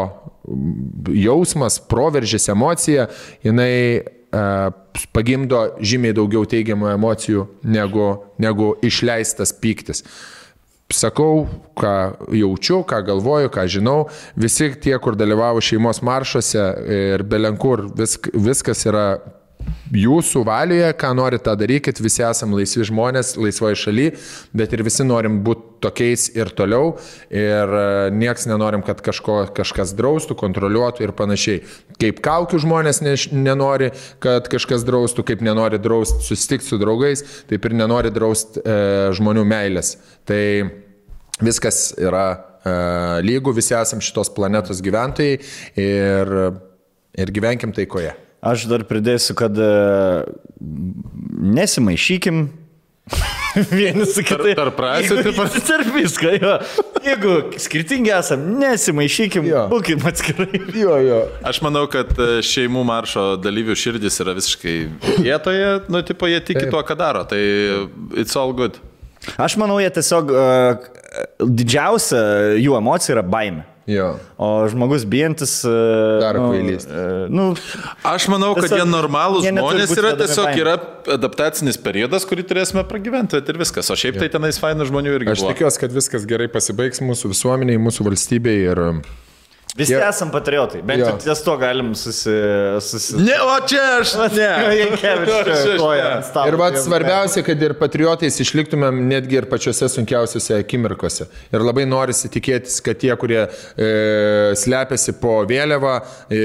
jausmas, 1.14 1.78
proveržys 1.88 2.48
emocija, 2.52 3.08
jinai 3.44 3.72
e, 3.72 4.02
pagimdo 5.16 5.62
žymiai 5.80 6.16
daugiau 6.16 6.46
teigiamų 6.48 6.90
emocijų 6.94 7.46
negu, 7.64 8.08
negu 8.42 8.72
išleistas 8.86 9.54
pyktis. 9.60 10.04
Sakau, 10.92 11.48
ką 11.74 11.94
jaučiu, 12.30 12.84
ką 12.86 13.00
galvoju, 13.08 13.50
ką 13.50 13.64
žinau. 13.66 14.04
Visi 14.38 14.68
tie, 14.78 14.94
kur 15.02 15.16
dalyvavo 15.18 15.58
šeimos 15.58 15.98
maršuose 16.06 16.66
ir 16.96 17.24
belenkur, 17.26 17.88
visk, 17.98 18.30
viskas 18.30 18.86
yra 18.86 19.08
jūsų 19.94 20.42
valioje, 20.46 20.88
ką 20.98 21.12
norite, 21.16 21.44
tą 21.46 21.54
darykit, 21.58 22.00
visi 22.02 22.24
esame 22.26 22.58
laisvi 22.58 22.86
žmonės, 22.88 23.34
laisvoje 23.38 23.78
šalyje, 23.78 24.14
bet 24.56 24.74
ir 24.74 24.82
visi 24.86 25.06
norim 25.06 25.40
būti 25.46 25.76
tokiais 25.84 26.28
ir 26.34 26.50
toliau 26.56 26.96
ir 27.30 27.74
e, 27.78 27.84
nieks 28.16 28.46
nenorim, 28.50 28.82
kad 28.86 29.00
kažko, 29.04 29.38
kažkas 29.56 29.92
draustų, 29.98 30.36
kontroliuotų 30.40 31.04
ir 31.06 31.12
panašiai. 31.16 31.62
Kaip 32.00 32.20
kaukių 32.24 32.60
žmonės 32.64 33.02
ne, 33.04 33.14
nenori, 33.36 33.92
kad 34.24 34.50
kažkas 34.52 34.86
draustų, 34.88 35.26
kaip 35.30 35.44
nenori 35.46 35.80
drausti 35.82 36.24
susitikti 36.26 36.70
su 36.70 36.80
draugais, 36.82 37.24
taip 37.50 37.68
ir 37.68 37.76
nenori 37.76 38.12
drausti 38.14 38.62
e, 38.62 38.76
žmonių 39.16 39.46
meilės. 39.48 39.96
Tai 40.28 40.42
viskas 41.44 41.90
yra 42.00 42.26
e, 42.32 42.76
lygų, 43.26 43.56
visi 43.56 43.76
esame 43.78 44.04
šitos 44.04 44.32
planetos 44.36 44.82
gyventojai 44.84 45.40
ir, 45.80 46.38
ir 47.16 47.36
gyvenkim 47.36 47.76
taikoje. 47.76 48.16
Aš 48.44 48.66
dar 48.70 48.84
pridėsiu, 48.86 49.34
kad 49.38 49.56
e, 49.58 49.70
nesimaišykim. 51.56 52.48
Vieni 53.70 54.04
su 54.06 54.22
kitais. 54.26 54.56
tarp 54.58 54.80
Jeigu- 54.82 55.22
tipo? 55.22 55.44
Tarp 55.68 55.88
visko, 55.94 56.32
jo. 56.42 56.56
Jeigu 57.06 57.34
skirtingi 57.62 58.10
esam, 58.12 58.42
nesimaišykim, 58.60 59.46
Jo. 59.46 59.62
būkim 59.70 60.02
atskirai. 60.10 60.60
Jo, 60.74 60.96
jo. 61.00 61.20
Aš 61.46 61.60
manau, 61.64 61.86
kad 61.90 62.10
e, 62.18 62.40
šeimų 62.44 62.82
maršo 62.88 63.24
dalyvių 63.40 63.76
širdis 63.78 64.18
yra 64.24 64.34
visiškai 64.36 64.74
vietoje, 65.22 65.70
nu, 65.88 66.02
tipo, 66.02 66.26
jie 66.28 66.40
tiki 66.42 66.64
Taip. 66.66 66.74
tuo, 66.74 66.82
ką 66.88 66.98
daro, 66.98 67.22
tai 67.30 67.40
it's 68.18 68.34
all 68.36 68.52
good. 68.58 68.76
Aš 69.40 69.56
manau, 69.58 69.78
jie 69.82 69.88
tiesiog 69.96 70.28
uh, 70.34 70.90
didžiausia 71.40 72.20
jų 72.60 72.76
emocija 72.78 73.16
yra 73.16 73.24
baime. 73.26 73.64
Jo. 73.90 74.08
O 74.38 74.48
žmogus 74.70 75.04
bijantis. 75.08 75.58
Uh, 75.66 76.18
Daro 76.22 76.42
nu, 76.42 76.48
kvailystę. 76.52 76.92
Uh, 76.92 77.32
nu, 77.32 77.44
Aš 78.06 78.28
manau, 78.32 78.52
kad 78.58 78.66
Tiesiog 78.66 78.82
jie 78.82 78.88
normalūs 78.90 79.46
jie 79.46 79.52
žmonės 79.54 79.94
yra, 79.96 80.14
tiesiog 80.20 80.48
baime. 80.50 80.62
yra 80.64 80.76
adaptacinis 81.16 81.78
periodas, 81.82 82.26
kurį 82.28 82.46
turėsime 82.50 82.86
pragyventi 82.88 83.38
ir 83.40 83.60
viskas. 83.62 83.90
O 83.92 83.98
šiaip 83.98 84.18
tai 84.22 84.30
tenais 84.32 84.58
fainų 84.62 84.88
žmonių 84.90 85.14
irgi 85.20 85.36
Aš 85.36 85.46
tikiuosi, 85.52 85.82
kad 85.84 85.94
viskas 85.94 86.26
gerai 86.28 86.50
pasibaigs 86.52 87.02
mūsų 87.04 87.32
visuomeniai, 87.34 87.80
mūsų 87.82 88.10
valstybei 88.10 88.58
ir 88.66 88.82
visi 89.76 89.94
Jie- 89.94 90.02
esam 90.08 90.30
patriotai. 90.34 90.80
Bent 90.86 91.02
jau 91.04 91.14
ties 91.20 91.42
to 91.44 91.56
galim 91.60 91.92
susi... 91.98 92.34
susi... 92.80 93.16
Ne, 93.20 93.36
o 93.44 93.56
čia 93.68 93.84
aš. 94.00 94.14
Ne. 94.36 94.48
Jankevičius. 94.80 96.30
Ir 96.46 96.56
vad 96.60 96.76
svarbiausia, 96.80 97.42
kad 97.46 97.62
ir 97.62 97.74
patriotais 97.78 98.36
išliktumėm 98.42 98.98
netgi 99.08 99.38
ir 99.40 99.46
pačiose 99.50 99.88
sunkiausiose 99.92 100.58
akimirkose. 100.60 101.28
Ir 101.54 101.64
labai 101.64 101.86
norisi 101.88 102.30
tikėtis, 102.32 102.78
kad 102.84 102.98
tie, 103.00 103.12
kurie 103.20 103.42
e, 103.44 103.88
slepiasi 104.58 105.16
po 105.22 105.38
vėliavą 105.48 105.94
e, 106.32 106.42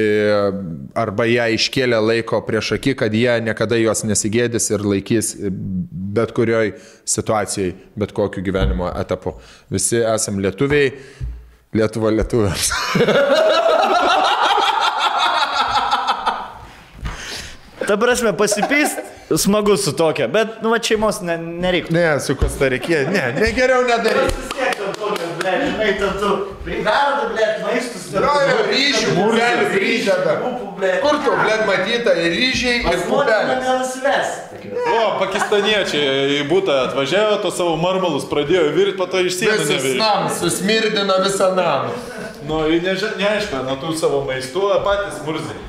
arba 1.02 1.28
ją 1.30 1.50
iškėlė 1.58 2.00
laiko 2.06 2.42
prieš 2.48 2.76
akį, 2.78 2.96
kad 3.04 3.18
jie 3.18 3.34
niekada 3.44 3.80
jos 3.82 4.06
nesigėdys 4.08 4.72
ir 4.74 4.86
laikys 4.88 5.34
e, 5.36 5.52
bet 6.12 6.34
kurioj 6.38 6.74
situacijai, 7.08 7.76
bet 8.00 8.16
kokiu 8.16 8.44
gyvenimo 8.46 8.92
etapu. 9.00 9.38
Visi 9.72 10.02
esam 10.04 10.40
lietuviai, 10.44 10.92
Lietuva 11.74 12.10
lietuviams. 12.12 12.72
Ta 17.88 17.98
prasme, 17.98 18.34
pasipyst, 18.38 19.00
smagu 19.38 19.78
su 19.78 19.96
tokia, 19.96 20.28
bet, 20.28 20.48
nu, 20.62 20.70
va, 20.70 20.78
šeimos 20.84 21.22
ne, 21.28 21.38
nereikia. 21.38 21.94
Ne, 21.96 22.06
su 22.24 22.36
Kostarikė, 22.40 23.06
ne, 23.12 23.24
ne 23.40 23.50
geriau 23.56 23.84
nedaryk. 23.88 24.91
Ble, 25.52 25.68
žinai, 25.72 25.90
ten 26.00 26.14
tu 26.22 26.30
priverda, 26.66 27.26
ble, 27.32 27.48
maistus. 27.66 28.06
Jo, 28.14 28.22
jo, 28.48 28.58
ryžių, 28.70 29.12
pupelių 29.18 29.66
prideda. 29.74 30.36
Kur 31.04 31.18
tu, 31.26 31.34
blėt, 31.42 31.64
matyta, 31.68 32.14
ir 32.18 32.32
ryžiai, 32.36 32.78
ir 32.80 32.86
Žmonės 32.86 33.06
pupelės. 33.10 33.52
mane 33.52 33.76
nusves. 33.82 34.32
O, 34.92 35.04
pakistaniečiai 35.22 36.40
į 36.40 36.42
būtą 36.50 36.76
atvažiavo, 36.88 37.38
to 37.44 37.52
savo 37.56 37.76
marmalus 37.82 38.26
pradėjo 38.30 38.68
virti, 38.76 38.98
po 39.00 39.08
to 39.10 39.24
iš 39.26 39.40
sienų 39.40 39.58
Visas 39.60 39.72
nevirti. 39.76 40.00
namas, 40.02 40.40
susmirdino 40.42 41.20
visą 41.26 41.52
namą. 41.58 41.94
Nu, 42.48 42.64
neaišku, 42.72 43.62
nuo 43.68 43.78
tų 43.82 43.96
savo 44.00 44.24
maistų 44.28 44.68
patys 44.86 45.22
murziai. 45.26 45.60